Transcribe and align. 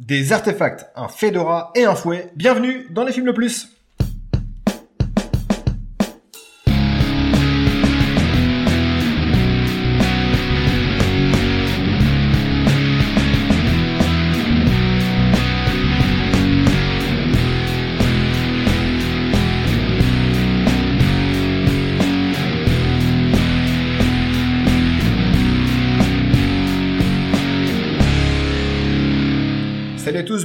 Des 0.00 0.32
artefacts, 0.32 0.86
un 0.96 1.08
fedora 1.08 1.72
et 1.74 1.84
un 1.84 1.94
fouet. 1.94 2.32
Bienvenue 2.34 2.86
dans 2.88 3.04
les 3.04 3.12
films 3.12 3.26
le 3.26 3.34
plus. 3.34 3.68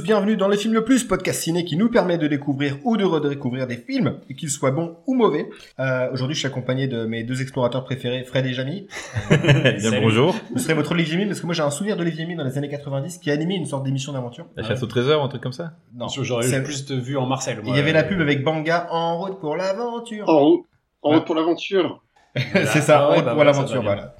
Bienvenue 0.06 0.36
dans 0.36 0.46
les 0.46 0.56
films 0.56 0.72
le 0.74 0.84
plus, 0.84 1.02
podcast 1.02 1.40
ciné 1.42 1.64
qui 1.64 1.76
nous 1.76 1.90
permet 1.90 2.16
de 2.16 2.28
découvrir 2.28 2.76
ou 2.84 2.96
de 2.96 3.02
redécouvrir 3.04 3.66
des 3.66 3.76
films, 3.76 4.20
et 4.30 4.34
qu'ils 4.36 4.50
soient 4.50 4.70
bons 4.70 4.98
ou 5.08 5.14
mauvais. 5.14 5.48
Euh, 5.80 6.08
Aujourd'hui, 6.12 6.34
je 6.36 6.38
suis 6.38 6.46
accompagné 6.46 6.86
de 6.86 7.06
mes 7.06 7.24
deux 7.24 7.42
explorateurs 7.42 7.82
préférés, 7.82 8.22
Fred 8.22 8.46
et 8.46 8.52
Jamy. 8.52 8.86
Bien 9.30 10.00
bonjour. 10.00 10.36
Vous 10.52 10.60
serez 10.60 10.74
votre 10.74 10.92
Olivier 10.92 11.16
Mine, 11.16 11.26
parce 11.28 11.40
que 11.40 11.46
moi 11.46 11.56
j'ai 11.56 11.62
un 11.64 11.70
souvenir 11.70 11.96
d'Olivier 11.96 12.24
Mine 12.24 12.38
dans 12.38 12.44
les 12.44 12.56
années 12.56 12.68
90 12.68 13.18
qui 13.18 13.32
a 13.32 13.34
animé 13.34 13.56
une 13.56 13.66
sorte 13.66 13.82
d'émission 13.82 14.12
d'aventure. 14.12 14.46
La 14.56 14.62
chasse 14.62 14.82
au 14.84 14.86
trésor, 14.86 15.24
un 15.24 15.28
truc 15.28 15.42
comme 15.42 15.52
ça? 15.52 15.72
Non, 15.92 16.06
J'aurais 16.08 16.46
c'est- 16.46 16.62
plus 16.62 16.88
vu 16.92 17.16
en 17.16 17.26
Marcel. 17.26 17.60
il 17.66 17.74
y 17.74 17.78
avait 17.80 17.92
la 17.92 18.04
pub 18.04 18.20
avec 18.20 18.44
Banga 18.44 18.86
en 18.92 19.18
route 19.18 19.40
pour 19.40 19.56
l'aventure. 19.56 20.28
En 20.28 20.38
route, 20.38 20.66
en 21.02 21.10
Ouais. 21.10 21.16
route 21.16 21.26
pour 21.26 21.34
l'aventure. 21.34 22.00
C'est 22.54 22.80
ça, 22.82 23.08
en 23.08 23.10
Ah 23.10 23.14
route 23.16 23.24
bah 23.24 23.32
pour 23.34 23.42
l'aventure, 23.44 23.76
va 23.76 23.80
bien. 23.82 23.94
voilà. 23.94 24.14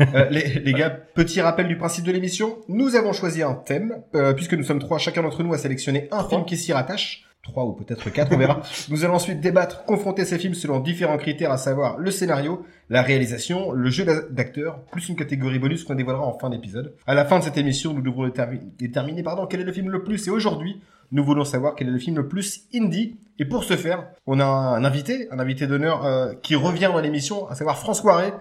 Euh, 0.00 0.28
les, 0.30 0.60
les 0.60 0.72
gars, 0.72 0.90
petit 0.90 1.40
rappel 1.40 1.68
du 1.68 1.76
principe 1.76 2.04
de 2.04 2.12
l'émission. 2.12 2.56
Nous 2.68 2.96
avons 2.96 3.12
choisi 3.12 3.42
un 3.42 3.54
thème, 3.54 4.02
euh, 4.14 4.32
puisque 4.32 4.54
nous 4.54 4.64
sommes 4.64 4.78
trois, 4.80 4.98
chacun 4.98 5.22
d'entre 5.22 5.42
nous 5.42 5.52
a 5.54 5.58
sélectionné 5.58 6.08
un 6.10 6.24
film 6.24 6.44
qui 6.44 6.56
s'y 6.56 6.72
rattache. 6.72 7.24
Trois 7.42 7.64
ou 7.64 7.72
peut-être 7.72 8.08
quatre, 8.10 8.32
on 8.32 8.38
verra. 8.38 8.62
nous 8.88 9.04
allons 9.04 9.14
ensuite 9.14 9.40
débattre, 9.40 9.84
confronter 9.84 10.24
ces 10.24 10.38
films 10.38 10.54
selon 10.54 10.78
différents 10.78 11.16
critères, 11.18 11.50
à 11.50 11.56
savoir 11.56 11.98
le 11.98 12.10
scénario, 12.12 12.64
la 12.88 13.02
réalisation, 13.02 13.72
le 13.72 13.90
jeu 13.90 14.04
d'a- 14.04 14.22
d'acteur, 14.30 14.80
plus 14.92 15.08
une 15.08 15.16
catégorie 15.16 15.58
bonus 15.58 15.82
qu'on 15.82 15.96
dévoilera 15.96 16.24
en 16.24 16.38
fin 16.38 16.50
d'épisode. 16.50 16.94
À 17.06 17.14
la 17.14 17.24
fin 17.24 17.40
de 17.40 17.44
cette 17.44 17.56
émission, 17.56 17.94
nous 17.94 18.02
devrons 18.02 18.28
détermi- 18.28 18.60
déterminer, 18.78 19.24
pardon, 19.24 19.46
quel 19.46 19.60
est 19.60 19.64
le 19.64 19.72
film 19.72 19.90
le 19.90 20.04
plus. 20.04 20.24
Et 20.28 20.30
aujourd'hui, 20.30 20.80
nous 21.10 21.24
voulons 21.24 21.44
savoir 21.44 21.74
quel 21.74 21.88
est 21.88 21.92
le 21.92 21.98
film 21.98 22.16
le 22.16 22.28
plus 22.28 22.62
indie. 22.74 23.16
Et 23.40 23.44
pour 23.44 23.64
ce 23.64 23.76
faire, 23.76 24.06
on 24.26 24.38
a 24.38 24.44
un 24.44 24.84
invité, 24.84 25.26
un 25.32 25.40
invité 25.40 25.66
d'honneur 25.66 26.06
euh, 26.06 26.34
qui 26.42 26.54
revient 26.54 26.90
dans 26.92 27.00
l'émission, 27.00 27.48
à 27.48 27.56
savoir 27.56 27.76
François 27.76 28.16
Ray, 28.18 28.32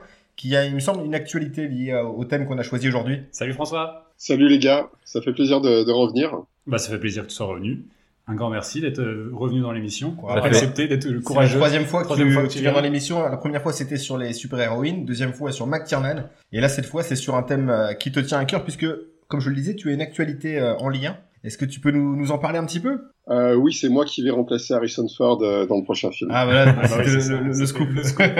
qui 0.41 0.55
a, 0.55 0.65
il 0.65 0.73
me 0.73 0.79
semble, 0.79 1.05
une 1.05 1.13
actualité 1.13 1.67
liée 1.67 1.93
au 1.93 2.25
thème 2.25 2.47
qu'on 2.47 2.57
a 2.57 2.63
choisi 2.63 2.87
aujourd'hui. 2.87 3.19
Salut 3.31 3.53
François. 3.53 4.11
Salut 4.17 4.49
les 4.49 4.57
gars, 4.57 4.89
ça 5.03 5.21
fait 5.21 5.33
plaisir 5.33 5.61
de, 5.61 5.83
de 5.83 5.91
revenir. 5.91 6.35
Bah, 6.65 6.79
ça 6.79 6.89
fait 6.89 6.97
plaisir 6.97 7.23
que 7.23 7.27
tu 7.27 7.35
sois 7.35 7.45
revenu. 7.45 7.85
Un 8.27 8.33
grand 8.33 8.49
merci 8.49 8.81
d'être 8.81 8.99
euh, 9.01 9.29
revenu 9.33 9.61
dans 9.61 9.71
l'émission, 9.71 10.15
d'avoir 10.15 10.45
accepté 10.45 10.87
d'être 10.87 11.03
C'est 11.03 11.13
la 11.13 11.21
courageux. 11.21 11.57
troisième 11.57 11.85
fois 11.85 12.01
que 12.01 12.05
Troisième 12.05 12.29
tu, 12.29 12.33
fois 12.33 12.43
que 12.43 12.47
tu 12.47 12.57
tu 12.57 12.63
viens 12.63 12.73
dans 12.73 12.81
l'émission. 12.81 13.21
La 13.21 13.37
première 13.37 13.61
fois, 13.61 13.71
c'était 13.71 13.97
sur 13.97 14.17
les 14.17 14.33
super-héroïnes. 14.33 15.05
Deuxième 15.05 15.33
fois, 15.33 15.51
sur 15.51 15.67
McTiernan. 15.67 16.23
Et 16.51 16.59
là, 16.59 16.69
cette 16.69 16.87
fois, 16.87 17.03
c'est 17.03 17.15
sur 17.15 17.35
un 17.35 17.43
thème 17.43 17.69
euh, 17.69 17.93
qui 17.93 18.11
te 18.11 18.19
tient 18.19 18.39
à 18.39 18.45
cœur, 18.45 18.63
puisque, 18.63 18.87
comme 19.27 19.41
je 19.41 19.49
le 19.49 19.55
disais, 19.55 19.75
tu 19.75 19.89
as 19.89 19.93
une 19.93 20.01
actualité 20.01 20.59
euh, 20.59 20.75
en 20.77 20.89
lien. 20.89 21.17
Est-ce 21.43 21.57
que 21.59 21.65
tu 21.65 21.79
peux 21.79 21.91
nous, 21.91 22.15
nous 22.15 22.31
en 22.31 22.39
parler 22.39 22.57
un 22.57 22.65
petit 22.65 22.79
peu? 22.79 23.01
Euh, 23.29 23.53
oui, 23.53 23.73
c'est 23.73 23.89
moi 23.89 24.05
qui 24.05 24.23
vais 24.23 24.31
remplacer 24.31 24.73
Harrison 24.73 25.07
Ford 25.07 25.37
dans 25.37 25.77
le 25.77 25.83
prochain 25.83 26.09
film. 26.11 26.31
Ah 26.33 26.45
voilà, 26.45 26.73
bah 26.73 26.87
c'était 26.87 27.33
oui, 27.33 27.47
le, 27.59 27.65
scoop. 27.65 27.89
le 27.89 28.03
scoop. 28.03 28.23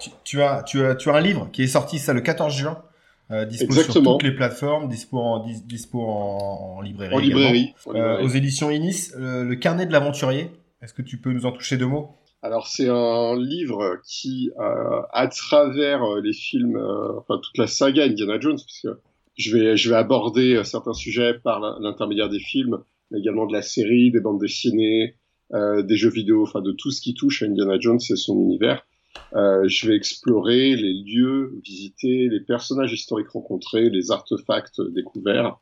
tu, 0.00 0.10
tu 0.24 0.42
as, 0.42 0.62
tu, 0.62 0.84
as, 0.84 0.94
tu 0.94 1.10
as 1.10 1.14
un 1.14 1.20
livre 1.20 1.48
qui 1.52 1.62
est 1.62 1.66
sorti 1.68 1.98
ça 1.98 2.12
le 2.12 2.20
14 2.20 2.52
juin, 2.54 2.82
euh, 3.30 3.44
dispo 3.44 3.64
Exactement. 3.66 3.92
sur 4.04 4.12
toutes 4.18 4.22
les 4.28 4.34
plateformes, 4.34 4.88
dispo 4.88 5.18
en, 5.18 5.44
dis- 5.44 5.62
dispo 5.66 6.00
en, 6.00 6.76
en 6.78 6.80
librairie. 6.80 7.14
en 7.14 7.18
également. 7.20 7.38
librairie. 7.38 7.74
En 7.86 7.94
Euh, 7.94 8.22
aux 8.22 8.28
éditions 8.28 8.70
Inis, 8.70 9.10
euh, 9.16 9.44
le 9.44 9.54
carnet 9.56 9.86
de 9.86 9.92
l'aventurier. 9.92 10.50
Est-ce 10.82 10.94
que 10.94 11.02
tu 11.02 11.18
peux 11.18 11.32
nous 11.32 11.44
en 11.46 11.52
toucher 11.52 11.76
deux 11.76 11.86
mots? 11.86 12.16
Alors 12.42 12.66
c'est 12.68 12.88
un 12.88 13.36
livre 13.38 13.98
qui, 14.02 14.50
euh, 14.58 15.02
à 15.12 15.28
travers 15.28 16.02
euh, 16.02 16.20
les 16.22 16.32
films, 16.32 16.76
euh, 16.76 17.18
enfin 17.18 17.38
toute 17.42 17.58
la 17.58 17.66
saga 17.66 18.04
Indiana 18.04 18.40
Jones, 18.40 18.56
puisque 18.64 18.88
je 19.36 19.56
vais, 19.56 19.76
je 19.76 19.90
vais 19.90 19.96
aborder 19.96 20.54
euh, 20.56 20.64
certains 20.64 20.94
sujets 20.94 21.34
par 21.34 21.60
l'intermédiaire 21.80 22.30
des 22.30 22.40
films, 22.40 22.78
mais 23.10 23.18
également 23.18 23.46
de 23.46 23.52
la 23.52 23.60
série, 23.62 24.10
des 24.10 24.20
bandes 24.20 24.40
dessinées, 24.40 25.16
euh, 25.52 25.82
des 25.82 25.96
jeux 25.96 26.08
vidéo, 26.10 26.42
enfin 26.44 26.62
de 26.62 26.72
tout 26.72 26.90
ce 26.90 27.02
qui 27.02 27.12
touche 27.12 27.42
à 27.42 27.46
Indiana 27.46 27.76
Jones 27.78 27.98
et 28.10 28.16
son 28.16 28.38
univers. 28.40 28.86
Euh, 29.34 29.64
je 29.66 29.88
vais 29.88 29.96
explorer 29.96 30.76
les 30.76 30.92
lieux 30.92 31.60
visités, 31.64 32.28
les 32.28 32.40
personnages 32.40 32.92
historiques 32.92 33.30
rencontrés, 33.30 33.90
les 33.90 34.10
artefacts 34.10 34.80
découverts. 34.80 35.58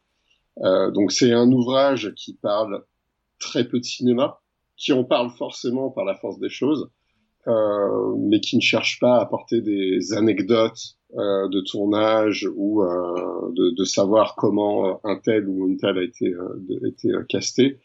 Euh, 0.63 0.91
donc 0.91 1.13
c'est 1.13 1.33
un 1.33 1.51
ouvrage 1.53 2.13
qui 2.17 2.35
parle 2.35 2.85
très 3.39 3.65
peu 3.69 3.79
de 3.79 3.85
cinéma, 3.85 4.41
qui 4.77 4.93
en 4.93 5.05
parle 5.05 5.31
forcément 5.31 5.91
par 5.91 6.05
la 6.05 6.15
force 6.15 6.39
des 6.39 6.49
choses, 6.49 6.91
euh, 7.47 8.15
mais 8.19 8.41
qui 8.41 8.57
ne 8.57 8.61
cherche 8.61 8.99
pas 9.01 9.17
à 9.17 9.23
apporter 9.23 9.61
des 9.61 10.13
anecdotes 10.13 10.97
euh, 11.17 11.49
de 11.49 11.61
tournage 11.61 12.49
ou 12.57 12.83
euh, 12.83 13.53
de, 13.55 13.75
de 13.77 13.85
savoir 13.85 14.35
comment 14.37 14.89
euh, 14.89 14.95
un 15.05 15.17
tel 15.17 15.49
ou 15.49 15.69
une 15.69 15.77
telle 15.79 15.99
a 15.99 16.03
été, 16.03 16.31
de- 16.31 16.87
été 16.87 17.11
casté, 17.29 17.81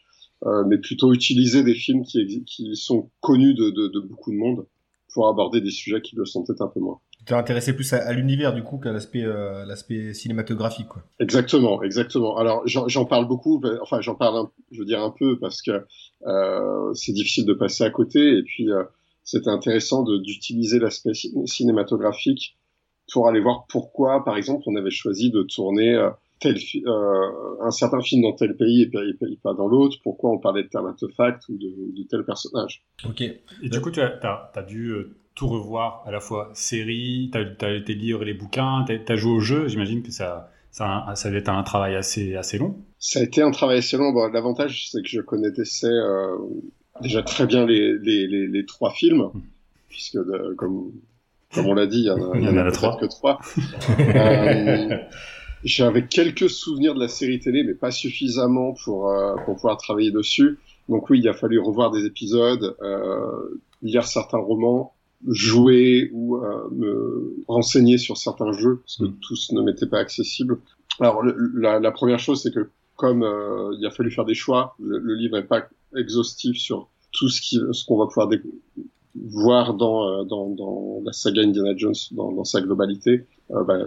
mais 0.66 0.76
plutôt 0.76 1.14
utiliser 1.14 1.62
des 1.62 1.74
films 1.74 2.02
qui, 2.04 2.44
qui 2.44 2.76
sont 2.76 3.10
connus 3.20 3.54
de, 3.54 3.70
de 3.70 4.00
beaucoup 4.00 4.30
de 4.30 4.36
monde 4.36 4.66
pour 5.14 5.28
aborder 5.28 5.60
des 5.62 5.70
sujets 5.70 6.02
qui 6.02 6.16
le 6.16 6.26
sont 6.26 6.44
peut-être 6.44 6.60
un 6.60 6.68
peu 6.68 6.80
moins. 6.80 6.98
Tu 7.18 7.24
t'es 7.24 7.34
intéressé 7.34 7.74
plus 7.74 7.90
à, 7.94 8.06
à 8.06 8.12
l'univers 8.12 8.52
du 8.52 8.62
coup 8.62 8.78
qu'à 8.78 8.92
l'aspect 8.92 9.24
euh, 9.24 9.64
l'aspect 9.64 10.12
cinématographique 10.12 10.88
quoi. 10.88 11.02
Exactement, 11.20 11.82
exactement. 11.82 12.36
Alors 12.36 12.62
j'en 12.66 13.04
parle 13.06 13.26
beaucoup, 13.26 13.58
ben, 13.60 13.78
enfin 13.80 14.02
j'en 14.02 14.14
parle, 14.14 14.36
un, 14.36 14.50
je 14.72 14.80
veux 14.80 14.84
dire 14.84 15.00
un 15.02 15.14
peu 15.16 15.38
parce 15.38 15.62
que 15.62 15.86
euh, 16.26 16.92
c'est 16.94 17.12
difficile 17.12 17.46
de 17.46 17.54
passer 17.54 17.84
à 17.84 17.90
côté 17.90 18.36
et 18.38 18.42
puis 18.42 18.70
euh, 18.70 18.82
c'était 19.22 19.48
intéressant 19.48 20.02
d'utiliser 20.02 20.78
l'aspect 20.78 21.14
ci- 21.14 21.32
cinématographique 21.46 22.58
pour 23.12 23.28
aller 23.28 23.40
voir 23.40 23.66
pourquoi, 23.68 24.24
par 24.24 24.36
exemple, 24.36 24.62
on 24.66 24.76
avait 24.76 24.90
choisi 24.90 25.30
de 25.30 25.42
tourner 25.42 25.94
euh, 25.94 26.10
tel 26.40 26.56
euh, 26.86 27.62
un 27.62 27.70
certain 27.70 28.00
film 28.00 28.22
dans 28.22 28.32
tel 28.32 28.56
pays 28.56 28.82
et 28.82 28.90
pas, 28.90 29.02
et 29.04 29.14
pas- 29.14 29.26
et 29.26 29.38
pas 29.42 29.54
dans 29.54 29.68
l'autre, 29.68 29.98
pourquoi 30.02 30.30
on 30.30 30.38
parlait 30.38 30.62
de 30.64 30.68
tel 30.68 30.82
artefact 30.86 31.48
ou 31.48 31.56
de, 31.56 31.68
de 31.96 32.06
tel 32.08 32.24
personnage? 32.24 32.84
Ok. 33.08 33.20
Et 33.22 33.68
du 33.68 33.80
coup, 33.80 33.90
tu 33.90 34.00
as, 34.00 34.64
dû 34.66 34.90
euh, 34.90 35.16
tout 35.34 35.48
revoir 35.48 36.02
à 36.06 36.10
la 36.10 36.20
fois 36.20 36.50
série, 36.54 37.30
t'as 37.32 37.66
as 37.66 37.72
été 37.72 37.94
lire 37.94 38.22
les 38.24 38.34
bouquins, 38.34 38.84
t'as 38.86 39.12
as 39.12 39.16
joué 39.16 39.32
au 39.32 39.40
jeu. 39.40 39.68
J'imagine 39.68 40.02
que 40.02 40.10
ça, 40.12 40.50
ça, 40.70 41.04
ça 41.14 41.30
être 41.30 41.48
un 41.48 41.62
travail 41.62 41.94
assez, 41.96 42.36
assez 42.36 42.58
long. 42.58 42.76
Ça 42.98 43.20
a 43.20 43.22
été 43.22 43.42
un 43.42 43.50
travail 43.50 43.78
assez 43.78 43.96
long. 43.96 44.12
Bon, 44.12 44.28
L'avantage, 44.30 44.90
c'est 44.90 45.02
que 45.02 45.08
je 45.08 45.20
connaissais 45.20 45.86
euh, 45.86 46.36
déjà 47.00 47.22
très 47.22 47.46
bien 47.46 47.66
les, 47.66 47.98
les, 47.98 48.26
les, 48.26 48.46
les 48.48 48.66
trois 48.66 48.90
films, 48.92 49.30
puisque 49.88 50.16
de- 50.16 50.54
comme, 50.54 50.92
comme 51.54 51.66
on 51.66 51.74
l'a 51.74 51.86
dit, 51.86 51.98
il 52.00 52.06
y 52.06 52.10
en 52.10 52.32
a, 52.32 52.36
Il 52.38 52.44
y 52.44 52.48
en 52.48 52.56
a 52.56 52.62
peut-être 52.62 52.74
trois. 52.74 52.96
que 52.98 53.06
trois. 53.06 53.40
J'avais 55.64 56.06
quelques 56.06 56.50
souvenirs 56.50 56.94
de 56.94 57.00
la 57.00 57.08
série 57.08 57.40
télé, 57.40 57.64
mais 57.64 57.74
pas 57.74 57.90
suffisamment 57.90 58.74
pour, 58.84 59.08
euh, 59.10 59.34
pour 59.44 59.54
pouvoir 59.56 59.76
travailler 59.78 60.10
dessus. 60.10 60.58
Donc 60.88 61.08
oui, 61.08 61.20
il 61.20 61.28
a 61.28 61.32
fallu 61.34 61.58
revoir 61.58 61.90
des 61.90 62.04
épisodes, 62.04 62.76
euh, 62.82 63.60
lire 63.82 64.04
certains 64.06 64.38
romans, 64.38 64.92
jouer 65.26 66.10
ou 66.12 66.36
euh, 66.36 66.68
me 66.70 67.34
renseigner 67.48 67.96
sur 67.96 68.18
certains 68.18 68.52
jeux, 68.52 68.80
parce 68.84 68.98
que 68.98 69.04
Mm. 69.04 69.16
tous 69.26 69.52
ne 69.52 69.62
m'étaient 69.62 69.86
pas 69.86 69.98
accessibles. 69.98 70.58
Alors 71.00 71.22
le- 71.22 71.34
la, 71.54 71.80
la 71.80 71.90
première 71.92 72.18
chose, 72.18 72.42
c'est 72.42 72.52
que 72.52 72.68
comme 72.96 73.22
euh, 73.22 73.74
il 73.78 73.86
a 73.86 73.90
fallu 73.90 74.10
faire 74.10 74.26
des 74.26 74.34
choix, 74.34 74.76
le, 74.78 74.98
le 74.98 75.14
livre 75.14 75.36
n'est 75.38 75.46
pas 75.46 75.66
exhaustif 75.96 76.58
sur 76.58 76.88
tout 77.12 77.28
ce 77.28 77.40
qui, 77.40 77.58
ce 77.72 77.86
qu'on 77.86 77.96
va 77.96 78.06
pouvoir 78.06 78.28
voir 79.16 79.74
dans, 79.74 80.08
euh, 80.08 80.24
dans, 80.24 80.50
dans 80.50 81.00
la 81.04 81.12
saga 81.12 81.42
Indiana 81.42 81.74
Jones 81.76 81.94
dans, 82.12 82.32
dans 82.32 82.44
sa 82.44 82.60
globalité. 82.60 83.24
Euh, 83.52 83.64
bah, 83.64 83.78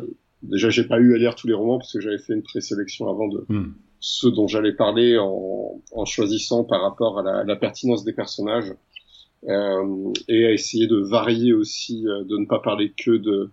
déjà, 0.44 0.70
j'ai 0.70 0.84
pas 0.86 1.00
eu 1.00 1.14
à 1.16 1.18
lire 1.18 1.36
tous 1.36 1.48
les 1.48 1.54
romans 1.54 1.78
parce 1.78 1.94
que 1.94 2.00
j'avais 2.00 2.18
fait 2.20 2.34
une 2.34 2.44
présélection 2.44 3.10
avant 3.10 3.28
de 3.28 3.46
Hmm. 3.50 3.72
ceux 4.00 4.32
dont 4.32 4.48
j'allais 4.48 4.74
parler 4.74 5.18
en, 5.18 5.82
en 5.92 6.06
choisissant 6.06 6.64
par 6.64 6.82
rapport 6.82 7.20
à 7.20 7.24
la, 7.24 7.44
la 7.44 7.56
pertinence 7.56 8.04
des 8.04 8.14
personnages 8.14 8.74
euh, 9.48 10.14
et 10.28 10.46
à 10.46 10.52
essayer 10.52 10.88
de 10.88 10.98
varier 10.98 11.54
aussi, 11.54 12.08
euh, 12.08 12.24
de 12.24 12.38
ne 12.38 12.46
pas 12.46 12.60
parler 12.60 12.94
que 12.98 13.12
de 13.12 13.50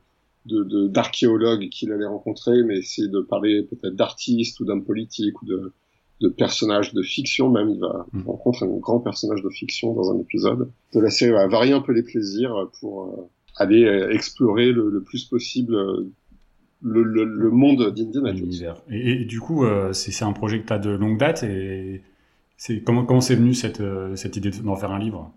de- 0.47 0.63
de- 0.65 0.89
d'archéologues 0.89 1.71
qu'il 1.71 1.91
allait 1.91 2.05
rencontrer, 2.05 2.63
mais 2.65 2.77
essayer 2.77 3.09
de 3.09 3.21
parler 3.21 3.63
peut-être 3.63 3.97
d'artistes 3.97 4.61
ou 4.61 4.67
d'hommes 4.67 4.85
politiques 4.85 5.41
ou 5.41 5.47
de, 5.47 5.73
de 6.21 6.29
personnages 6.29 6.93
de 6.93 7.01
fiction 7.03 7.49
même. 7.51 7.71
Il 7.71 7.81
va 7.81 8.05
Mm. 8.13 8.19
il 8.21 8.27
rencontrer 8.27 8.67
un 8.67 8.77
grand 8.77 9.01
personnage 9.01 9.43
de 9.43 9.49
fiction 9.49 9.95
dans 9.95 10.13
un 10.13 10.19
épisode 10.19 10.71
de 10.93 11.01
la 11.01 11.09
série. 11.09 11.33
va 11.33 11.47
varier 11.49 11.73
un 11.73 11.81
peu 11.81 11.93
les 11.93 12.03
plaisirs 12.03 12.69
pour 12.79 13.05
euh, 13.05 13.29
aller 13.57 13.85
explorer 14.11 14.71
le, 14.71 14.91
le 14.91 15.03
plus 15.03 15.25
possible 15.25 15.77
le, 16.85 17.03
le, 17.03 17.25
le 17.25 17.51
monde 17.51 17.93
d'Indiana 17.95 18.35
Jones. 18.35 18.77
Et, 18.91 19.23
et 19.23 19.25
du 19.25 19.41
coup, 19.41 19.65
euh, 19.65 19.93
c'est 19.93 20.25
un 20.25 20.33
projet 20.33 20.61
que 20.61 20.67
tu 20.67 20.73
as 20.73 20.79
de 20.79 20.91
longue 20.91 21.19
date. 21.19 21.43
Et 21.43 22.03
comment 22.85 23.05
comment 23.05 23.21
c'est 23.21 23.37
venu 23.37 23.55
cette, 23.55 23.81
euh, 23.81 24.15
cette 24.17 24.37
idée 24.37 24.51
d'en 24.51 24.77
faire 24.77 24.93
un 24.93 24.99
livre? 24.99 25.33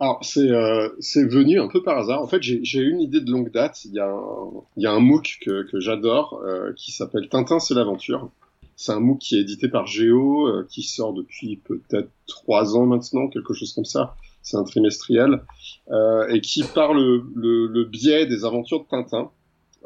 Alors 0.00 0.18
c'est 0.22 0.50
euh, 0.50 0.88
venu 1.30 1.60
un 1.60 1.68
peu 1.68 1.82
par 1.82 1.96
hasard. 1.98 2.20
En 2.20 2.26
fait, 2.26 2.42
j'ai 2.42 2.80
eu 2.80 2.90
une 2.90 3.00
idée 3.00 3.20
de 3.20 3.30
longue 3.30 3.52
date. 3.52 3.84
Il 3.84 3.92
y 3.92 4.00
a 4.00 4.08
un, 4.08 4.50
il 4.76 4.82
y 4.82 4.86
a 4.86 4.92
un 4.92 4.98
MOOC 5.00 5.38
que, 5.40 5.70
que 5.70 5.78
j'adore 5.78 6.42
euh, 6.44 6.72
qui 6.76 6.90
s'appelle 6.90 7.28
Tintin 7.28 7.60
c'est 7.60 7.74
l'aventure. 7.74 8.28
c'est 8.74 8.92
un 8.92 9.00
MOOC 9.00 9.18
qui 9.20 9.36
est 9.36 9.42
édité 9.42 9.68
par 9.68 9.86
Géo, 9.86 10.48
euh, 10.48 10.66
qui 10.68 10.82
sort 10.82 11.12
depuis 11.14 11.56
peut-être 11.56 12.10
trois 12.26 12.76
ans 12.76 12.86
maintenant, 12.86 13.28
quelque 13.28 13.54
chose 13.54 13.72
comme 13.72 13.84
ça. 13.84 14.16
C'est 14.42 14.56
un 14.56 14.64
trimestriel 14.64 15.42
et 16.30 16.40
qui, 16.40 16.64
par 16.64 16.94
le, 16.94 17.22
le, 17.36 17.68
le, 17.68 17.84
biais 17.84 18.26
des 18.26 18.44
aventures 18.44 18.80
de 18.80 18.88
Tintin, 18.88 19.30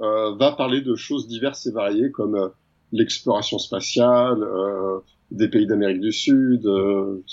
va 0.01 0.53
parler 0.53 0.81
de 0.81 0.95
choses 0.95 1.27
diverses 1.27 1.67
et 1.67 1.73
variées 1.73 2.11
comme 2.11 2.35
euh, 2.37 2.49
l'exploration 2.93 3.59
spatiale, 3.59 4.43
euh, 4.43 4.99
des 5.31 5.49
pays 5.49 5.67
d'Amérique 5.67 6.01
du 6.01 6.13
Sud, 6.13 6.65
le, 6.65 7.25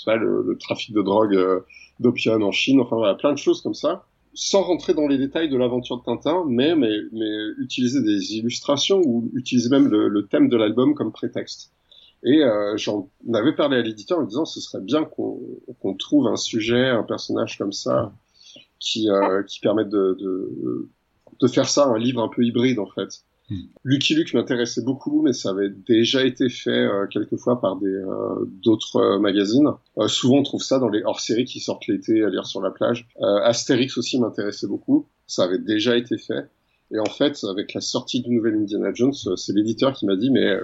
le, 0.46 0.58
trafic 0.58 0.92
de 0.94 1.02
drogue, 1.02 1.38
d'opium 2.00 2.42
en 2.42 2.50
Chine, 2.50 2.80
enfin 2.80 2.96
voilà, 2.96 3.14
plein 3.14 3.32
de 3.32 3.38
choses 3.38 3.60
comme 3.60 3.74
ça 3.74 4.04
sans 4.34 4.62
rentrer 4.62 4.94
dans 4.94 5.06
les 5.06 5.16
détails 5.16 5.48
de 5.48 5.56
l'aventure 5.56 5.98
de 5.98 6.02
Tintin, 6.02 6.44
mais, 6.48 6.74
mais, 6.74 6.90
mais 7.12 7.30
utiliser 7.58 8.02
des 8.02 8.34
illustrations 8.34 9.00
ou 9.04 9.30
utiliser 9.34 9.70
même 9.70 9.88
le, 9.88 10.08
le 10.08 10.26
thème 10.26 10.48
de 10.48 10.56
l'album 10.56 10.94
comme 10.94 11.12
prétexte. 11.12 11.72
Et 12.24 12.42
euh, 12.42 12.76
j'en 12.76 13.08
avais 13.32 13.54
parlé 13.54 13.76
à 13.76 13.82
l'éditeur 13.82 14.18
en 14.18 14.24
disant 14.24 14.44
ce 14.44 14.60
serait 14.60 14.82
bien 14.82 15.04
qu'on 15.04 15.40
qu'on 15.80 15.94
trouve 15.94 16.26
un 16.26 16.36
sujet, 16.36 16.88
un 16.88 17.02
personnage 17.02 17.58
comme 17.58 17.72
ça 17.72 18.12
qui, 18.80 19.10
euh, 19.10 19.42
qui 19.42 19.60
permette 19.60 19.90
de, 19.90 20.16
de, 20.18 20.88
de 21.40 21.46
faire 21.46 21.68
ça, 21.68 21.86
un 21.86 21.98
livre 21.98 22.22
un 22.22 22.28
peu 22.28 22.44
hybride 22.44 22.78
en 22.78 22.86
fait. 22.86 23.24
Hmm. 23.50 23.64
Lucky 23.84 24.14
Luke 24.14 24.32
m'intéressait 24.32 24.82
beaucoup, 24.82 25.20
mais 25.20 25.34
ça 25.34 25.50
avait 25.50 25.68
déjà 25.68 26.24
été 26.24 26.48
fait 26.48 26.70
euh, 26.70 27.06
quelquefois 27.06 27.60
par 27.60 27.76
des 27.76 27.86
euh, 27.86 28.46
d'autres 28.62 28.96
euh, 28.96 29.18
magazines. 29.18 29.68
souvent, 30.06 30.38
on 30.38 30.42
trouve 30.42 30.62
ça 30.62 30.78
dans 30.78 30.88
les 30.88 31.02
hors-séries 31.02 31.44
qui 31.44 31.60
sortent 31.60 31.86
l'été 31.86 32.24
à 32.24 32.30
lire 32.30 32.46
sur 32.46 32.62
la 32.62 32.70
plage. 32.70 33.06
Astérix 33.20 33.98
aussi 33.98 34.18
m'intéressait 34.18 34.66
beaucoup. 34.66 35.06
Ça 35.26 35.44
avait 35.44 35.58
déjà 35.58 35.96
été 35.96 36.16
fait. 36.16 36.48
Et 36.90 36.98
en 36.98 37.10
fait, 37.10 37.44
avec 37.44 37.74
la 37.74 37.80
sortie 37.80 38.22
du 38.22 38.30
nouvel 38.30 38.54
Indiana 38.54 38.92
Jones, 38.94 39.14
c'est 39.36 39.52
l'éditeur 39.52 39.92
qui 39.92 40.06
m'a 40.06 40.16
dit, 40.16 40.30
mais 40.30 40.58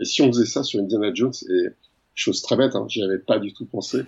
et 0.00 0.04
si 0.04 0.22
on 0.22 0.28
faisait 0.28 0.46
ça 0.46 0.62
sur 0.62 0.80
Indiana 0.80 1.12
Jones 1.14 1.32
Et 1.48 1.68
chose 2.14 2.42
très 2.42 2.56
bête, 2.56 2.74
hein, 2.74 2.86
j'y 2.88 3.02
avais 3.02 3.18
pas 3.18 3.38
du 3.38 3.52
tout 3.52 3.66
pensé. 3.66 4.02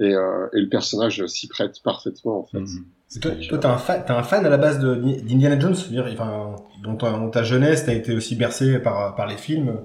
Et, 0.00 0.10
et 0.10 0.60
le 0.60 0.68
personnage 0.68 1.24
s'y 1.26 1.46
prête 1.46 1.80
parfaitement, 1.82 2.40
en 2.40 2.44
fait. 2.44 2.58
Hmm. 2.58 2.84
Toi, 3.20 3.30
toi 3.48 3.58
t'es 3.58 3.66
un, 3.66 3.78
fan, 3.78 4.04
un 4.08 4.22
fan 4.22 4.44
à 4.44 4.48
la 4.48 4.56
base 4.56 4.80
d'Indiana 4.80 5.58
Jones, 5.58 5.76
dire, 5.88 6.08
enfin, 6.12 6.56
dont, 6.82 6.96
ta, 6.96 7.12
ta 7.32 7.44
jeunesse, 7.44 7.84
t'as 7.86 7.94
été 7.94 8.14
aussi 8.14 8.34
bercé 8.34 8.78
par, 8.80 9.14
par 9.14 9.26
les 9.26 9.36
films 9.36 9.82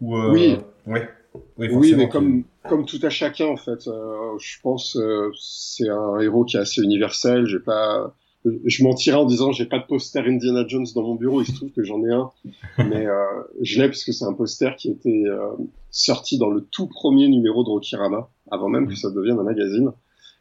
ou, 0.00 0.16
euh, 0.16 0.30
Oui. 0.32 0.58
Ouais. 0.86 1.08
Oui, 1.56 1.68
oui, 1.70 1.94
mais 1.96 2.08
comme, 2.08 2.44
comme 2.68 2.84
tout 2.86 2.98
à 3.02 3.10
chacun, 3.10 3.46
en 3.46 3.56
fait, 3.56 3.86
euh, 3.86 4.36
je 4.40 4.60
pense 4.62 4.96
euh, 4.96 5.30
c'est 5.38 5.88
un 5.88 6.18
héros 6.18 6.44
qui 6.44 6.56
est 6.56 6.60
assez 6.60 6.82
universel. 6.82 7.46
J'ai 7.46 7.60
pas, 7.60 8.16
je 8.44 8.82
mentirais 8.82 9.16
en 9.16 9.26
disant 9.26 9.52
j'ai 9.52 9.66
pas 9.66 9.78
de 9.78 9.86
poster 9.86 10.20
Indiana 10.20 10.64
Jones 10.66 10.86
dans 10.94 11.02
mon 11.02 11.14
bureau. 11.14 11.42
Il 11.42 11.46
se 11.46 11.54
trouve 11.54 11.70
que 11.70 11.82
j'en 11.82 12.04
ai 12.04 12.12
un, 12.12 12.30
mais 12.78 13.06
euh, 13.06 13.24
je 13.60 13.80
l'ai 13.80 13.88
parce 13.88 14.04
que 14.04 14.12
c'est 14.12 14.24
un 14.24 14.32
poster 14.32 14.76
qui 14.76 14.90
était 14.90 15.24
euh, 15.26 15.50
sorti 15.90 16.38
dans 16.38 16.48
le 16.50 16.62
tout 16.62 16.86
premier 16.86 17.28
numéro 17.28 17.64
de 17.64 17.68
Rokirama, 17.68 18.30
avant 18.50 18.68
même 18.68 18.88
que 18.88 18.96
ça 18.96 19.10
devienne 19.10 19.38
un 19.38 19.44
magazine. 19.44 19.92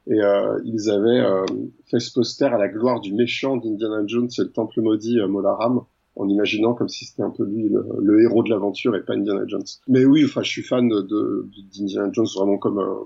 Et 0.07 0.19
euh, 0.22 0.60
ils 0.66 0.90
avaient 0.90 1.19
euh, 1.19 1.46
fait 1.90 2.00
ce 2.00 2.12
poster 2.12 2.46
à 2.46 2.57
la 2.57 2.68
gloire 2.68 3.00
du 3.00 3.13
méchant 3.13 3.57
d'Indiana 3.57 4.01
Jones 4.07 4.30
c'est 4.30 4.44
le 4.44 4.51
temple 4.51 4.81
maudit 4.81 5.19
euh, 5.19 5.28
Molaram, 5.28 5.84
en 6.16 6.28
imaginant 6.28 6.74
comme 6.74 6.90
si 6.90 7.06
c'était 7.06 7.22
un 7.22 7.30
peu 7.30 7.46
lui 7.46 7.69
le, 7.69 8.24
héros 8.24 8.44
de 8.44 8.50
l'aventure 8.50 8.96
et 8.96 9.01
pas 9.01 9.13
Indiana 9.13 9.44
Jones. 9.46 9.66
Mais 9.88 10.06
oui, 10.06 10.25
enfin, 10.25 10.42
je 10.42 10.50
suis 10.50 10.63
fan 10.63 10.90
de 10.90 11.48
d'Indiana 11.72 12.10
Jones 12.12 12.28
vraiment 12.36 12.57
comme 12.57 12.80
euh, 12.80 13.04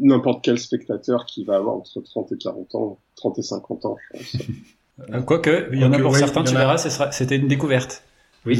n'importe 0.00 0.44
quel 0.44 0.58
spectateur 0.58 1.26
qui 1.26 1.44
va 1.44 1.56
avoir 1.56 1.76
entre 1.76 2.00
30 2.00 2.32
et 2.32 2.38
40 2.38 2.74
ans, 2.74 2.98
30 3.16 3.38
et 3.38 3.42
50 3.42 3.84
ans, 3.84 3.96
je 4.00 4.18
pense. 4.18 4.36
Quoique, 5.26 5.68
il 5.72 5.80
y 5.80 5.84
en 5.84 5.92
a 5.92 5.98
pour 5.98 6.16
certains, 6.16 6.42
tu 6.42 6.54
verras, 6.54 6.78
c'était 6.78 7.36
une 7.36 7.48
découverte. 7.48 8.02
Oui. 8.46 8.58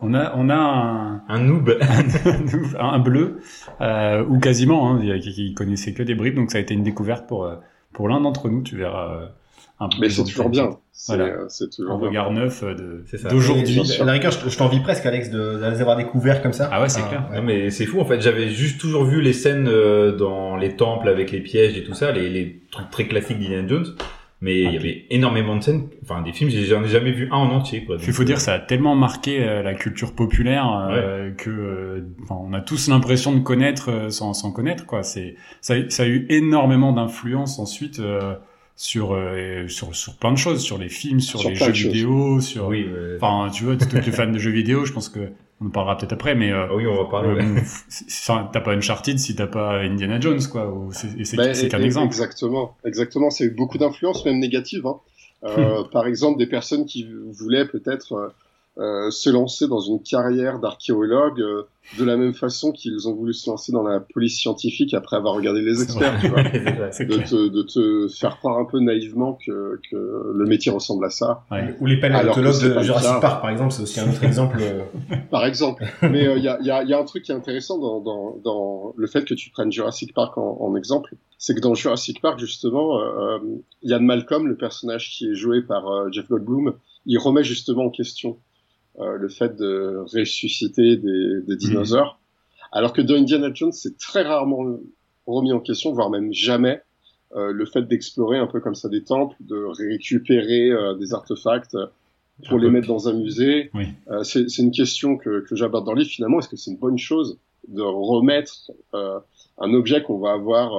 On 0.00 0.14
a, 0.14 0.34
on 0.36 0.50
a 0.50 0.54
un, 0.56 1.22
un 1.28 1.38
noob, 1.38 1.78
un, 2.78 2.98
bleu, 2.98 3.40
euh, 3.80 4.24
ou 4.24 4.40
quasiment, 4.40 4.90
hein, 4.90 5.18
qui 5.20 5.54
connaissait 5.54 5.92
que 5.92 6.02
des 6.02 6.14
bribes, 6.14 6.34
donc 6.34 6.50
ça 6.50 6.58
a 6.58 6.60
été 6.60 6.74
une 6.74 6.82
découverte 6.82 7.28
pour 7.28 7.44
euh, 7.44 7.56
pour 7.92 8.08
l'un 8.08 8.20
d'entre 8.20 8.48
nous. 8.48 8.62
Tu 8.62 8.76
verras. 8.76 9.30
Euh, 9.82 9.86
un 9.86 9.88
peu 9.88 9.96
Mais 10.00 10.08
c'est 10.08 10.24
toujours 10.24 10.48
bien. 10.48 10.70
Voilà. 11.08 11.24
Euh, 11.24 11.44
c'est 11.48 11.70
toujours 11.70 11.92
un 11.92 11.98
regard 11.98 12.30
neuf 12.30 12.64
d'aujourd'hui. 13.30 13.80
À 14.00 14.04
la 14.04 14.12
rigueur, 14.12 14.32
je, 14.32 14.56
t'envie 14.56 14.80
presque, 14.80 15.06
Alex, 15.06 15.30
de, 15.30 15.58
les 15.70 15.80
avoir 15.80 15.96
découverts 15.96 16.42
comme 16.42 16.52
ça. 16.52 16.68
Ah 16.72 16.80
ouais, 16.80 16.88
c'est 16.88 17.06
clair. 17.08 17.28
Non, 17.32 17.42
mais 17.42 17.70
c'est 17.70 17.86
fou. 17.86 18.00
En 18.00 18.04
fait, 18.04 18.20
j'avais 18.20 18.50
juste 18.50 18.80
toujours 18.80 19.04
vu 19.04 19.20
les 19.20 19.32
scènes 19.32 19.68
euh, 19.68 20.12
dans 20.16 20.56
les 20.56 20.76
temples 20.76 21.08
avec 21.08 21.32
les 21.32 21.40
pièges 21.40 21.76
et 21.76 21.84
tout 21.84 21.94
ça, 21.94 22.12
les, 22.12 22.28
les 22.28 22.62
trucs 22.70 22.90
très 22.90 23.06
classiques 23.06 23.38
d'Indiana 23.38 23.68
Jones 23.68 23.94
mais 24.42 24.58
il 24.58 24.72
y 24.72 24.76
avait 24.76 25.06
énormément 25.08 25.56
de 25.56 25.62
scènes, 25.62 25.88
enfin 26.02 26.20
des 26.20 26.32
films, 26.32 26.50
j'en 26.50 26.82
ai 26.82 26.88
jamais 26.88 27.12
vu 27.12 27.28
un 27.30 27.36
en 27.36 27.50
entier. 27.50 27.84
Quoi. 27.84 27.96
Il 28.04 28.12
faut 28.12 28.24
dire, 28.24 28.40
ça 28.40 28.54
a 28.54 28.58
tellement 28.58 28.96
marqué 28.96 29.40
euh, 29.40 29.62
la 29.62 29.74
culture 29.74 30.14
populaire 30.14 30.88
euh, 30.90 31.30
que, 31.30 31.48
euh, 31.48 32.00
on 32.28 32.52
a 32.52 32.60
tous 32.60 32.88
l'impression 32.88 33.32
de 33.32 33.38
connaître 33.38 34.10
sans, 34.10 34.34
sans 34.34 34.50
connaître. 34.50 34.84
Quoi. 34.84 35.04
C'est, 35.04 35.36
ça, 35.60 35.76
ça 35.88 36.02
a 36.02 36.06
eu 36.06 36.26
énormément 36.28 36.92
d'influence 36.92 37.60
ensuite 37.60 38.02
sur, 38.82 39.16
sur 39.68 39.94
sur 39.94 40.14
plein 40.16 40.32
de 40.32 40.38
choses, 40.38 40.60
sur 40.60 40.76
les 40.76 40.88
films, 40.88 41.20
sur, 41.20 41.48
les 41.48 41.54
jeux 41.54 41.70
vidéo, 41.70 42.40
sur. 42.40 42.66
Oui, 42.66 42.86
enfin, 43.16 43.48
tu 43.52 43.64
vois, 43.64 43.76
tous 43.76 43.94
les 43.94 44.02
fans 44.02 44.30
de 44.30 44.38
jeux 44.38 44.50
vidéo, 44.50 44.84
je 44.84 44.92
pense 44.92 45.08
que 45.08 45.30
on 45.62 45.66
en 45.66 45.70
parlera 45.70 45.96
peut-être 45.96 46.12
après, 46.12 46.34
mais 46.34 46.52
euh, 46.52 46.66
ah 46.68 46.74
oui, 46.74 46.86
on 46.86 46.96
va 46.96 47.08
parler. 47.08 47.44
Euh, 47.44 48.42
t'as 48.52 48.60
pas 48.60 48.72
Uncharted 48.72 49.18
si 49.18 49.34
t'as 49.34 49.46
pas 49.46 49.78
Indiana 49.78 50.18
Jones, 50.18 50.40
quoi. 50.50 50.72
C'est 50.92 51.36
ben, 51.36 51.68
qu'un 51.68 51.82
exemple. 51.82 52.08
Exactement, 52.08 52.76
exactement. 52.84 53.30
C'est 53.30 53.50
beaucoup 53.50 53.78
d'influences, 53.78 54.24
même 54.24 54.38
négatives. 54.38 54.86
Hein. 54.86 54.98
Euh, 55.44 55.84
par 55.92 56.06
exemple, 56.06 56.38
des 56.38 56.46
personnes 56.46 56.84
qui 56.84 57.06
voulaient 57.30 57.66
peut-être 57.66 58.34
euh, 58.78 59.10
se 59.10 59.28
lancer 59.28 59.68
dans 59.68 59.80
une 59.80 60.02
carrière 60.02 60.58
d'archéologue 60.58 61.42
euh, 61.42 61.64
de 61.98 62.04
la 62.04 62.16
même 62.16 62.32
façon 62.32 62.72
qu'ils 62.72 63.06
ont 63.06 63.12
voulu 63.12 63.34
se 63.34 63.50
lancer 63.50 63.70
dans 63.70 63.82
la 63.82 64.00
police 64.00 64.40
scientifique 64.40 64.94
après 64.94 65.16
avoir 65.16 65.34
regardé 65.34 65.60
les 65.60 65.82
experts, 65.82 66.18
tu 66.22 66.28
vois, 66.28 66.42
de, 66.42 67.28
te, 67.28 67.48
de 67.50 67.62
te 67.62 68.08
faire 68.08 68.38
croire 68.38 68.58
un 68.58 68.64
peu 68.64 68.80
naïvement 68.80 69.36
que, 69.44 69.78
que 69.90 70.32
le 70.34 70.46
métier 70.46 70.72
ressemble 70.72 71.04
à 71.04 71.10
ça. 71.10 71.44
Ouais. 71.50 71.76
Ou 71.80 71.86
les 71.86 72.00
paléontologues 72.00 72.62
de 72.62 72.80
Jurassic 72.80 73.20
Park, 73.20 73.42
par 73.42 73.50
exemple, 73.50 73.72
c'est 73.72 73.82
aussi 73.82 74.00
un 74.00 74.08
autre 74.08 74.24
exemple. 74.24 74.56
Euh. 74.58 74.84
par 75.30 75.44
exemple. 75.44 75.84
Mais 76.00 76.34
il 76.34 76.42
y, 76.42 76.48
a, 76.48 76.58
y, 76.62 76.70
a, 76.70 76.82
y, 76.82 76.94
a, 76.94 76.98
un 76.98 77.04
truc 77.04 77.24
qui 77.24 77.32
est 77.32 77.34
intéressant 77.34 77.78
dans, 77.78 78.00
dans, 78.00 78.38
dans, 78.42 78.94
le 78.96 79.06
fait 79.06 79.26
que 79.26 79.34
tu 79.34 79.50
prennes 79.50 79.70
Jurassic 79.70 80.14
Park 80.14 80.38
en, 80.38 80.56
en 80.60 80.76
exemple, 80.76 81.14
c'est 81.36 81.54
que 81.54 81.60
dans 81.60 81.74
Jurassic 81.74 82.22
Park, 82.22 82.38
justement, 82.38 82.98
euh, 83.00 83.38
Ian 83.82 84.00
Malcolm, 84.00 84.46
le 84.46 84.56
personnage 84.56 85.10
qui 85.10 85.30
est 85.30 85.34
joué 85.34 85.60
par 85.60 86.10
Jeff 86.10 86.26
Goldblum, 86.26 86.72
il 87.04 87.18
remet 87.18 87.44
justement 87.44 87.84
en 87.84 87.90
question 87.90 88.30
euh, 88.30 88.51
le 88.98 89.28
fait 89.28 89.56
de 89.56 90.04
ressusciter 90.12 90.96
des, 90.96 91.42
des 91.42 91.56
dinosaures. 91.56 92.20
Alors 92.72 92.92
que 92.92 93.02
dans 93.02 93.14
Indiana 93.14 93.50
Jones, 93.52 93.72
c'est 93.72 93.96
très 93.98 94.22
rarement 94.22 94.78
remis 95.26 95.52
en 95.52 95.60
question, 95.60 95.92
voire 95.92 96.10
même 96.10 96.32
jamais, 96.32 96.82
euh, 97.34 97.52
le 97.52 97.64
fait 97.64 97.82
d'explorer 97.82 98.38
un 98.38 98.46
peu 98.46 98.60
comme 98.60 98.74
ça 98.74 98.88
des 98.88 99.04
temples, 99.04 99.36
de 99.40 99.56
récupérer 99.56 100.70
euh, 100.70 100.94
des 100.94 101.14
artefacts 101.14 101.76
pour 102.48 102.58
les 102.58 102.68
mettre 102.68 102.88
dans 102.88 103.08
un 103.08 103.14
musée. 103.14 103.70
Oui. 103.72 103.86
Euh, 104.10 104.22
c'est 104.22 104.58
une 104.58 104.70
question 104.70 105.16
que, 105.16 105.40
que 105.40 105.56
j'aborde 105.56 105.86
dans 105.86 105.94
le 105.94 106.00
livre 106.00 106.10
finalement. 106.10 106.40
Est-ce 106.40 106.48
que 106.48 106.56
c'est 106.56 106.70
une 106.70 106.78
bonne 106.78 106.98
chose 106.98 107.38
de 107.68 107.82
remettre 107.82 108.72
un 108.92 109.74
objet 109.74 110.02
qu'on 110.02 110.18
va 110.18 110.32
avoir 110.32 110.72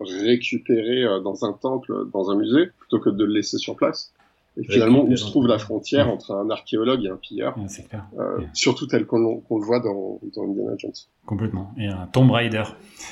récupéré 0.00 1.04
dans 1.22 1.44
un 1.44 1.52
temple, 1.52 2.08
dans 2.12 2.30
un 2.30 2.34
musée, 2.34 2.66
plutôt 2.78 2.98
que 2.98 3.10
de 3.10 3.24
le 3.24 3.32
laisser 3.32 3.56
sur 3.56 3.76
place? 3.76 4.12
Et 4.56 4.64
finalement, 4.72 5.04
où 5.04 5.16
se 5.16 5.24
trouve 5.24 5.48
la 5.48 5.58
frontière 5.58 6.08
entre 6.08 6.32
un 6.32 6.48
archéologue 6.48 7.04
et 7.04 7.08
un 7.08 7.16
pilleur 7.16 7.56
euh, 7.58 8.40
Surtout 8.52 8.86
tel 8.86 9.04
qu'on 9.04 9.18
le 9.18 9.64
voit 9.64 9.80
dans, 9.80 10.20
dans 10.34 10.44
Indiana 10.44 10.74
Jones. 10.78 10.92
Complètement. 11.26 11.72
Et 11.76 11.88
un 11.88 12.06
Tomb 12.06 12.30
Raider. 12.30 12.62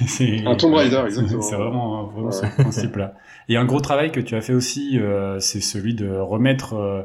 un 0.47 0.55
Tomb 0.55 0.75
Raider, 0.75 1.03
exactement. 1.05 1.43
C'est 1.43 1.57
vraiment, 1.57 2.05
vraiment 2.05 2.31
ce 2.31 2.47
principe-là. 2.47 3.15
Et 3.49 3.57
un 3.57 3.65
gros 3.65 3.81
travail 3.81 4.13
que 4.13 4.21
tu 4.21 4.37
as 4.37 4.41
fait 4.41 4.55
aussi, 4.55 4.99
euh, 5.01 5.41
c'est 5.41 5.61
celui 5.61 5.95
de 5.95 6.09
remettre 6.17 6.75
euh, 6.75 7.03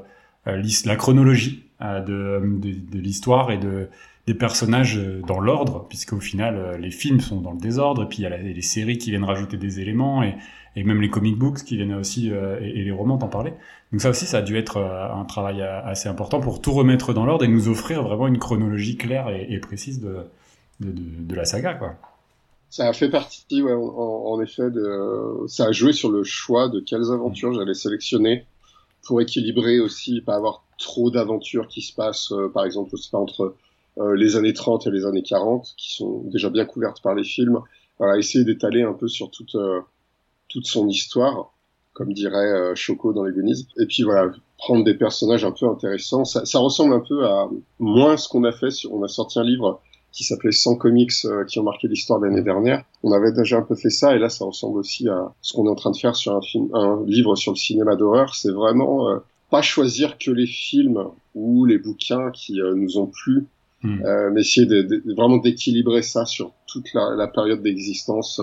la 0.86 0.96
chronologie 0.96 1.64
de, 1.82 2.60
de, 2.60 2.92
de 2.92 3.00
l'histoire 3.00 3.52
et 3.52 3.58
de 3.58 3.90
des 4.28 4.34
personnages 4.34 5.00
dans 5.26 5.40
l'ordre, 5.40 5.86
puisque 5.88 6.14
au 6.14 6.20
final 6.20 6.78
les 6.80 6.92
films 6.92 7.22
sont 7.22 7.42
dans 7.42 7.54
le 7.54 7.60
désordre, 7.60 8.04
et 8.04 8.08
puis 8.08 8.20
il 8.20 8.24
y 8.24 8.26
a 8.26 8.38
les 8.38 8.62
séries 8.62 8.98
qui 8.98 9.10
viennent 9.10 9.24
rajouter 9.24 9.58
des 9.58 9.80
éléments, 9.80 10.22
et, 10.22 10.36
et 10.76 10.84
même 10.84 11.02
les 11.02 11.10
comic 11.10 11.38
books 11.38 11.64
qui 11.64 11.78
viennent 11.78 11.96
aussi, 11.96 12.28
et, 12.28 12.80
et, 12.80 12.84
les 12.84 12.92
romans 12.92 13.18
t'en 13.18 13.30
parler. 13.30 13.54
Donc 13.92 14.02
ça 14.02 14.10
aussi, 14.10 14.26
ça 14.26 14.40
a 14.40 14.42
dû 14.42 14.58
être 14.58 14.78
euh, 14.78 15.14
un 15.14 15.24
travail 15.26 15.62
euh, 15.62 15.82
assez 15.84 16.10
important 16.10 16.42
pour 16.42 16.62
tout 16.62 16.74
remettre 16.74 17.14
dans 17.14 17.26
l'ordre 17.26 17.46
et 17.46 17.48
nous 17.48 17.70
offrir 17.70 18.04
vraiment 18.04 18.28
une 18.28 18.38
chronologie 18.38 18.98
claire 18.98 19.30
et, 19.30 19.60
précise 19.60 20.02
de, 20.02 20.26
de, 20.82 21.36
la 21.36 21.46
saga, 21.46 21.74
quoi. 21.74 21.96
Ça 22.70 22.88
a 22.88 22.94
fait 22.94 23.10
partie, 23.10 23.64
en, 23.64 24.42
effet, 24.42 24.64
ça 25.48 25.68
a 25.68 25.72
joué 25.72 25.94
sur 25.94 26.12
le 26.12 26.24
choix 26.24 26.68
de 26.68 26.82
quelles 26.82 27.12
aventures 27.14 27.54
j'allais 27.54 27.74
sélectionner 27.74 28.46
pour 29.04 29.22
équilibrer 29.22 29.80
aussi, 29.80 30.20
pas 30.20 30.36
avoir 30.36 30.64
trop 30.78 31.10
d'aventures 31.10 31.70
qui 31.70 31.82
se 31.82 31.96
passent, 31.96 32.34
euh, 32.34 32.50
par 32.50 32.66
exemple, 32.66 32.94
pas, 33.10 33.18
entre 33.18 33.56
les 34.16 34.36
années 34.36 34.54
30 34.54 34.88
et 34.88 34.92
les 34.92 35.06
années 35.06 35.24
40, 35.24 35.74
qui 35.78 35.96
sont 35.96 36.22
déjà 36.26 36.50
bien 36.50 36.66
couvertes 36.66 37.02
par 37.02 37.16
les 37.16 37.24
films. 37.24 37.60
Voilà, 37.98 38.18
essayer 38.18 38.46
d'étaler 38.46 38.84
un 38.84 38.94
peu 38.94 39.08
sur 39.08 39.32
toute, 39.32 39.56
toute 40.50 40.66
son 40.66 40.88
histoire 40.88 41.52
comme 41.98 42.14
dirait 42.14 42.52
euh, 42.52 42.76
Choco 42.76 43.12
dans 43.12 43.24
les 43.24 43.34
Goonies. 43.34 43.68
Et 43.80 43.88
puis 43.88 44.04
voilà, 44.04 44.32
prendre 44.60 44.84
des 44.84 44.94
personnages 44.94 45.44
un 45.44 45.52
peu 45.52 45.68
intéressants. 45.68 46.26
Ça, 46.26 46.46
ça 46.46 46.60
ressemble 46.60 46.94
un 46.94 47.00
peu 47.00 47.26
à 47.26 47.50
moins 47.80 48.18
ce 48.18 48.30
qu'on 48.30 48.44
a 48.44 48.52
fait. 48.52 48.70
On 48.92 49.02
a 49.04 49.08
sorti 49.08 49.40
un 49.40 49.44
livre 49.44 49.82
qui 50.12 50.24
s'appelait 50.24 50.52
100 50.52 50.76
comics 50.76 51.12
qui 51.48 51.60
ont 51.60 51.64
marqué 51.64 51.88
l'histoire 51.88 52.20
l'année 52.20 52.44
dernière. 52.44 52.84
On 53.02 53.12
avait 53.12 53.32
déjà 53.32 53.58
un 53.58 53.64
peu 53.64 53.76
fait 53.76 53.90
ça, 53.90 54.16
et 54.16 54.20
là, 54.20 54.30
ça 54.30 54.46
ressemble 54.46 54.78
aussi 54.78 55.10
à 55.10 55.34
ce 55.42 55.54
qu'on 55.54 55.66
est 55.66 55.70
en 55.70 55.76
train 55.76 55.92
de 55.92 55.98
faire 55.98 56.16
sur 56.16 56.36
un 56.36 56.42
film, 56.42 56.70
un 56.74 57.04
livre 57.06 57.36
sur 57.36 57.52
le 57.52 57.58
cinéma 57.58 57.96
d'horreur. 57.96 58.34
C'est 58.34 58.52
vraiment 58.52 59.08
pas 59.52 59.62
choisir 59.62 60.18
que 60.18 60.32
les 60.32 60.48
films 60.48 61.04
ou 61.36 61.66
les 61.66 61.78
bouquins 61.78 62.32
qui 62.32 62.60
nous 62.76 62.98
ont 62.98 63.08
plu, 63.08 63.48
hmm. 63.84 64.02
mais 64.34 64.42
essayer 64.42 64.66
de, 64.66 65.04
vraiment 65.16 65.38
d'équilibrer 65.38 66.02
ça 66.02 66.26
sur 66.26 66.52
toute 66.68 66.94
la, 66.94 67.16
la 67.16 67.28
période 67.28 67.62
d'existence 67.62 68.42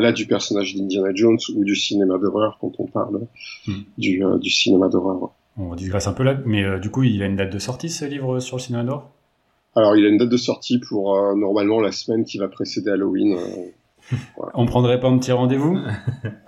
bah 0.00 0.12
du 0.12 0.26
personnage 0.26 0.74
d'Indiana 0.74 1.14
Jones 1.14 1.38
ou 1.54 1.64
du 1.64 1.76
cinéma 1.76 2.18
d'horreur 2.18 2.58
quand 2.60 2.72
on 2.78 2.86
parle 2.86 3.26
hmm. 3.66 3.72
du, 3.96 4.24
euh, 4.24 4.38
du, 4.38 4.50
cinéma 4.50 4.88
d'horreur. 4.88 5.30
On 5.56 5.74
digresse 5.74 6.08
un 6.08 6.12
peu 6.12 6.24
là, 6.24 6.36
mais 6.44 6.64
euh, 6.64 6.78
du 6.78 6.90
coup, 6.90 7.04
il 7.04 7.22
a 7.22 7.26
une 7.26 7.36
date 7.36 7.52
de 7.52 7.58
sortie 7.58 7.88
ce 7.88 8.04
livre 8.04 8.40
sur 8.40 8.56
le 8.56 8.62
cinéma 8.62 8.82
d'horreur? 8.82 9.10
Alors, 9.76 9.96
il 9.96 10.04
a 10.04 10.08
une 10.08 10.18
date 10.18 10.28
de 10.28 10.36
sortie 10.36 10.78
pour 10.78 11.16
euh, 11.16 11.34
normalement 11.36 11.80
la 11.80 11.92
semaine 11.92 12.24
qui 12.24 12.38
va 12.38 12.48
précéder 12.48 12.90
Halloween. 12.90 13.36
On 14.54 14.66
prendrait 14.66 15.00
pas 15.00 15.08
un 15.08 15.18
petit 15.18 15.32
rendez-vous? 15.32 15.78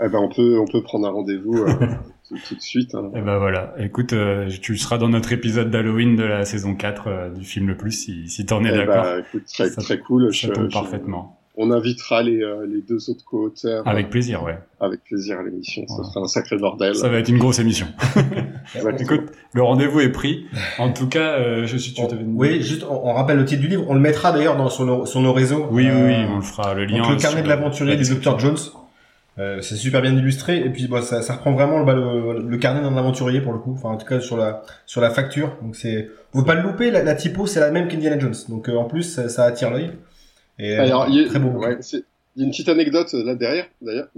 Eh 0.02 0.08
ben, 0.08 0.18
on 0.18 0.28
peut, 0.28 0.58
on 0.60 0.66
peut 0.66 0.82
prendre 0.82 1.06
un 1.06 1.10
rendez-vous 1.10 1.64
tout, 2.28 2.54
de 2.54 2.60
suite. 2.60 2.94
Hein. 2.94 3.10
Eh 3.14 3.22
ben 3.22 3.38
voilà. 3.38 3.74
Écoute, 3.78 4.14
tu 4.60 4.76
seras 4.76 4.98
dans 4.98 5.08
notre 5.08 5.32
épisode 5.32 5.70
d'Halloween 5.70 6.16
de 6.16 6.22
la 6.22 6.44
saison 6.44 6.74
4 6.74 7.32
du 7.34 7.44
film 7.44 7.66
le 7.66 7.76
plus 7.76 7.92
si, 7.92 8.28
si 8.28 8.44
t'en 8.44 8.62
es 8.62 8.68
eh 8.68 8.76
d'accord. 8.76 9.04
Ben, 9.04 9.24
écoute, 9.26 9.44
très, 9.46 9.70
très 9.70 9.98
cool. 9.98 10.34
Ça 10.34 10.48
tombe 10.50 10.70
parfaitement 10.70 11.40
on 11.56 11.70
invitera 11.70 12.22
les, 12.22 12.42
euh, 12.42 12.66
les 12.66 12.82
deux 12.82 13.08
autres 13.08 13.24
co-auteurs. 13.24 13.86
Avec 13.88 14.10
plaisir, 14.10 14.42
ouais. 14.42 14.58
Avec 14.78 15.02
plaisir 15.04 15.38
à 15.38 15.42
l'émission. 15.42 15.86
Ça 15.88 16.04
sera 16.04 16.20
un 16.20 16.28
sacré 16.28 16.58
bordel. 16.58 16.94
Ça 16.94 17.08
va 17.08 17.18
être 17.18 17.30
une 17.30 17.38
grosse 17.38 17.58
émission. 17.58 17.86
Écoute, 18.98 19.32
le 19.54 19.62
rendez-vous 19.62 20.00
est 20.00 20.12
pris. 20.12 20.46
En 20.78 20.92
tout 20.92 21.08
cas, 21.08 21.38
euh, 21.38 21.66
je 21.66 21.78
suis. 21.78 21.94
Tu 21.94 22.02
oui, 22.26 22.62
juste, 22.62 22.84
on, 22.88 23.14
rappelle 23.14 23.38
le 23.38 23.46
titre 23.46 23.62
du 23.62 23.68
livre. 23.68 23.84
On 23.88 23.94
le 23.94 24.00
mettra 24.00 24.32
d'ailleurs 24.32 24.56
dans 24.56 24.68
sur 24.68 24.84
nos, 24.84 25.06
sur 25.06 25.20
nos 25.20 25.32
réseaux. 25.32 25.66
Oui, 25.70 25.88
oui, 25.90 26.02
oui, 26.02 26.14
euh, 26.14 26.28
on 26.30 26.36
le 26.36 26.42
fera. 26.42 26.74
Le 26.74 26.84
lien. 26.84 26.98
Donc, 26.98 27.12
le 27.12 27.16
carnet 27.16 27.42
de 27.42 27.48
l'aventurier 27.48 27.96
du 27.96 28.04
Dr 28.04 28.38
Jones. 28.38 28.58
Euh, 29.38 29.60
c'est 29.60 29.76
super 29.76 30.00
bien 30.00 30.16
illustré 30.16 30.60
et 30.60 30.70
puis 30.70 30.88
bah, 30.88 31.02
ça, 31.02 31.20
ça 31.20 31.34
reprend 31.34 31.52
vraiment 31.52 31.84
bah, 31.84 31.92
le, 31.92 32.40
le, 32.40 32.56
carnet 32.56 32.80
d'un 32.80 32.96
aventurier 32.96 33.42
pour 33.42 33.52
le 33.52 33.58
coup 33.58 33.74
enfin 33.74 33.90
en 33.90 33.98
tout 33.98 34.06
cas 34.06 34.18
sur 34.18 34.38
la 34.38 34.62
sur 34.86 35.02
la 35.02 35.10
facture 35.10 35.58
donc 35.60 35.76
c'est 35.76 36.08
vous 36.32 36.42
pas 36.42 36.54
le 36.54 36.62
louper 36.62 36.90
la, 36.90 37.02
la 37.02 37.14
typo 37.14 37.46
c'est 37.46 37.60
la 37.60 37.70
même 37.70 37.86
qu'Indiana 37.86 38.18
Jones 38.18 38.34
donc 38.48 38.70
en 38.70 38.84
plus 38.84 39.02
ça, 39.02 39.28
ça 39.28 39.44
attire 39.44 39.70
l'œil 39.70 39.90
et, 40.58 40.74
Alors, 40.74 41.08
il 41.08 41.14
y, 41.16 41.24
a, 41.24 41.28
très 41.28 41.38
beau. 41.38 41.58
Ouais, 41.58 41.78
il 41.92 42.40
y 42.40 42.42
a 42.42 42.44
une 42.44 42.50
petite 42.50 42.68
anecdote 42.68 43.12
là 43.12 43.34
derrière, 43.34 43.68
d'ailleurs. 43.80 44.08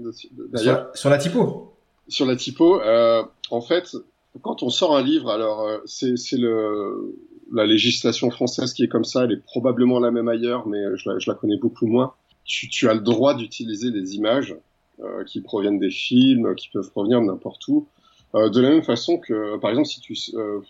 Sur, 0.55 0.89
sur, 0.95 1.11
la 1.11 1.19
typo. 1.19 1.75
Sur 2.09 2.27
la 2.27 2.37
typo, 2.37 2.81
euh, 2.81 3.23
en 3.51 3.61
fait, 3.61 3.97
quand 4.43 4.63
on 4.63 4.71
sort 4.71 4.97
un 4.97 5.03
livre, 5.03 5.31
alors 5.31 5.63
euh, 5.63 5.79
c'est 5.87 6.17
le 6.33 7.17
la 7.51 7.65
législation 7.65 8.31
française 8.31 8.75
qui 8.75 8.85
est 8.85 8.89
comme 8.89 9.05
ça, 9.05 9.25
elle 9.25 9.33
est 9.33 9.43
probablement 9.43 10.01
la 10.01 10.11
même 10.11 10.29
ailleurs, 10.29 10.67
mais 10.67 10.79
je 10.97 11.09
la, 11.09 11.19
je 11.19 11.31
la 11.31 11.35
connais 11.35 11.57
beaucoup 11.57 11.87
moins. 11.87 12.13
Tu, 12.45 12.69
tu 12.69 12.89
as 12.89 12.95
le 12.95 13.01
droit 13.01 13.35
d'utiliser 13.35 13.91
des 13.91 14.17
images 14.17 14.55
euh, 15.01 15.23
qui 15.23 15.41
proviennent 15.41 15.79
des 15.79 15.93
films, 15.93 16.57
qui 16.57 16.71
peuvent 16.71 16.91
provenir 16.91 17.21
de 17.21 17.27
n'importe 17.27 17.69
où. 17.69 17.87
Euh, 18.35 18.51
de 18.51 18.61
la 18.61 18.71
même 18.71 18.83
façon 18.83 19.17
que, 19.17 19.57
par 19.59 19.71
exemple, 19.71 19.87
si 19.87 20.01
tu 20.01 20.15
euh, 20.35 20.61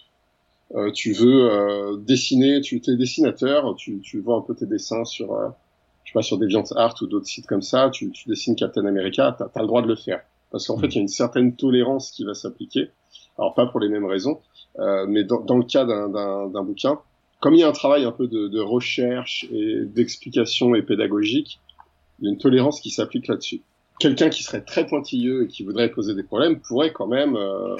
euh, 0.75 0.91
tu 0.93 1.13
veux 1.13 1.51
euh, 1.51 1.97
dessiner, 1.97 2.61
tu 2.61 2.77
es 2.77 2.97
dessinateur, 2.97 3.75
tu, 3.77 4.01
tu 4.01 4.21
vois 4.21 4.37
un 4.37 4.43
peu 4.43 4.55
tes 4.55 4.67
dessins 4.67 5.05
sur, 5.05 5.33
euh, 5.33 5.49
je 6.05 6.11
sais 6.11 6.15
pas, 6.15 6.23
sur 6.23 6.39
DeviantArt 6.39 7.01
ou 7.01 7.07
d'autres 7.07 7.27
sites 7.27 7.47
comme 7.47 7.63
ça, 7.63 7.91
tu, 7.91 8.11
tu 8.11 8.29
dessines 8.29 8.55
Captain 8.55 8.85
America, 8.85 9.35
tu 9.37 9.45
as, 9.45 9.63
le 9.63 9.67
droit 9.67 9.83
de 9.83 9.89
le 9.89 9.97
faire. 9.97 10.21
Parce 10.51 10.67
qu'en 10.67 10.79
fait, 10.79 10.89
il 10.89 10.95
y 10.97 10.99
a 10.99 11.03
une 11.03 11.09
certaine 11.09 11.57
tolérance 11.57 12.11
qui 12.11 12.25
va 12.25 12.35
s'appliquer. 12.35 12.91
Alors 13.39 13.55
pas 13.55 13.67
pour 13.67 13.81
les 13.81 13.89
mêmes 13.89 14.07
raisons, 14.07 14.41
euh, 14.79 15.07
mais 15.07 15.25
dans, 15.25 15.41
dans, 15.41 15.57
le 15.57 15.65
cas 15.65 15.85
d'un 15.85 16.63
bouquin, 16.65 16.99
comme 17.41 17.55
il 17.55 17.61
y 17.61 17.63
a 17.63 17.69
un 17.69 17.73
travail 17.73 18.05
un 18.05 18.13
peu 18.13 18.27
de, 18.27 18.49
de 18.49 18.61
recherche 18.61 19.47
et 19.53 19.85
d'explication 19.85 20.75
et 20.75 20.83
pédagogique, 20.83 21.61
il 22.19 22.27
y 22.27 22.29
a 22.29 22.33
une 22.33 22.39
tolérance 22.39 22.81
qui 22.81 22.91
s'applique 22.91 23.29
là-dessus. 23.29 23.63
Quelqu'un 24.01 24.29
qui 24.29 24.43
serait 24.43 24.63
très 24.63 24.87
pointilleux 24.87 25.45
et 25.45 25.49
qui 25.49 25.63
voudrait 25.63 25.91
poser 25.91 26.15
des 26.15 26.23
problèmes 26.23 26.61
pourrait 26.61 26.93
quand 26.93 27.07
même 27.07 27.37
euh, 27.37 27.77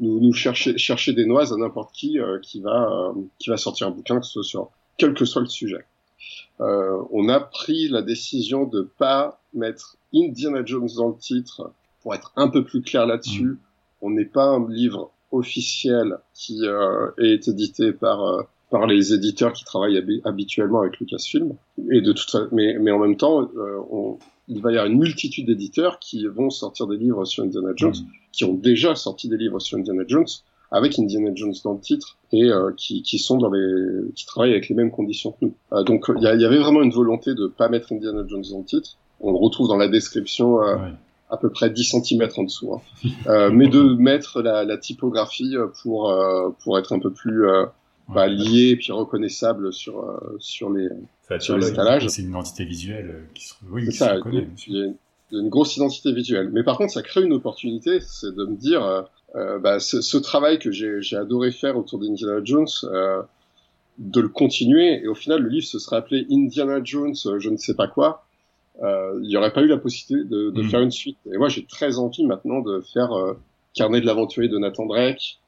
nous, 0.00 0.20
nous 0.20 0.32
chercher, 0.32 0.76
chercher 0.78 1.12
des 1.12 1.26
noises 1.26 1.52
à 1.52 1.56
n'importe 1.56 1.92
qui 1.94 2.18
euh, 2.18 2.38
qui 2.40 2.60
va 2.60 2.90
euh, 2.90 3.12
qui 3.38 3.50
va 3.50 3.56
sortir 3.56 3.86
un 3.86 3.90
bouquin 3.90 4.18
que 4.18 4.26
ce 4.26 4.32
soit 4.32 4.44
sur 4.44 4.70
quel 4.98 5.14
que 5.14 5.24
soit 5.24 5.42
le 5.42 5.48
sujet. 5.48 5.84
Euh, 6.60 7.02
on 7.10 7.28
a 7.28 7.40
pris 7.40 7.88
la 7.88 8.02
décision 8.02 8.64
de 8.64 8.82
pas 8.98 9.40
mettre 9.54 9.96
Indiana 10.14 10.62
Jones 10.64 10.88
dans 10.96 11.08
le 11.08 11.16
titre 11.16 11.72
pour 12.02 12.14
être 12.14 12.32
un 12.36 12.48
peu 12.48 12.64
plus 12.64 12.82
clair 12.82 13.06
là-dessus. 13.06 13.44
Mm. 13.44 13.58
On 14.02 14.10
n'est 14.10 14.26
pas 14.26 14.44
un 14.44 14.68
livre 14.68 15.10
officiel 15.30 16.18
qui 16.34 16.62
est 17.18 17.48
édité 17.48 17.92
par 17.92 18.46
par 18.70 18.86
les 18.86 19.12
éditeurs 19.12 19.52
qui 19.52 19.64
travaillent 19.64 20.02
habituellement 20.24 20.80
avec 20.80 20.98
Lucasfilm. 20.98 21.54
Et 21.90 22.00
de 22.00 22.12
toute 22.12 22.34
mais, 22.52 22.76
mais 22.78 22.90
en 22.90 22.98
même 22.98 23.16
temps, 23.16 23.50
on, 23.90 24.18
il 24.50 24.60
va 24.60 24.72
y 24.72 24.76
avoir 24.76 24.90
une 24.90 24.98
multitude 24.98 25.46
d'éditeurs 25.46 25.98
qui 26.00 26.26
vont 26.26 26.50
sortir 26.50 26.86
des 26.88 26.96
livres 26.96 27.24
sur 27.24 27.44
Indiana 27.44 27.70
Jones, 27.76 27.94
mm. 27.94 28.06
qui 28.32 28.44
ont 28.44 28.54
déjà 28.54 28.94
sorti 28.96 29.28
des 29.28 29.36
livres 29.36 29.60
sur 29.60 29.78
Indiana 29.78 30.02
Jones, 30.06 30.26
avec 30.72 30.98
Indiana 30.98 31.30
Jones 31.34 31.54
dans 31.64 31.74
le 31.74 31.80
titre 31.80 32.18
et 32.32 32.44
euh, 32.44 32.72
qui, 32.76 33.02
qui, 33.02 33.18
sont 33.18 33.38
dans 33.38 33.50
les 33.50 34.12
qui 34.14 34.26
travaillent 34.26 34.52
avec 34.52 34.68
les 34.68 34.74
mêmes 34.74 34.90
conditions 34.90 35.32
que 35.32 35.46
nous. 35.46 35.54
Euh, 35.72 35.82
donc 35.84 36.06
il 36.16 36.22
y, 36.22 36.24
y, 36.24 36.44
avait 36.44 36.58
vraiment 36.58 36.82
une 36.82 36.92
volonté 36.92 37.34
de 37.34 37.46
pas 37.46 37.68
mettre 37.68 37.92
Indiana 37.92 38.24
Jones 38.26 38.44
dans 38.50 38.58
le 38.58 38.64
titre. 38.64 38.96
On 39.20 39.30
le 39.30 39.38
retrouve 39.38 39.68
dans 39.68 39.76
la 39.76 39.88
description 39.88 40.62
euh, 40.62 40.76
à 41.28 41.36
peu 41.36 41.50
près 41.50 41.70
10 41.70 42.02
cm 42.02 42.28
en 42.36 42.42
dessous, 42.42 42.74
hein. 42.74 43.50
mais 43.52 43.68
de 43.68 43.94
mettre 43.94 44.42
la, 44.42 44.64
la 44.64 44.78
typographie 44.78 45.54
pour 45.82 46.12
pour 46.64 46.78
être 46.78 46.92
un 46.92 46.98
peu 46.98 47.12
plus 47.12 47.44
bah, 48.14 48.28
lié 48.28 48.76
puis 48.76 48.92
reconnaissable 48.92 49.72
sur 49.72 50.04
sur 50.38 50.70
les 50.70 50.88
sur 51.38 51.56
l'étalage. 51.56 52.08
C'est 52.08 52.22
une 52.22 52.30
identité 52.30 52.64
visuelle 52.64 53.10
euh, 53.10 53.22
qui 53.34 53.46
se, 53.46 53.54
oui, 53.70 53.86
qui 53.86 53.92
ça, 53.92 54.08
se 54.08 54.14
reconnaît. 54.16 54.48
Il 54.66 54.76
y, 54.76 54.82
a 54.82 54.86
une, 55.32 55.48
grosse 55.48 55.76
identité 55.76 56.12
visuelle. 56.12 56.50
Mais 56.52 56.64
par 56.64 56.76
contre, 56.76 56.92
ça 56.92 57.02
crée 57.02 57.22
une 57.22 57.32
opportunité, 57.32 58.00
c'est 58.00 58.34
de 58.34 58.44
me 58.44 58.56
dire, 58.56 58.84
euh, 58.84 59.02
euh 59.36 59.58
bah, 59.58 59.78
ce, 59.78 60.00
ce, 60.00 60.16
travail 60.16 60.58
que 60.58 60.72
j'ai 60.72 61.16
adoré 61.16 61.52
faire 61.52 61.76
autour 61.76 62.00
d'Indiana 62.00 62.40
Jones, 62.42 62.66
euh, 62.84 63.22
de 63.98 64.20
le 64.20 64.28
continuer. 64.28 65.02
Et 65.02 65.06
au 65.06 65.14
final, 65.14 65.42
le 65.42 65.48
livre 65.48 65.66
se 65.66 65.78
serait 65.78 65.96
appelé 65.96 66.26
Indiana 66.30 66.80
Jones, 66.82 67.14
euh, 67.26 67.38
je 67.38 67.50
ne 67.50 67.56
sais 67.56 67.74
pas 67.74 67.86
quoi. 67.86 68.24
il 68.82 69.28
n'y 69.28 69.36
aurait 69.36 69.52
pas 69.52 69.62
eu 69.62 69.68
la 69.68 69.76
possibilité 69.76 70.28
de, 70.28 70.50
de 70.50 70.62
mm. 70.62 70.68
faire 70.68 70.80
une 70.80 70.90
suite. 70.90 71.18
Et 71.32 71.38
moi, 71.38 71.48
j'ai 71.48 71.64
très 71.64 71.98
envie 71.98 72.24
maintenant 72.24 72.60
de 72.60 72.80
faire 72.80 73.10
Carnet 73.74 74.00
de 74.00 74.06
l'aventurier 74.06 74.48
de 74.48 74.58
Nathan 74.58 74.86
Drake, 74.86 75.38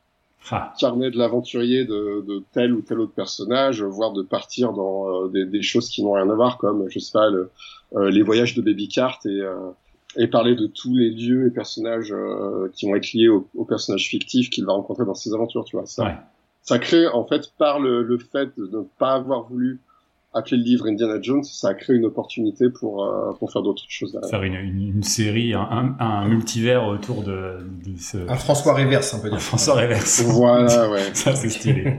ah. 0.51 0.73
carnet 0.79 1.11
de 1.11 1.19
l'aventurier 1.19 1.85
de, 1.85 2.25
de, 2.27 2.43
tel 2.53 2.73
ou 2.73 2.83
tel 2.83 3.01
autre 3.01 3.13
personnage, 3.13 3.83
voire 3.83 4.13
de 4.13 4.23
partir 4.23 4.73
dans 4.73 5.25
euh, 5.25 5.29
des, 5.29 5.47
des, 5.47 5.63
choses 5.63 5.89
qui 5.89 6.03
n'ont 6.03 6.13
rien 6.13 6.29
à 6.29 6.35
voir, 6.35 6.59
comme 6.59 6.89
je 6.89 6.99
sais 6.99 7.13
pas 7.13 7.31
le, 7.31 7.51
euh, 7.95 8.11
les 8.11 8.23
voyages 8.23 8.55
de 8.55 8.63
Baby 8.63 8.89
Cart 8.89 9.21
et, 9.25 9.41
euh, 9.41 9.71
et 10.17 10.27
parler 10.27 10.55
de 10.55 10.67
tous 10.67 10.95
les 10.95 11.11
lieux 11.11 11.47
et 11.47 11.51
personnages 11.51 12.15
qui 12.75 12.87
vont 12.87 12.97
être 12.97 13.13
liés 13.13 13.29
aux, 13.29 13.65
personnages 13.65 14.09
fictifs 14.09 14.51
qu'il 14.51 14.67
va 14.67 14.73
rencontrer 14.73 15.05
dans 15.05 15.15
ses 15.15 15.33
aventures, 15.33 15.65
tu 15.65 15.77
vois. 15.77 15.87
Ça, 15.87 16.23
ça 16.63 16.79
crée 16.79 17.09
en 17.09 17.25
fait 17.25 17.51
par 17.57 17.81
le, 17.81 18.03
le 18.03 18.19
fait 18.19 18.51
de 18.59 18.67
ne 18.67 18.83
pas 18.99 19.15
avoir 19.15 19.45
voulu 19.45 19.81
appeler 20.35 20.57
le 20.57 20.63
livre 20.65 20.87
Indiana 20.87 21.19
Jones, 21.21 21.45
ça 21.45 21.69
a 21.69 21.75
créé 21.75 21.97
une 21.97 22.07
opportunité 22.07 22.71
pour, 22.71 23.05
euh, 23.05 23.33
pour 23.39 23.53
faire 23.53 23.63
d'autres 23.63 23.85
choses. 23.89 24.19
Faire 24.31 24.43
une, 24.43 24.55
une, 24.55 24.97
une 24.97 25.03
série, 25.03 25.53
un, 25.53 25.95
un, 25.99 26.27
multivers 26.27 26.87
autour 26.87 27.23
de, 27.23 27.59
de 27.85 27.97
ce... 27.99 28.17
Un 28.29 28.37
François 28.37 28.75
Réverse, 28.75 29.15
on 29.15 29.21
peut 29.21 29.29
dire. 29.29 29.37
Un 29.37 29.41
François 29.41 29.75
Réverse. 29.75 30.23
Voilà, 30.23 30.91
ouais. 30.91 31.01
ça, 31.13 31.35
c'est 31.35 31.51
stylé. 31.51 31.99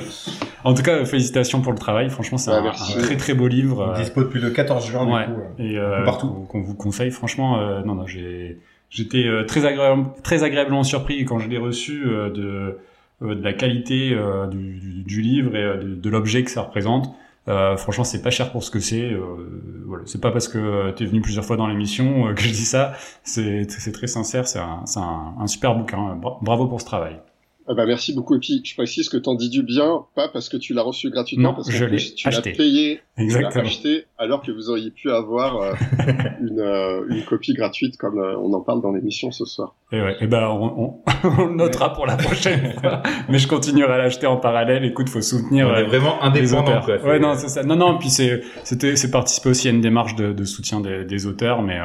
en 0.64 0.74
tout 0.74 0.82
cas, 0.82 1.04
félicitations 1.04 1.60
pour 1.60 1.72
le 1.72 1.78
travail. 1.78 2.10
Franchement, 2.10 2.38
c'est 2.38 2.50
un, 2.50 2.70
très 2.70 3.16
très 3.16 3.34
beau 3.34 3.46
livre. 3.46 3.94
Il 3.96 4.02
dispose 4.02 4.28
plus 4.28 4.40
de 4.40 4.48
14 4.48 4.86
juin, 4.86 5.06
ouais. 5.06 5.26
du 5.26 5.32
coup. 5.34 5.40
Euh, 5.40 5.62
Et 5.62 5.78
euh, 5.78 6.04
partout. 6.04 6.46
Qu'on 6.48 6.62
vous 6.62 6.74
conseille. 6.74 7.10
Franchement, 7.10 7.60
euh, 7.60 7.82
non, 7.82 7.94
non, 7.94 8.06
j'ai, 8.06 8.58
j'étais 8.88 9.26
euh, 9.26 9.44
très 9.44 9.64
agréable, 9.64 10.06
très 10.22 10.42
agréablement 10.42 10.82
surpris 10.82 11.24
quand 11.24 11.38
je 11.38 11.48
l'ai 11.48 11.58
reçu 11.58 12.04
de, 12.04 12.78
de 13.20 13.42
la 13.44 13.52
qualité 13.52 14.16
du, 14.50 14.80
du, 14.80 15.02
du, 15.04 15.20
livre 15.20 15.54
et 15.54 15.78
de, 15.78 15.94
de 15.94 16.10
l'objet 16.10 16.42
que 16.42 16.50
ça 16.50 16.62
représente. 16.62 17.14
Euh, 17.48 17.76
franchement, 17.76 18.04
c'est 18.04 18.22
pas 18.22 18.30
cher 18.30 18.52
pour 18.52 18.62
ce 18.62 18.70
que 18.70 18.80
c'est. 18.80 19.10
Euh, 19.12 19.82
voilà, 19.86 20.04
c'est 20.06 20.20
pas 20.20 20.30
parce 20.30 20.46
que 20.48 20.92
tu 20.92 21.04
es 21.04 21.06
venu 21.06 21.20
plusieurs 21.20 21.44
fois 21.44 21.56
dans 21.56 21.66
l'émission 21.66 22.28
euh, 22.28 22.34
que 22.34 22.42
je 22.42 22.50
dis 22.50 22.64
ça. 22.64 22.92
C'est 23.24 23.66
très 23.92 24.06
sincère. 24.06 24.46
C'est 24.46 24.58
un, 24.58 24.84
un, 24.96 25.34
un, 25.38 25.46
super 25.46 25.74
bouquin. 25.74 26.18
Bravo 26.42 26.66
pour 26.66 26.80
ce 26.80 26.86
travail. 26.86 27.20
Ah 27.68 27.74
bah 27.74 27.86
merci 27.86 28.14
beaucoup. 28.14 28.34
Et 28.34 28.38
puis, 28.38 28.62
je 28.64 28.74
précise 28.74 29.08
que 29.08 29.16
t'en 29.16 29.34
dis 29.34 29.48
du 29.48 29.62
bien, 29.62 30.04
pas 30.16 30.28
parce 30.28 30.48
que 30.48 30.56
tu 30.56 30.74
l'as 30.74 30.82
reçu 30.82 31.10
gratuitement, 31.10 31.54
parce 31.54 31.68
que 31.68 32.14
tu 32.14 32.28
l'as 32.28 32.42
payé, 32.42 33.00
Exactement. 33.16 33.50
tu 33.50 33.58
l'as 33.58 33.64
acheté, 33.64 34.04
alors 34.18 34.42
que 34.42 34.50
vous 34.50 34.70
auriez 34.70 34.90
pu 34.90 35.10
avoir 35.10 35.60
euh, 35.60 35.72
une, 36.40 36.58
euh, 36.58 37.04
une, 37.08 37.22
copie 37.24 37.52
gratuite, 37.52 37.96
comme 37.96 38.18
euh, 38.18 38.36
on 38.38 38.52
en 38.54 38.60
parle 38.60 38.82
dans 38.82 38.92
l'émission 38.92 39.30
ce 39.30 39.44
soir. 39.44 39.74
Et 39.92 40.00
ouais, 40.00 40.16
et 40.20 40.26
ben 40.26 40.48
on, 40.48 41.00
on, 41.38 41.46
le 41.46 41.54
notera 41.54 41.92
pour 41.92 42.06
la 42.06 42.16
prochaine 42.16 42.72
fois. 42.80 43.02
Mais 43.28 43.38
je 43.38 43.46
continuerai 43.46 43.92
à 43.92 43.98
l'acheter 43.98 44.26
en 44.26 44.38
parallèle. 44.38 44.84
Écoute, 44.84 45.08
faut 45.08 45.20
soutenir. 45.20 45.68
On 45.68 45.74
est 45.74 45.84
vraiment 45.84 46.22
indépendant. 46.22 46.80
Quoi, 46.80 46.96
ouais, 47.02 47.20
non, 47.20 47.34
c'est 47.34 47.48
ça. 47.48 47.62
Non, 47.62 47.76
non. 47.76 47.98
Puis 47.98 48.10
c'est, 48.10 48.40
c'était, 48.64 48.96
c'est 48.96 49.10
participer 49.10 49.50
aussi 49.50 49.68
à 49.68 49.70
une 49.70 49.80
démarche 49.80 50.16
de, 50.16 50.32
de 50.32 50.44
soutien 50.44 50.80
des, 50.80 51.04
des 51.04 51.26
auteurs, 51.26 51.62
mais 51.62 51.78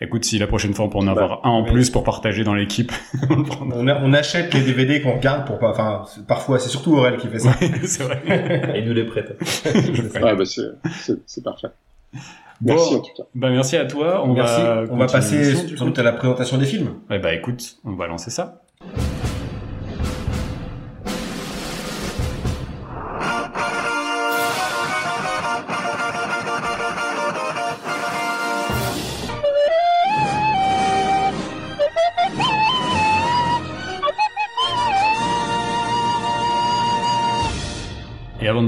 Écoute, 0.00 0.26
si 0.26 0.38
la 0.38 0.46
prochaine 0.46 0.74
fois 0.74 0.84
on 0.84 0.88
peut 0.90 0.98
en 0.98 1.06
avoir 1.06 1.40
un 1.46 1.50
en 1.50 1.64
plus 1.64 1.88
pour 1.88 2.04
partager 2.04 2.44
dans 2.44 2.52
l'équipe, 2.54 2.92
on 3.30 4.12
achète 4.12 4.52
les 4.52 4.60
DVD 4.60 5.00
qu'on 5.00 5.16
regarde 5.16 5.46
pour 5.46 5.58
pas, 5.58 5.70
enfin, 5.70 6.02
parfois, 6.28 6.58
c'est 6.58 6.68
surtout 6.68 6.96
Aurel 6.96 7.16
qui 7.16 7.28
fait 7.28 7.38
ça. 7.38 7.54
c'est 7.84 8.02
vrai. 8.02 8.72
Et 8.74 8.82
nous 8.82 8.92
les 8.92 9.04
prête. 9.04 9.38
Ouais, 10.22 10.34
bah 10.36 10.44
c'est, 10.44 11.42
parfait. 11.42 11.68
Merci 12.60 12.94
Bon, 12.94 12.98
en 12.98 13.00
tout 13.00 13.10
cas. 13.16 13.22
bah 13.34 13.50
merci 13.50 13.76
à 13.76 13.84
toi. 13.84 14.22
On 14.24 14.32
Merci. 14.34 14.62
va 14.62 14.84
on 14.90 14.96
va 14.96 15.06
continuer 15.06 15.06
passer 15.06 15.76
sans 15.76 15.84
doute 15.86 15.98
à 15.98 16.02
la 16.02 16.12
présentation 16.12 16.56
des 16.58 16.66
films. 16.66 16.94
Eh 17.10 17.18
bah 17.18 17.34
écoute, 17.34 17.76
on 17.84 17.92
va 17.92 18.06
lancer 18.06 18.30
ça. 18.30 18.62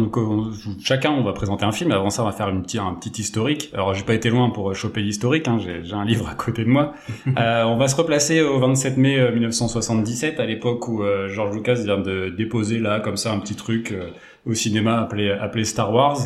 Nous, 0.09 0.13
co- 0.13 0.51
chacun, 0.83 1.11
on 1.11 1.23
va 1.23 1.33
présenter 1.33 1.65
un 1.65 1.73
film. 1.73 1.93
Avant 1.93 2.09
ça, 2.09 2.23
on 2.23 2.27
va 2.27 2.33
faire 2.33 2.49
une 2.49 2.63
petite, 2.63 2.81
un 2.81 2.95
petit 2.95 3.21
historique. 3.21 3.71
Alors, 3.75 3.93
j'ai 3.93 4.05
pas 4.05 4.15
été 4.15 4.31
loin 4.31 4.49
pour 4.49 4.75
choper 4.75 5.03
l'historique. 5.03 5.47
Hein. 5.49 5.59
J'ai, 5.59 5.93
un 5.95 6.05
livre 6.05 6.29
à 6.29 6.35
côté 6.35 6.65
de 6.65 6.71
moi. 6.71 6.95
Euh, 7.39 7.65
on 7.65 7.77
va 7.77 7.89
se 7.89 7.95
replacer 7.97 8.41
au 8.43 8.59
27 8.59 8.97
mai 8.97 9.19
euh, 9.19 9.33
1977, 9.33 10.41
à 10.41 10.47
l'époque 10.47 10.89
où 10.89 11.03
euh, 11.03 11.29
George 11.29 11.55
Lucas 11.55 11.75
vient 11.75 11.99
de 11.99 12.31
déposer 12.37 12.79
là, 12.79 13.01
comme 13.01 13.17
ça, 13.17 13.33
un 13.33 13.39
petit 13.39 13.55
truc 13.55 13.93
euh, 13.93 14.11
au 14.47 14.55
cinéma 14.55 15.01
appelé, 15.01 15.31
appelé 15.31 15.65
Star 15.65 15.93
Wars. 15.93 16.17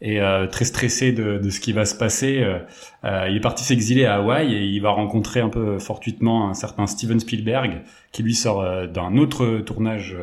Et 0.00 0.20
euh, 0.20 0.46
très 0.46 0.64
stressé 0.64 1.12
de, 1.12 1.38
de 1.38 1.50
ce 1.50 1.58
qui 1.60 1.72
va 1.72 1.84
se 1.84 1.94
passer, 1.96 2.40
euh, 2.42 2.58
euh, 3.04 3.26
il 3.30 3.36
est 3.36 3.40
parti 3.40 3.64
s'exiler 3.64 4.04
à 4.04 4.16
Hawaï 4.16 4.54
et 4.54 4.62
il 4.62 4.80
va 4.80 4.90
rencontrer 4.90 5.40
un 5.40 5.48
peu 5.48 5.78
fortuitement 5.78 6.48
un 6.48 6.54
certain 6.54 6.86
Steven 6.86 7.18
Spielberg 7.18 7.82
qui 8.12 8.22
lui 8.22 8.34
sort 8.34 8.60
euh, 8.62 8.86
d'un 8.86 9.16
autre 9.16 9.58
tournage 9.58 10.16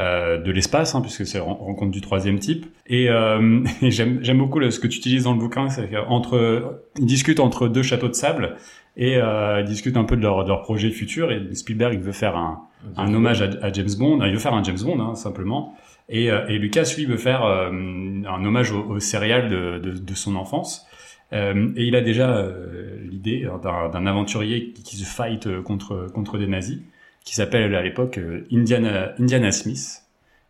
euh, 0.00 0.38
de 0.38 0.50
l'espace, 0.50 0.94
hein, 0.94 1.00
puisque 1.00 1.26
c'est 1.26 1.38
ren- 1.38 1.54
rencontre 1.54 1.90
du 1.90 2.00
troisième 2.00 2.38
type. 2.38 2.66
Et, 2.86 3.08
euh, 3.10 3.62
et 3.82 3.90
j'aime 3.90 4.38
beaucoup 4.38 4.60
ce 4.70 4.80
que 4.80 4.86
tu 4.86 4.98
utilises 4.98 5.24
dans 5.24 5.32
le 5.34 5.38
bouquin, 5.38 5.68
c'est 5.68 5.88
qu'entre 5.90 6.80
ils 6.98 7.06
discutent 7.06 7.40
entre 7.40 7.68
deux 7.68 7.82
châteaux 7.82 8.08
de 8.08 8.14
sable 8.14 8.56
et 8.96 9.16
euh, 9.16 9.60
ils 9.60 9.66
discutent 9.66 9.96
un 9.96 10.04
peu 10.04 10.16
de 10.16 10.22
leur, 10.22 10.42
de 10.44 10.48
leur 10.48 10.62
projet 10.62 10.90
futur. 10.90 11.30
Et 11.30 11.54
Spielberg 11.54 11.94
il 11.94 12.00
veut 12.00 12.12
faire 12.12 12.36
un, 12.36 12.62
un 12.96 13.12
hommage 13.14 13.42
à, 13.42 13.50
à 13.62 13.72
James 13.72 13.94
Bond. 13.98 14.24
Il 14.24 14.32
veut 14.32 14.38
faire 14.38 14.54
un 14.54 14.62
James 14.64 14.78
Bond 14.82 15.00
hein, 15.00 15.14
simplement. 15.14 15.74
Et, 16.08 16.26
et 16.26 16.58
Lucas 16.58 16.92
lui 16.96 17.04
veut 17.06 17.16
faire 17.16 17.44
un 17.44 18.44
hommage 18.44 18.72
au, 18.72 18.82
au 18.84 18.98
céréales 18.98 19.48
de, 19.48 19.78
de, 19.78 19.92
de 19.92 20.14
son 20.14 20.34
enfance. 20.34 20.86
Euh, 21.32 21.68
et 21.76 21.84
il 21.84 21.94
a 21.94 22.00
déjà 22.00 22.36
euh, 22.36 22.96
l'idée 23.08 23.48
d'un 23.62 24.06
aventurier 24.06 24.72
qui, 24.72 24.82
qui 24.82 24.96
se 24.96 25.04
fight 25.04 25.62
contre 25.62 26.08
contre 26.12 26.38
des 26.38 26.48
nazis, 26.48 26.80
qui 27.24 27.34
s'appelle 27.34 27.74
à 27.74 27.82
l'époque 27.82 28.18
euh, 28.18 28.46
Indiana 28.52 29.12
Indiana 29.18 29.52
Smith. 29.52 30.02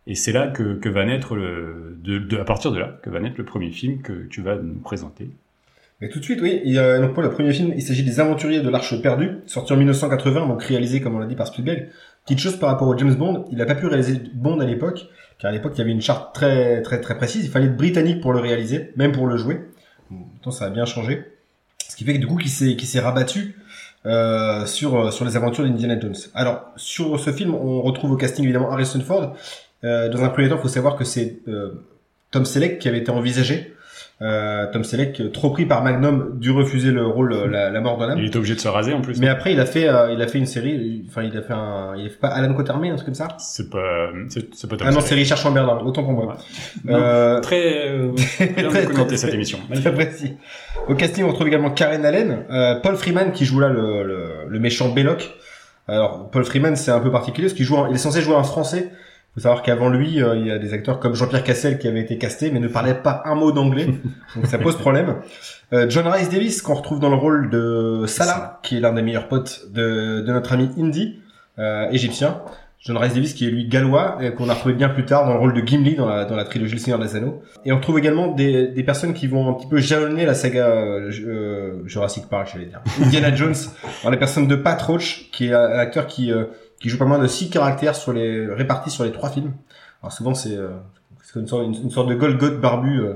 Et 0.07 0.15
c'est 0.15 0.31
là 0.31 0.47
que, 0.47 0.89
va 0.89 1.05
naître 1.05 1.35
le 1.35 1.97
à 2.39 2.43
partir 2.43 2.71
de 2.71 2.79
là 2.79 2.99
que 3.03 3.09
va 3.09 3.19
naître 3.19 3.35
le 3.37 3.45
premier 3.45 3.69
film 3.69 4.01
que 4.01 4.25
tu 4.27 4.41
vas 4.41 4.55
nous 4.55 4.79
présenter. 4.79 5.29
Mais 6.01 6.09
tout 6.09 6.17
de 6.17 6.23
suite, 6.23 6.41
oui. 6.41 6.61
Donc 6.73 7.13
pour 7.13 7.21
le 7.21 7.29
premier 7.29 7.53
film, 7.53 7.71
il 7.75 7.83
s'agit 7.83 8.03
des 8.03 8.19
Aventuriers 8.19 8.61
de 8.61 8.69
l'Arche 8.69 8.99
perdue, 9.01 9.37
sorti 9.45 9.71
en 9.73 9.77
1980, 9.77 10.47
donc 10.47 10.63
réalisé, 10.63 10.99
comme 10.99 11.15
on 11.15 11.19
l'a 11.19 11.27
dit, 11.27 11.35
par 11.35 11.47
Spielberg. 11.47 11.89
Petite 12.25 12.39
chose 12.39 12.57
par 12.57 12.69
rapport 12.69 12.87
au 12.87 12.97
James 12.97 13.13
Bond, 13.13 13.45
il 13.51 13.57
n'a 13.57 13.65
pas 13.65 13.75
pu 13.75 13.85
réaliser 13.85 14.19
Bond 14.33 14.59
à 14.59 14.65
l'époque, 14.65 15.07
car 15.39 15.49
à 15.49 15.51
l'époque, 15.53 15.73
il 15.75 15.79
y 15.79 15.81
avait 15.81 15.91
une 15.91 16.01
charte 16.01 16.33
très, 16.33 16.81
très, 16.81 16.99
très 17.01 17.15
précise. 17.15 17.45
Il 17.45 17.51
fallait 17.51 17.67
être 17.67 17.77
britannique 17.77 18.21
pour 18.21 18.33
le 18.33 18.39
réaliser, 18.39 18.91
même 18.95 19.11
pour 19.11 19.27
le 19.27 19.37
jouer. 19.37 19.61
Maintenant, 20.09 20.51
ça 20.51 20.65
a 20.65 20.69
bien 20.71 20.85
changé. 20.85 21.23
Ce 21.87 21.95
qui 21.95 22.03
fait 22.03 22.13
que 22.13 22.19
du 22.19 22.27
coup, 22.27 22.37
qu'il 22.37 22.49
s'est, 22.49 22.75
qu'il 22.75 22.87
s'est 22.87 22.99
rabattu 22.99 23.55
euh, 24.05 24.65
sur, 24.65 25.13
sur 25.13 25.25
les 25.25 25.35
aventures 25.35 25.63
d'Indiana 25.63 25.99
Jones. 25.99 26.15
Alors, 26.33 26.71
sur 26.75 27.19
ce 27.19 27.31
film, 27.31 27.53
on 27.53 27.81
retrouve 27.81 28.11
au 28.11 28.17
casting 28.17 28.43
évidemment 28.43 28.71
Harrison 28.71 28.99
Ford. 29.01 29.35
Euh, 29.83 30.09
dans 30.09 30.23
un 30.23 30.29
premier 30.29 30.49
temps, 30.49 30.55
il 30.57 30.61
faut 30.61 30.67
savoir 30.67 30.95
que 30.95 31.03
c'est 31.03 31.39
euh, 31.47 31.83
Tom 32.31 32.45
Selleck 32.45 32.79
qui 32.79 32.87
avait 32.87 32.99
été 32.99 33.11
envisagé. 33.11 33.70
Euh, 34.21 34.67
Tom 34.71 34.83
Selleck, 34.83 35.19
euh, 35.19 35.29
trop 35.29 35.49
pris 35.49 35.65
par 35.65 35.83
Magnum, 35.83 36.37
dut 36.39 36.51
refuser 36.51 36.91
le 36.91 37.07
rôle 37.07 37.33
euh, 37.33 37.47
la, 37.47 37.71
la 37.71 37.81
mort 37.81 37.97
d'un 37.97 38.05
Il 38.09 38.11
âme. 38.11 38.25
est 38.25 38.35
obligé 38.35 38.53
de 38.53 38.59
se 38.59 38.67
raser 38.67 38.93
en 38.93 39.01
plus. 39.01 39.19
Mais 39.19 39.27
après, 39.27 39.51
il 39.51 39.59
a 39.59 39.65
fait, 39.65 39.87
euh, 39.89 40.11
il 40.13 40.21
a 40.21 40.27
fait 40.27 40.37
une 40.37 40.45
série. 40.45 41.03
Enfin, 41.09 41.23
il 41.23 41.35
a 41.35 41.41
fait 41.41 41.53
un, 41.53 41.95
il 41.97 42.05
a 42.05 42.09
fait 42.09 42.19
pas 42.19 42.27
Alan 42.27 42.53
Quatermain, 42.53 42.91
un 42.91 42.95
truc 42.95 43.05
comme 43.07 43.15
ça. 43.15 43.29
C'est 43.39 43.71
pas 43.71 44.09
c'est 44.29 44.69
pas 44.69 44.77
Tom 44.77 44.87
Ah 44.87 44.91
non, 44.91 44.99
c'est 45.01 45.15
Richard 45.15 45.39
Chamberlain. 45.39 45.79
Autant 45.83 46.03
pour 46.03 46.13
moi. 46.13 46.37
Ouais. 46.85 46.91
Non, 46.93 46.99
Euh, 46.99 47.39
Très 47.39 47.87
euh, 47.89 48.11
très- 48.69 48.85
très- 48.85 49.17
cette 49.17 49.33
émission. 49.33 49.57
Très 49.73 49.91
précis. 49.93 50.33
Au 50.87 50.93
casting, 50.93 51.23
on 51.23 51.29
retrouve 51.29 51.47
également 51.47 51.71
Karen 51.71 52.05
Allen, 52.05 52.45
euh, 52.51 52.75
Paul 52.75 52.95
Freeman 52.97 53.31
qui 53.31 53.45
joue 53.45 53.59
là 53.59 53.69
le, 53.69 54.03
le, 54.03 54.27
le 54.47 54.59
méchant 54.59 54.89
Belloc. 54.89 55.31
Alors 55.87 56.29
Paul 56.29 56.45
Freeman, 56.45 56.75
c'est 56.75 56.91
un 56.91 56.99
peu 56.99 57.11
particulier 57.11 57.47
parce 57.47 57.55
qu'il 57.57 57.65
joue, 57.65 57.75
en- 57.75 57.87
il 57.87 57.95
est 57.95 57.97
censé 57.97 58.21
jouer 58.21 58.35
un 58.35 58.43
Français. 58.43 58.91
Faut 59.33 59.39
savoir 59.39 59.63
qu'avant 59.63 59.87
lui, 59.87 60.21
euh, 60.21 60.35
il 60.35 60.45
y 60.45 60.51
a 60.51 60.59
des 60.59 60.73
acteurs 60.73 60.99
comme 60.99 61.15
Jean-Pierre 61.15 61.43
Cassel 61.43 61.79
qui 61.79 61.87
avait 61.87 62.01
été 62.01 62.17
casté 62.17 62.51
mais 62.51 62.59
ne 62.59 62.67
parlait 62.67 62.95
pas 62.95 63.23
un 63.25 63.35
mot 63.35 63.53
d'anglais, 63.53 63.85
donc 64.35 64.45
ça 64.45 64.57
pose 64.57 64.77
problème. 64.77 65.15
Euh, 65.71 65.85
John 65.89 66.05
Rice 66.07 66.29
Davis 66.29 66.61
qu'on 66.61 66.73
retrouve 66.73 66.99
dans 66.99 67.09
le 67.09 67.15
rôle 67.15 67.49
de 67.49 68.03
Salah, 68.07 68.59
qui 68.61 68.77
est 68.77 68.79
l'un 68.81 68.91
des 68.91 69.01
meilleurs 69.01 69.29
potes 69.29 69.67
de, 69.71 70.19
de 70.19 70.33
notre 70.33 70.51
ami 70.51 70.69
Indy, 70.77 71.19
euh, 71.59 71.89
égyptien. 71.91 72.41
John 72.83 72.97
Rice 72.97 73.13
Davis 73.13 73.33
qui 73.35 73.47
est 73.47 73.51
lui 73.51 73.67
gallois 73.67 74.17
qu'on 74.35 74.49
a 74.49 74.55
retrouvé 74.55 74.73
bien 74.73 74.89
plus 74.89 75.05
tard 75.05 75.25
dans 75.25 75.33
le 75.33 75.39
rôle 75.39 75.53
de 75.53 75.61
Gimli 75.61 75.95
dans 75.95 76.07
la, 76.07 76.25
dans 76.25 76.35
la 76.35 76.45
trilogie 76.45 76.73
Le 76.73 76.79
Seigneur 76.79 76.99
des 76.99 77.15
Anneaux. 77.15 77.43
Et 77.63 77.71
on 77.71 77.75
retrouve 77.75 77.99
également 77.99 78.29
des, 78.29 78.69
des 78.69 78.83
personnes 78.83 79.13
qui 79.13 79.27
vont 79.27 79.49
un 79.49 79.53
petit 79.53 79.67
peu 79.67 79.77
jalonner 79.77 80.25
la 80.25 80.33
saga 80.33 80.67
euh, 80.67 81.11
euh, 81.23 81.83
Jurassic 81.85 82.27
Park, 82.27 82.49
j'allais 82.51 82.65
dire. 82.65 82.81
Indiana 82.99 83.35
Jones, 83.35 83.53
dans 84.03 84.09
les 84.09 84.17
personnes 84.17 84.47
de 84.47 84.55
Pat 84.55 84.81
Roach, 84.81 85.29
qui 85.31 85.47
est 85.47 85.53
un 85.53 85.77
acteur 85.77 86.07
qui, 86.07 86.31
euh, 86.31 86.45
qui 86.81 86.89
joue 86.89 86.97
pas 86.97 87.05
moins 87.05 87.19
de 87.19 87.27
six 87.27 87.49
caractères 87.49 87.95
sur 87.95 88.11
les 88.11 88.47
répartis 88.47 88.89
sur 88.89 89.03
les 89.03 89.11
trois 89.11 89.29
films. 89.29 89.53
Alors 90.01 90.11
souvent 90.11 90.33
c'est 90.33 90.55
euh, 90.57 90.69
une, 91.35 91.47
sorte, 91.47 91.63
une, 91.65 91.75
une 91.83 91.89
sorte 91.91 92.09
de 92.09 92.15
Golgoth 92.15 92.59
barbu 92.59 92.99
euh, 92.99 93.13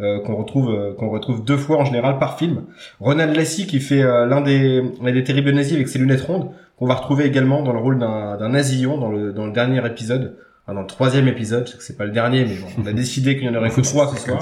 euh, 0.00 0.20
qu'on 0.20 0.36
retrouve 0.36 0.70
euh, 0.70 0.94
qu'on 0.94 1.10
retrouve 1.10 1.44
deux 1.44 1.56
fois 1.58 1.78
en 1.78 1.84
général 1.84 2.18
par 2.18 2.38
film. 2.38 2.62
Ronald 3.00 3.34
Lassie 3.36 3.66
qui 3.66 3.80
fait 3.80 4.02
euh, 4.02 4.26
l'un 4.26 4.40
des 4.40 4.82
l'un 5.02 5.12
des 5.12 5.24
terribles 5.24 5.50
nazis 5.50 5.74
avec 5.74 5.88
ses 5.88 5.98
lunettes 5.98 6.22
rondes 6.22 6.50
qu'on 6.78 6.86
va 6.86 6.94
retrouver 6.94 7.24
également 7.26 7.62
dans 7.62 7.72
le 7.72 7.78
rôle 7.80 7.98
d'un 7.98 8.36
d'un 8.38 8.48
nasillon 8.50 8.96
dans 8.96 9.10
le 9.10 9.32
dans 9.32 9.46
le 9.46 9.52
dernier 9.52 9.84
épisode. 9.86 10.36
Enfin, 10.64 10.74
dans 10.74 10.82
le 10.82 10.86
troisième 10.86 11.26
épisode, 11.26 11.68
c'est 11.80 11.96
pas 11.96 12.04
le 12.04 12.12
dernier, 12.12 12.44
mais 12.44 12.54
bon, 12.56 12.82
on 12.82 12.86
a 12.86 12.92
décidé 13.02 13.36
qu'il 13.36 13.46
y 13.46 13.48
en 13.48 13.54
aurait 13.54 13.70
que 13.70 13.80
trois 13.80 14.06
ce 14.14 14.20
soir. 14.20 14.40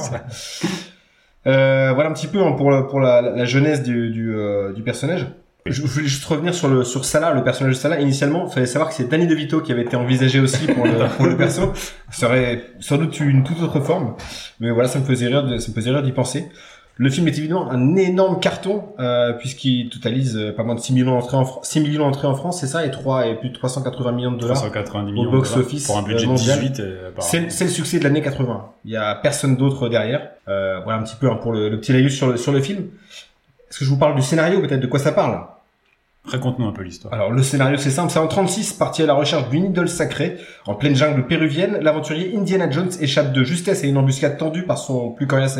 Euh, 1.46 1.92
voilà 1.94 2.11
un 2.11 2.12
petit 2.12 2.26
peu 2.26 2.42
hein, 2.42 2.52
pour, 2.52 2.70
le- 2.70 2.87
pour 2.87 3.00
la, 3.00 3.22
la 3.22 3.44
jeunesse 3.44 3.83
du, 3.83 4.11
du, 4.11 4.35
euh, 4.35 4.72
du 4.72 4.83
personnage. 4.83 5.26
Je 5.66 5.83
voulais 5.83 6.07
juste 6.07 6.25
revenir 6.25 6.55
sur 6.55 6.68
le 6.68 6.83
sur 6.85 7.05
Salah, 7.05 7.35
le 7.35 7.44
personnage 7.44 7.75
de 7.75 7.79
Salah. 7.79 8.01
Initialement, 8.01 8.47
il 8.49 8.53
fallait 8.53 8.66
savoir 8.66 8.88
que 8.88 8.94
c'est 8.94 9.09
Danny 9.09 9.27
DeVito 9.27 9.61
qui 9.61 9.73
avait 9.73 9.83
été 9.83 9.97
envisagé 9.97 10.40
aussi 10.40 10.66
pour 10.66 10.85
le, 10.87 10.92
pour 11.16 11.27
le 11.27 11.37
perso. 11.37 11.73
Ça 12.11 12.27
aurait 12.27 12.64
sans 12.81 12.97
doute 12.97 13.18
eu 13.21 13.29
une 13.29 13.44
toute 13.44 13.61
autre 13.62 13.81
forme, 13.81 14.14
mais 14.61 14.71
voilà, 14.71 14.88
ça 14.88 14.99
me 14.99 15.05
faisait 15.05 15.27
rire, 15.27 15.44
de- 15.44 15.59
ça 15.59 15.68
me 15.71 15.75
faisait 15.75 15.90
rire 15.90 16.03
d'y 16.03 16.12
penser. 16.12 16.49
Le 17.01 17.11
film 17.11 17.29
est 17.29 17.37
évidemment 17.38 17.71
un 17.71 17.94
énorme 17.94 18.40
carton 18.40 18.87
euh, 18.99 19.33
puisqu'il 19.35 19.88
totalise 19.88 20.37
euh, 20.37 20.53
pas 20.53 20.64
moins 20.64 20.75
de 20.75 20.81
6 20.81 20.94
millions 20.94 21.12
d'entrées 21.12 21.37
en, 21.37 21.44
Fran- 21.44 21.62
6 21.62 21.81
millions 21.81 22.05
d'entrées 22.05 22.27
en 22.27 22.35
France, 22.35 22.61
c'est 22.61 22.66
ça, 22.66 22.85
et 22.85 22.90
3 22.90 23.27
et 23.29 23.35
plus 23.37 23.51
de 23.51 23.55
380 23.55 24.11
millions 24.12 24.33
de 24.33 24.38
dollars. 24.38 24.57
390 24.57 25.12
millions 25.12 25.31
box 25.31 25.51
de 25.51 25.55
dollars 25.55 25.66
office, 25.68 25.87
pour 25.87 25.99
un 25.99 26.03
budget 26.03 26.18
euh, 26.18 26.23
de 26.23 26.27
mondial. 26.27 26.59
18 26.61 26.81
euh, 26.81 27.11
c'est 27.51 27.64
le 27.64 27.71
succès 27.71 27.99
de 28.01 28.05
l'année 28.05 28.21
80. 28.23 28.71
Il 28.85 28.90
y 28.90 28.97
a 28.97 29.14
personne 29.14 29.57
d'autre 29.57 29.88
derrière. 29.88 30.29
Euh, 30.49 30.81
voilà 30.83 30.99
un 30.99 31.03
petit 31.05 31.14
peu 31.14 31.31
hein, 31.31 31.38
pour 31.40 31.53
le, 31.53 31.68
le 31.68 31.79
petit 31.79 31.92
laïus 31.92 32.16
sur 32.16 32.27
le, 32.27 32.37
sur 32.37 32.51
le 32.51 32.61
film. 32.61 32.87
Est-ce 33.70 33.81
que 33.81 33.85
je 33.85 33.90
vous 33.90 33.98
parle 33.98 34.14
du 34.14 34.22
scénario 34.22 34.61
peut-être 34.61 34.81
de 34.81 34.87
quoi 34.87 34.98
ça 34.98 35.12
parle? 35.12 35.40
Raconte-nous 36.24 36.66
un 36.66 36.72
peu 36.72 36.83
l'histoire. 36.83 37.14
Alors 37.14 37.31
le 37.31 37.42
scénario 37.42 37.78
c'est 37.78 37.90
simple, 37.90 38.12
c'est 38.12 38.18
en 38.18 38.28
36, 38.28 38.74
parti 38.74 39.02
à 39.02 39.07
la 39.07 39.14
recherche 39.14 39.48
d'une 39.48 39.66
idole 39.66 39.88
sacrée 39.88 40.37
en 40.66 40.74
pleine 40.74 40.94
jungle 40.94 41.26
péruvienne, 41.26 41.78
l'aventurier 41.81 42.37
Indiana 42.37 42.70
Jones 42.70 42.90
échappe 43.00 43.33
de 43.33 43.44
justesse 43.44 43.83
à 43.85 43.87
une 43.87 43.96
embuscade 43.96 44.37
tendue 44.37 44.64
par 44.64 44.78
son 44.78 45.11
plus 45.11 45.26
coriace 45.26 45.59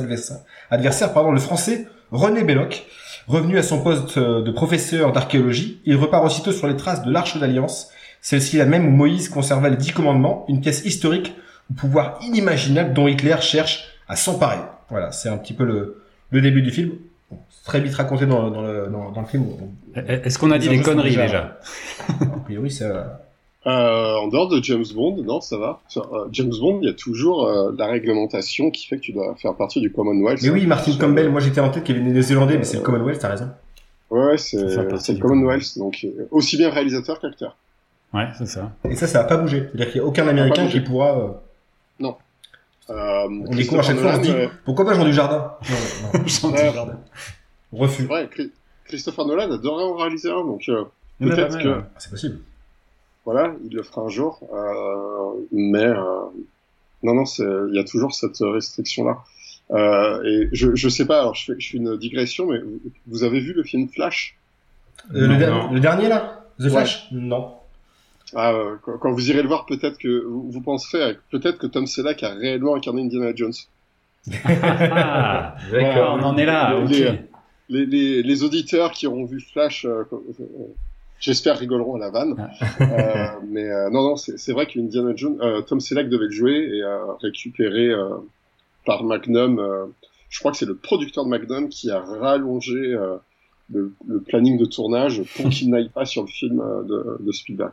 adversaire, 0.71 1.13
pardon, 1.13 1.33
le 1.33 1.41
français 1.41 1.87
René 2.11 2.45
Belloc. 2.45 2.87
Revenu 3.29 3.59
à 3.59 3.63
son 3.63 3.83
poste 3.83 4.17
euh, 4.17 4.43
de 4.43 4.51
professeur 4.51 5.13
d'archéologie, 5.13 5.81
il 5.85 5.97
repart 5.97 6.25
aussitôt 6.25 6.53
sur 6.53 6.67
les 6.67 6.77
traces 6.77 7.05
de 7.05 7.11
l'Arche 7.11 7.39
d'Alliance, 7.39 7.91
celle-ci 8.23 8.57
la 8.57 8.65
même 8.65 8.87
où 8.87 8.91
Moïse 8.91 9.29
conserva 9.29 9.69
les 9.69 9.77
dix 9.77 9.93
commandements, 9.93 10.47
une 10.49 10.63
pièce 10.63 10.83
historique 10.87 11.35
au 11.71 11.75
pouvoir 11.75 12.19
inimaginable 12.23 12.95
dont 12.95 13.07
Hitler 13.07 13.37
cherche 13.41 13.85
à 14.09 14.17
s'emparer. 14.17 14.61
Voilà, 14.89 15.13
c'est 15.13 15.29
un 15.29 15.37
petit 15.37 15.53
peu 15.53 15.65
le, 15.65 16.03
le 16.31 16.41
début 16.41 16.63
du 16.63 16.71
film. 16.71 16.93
Bon, 17.31 17.39
c'est 17.51 17.65
très 17.65 17.81
vite 17.81 17.95
raconté 17.95 18.27
dans, 18.27 18.51
dans, 18.51 18.63
le, 18.63 18.87
dans, 18.89 19.11
dans 19.11 19.21
le 19.21 19.27
film. 19.27 19.47
Est-ce 19.95 20.39
qu'on 20.39 20.51
a 20.51 20.59
dit 20.59 20.69
Les 20.69 20.79
des 20.79 20.83
conneries 20.83 21.11
déjà- 21.11 21.23
déjà 21.27 21.59
A 22.35 22.39
priori, 22.45 22.71
ça... 22.71 23.21
Euh, 23.67 24.15
en 24.17 24.29
dehors 24.29 24.49
de 24.49 24.63
James 24.63 24.85
Bond, 24.95 25.23
non, 25.25 25.41
ça 25.43 25.59
va. 25.59 25.81
Euh, 25.97 26.27
James 26.33 26.53
Bond, 26.59 26.79
il 26.81 26.87
y 26.87 26.91
a 26.91 26.95
toujours 26.95 27.47
euh, 27.47 27.73
la 27.77 27.87
réglementation 27.89 28.71
qui 28.71 28.87
fait 28.87 28.97
que 28.97 29.03
tu 29.03 29.13
dois 29.13 29.35
faire 29.35 29.55
partie 29.55 29.81
du 29.81 29.93
Commonwealth. 29.93 30.41
Mais 30.43 30.49
oui, 30.51 30.65
Martin 30.67 30.93
Campbell, 30.99 31.29
moi 31.29 31.41
j'étais 31.41 31.61
en 31.61 31.69
tête 31.69 31.85
qu'il 31.85 31.97
y 31.97 31.99
avait 31.99 32.07
des 32.09 32.15
Néo-Zélandais, 32.15 32.57
mais 32.57 32.65
c'est 32.65 32.79
le 32.79 32.83
Commonwealth, 32.83 33.19
t'as 33.19 33.29
raison. 33.29 33.51
Ouais, 34.11 34.39
c'est 34.39 34.57
le 34.57 35.19
Commonwealth, 35.21 35.77
donc 35.77 36.07
aussi 36.31 36.57
bien 36.57 36.71
réalisateur 36.71 37.21
qu'acteur. 37.21 37.57
Ouais, 38.15 38.29
c'est 38.39 38.47
ça. 38.47 38.71
Et 38.89 38.95
ça, 38.95 39.07
ça 39.07 39.19
va 39.19 39.25
pas 39.25 39.37
bouger. 39.37 39.65
C'est-à-dire 39.69 39.89
qu'il 39.93 39.97
y 40.01 40.05
a 40.05 40.07
aucun 40.07 40.27
Américain 40.29 40.65
bougé. 40.65 40.79
qui 40.79 40.85
pourra... 40.89 41.19
euh, 41.19 41.29
Euh, 42.91 42.95
On 43.29 43.55
découvre 43.55 43.81
à 43.81 43.83
chaque 43.85 43.99
fois, 43.99 44.13
on 44.13 44.17
se 44.17 44.21
dit, 44.23 44.31
Nolan, 44.31 44.45
euh, 44.45 44.49
pourquoi 44.65 44.85
pas 44.87 44.95
Jean 44.95 45.05
du 45.05 45.13
Jardin 45.13 45.53
Non, 46.15 46.21
non. 46.21 46.27
Jean 46.27 46.51
Ouais. 46.51 46.69
Dujardin. 46.71 46.99
Refus. 47.73 48.07
Ouais, 48.07 48.29
Christopher 48.87 49.27
Nolan 49.27 49.51
adorait 49.51 49.85
en 49.85 49.95
réaliser 49.97 50.31
un, 50.31 50.45
donc 50.45 50.63
euh, 50.69 50.85
peut-être 51.21 51.59
que 51.59 51.69
ouais. 51.69 51.85
C'est 51.99 52.11
possible. 52.11 52.39
voilà, 53.27 53.53
il 53.69 53.75
le 53.77 53.83
fera 53.83 54.03
un 54.03 54.09
jour. 54.09 54.41
Euh, 54.53 55.41
mais 55.53 55.85
euh, 55.85 55.97
non, 57.03 57.15
non, 57.15 57.25
il 57.25 57.75
y 57.75 57.79
a 57.79 57.85
toujours 57.85 58.15
cette 58.15 58.39
restriction 58.41 59.05
là. 59.05 59.19
Euh, 59.71 60.23
et 60.25 60.49
je 60.53 60.75
je 60.75 60.89
sais 60.89 61.05
pas, 61.05 61.21
alors 61.21 61.35
je 61.35 61.53
fais, 61.53 61.61
je 61.61 61.71
fais 61.73 61.77
une 61.77 61.99
digression, 61.99 62.47
mais 62.47 62.59
vous, 62.59 62.81
vous 63.07 63.23
avez 63.23 63.39
vu 63.41 63.53
le 63.53 63.63
film 63.65 63.87
Flash? 63.91 64.35
Euh, 65.15 65.21
le, 65.21 65.27
Non, 65.27 65.39
der- 65.39 65.51
non. 65.55 65.71
le 65.73 65.81
dernier 65.81 66.09
là? 66.09 66.47
The 66.59 66.63
Ouais. 66.65 66.71
Flash? 66.71 67.09
Non. 67.13 67.53
Ah, 68.35 68.53
euh, 68.53 68.77
quand, 68.83 69.11
vous 69.13 69.31
irez 69.31 69.43
le 69.43 69.49
voir, 69.49 69.67
peut-être 69.67 69.99
que 69.99 70.25
vous, 70.25 70.61
penserez 70.61 71.03
à- 71.03 71.15
peut-être 71.31 71.59
que 71.59 71.67
Tom 71.67 71.87
Selleck 71.87 72.23
a 72.23 72.31
réellement 72.35 72.75
incarné 72.75 73.03
Indiana 73.03 73.33
Jones. 73.35 73.53
Ah, 74.45 75.57
D'accord. 75.73 76.19
on 76.21 76.25
en 76.25 76.37
est 76.37 76.45
là. 76.47 76.79
Les- 76.87 77.21
Les, 77.71 77.85
les, 77.85 78.23
les 78.23 78.43
auditeurs 78.45 78.93
qui 78.93 79.07
auront 79.07 79.27
vu 79.27 79.41
Flash, 79.41 79.85
euh, 79.85 80.03
euh, 80.11 80.45
j'espère 81.21 81.59
rigoleront 81.59 81.97
à 81.97 81.99
la 81.99 82.09
vanne. 82.11 82.49
Euh, 82.81 83.27
mais 83.47 83.69
euh, 83.69 83.91
non, 83.91 84.03
non, 84.03 84.17
c'est 84.17 84.39
c'est 84.39 84.53
vrai 84.55 84.65
qu'Indiana 84.65 85.13
Jones, 85.15 85.37
euh, 85.43 85.61
Tom 85.61 85.79
Selleck 85.79 86.09
devait 86.09 86.25
le 86.25 86.31
jouer 86.31 86.67
et 86.73 86.83
a 86.83 86.99
récupéré 87.21 87.89
euh, 87.91 88.09
par 88.87 89.05
Magnum. 89.05 89.59
euh, 89.59 89.85
je 90.31 90.39
crois 90.39 90.51
que 90.53 90.57
c'est 90.57 90.65
le 90.65 90.77
producteur 90.77 91.25
de 91.27 91.29
Magnum 91.29 91.69
qui 91.69 91.91
a 91.91 92.01
rallongé 92.01 92.75
euh, 92.95 93.17
le, 93.71 93.93
le 94.07 94.21
planning 94.23 94.59
de 94.59 94.65
tournage 94.65 95.23
pour 95.37 95.51
qu'il 95.51 95.69
n'aille 95.69 95.91
pas 95.91 96.07
sur 96.07 96.23
le 96.23 96.29
film 96.29 96.63
euh, 96.63 96.83
de, 96.85 97.19
de 97.23 97.33
Spielberg. 97.33 97.73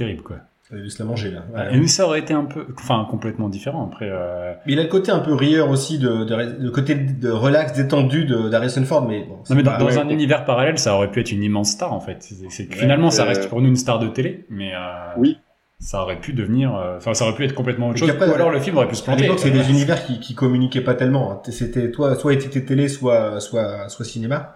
Terrible, 0.00 0.22
quoi. 0.22 0.36
Il 0.72 0.78
a 0.78 0.82
dû 0.82 0.88
se 0.90 0.98
la 1.02 1.04
manger 1.04 1.30
là. 1.32 1.42
Ouais. 1.52 1.74
Et 1.74 1.78
nous, 1.78 1.88
ça 1.88 2.06
aurait 2.06 2.20
été 2.20 2.32
un 2.32 2.44
peu, 2.44 2.64
enfin, 2.78 3.06
complètement 3.10 3.48
différent. 3.48 3.86
Après, 3.92 4.08
euh... 4.08 4.54
Mais 4.64 4.72
il 4.74 4.78
a 4.78 4.84
le 4.84 4.88
côté 4.88 5.10
un 5.10 5.18
peu 5.18 5.34
rieur 5.34 5.68
aussi, 5.68 5.98
de, 5.98 6.24
de, 6.24 6.34
le 6.60 6.70
côté 6.70 6.94
de 6.94 7.28
relax, 7.28 7.72
détendu 7.72 8.24
de 8.24 8.48
d'Harrison 8.48 8.84
Ford, 8.84 9.06
mais 9.06 9.24
bon. 9.24 9.38
non, 9.50 9.56
mais 9.56 9.62
dans, 9.64 9.98
un 9.98 10.08
univers 10.08 10.44
parallèle, 10.44 10.78
ça 10.78 10.94
aurait 10.94 11.10
pu 11.10 11.20
être 11.20 11.32
une 11.32 11.42
immense 11.42 11.72
star, 11.72 11.92
en 11.92 12.00
fait. 12.00 12.18
C'est, 12.48 12.72
finalement, 12.72 13.10
ça 13.10 13.24
euh, 13.24 13.28
reste 13.28 13.48
pour 13.48 13.60
nous 13.60 13.68
une 13.68 13.76
star 13.76 13.98
de 13.98 14.06
télé, 14.08 14.46
mais 14.48 14.72
euh, 14.72 14.78
Oui. 15.18 15.38
ça 15.80 16.02
aurait 16.02 16.20
pu 16.20 16.32
devenir, 16.32 16.74
euh, 16.76 16.96
enfin, 16.98 17.14
ça 17.14 17.24
aurait 17.24 17.34
pu 17.34 17.44
être 17.44 17.54
complètement 17.54 17.88
autre 17.88 17.98
chose. 17.98 18.08
Ou 18.10 18.22
alors 18.32 18.50
le 18.50 18.60
film 18.60 18.76
aurait 18.78 18.86
pu 18.88 18.94
se 18.94 19.02
À 19.02 19.06
planter. 19.06 19.22
l'époque, 19.24 19.40
c'est 19.40 19.50
Euh, 19.50 19.58
des 19.62 19.68
univers 19.70 20.06
qui, 20.06 20.20
qui 20.20 20.34
communiquaient 20.36 20.82
pas 20.82 20.94
tellement. 20.94 21.32
hein. 21.32 21.40
C'était 21.50 21.90
toi, 21.90 22.14
soit 22.14 22.32
était 22.32 22.64
télé, 22.64 22.86
soit, 22.88 23.40
soit, 23.40 23.88
soit 23.88 24.04
cinéma. 24.04 24.54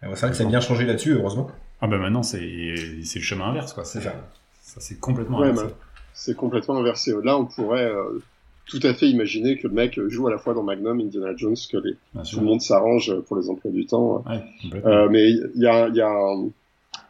C'est 0.00 0.06
vrai 0.06 0.30
que 0.30 0.36
ça 0.36 0.44
a 0.44 0.46
bien 0.46 0.60
changé 0.60 0.86
là-dessus, 0.86 1.14
heureusement. 1.14 1.48
Ah 1.80 1.88
ben 1.88 1.98
maintenant, 1.98 2.22
c'est, 2.22 2.74
c'est 3.02 3.18
le 3.18 3.24
chemin 3.24 3.46
inverse, 3.50 3.72
quoi. 3.72 3.84
C'est 3.84 4.00
ça. 4.00 4.14
Ça, 4.68 4.80
c'est 4.80 5.00
complètement 5.00 5.38
Ouais, 5.40 5.48
inversé. 5.48 5.74
c'est 6.12 6.36
complètement 6.36 6.76
inversé. 6.76 7.12
Là, 7.24 7.38
on 7.38 7.46
pourrait 7.46 7.86
euh, 7.90 8.20
tout 8.66 8.80
à 8.82 8.92
fait 8.92 9.08
imaginer 9.08 9.56
que 9.58 9.66
le 9.66 9.72
mec 9.74 9.98
joue 10.08 10.26
à 10.28 10.30
la 10.30 10.36
fois 10.38 10.52
dans 10.52 10.62
Magnum, 10.62 11.00
Indiana 11.00 11.34
Jones, 11.36 11.56
que 11.72 11.78
les, 11.78 11.94
tout 12.30 12.40
le 12.40 12.44
monde 12.46 12.60
s'arrange 12.60 13.14
pour 13.26 13.36
les 13.38 13.48
emplois 13.48 13.70
du 13.70 13.86
temps. 13.86 14.22
Ouais. 14.28 14.42
Euh, 14.84 15.08
mais 15.08 15.30
il 15.30 15.50
y 15.62 15.66
a, 15.66 15.88
il 15.88 15.96
y, 15.96 16.00
a 16.02 16.08
un- 16.10 16.50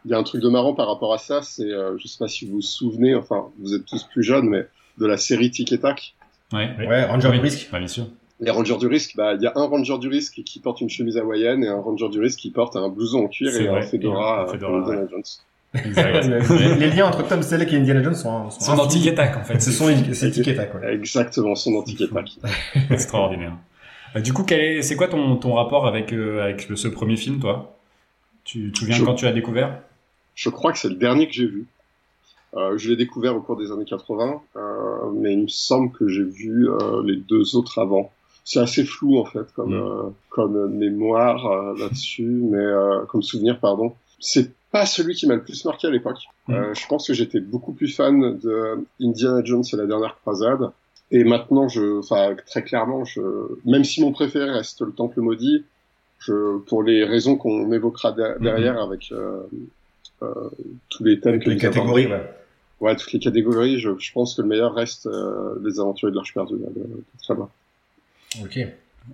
il 0.05 0.11
y 0.13 0.15
a 0.15 0.19
un 0.19 0.23
truc 0.23 0.41
de 0.41 0.49
marrant 0.49 0.73
par 0.75 0.87
rapport 0.87 1.13
à 1.13 1.19
ça, 1.19 1.43
c'est, 1.43 1.71
euh, 1.73 1.99
je 1.99 2.07
sais 2.07 2.19
pas 2.19 2.29
si 2.29 2.47
vous 2.47 2.57
vous 2.57 2.63
souvenez, 2.63 3.15
enfin, 3.17 3.49
vous 3.59 3.75
êtes 3.75 3.85
tous 3.87 4.05
plus 4.05 4.23
jeunes, 4.23 4.49
mais 4.49 4.67
de 4.99 5.07
la 5.07 5.17
série 5.17 5.51
Tic 5.51 5.73
et 5.73 5.81
Tac. 5.81 6.15
ouais, 6.53 6.71
Ouais, 6.79 7.05
Ranger 7.07 7.33
du 7.33 7.41
risque. 7.41 7.69
Bien 7.73 7.87
sûr. 7.89 8.07
Les 8.41 8.53
Rangers 8.53 8.77
du 8.79 8.87
risque, 8.87 9.17
bah, 9.17 9.35
il 9.35 9.43
y 9.43 9.47
a 9.49 9.53
un 9.57 9.67
Ranger 9.67 9.99
du 9.99 10.07
risque 10.07 10.43
qui 10.45 10.61
porte 10.61 10.81
une 10.81 10.89
chemise 10.89 11.17
hawaïenne 11.19 11.65
et 11.65 11.69
un 11.69 11.81
Ranger 11.81 12.09
du 12.09 12.21
risque 12.21 12.39
qui 12.39 12.51
porte 12.53 12.77
un 12.77 12.89
blouson 12.89 13.25
en 13.25 13.29
cuir 13.29 13.53
et 13.61 13.67
un 13.69 13.83
fedora, 13.83 14.37
et 14.37 14.41
un 14.43 14.45
euh, 14.45 14.53
fedora, 14.53 14.79
Indiana 14.79 15.07
Jones. 15.11 15.23
Les, 15.75 16.91
liens 16.91 17.07
entre 17.07 17.27
Tom 17.29 17.43
Selleck 17.43 17.73
et 17.73 17.77
Indiana 17.77 18.03
Jones 18.03 18.15
sont, 18.15 18.51
sont 18.51 18.61
Son 18.61 18.79
anti-attaque, 18.79 19.37
en 19.37 19.45
fait. 19.45 19.61
C'est 19.61 19.71
son, 19.73 19.87
c'est 20.15 20.55
tac, 20.55 20.75
ouais. 20.75 20.95
Exactement, 20.95 21.55
son 21.55 21.75
anti 21.75 21.97
et 22.03 22.09
Tac. 22.09 22.31
extraordinaire. 22.91 23.53
Euh, 24.17 24.21
du 24.21 24.33
coup, 24.33 24.45
quel 24.45 24.61
est, 24.61 24.83
c'est 24.83 24.97
quoi 24.97 25.09
ton, 25.09 25.37
ton 25.37 25.55
rapport 25.55 25.87
avec, 25.87 26.13
euh, 26.13 26.43
avec 26.43 26.69
le- 26.69 26.77
ce 26.77 26.89
premier 26.89 27.17
film, 27.17 27.39
toi? 27.41 27.77
Tu 28.45 28.73
te 28.73 28.79
souviens 28.79 28.97
Je- 28.97 29.05
quand 29.05 29.15
tu 29.15 29.27
l'as 29.27 29.33
découvert? 29.33 29.79
Je 30.35 30.49
crois 30.49 30.73
que 30.73 30.79
c'est 30.79 30.89
le 30.89 30.95
dernier 30.95 31.27
que 31.27 31.35
j'ai 31.35 31.47
vu. 31.47 31.67
Euh, 32.57 32.79
je 32.79 32.89
l'ai 32.89 32.97
découvert 32.97 33.37
au 33.37 33.41
cours 33.41 33.59
des 33.59 33.71
années 33.71 33.85
80, 33.85 34.41
euh, 34.57 34.61
mais 35.15 35.35
il 35.35 35.43
me 35.43 35.49
semble 35.49 35.93
que 35.93 36.09
j'ai 36.09 36.25
vu 36.25 36.67
euh, 36.71 37.03
les 37.05 37.17
deux 37.17 37.57
autres 37.57 37.79
avant. 37.79 38.11
C'est 38.45 38.61
assez 38.61 38.85
flou 38.85 39.19
en 39.19 39.27
fait 39.27 39.53
comme 39.55 39.75
Mm. 39.75 39.87
euh, 39.87 40.03
comme 40.31 40.75
mémoire 40.75 41.45
euh, 41.47 41.79
là-dessus, 41.79 42.41
mais 42.51 42.57
euh, 42.57 43.05
comme 43.07 43.21
souvenir 43.23 43.61
pardon. 43.61 43.93
C'est 44.19 44.51
pas 44.71 44.85
celui 44.87 45.15
qui 45.15 45.27
m'a 45.27 45.35
le 45.35 45.43
plus 45.43 45.65
marqué 45.65 45.87
à 45.87 45.91
l'époque. 45.91 46.19
Mm. 46.49 46.55
Euh, 46.55 46.75
je 46.75 46.87
pense 46.87 47.07
que 47.07 47.15
j'étais 47.15 47.41
beaucoup 47.41 47.73
plus 47.73 47.89
fan 47.95 48.39
de 48.39 48.85
Indiana 49.01 49.43
Jones 49.45 49.65
et 49.73 49.77
la 49.77 49.87
dernière 49.87 50.17
croisade. 50.21 50.71
Et 51.11 51.25
maintenant, 51.25 51.69
je, 51.69 51.99
enfin 52.01 52.37
très 52.47 52.63
clairement, 52.63 53.05
je, 53.05 53.21
même 53.65 53.85
si 53.85 54.03
mon 54.03 54.13
préféré 54.13 54.51
reste 54.51 54.83
le 54.83 54.93
Temple 54.93 55.21
maudit, 55.21 55.65
je, 56.19 56.59
pour 56.59 56.83
les 56.83 57.05
raisons 57.05 57.37
qu'on 57.37 57.73
évoquera 57.73 58.13
de- 58.13 58.43
derrière 58.43 58.79
avec 58.83 59.11
euh, 59.13 59.41
euh, 60.23 60.35
tous 60.91 61.05
les 61.05 61.19
thèmes 61.21 61.35
Avec 61.35 61.45
que 61.45 61.51
les 61.51 61.57
catégories, 61.57 62.07
ouais. 62.09 62.31
Ouais, 62.81 62.95
toutes 62.95 63.13
les 63.13 63.19
catégories, 63.19 63.79
je, 63.81 63.91
je 63.99 64.13
pense 64.13 64.35
que 64.37 64.43
le 64.43 64.49
meilleur 64.49 64.75
reste 64.75 65.07
euh, 65.07 65.55
les 65.65 65.81
aventures 65.81 66.11
de 66.11 66.17
l'Arche 66.17 66.35
perdue. 66.35 66.57
là, 66.59 66.69
de- 66.77 66.81
de 66.83 67.03
très 67.23 67.35
loin. 67.35 67.49
Ok. 68.43 68.59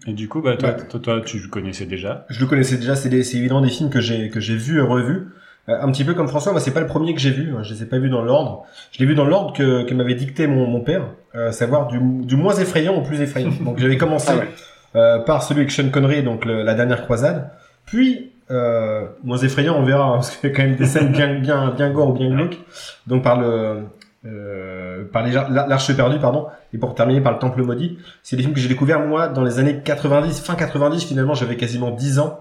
Et 0.08 0.12
du 0.12 0.28
coup, 0.28 0.42
bah, 0.42 0.56
toi, 0.56 0.70
Ouais. 0.70 0.88
toi, 0.88 0.98
toi, 1.00 1.20
tu 1.20 1.38
le 1.38 1.48
connaissais 1.48 1.86
déjà. 1.86 2.26
Je 2.28 2.40
le 2.40 2.46
connaissais 2.46 2.76
déjà, 2.76 2.96
c'est 2.96 3.08
évidemment 3.14 3.60
des 3.60 3.68
films 3.70 3.90
que 3.90 4.00
j'ai 4.00 4.28
que 4.30 4.40
j'ai 4.40 4.56
vus 4.56 4.78
et 4.78 4.82
revus. 4.82 5.28
Euh, 5.68 5.79
un 5.81 5.90
petit 5.90 6.05
peu 6.05 6.12
comme 6.14 6.29
François, 6.29 6.53
moi 6.53 6.61
c'est 6.61 6.72
pas 6.72 6.81
le 6.81 6.87
premier 6.87 7.14
que 7.14 7.20
j'ai 7.20 7.31
vu, 7.31 7.55
hein, 7.57 7.62
je 7.62 7.72
les 7.72 7.83
ai 7.83 7.87
pas 7.87 7.98
vus 7.98 8.11
dans 8.11 8.22
l'ordre. 8.22 8.64
Je 8.92 8.98
l'ai 8.98 9.07
vu 9.07 9.14
dans 9.14 9.24
l'ordre 9.24 9.53
que, 9.55 9.85
que 9.85 9.94
m'avait 9.94 10.14
dicté 10.14 10.46
mon, 10.46 10.66
mon 10.66 10.81
père, 10.81 11.07
euh, 11.35 11.53
savoir 11.53 11.87
du, 11.88 11.98
du 12.00 12.37
moins 12.37 12.55
effrayant 12.55 12.94
au 12.96 13.03
plus 13.03 13.20
effrayant. 13.20 13.50
Donc 13.64 13.79
j'avais 13.79 13.96
commencé 13.96 14.31
Ah 14.33 14.37
ouais. 14.37 14.48
euh, 14.96 15.18
par 15.20 15.42
celui 15.42 15.61
avec 15.62 15.70
Sean 15.70 15.88
Connery, 15.90 16.22
donc 16.22 16.44
le- 16.44 16.62
la 16.62 16.74
dernière 16.74 17.03
croisade, 17.05 17.50
puis 17.87 18.33
euh, 18.50 19.07
moins 19.22 19.38
effrayant, 19.38 19.77
on 19.79 19.85
verra, 19.85 20.05
hein, 20.05 20.12
parce 20.16 20.37
qu'il 20.37 20.50
y 20.50 20.53
a 20.53 20.57
quand 20.57 20.62
même 20.64 20.77
des 20.77 20.85
scènes 20.85 21.11
bien 21.12 21.38
bien 21.40 21.70
bien 21.70 21.90
gore 21.90 22.11
ou 22.11 22.12
bien 22.12 22.29
glauques. 22.29 22.59
Donc 23.07 23.22
par 23.24 23.40
le 23.40 23.85
euh, 24.27 25.05
par 25.12 25.27
l'arche 25.27 25.94
perdue, 25.96 26.18
pardon, 26.18 26.46
et 26.72 26.79
pour 26.79 26.94
terminer 26.94 27.20
par 27.20 27.33
le 27.33 27.38
temple 27.38 27.62
maudit. 27.62 27.98
C'est 28.22 28.37
des 28.37 28.42
films 28.42 28.55
que 28.55 28.61
j'ai 28.61 28.68
découvert 28.68 29.00
moi 29.00 29.29
dans 29.29 29.42
les 29.42 29.59
années 29.59 29.81
90, 29.85 30.40
fin 30.40 30.55
90 30.55 31.05
finalement, 31.05 31.35
j'avais 31.35 31.57
quasiment 31.57 31.90
10 31.90 32.18
ans. 32.20 32.40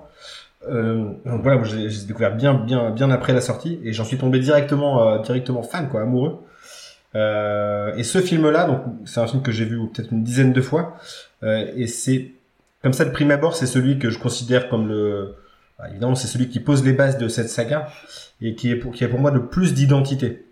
Euh, 0.69 1.11
donc 1.25 1.41
voilà, 1.41 1.57
moi, 1.57 1.67
j'ai 1.67 1.89
j'ai 1.89 2.05
découvert 2.05 2.35
bien, 2.35 2.53
bien, 2.53 2.91
bien 2.91 3.11
après 3.11 3.33
la 3.33 3.41
sortie 3.41 3.79
et 3.83 3.93
j'en 3.93 4.05
suis 4.05 4.17
tombé 4.17 4.39
directement, 4.39 5.07
euh, 5.07 5.19
directement 5.19 5.63
fan, 5.63 5.89
quoi, 5.89 6.01
amoureux. 6.01 6.39
Euh, 7.15 7.93
et 7.95 8.03
ce 8.03 8.19
film-là, 8.19 8.65
donc 8.65 8.81
c'est 9.05 9.19
un 9.19 9.27
film 9.27 9.43
que 9.43 9.51
j'ai 9.51 9.65
vu 9.65 9.77
peut-être 9.89 10.11
une 10.11 10.23
dizaine 10.23 10.53
de 10.53 10.61
fois, 10.61 10.97
et 11.43 11.87
c'est 11.87 12.31
comme 12.81 12.93
ça 12.93 13.05
de 13.05 13.11
prime 13.11 13.31
abord, 13.31 13.55
c'est 13.55 13.67
celui 13.67 13.99
que 13.99 14.09
je 14.09 14.17
considère 14.17 14.69
comme 14.69 14.87
le, 14.87 15.35
bah, 15.77 15.89
évidemment, 15.89 16.15
c'est 16.15 16.27
celui 16.27 16.49
qui 16.49 16.59
pose 16.59 16.83
les 16.83 16.93
bases 16.93 17.17
de 17.17 17.27
cette 17.27 17.49
saga 17.49 17.89
et 18.41 18.55
qui 18.55 18.71
est 18.71 18.75
pour, 18.75 18.93
qui 18.93 19.03
a 19.03 19.07
pour 19.07 19.19
moi 19.19 19.31
le 19.31 19.47
plus 19.47 19.73
d'identité. 19.73 20.45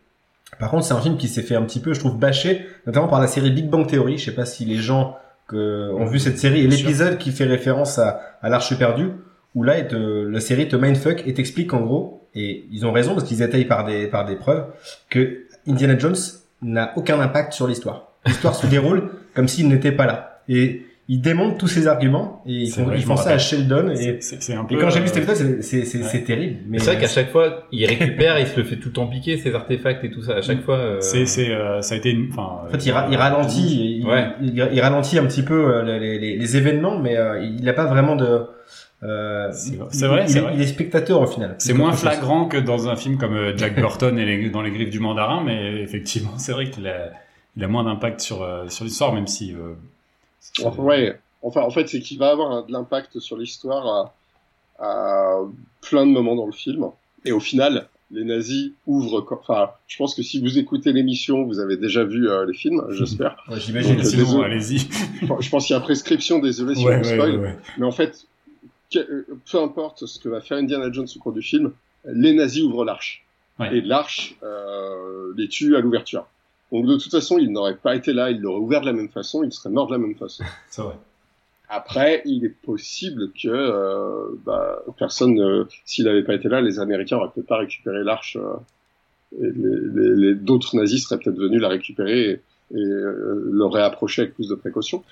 Par 0.59 0.69
contre, 0.69 0.85
c'est 0.85 0.93
un 0.93 1.01
film 1.01 1.17
qui 1.17 1.27
s'est 1.27 1.43
fait 1.43 1.55
un 1.55 1.63
petit 1.63 1.79
peu, 1.79 1.93
je 1.93 1.99
trouve, 1.99 2.19
bâché, 2.19 2.65
notamment 2.85 3.07
par 3.07 3.21
la 3.21 3.27
série 3.27 3.51
Big 3.51 3.69
Bang 3.69 3.87
Theory. 3.87 4.17
Je 4.17 4.25
sais 4.25 4.35
pas 4.35 4.45
si 4.45 4.65
les 4.65 4.77
gens 4.77 5.17
que, 5.47 5.91
ont 5.91 6.05
vu 6.05 6.19
cette 6.19 6.37
série 6.37 6.61
et 6.61 6.67
l'épisode 6.67 7.17
qui 7.17 7.31
fait 7.31 7.45
référence 7.45 7.97
à, 7.99 8.21
à 8.41 8.49
l'Arche 8.49 8.77
perdue, 8.77 9.11
où 9.55 9.63
là, 9.63 9.81
te- 9.81 9.95
la 10.27 10.39
série 10.39 10.67
te 10.67 10.75
mindfuck 10.75 11.23
et 11.27 11.33
t'explique 11.33 11.73
en 11.73 11.81
gros, 11.81 12.27
et 12.35 12.65
ils 12.71 12.85
ont 12.85 12.91
raison 12.91 13.13
parce 13.15 13.27
qu'ils 13.27 13.41
étayent 13.41 13.65
par 13.65 13.85
des, 13.85 14.07
par 14.07 14.25
des 14.25 14.35
preuves, 14.35 14.65
que 15.09 15.41
Indiana 15.67 15.97
Jones 15.97 16.15
n'a 16.61 16.93
aucun 16.95 17.19
impact 17.19 17.53
sur 17.53 17.67
l'histoire. 17.67 18.13
L'histoire 18.25 18.55
se 18.55 18.67
déroule 18.67 19.09
comme 19.33 19.47
s'il 19.47 19.67
n'était 19.67 19.91
pas 19.91 20.05
là. 20.05 20.41
Et 20.47 20.83
ils 21.09 21.19
démontent 21.19 21.57
tous 21.57 21.67
ces 21.67 21.87
arguments 21.87 22.41
et 22.45 22.51
ils 22.53 22.71
font, 22.71 22.83
vrai, 22.85 22.95
ils 22.97 23.01
je 23.01 23.05
font 23.05 23.13
me 23.13 23.17
ça 23.17 23.31
à. 23.31 23.37
Sheldon 23.37 23.89
et, 23.89 23.95
C'est- 23.97 24.17
C'est 24.21 24.41
c'est 24.43 24.53
un 24.53 24.63
peu. 24.63 24.75
et 24.75 24.77
quand 24.77 24.89
j'ai 24.89 24.99
vu 24.99 25.05
euh, 25.05 25.07
cet 25.09 25.17
épisode, 25.17 25.35
c'est- 25.35 25.61
c'est 25.61 25.83
c'est- 25.85 26.17
ouais. 26.19 26.23
terrible. 26.23 26.59
Mais 26.69 26.79
C'est 26.79 26.91
vrai 26.91 27.01
qu'à 27.01 27.07
chaque 27.07 27.31
fois, 27.31 27.67
il 27.73 27.85
récupère, 27.85 28.39
il 28.39 28.47
se 28.47 28.55
le 28.55 28.63
fait 28.63 28.77
tout 28.77 28.89
le 28.89 28.93
temps 28.93 29.07
piquer, 29.07 29.35
ses 29.37 29.53
artefacts 29.53 30.03
et 30.05 30.11
tout 30.11 30.21
ça. 30.21 30.35
À 30.37 30.41
chaque 30.41 30.61
fois. 30.61 30.77
euh, 30.77 30.97
C'est, 31.01 31.25
c'est, 31.25 31.49
euh, 31.49 31.81
ça 31.81 31.95
a 31.95 31.97
été, 31.97 32.11
une- 32.11 32.29
enfin. 32.31 32.61
En 32.65 32.69
fait, 32.69 32.85
il, 32.85 32.91
ra- 32.91 33.07
il 33.11 33.17
ralentit, 33.17 33.97
il, 33.99 34.05
Ouais. 34.07 34.27
il, 34.41 34.55
il 34.71 34.79
ralentit 34.81 35.17
un 35.19 35.25
petit 35.25 35.43
peu 35.43 35.75
euh, 35.75 35.99
les, 35.99 36.17
les- 36.19 36.37
les 36.37 36.57
événements, 36.57 36.97
mais 36.97 37.17
euh, 37.17 37.43
il 37.43 37.65
n'a 37.65 37.73
pas 37.73 37.87
vraiment 37.87 38.15
de. 38.15 38.43
Euh, 39.03 39.49
C'est 39.51 39.75
vrai, 39.75 39.87
c'est 39.91 40.07
vrai, 40.07 40.23
il, 40.23 40.29
c'est 40.29 40.37
est- 40.37 40.41
vrai. 40.41 40.51
il 40.55 40.61
est 40.61 40.67
spectateur 40.67 41.21
au 41.21 41.27
final. 41.27 41.55
C'est 41.59 41.73
moins 41.73 41.93
flagrant 41.93 42.45
que 42.47 42.57
dans 42.57 42.87
un 42.87 42.95
film 42.95 43.17
comme 43.17 43.35
euh, 43.35 43.57
Jack 43.57 43.75
Burton 43.75 44.17
et 44.19 44.25
les, 44.25 44.49
dans 44.49 44.61
les 44.61 44.71
griffes 44.71 44.89
du 44.91 44.99
mandarin, 44.99 45.43
mais 45.43 45.81
effectivement, 45.81 46.37
c'est 46.37 46.51
vrai 46.51 46.69
qu'il 46.69 46.87
a, 46.87 47.11
il 47.57 47.63
a 47.63 47.67
moins 47.67 47.83
d'impact 47.83 48.19
sur, 48.21 48.41
euh, 48.43 48.67
sur 48.69 48.85
l'histoire, 48.85 49.13
même 49.13 49.27
si. 49.27 49.53
euh, 49.53 49.73
Enfin, 50.63 50.81
ouais. 50.83 51.19
Enfin, 51.43 51.61
en 51.61 51.69
fait, 51.71 51.87
c'est 51.87 51.99
qu'il 52.01 52.19
va 52.19 52.29
avoir 52.29 52.51
un- 52.51 52.61
de 52.63 52.71
l'impact 52.71 53.19
sur 53.19 53.37
l'histoire 53.37 54.13
à, 54.79 54.83
à 54.85 55.39
plein 55.81 56.05
de 56.05 56.11
moments 56.11 56.35
dans 56.35 56.45
le 56.45 56.51
film. 56.51 56.85
Et 57.25 57.31
au 57.31 57.39
final, 57.39 57.87
les 58.11 58.23
nazis 58.23 58.71
ouvrent. 58.87 59.25
Enfin, 59.31 59.69
je 59.87 59.97
pense 59.97 60.13
que 60.15 60.21
si 60.23 60.39
vous 60.41 60.57
écoutez 60.59 60.91
l'émission, 60.93 61.43
vous 61.45 61.59
avez 61.59 61.77
déjà 61.77 62.03
vu 62.03 62.29
euh, 62.29 62.45
les 62.45 62.53
films, 62.53 62.83
j'espère. 62.91 63.37
Ouais, 63.49 63.59
J'imagine. 63.59 64.03
Sinon, 64.03 64.41
allez-y. 64.43 64.79
je 65.39 65.49
pense 65.49 65.65
qu'il 65.67 65.75
y 65.75 65.77
a 65.77 65.81
prescription, 65.81 66.39
désolé 66.39 66.75
si 66.75 66.85
Ouais, 66.85 66.95
on 66.95 66.97
ouais, 66.99 67.03
spoil. 67.03 67.31
ouais, 67.31 67.37
ouais. 67.37 67.55
Mais 67.77 67.85
en 67.85 67.91
fait, 67.91 68.25
peu 68.99 69.57
importe 69.59 70.05
ce 70.05 70.19
que 70.19 70.29
va 70.29 70.41
faire 70.41 70.57
Indiana 70.57 70.91
Jones 70.91 71.07
au 71.15 71.19
cours 71.19 71.33
du 71.33 71.41
film, 71.41 71.71
les 72.05 72.33
nazis 72.33 72.63
ouvrent 72.63 72.85
l'arche. 72.85 73.25
Ouais. 73.59 73.77
Et 73.77 73.81
l'arche 73.81 74.35
euh, 74.43 75.33
les 75.37 75.47
tue 75.47 75.75
à 75.75 75.79
l'ouverture. 75.81 76.25
Donc 76.71 76.85
de 76.85 76.97
toute 76.97 77.11
façon, 77.11 77.37
il 77.37 77.51
n'aurait 77.51 77.75
pas 77.75 77.95
été 77.95 78.13
là, 78.13 78.31
il 78.31 78.39
l'aurait 78.41 78.59
ouvert 78.61 78.81
de 78.81 78.85
la 78.87 78.93
même 78.93 79.09
façon, 79.09 79.43
il 79.43 79.51
serait 79.51 79.69
mort 79.69 79.87
de 79.87 79.91
la 79.93 79.97
même 79.97 80.15
façon. 80.15 80.43
C'est 80.69 80.81
vrai. 80.81 80.95
Après, 81.69 82.21
il 82.25 82.43
est 82.43 82.49
possible 82.49 83.31
que 83.31 83.47
euh, 83.47 84.25
bah, 84.45 84.83
personne, 84.97 85.39
euh, 85.39 85.65
s'il 85.85 86.05
n'avait 86.05 86.23
pas 86.23 86.33
été 86.33 86.49
là, 86.49 86.59
les 86.61 86.79
Américains 86.79 87.17
auraient 87.17 87.29
peut-être 87.33 87.47
pas 87.47 87.57
récupéré 87.59 88.03
l'arche. 88.03 88.35
euh, 88.37 88.55
et 89.39 89.43
les, 89.43 89.79
les, 89.93 90.15
les- 90.15 90.35
d'autres 90.35 90.75
nazis 90.75 91.03
seraient 91.07 91.17
peut-être 91.21 91.37
venus 91.39 91.61
la 91.61 91.69
récupérer 91.69 92.21
et, 92.31 92.31
et 92.73 92.77
euh, 92.81 93.47
l'auraient 93.51 93.83
approchée 93.83 94.23
avec 94.23 94.33
plus 94.35 94.49
de 94.49 94.55
précaution. 94.55 95.03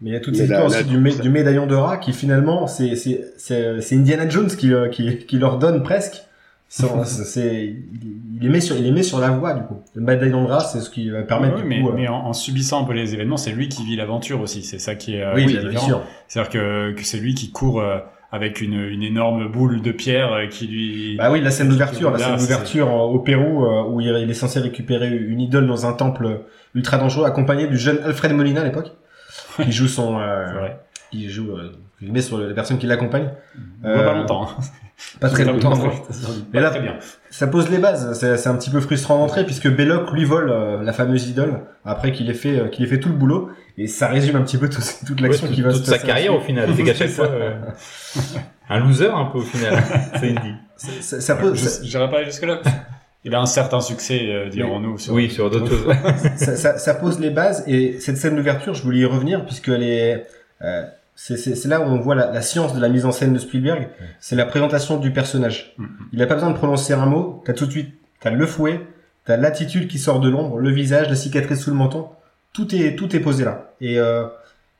Mais 0.00 0.10
il 0.10 0.12
y 0.12 0.16
a 0.16 0.20
toute 0.20 0.36
cette 0.36 0.44
histoire 0.44 0.68
la- 0.68 0.78
aussi 0.78 0.84
du, 0.84 0.98
mé- 0.98 1.20
du 1.20 1.28
médaillon 1.28 1.66
de 1.66 1.74
rat 1.74 1.96
qui 1.96 2.12
finalement, 2.12 2.66
c'est, 2.66 2.94
c'est, 2.94 3.32
c'est, 3.36 3.80
c'est 3.80 3.96
Indiana 3.96 4.28
Jones 4.28 4.46
qui, 4.48 4.72
euh, 4.72 4.88
qui, 4.88 5.18
qui 5.18 5.38
leur 5.38 5.58
donne 5.58 5.82
presque. 5.82 6.22
Sans- 6.68 7.02
c'est, 7.04 7.64
il 7.66 8.38
les 8.40 8.48
met 8.48 8.60
sur, 8.60 8.76
il 8.76 8.84
les 8.84 8.92
met 8.92 9.02
sur 9.02 9.18
la 9.18 9.30
voie, 9.30 9.54
du 9.54 9.62
coup. 9.62 9.78
Le 9.94 10.02
médaillon 10.02 10.44
de 10.44 10.48
rat, 10.48 10.60
c'est 10.60 10.80
ce 10.80 10.90
qui 10.90 11.10
va 11.10 11.22
permettre, 11.22 11.56
Ouais, 11.56 11.62
du 11.62 11.68
mais, 11.68 11.80
coup, 11.80 11.88
euh, 11.88 11.92
mais 11.96 12.06
en, 12.08 12.26
en 12.26 12.32
subissant 12.32 12.82
un 12.82 12.84
peu 12.86 12.92
les 12.92 13.14
événements, 13.14 13.36
c'est 13.38 13.50
lui 13.52 13.68
qui 13.68 13.84
vit 13.84 13.96
l'aventure 13.96 14.40
aussi. 14.40 14.62
C'est 14.62 14.78
ça 14.78 14.94
qui 14.94 15.16
est, 15.16 15.22
euh, 15.22 15.34
oui, 15.34 15.56
est 15.56 15.68
bien 15.68 15.80
sûr. 15.80 16.02
C'est-à-dire 16.28 16.50
que, 16.52 16.92
que 16.92 17.04
c'est 17.04 17.18
lui 17.18 17.34
qui 17.34 17.50
court 17.50 17.80
euh, 17.80 17.98
avec 18.30 18.60
une, 18.60 18.74
une 18.74 19.02
énorme 19.02 19.50
boule 19.50 19.80
de 19.82 19.90
pierre 19.90 20.30
qui 20.50 20.66
lui. 20.68 21.16
Bah 21.16 21.32
oui, 21.32 21.40
la 21.40 21.50
scène 21.50 21.70
d'ouverture, 21.70 22.10
la 22.12 22.18
scène 22.18 22.38
c'est- 22.38 22.44
d'ouverture 22.44 22.92
au 22.92 23.18
Pérou, 23.18 23.64
euh, 23.64 23.84
où 23.88 24.00
il 24.00 24.06
il 24.08 24.30
est 24.30 24.34
censé 24.34 24.60
récupérer 24.60 25.08
une 25.08 25.40
idole 25.40 25.66
dans 25.66 25.86
un 25.86 25.92
temple 25.94 26.42
ultra 26.74 26.98
dangereux, 26.98 27.24
accompagné 27.24 27.66
du 27.66 27.78
jeune 27.78 27.98
Alfred 28.04 28.32
Molina 28.34 28.60
à 28.60 28.64
l'époque, 28.64 28.92
qui 29.62 29.72
joue 29.72 29.88
son, 29.88 30.18
euh, 30.18 30.68
qui 31.10 31.28
joue, 31.30 31.50
euh, 31.52 31.72
il 32.00 32.12
met 32.12 32.20
sur 32.22 32.38
la 32.38 32.54
personne 32.54 32.78
qui 32.78 32.86
l'accompagne. 32.86 33.30
On 33.82 33.92
voit 33.94 34.04
pas 34.04 34.10
Euh, 34.12 34.18
longtemps. 34.20 34.48
hein. 34.48 34.62
Pas 35.20 35.28
très 35.28 35.44
longtemps. 35.44 35.76
non. 35.76 35.92
Mais 36.52 36.60
là- 36.60 36.70
très 36.70 36.80
bien. 36.80 36.96
Ça 37.30 37.46
pose 37.46 37.70
les 37.70 37.78
bases. 37.78 38.18
C'est 38.18 38.36
c'est 38.36 38.48
un 38.48 38.56
petit 38.56 38.68
peu 38.70 38.80
frustrant 38.80 39.18
d'entrer 39.18 39.44
puisque 39.44 39.68
Belloc 39.68 40.10
lui 40.12 40.24
vole 40.24 40.50
euh, 40.50 40.82
la 40.82 40.92
fameuse 40.92 41.28
idole 41.28 41.60
après 41.84 42.10
qu'il 42.10 42.28
ait 42.28 42.34
fait 42.34 42.58
euh, 42.58 42.68
qu'il 42.68 42.84
ait 42.84 42.88
fait 42.88 42.98
tout 42.98 43.08
le 43.08 43.14
boulot 43.14 43.48
et 43.76 43.86
ça 43.86 44.08
résume 44.08 44.34
un 44.34 44.42
petit 44.42 44.58
peu 44.58 44.68
tout- 44.68 44.80
toute 45.06 45.20
l'action 45.20 45.46
Ouais, 45.46 45.52
qui 45.54 45.62
va 45.62 45.70
toute 45.72 45.82
se 45.84 45.86
sa 45.86 45.92
passer. 45.92 46.06
carrière 46.08 46.34
au 46.34 46.40
final. 46.40 46.68
C'est 46.76 46.82
qu'à 46.82 46.94
chaque 46.94 47.08
fois, 47.18 47.26
euh, 47.30 47.54
un 48.68 48.80
loser 48.80 49.08
un 49.08 49.26
peu 49.26 49.38
au 49.38 49.42
final. 49.42 49.82
C'est 50.18 50.30
Indy. 50.30 50.52
Ça, 50.76 50.90
ça- 51.00 51.20
ça 51.20 51.38
Je 51.54 51.86
J'irai 51.86 52.10
pas 52.10 52.24
jusque 52.24 52.44
là. 52.44 52.60
Il 53.24 53.34
a 53.34 53.40
un 53.40 53.46
certain 53.46 53.80
succès, 53.80 54.20
euh, 54.28 54.48
dirons-nous. 54.48 54.98
sur- 54.98 55.12
Oui, 55.12 55.28
sur 55.30 55.50
d'autres 55.50 55.68
choses. 55.68 55.94
ça, 56.36 56.56
ça- 56.56 56.78
ça 56.78 56.94
pose 56.94 57.18
les 57.20 57.30
bases 57.30 57.64
et 57.66 57.98
cette 58.00 58.16
scène 58.16 58.36
d'ouverture, 58.36 58.74
je 58.74 58.82
voulais 58.82 59.00
y 59.00 59.04
revenir 59.04 59.44
puisqu'elle 59.44 59.82
est 59.82 60.26
euh, 60.62 60.84
c'est 61.14 61.36
c'est- 61.36 61.54
c'est 61.56 61.68
là 61.68 61.80
où 61.80 61.84
on 61.84 61.98
voit 61.98 62.14
la, 62.14 62.30
la 62.32 62.42
science 62.42 62.74
de 62.74 62.80
la 62.80 62.88
mise 62.88 63.04
en 63.04 63.12
scène 63.12 63.32
de 63.32 63.38
Spielberg. 63.38 63.88
C'est 64.20 64.36
la 64.36 64.44
présentation 64.46 64.98
du 64.98 65.12
personnage. 65.12 65.74
Mhm. 65.78 65.88
Il 66.12 66.22
a 66.22 66.26
pas 66.26 66.34
besoin 66.34 66.50
de 66.50 66.56
prononcer 66.56 66.92
un 66.92 67.06
mot. 67.06 67.42
T'as 67.44 67.54
tout 67.54 67.66
de 67.66 67.70
suite, 67.72 67.90
t'as 68.20 68.30
le 68.30 68.46
fouet, 68.46 68.80
t'as 69.24 69.36
l'attitude 69.36 69.88
qui 69.88 69.98
sort 69.98 70.20
de 70.20 70.28
l'ombre, 70.28 70.58
le 70.58 70.70
visage, 70.70 71.08
la 71.08 71.16
cicatrice 71.16 71.60
sous 71.60 71.70
le 71.70 71.76
menton. 71.76 72.08
Tout 72.52 72.72
est 72.74 72.94
tout 72.96 73.14
est 73.16 73.20
posé 73.20 73.44
là. 73.44 73.72
Et, 73.80 73.98
euh, 73.98 74.26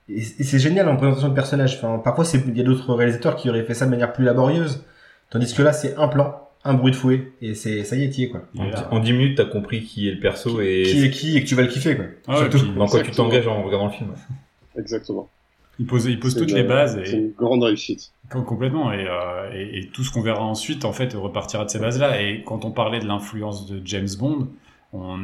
et, 0.08 0.18
et 0.20 0.44
c'est 0.44 0.58
génial 0.60 0.88
en 0.88 0.96
présentation 0.96 1.28
de 1.28 1.34
personnage. 1.34 1.76
Enfin, 1.82 1.98
parfois, 1.98 2.24
c'est 2.24 2.40
il 2.46 2.56
y 2.56 2.60
a 2.60 2.64
d'autres 2.64 2.94
réalisateurs 2.94 3.34
qui 3.36 3.50
auraient 3.50 3.64
fait 3.64 3.74
ça 3.74 3.84
de 3.84 3.90
manière 3.90 4.12
plus 4.12 4.24
laborieuse, 4.24 4.84
tandis 5.30 5.52
que 5.52 5.62
là, 5.62 5.72
c'est 5.72 5.96
un 5.96 6.08
plan, 6.08 6.47
un 6.64 6.74
bruit 6.74 6.90
de 6.92 6.96
fouet, 6.96 7.32
et 7.40 7.54
c'est 7.54 7.84
ça 7.84 7.96
y 7.96 8.04
est, 8.04 8.28
quoi. 8.28 8.42
Il 8.54 8.62
est 8.62 8.70
là. 8.70 8.88
En 8.92 8.98
10 9.00 9.12
minutes, 9.12 9.36
t'as 9.38 9.44
compris 9.44 9.82
qui 9.84 10.08
est 10.08 10.12
le 10.12 10.20
perso 10.20 10.60
et 10.60 10.82
Qui 10.84 11.04
est 11.04 11.10
qui 11.10 11.36
et 11.36 11.42
que 11.42 11.48
tu 11.48 11.54
vas 11.54 11.62
le 11.62 11.68
kiffer 11.68 11.96
quoi. 11.96 12.04
Ah 12.26 12.36
Surtout. 12.38 12.58
puis 12.58 12.70
dans 12.76 12.86
quoi 12.86 13.02
tu 13.02 13.10
t'engages 13.12 13.46
en 13.46 13.62
regardant 13.62 13.86
le 13.86 13.92
film. 13.92 14.10
Exactement. 14.76 15.28
il 15.78 15.86
pose, 15.86 16.06
il 16.06 16.18
pose 16.18 16.36
toutes 16.36 16.50
les 16.52 16.62
bases 16.64 17.00
C'est 17.04 17.12
et 17.12 17.16
une 17.16 17.32
grande 17.32 17.62
réussite. 17.62 18.12
Com- 18.30 18.44
complètement 18.44 18.92
et, 18.92 19.06
euh, 19.08 19.50
et, 19.54 19.78
et 19.78 19.86
tout 19.88 20.04
ce 20.04 20.10
qu'on 20.12 20.20
verra 20.22 20.42
ensuite 20.44 20.84
en 20.84 20.92
fait 20.92 21.14
repartira 21.14 21.64
de 21.64 21.70
ces 21.70 21.78
bases-là. 21.78 22.20
Et 22.22 22.42
quand 22.44 22.64
on 22.64 22.70
parlait 22.70 23.00
de 23.00 23.06
l'influence 23.06 23.66
de 23.66 23.80
James 23.84 24.08
Bond, 24.18 24.48
on, 24.92 25.18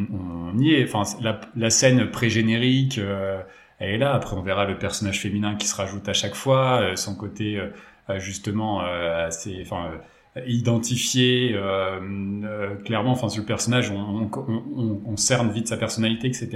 on 0.54 0.58
y 0.58 0.74
est. 0.74 0.84
Enfin, 0.84 1.02
la, 1.22 1.40
la 1.56 1.70
scène 1.70 2.10
pré-générique, 2.10 2.98
euh, 2.98 3.40
elle 3.78 3.90
est 3.90 3.98
là. 3.98 4.14
Après, 4.14 4.36
on 4.36 4.42
verra 4.42 4.64
le 4.64 4.78
personnage 4.78 5.20
féminin 5.20 5.54
qui 5.56 5.66
se 5.66 5.76
rajoute 5.76 6.08
à 6.08 6.12
chaque 6.14 6.34
fois, 6.34 6.80
euh, 6.80 6.96
son 6.96 7.14
côté 7.14 7.58
euh, 7.58 7.66
euh, 8.10 8.18
justement 8.18 8.82
euh, 8.84 9.26
assez, 9.26 9.58
enfin. 9.62 9.90
Euh, 10.36 10.40
identifié 10.46 11.52
euh, 11.54 11.98
euh, 12.44 12.74
clairement 12.84 13.12
enfin 13.12 13.28
sur 13.28 13.42
le 13.42 13.46
personnage 13.46 13.90
on, 13.90 14.28
on, 14.34 14.54
on, 14.76 15.00
on 15.06 15.16
cerne 15.16 15.50
vite 15.50 15.68
sa 15.68 15.76
personnalité 15.76 16.26
etc 16.28 16.48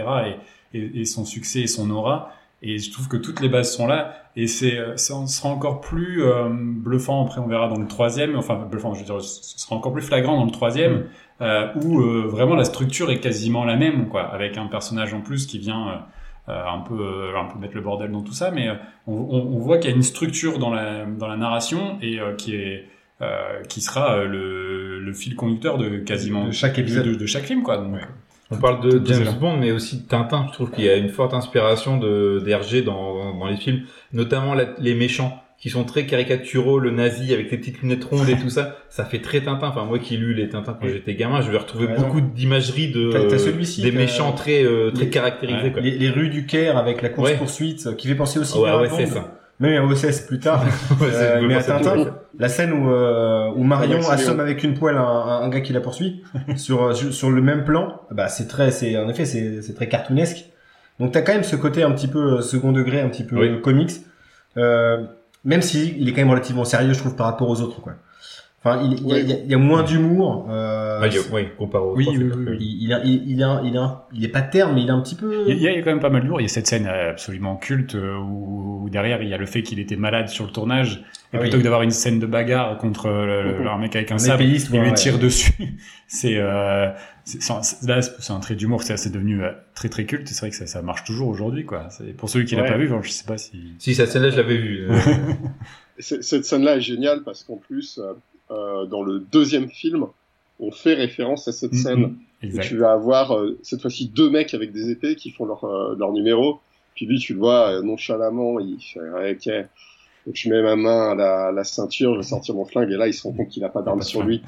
et, 0.74 0.78
et, 0.78 1.00
et 1.00 1.04
son 1.04 1.24
succès 1.24 1.60
et 1.60 1.66
son 1.66 1.90
aura. 1.90 2.32
Et 2.60 2.78
je 2.78 2.90
trouve 2.90 3.06
que 3.06 3.16
toutes 3.16 3.40
les 3.40 3.48
bases 3.48 3.72
sont 3.72 3.86
là. 3.86 4.14
Et 4.34 4.48
c'est 4.48 4.76
euh, 4.78 4.96
ça 4.96 5.24
sera 5.28 5.48
encore 5.48 5.80
plus 5.80 6.24
euh, 6.24 6.48
bluffant 6.50 7.24
après 7.24 7.40
on 7.40 7.46
verra 7.46 7.68
dans 7.68 7.78
le 7.78 7.86
troisième 7.86 8.36
enfin 8.36 8.56
bluffant 8.70 8.94
je 8.94 9.00
veux 9.00 9.04
dire 9.06 9.20
ce 9.22 9.58
sera 9.58 9.76
encore 9.76 9.92
plus 9.92 10.02
flagrant 10.02 10.36
dans 10.36 10.44
le 10.44 10.50
troisième 10.50 11.04
Mm. 11.40 11.42
euh, 11.44 11.72
où 11.82 12.00
euh, 12.00 12.26
vraiment 12.26 12.56
la 12.56 12.64
structure 12.64 13.10
est 13.12 13.20
quasiment 13.20 13.64
la 13.64 13.76
même 13.76 14.08
quoi 14.08 14.22
avec 14.22 14.56
un 14.58 14.66
personnage 14.66 15.14
en 15.14 15.20
plus 15.20 15.46
qui 15.46 15.58
vient 15.60 15.88
euh, 15.88 15.96
euh, 16.48 16.64
un 16.66 16.80
peu 16.80 16.94
euh, 17.00 17.38
un 17.38 17.44
peu 17.44 17.58
mettre 17.60 17.74
le 17.76 17.80
bordel 17.80 18.10
dans 18.10 18.22
tout 18.22 18.32
ça. 18.32 18.50
Mais 18.50 18.68
euh, 18.68 18.74
on, 19.06 19.14
on, 19.14 19.56
on 19.56 19.58
voit 19.58 19.78
qu'il 19.78 19.90
y 19.90 19.92
a 19.92 19.96
une 19.96 20.02
structure 20.02 20.58
dans 20.58 20.70
la 20.70 21.04
dans 21.06 21.28
la 21.28 21.36
narration 21.36 21.98
et 22.02 22.18
euh, 22.20 22.34
qui 22.34 22.54
est 22.56 22.86
euh, 23.22 23.62
qui 23.68 23.80
sera 23.80 24.14
euh, 24.18 24.24
le, 24.26 25.00
le 25.00 25.12
fil 25.12 25.34
conducteur 25.34 25.76
de 25.78 25.98
quasiment 25.98 26.46
De 26.46 26.52
chaque 26.52 26.78
épisode. 26.78 27.06
de, 27.06 27.14
de 27.14 27.26
chaque 27.26 27.44
film 27.44 27.62
quoi 27.62 27.76
donc, 27.78 27.96
On 28.50 28.56
parle 28.56 28.80
de 28.88 29.04
James. 29.04 29.26
Bond, 29.40 29.56
mais 29.56 29.72
aussi 29.72 30.02
de 30.02 30.08
Tintin. 30.08 30.46
Je 30.48 30.52
trouve 30.54 30.70
qu'il 30.70 30.84
y 30.84 30.88
a 30.88 30.96
une 30.96 31.08
forte 31.08 31.34
inspiration 31.34 31.98
de 31.98 32.40
d'Hergé 32.44 32.82
dans, 32.82 33.34
dans 33.38 33.46
les 33.46 33.56
films, 33.56 33.82
notamment 34.12 34.54
la- 34.54 34.74
les 34.78 34.94
méchants 34.94 35.42
qui 35.60 35.70
sont 35.70 35.82
très 35.82 36.06
caricaturaux, 36.06 36.78
le 36.78 36.92
nazi 36.92 37.34
avec 37.34 37.50
les 37.50 37.58
petites 37.58 37.82
lunettes 37.82 38.04
rondes 38.04 38.28
et 38.28 38.36
tout 38.38 38.48
ça. 38.48 38.76
Ça 38.90 39.04
fait 39.04 39.18
très 39.18 39.40
Tintin. 39.40 39.66
Enfin, 39.66 39.84
moi 39.84 39.98
qui 39.98 40.14
ai 40.14 40.16
lu 40.16 40.32
les 40.32 40.48
Tintins 40.48 40.76
quand 40.80 40.86
j'étais 40.86 41.16
gamin, 41.16 41.40
je 41.40 41.50
vais 41.50 41.58
retrouver 41.58 41.86
Ouais, 41.88 41.96
beaucoup 41.96 42.20
d'imagerie 42.20 42.92
de 42.92 43.10
T'as- 43.10 43.24
t'as 43.26 43.38
celui-ci, 43.38 43.82
des 43.82 43.90
méchants 43.90 44.30
très 44.32 44.62
euh, 44.64 44.92
très 44.92 45.06
les- 45.06 45.10
caractérisés. 45.10 45.60
Ouais. 45.64 45.72
quoi. 45.72 45.80
Les, 45.82 45.98
les 45.98 46.10
rues 46.10 46.28
du 46.28 46.46
Caire 46.46 46.76
avec 46.78 47.02
la 47.02 47.08
course 47.08 47.30
Ouais. 47.30 47.36
poursuite 47.36 47.88
euh, 47.88 47.94
qui 47.94 48.06
fait 48.06 48.14
penser 48.14 48.38
aussi 48.38 48.56
Ouais, 48.56 48.70
à 48.70 48.78
ouais, 48.80 48.88
Bond. 48.88 48.96
c'est 48.98 49.06
ça. 49.06 49.34
Même 49.60 49.82
à 49.82 49.84
OSS 49.86 50.20
plus 50.22 50.38
tard. 50.38 50.64
Euh, 51.02 51.42
mais 51.46 51.54
à 51.56 51.62
Tintin, 51.62 52.14
la 52.38 52.48
scène 52.48 52.72
où, 52.72 52.90
euh, 52.90 53.50
où 53.56 53.62
Marion 53.64 53.92
Avec 53.94 54.02
Céline. 54.04 54.20
assomme 54.20 54.40
avec 54.40 54.62
une 54.62 54.74
poêle 54.74 54.96
un, 54.96 55.00
un- 55.02 55.48
gars 55.48 55.60
qui 55.60 55.72
la 55.72 55.80
poursuit 55.80 56.22
sur, 56.56 56.82
euh, 56.84 56.92
sur 56.94 57.12
sur 57.12 57.30
le 57.30 57.40
même 57.42 57.64
plan, 57.64 58.00
bah 58.10 58.28
c'est 58.28 58.46
très, 58.46 58.70
c'est 58.70 58.96
en 58.96 59.08
effet 59.08 59.24
c'est 59.24 59.62
c'est 59.62 59.74
très 59.74 59.88
cartoonesque. 59.88 60.44
Donc 61.00 61.12
t'as 61.12 61.22
quand 61.22 61.32
même 61.32 61.44
ce 61.44 61.56
côté 61.56 61.82
un 61.82 61.90
petit 61.92 62.08
peu 62.08 62.38
euh, 62.38 62.40
second 62.40 62.72
degré, 62.72 63.00
un 63.00 63.08
petit 63.08 63.24
peu 63.24 63.36
Oui. 63.38 63.48
euh, 63.48 63.60
comics, 63.60 63.92
euh, 64.56 65.04
même 65.44 65.62
si 65.62 65.94
il 65.98 66.08
est 66.08 66.12
quand 66.12 66.20
même 66.22 66.30
relativement 66.30 66.64
sérieux, 66.64 66.92
je 66.92 66.98
trouve, 66.98 67.16
par 67.16 67.26
rapport 67.26 67.48
aux 67.48 67.60
autres 67.60 67.80
quoi. 67.80 67.94
Enfin, 68.64 68.82
il, 68.84 69.06
y, 69.06 69.12
a, 69.12 69.18
il 69.20 69.28
y 69.28 69.32
a- 69.32 69.36
il 69.44 69.50
y 69.50 69.54
a 69.54 69.58
moins 69.58 69.84
d'humour. 69.84 70.48
Euh, 70.50 70.98
Ah, 71.00 71.06
oui, 71.32 71.44
comparé 71.56 71.84
aux 71.84 71.94
Oui, 71.96 72.08
il, 72.12 72.92
a- 72.92 73.00
il, 73.04 73.40
a- 73.44 73.62
il, 73.64 73.76
a- 73.78 74.08
il 74.12 74.24
est 74.24 74.28
pas 74.28 74.42
terne, 74.42 74.74
mais 74.74 74.82
il 74.82 74.88
est 74.88 74.90
un 74.90 75.00
petit 75.00 75.14
peu. 75.14 75.44
Il 75.46 75.56
y, 75.62 75.68
a, 75.68 75.70
il 75.70 75.76
y 75.76 75.78
a 75.78 75.82
quand 75.82 75.90
même 75.92 76.00
pas 76.00 76.10
mal 76.10 76.22
d'humour. 76.22 76.40
Il 76.40 76.44
y 76.44 76.46
a 76.46 76.48
cette 76.48 76.66
scène 76.66 76.88
euh, 76.88 77.10
absolument 77.10 77.54
culte 77.54 77.94
euh, 77.94 78.16
où, 78.18 78.82
où 78.84 78.90
derrière 78.90 79.22
il 79.22 79.28
y 79.28 79.34
a 79.34 79.36
le 79.38 79.46
fait 79.46 79.62
qu'il 79.62 79.78
était 79.78 79.94
malade 79.94 80.26
sur 80.28 80.44
le 80.44 80.50
tournage. 80.50 81.04
Et 81.32 81.36
Ah 81.36 81.38
plutôt 81.38 81.54
oui. 81.56 81.60
que 81.60 81.64
d'avoir 81.64 81.82
une 81.82 81.92
scène 81.92 82.18
de 82.18 82.26
bagarre 82.26 82.78
contre 82.78 83.08
le- 83.08 83.68
un 83.68 83.78
mec 83.78 83.94
avec 83.94 84.10
un 84.10 84.18
sabre, 84.18 84.42
il 84.42 84.50
lui 84.72 84.78
ouais. 84.80 84.92
tire 84.94 85.20
dessus. 85.20 85.52
c'est 86.08 86.36
euh, 86.36 86.88
là 87.86 88.02
c'est 88.02 88.32
un 88.32 88.40
trait 88.40 88.56
d'humour. 88.56 88.82
C'est 88.82 88.96
c'est 88.96 89.10
devenu 89.12 89.40
très 89.76 89.88
très 89.88 90.04
culte. 90.04 90.26
C'est 90.26 90.40
vrai 90.40 90.50
que 90.50 90.56
ça, 90.56 90.66
ça 90.66 90.82
marche 90.82 91.04
toujours 91.04 91.28
aujourd'hui 91.28 91.64
quoi. 91.64 91.88
Pour 92.16 92.28
celui 92.28 92.44
qui 92.44 92.56
l'a 92.56 92.62
Ouais. 92.62 92.68
pas 92.70 92.76
vu, 92.78 92.88
bon, 92.88 93.02
je 93.02 93.10
sais 93.10 93.24
pas 93.24 93.38
si. 93.38 93.74
Si 93.78 93.94
cette 93.94 94.10
scène-là, 94.10 94.30
je 94.30 94.36
l'avais 94.36 94.56
vue. 94.56 94.88
Cette 96.00 96.44
scène-là 96.44 96.76
est 96.76 96.80
géniale 96.80 97.22
parce 97.24 97.42
qu'en 97.42 97.56
plus, 97.56 97.98
euh, 97.98 98.12
dans 98.50 99.02
le 99.02 99.18
deuxième 99.20 99.68
film, 99.68 100.06
on 100.60 100.70
fait 100.70 100.94
référence 100.94 101.46
à 101.48 101.52
cette 101.52 101.72
Mhm. 101.72 101.78
scène. 101.78 102.14
où 102.44 102.58
tu 102.60 102.76
vas 102.76 102.92
avoir 102.92 103.36
euh, 103.36 103.58
cette 103.64 103.80
fois-ci 103.80 104.06
deux 104.14 104.30
mecs 104.30 104.54
avec 104.54 104.70
des 104.72 104.90
épées 104.90 105.16
qui 105.16 105.30
font 105.32 105.44
leur, 105.44 105.64
euh, 105.64 105.96
leur 105.98 106.12
numéro. 106.12 106.60
Puis 106.94 107.04
lui, 107.06 107.18
tu 107.18 107.32
le 107.34 107.40
vois 107.40 107.70
euh, 107.72 107.82
nonchalamment, 107.82 108.60
il 108.60 108.78
fait 108.80 109.00
ouais, 109.00 109.32
ok. 109.32 109.52
Donc 110.24 110.34
je 110.36 110.48
mets 110.48 110.62
ma 110.62 110.76
main 110.76 111.10
à 111.10 111.14
la, 111.16 111.50
la 111.52 111.64
ceinture, 111.64 112.12
je 112.14 112.18
vais 112.18 112.22
sortir 112.24 112.54
mon 112.54 112.64
flingue 112.64 112.90
et 112.92 112.96
là 112.96 113.08
il 113.08 113.14
se 113.14 113.24
rend 113.24 113.32
compte 113.32 113.48
qu'il 113.48 113.64
a 113.64 113.68
pas 113.68 113.82
d'arme 113.82 114.02
sur 114.02 114.22
lui. 114.22 114.40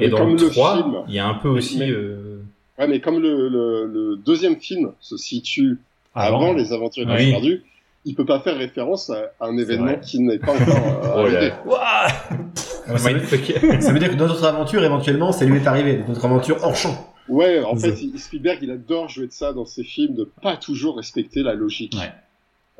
Et 0.00 0.08
dans 0.08 0.18
comme 0.18 0.36
le 0.36 0.42
le 0.44 0.50
3, 0.50 0.76
film. 0.76 0.94
il 1.08 1.14
y 1.14 1.18
a 1.18 1.26
un 1.26 1.34
peu 1.34 1.48
aussi... 1.48 1.78
Mais- 1.80 1.90
euh, 1.90 2.42
Ouais, 2.78 2.86
mais 2.86 3.00
comme 3.00 3.18
le, 3.20 3.48
le, 3.48 3.86
le 3.86 4.16
deuxième 4.16 4.56
film 4.56 4.92
se 5.00 5.16
situe 5.16 5.78
avant, 6.14 6.52
les 6.52 6.72
aventures 6.72 7.06
de 7.06 7.12
Oui. 7.12 7.30
perdu, 7.30 7.62
il 8.04 8.14
peut 8.14 8.24
pas 8.24 8.38
faire 8.40 8.56
référence 8.56 9.10
à, 9.10 9.32
un 9.40 9.56
événement 9.58 9.96
qui 9.98 10.20
n'est 10.20 10.38
pas 10.38 10.52
encore 10.54 11.26
euh, 11.26 11.50
Oh 11.66 11.76
Ouais, 12.88 12.98
ça, 12.98 13.08
veut, 13.08 13.14
mindfuck. 13.18 13.80
ça 13.82 13.92
veut 13.92 13.98
dire 13.98 14.10
que 14.10 14.16
dans 14.16 14.26
notre 14.26 14.44
aventure, 14.44 14.82
éventuellement, 14.84 15.32
ça 15.32 15.44
lui 15.44 15.56
est 15.58 15.66
arrivé. 15.66 16.02
Notre 16.08 16.24
aventure 16.24 16.58
hors 16.62 16.74
champ. 16.76 17.12
Ouais, 17.28 17.62
en 17.62 17.76
fait, 17.76 18.02
il- 18.02 18.18
Spielberg, 18.18 18.58
il 18.62 18.70
adore 18.70 19.08
jouer 19.08 19.26
de 19.28 19.32
ça 19.32 19.52
dans 19.52 19.64
ses 19.64 19.84
films, 19.84 20.14
de 20.14 20.24
pas 20.42 20.56
toujours 20.56 20.96
respecter 20.96 21.42
la 21.42 21.54
logique. 21.54 21.94
Ouais. 21.96 22.10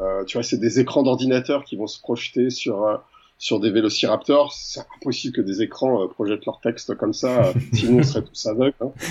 Euh, 0.00 0.24
tu 0.24 0.36
vois, 0.36 0.42
c'est 0.42 0.58
des 0.58 0.80
écrans 0.80 1.02
d'ordinateur 1.02 1.64
qui 1.64 1.76
vont 1.76 1.86
se 1.86 2.00
projeter 2.00 2.50
sur 2.50 2.82
euh, 2.84 2.96
sur 3.42 3.58
des 3.58 3.72
vélociraptors. 3.72 4.52
C'est 4.52 4.84
impossible 4.98 5.34
que 5.34 5.40
des 5.40 5.62
écrans 5.62 6.04
euh, 6.04 6.06
projettent 6.06 6.46
leur 6.46 6.60
texte 6.60 6.94
comme 6.94 7.12
ça, 7.12 7.46
euh, 7.46 7.52
sinon 7.72 7.98
on 7.98 8.02
serait 8.04 8.22
tous 8.22 8.46
aveugles. 8.46 8.74
Hein. 8.80 8.92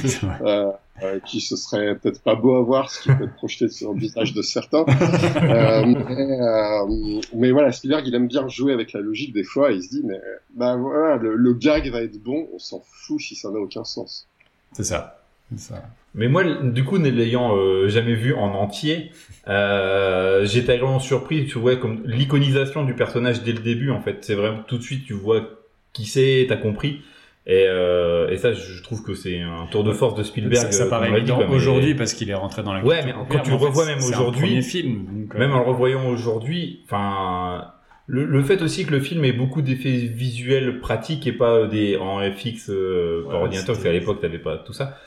Euh, 0.42 0.72
euh, 1.04 1.20
puis 1.26 1.42
ce 1.42 1.56
serait 1.56 1.96
peut-être 1.96 2.22
pas 2.22 2.36
beau 2.36 2.56
à 2.56 2.62
voir, 2.62 2.90
ce 2.90 3.02
qui 3.02 3.10
peut 3.10 3.26
être 3.26 3.36
projeté 3.36 3.68
sur 3.68 3.94
le 3.94 4.00
visage 4.00 4.34
de 4.34 4.42
certains. 4.42 4.86
Euh, 5.42 5.86
mais, 5.86 6.40
euh, 6.40 7.22
mais 7.34 7.52
voilà, 7.52 7.72
Spielberg, 7.72 8.08
il 8.08 8.16
aime 8.16 8.28
bien 8.28 8.48
jouer 8.48 8.74
avec 8.74 8.94
la 8.94 9.02
logique 9.02 9.34
des 9.34 9.44
fois. 9.44 9.72
Il 9.72 9.84
se 9.84 9.90
dit, 9.90 10.02
mais 10.04 10.20
bah 10.56 10.76
voilà, 10.76 11.18
le, 11.18 11.36
le 11.36 11.54
gag 11.54 11.90
va 11.90 12.02
être 12.02 12.22
bon, 12.22 12.48
on 12.54 12.60
s'en 12.60 12.82
fout 12.86 13.20
si 13.20 13.36
ça 13.36 13.50
n'a 13.50 13.60
aucun 13.60 13.84
sens. 13.84 14.28
C'est 14.74 14.84
ça. 14.84 15.21
Ça. 15.58 15.84
Mais 16.14 16.28
moi, 16.28 16.44
du 16.44 16.84
coup, 16.84 16.98
ne 16.98 17.10
l'ayant 17.10 17.56
euh, 17.56 17.88
jamais 17.88 18.16
vu 18.16 18.34
en 18.34 18.54
entier, 18.54 19.12
euh, 19.48 20.46
j'étais 20.46 20.78
vraiment 20.78 21.00
surpris. 21.00 21.46
Tu 21.46 21.58
vois, 21.58 21.76
comme 21.78 22.02
l'iconisation 22.06 22.84
du 22.84 22.94
personnage 22.94 23.44
dès 23.44 23.54
le 23.54 23.60
début, 23.60 23.92
en 23.92 24.02
fait, 24.02 24.18
c'est 24.22 24.36
vraiment 24.36 24.64
tout 24.68 24.78
de 24.78 24.84
suite, 24.84 25.06
tu 25.06 25.14
vois 25.14 25.42
qui 25.94 26.06
c'est, 26.06 26.46
t'as 26.50 26.58
compris. 26.58 27.02
Et, 27.48 27.66
euh, 27.68 28.30
et 28.30 28.38
ça, 28.38 28.54
je 28.54 28.84
trouve 28.84 29.04
que 29.04 29.14
c'est 29.16 29.40
un 29.42 29.66
tour 29.72 29.84
de 29.84 29.92
force 29.94 30.16
de 30.16 30.24
Spielberg. 30.24 30.56
ça, 30.56 30.72
ça 30.72 30.84
euh, 30.84 30.90
paraît 30.90 31.10
évident 31.10 31.40
mais- 31.40 31.56
aujourd'hui 31.56 31.96
parce 31.96 32.14
qu'il 32.14 32.30
est 32.30 32.36
rentré 32.36 32.62
dans 32.62 32.74
la 32.74 32.84
Ouais, 32.84 33.04
mais 33.04 33.14
quand 33.30 33.40
tu 33.40 33.50
le 33.50 33.56
revois 33.56 33.86
fait, 33.86 33.96
même 33.96 34.04
aujourd'hui, 34.04 34.62
film, 34.62 35.06
donc, 35.06 35.36
euh, 35.36 35.40
Même 35.40 35.52
en 35.54 35.60
le 35.60 35.66
revoyant 35.66 36.08
aujourd'hui, 36.08 36.82
enfin, 36.86 37.66
le, 38.06 38.26
le 38.26 38.44
fait 38.44 38.62
aussi 38.62 38.86
que 38.86 38.92
le 38.92 39.00
film 39.00 39.26
ait 39.26 39.34
beaucoup 39.34 39.62
d'effets 39.64 39.90
visuels 39.92 40.80
pratiques 40.80 41.26
et 41.26 41.32
pas 41.32 41.66
des 41.66 41.98
en 41.98 42.20
FX 42.20 42.70
euh, 42.70 43.24
par 43.24 43.36
Ouais, 43.38 43.42
ordinateur, 43.44 43.74
parce 43.76 43.84
qu'à 43.84 43.92
l'époque 43.92 44.22
t'avais 44.22 44.38
pas 44.40 44.58
tout 44.58 44.74
ça. 44.74 44.98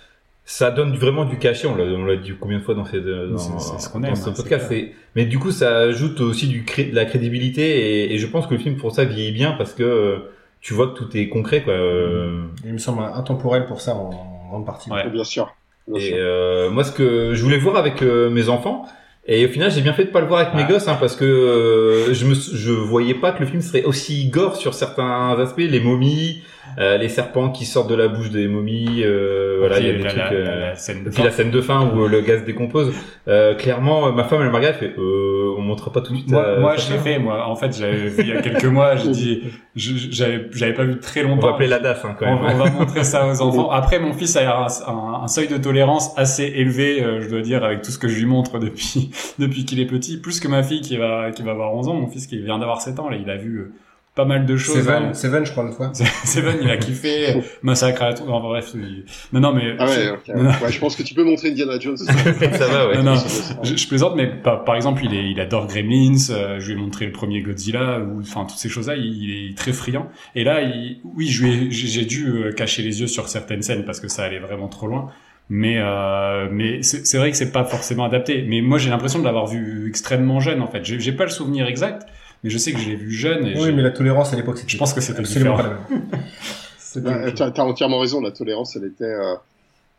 Ça 0.46 0.70
donne 0.70 0.94
vraiment 0.96 1.24
du 1.24 1.38
cachet. 1.38 1.66
On 1.66 1.74
l'a, 1.74 1.84
on 1.84 2.04
l'a 2.04 2.16
dit 2.16 2.32
combien 2.38 2.58
de 2.58 2.62
fois 2.64 2.74
dans, 2.74 2.84
ces, 2.84 3.00
dans, 3.00 3.38
C'est- 3.38 3.58
c'est 3.58 3.80
ce 3.80 3.88
qu'on 3.88 4.00
dans 4.00 4.08
aime, 4.08 4.14
ce 4.16 4.28
hein, 4.28 4.34
podcast. 4.36 4.66
c'est 4.68 4.92
mais 5.16 5.24
du 5.24 5.38
coup, 5.38 5.50
ça 5.50 5.76
ajoute 5.78 6.20
aussi 6.20 6.48
du 6.48 6.64
cré- 6.64 6.84
de 6.90 6.94
la 6.94 7.04
crédibilité 7.06 8.02
et, 8.04 8.14
et 8.14 8.18
je 8.18 8.26
pense 8.26 8.46
que 8.46 8.52
le 8.54 8.60
film 8.60 8.76
pour 8.76 8.92
ça 8.92 9.04
vieillit 9.04 9.32
bien 9.32 9.52
parce 9.52 9.72
que 9.72 9.82
euh, 9.82 10.16
tu 10.60 10.74
vois 10.74 10.88
que 10.88 10.94
tout 10.98 11.16
est 11.16 11.28
concret, 11.28 11.62
quoi. 11.62 11.72
euh, 11.72 12.42
Il 12.64 12.72
me 12.74 12.78
semble 12.78 13.02
intemporel 13.02 13.64
pour 13.66 13.80
ça 13.80 13.94
en, 13.94 14.10
en 14.10 14.48
grande 14.50 14.66
partie. 14.66 14.90
Ouais. 14.90 15.08
Bien 15.10 15.24
sûr. 15.24 15.54
Bien 15.88 16.00
Et 16.00 16.06
sûr. 16.08 16.16
euh, 16.18 16.70
moi, 16.70 16.84
ce 16.84 16.92
que 16.92 17.32
je 17.34 17.42
voulais 17.42 17.58
voir 17.58 17.76
avec 17.76 18.02
euh, 18.02 18.28
mes 18.30 18.48
enfants, 18.48 18.86
et 19.26 19.44
au 19.46 19.48
final, 19.48 19.70
j'ai 19.70 19.80
bien 19.80 19.92
fait 19.94 20.04
de 20.04 20.10
pas 20.10 20.20
le 20.20 20.26
voir 20.26 20.40
avec 20.40 20.54
mes 20.54 20.64
gosses, 20.64 20.88
hein, 20.88 20.96
parce 21.00 21.16
que 21.16 21.24
euh, 21.24 22.12
je 22.12 22.26
me, 22.26 22.34
je 22.34 22.72
voyais 22.72 23.14
pas 23.14 23.32
que 23.32 23.40
le 23.40 23.46
film 23.46 23.62
serait 23.62 23.84
aussi 23.84 24.28
gore 24.28 24.56
sur 24.56 24.74
certains 24.74 25.38
aspects, 25.38 25.58
les 25.60 25.80
momies, 25.80 26.42
euh, 26.78 26.96
les 26.98 27.08
serpents 27.08 27.50
qui 27.50 27.64
sortent 27.64 27.88
de 27.90 27.94
la 27.94 28.08
bouche 28.08 28.30
des 28.30 28.48
momies, 28.48 29.02
euh, 29.04 29.56
voilà, 29.60 29.78
il 29.80 29.86
y 29.86 29.90
a 29.90 29.92
des 29.92 30.02
la- 30.02 30.10
trucs. 30.10 30.22
la- 30.22 30.30
euh, 30.32 30.60
la 30.70 30.74
scène 30.74 31.04
de 31.04 31.08
et 31.08 31.12
puis 31.12 31.22
la 31.22 31.30
scène 31.30 31.50
de 31.50 31.60
fin 31.60 31.88
où 31.94 32.04
euh, 32.04 32.08
le 32.08 32.20
gaz 32.20 32.44
décompose. 32.44 32.92
Euh, 33.28 33.54
clairement, 33.54 34.08
euh, 34.08 34.12
ma 34.12 34.24
femme 34.24 34.42
elle 34.42 34.50
m'a 34.50 34.58
regardé, 34.58 34.78
elle 34.82 34.90
fait, 34.90 34.98
euh, 34.98 35.54
on 35.56 35.62
montrera 35.62 35.92
pas 35.92 36.00
tout 36.00 36.12
de 36.12 36.18
suite. 36.18 36.30
Moi, 36.30 36.58
moi 36.58 36.76
je 36.76 36.92
l'ai 36.92 36.98
fait. 36.98 37.18
Moi, 37.18 37.46
en 37.46 37.56
fait, 37.56 37.76
j'avais 37.78 37.96
vu 38.08 38.14
il 38.18 38.28
y 38.28 38.32
a 38.32 38.42
quelques 38.42 38.64
mois. 38.64 38.96
J'ai 38.96 39.10
dit, 39.10 39.42
je- 39.76 40.10
j'avais, 40.10 40.46
j'avais 40.52 40.74
pas 40.74 40.84
vu 40.84 40.98
très 40.98 41.24
On 41.24 41.28
longtemps. 41.28 41.48
va 41.48 41.54
appeler 41.54 41.68
la 41.68 41.78
DAS 41.78 42.00
hein, 42.04 42.14
quand 42.18 42.26
On, 42.26 42.42
même. 42.42 42.60
on 42.60 42.64
va 42.64 42.70
montrer 42.70 43.04
ça 43.04 43.26
aux 43.26 43.40
enfants. 43.42 43.70
Après, 43.70 43.98
mon 44.00 44.12
fils 44.12 44.36
a 44.36 44.64
un, 44.64 44.66
un- 44.86 45.22
un 45.24 45.28
seuil 45.28 45.48
de 45.48 45.56
tolérance 45.56 46.12
assez 46.18 46.44
élevé, 46.56 47.02
euh, 47.02 47.20
je 47.20 47.28
dois 47.28 47.40
dire, 47.40 47.64
avec 47.64 47.82
tout 47.82 47.90
ce 47.90 47.98
que 47.98 48.08
je 48.08 48.18
lui 48.18 48.26
montre 48.26 48.58
depuis 48.58 49.10
depuis 49.38 49.64
qu'il 49.64 49.80
est 49.80 49.86
petit, 49.86 50.16
plus 50.18 50.40
que 50.40 50.48
ma 50.48 50.62
fille 50.62 50.80
qui 50.80 50.96
va 50.96 51.30
qui 51.30 51.42
va 51.42 51.52
avoir 51.52 51.74
11 51.74 51.88
ans. 51.88 51.94
Mon 51.94 52.08
fils 52.08 52.26
qui 52.26 52.38
vient 52.42 52.58
d'avoir 52.58 52.80
7 52.82 52.98
ans, 53.00 53.08
là, 53.08 53.16
il 53.16 53.30
a 53.30 53.36
vu 53.36 53.58
euh, 53.58 53.72
pas 54.14 54.24
mal 54.24 54.46
de 54.46 54.56
choses. 54.56 54.76
Seven, 54.76 55.02
hein. 55.06 55.14
Seven, 55.14 55.44
je 55.44 55.50
crois, 55.50 55.64
une 55.64 55.72
fois. 55.72 55.92
Seven, 56.24 56.56
il 56.62 56.70
a 56.70 56.76
kiffé. 56.76 57.34
Massacre 57.62 58.02
à 58.02 58.08
la 58.10 58.14
tour. 58.14 58.32
Enfin, 58.32 58.46
bref, 58.48 58.70
il- 58.74 59.04
non, 59.32 59.40
non, 59.40 59.52
mais 59.52 59.74
Ah 59.78 59.86
ouais, 59.86 59.92
je- 60.04 60.10
ok. 60.10 60.28
non, 60.36 60.42
non. 60.44 60.50
Ouais, 60.50 60.70
je 60.70 60.78
pense 60.78 60.94
que 60.96 61.02
tu 61.02 61.14
peux 61.14 61.24
montrer 61.24 61.50
Indiana 61.50 61.78
Jones. 61.80 61.96
ça 62.52 62.66
va, 62.68 62.88
ouais. 62.88 62.96
Non, 62.98 63.14
non, 63.14 63.22
je, 63.62 63.76
je 63.76 63.88
plaisante, 63.88 64.14
mais 64.16 64.26
par, 64.28 64.64
par 64.64 64.76
exemple, 64.76 65.02
il, 65.04 65.14
est, 65.14 65.30
il 65.30 65.40
adore 65.40 65.66
Gremlins. 65.66 66.14
euh, 66.30 66.60
je 66.60 66.66
lui 66.66 66.78
ai 66.78 66.82
montré 66.82 67.06
le 67.06 67.12
premier 67.12 67.42
Godzilla, 67.42 67.98
ou 68.00 68.20
enfin 68.20 68.44
toutes 68.44 68.58
ces 68.58 68.68
choses-là. 68.68 68.94
Il, 68.96 69.04
il 69.22 69.50
est 69.50 69.56
très 69.56 69.72
friand. 69.72 70.08
Et 70.34 70.44
là, 70.44 70.60
il, 70.62 71.00
oui, 71.16 71.26
j'ai 71.28 72.04
dû 72.04 72.28
euh, 72.28 72.52
cacher 72.52 72.82
les 72.82 73.00
yeux 73.00 73.08
sur 73.08 73.28
certaines 73.28 73.62
scènes 73.62 73.84
parce 73.84 73.98
que 74.00 74.08
ça 74.08 74.22
allait 74.24 74.38
vraiment 74.38 74.68
trop 74.68 74.86
loin. 74.86 75.10
Mais 75.50 75.76
euh, 75.76 76.48
mais 76.50 76.82
c'est 76.82 77.18
vrai 77.18 77.30
que 77.30 77.36
c'est 77.36 77.52
pas 77.52 77.64
forcément 77.64 78.04
adapté. 78.04 78.42
Mais 78.48 78.62
moi, 78.62 78.78
j'ai 78.78 78.88
l'impression 78.88 79.18
de 79.18 79.24
l'avoir 79.24 79.46
vu 79.46 79.86
extrêmement 79.88 80.40
jeune. 80.40 80.62
En 80.62 80.68
fait, 80.68 80.82
j'ai 80.84 81.12
pas 81.12 81.24
le 81.24 81.30
souvenir 81.30 81.66
exact, 81.66 82.06
mais 82.44 82.50
je 82.50 82.58
sais 82.58 82.72
que 82.72 82.78
je 82.78 82.90
l'ai 82.90 82.96
vu 82.96 83.10
jeune. 83.10 83.44
Et 83.46 83.58
Oui, 83.60 83.72
mais 83.72 83.82
la 83.82 83.90
tolérance 83.90 84.32
à 84.32 84.36
l'époque, 84.36 84.58
c'était 84.58 84.70
je 84.70 84.78
pense 84.78 84.92
que 84.92 85.00
c'était 85.00 85.18
absolument 85.20 85.56
différent. 85.56 85.74
pas 85.80 85.88
la 85.90 87.12
même. 87.24 87.34
T'as 87.54 87.64
entièrement 87.64 87.98
raison, 87.98 88.20
la 88.20 88.30
tolérance, 88.30 88.76
elle 88.76 88.84
était 88.84 89.02
euh, 89.04 89.34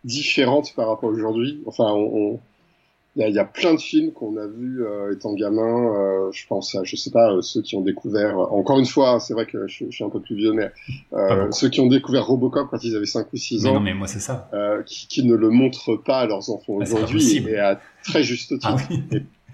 différente 0.06 0.74
par 0.76 0.88
rapport 0.88 1.10
à 1.10 1.14
aujourd'hui. 1.14 1.62
Enfin, 1.66 1.92
on, 1.92 2.34
on- 2.34 2.40
il 3.18 3.22
y, 3.22 3.24
a, 3.24 3.30
il 3.30 3.34
y 3.36 3.40
a 3.40 3.46
plein 3.46 3.74
de 3.74 3.80
films 3.80 4.12
qu'on 4.12 4.36
a 4.36 4.46
vus 4.46 4.84
euh, 4.84 5.14
étant 5.14 5.34
gamin. 5.36 5.96
euh, 5.96 6.32
je 6.34 6.46
pense 6.48 6.76
à, 6.76 6.84
je 6.84 6.98
sais 6.98 7.12
pas, 7.12 7.32
euh, 7.32 7.42
ceux 7.42 7.62
qui 7.62 7.78
ont 7.78 7.82
découvert. 7.82 8.38
encore 8.38 8.78
une 8.78 8.86
fois, 8.86 9.22
c'est 9.22 9.34
vrai 9.34 9.46
que 9.46 9.68
je, 9.68 9.86
je 9.90 9.96
suis 9.96 10.04
un 10.04 10.10
peu 10.10 10.20
plus 10.20 10.36
vieux, 10.36 10.52
mais 10.52 10.70
euh, 11.14 11.50
ceux 11.52 11.70
qui 11.70 11.80
ont 11.80 11.88
découvert 11.88 12.26
Robocop 12.26 12.68
quand 12.70 12.84
ils 12.84 12.94
avaient 12.94 13.06
5 13.06 13.28
ou 13.32 13.38
6 13.38 13.64
Mais 13.64 13.70
ans, 13.70 13.74
non, 13.76 13.80
mais 13.80 13.94
moi, 13.94 14.08
c'est 14.08 14.20
ça. 14.20 14.50
euh, 14.54 14.84
qui, 14.84 15.08
qui 15.08 15.24
ne 15.24 15.34
le 15.34 15.50
montrent 15.50 15.96
pas 15.96 16.20
à 16.20 16.26
leurs 16.26 16.50
enfants 16.50 16.78
Ah, 16.82 16.84
pas 16.84 16.92
aujourd'hui, 16.92 17.38
et 17.48 17.58
à 17.58 17.80
très 18.04 18.22
juste 18.22 18.50
titre. 18.50 18.68
Ah 18.70 18.76
oui. 18.90 19.02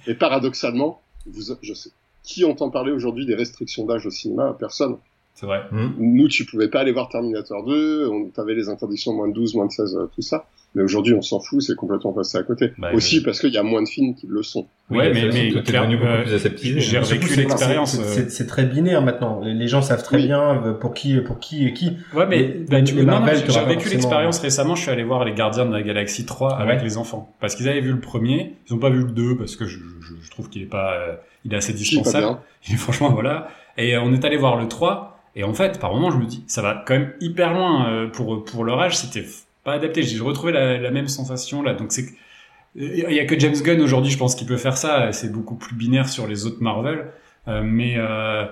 Et 0.08 0.16
paradoxalement, 0.16 1.00
vous, 1.28 1.54
je 1.62 1.74
sais, 1.76 1.92
qui 2.24 2.46
entend 2.46 2.70
parler 2.70 2.92
aujourd'hui 2.92 3.26
des 3.26 3.36
restrictions 3.36 3.86
d'âge 3.86 4.06
au 4.06 4.12
cinéma? 4.12 4.56
Personne. 4.60 4.98
C'est 5.34 5.46
vrai. 5.46 5.64
Hmm. 5.72 5.94
Nous, 5.98 6.28
tu 6.28 6.46
pouvais 6.46 6.68
pas 6.68 6.82
aller 6.82 6.92
voir 6.92 7.10
Terminator 7.10 7.64
2, 7.66 8.08
on 8.08 8.30
t'avait 8.30 8.56
les 8.56 8.70
interdictions 8.70 9.14
moins 9.14 9.28
de 9.28 9.34
12, 9.34 9.56
moins 9.56 9.66
de 9.66 9.72
16, 9.72 9.96
euh, 9.96 10.06
tout 10.14 10.22
ça. 10.22 10.46
Mais 10.74 10.84
aujourd'hui, 10.84 11.14
on 11.14 11.22
s'en 11.22 11.42
fout, 11.42 11.62
c'est 11.62 11.76
complètement 11.76 12.14
passé 12.14 12.38
à 12.38 12.44
côté. 12.44 12.72
Bah, 12.78 12.92
Aussi 12.94 13.18
je- 13.20 13.24
parce 13.26 13.42
qu'il 13.42 13.52
y 13.54 13.58
a 13.58 13.64
moins 13.64 13.82
de 13.84 13.90
films 13.90 14.16
qui 14.16 14.26
le 14.28 14.42
sont. 14.42 14.68
Oui, 14.90 15.00
Ouais, 15.00 15.10
il 15.10 15.14
mais- 15.14 15.30
mais 15.34 15.50
tout 15.52 15.58
est 15.60 15.64
clair- 15.64 15.84
euh, 15.90 16.24
plus 16.24 16.34
aseptisé. 16.34 16.80
j'ai 16.80 16.98
hein. 16.98 17.02
vécu 17.02 17.36
l'expérience, 17.36 18.00
c'est- 18.30 18.46
très 18.48 18.64
binaire 18.66 19.02
maintenant. 19.02 19.42
Les, 19.44 19.54
les 19.54 19.68
gens 19.68 19.82
savent 19.82 20.02
très 20.04 20.16
Oui. 20.18 20.28
bien 20.28 20.64
euh, 20.66 20.72
pour 20.74 20.94
qui, 20.94 21.18
pour 21.18 21.40
qui 21.40 21.68
et 21.68 21.74
qui. 21.74 21.98
Ouais, 22.16 22.26
mais 22.26 22.38
Les- 22.38 22.48
bah, 22.70 22.82
tu 22.82 22.96
les 22.96 23.04
non, 23.04 23.20
non, 23.20 23.26
j'ai 23.28 23.66
vécu 23.66 23.90
l'expérience 23.90 24.40
récemment. 24.40 24.76
Je 24.76 24.84
suis 24.84 24.92
allé 24.92 25.04
voir 25.04 25.26
les 25.26 25.34
Gardiens 25.34 25.66
de 25.66 25.74
la 25.74 25.82
Galaxie 25.82 26.26
3 26.26 26.56
avec 26.58 26.78
Ouais. 26.80 26.84
les 26.86 26.98
enfants 26.98 27.34
parce 27.42 27.56
qu'ils 27.56 27.68
avaient 27.68 27.82
vu 27.82 27.92
le 27.92 28.00
premier. 28.00 28.56
Ils 28.70 28.74
ont 28.74 28.80
pas 28.80 28.90
vu 28.90 29.00
le 29.00 29.12
2 29.12 29.36
parce 29.38 29.58
que 29.58 29.66
je, 29.66 29.78
je, 29.78 30.14
je 30.22 30.32
trouve 30.32 30.50
qu'il 30.50 30.62
est 30.62 30.66
pas, 30.68 30.94
euh, 30.94 31.16
il 31.44 31.54
est 31.54 31.58
assez 31.58 31.74
dispensable. 31.74 32.26
bien. 32.26 32.40
Et 32.72 32.78
franchement, 32.78 33.10
voilà. 33.12 33.50
Et 33.78 33.96
euh, 33.96 34.02
on 34.02 34.14
est 34.14 34.24
allé 34.24 34.38
voir 34.38 34.56
le 34.56 34.70
3. 34.70 35.20
Et 35.36 35.44
en 35.44 35.54
fait, 35.54 35.80
par 35.80 35.94
moment, 35.94 36.12
je 36.12 36.18
me 36.18 36.26
dis, 36.26 36.44
ça 36.48 36.62
va 36.62 36.84
quand 36.88 36.94
même 36.94 37.12
hyper 37.22 37.54
loin 37.54 38.10
pour 38.14 38.44
pour 38.46 38.64
leur 38.66 38.80
âge. 38.82 38.98
C'était 38.98 39.26
pas 39.64 39.74
adapté. 39.74 40.04
J'ai 40.04 40.20
retrouvé 40.20 40.52
la, 40.52 40.78
la 40.78 40.92
même 40.92 41.08
sensation 41.08 41.62
là. 41.62 41.74
Donc 41.74 41.92
c'est 41.92 42.06
il 42.76 43.00
y 43.00 43.20
a 43.20 43.26
que 43.26 43.38
James 43.38 43.56
Gunn 43.62 43.82
aujourd'hui, 43.82 44.12
je 44.12 44.18
pense, 44.18 44.34
qui 44.36 44.46
peut 44.46 44.56
faire 44.58 44.78
ça. 44.78 45.12
C'est 45.12 45.30
beaucoup 45.32 45.56
plus 45.56 45.76
binaire 45.76 46.08
sur 46.08 46.26
les 46.28 46.46
autres 46.46 46.62
Marvel. 46.64 47.08
Euh, 47.48 47.62
mais 47.64 47.96
euh, 47.98 48.46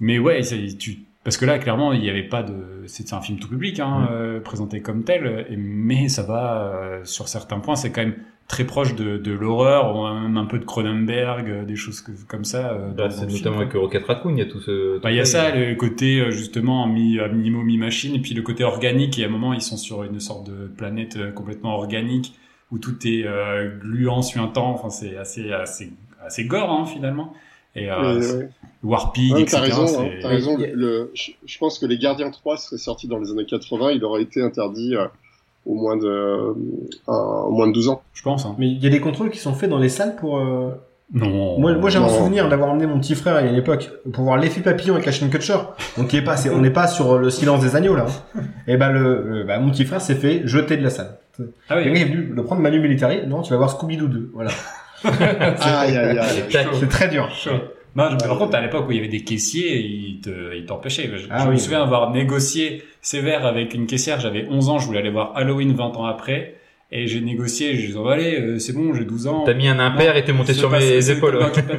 mais 0.00 0.18
ouais, 0.18 0.42
c'est- 0.42 0.76
tu 0.78 0.98
parce 1.24 1.36
que 1.36 1.44
là, 1.44 1.60
clairement, 1.60 1.92
il 1.92 2.00
n'y 2.00 2.10
avait 2.10 2.24
pas 2.24 2.42
de. 2.42 2.82
C'était 2.86 3.14
un 3.14 3.20
film 3.20 3.38
tout 3.38 3.48
public, 3.48 3.78
hein, 3.78 4.00
Mm. 4.00 4.12
euh, 4.12 4.40
présenté 4.40 4.80
comme 4.82 5.04
tel. 5.04 5.46
Et, 5.48 5.56
mais 5.56 6.08
ça 6.08 6.22
va 6.24 6.72
euh, 6.74 7.04
sur 7.04 7.28
certains 7.28 7.60
points, 7.60 7.76
c'est 7.76 7.92
quand 7.92 8.02
même 8.02 8.16
très 8.48 8.64
proche 8.64 8.94
de, 8.94 9.16
de 9.16 9.32
l'horreur, 9.32 10.20
même 10.20 10.36
un 10.36 10.44
peu 10.44 10.58
de 10.58 10.64
Cronenberg, 10.64 11.48
euh, 11.48 11.64
des 11.64 11.76
choses 11.76 12.00
que- 12.02 12.12
comme 12.28 12.44
ça. 12.44 12.72
euh, 12.72 12.88
Bah, 12.90 13.08
c'est 13.10 13.26
notamment 13.30 13.58
avec 13.60 13.72
Rocket 13.72 14.04
Raccoon, 14.04 14.32
il 14.36 14.38
y 14.38 14.42
a 14.42 14.46
tout 14.46 14.60
ce. 14.60 14.98
Bah, 14.98 15.10
il 15.10 15.16
y 15.16 15.20
a 15.20 15.24
ça, 15.24 15.54
le 15.54 15.74
côté 15.74 16.20
euh, 16.20 16.30
justement 16.30 16.86
mi 16.86 17.18
à 17.18 17.28
minimo 17.28 17.62
mi-machine, 17.62 18.14
et 18.14 18.18
puis 18.20 18.34
le 18.34 18.42
côté 18.42 18.64
organique. 18.64 19.18
Et 19.18 19.24
à 19.24 19.28
un 19.28 19.30
moment, 19.30 19.54
ils 19.54 19.62
sont 19.62 19.76
sur 19.76 20.02
une 20.04 20.20
sorte 20.20 20.46
de 20.46 20.66
planète 20.66 21.18
complètement 21.34 21.74
organique 21.76 22.34
où 22.70 22.78
tout 22.78 22.96
est 23.06 23.24
euh, 23.26 23.70
gluant, 23.80 24.22
suintant. 24.22 24.70
Enfin, 24.70 24.90
c'est 24.90 25.16
assez 25.16 25.50
assez 25.52 25.92
assez 26.24 26.44
gore 26.44 26.70
hein, 26.70 26.84
finalement. 26.86 27.32
Et 27.74 27.90
euh. 27.90 28.42
Warpig, 28.82 29.32
Ouais, 29.32 29.42
etc. 29.42 29.56
t'as 29.58 29.62
raison, 29.62 30.00
hein, 30.02 30.10
t'as 30.20 30.28
raison. 30.28 30.56
Le, 30.58 31.10
je, 31.14 31.30
je 31.46 31.58
pense 31.58 31.78
que 31.78 31.86
les 31.86 31.96
Gardiens 31.98 32.30
3 32.30 32.56
seraient 32.58 32.78
sortis 32.78 33.06
dans 33.08 33.18
les 33.18 33.30
années 33.30 33.46
80, 33.46 33.92
il 33.92 34.04
aurait 34.04 34.22
été 34.22 34.42
interdit 34.42 34.94
euh, 34.96 35.06
au 35.66 35.74
moins 35.74 35.96
de, 35.96 36.06
euh, 36.06 36.52
au 37.08 37.50
moins 37.50 37.66
de 37.68 37.72
12 37.72 37.88
ans. 37.88 38.02
Je 38.14 38.22
pense. 38.22 38.44
Hein. 38.46 38.54
Mais 38.58 38.66
il 38.68 38.82
y 38.82 38.86
a 38.86 38.90
des 38.90 39.00
contrôles 39.00 39.30
qui 39.30 39.38
sont 39.38 39.52
faits 39.54 39.70
dans 39.70 39.78
les 39.78 39.88
salles 39.88 40.16
pour. 40.16 40.38
euh, 40.38 40.70
Non. 41.14 41.58
Moi, 41.58 41.74
moi 41.74 41.90
j'ai 41.90 41.98
un 41.98 42.08
souvenir 42.08 42.48
d'avoir 42.48 42.70
emmené 42.70 42.86
mon 42.86 42.98
petit 42.98 43.14
frère 43.14 43.36
à 43.36 43.42
une 43.42 43.54
époque 43.54 43.90
pour 44.12 44.24
voir 44.24 44.38
l'effet 44.38 44.60
papillon 44.62 44.94
avec 44.94 45.04
la 45.06 45.12
chaîne 45.12 45.28
Kutcher. 45.30 45.58
Donc 45.98 46.12
il 46.12 46.18
est 46.20 46.24
pas, 46.24 46.36
c'est- 46.36 46.50
on 46.50 46.58
n'est 46.60 46.70
pas 46.70 46.86
sur 46.86 47.18
le 47.18 47.28
silence 47.30 47.60
des 47.60 47.76
agneaux 47.76 47.94
là. 47.94 48.06
hein. 48.36 48.40
Et 48.66 48.76
ben 48.76 48.90
le, 48.90 49.22
le- 49.28 49.44
bah, 49.44 49.58
mon 49.58 49.70
petit 49.70 49.84
frère 49.84 50.00
s'est 50.00 50.14
fait 50.14 50.42
jeter 50.46 50.76
de 50.76 50.82
la 50.82 50.90
salle. 50.90 51.16
Ah 51.68 51.76
Le 51.80 51.82
oui. 51.82 51.92
gars 51.92 52.00
est 52.00 52.04
venu 52.04 52.22
le 52.34 52.44
prendre 52.44 52.60
Manu 52.62 52.80
Militari. 52.80 53.26
Non, 53.26 53.42
tu 53.42 53.50
vas 53.52 53.56
voir 53.58 53.70
Scooby 53.70 53.96
Doo 53.96 54.06
2. 54.08 54.30
Voilà. 54.34 54.50
Aïe, 55.04 55.96
aïe, 55.96 56.18
aïe. 56.18 56.42
Tac. 56.50 56.66
C'est 56.78 56.88
très 56.88 57.08
dur. 57.08 57.28
Non, 57.94 58.08
je- 58.10 58.26
par 58.26 58.38
contre, 58.38 58.54
à 58.56 58.60
l'époque 58.60 58.88
où 58.88 58.92
il 58.92 58.96
y 58.96 59.00
avait 59.00 59.08
des 59.08 59.22
caissiers, 59.22 59.78
ils 59.80 60.20
te, 60.20 60.54
ils 60.56 60.64
t'empêchaient. 60.66 61.10
Je, 61.14 61.26
Ah 61.30 61.40
je 61.42 61.46
me 61.48 61.52
oui. 61.52 61.58
souviens 61.60 61.82
avoir 61.82 62.10
négocié 62.10 62.82
sévère 63.02 63.44
avec 63.46 63.74
une 63.74 63.86
caissière. 63.86 64.18
J'avais 64.20 64.46
11 64.48 64.68
ans, 64.70 64.78
je 64.78 64.86
voulais 64.86 65.00
aller 65.00 65.10
voir 65.10 65.32
Halloween 65.36 65.72
20 65.74 65.96
ans 65.96 66.04
après. 66.06 66.54
Et 66.94 67.06
j'ai 67.06 67.20
négocié, 67.22 67.74
je 67.74 67.86
dis, 67.86 67.94
oh, 67.96 68.06
allez, 68.08 68.38
euh, 68.38 68.58
c'est 68.58 68.74
bon, 68.74 68.92
j'ai 68.94 69.04
12 69.06 69.26
ans. 69.26 69.44
T'as 69.46 69.54
mis 69.54 69.66
un 69.66 69.78
impair 69.78 70.14
et 70.16 70.24
t'es 70.24 70.32
monté 70.32 70.52
sur 70.52 70.70
passe- 70.70 70.82
mes 70.84 71.00
c'est- 71.00 71.12
épaules. 71.16 71.38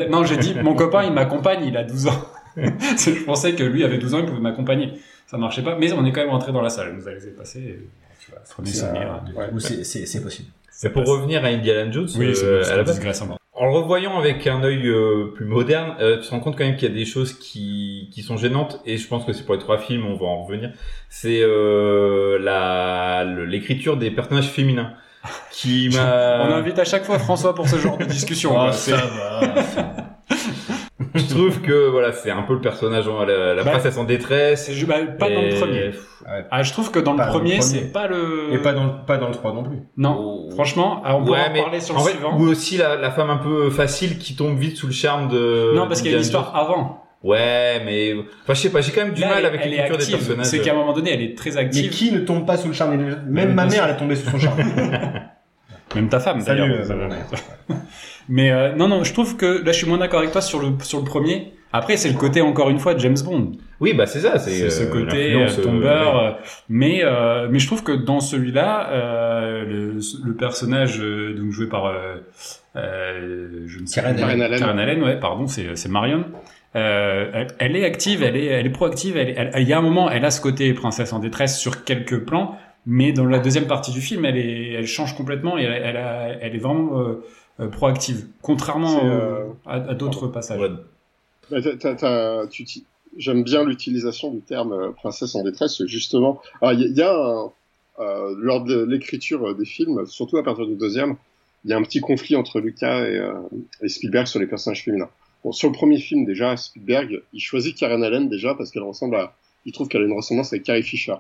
Non, 0.09 0.21
ouais. 0.21 0.27
j'ai 0.27 0.37
dit, 0.37 0.55
mon 0.63 0.73
copain, 0.73 1.03
il 1.03 1.13
m'accompagne, 1.13 1.65
il 1.65 1.77
a 1.77 1.83
12 1.83 2.07
ans. 2.07 2.25
je 2.57 3.23
pensais 3.23 3.53
que 3.53 3.63
lui 3.63 3.83
avait 3.83 3.97
12 3.99 4.13
ans, 4.15 4.19
il 4.19 4.25
pouvait 4.25 4.39
m'accompagner. 4.41 4.93
Ça 5.27 5.37
marchait 5.37 5.61
pas, 5.63 5.75
mais 5.77 5.91
on 5.93 6.03
est 6.05 6.11
quand 6.11 6.21
même 6.21 6.29
rentré 6.31 6.51
dans 6.51 6.61
la 6.61 6.69
salle. 6.69 6.93
Nous 6.95 7.07
a 7.07 7.11
laissé 7.11 7.31
passer. 7.31 7.59
et, 7.59 7.79
tu 8.23 8.31
vois, 8.31 8.39
prenez 8.49 8.69
C'est, 8.69 8.85
euh, 8.85 8.91
ouais. 9.35 9.45
c'est- 9.59 9.83
c'est 9.83 10.05
c'est 10.05 10.21
possible. 10.21 10.49
Mais 10.83 10.89
pour 10.89 11.05
revenir 11.07 11.43
à 11.45 11.47
Indiana 11.47 11.91
Jones, 11.91 12.09
Oui, 12.17 12.27
euh, 12.27 12.33
c'est 12.33 12.59
à 12.59 12.63
c'est 12.63 12.77
la 12.77 12.83
base. 12.83 13.39
En 13.55 13.65
le 13.65 13.71
revoyant 13.71 14.17
avec 14.17 14.47
un 14.47 14.63
œil 14.63 14.87
euh, 14.87 15.31
plus 15.35 15.45
moderne, 15.45 15.95
euh, 15.99 16.19
tu 16.19 16.27
te 16.27 16.31
rends 16.31 16.39
compte 16.39 16.57
quand 16.57 16.63
même 16.63 16.75
qu'il 16.75 16.89
y 16.89 16.91
a 16.91 16.95
des 16.95 17.05
choses 17.05 17.33
qui, 17.37 18.09
qui 18.11 18.23
sont 18.23 18.35
gênantes, 18.35 18.81
et 18.85 18.97
je 18.97 19.07
pense 19.07 19.25
que 19.25 19.33
c'est 19.33 19.43
pour 19.43 19.53
les 19.53 19.61
trois 19.61 19.77
films, 19.77 20.05
on 20.07 20.15
va 20.15 20.25
en 20.25 20.43
revenir. 20.43 20.71
C'est 21.09 21.41
euh, 21.41 22.39
la 22.39 23.23
l'écriture 23.23 23.97
des 23.97 24.09
personnages 24.09 24.49
féminins 24.49 24.93
qui 25.51 25.89
m'a. 25.93 26.47
On 26.47 26.53
invite 26.53 26.79
à 26.79 26.85
chaque 26.85 27.03
fois 27.03 27.19
François 27.19 27.53
pour 27.53 27.67
ce 27.67 27.77
genre 27.77 27.97
de 27.97 28.05
discussion. 28.05 28.59
Ah, 28.59 28.65
quoi. 28.65 28.73
Ça 28.73 28.97
va. 28.97 30.12
je 31.15 31.23
trouve 31.29 31.61
que 31.61 31.89
voilà, 31.89 32.11
c'est 32.13 32.29
un 32.31 32.43
peu 32.43 32.53
le 32.53 32.61
personnage, 32.61 33.05
la, 33.07 33.53
la 33.55 33.63
Bah, 33.63 33.71
princesse 33.71 33.97
en 33.97 34.03
détresse. 34.03 34.69
Bah, 34.87 34.95
pas 35.19 35.29
dans 35.29 35.41
le 35.41 35.59
premier. 35.59 35.85
Ouais. 35.87 36.45
Ah, 36.51 36.63
je 36.63 36.71
trouve 36.71 36.91
que 36.91 36.99
dans 36.99 37.15
Pas 37.15 37.25
le 37.25 37.31
dans 37.31 37.37
le 37.37 37.39
premier, 37.39 37.57
premier. 37.57 37.61
c'est 37.79 37.91
pas 37.91 38.07
le. 38.07 38.53
Et 38.53 38.57
pas 38.59 38.73
dans, 38.73 38.85
le- 38.85 39.05
pas 39.05 39.17
dans 39.17 39.27
le 39.27 39.33
3 39.33 39.53
non 39.53 39.63
plus. 39.63 39.79
Non, 39.97 40.15
Oh. 40.19 40.49
franchement, 40.51 41.01
ah, 41.03 41.15
on 41.17 41.23
pourra 41.25 41.39
Ouais, 41.39 41.49
en 41.49 41.53
mais 41.53 41.61
parler 41.61 41.79
sur 41.81 41.97
en 41.97 42.03
le 42.05 42.09
suivant. 42.11 42.37
ou 42.37 42.43
aussi 42.47 42.77
la, 42.77 42.95
la 42.95 43.11
femme 43.11 43.29
un 43.29 43.37
peu 43.37 43.69
facile 43.71 44.17
qui 44.19 44.35
tombe 44.35 44.57
vite 44.57 44.77
sous 44.77 44.87
le 44.87 44.93
charme 44.93 45.27
de. 45.29 45.73
non, 45.75 45.87
parce 45.87 46.01
qu'il 46.01 46.11
y 46.11 46.13
a 46.13 46.17
une 46.17 46.23
histoire 46.23 46.55
avant. 46.55 46.99
Ouais, 47.23 47.81
mais 47.85 48.13
enfin, 48.43 48.53
je 48.53 48.59
sais 48.59 48.69
pas, 48.69 48.81
j'ai 48.81 48.91
quand 48.91 49.03
même 49.05 49.13
du 49.13 49.21
Là, 49.21 49.29
mal 49.29 49.37
elle, 49.39 49.45
avec 49.45 49.61
elle 49.63 49.67
est 49.67 49.77
l'écriture 49.77 49.97
des 49.97 50.03
active. 50.03 50.17
personnages. 50.19 50.45
C'est 50.45 50.59
qu'à 50.59 50.71
un 50.71 50.75
moment 50.75 50.91
donné, 50.93 51.13
elle 51.13 51.21
est 51.21 51.37
très 51.37 51.51
Mais 51.51 51.57
active. 51.57 51.89
qui 51.89 52.11
ne 52.11 52.19
tombe 52.19 52.45
pas 52.45 52.57
sous 52.57 52.67
le 52.67 52.73
charme? 52.73 52.97
Même 52.97 53.23
Mais 53.29 53.45
ma 53.45 53.65
mère, 53.65 53.85
elle 53.85 53.91
est 53.95 53.97
tombée 53.97 54.15
sous 54.17 54.29
son 54.29 54.37
charme. 54.39 54.59
Même 55.95 56.09
ta 56.09 56.19
femme, 56.19 56.41
Salut, 56.41 56.61
d'ailleurs. 56.61 56.91
euh, 56.91 57.75
Mais 58.29 58.51
euh, 58.51 58.73
non, 58.75 58.87
non, 58.87 59.03
je 59.03 59.13
trouve 59.13 59.35
que 59.35 59.45
là, 59.63 59.71
je 59.71 59.77
suis 59.77 59.87
moins 59.87 59.97
d'accord 59.97 60.19
avec 60.19 60.31
toi 60.31 60.41
sur 60.41 60.59
le 60.61 60.69
sur 60.81 60.99
le 60.99 61.05
premier. 61.05 61.53
Après, 61.75 61.97
c'est 61.97 62.09
le 62.09 62.17
côté 62.17 62.39
encore 62.41 62.69
une 62.69 62.79
fois 62.79 62.93
de 62.93 62.99
James 62.99 63.17
Bond. 63.25 63.51
Oui, 63.79 63.93
bah 63.93 64.05
c'est 64.05 64.19
ça, 64.21 64.37
c'est 64.39 64.69
ce 64.69 64.83
euh, 64.83 64.91
côté 64.91 65.33
euh, 65.33 65.47
tombeur. 65.63 66.15
ouais. 66.15 66.21
euh, 66.29 66.31
mais 66.69 67.01
euh, 67.03 67.47
mais 67.51 67.59
je 67.59 67.67
trouve 67.67 67.83
que 67.83 67.91
dans 67.91 68.19
celui-là, 68.19 68.89
euh, 68.91 69.65
le, 69.65 69.99
le 70.25 70.33
personnage 70.35 70.99
euh, 71.01 71.33
donc 71.35 71.51
joué 71.51 71.67
par 71.67 71.91
je 72.75 73.79
ne 73.81 73.85
sais 73.85 74.01
Karen. 74.01 74.15
Karen 74.15 74.41
Allen. 74.41 74.59
Karen 74.59 74.79
Allen, 74.79 75.03
ouais, 75.03 75.19
pardon, 75.19 75.47
c'est 75.47 75.75
c'est 75.75 75.89
Marion. 75.89 76.25
Euh, 76.75 77.29
elle, 77.33 77.47
elle 77.59 77.75
est 77.75 77.85
active, 77.85 78.23
elle 78.23 78.35
est 78.37 78.45
elle 78.45 78.65
est 78.65 78.71
proactive. 78.71 79.17
Elle- 79.17 79.51
il 79.59 79.67
y 79.67 79.73
a 79.73 79.77
un 79.77 79.81
moment, 79.81 80.09
elle 80.09 80.25
a 80.25 80.31
ce 80.31 80.41
côté 80.41 80.73
princesse 80.73 81.13
en 81.13 81.19
détresse 81.19 81.59
sur 81.59 81.83
quelques 81.83 82.19
plans, 82.19 82.57
mais 82.85 83.11
dans 83.13 83.25
la 83.25 83.39
deuxième 83.39 83.67
partie 83.67 83.91
du 83.91 84.01
film, 84.01 84.25
elle 84.25 84.37
est 84.37 84.71
elle 84.73 84.87
change 84.87 85.15
complètement 85.15 85.57
et 85.57 85.63
elle 85.63 85.81
elle, 85.83 85.97
a- 85.97 86.29
elle 86.41 86.55
est 86.55 86.59
vraiment 86.59 86.99
euh, 86.99 87.23
euh, 87.59 87.67
proactive, 87.67 88.27
contrairement 88.41 89.05
euh, 89.05 89.09
euh, 89.09 89.45
à, 89.65 89.73
à 89.75 89.93
d'autres 89.93 90.27
passages. 90.27 90.59
Ouais. 90.59 90.69
Bah, 91.51 91.57
J'aime 93.15 93.43
bien 93.43 93.63
l'utilisation 93.63 94.31
du 94.31 94.39
terme 94.41 94.73
euh, 94.73 94.89
princesse 94.91 95.35
en 95.35 95.43
détresse, 95.43 95.85
justement. 95.85 96.41
Il 96.63 96.79
y, 96.79 96.83
a- 96.83 96.87
il 96.87 96.97
y 96.97 97.01
a 97.03 97.13
un, 97.15 97.51
euh, 97.99 98.35
lors 98.39 98.63
de 98.63 98.83
l'écriture 98.85 99.53
des 99.55 99.65
films, 99.65 100.07
surtout 100.07 100.37
à 100.37 100.43
partir 100.43 100.65
du 100.65 100.75
deuxième, 100.75 101.15
il 101.63 101.69
y 101.69 101.73
a 101.73 101.77
un 101.77 101.83
petit 101.83 102.01
conflit 102.01 102.35
entre 102.35 102.59
Lucas 102.59 103.05
et, 103.07 103.17
euh, 103.19 103.33
et 103.83 103.87
Spielberg 103.87 104.25
sur 104.25 104.39
les 104.39 104.47
personnages 104.47 104.83
féminins. 104.83 105.09
Bon, 105.43 105.51
sur 105.51 105.67
le 105.69 105.73
premier 105.73 105.99
film, 105.99 106.25
déjà, 106.25 106.57
Spielberg, 106.57 107.21
il 107.33 107.39
choisit 107.39 107.77
Karen 107.77 108.03
Allen 108.03 108.29
déjà 108.29 108.55
parce 108.55 108.71
qu'elle 108.71 108.81
ressemble 108.83 109.15
à, 109.17 109.35
il 109.65 109.73
trouve 109.73 109.89
qu'elle 109.89 110.01
a 110.01 110.05
une 110.05 110.13
ressemblance 110.13 110.51
avec 110.51 110.63
Carrie 110.63 110.81
Fisher. 110.83 111.13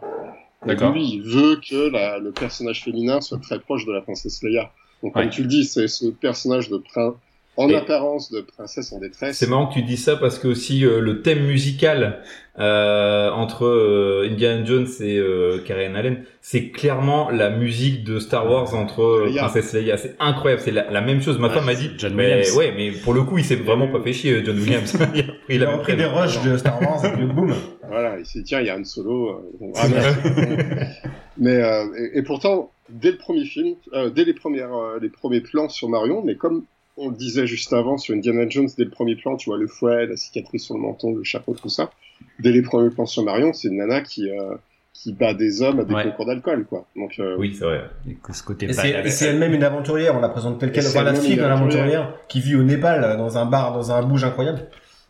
D'accord. 0.65 0.93
Lui, 0.93 1.03
il 1.05 1.21
veut 1.21 1.57
que 1.57 1.89
la- 1.89 2.19
le 2.19 2.31
personnage 2.31 2.83
féminin 2.83 3.21
soit 3.21 3.39
très 3.39 3.59
proche 3.59 3.85
de 3.85 3.91
la 3.91 4.01
princesse 4.01 4.41
Leia. 4.43 4.71
Donc, 5.01 5.15
Ouais. 5.15 5.23
comme 5.23 5.31
tu 5.31 5.41
le 5.41 5.47
dis, 5.47 5.65
c'est 5.65 5.87
ce 5.87 6.05
personnage 6.07 6.69
de 6.69 6.77
prince, 6.77 7.15
en 7.57 7.69
Et- 7.69 7.75
apparence 7.75 8.31
de 8.31 8.41
princesse 8.41 8.91
en 8.93 8.99
détresse. 8.99 9.37
C'est 9.37 9.47
marrant 9.49 9.67
que 9.67 9.73
tu 9.75 9.83
dis 9.83 9.97
ça 9.97 10.15
parce 10.15 10.39
que 10.39 10.47
aussi 10.47 10.85
euh, 10.85 10.99
le 10.99 11.21
thème 11.21 11.43
musical 11.45 12.21
euh, 12.59 13.29
entre 13.31 13.65
euh, 13.65 14.27
Indiana 14.31 14.63
Jones 14.65 14.87
et 15.01 15.17
euh, 15.17 15.59
Karen 15.65 15.95
Allen, 15.95 16.23
c'est 16.41 16.69
clairement 16.69 17.29
la 17.31 17.49
musique 17.49 18.03
de 18.03 18.19
Star 18.19 18.49
Wars 18.49 18.73
entre 18.75 19.01
euh, 19.01 19.25
Leia. 19.27 19.43
Princesse 19.43 19.73
Leia. 19.73 19.97
C'est 19.97 20.15
incroyable, 20.19 20.61
c'est 20.63 20.71
la, 20.71 20.89
la 20.91 21.01
même 21.01 21.21
chose. 21.21 21.37
Ma 21.39 21.47
Ouais, 21.47 21.53
femme 21.53 21.65
m'a 21.65 21.73
dit, 21.75 21.91
John 21.97 22.13
mais 22.15 22.27
Williams. 22.35 22.55
ouais, 22.57 22.73
mais 22.75 22.91
pour 22.91 23.13
le 23.13 23.23
coup, 23.23 23.37
il 23.37 23.43
s'est 23.45 23.55
vraiment 23.55 23.87
pas 23.87 24.01
fait 24.01 24.13
chier, 24.13 24.43
John 24.45 24.57
Williams. 24.59 24.93
il 25.49 25.63
a 25.63 25.77
pris 25.77 25.93
Il 25.93 25.93
a 25.93 25.95
des 25.95 26.05
rushs 26.05 26.41
de 26.43 26.57
Star 26.57 26.81
Wars 26.81 27.03
et 27.05 27.11
puis 27.11 27.25
boum. 27.25 27.53
Voilà, 27.87 28.17
il 28.19 28.25
s'est 28.25 28.39
dit, 28.39 28.45
tiens, 28.45 28.61
il 28.61 28.67
y 28.67 28.69
a 28.69 28.75
un 28.75 28.83
solo. 28.83 29.29
euh, 29.29 29.33
bon, 29.59 29.73
ah, 29.75 29.87
mais 31.37 31.55
euh, 31.61 31.85
et, 31.97 32.19
et 32.19 32.21
pourtant, 32.23 32.71
dès 32.89 33.11
le 33.11 33.17
premier 33.17 33.45
film, 33.45 33.75
euh, 33.93 34.09
dès 34.09 34.25
les 34.25 34.33
premières, 34.33 34.73
euh, 34.75 34.99
les 35.01 35.09
premiers 35.09 35.41
plans 35.41 35.69
sur 35.69 35.89
Marion, 35.89 36.21
mais 36.23 36.35
comme 36.35 36.63
on 36.97 37.09
le 37.09 37.15
disait 37.15 37.47
juste 37.47 37.73
avant 37.73 37.97
sur 37.97 38.15
Indiana 38.15 38.47
Jones, 38.47 38.69
dès 38.77 38.83
le 38.83 38.89
premier 38.91 39.15
plan, 39.15 39.35
tu 39.35 39.49
vois 39.49 39.57
le 39.57 39.67
fouet, 39.67 40.05
la 40.07 40.15
cicatrice 40.17 40.65
sur 40.65 40.75
le 40.75 40.81
menton, 40.81 41.15
le 41.15 41.23
chapeau, 41.23 41.53
tout 41.53 41.69
ça. 41.69 41.91
Dès 42.39 42.51
les 42.51 42.61
premiers 42.61 42.89
plans 42.91 43.05
sur 43.05 43.23
Marion, 43.23 43.51
c'est 43.53 43.67
une 43.69 43.77
nana 43.77 44.01
qui 44.01 44.29
euh, 44.29 44.55
qui 44.93 45.11
bat 45.11 45.33
des 45.33 45.63
hommes 45.63 45.79
à 45.79 45.85
des 45.85 45.93
Ouais. 45.95 46.03
concours 46.03 46.27
d'alcool, 46.27 46.65
quoi. 46.65 46.85
Donc 46.95 47.13
euh, 47.19 47.35
Oui, 47.39 47.55
c'est 47.57 47.65
vrai. 47.65 47.81
Et 48.07 48.13
que 48.13 48.31
ce 48.31 48.43
côté 48.43 48.67
Et 48.67 48.73
c'est 48.73 48.91
badass. 48.93 49.07
et 49.07 49.09
c'est 49.09 49.25
elle-même 49.25 49.53
une 49.55 49.63
aventurière, 49.63 50.15
on 50.15 50.19
la 50.21 50.29
présente 50.29 50.59
telle 50.59 50.71
qu'elle, 50.71 50.85
enfin 50.85 51.01
la 51.03 51.15
fille 51.15 51.33
une 51.33 51.39
d'un 51.39 51.49
aventurière. 51.51 52.13
qui 52.29 52.39
vit 52.41 52.55
au 52.55 52.63
Népal, 52.63 53.17
dans 53.17 53.37
un 53.39 53.45
bar, 53.45 53.73
dans 53.73 53.91
un 53.91 54.03
bouge 54.03 54.23
incroyable. 54.23 54.67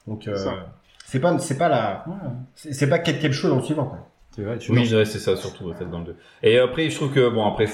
Donc, 0.07 0.27
euh, 0.27 0.36
c'est 1.05 1.19
pas, 1.19 1.38
c'est 1.38 1.57
pas 1.57 1.67
la, 1.69 2.05
Ouais, 2.07 2.15
c'est 2.55 2.89
pas 2.89 2.99
Kate 2.99 3.19
Capshaw 3.19 3.49
dans 3.49 3.57
le 3.57 3.61
suivant, 3.63 3.86
quoi. 3.86 3.99
c'est 4.34 4.41
vrai, 4.41 4.57
tu 4.57 4.71
Oui, 4.71 4.88
c'est 4.88 5.05
ça 5.19 5.36
surtout 5.36 5.65
peut-être 5.73 5.89
dans 5.91 5.99
le 5.99 6.05
2. 6.05 6.15
Et 6.43 6.57
après, 6.59 6.89
je 6.89 6.95
trouve 6.95 7.11
que 7.13 7.29
bon 7.29 7.45
après 7.45 7.67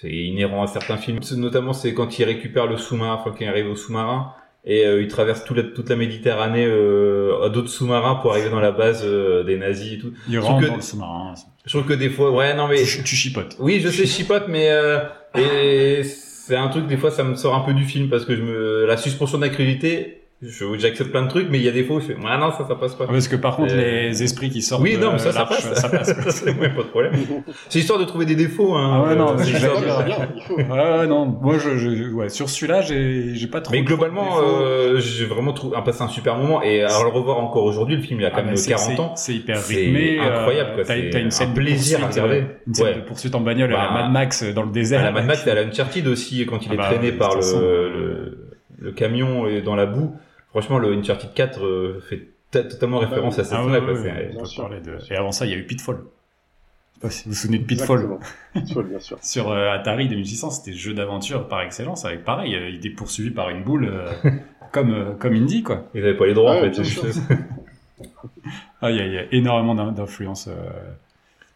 c'est- 0.00 0.10
inhérent 0.10 0.62
à 0.62 0.66
certains 0.66 0.96
films, 0.96 1.18
notamment 1.36 1.72
c'est 1.72 1.94
quand 1.94 2.18
il 2.18 2.24
récupère 2.24 2.66
le 2.66 2.76
sous-marin, 2.76 3.14
enfin 3.14 3.30
quand 3.30 3.40
il 3.44 3.48
arrive 3.48 3.68
au 3.70 3.76
sous-marin 3.76 4.32
et 4.64 4.84
euh, 4.86 5.00
il 5.02 5.08
traverse 5.08 5.44
toute 5.44 5.56
la, 5.56 5.62
toute 5.62 5.88
la 5.88 5.96
Méditerranée 5.96 6.66
euh, 6.66 7.44
à 7.44 7.48
d'autres 7.48 7.68
sous-marins 7.70 8.16
pour 8.16 8.32
arriver 8.32 8.50
dans 8.50 8.60
la 8.60 8.72
base 8.72 9.02
euh, 9.04 9.42
des 9.44 9.56
nazis 9.56 9.94
et 9.94 9.98
tout. 9.98 10.12
Il 10.28 10.38
rentre 10.40 10.62
que- 10.62 10.66
dans 10.68 10.76
le 10.76 10.82
sous-marin. 10.82 11.34
Je 11.64 11.70
trouve 11.70 11.86
que 11.88 11.94
des 11.94 12.10
fois, 12.10 12.30
ouais, 12.32 12.54
non 12.54 12.66
mais 12.68 12.82
Tu, 12.82 13.02
tu 13.04 13.14
chipotes. 13.16 13.56
oui, 13.60 13.80
je 13.80 13.88
sais 13.88 14.06
chipote, 14.06 14.44
mais 14.48 14.68
euh, 14.70 14.98
et 15.36 16.02
c'est 16.04 16.56
un 16.56 16.68
truc 16.68 16.86
des 16.86 16.96
fois 16.96 17.10
ça 17.10 17.24
me 17.24 17.34
sort 17.34 17.54
un 17.54 17.60
peu 17.60 17.74
du 17.74 17.84
film 17.84 18.08
parce 18.08 18.24
que 18.24 18.34
je 18.34 18.42
me 18.42 18.86
la 18.86 18.96
suspension 18.96 19.38
d'incrédulité, 19.38 20.17
je- 20.40 20.78
j'accepte 20.78 21.10
plein 21.10 21.22
de 21.22 21.28
trucs, 21.28 21.48
mais 21.50 21.58
il 21.58 21.64
y 21.64 21.68
a 21.68 21.72
des 21.72 21.82
fois 21.82 21.96
où 21.96 22.00
je 22.00 22.06
fais, 22.06 22.16
ah 22.26 22.38
non 22.38 22.52
ça 22.52 22.64
ça 22.68 22.76
passe 22.76 22.94
pas. 22.94 23.06
Parce 23.06 23.26
que 23.26 23.34
par 23.36 23.56
contre, 23.56 23.74
Euh, 23.74 24.08
les 24.08 24.22
esprits 24.22 24.50
qui 24.50 24.62
sortent 24.62 24.82
Oui, 24.82 24.96
non, 24.96 25.12
mais 25.12 25.18
ça, 25.18 25.32
ça 25.32 25.44
passe. 25.46 25.72
ça 25.74 25.88
passe. 25.88 26.14
c'est 26.30 26.44
ouais, 26.60 26.68
pas 26.68 26.82
de 26.82 26.88
problème. 26.88 27.12
C'est 27.68 27.80
histoire 27.80 27.98
de 27.98 28.04
trouver 28.04 28.24
des 28.24 28.36
défauts, 28.36 28.74
hein. 28.74 28.90
Ah 29.04 29.08
ouais, 29.08 29.16
non, 29.16 29.32
Euh, 29.32 29.38
c'est 29.38 29.50
histoire 29.50 29.80
de- 29.80 29.86
c'est 29.88 30.04
bien, 30.66 31.06
non, 31.06 31.26
moi, 31.26 31.56
je, 31.58 31.76
je, 31.76 32.10
ouais, 32.12 32.28
sur 32.28 32.48
celui-là, 32.48 32.82
j'ai, 32.82 33.34
j'ai 33.34 33.46
pas 33.48 33.60
trop. 33.60 33.72
Mais 33.72 33.82
globalement, 33.82 34.38
euh, 34.40 34.98
j'ai 35.00 35.24
vraiment 35.26 35.52
trouvé, 35.52 35.76
un 35.76 35.82
passé 35.82 36.02
un 36.02 36.08
super 36.08 36.36
moment. 36.36 36.62
Et 36.62 36.82
à 36.82 37.02
le 37.02 37.08
revoir 37.08 37.38
encore 37.38 37.64
aujourd'hui, 37.64 37.96
le 37.96 38.02
film, 38.02 38.20
il 38.20 38.24
a 38.26 38.30
Ah, 38.32 38.36
quand 38.36 38.44
même 38.46 38.56
c'est- 38.56 38.70
40 38.70 38.90
c'est- 38.94 39.00
ans. 39.00 39.16
C'est 39.16 39.34
hyper 39.34 39.58
C'est 39.58 39.74
rythmé. 39.74 40.18
incroyable, 40.20 40.70
quoi. 40.76 40.84
T'as, 40.84 41.18
une 41.20 41.30
scène 41.32 41.52
plaisir 41.54 41.98
à 41.98 42.02
poursuite, 42.02 42.22
regarder. 42.22 42.42
euh, 42.42 42.62
Une 42.68 42.74
scène 42.74 42.86
Ouais. 42.86 42.94
de 42.94 43.00
poursuite 43.00 43.34
en 43.34 43.40
bagnole 43.40 43.72
à 43.74 43.76
la 43.76 43.88
Bah, 43.88 44.02
Mad 44.04 44.12
Max 44.12 44.44
dans 44.54 44.62
le 44.62 44.70
désert. 44.70 45.00
À 45.00 45.04
la 45.04 45.10
Mad 45.12 45.26
Max, 45.26 45.46
à 45.48 45.54
la 45.54 45.62
Uncharted 45.62 46.06
aussi, 46.06 46.46
quand 46.46 46.64
il 46.64 46.68
Ah 46.70 46.74
est 46.74 46.76
bah, 46.76 46.84
traîné 46.90 47.10
par 47.12 47.34
le, 47.36 48.38
le 48.78 48.92
camion 48.92 49.48
et 49.48 49.62
dans 49.62 49.74
la 49.74 49.86
boue. 49.86 50.12
Franchement, 50.60 50.78
le 50.78 50.92
Uncharted 50.92 51.32
4 51.34 51.64
euh, 51.64 52.00
fait 52.08 52.28
totalement 52.50 52.98
référence 52.98 53.38
à 53.38 53.44
cette 53.44 53.52
Ah 53.56 53.64
ouais, 53.64 53.78
ouais, 53.78 53.92
ouais, 53.92 54.80
de- 54.80 55.12
Et 55.12 55.16
avant 55.16 55.30
ça, 55.32 55.46
il 55.46 55.52
y 55.52 55.54
a 55.54 55.56
eu 55.58 55.64
Pitfall. 55.64 55.98
Je 55.98 56.94
sais 56.94 57.00
pas 57.00 57.10
si 57.10 57.24
vous 57.24 57.30
vous 57.30 57.36
souvenez 57.36 57.58
de 57.58 57.64
Pitfall. 57.64 58.08
Pitfall, 58.54 58.86
bien 58.86 58.98
sûr. 58.98 59.18
Sur 59.22 59.50
euh, 59.52 59.70
Atari 59.70 60.08
2600, 60.08 60.50
c'était 60.50 60.72
jeu 60.72 60.94
d'aventure 60.94 61.46
par 61.46 61.60
excellence, 61.62 62.04
avec 62.04 62.24
pareil, 62.24 62.56
euh, 62.56 62.68
il 62.70 62.76
était 62.76 62.90
poursuivi 62.90 63.30
par 63.30 63.50
une 63.50 63.62
boule 63.62 63.84
euh, 63.88 64.10
comme 64.72 64.92
euh, 64.92 65.12
comme 65.14 65.34
Indy 65.34 65.62
quoi. 65.62 65.84
Ils 65.94 66.02
avaient 66.02 66.16
pas 66.16 66.26
les 66.26 66.34
droits, 66.34 66.60
Ouais, 66.60 66.68
en 66.68 66.72
fait. 66.72 67.20
Ah, 68.82 68.90
il 68.90 68.96
y, 68.96 69.10
y 69.14 69.18
a 69.18 69.24
énormément 69.32 69.74
d'in- 69.76 69.92
d'influence 69.92 70.48
euh, 70.48 70.52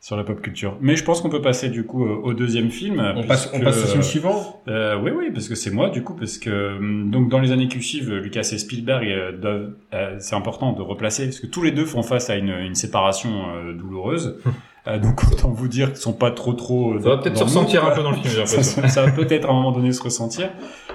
sur 0.05 0.17
la 0.17 0.25
pop 0.25 0.41
culture. 0.43 0.77
Mais 0.81 0.97
je 0.97 1.05
pense 1.05 1.21
qu'on 1.21 1.31
peut 1.31 1.41
passer 1.41 1.69
du 1.71 1.85
coup 1.87 2.05
euh, 2.05 2.17
au 2.25 2.35
deuxième 2.35 2.71
film. 2.71 3.01
On 3.17 3.23
passe, 3.23 3.49
on 3.55 3.61
passe 3.61 3.85
au 3.85 3.87
film 3.87 4.01
euh, 4.01 4.03
suivant. 4.03 4.61
Euh, 4.67 4.99
oui, 5.01 5.13
oui, 5.17 5.31
parce 5.33 5.49
que 5.49 5.55
c'est 5.55 5.71
moi, 5.71 5.91
du 5.91 6.03
coup, 6.03 6.15
parce 6.15 6.39
que 6.39 6.77
hum, 6.77 7.09
donc 7.11 7.29
dans 7.29 7.39
les 7.39 7.53
années 7.53 7.69
qui 7.69 7.81
suivent, 7.81 8.13
Lucas 8.13 8.41
et 8.53 8.59
Spielberg, 8.59 9.07
euh, 9.07 9.69
euh, 9.95 10.17
c'est 10.19 10.35
important 10.35 10.73
de 10.73 10.83
replacer, 10.83 11.27
parce 11.27 11.39
que 11.39 11.47
tous 11.47 11.63
les 11.63 11.71
deux 11.71 11.85
font 11.87 12.03
face 12.03 12.31
à 12.31 12.35
une, 12.37 12.49
une 12.51 12.75
séparation 12.75 13.31
euh, 13.55 13.73
douloureuse. 13.73 14.37
Euh, 14.89 14.99
donc 14.99 15.23
autant 15.31 15.49
vous 15.49 15.69
dire 15.69 15.91
qu'ils 15.93 15.99
sont 16.03 16.13
pas 16.13 16.33
trop 16.33 16.55
trop. 16.55 16.95
euh, 16.95 17.01
Ça 17.01 17.11
va 17.11 17.19
peut-être 17.19 17.39
se 17.39 17.45
ressentir 17.45 17.85
un 17.87 17.93
peu 17.93 18.03
dans 18.03 18.11
le 18.11 18.17
film, 18.17 18.45
ça- 18.47 18.89
ça 18.89 19.05
va 19.07 19.13
peut-être 19.13 19.47
à 19.49 19.53
un 19.53 19.55
moment 19.55 19.71
donné 19.71 19.93
se 19.93 20.03
ressentir. 20.03 20.51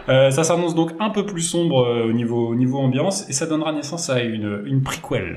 Euh, 0.10 0.32
ça 0.32 0.44
s'annonce 0.44 0.74
donc 0.74 0.92
un 1.00 1.10
peu 1.10 1.26
plus 1.26 1.42
sombre 1.42 1.86
euh, 1.86 2.08
au 2.08 2.14
niveau 2.14 2.48
au 2.48 2.56
niveau 2.56 2.78
ambiance 2.78 3.30
et 3.30 3.34
ça 3.34 3.46
donnera 3.46 3.74
naissance 3.74 4.10
à 4.10 4.22
une 4.22 4.64
une 4.66 4.82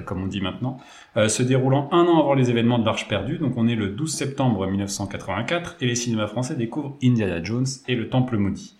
comme 0.04 0.22
on 0.22 0.26
dit 0.26 0.40
maintenant, 0.40 0.78
euh, 1.16 1.28
se 1.28 1.42
déroulant 1.42 1.88
un 1.92 2.06
an 2.06 2.20
avant 2.20 2.34
les 2.34 2.50
événements 2.50 2.78
de 2.78 2.84
l'Arche 2.84 3.08
perdue. 3.08 3.38
Donc 3.38 3.54
on 3.56 3.66
est 3.66 3.74
le 3.74 3.88
12 3.88 4.12
septembre 4.12 4.66
1984 4.66 5.76
et 5.80 5.86
les 5.86 5.94
cinémas 5.96 6.28
français 6.28 6.54
découvrent 6.54 6.96
Indiana 7.02 7.42
Jones 7.42 7.66
et 7.88 7.96
le 7.96 8.08
Temple 8.08 8.36
maudit. 8.36 8.76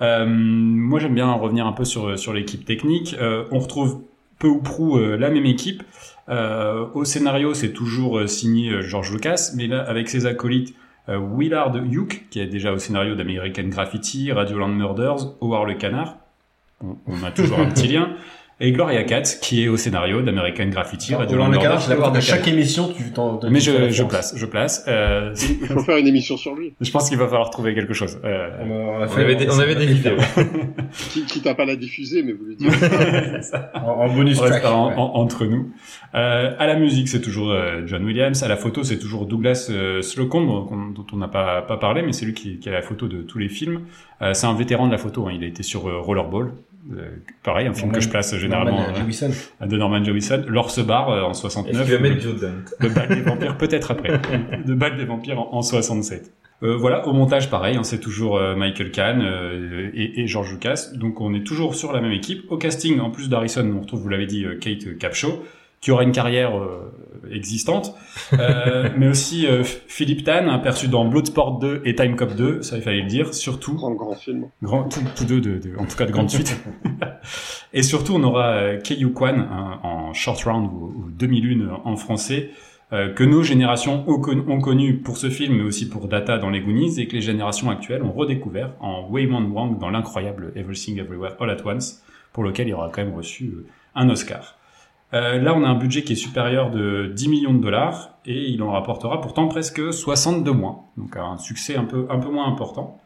Moi 0.00 1.00
j'aime 1.00 1.14
bien 1.14 1.32
revenir 1.32 1.66
un 1.66 1.72
peu 1.72 1.84
sur 1.84 2.18
sur 2.18 2.32
l'équipe 2.32 2.64
technique. 2.64 3.16
On 3.50 3.58
retrouve 3.58 4.02
peu 4.38 4.48
ou 4.48 4.60
prou 4.60 4.98
la 4.98 5.30
même 5.30 5.46
équipe. 5.46 5.82
Au 6.28 7.04
scénario, 7.04 7.52
c'est 7.54 7.72
toujours 7.72 8.28
signé 8.28 8.80
George 8.82 9.12
Lucas, 9.12 9.50
mais 9.56 9.66
là, 9.66 9.80
avec 9.80 10.08
ses 10.08 10.26
acolytes, 10.26 10.76
Willard 11.08 11.74
Hughes, 11.76 12.28
qui 12.30 12.40
est 12.40 12.46
déjà 12.46 12.72
au 12.72 12.78
scénario 12.78 13.14
d'American 13.14 13.68
Graffiti, 13.68 14.30
Radioland 14.30 14.68
Murders, 14.68 15.34
Howard 15.40 15.66
le 15.66 15.74
Canard, 15.74 16.16
on 16.80 17.22
a 17.24 17.30
toujours 17.30 17.58
un 17.58 17.66
petit 17.66 17.88
lien, 17.88 18.10
et 18.60 18.72
Gloria 18.72 19.04
Katz, 19.04 19.36
qui 19.36 19.62
est 19.64 19.68
au 19.68 19.76
scénario 19.76 20.20
d'American 20.22 20.66
Graffiti, 20.68 21.12
de 21.14 22.20
chaque 22.20 22.48
émission, 22.48 22.88
tu 22.96 23.10
t'en. 23.12 23.38
Mais 23.48 23.60
je, 23.60 23.90
je 23.90 24.02
place, 24.02 24.34
je 24.36 24.46
place. 24.46 24.84
Euh, 24.88 25.32
Il 25.60 25.66
faut 25.66 25.80
faire 25.82 25.96
une 25.96 26.06
émission 26.08 26.36
sur 26.36 26.54
lui. 26.54 26.74
je 26.80 26.90
pense 26.90 27.08
qu'il 27.08 27.18
va 27.18 27.26
falloir 27.28 27.50
trouver 27.50 27.74
quelque 27.74 27.94
chose. 27.94 28.18
Euh, 28.24 28.48
On, 28.62 29.02
avait 29.02 29.36
des, 29.36 29.48
on 29.50 29.58
avait 29.60 29.74
des 29.76 29.86
vidéos. 29.86 30.16
Qui, 31.12 31.24
quitte 31.26 31.46
à 31.46 31.54
pas 31.54 31.66
la 31.66 31.76
diffuser, 31.76 32.22
mais 32.22 32.32
vous 32.32 32.44
lui 32.44 32.56
dites. 32.56 32.68
En, 33.74 33.80
en 34.04 34.08
bonus 34.14 34.38
track. 34.38 34.64
en- 34.64 34.88
ouais. 34.88 34.94
en- 34.96 35.12
entre 35.14 35.44
nous. 35.46 35.70
Euh, 36.14 36.54
à 36.58 36.66
la 36.66 36.76
musique, 36.76 37.08
c'est 37.08 37.20
toujours 37.20 37.50
euh, 37.50 37.82
John 37.86 38.04
Williams. 38.04 38.42
À 38.42 38.48
la 38.48 38.56
photo, 38.56 38.82
c'est 38.84 38.98
toujours 38.98 39.26
Douglas 39.26 39.68
euh, 39.70 40.02
Slocumb, 40.02 40.46
qu'on- 40.66 40.88
dont 40.90 41.06
on 41.12 41.16
n'a 41.16 41.28
pas, 41.28 41.62
pas 41.62 41.76
parlé, 41.76 42.02
mais 42.02 42.12
c'est 42.12 42.24
lui 42.26 42.34
qui, 42.34 42.58
qui 42.58 42.68
a 42.68 42.72
la 42.72 42.82
photo 42.82 43.06
de 43.08 43.22
tous 43.22 43.38
les 43.38 43.48
films. 43.48 43.82
Euh, 44.22 44.34
c'est 44.34 44.46
un 44.46 44.54
vétéran 44.54 44.86
de 44.86 44.92
la 44.92 44.98
photo. 44.98 45.26
hein. 45.28 45.32
Il 45.34 45.44
a 45.44 45.46
été 45.46 45.62
sur 45.62 45.88
euh, 45.88 45.98
Rollerball. 46.00 46.52
Euh, 46.92 47.08
pareil, 47.42 47.66
un 47.66 47.72
film 47.74 47.86
Norman- 47.88 47.98
que 47.98 48.04
je 48.04 48.08
place 48.08 48.36
généralement 48.36 48.78
Norman 48.78 48.94
euh, 48.94 49.00
Jewison. 49.00 49.30
de 49.66 49.76
Norman 49.76 50.04
Jewison. 50.04 50.44
L'or 50.48 50.70
se 50.70 50.80
barre 50.80 51.10
euh, 51.10 51.22
en 51.22 51.30
Est-ce 51.32 51.40
69. 51.42 51.84
qu'il 51.86 51.94
va 51.94 52.00
mettre 52.00 52.20
Joe 52.20 52.40
Dante 52.40 52.74
de 52.80 52.88
Bal 52.88 53.08
des 53.08 53.20
vampires 53.22 53.56
peut-être 53.58 53.90
après. 53.90 54.20
de 54.64 54.74
Bal 54.74 54.96
des 54.96 55.04
vampires 55.04 55.38
en, 55.40 55.54
en 55.54 55.62
67. 55.62 56.32
Euh, 56.64 56.76
voilà, 56.76 57.06
au 57.06 57.12
montage 57.12 57.50
pareil, 57.50 57.76
hein, 57.76 57.84
c'est 57.84 58.00
toujours 58.00 58.36
euh, 58.36 58.56
Michael 58.56 58.90
Kahn 58.90 59.20
euh, 59.22 59.90
et, 59.94 60.22
et 60.22 60.26
George 60.26 60.50
Lucas. 60.52 60.88
Donc 60.94 61.20
on 61.20 61.32
est 61.32 61.44
toujours 61.46 61.74
sur 61.76 61.92
la 61.92 62.00
même 62.00 62.10
équipe. 62.12 62.50
Au 62.50 62.56
casting, 62.56 62.98
en 62.98 63.10
plus 63.10 63.28
d'Harrison, 63.28 63.70
on 63.76 63.80
retrouve, 63.80 64.00
vous 64.00 64.08
l'avez 64.08 64.26
dit, 64.26 64.44
euh, 64.44 64.56
Kate 64.58 64.98
Capshaw, 64.98 65.44
qui 65.80 65.90
aura 65.92 66.02
une 66.02 66.12
carrière 66.12 66.56
euh, 66.58 66.92
existante, 67.30 67.94
Euh, 68.38 68.88
mais 68.98 69.08
aussi 69.08 69.46
euh, 69.46 69.62
Philippe 69.64 70.24
Tan, 70.24 70.48
aperçu 70.48 70.88
dans 70.88 71.04
Bloodsport 71.04 71.58
2 71.60 71.82
et 71.84 71.94
Time 71.94 72.16
Cop 72.16 72.34
2, 72.34 72.62
ça 72.62 72.76
il 72.76 72.82
fallait 72.82 73.02
le 73.02 73.06
dire, 73.08 73.32
surtout 73.34 73.74
Grand, 73.74 73.92
grand 73.94 74.14
film. 74.14 74.48
grand, 74.62 74.84
tous 74.88 75.00
tous 75.16 75.24
deux, 75.24 75.40
de, 75.40 75.58
de- 75.58 75.76
en 75.78 75.84
tout 75.86 75.96
cas 75.96 76.04
de 76.06 76.12
grande 76.12 76.30
suite. 76.30 76.58
Et 77.72 77.82
surtout, 77.82 78.14
on 78.14 78.22
aura 78.22 78.48
euh, 78.52 78.80
Keiyu 78.80 79.12
Kwan 79.12 79.38
hein, 79.40 79.80
en 79.82 80.12
short 80.14 80.42
round 80.44 80.70
ou, 80.72 80.86
ou 80.96 81.10
demi-lune 81.10 81.68
en 81.84 81.96
français, 81.96 82.50
euh, 82.92 83.12
que 83.12 83.22
nos 83.24 83.42
générations 83.42 84.04
ont, 84.08 84.18
con- 84.20 84.44
ont 84.48 84.60
connu 84.60 84.96
pour 84.98 85.18
ce 85.18 85.28
film, 85.30 85.56
mais 85.58 85.62
aussi 85.64 85.88
pour 85.88 86.08
Data 86.08 86.38
dans 86.38 86.50
les 86.50 86.60
Goonies, 86.60 86.98
et 86.98 87.06
que 87.06 87.14
les 87.14 87.20
générations 87.20 87.70
actuelles 87.70 88.02
ont 88.02 88.12
redécouvert 88.12 88.72
en 88.80 89.06
Waymond 89.10 89.50
Wang 89.50 89.78
dans 89.78 89.90
l'incroyable 89.90 90.52
Everything 90.56 90.98
Everywhere 90.98 91.36
All 91.40 91.50
at 91.50 91.58
Once, 91.64 92.02
pour 92.32 92.42
lequel 92.44 92.68
il 92.68 92.74
aura 92.74 92.90
quand 92.90 93.04
même 93.04 93.14
reçu 93.14 93.44
euh, 93.54 93.66
un 93.94 94.08
Oscar. 94.08 94.57
Euh, 95.14 95.38
là, 95.40 95.54
on 95.54 95.64
a 95.64 95.68
un 95.68 95.74
budget 95.74 96.02
qui 96.02 96.12
est 96.12 96.16
supérieur 96.16 96.70
de 96.70 97.10
10 97.14 97.28
millions 97.28 97.54
de 97.54 97.62
dollars, 97.62 98.18
et 98.26 98.50
il 98.50 98.62
en 98.62 98.72
rapportera 98.72 99.20
pourtant 99.20 99.48
presque 99.48 99.92
60 99.92 100.44
de 100.44 100.50
moins, 100.50 100.80
donc 100.96 101.16
un 101.16 101.38
succès 101.38 101.76
un 101.76 101.84
peu, 101.84 102.06
un 102.10 102.18
peu 102.18 102.30
moins 102.30 102.46
important. 102.46 103.00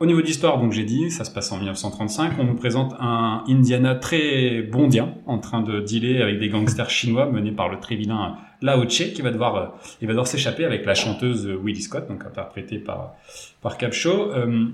Au 0.00 0.06
niveau 0.06 0.20
d'histoire, 0.20 0.58
donc 0.58 0.72
j'ai 0.72 0.82
dit, 0.82 1.12
ça 1.12 1.22
se 1.22 1.30
passe 1.30 1.52
en 1.52 1.58
1935. 1.58 2.32
On 2.40 2.42
nous 2.42 2.56
présente 2.56 2.92
un 2.98 3.44
Indiana 3.46 3.94
très 3.94 4.62
bondien, 4.62 5.14
en 5.26 5.38
train 5.38 5.62
de 5.62 5.78
dealer 5.78 6.20
avec 6.22 6.40
des 6.40 6.48
gangsters 6.48 6.90
chinois 6.98 7.26
menés 7.26 7.52
par 7.52 7.68
le 7.68 7.78
très 7.78 7.94
vilain 7.94 8.36
Lao 8.62 8.82
Che, 8.88 9.12
qui 9.12 9.22
va 9.22 9.30
devoir, 9.30 9.56
euh, 9.56 10.04
devoir 10.04 10.26
s'échapper 10.26 10.64
avec 10.64 10.84
la 10.86 10.94
chanteuse 10.94 11.46
Willie 11.46 11.82
Scott, 11.82 12.08
donc 12.08 12.24
interprétée 12.24 12.78
par 12.78 13.14
par 13.60 13.78
Capshaw, 13.78 14.32
euh, 14.32 14.66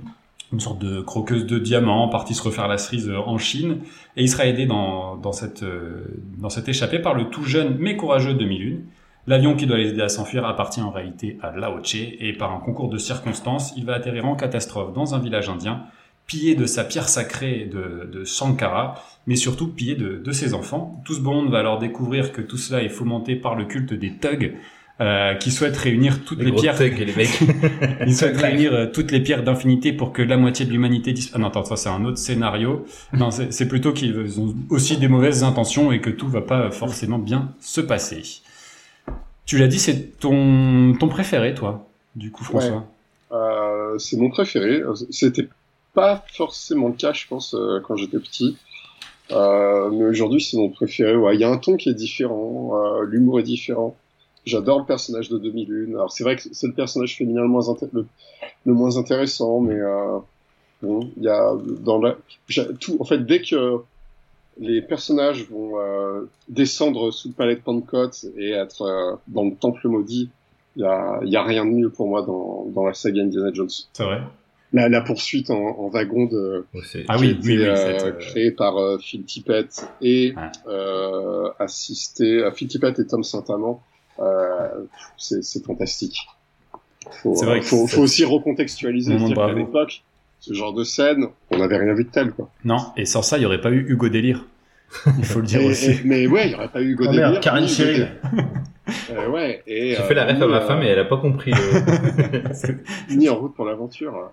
une 0.53 0.61
sorte 0.61 0.79
de 0.79 1.01
croqueuse 1.01 1.47
de 1.47 1.59
diamants, 1.59 2.09
partie 2.09 2.35
se 2.35 2.43
refaire 2.43 2.69
la 2.69 2.79
cerise 2.79 3.11
en 3.11 3.39
Chine, 3.39 3.79
et 4.17 4.23
il 4.23 4.29
sera 4.29 4.47
aidé 4.47 4.67
dans 4.67 5.17
dans 5.17 5.33
cette 5.33 5.63
euh, 5.63 6.23
dans 6.39 6.49
cette 6.49 6.69
échappée 6.69 6.99
par 6.99 7.15
le 7.15 7.25
tout 7.31 7.45
jeune 7.45 7.77
mais 7.79 7.97
courageux 7.97 8.35
demi-lune. 8.35 8.85
L'avion 9.27 9.57
qui 9.57 9.67
doit 9.67 9.77
les 9.77 9.91
aider 9.91 10.01
à 10.01 10.09
s'enfuir 10.09 10.47
appartient 10.47 10.81
en 10.81 10.91
réalité 10.91 11.39
à 11.43 11.55
Lao 11.55 11.85
Che 11.85 12.17
et 12.19 12.33
par 12.33 12.51
un 12.51 12.61
concours 12.61 12.89
de 12.89 12.97
circonstances, 12.97 13.75
il 13.77 13.85
va 13.85 13.95
atterrir 13.95 14.25
en 14.25 14.37
catastrophe 14.37 14.95
dans 14.95 15.15
un 15.15 15.19
village 15.19 15.51
indien, 15.51 15.83
pillé 16.27 16.55
de 16.55 16.65
sa 16.65 16.83
pierre 16.83 17.11
sacrée 17.11 17.67
de, 17.71 18.09
de 18.11 18.25
Sankara, 18.25 19.03
mais 19.27 19.37
surtout 19.37 19.69
pillé 19.69 19.97
de, 19.97 20.17
de 20.17 20.33
ses 20.33 20.55
enfants. 20.55 21.03
Tout 21.05 21.13
ce 21.13 21.21
monde 21.21 21.51
va 21.51 21.59
alors 21.59 21.79
découvrir 21.79 22.33
que 22.33 22.41
tout 22.41 22.57
cela 22.57 22.83
est 22.83 22.89
fomenté 22.89 23.37
par 23.37 23.55
le 23.55 23.67
culte 23.67 23.93
des 23.93 24.15
thugs, 24.17 24.55
euh, 25.01 25.35
qui 25.35 25.51
souhaitent 25.51 25.77
réunir 25.77 26.25
toutes 26.25 26.43
les, 26.43 26.53
pierres 26.53 26.77
thugs 26.77 27.01
et 27.01 27.05
les 27.05 27.15
mecs. 27.15 27.41
ils 28.07 28.15
souhaitent 28.15 28.37
réunir 28.37 28.73
euh, 28.73 28.87
toutes 28.87 29.11
les 29.13 29.21
pierres 29.21 29.45
d'infinité 29.45 29.93
pour 29.93 30.13
que 30.13 30.23
la 30.23 30.37
moitié 30.37 30.67
de 30.67 30.73
l'humanité 30.73 31.13
disparaisse. 31.13 31.37
Ah 31.37 31.39
non, 31.39 31.49
attends, 31.49 31.65
ça 31.65 31.77
c'est 31.77 31.89
un 31.89 32.05
autre 32.05 32.19
scénario. 32.19 32.85
Non, 33.13 33.31
c'est 33.31 33.69
plutôt 33.69 33.93
qu'ils 33.93 34.41
ont 34.41 34.55
aussi 34.71 34.97
des 34.97 35.09
mauvaises 35.09 35.43
intentions 35.43 35.93
et 35.93 36.01
que 36.01 36.11
tout 36.11 36.29
va 36.29 36.43
pas 36.43 36.71
forcément 36.71 37.19
bien 37.19 37.53
se 37.61 37.81
passer. 37.81 38.23
Tu 39.47 39.59
l'as 39.59 39.69
dit, 39.69 39.79
c'est 39.79 40.19
ton 40.19 40.95
ton 40.99 41.09
préféré, 41.09 41.55
toi, 41.55 41.89
du 42.17 42.31
coup, 42.31 42.45
François? 42.45 42.85
Euh, 43.33 43.99
c'est 43.99 44.17
mon 44.17 44.31
préféré. 44.31 44.83
C'était 45.11 45.49
pas 45.95 46.25
forcément 46.33 46.89
le 46.89 46.95
cas, 46.95 47.13
je 47.13 47.27
pense, 47.27 47.55
euh, 47.55 47.81
quand 47.81 47.97
j'étais 47.97 48.19
petit. 48.19 48.57
Euh, 49.31 49.91
mais 49.91 50.05
aujourd'hui, 50.05 50.41
c'est 50.41 50.57
mon 50.57 50.69
préféré. 50.69 51.17
Ouais, 51.17 51.35
il 51.35 51.41
y 51.41 51.45
a 51.45 51.51
un 51.51 51.59
ton 51.59 51.77
qui 51.77 51.89
est 51.89 51.95
différent, 51.95 52.71
euh, 52.75 53.05
l'humour 53.05 53.41
est 53.41 53.45
différent. 53.45 53.97
J'adore 54.47 54.79
le 54.81 54.85
personnage 54.87 55.29
de 55.29 55.39
Demi-Lune. 55.39 55.95
Alors 55.95 56.11
c'est 56.13 56.25
vrai 56.25 56.37
que 56.37 56.43
c'est 56.53 56.67
le 56.67 56.73
personnage 56.73 57.17
féminin 57.17 57.43
le 57.43 57.49
moins, 57.49 57.63
inté- 57.63 57.89
le, 57.93 58.07
le 58.65 58.73
moins 58.73 58.97
intéressant, 58.97 59.61
mais 59.61 59.75
euh, 59.79 60.19
bon, 60.83 61.11
il 61.17 61.23
y 61.25 61.29
a 61.29 61.53
dans 61.81 62.01
la 62.01 62.17
tout. 62.81 62.97
En 63.01 63.05
fait, 63.05 63.25
dès 63.27 63.43
que 63.43 63.77
les 64.61 64.81
personnages 64.83 65.49
vont 65.51 65.79
euh, 65.81 66.23
descendre 66.49 67.11
sous 67.13 67.29
le 67.29 67.35
palais 67.35 67.57
de 67.57 67.61
Pentecôte 67.61 68.25
et 68.37 68.51
être 68.51 68.83
euh, 68.83 69.17
dans 69.29 69.45
le 69.45 69.55
temple 69.55 69.87
maudit, 69.89 70.31
il 70.77 70.83
y 70.83 70.85
a, 70.87 71.21
il 71.25 71.31
y 71.31 71.37
a 71.37 71.43
rien 71.45 71.65
de 71.65 71.71
mieux 71.71 71.91
pour 71.91 72.09
moi 72.09 72.23
dans, 72.23 72.67
dans 72.75 72.87
la 72.87 72.95
saga 72.95 73.23
Indiana 73.23 73.51
Jones. 73.53 73.69
C'est 73.93 74.05
vrai. 74.05 74.21
La, 74.73 74.89
la 74.89 75.01
poursuite 75.01 75.51
en, 75.51 75.57
en 75.79 75.89
wagon 75.89 76.27
de, 76.27 76.67
Ah 77.09 77.17
qui 77.17 77.23
oui, 77.23 77.39
oui, 77.43 77.57
oui, 77.57 77.63
euh, 77.63 77.99
euh, 78.05 78.13
créée 78.13 78.51
par 78.51 78.77
euh, 78.77 78.99
Phil 78.99 79.25
Tippett 79.25 79.89
et 80.03 80.35
Ouais. 80.37 80.43
euh, 80.67 81.49
assisté 81.59 82.43
à 82.43 82.51
Phil 82.53 82.69
Tippett 82.69 82.99
et 82.99 83.07
Tom 83.07 83.23
Saint-Amand. 83.25 83.81
Euh, 84.21 84.69
c'est 85.17 85.65
fantastique. 85.65 86.27
Faut, 87.23 87.35
C'est 87.37 87.47
vrai 87.47 87.61
que 87.61 87.67
faut, 87.67 87.87
faut 87.87 88.03
aussi 88.03 88.25
recontextualiser, 88.25 89.17
dire 89.17 89.31
bravo. 89.35 89.57
l'époque, 89.57 90.03
ce 90.41 90.53
genre 90.55 90.73
de 90.75 90.85
scène, 90.85 91.27
on 91.51 91.59
n'avait 91.59 91.79
rien 91.79 91.95
vu 91.95 92.05
de 92.05 92.11
tel, 92.11 92.33
quoi. 92.33 92.51
Non, 92.65 92.79
et 92.97 93.05
sans 93.05 93.23
ça, 93.23 93.39
il 93.39 93.43
y 93.43 93.47
aurait 93.47 93.61
pas 93.61 93.71
eu 93.71 93.87
Hugo 93.89 94.09
Délire. 94.09 94.45
Il 95.19 95.25
faut 95.25 95.41
le 95.41 95.47
dire 95.47 95.61
Et- 95.63 95.67
aussi. 95.67 95.91
et- 95.91 96.01
mais 96.05 96.27
ouais, 96.27 96.47
il 96.47 96.49
n'y 96.51 96.55
aurait 96.55 96.69
pas 96.69 96.81
eu 96.83 96.93
Hugo 96.93 97.05
Oh 97.09 97.13
merde, 97.13 97.25
Délire, 97.35 97.41
Karine. 97.41 97.67
Délire. 97.67 98.09
Euh, 99.11 99.29
ouais, 99.29 99.63
et, 99.67 99.91
J'ai 99.91 100.01
euh, 100.01 100.05
fait 100.05 100.15
la 100.15 100.25
ref 100.25 100.41
à 100.41 100.47
ma 100.47 100.57
euh, 100.63 100.67
femme 100.67 100.83
et 100.83 100.87
elle 100.87 100.99
a 100.99 101.05
pas 101.05 101.19
compris 101.19 101.51
le... 101.53 102.43
Ni 103.15 103.29
en 103.29 103.35
route 103.37 103.55
pour 103.55 103.67
l'aventure. 103.67 104.31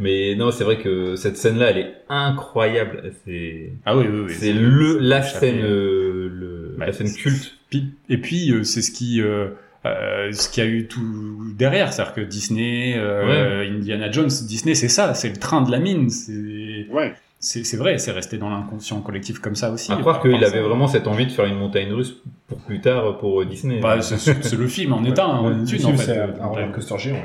Mais 0.00 0.34
non, 0.36 0.50
c'est 0.52 0.64
vrai 0.64 0.78
que 0.78 1.14
cette 1.16 1.36
scène-là, 1.36 1.70
elle 1.70 1.78
est 1.78 1.94
incroyable. 2.08 3.12
C'est, 3.24 3.72
Ah 3.84 3.96
oui, 3.96 4.06
oui, 4.08 4.20
oui. 4.28 4.34
c'est 4.38 4.52
le, 4.52 4.98
la 4.98 5.22
scène, 5.22 5.60
euh, 5.62 6.28
le, 6.32 6.76
Ouais, 6.78 6.86
la 6.86 6.92
scène 6.92 7.12
culte. 7.12 7.53
Puis- 7.80 7.94
et 8.08 8.18
puis 8.18 8.50
euh, 8.52 8.62
c'est 8.62 8.82
ce 8.82 8.90
qui 8.90 9.20
euh, 9.20 9.48
euh, 9.86 10.32
ce 10.32 10.48
qui 10.48 10.60
a 10.60 10.66
eu 10.66 10.86
tout 10.86 11.52
derrière, 11.56 11.92
c'est-à-dire 11.92 12.14
que 12.14 12.20
Disney, 12.22 12.94
euh, 12.96 13.68
Indiana 13.70 14.10
Jones, 14.10 14.28
Disney, 14.28 14.74
c'est 14.74 14.88
ça, 14.88 15.12
c'est 15.14 15.28
le 15.28 15.36
train 15.36 15.62
de 15.62 15.70
la 15.70 15.78
mine. 15.78 16.08
C'est 16.08 16.86
Ouais. 16.90 17.12
c'est 17.38 17.64
c'est 17.64 17.76
vrai, 17.76 17.98
c'est 17.98 18.12
resté 18.12 18.38
dans 18.38 18.48
l'inconscient 18.48 19.00
collectif 19.02 19.40
comme 19.40 19.54
ça 19.56 19.70
aussi. 19.70 19.92
À 19.92 19.96
croire 19.96 20.20
qu'il 20.22 20.34
avait 20.36 20.46
ça. 20.46 20.62
vraiment 20.62 20.86
cette 20.86 21.06
envie 21.06 21.26
de 21.26 21.32
faire 21.32 21.44
une 21.44 21.56
montagne 21.58 21.92
russe 21.92 22.16
pour 22.46 22.58
plus 22.58 22.80
tard 22.80 23.18
pour 23.18 23.44
Disney. 23.44 23.80
Bah, 23.80 24.00
c'est 24.00 24.16
c'est 24.18 24.56
le 24.56 24.66
film 24.68 24.92
en 24.94 25.04
état, 25.04 25.26
en 25.28 25.62
étude 25.62 25.84
en 25.84 25.96
c'est 25.96 26.04
fait. 26.14 26.18
un 26.18 26.28
euh, 26.28 26.42
un 26.42 26.46
roller 26.46 26.72
coaster 26.72 26.98
géant. 26.98 27.16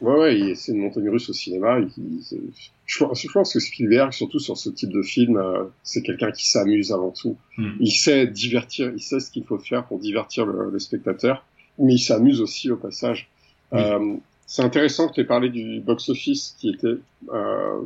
Ouais. 0.00 0.14
Ouais, 0.18 0.54
c'est 0.54 0.72
une 0.72 0.78
montagne 0.78 1.08
russe 1.08 1.28
au 1.28 1.32
cinéma. 1.32 1.78
il- 1.80 1.90
il- 1.96 2.22
c'est- 2.22 2.38
je, 2.86 2.98
pense- 3.04 3.20
je 3.20 3.28
pense 3.32 3.52
que 3.52 3.60
Spielberg, 3.60 4.12
surtout 4.12 4.38
sur 4.38 4.56
ce 4.56 4.70
type 4.70 4.90
de 4.90 5.02
film, 5.02 5.36
euh, 5.36 5.64
c'est 5.82 6.02
quelqu'un 6.02 6.30
qui 6.32 6.48
s'amuse 6.48 6.92
avant 6.92 7.10
tout. 7.10 7.36
Hmm. 7.58 7.72
Il 7.80 7.90
sait 7.92 8.26
divertir, 8.26 8.92
il 8.94 9.00
sait 9.02 9.20
ce 9.20 9.30
qu'il 9.30 9.44
faut 9.44 9.58
faire 9.58 9.84
pour 9.86 9.98
divertir 9.98 10.46
le, 10.46 10.70
le 10.70 10.78
spectateur, 10.78 11.44
mais 11.78 11.94
il 11.94 11.98
s'amuse 11.98 12.40
aussi 12.40 12.70
au 12.70 12.76
passage. 12.76 13.28
Oui. 13.72 13.80
Euh, 13.80 14.14
c'est 14.46 14.62
intéressant 14.62 15.08
que 15.08 15.14
tu 15.14 15.20
aies 15.22 15.24
parlé 15.24 15.48
du 15.50 15.80
box-office 15.80 16.56
qui 16.58 16.70
était 16.70 16.96
euh, 17.34 17.80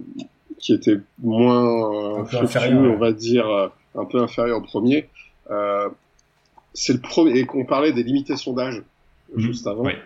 qui 0.58 0.74
était 0.74 0.98
moins 1.22 2.18
euh, 2.18 2.22
inférieur, 2.42 2.82
ouais. 2.82 2.88
on 2.88 2.98
va 2.98 3.12
dire, 3.12 3.46
un 3.94 4.04
peu 4.04 4.18
inférieur 4.20 4.58
au 4.58 4.60
premier. 4.62 5.08
C'est 6.74 6.92
le 6.92 7.00
premier, 7.00 7.38
et 7.40 7.46
qu'on 7.46 7.64
parlait 7.64 7.92
des 7.92 8.02
limitations 8.02 8.52
d'âge 8.52 8.82
Mhm. 9.34 9.40
juste 9.40 9.66
avant. 9.66 9.84
Ouais. 9.84 9.96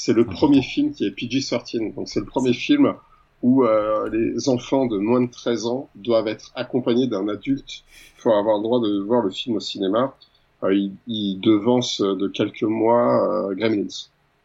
C'est 0.00 0.12
le 0.12 0.20
Important. 0.22 0.38
premier 0.38 0.62
film 0.62 0.92
qui 0.92 1.04
est 1.06 1.10
PG-13, 1.10 1.92
donc 1.96 2.08
c'est 2.08 2.20
le 2.20 2.26
premier 2.26 2.52
film 2.52 2.94
où 3.42 3.64
euh, 3.64 4.08
les 4.12 4.48
enfants 4.48 4.86
de 4.86 4.96
moins 4.96 5.20
de 5.22 5.28
13 5.28 5.66
ans 5.66 5.88
doivent 5.96 6.28
être 6.28 6.52
accompagnés 6.54 7.08
d'un 7.08 7.26
adulte 7.28 7.82
pour 8.22 8.36
avoir 8.36 8.58
le 8.58 8.62
droit 8.62 8.80
de 8.80 9.00
voir 9.00 9.24
le 9.24 9.30
film 9.30 9.56
au 9.56 9.60
cinéma. 9.60 10.14
Euh, 10.62 10.72
il, 10.72 10.92
il 11.08 11.40
devance 11.40 12.00
de 12.00 12.28
quelques 12.28 12.62
mois 12.62 13.48
euh, 13.50 13.54
Gremlins. 13.56 13.88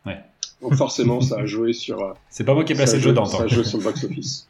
Ouais. 0.08 0.18
Donc 0.64 0.74
forcément, 0.74 1.22
ça 1.22 1.42
a 1.42 1.46
joué 1.56 1.74
sur, 1.74 2.02
euh, 2.02 2.14
C'est 2.32 2.46
pas 2.46 2.56
moi 2.56 2.64
qui 2.64 2.74
ai 2.74 2.76
placé 2.76 2.96
le 2.96 3.04
jeu 3.04 3.14
ça 3.14 3.22
a 3.22 3.24
d'antan. 3.24 3.48
joué 3.48 3.64
sur 3.64 3.78
le 3.78 3.84
box-office. 3.84 4.48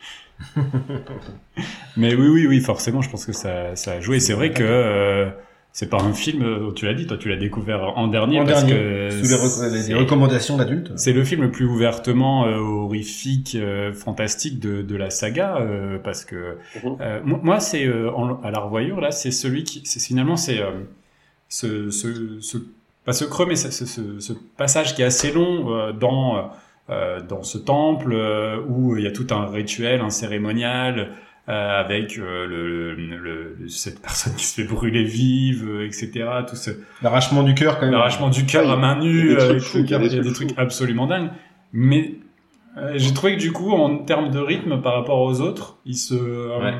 Mais 1.97 2.15
oui, 2.15 2.27
oui, 2.29 2.47
oui, 2.47 2.59
forcément, 2.61 3.01
je 3.01 3.09
pense 3.09 3.25
que 3.25 3.33
ça, 3.33 3.75
ça 3.75 3.91
a 3.93 3.99
joué. 3.99 4.21
C'est 4.21 4.33
vrai 4.33 4.51
que 4.53 4.63
euh, 4.63 5.29
c'est 5.75 5.89
pas 5.89 5.97
un 6.01 6.13
film, 6.13 6.43
euh, 6.43 6.71
tu 6.71 6.85
l'as 6.85 6.93
dit, 6.93 7.07
toi 7.07 7.17
tu 7.17 7.27
l'as 7.29 7.35
découvert 7.35 7.97
en 7.97 8.07
dernier 8.07 8.39
En 8.39 8.45
parce 8.45 8.63
dernier, 8.63 8.73
que 9.09 9.09
sous 9.23 9.27
les, 9.29 9.35
rec- 9.35 9.71
les- 9.71 9.77
les 9.77 9.83
c'est- 9.83 9.93
recommandations 9.95 10.55
d'adultes. 10.55 10.91
C'est 10.95 11.13
le 11.13 11.23
film 11.23 11.41
le 11.41 11.51
plus 11.51 11.65
ouvertement 11.65 12.45
euh, 12.45 12.57
horrifique, 12.59 13.55
euh, 13.59 13.91
fantastique 13.91 14.59
de, 14.59 14.81
de 14.83 14.95
la 14.95 15.09
saga, 15.09 15.57
euh, 15.57 15.97
parce 15.97 16.25
que 16.25 16.57
Mhm. 16.83 16.97
euh, 17.01 17.19
moi, 17.23 17.59
c'est 17.59 17.85
euh, 17.87 18.11
à 18.43 18.51
la 18.51 18.59
revoyure 18.59 19.01
là, 19.01 19.11
c'est 19.11 19.31
celui 19.31 19.63
qui, 19.63 19.81
c'est 19.83 19.99
finalement 19.99 20.37
c'est 20.37 20.59
euh, 20.61 20.69
ce, 21.49 21.89
ce, 21.89 22.39
ce, 22.39 22.57
pas 23.05 23.13
ce 23.13 23.25
creux, 23.25 23.45
mais 23.47 23.55
ce, 23.55 23.71
ce, 23.71 24.33
passage 24.57 24.95
qui 24.95 25.01
est 25.01 25.05
assez 25.05 25.31
long 25.31 25.75
euh, 25.75 25.91
dans 25.91 26.51
euh, 26.89 27.19
dans 27.21 27.43
ce 27.43 27.57
temple 27.57 28.11
euh, 28.13 28.57
où 28.67 28.95
il 28.97 29.03
y 29.03 29.07
a 29.07 29.11
tout 29.11 29.27
un 29.31 29.47
rituel, 29.47 30.01
un 30.01 30.09
cérémonial. 30.11 31.09
Euh, 31.49 31.79
avec 31.79 32.17
euh, 32.17 32.45
le, 32.47 32.93
le, 32.93 33.17
le- 33.17 33.67
cette 33.69 34.01
personne 34.01 34.33
qui 34.35 34.45
se 34.45 34.61
fait 34.61 34.67
brûler 34.67 35.03
vive, 35.03 35.67
euh, 35.67 35.85
etc. 35.85 36.11
Tout 36.47 36.55
ce, 36.55 36.71
L'arrachement 37.01 37.43
du 37.43 37.53
cœur, 37.53 37.75
quand 37.79 37.85
même. 37.85 37.91
l'arrachement 37.93 38.29
du 38.29 38.45
cœur 38.45 38.65
Ouais, 38.65 38.71
à 38.71 38.75
main 38.77 38.97
il 39.01 39.07
y 39.09 39.13
nue, 39.13 39.31
a 39.31 39.35
des 39.35 39.37
trucs 39.47 39.57
et 39.57 39.59
fous, 39.59 39.77
tout, 39.79 39.83
il 39.85 39.89
y 39.91 39.93
a 39.95 40.21
des, 40.23 40.33
trucs 40.33 40.57
absolument 40.57 41.07
dingues. 41.07 41.29
Mais 41.73 42.15
Euh, 42.77 42.93
J'ai 42.95 43.13
trouvé 43.13 43.35
que 43.35 43.39
du 43.41 43.51
coup, 43.51 43.71
en 43.71 43.99
termes 43.99 44.31
de 44.31 44.39
rythme 44.39 44.81
par 44.81 44.93
rapport 44.95 45.21
aux 45.21 45.41
autres, 45.41 45.77
il 45.85 45.95
se, 45.95 46.15
euh, 46.15 46.59
Ouais. 46.59 46.73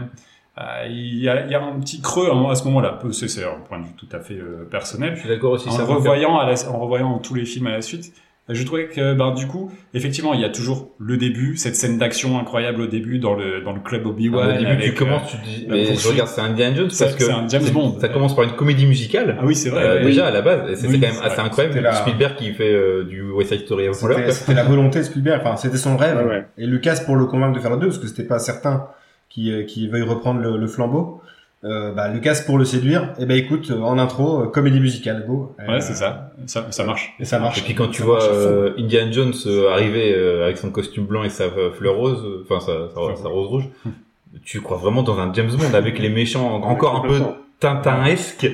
euh, 0.60 0.88
il, 0.90 1.20
y 1.20 1.30
a, 1.30 1.46
il 1.46 1.52
y 1.52 1.56
a 1.56 1.62
un 1.64 1.80
petit 1.80 2.02
creux 2.02 2.30
hein, 2.32 2.50
à 2.50 2.56
ce 2.56 2.64
moment-là. 2.66 3.00
C'est 3.12 3.44
un 3.44 3.60
point 3.68 3.80
de 3.80 3.84
vue 3.86 3.94
tout 3.98 4.08
à 4.12 4.20
fait 4.20 4.34
euh, 4.40 4.66
personnel. 4.72 5.14
Je 5.16 5.20
suis 5.20 5.30
d'accord 5.30 5.52
aussi. 5.52 5.68
En 5.70 5.86
revoyant, 5.86 6.38
à 6.40 6.50
la- 6.50 6.70
en 6.70 6.80
revoyant 6.80 7.20
tous 7.20 7.36
les 7.36 7.46
films 7.46 7.68
à 7.68 7.72
la 7.72 7.82
suite, 7.82 8.12
je 8.50 8.64
trouvais 8.66 8.88
que, 8.88 9.14
ben, 9.14 9.32
du 9.34 9.48
coup, 9.48 9.72
effectivement, 9.94 10.34
il 10.34 10.42
y 10.42 10.44
a 10.44 10.50
toujours 10.50 10.90
le 11.00 11.16
début, 11.16 11.56
cette 11.56 11.76
scène 11.78 11.98
d'action 11.98 12.38
incroyable 12.38 12.82
au 12.82 12.88
début 12.88 13.18
dans 13.20 13.36
le 13.36 13.62
dans 13.62 13.72
le 13.72 13.80
club 13.80 14.06
Obi-Wan. 14.06 14.50
Au 14.50 14.54
début, 14.54 14.66
avec, 14.66 14.84
tu 14.86 14.94
commences, 14.94 15.34
euh, 15.34 15.38
tu 15.44 15.50
dis, 15.50 15.66
mais 15.70 15.96
je 15.96 16.08
regarde, 16.10 16.28
c'est 16.28 16.42
Indiana 16.42 16.76
Jones 16.76 16.90
parce 17.00 17.16
que 17.16 17.24
c'est 17.24 17.32
un 17.32 17.48
James 17.48 17.70
Bond. 17.72 17.98
Ça 18.02 18.10
commence 18.10 18.36
par 18.36 18.44
une 18.44 18.52
comédie 18.52 18.86
musicale. 18.86 19.38
Ah 19.40 19.44
oui, 19.46 19.56
c'est 19.56 19.70
vrai. 19.70 19.84
Euh, 19.86 20.04
déjà 20.04 20.28
à 20.28 20.32
la 20.32 20.42
base, 20.42 20.74
c'était 20.76 20.88
Oui, 20.88 21.00
quand 21.00 21.08
même 21.08 21.16
c'est 21.16 21.24
assez 21.26 21.36
vrai. 21.38 21.46
incroyable. 21.46 21.80
La- 21.80 21.94
Spielberg 21.94 22.36
qui 22.36 22.52
fait 22.54 22.74
euh, 22.74 23.06
du 23.06 23.22
West 23.32 23.52
Side 23.54 23.62
Story 23.62 23.86
l'heure. 23.86 23.96
C'était 23.96 24.54
la 24.54 24.64
volonté 24.66 25.00
de 25.00 25.04
Spielberg, 25.06 25.42
enfin 25.44 25.56
c'était 25.56 25.78
son 25.78 25.96
rêve. 25.96 26.18
Ouais, 26.18 26.24
ouais. 26.26 26.46
Et 26.58 26.66
Lucas 26.68 27.02
pour 27.06 27.16
le 27.16 27.26
convaincre 27.28 27.56
de 27.56 27.62
faire 27.62 27.72
le 27.72 27.78
2, 27.78 27.88
parce 27.88 27.98
que 28.00 28.08
c'était 28.08 28.24
pas 28.24 28.40
certain 28.40 28.88
qui 29.30 29.66
qui 29.68 29.88
veuille 29.88 30.02
reprendre 30.04 30.42
le, 30.42 30.58
le 30.58 30.68
flambeau. 30.68 31.22
Euh, 31.66 31.94
bah, 31.94 32.10
Lucas 32.10 32.42
pour 32.46 32.58
le 32.58 32.66
séduire, 32.66 33.14
et 33.20 33.26
ben 33.26 33.38
écoute, 33.38 33.72
euh, 33.72 33.80
en 33.80 33.98
intro, 33.98 34.42
euh, 34.44 34.48
comédie 34.48 34.82
musicale, 34.82 35.24
go. 35.26 35.56
Euh, 35.62 35.72
Ouais, 35.74 35.82
c'est 35.82 35.94
ça. 35.94 36.32
ça. 36.46 36.68
Ça 36.72 36.84
marche. 36.84 37.14
Et 37.22 37.26
ça 37.26 37.40
marche. 37.40 37.60
Et 37.60 37.62
puis 37.62 37.74
quand 37.74 37.88
tu 37.88 38.00
Ça 38.00 38.04
vois 38.04 38.22
euh, 38.22 38.74
Indiana 38.78 39.10
Jones 39.12 39.34
arriver 39.72 40.14
euh, 40.14 40.44
avec 40.44 40.58
son 40.58 40.72
costume 40.72 41.06
blanc 41.06 41.24
et 41.24 41.30
sa 41.30 41.46
fleur 41.50 41.96
rose, 41.96 42.22
enfin 42.44 42.60
sa, 42.60 42.90
sa, 42.90 43.16
sa 43.24 43.30
rose 43.30 43.48
rouge, 43.48 43.70
tu 44.44 44.60
crois 44.60 44.76
vraiment 44.78 45.04
dans 45.04 45.18
un 45.20 45.32
James 45.34 45.52
Bond 45.52 45.74
avec 45.74 46.00
les 46.00 46.10
méchants 46.10 46.54
encore 46.64 46.98
un 46.98 47.08
peu. 47.08 47.22
Tintinesque. 47.62 48.46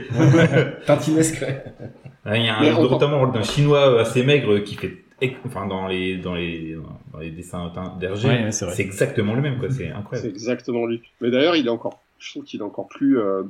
Tintinesque. 0.86 1.42
ouais. 2.26 2.40
Il 2.40 2.46
y 2.46 2.50
a 2.50 2.58
un, 2.60 2.82
notamment 2.82 3.26
d'un 3.28 3.42
chinois 3.42 4.00
assez 4.02 4.24
maigre 4.24 4.60
qui 4.60 4.76
fait, 4.76 4.98
enfin 5.48 5.66
dans 5.66 5.88
les 5.88 6.18
dans 6.18 6.36
les 6.36 6.78
dans 7.12 7.20
les 7.20 7.32
dessins 7.32 7.72
d'Hergé, 8.00 8.28
Ouais, 8.28 8.44
ouais, 8.44 8.52
c'est 8.52 8.66
vrai. 8.66 8.74
c'est 8.76 8.84
exactement 8.84 9.34
le 9.34 9.42
même 9.42 9.58
quoi. 9.58 9.70
C'est 9.70 9.86
C'est 9.86 9.92
incroyable. 9.92 10.30
exactement 10.30 10.86
lui. 10.86 11.02
Mais 11.22 11.32
d'ailleurs, 11.32 11.56
il 11.56 11.66
est 11.66 11.70
encore, 11.72 12.00
je 12.20 12.32
trouve 12.32 12.44
qu'il 12.44 12.60
est 12.60 12.64
encore 12.64 12.88
plus 12.88 13.20
euh, 13.20 13.44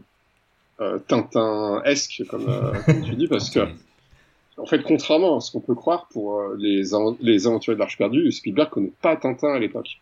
euh, 0.81 0.99
Tintin-esque, 1.07 2.23
comme, 2.29 2.47
euh, 2.47 2.71
comme 2.85 3.01
tu 3.03 3.15
dis, 3.15 3.27
parce 3.27 3.49
que, 3.49 3.59
en 4.57 4.65
fait, 4.65 4.81
contrairement 4.83 5.37
à 5.37 5.41
ce 5.41 5.51
qu'on 5.51 5.59
peut 5.61 5.75
croire 5.75 6.07
pour 6.11 6.39
euh, 6.39 6.55
les, 6.57 6.83
les 7.21 7.47
aventuriers 7.47 7.75
de 7.75 7.79
l'Arche 7.79 7.97
perdue, 7.97 8.31
Spielberg 8.31 8.69
connaît 8.69 8.91
pas 9.01 9.15
Tintin 9.15 9.53
à 9.53 9.59
l'époque. 9.59 9.99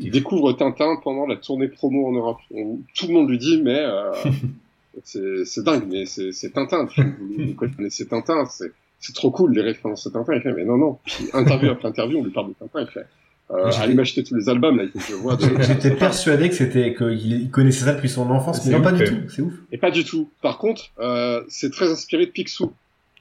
Il 0.00 0.10
découvre 0.12 0.52
Tintin 0.52 0.96
pendant 1.02 1.26
la 1.26 1.36
tournée 1.36 1.66
promo 1.68 2.06
en 2.06 2.12
Europe. 2.12 2.38
On- 2.52 2.78
tout 2.94 3.06
le 3.08 3.12
monde 3.14 3.28
lui 3.28 3.38
dit, 3.38 3.60
mais 3.60 3.80
euh, 3.80 4.12
c'est 5.02 5.64
dingue, 5.64 5.84
mais 5.90 6.06
c'est 6.06 6.50
Tintin. 6.52 6.86
Vous, 7.18 7.54
connaissez 7.54 8.06
Tintin, 8.06 8.44
c'est 8.46 8.72
c'est 9.00 9.14
trop 9.14 9.30
cool 9.30 9.52
les 9.52 9.60
références 9.60 10.06
à 10.06 10.10
Tintin. 10.10 10.32
Il 10.34 10.40
fait, 10.40 10.52
mais 10.54 10.64
non, 10.64 10.78
non. 10.78 10.98
Puis 11.04 11.28
interview 11.34 11.70
après 11.70 11.88
interview, 11.88 12.18
on 12.20 12.24
lui 12.24 12.30
parle 12.30 12.48
de 12.48 12.54
Tintin. 12.54 12.80
Il 12.82 12.86
fait, 12.86 13.06
euh, 13.50 13.70
J'étais- 13.70 13.82
allez 13.82 13.94
m'acheter 13.94 14.24
tous 14.24 14.34
les 14.34 14.48
albums 14.48 14.76
là, 14.78 14.84
il 14.84 14.90
faut 14.90 14.98
que 14.98 15.04
je 15.04 15.14
vois. 15.14 15.36
de- 15.36 15.62
J'étais 15.62 15.90
persuadé 15.90 16.48
que 16.48 16.54
c'était 16.54 16.94
qu'il 16.94 17.32
il 17.42 17.50
connaissait 17.50 17.84
ça 17.84 17.92
depuis 17.94 18.08
son 18.08 18.30
enfance, 18.30 18.64
mais 18.66 18.72
non 18.72 18.82
pas 18.82 18.92
du 18.92 19.04
tout. 19.04 19.16
C'est 19.28 19.42
ouf. 19.42 19.52
Et 19.72 19.78
pas 19.78 19.90
du 19.90 20.04
tout. 20.04 20.30
Par 20.42 20.58
contre, 20.58 20.90
euh, 21.00 21.42
c'est 21.48 21.70
très 21.70 21.90
inspiré 21.90 22.26
de 22.26 22.30
Picsou. 22.30 22.72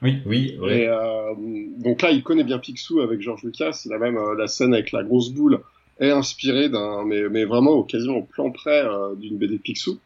Oui, 0.02 0.22
ouais. 0.26 0.82
Et 0.82 0.88
euh, 0.90 1.34
donc 1.78 2.02
là, 2.02 2.12
il 2.12 2.24
connaît 2.24 2.44
bien 2.44 2.60
Picsou 2.60 3.00
avec 3.02 3.22
George 3.22 3.44
Lucas. 3.44 3.82
Il 3.86 3.94
a 3.94 3.98
même 4.00 4.18
euh, 4.18 4.36
la 4.38 4.48
scène 4.48 4.74
avec 4.74 4.92
la 4.92 5.02
grosse 5.04 5.30
boule 5.32 5.60
est 6.00 6.10
inspirée 6.10 6.68
d'un, 6.70 7.06
mais, 7.06 7.30
mais 7.30 7.46
vraiment 7.46 7.72
au 7.72 7.84
quasiment 7.84 8.18
au 8.18 8.24
plan 8.24 8.52
près 8.52 8.82
euh, 8.84 9.16
d'une 9.16 9.38
BD 9.38 9.58
Picsou. 9.60 10.00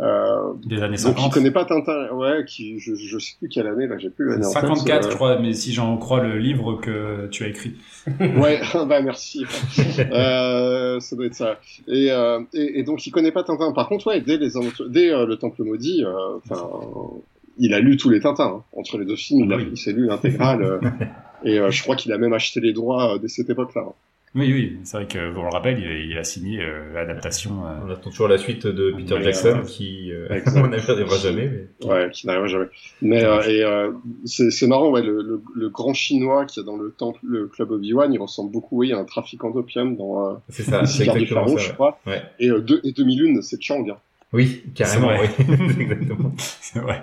Euh, 0.00 0.54
Des 0.64 0.76
années 0.82 0.96
donc 0.96 1.16
il 1.18 1.20
50. 1.20 1.32
connaît 1.34 1.50
pas 1.50 1.66
Tintin. 1.66 2.08
Ouais, 2.14 2.44
qui 2.46 2.78
je, 2.78 2.94
je 2.94 3.18
sais 3.18 3.34
plus 3.38 3.48
quelle 3.50 3.66
année 3.66 3.86
là, 3.86 3.98
j'ai 3.98 4.08
plus 4.08 4.26
l'année 4.30 4.46
en 4.46 4.50
tête, 4.52 4.62
54, 4.62 5.06
euh, 5.06 5.10
je 5.10 5.14
crois, 5.14 5.38
mais 5.38 5.52
si 5.52 5.72
j'en 5.74 5.96
crois 5.98 6.22
le 6.22 6.38
livre 6.38 6.80
que 6.80 7.26
tu 7.30 7.44
as 7.44 7.48
écrit. 7.48 7.74
Ouais, 8.18 8.60
bah 8.88 9.02
merci. 9.02 9.44
euh, 9.98 11.00
ça 11.00 11.16
doit 11.16 11.26
être 11.26 11.34
ça. 11.34 11.58
Et, 11.86 12.10
euh, 12.10 12.40
et, 12.54 12.78
et 12.78 12.82
donc 12.82 13.06
il 13.06 13.10
connaît 13.10 13.32
pas 13.32 13.42
Tintin. 13.44 13.72
Par 13.72 13.88
contre, 13.88 14.06
ouais, 14.06 14.20
dès 14.22 14.38
les 14.38 14.56
aventures- 14.56 14.88
dès 14.88 15.08
le 15.10 15.36
Temple 15.36 15.64
maudit, 15.64 16.02
enfin, 16.50 16.66
il 17.58 17.74
a 17.74 17.80
lu 17.80 17.96
tous 17.98 18.08
les 18.08 18.20
Tintins 18.20 18.60
hein. 18.60 18.64
entre 18.76 18.96
les 18.96 19.04
deux 19.04 19.16
films. 19.16 19.44
Il, 19.44 19.52
a, 19.52 19.56
Oui. 19.56 19.68
il 19.72 19.76
s'est 19.76 19.92
lu 19.92 20.06
l'intégrale. 20.06 20.80
et 21.44 21.58
je 21.68 21.82
crois 21.82 21.96
qu'il 21.96 22.10
a 22.12 22.18
même 22.18 22.32
acheté 22.32 22.60
les 22.60 22.72
droits 22.72 23.18
dès 23.20 23.28
cette 23.28 23.50
époque-là. 23.50 23.82
Oui, 24.36 24.52
oui, 24.52 24.78
c'est 24.84 24.96
vrai 24.96 25.06
que, 25.08 25.18
on 25.36 25.42
le 25.42 25.48
rappelle, 25.48 25.80
il, 25.80 26.10
il 26.12 26.16
a 26.16 26.22
signé 26.22 26.60
euh, 26.62 26.92
l'adaptation. 26.94 27.66
euh, 27.66 27.70
On 27.84 27.90
attend 27.90 28.10
toujours 28.10 28.28
la 28.28 28.38
suite 28.38 28.64
de 28.64 28.92
Peter 28.96 29.16
Jackson 29.24 29.62
qui, 29.66 30.12
euh, 30.12 30.28
Exact. 30.32 30.60
on 30.64 30.68
n'arrivera 30.68 31.16
jamais. 31.18 31.50
Mais... 31.80 31.86
Ouais, 31.88 32.10
qui 32.12 32.28
n'arrivera 32.28 32.46
jamais. 32.46 32.66
Mais 33.02 33.24
euh, 33.24 33.42
et 33.42 33.64
euh, 33.64 33.90
c'est 34.26 34.66
marrant, 34.68 34.90
ouais, 34.90 35.02
le, 35.02 35.20
le, 35.22 35.42
le 35.56 35.68
grand 35.68 35.94
chinois 35.94 36.44
qui 36.46 36.60
est 36.60 36.64
dans 36.64 36.76
le 36.76 36.92
temple, 36.92 37.18
le 37.24 37.48
club 37.48 37.72
Obi-Wan, 37.72 38.12
il 38.12 38.20
ressemble 38.20 38.52
beaucoup, 38.52 38.78
oui, 38.78 38.92
à 38.92 38.98
un 38.98 39.04
trafiquant 39.04 39.50
d'opium 39.50 39.96
dans 39.96 40.30
euh, 40.30 40.34
C'est 40.48 40.62
ça, 40.62 40.82
le 40.82 40.86
c'est 40.86 41.02
exactement 41.08 41.40
Pharaon, 41.46 41.58
ça. 41.58 41.64
je 41.64 41.72
crois. 41.72 41.98
Ouais. 42.06 42.22
Et, 42.38 42.50
euh, 42.50 42.60
deux, 42.60 42.80
et 42.84 42.92
2001, 42.92 43.42
c'est 43.42 43.60
Chang. 43.60 43.84
hein. 43.90 43.96
Oui, 44.32 44.62
carrément, 44.76 45.08
oui. 45.08 45.44
Exactement. 45.80 46.32
c'est 46.38 46.78
vrai. 46.78 47.02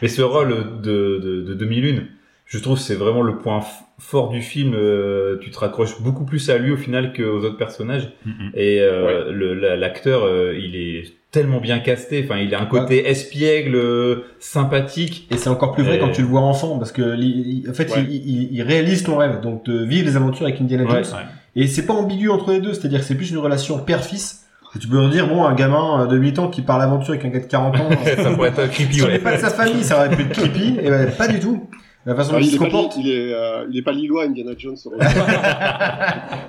Mais 0.00 0.06
ce 0.06 0.22
rôle 0.22 0.80
de, 0.80 1.18
de, 1.18 1.42
de 1.42 1.54
2001, 1.54 2.04
je 2.48 2.58
trouve 2.58 2.76
que 2.78 2.82
c'est 2.82 2.94
vraiment 2.96 3.22
le 3.22 3.36
point 3.38 3.60
fort 3.98 4.28
du 4.30 4.42
film. 4.42 4.74
euh, 4.74 5.36
tu 5.40 5.50
te 5.50 5.58
raccroches 5.58 6.00
beaucoup 6.02 6.24
plus 6.24 6.50
à 6.50 6.58
lui 6.58 6.72
au 6.72 6.76
final 6.76 7.12
qu'aux 7.12 7.44
autres 7.44 7.56
personnages. 7.56 8.10
Mhm. 8.26 8.50
Et 8.54 8.80
euh, 8.80 9.30
le- 9.30 9.54
la- 9.54 9.76
l'acteur, 9.76 10.24
euh, 10.24 10.54
il 10.58 10.74
est 10.76 11.04
tellement 11.30 11.60
bien 11.60 11.78
casté. 11.78 12.22
Enfin, 12.24 12.38
il 12.40 12.54
a 12.54 12.60
un 12.60 12.66
côté 12.66 13.06
espiègle, 13.08 13.74
euh, 13.76 14.16
sympathique. 14.38 15.28
Et 15.30 15.36
c'est 15.36 15.50
encore 15.50 15.72
plus 15.72 15.82
vrai 15.84 15.96
Et- 15.96 15.98
quand 16.00 16.10
tu 16.10 16.22
le 16.22 16.26
vois 16.28 16.40
enfant, 16.40 16.78
parce 16.78 16.90
que 16.92 17.02
en 17.02 17.74
fait, 17.74 17.90
Ouais. 17.94 18.04
il, 18.08 18.14
il- 18.26 18.48
il 18.52 18.62
réalise 18.62 19.02
ton 19.04 19.16
rêve, 19.18 19.40
donc 19.40 19.64
de 19.66 19.84
vivre 19.84 20.06
les 20.06 20.16
aventures 20.16 20.46
avec 20.46 20.60
Indiana 20.60 20.84
Ouais. 20.84 21.04
Jones. 21.04 21.12
Et 21.56 21.66
c'est 21.66 21.86
pas 21.86 21.92
ambigu 21.94 22.28
entre 22.30 22.52
les 22.52 22.60
deux, 22.60 22.72
c'est-à-dire 22.72 23.00
que 23.00 23.04
c'est 23.04 23.14
plus 23.16 23.30
une 23.30 23.38
relation 23.38 23.78
père-fils. 23.78 24.44
Tu 24.80 24.86
peux 24.86 24.96
leur 24.96 25.08
dire, 25.08 25.26
bon, 25.28 25.44
un 25.44 25.54
gamin 25.54 26.06
de 26.06 26.16
8 26.16 26.38
ans 26.38 26.48
qui 26.48 26.60
parle 26.62 26.82
aventure 26.82 27.14
avec 27.14 27.24
un 27.24 27.28
gars 27.30 27.40
de 27.40 27.46
40 27.46 27.74
ans, 27.80 27.88
ça 28.16 28.30
pourrait 28.30 28.50
être 28.50 28.70
creepy, 28.70 29.02
ouais. 29.02 29.18
pas 29.18 29.34
de 29.36 29.40
sa 29.40 29.50
famille, 29.50 29.82
ça 29.82 29.96
aurait 29.96 30.14
pu 30.14 30.22
être 30.22 30.32
creepy. 30.32 30.76
Et 30.82 30.90
ben, 30.90 31.10
pas 31.10 31.26
du 31.26 31.40
tout. 31.40 31.68
La 32.06 32.14
façon 32.14 32.30
Ah, 32.30 32.36
dont 32.36 32.40
il 32.40 32.46
il, 32.46 32.50
se 32.50 32.56
est 32.56 32.58
pas, 32.58 32.64
comporte. 32.66 32.96
il, 32.98 33.10
est, 33.10 33.32
euh, 33.34 33.66
il 33.70 33.76
est 33.78 33.82
pas 33.82 33.92
lillois, 33.92 34.24
Indiana 34.24 34.52
Jones. 34.56 34.76
sur- 34.76 34.92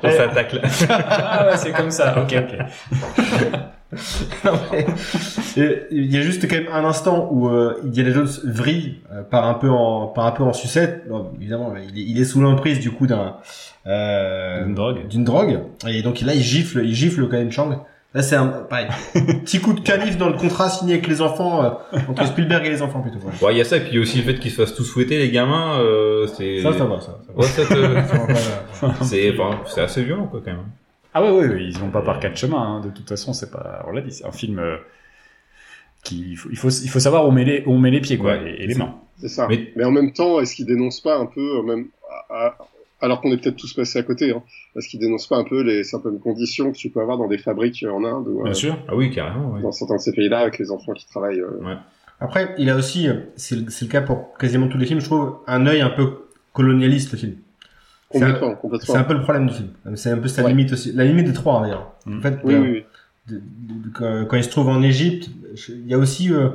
On 0.04 0.10
s'attaque 0.12 0.54
là. 0.54 0.62
Ah 0.90 1.48
ouais, 1.48 1.58
c'est 1.58 1.72
comme 1.72 1.92
ça. 1.92 2.16
Ok, 2.22 2.34
ok. 2.38 2.58
Non, 4.46 4.52
mais- 4.72 4.86
Il 5.92 6.14
y 6.14 6.18
a 6.18 6.22
juste 6.22 6.48
quand 6.48 6.56
même 6.56 6.68
un 6.72 6.86
instant 6.86 7.28
où 7.32 7.50
euh, 7.50 7.74
Indiana 7.84 8.12
Jones 8.12 8.30
vrille 8.46 9.00
euh, 9.12 9.24
par 9.24 9.48
un 9.48 9.56
peu 9.56 9.70
en 9.70 10.06
par 10.08 10.28
un 10.28 10.32
peu 10.32 10.44
en 10.44 10.54
sucette. 10.54 11.10
Bon, 11.10 11.32
évidemment, 11.42 11.74
il 11.76 11.98
est, 12.00 12.04
il 12.04 12.22
est 12.22 12.26
sous 12.26 12.40
l'emprise 12.40 12.80
du 12.80 12.92
coup 12.92 13.08
d'un 13.08 13.38
euh, 13.88 14.64
Une 14.68 14.76
drogue. 14.76 15.08
d'une 15.08 15.24
drogue. 15.24 15.62
Et 15.88 16.04
donc 16.04 16.22
là, 16.22 16.36
il 16.36 16.42
gifle, 16.42 16.82
il 16.86 16.94
gifle 16.94 17.28
quand 17.28 17.38
même 17.38 17.52
Chang. 17.52 17.84
Là, 18.16 18.24
c'est 18.24 18.36
un 18.36 18.48
pareil, 18.48 18.88
petit 19.14 19.62
coup 19.62 19.74
de 19.74 19.82
canif 19.82 20.18
dans 20.18 20.30
le 20.30 20.34
contrat 20.38 20.68
signé 20.70 20.94
avec 20.96 21.08
les 21.08 21.22
enfants 21.22 21.64
euh, 21.64 21.70
entre 22.08 22.26
Spielberg 22.26 22.66
et 22.66 22.70
les 22.72 22.82
enfants 22.82 23.02
plutôt. 23.02 23.20
Bon, 23.20 23.50
il 23.52 23.58
y 23.58 23.62
a 23.62 23.64
ça, 23.64 23.78
et 23.78 23.82
puis 23.82 23.90
il 23.92 23.96
y 23.96 23.98
a 24.00 24.02
aussi 24.02 24.18
le 24.18 24.24
fait 24.24 24.40
qu'ils 24.40 24.50
se 24.50 24.56
fassent 24.60 24.74
tous 24.74 24.84
souhaiter, 24.84 25.20
les 25.20 25.30
gamins. 25.30 25.80
Euh, 25.80 26.26
c'est. 26.26 26.62
Ça, 26.64 26.74
ça 26.74 26.86
va, 26.86 27.00
ça. 27.00 27.20
ça 27.28 27.32
va. 27.32 27.42
Ouais, 27.44 27.48
te- 27.48 29.04
c'est, 29.76 29.82
assez 29.82 30.04
violent, 30.04 30.26
quoi, 30.26 30.42
quand 30.44 30.52
même. 30.52 30.66
Ah 31.14 31.22
ouais, 31.24 31.30
ouais, 31.30 31.48
ouais, 31.50 31.64
ils 31.64 31.78
vont 31.78 31.92
pas 31.92 32.02
par 32.02 32.20
quatre 32.20 32.36
chemins. 32.36 32.62
Hein. 32.78 32.82
De 32.82 32.90
toute 32.90 33.08
façon, 33.08 33.32
c'est 33.34 33.52
pas. 33.52 33.86
On 33.88 33.92
l'a 33.92 34.02
dit, 34.02 34.12
c'est 34.12 34.26
un 34.26 34.32
film 34.32 34.58
euh, 34.58 34.78
qui. 36.04 36.32
Il 36.32 36.36
faut, 36.36 36.50
il 36.52 36.58
faut, 36.58 36.70
il 36.70 36.90
faut 36.90 37.00
savoir 37.00 37.26
où 37.26 37.30
on 37.30 37.32
met 37.32 37.46
les, 37.46 37.64
où 37.68 37.74
on 37.74 37.80
met 37.80 37.92
les 37.92 38.02
pieds, 38.02 38.18
quoi, 38.18 38.32
Ouais, 38.38 38.54
et, 38.58 38.64
et 38.64 38.68
les 38.68 38.76
mains. 38.76 38.96
C'est 39.22 39.28
ça. 39.30 39.46
Mais- 39.48 39.72
Mais... 39.76 39.84
en 39.84 39.92
même 39.92 40.14
temps, 40.14 40.40
est-ce 40.40 40.56
qu'il 40.56 40.66
dénonce 40.66 41.02
pas 41.02 41.16
un 41.18 41.26
peu, 41.28 41.62
même, 41.64 41.88
à- 42.30 42.46
à- 42.48 42.58
alors 43.02 43.22
qu'on 43.22 43.32
est 43.32 43.38
peut-être 43.38 43.56
tous 43.56 43.74
passés 43.74 44.00
à 44.00 44.04
côté, 44.04 44.32
hein, 44.32 44.44
est-ce 44.76 44.88
qu'il 44.90 45.00
dénonce 45.00 45.28
pas 45.28 45.38
un 45.38 45.44
peu 45.44 45.62
les 45.62 45.84
certaines 45.84 46.20
conditions 46.20 46.72
que 46.72 46.78
tu 46.78 46.90
peux 46.90 47.02
avoir 47.02 47.18
dans 47.18 47.28
des 47.28 47.38
fabriques 47.38 47.86
en 47.90 48.04
Inde 48.04 48.28
ou 48.28 48.44
Bien 48.44 48.52
euh, 48.52 48.54
sûr. 48.56 48.78
Ah 48.88 48.96
oui, 48.96 49.10
carrément, 49.12 49.52
ouais. 49.54 49.62
dans 49.62 49.72
certains 49.72 49.96
de 49.96 50.02
ces 50.02 50.12
pays-là 50.12 50.40
avec 50.40 50.58
les 50.60 50.70
enfants 50.72 50.94
qui 50.94 51.08
travaillent 51.08 51.40
euh, 51.42 51.76
Après, 52.20 52.54
il 52.58 52.70
a 52.70 52.76
aussi, 52.76 53.08
euh, 53.08 53.14
c'est 53.38 53.56
le 53.56 53.70
c'est 53.70 53.86
le 53.86 53.92
cas 53.92 54.02
pour 54.02 54.34
quasiment 54.38 54.68
tous 54.68 54.78
les 54.78 54.86
films, 54.86 55.00
je 55.00 55.06
trouve, 55.06 55.38
un 55.48 55.66
œil 55.66 55.82
un 55.82 55.90
peu 55.90 56.26
colonialiste, 56.54 57.12
le 57.14 57.18
film. 57.18 57.36
C'est 58.12 58.24
un- 58.24 58.26
complètement, 58.34 58.56
complètement. 58.56 58.94
C'est 58.96 59.00
un 59.00 59.04
peu 59.04 59.14
le 59.14 59.22
problème 59.22 59.48
du 59.48 59.54
film. 59.54 59.70
C'est 59.96 60.12
un 60.12 60.18
peu 60.18 60.28
sa 60.28 60.42
Ouais. 60.44 60.50
limite 60.50 60.74
aussi. 60.74 60.92
La 60.94 61.06
limite 61.06 61.28
des 61.28 61.34
trois, 61.34 61.62
d'ailleurs. 61.62 61.94
Mm. 62.06 62.18
En 62.18 62.22
fait, 62.22 62.40
Oui, 62.44 62.54
euh, 62.56 62.60
oui, 62.62 62.70
oui. 62.72 62.84
de- 63.28 63.36
de- 63.36 63.84
de- 63.84 63.90
quand, 63.94 64.26
quand 64.28 64.36
il 64.38 64.44
se 64.44 64.50
trouve 64.50 64.68
en 64.68 64.82
Égypte, 64.82 65.30
il 65.70 65.88
y 65.88 65.94
a 65.94 65.98
aussi, 66.00 66.34
euh, 66.34 66.50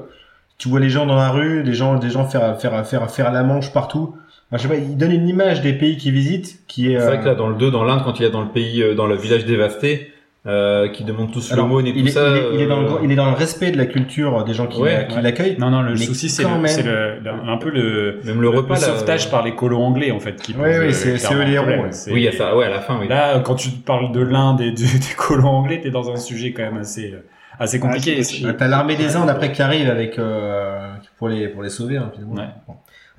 tu 0.59 0.69
vois 0.69 0.81
les 0.81 0.91
gens 0.91 1.07
dans 1.07 1.15
la 1.17 1.31
rue, 1.31 1.63
des 1.63 1.73
gens, 1.73 1.99
des 1.99 2.11
gens 2.11 2.27
faire 2.27 2.61
faire 2.61 2.87
faire 2.87 3.11
faire 3.11 3.33
la 3.33 3.43
manche 3.45 3.73
partout. 3.73 4.15
Enfin, 4.55 4.63
je 4.63 4.69
sais 4.69 4.69
pas, 4.69 4.81
il 4.81 4.97
donne 4.97 5.11
une 5.13 5.29
image 5.29 5.63
des 5.63 5.73
pays 5.73 5.97
qu'il 5.97 6.13
visite 6.13 6.61
qui 6.69 6.93
est. 6.93 6.99
C'est 7.01 7.07
vrai 7.07 7.17
euh, 7.17 7.21
que 7.21 7.27
là, 7.27 7.35
dans 7.35 7.49
le 7.49 7.57
2, 7.57 7.71
dans 7.71 7.83
l'Inde, 7.85 8.03
quand 8.05 8.21
il 8.21 8.25
est 8.27 8.31
dans 8.31 8.43
le 8.43 8.51
pays, 8.51 8.83
euh, 8.83 8.95
dans 8.95 9.07
le 9.07 9.17
village 9.17 9.45
dévasté, 9.47 10.13
euh, 10.47 10.89
qui 10.89 11.05
demande 11.05 11.33
tous 11.33 11.53
l'aumône 11.55 11.87
et 11.87 11.91
il 11.97 12.03
tout 12.03 12.07
est, 12.09 12.11
ça. 12.11 12.29
il, 12.29 12.37
est, 12.37 12.55
il 12.57 12.61
est 12.61 12.67
dans 12.67 12.81
le, 12.83 12.87
euh, 12.87 12.99
il 13.03 13.11
est 13.11 13.17
dans 13.17 13.27
le 13.31 13.35
respect 13.35 13.71
de 13.71 13.79
la 13.79 13.87
culture 13.87 14.45
des 14.45 14.53
gens 14.55 14.67
qui, 14.67 14.79
Ouais, 14.81 14.93
la- 14.93 15.05
qui 15.05 15.17
ouais. 15.17 15.23
l'accueillent. 15.23 15.57
Non, 15.59 15.71
non, 15.71 15.81
le 15.83 15.93
Mais 15.93 15.97
souci, 15.97 16.29
c'est 16.29 16.43
quand 16.45 16.57
le, 16.57 16.61
même- 16.61 16.67
c'est 16.71 16.83
le, 16.83 17.19
le- 17.21 17.31
un 17.51 17.57
peu 17.57 17.71
le, 17.71 18.21
Même 18.25 18.43
le 18.43 18.49
repas, 18.51 18.75
là, 18.75 18.81
sauvetage 18.81 19.27
euh, 19.27 19.31
par 19.31 19.43
les 19.43 19.55
colons 19.55 19.83
anglais, 19.83 20.11
en 20.11 20.21
fait, 20.21 20.37
qui 20.37 20.55
ouais, 20.55 20.77
euh, 20.77 20.93
c'est- 20.93 21.15
eux 21.35 21.43
les 21.45 21.55
héros, 21.55 21.67
Oui, 22.09 22.13
il 22.17 22.23
y 22.23 22.29
a 22.29 22.33
ça, 22.33 22.55
ouais, 22.57 22.67
à 22.67 22.71
la 22.71 22.81
fin, 22.81 22.99
oui. 23.01 23.09
Là, 23.09 23.41
quand 23.41 23.55
tu 23.55 23.71
parles 23.71 24.13
de 24.13 24.21
l'Inde 24.21 24.61
et 24.61 24.71
du- 24.71 24.85
des 24.99 25.15
colons 25.17 25.49
anglais, 25.49 25.81
t'es 25.83 25.91
dans 25.91 26.11
un 26.11 26.17
sujet 26.17 26.53
quand 26.53 26.63
même 26.63 26.77
assez, 26.77 27.11
euh, 27.13 27.25
assez 27.59 27.81
compliqué. 27.81 28.17
Ah, 28.19 28.23
c'est- 28.23 28.45
Euh, 28.45 28.53
T'as 28.53 28.69
l'armée 28.69 28.97
des 28.97 29.17
Indes 29.17 29.31
après 29.31 29.51
qui 29.51 29.63
arrive 29.63 29.89
avec 29.89 30.19
euh, 30.19 30.93
pour 31.19 31.29
les 31.31 31.49
pour 31.49 31.63
les 31.63 31.71
sauver. 31.71 31.97
Hein, 31.97 32.11
finalement. 32.15 32.35
Ouais. 32.37 32.49
Bon. 32.69 32.75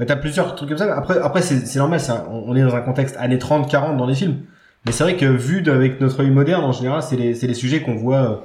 T'as 0.06 0.16
plusieurs 0.18 0.56
trucs 0.56 0.70
comme 0.70 0.78
ça. 0.78 0.94
Après 0.98 1.18
après 1.20 1.42
c'est 1.42 1.78
normal. 1.78 2.00
un- 2.10 2.26
on 2.30 2.52
on 2.52 2.56
est 2.56 2.62
dans 2.62 2.76
un 2.76 2.82
contexte 2.82 3.16
années 3.18 3.40
30 3.40 3.70
40 3.70 3.98
dans 3.98 4.06
les 4.08 4.16
films. 4.16 4.38
Mais 4.86 4.92
c'est 4.92 5.04
vrai 5.04 5.16
que 5.18 5.26
vu 5.26 5.64
avec 5.70 6.00
notre 6.02 6.20
œil 6.22 6.30
moderne, 6.30 6.64
en 6.64 6.72
général, 6.72 7.02
c'est 7.02 7.16
les, 7.16 7.34
c'est 7.34 7.48
les 7.48 7.56
sujets 7.56 7.82
qu'on 7.82 7.96
voit, 7.96 8.18
euh, 8.18 8.36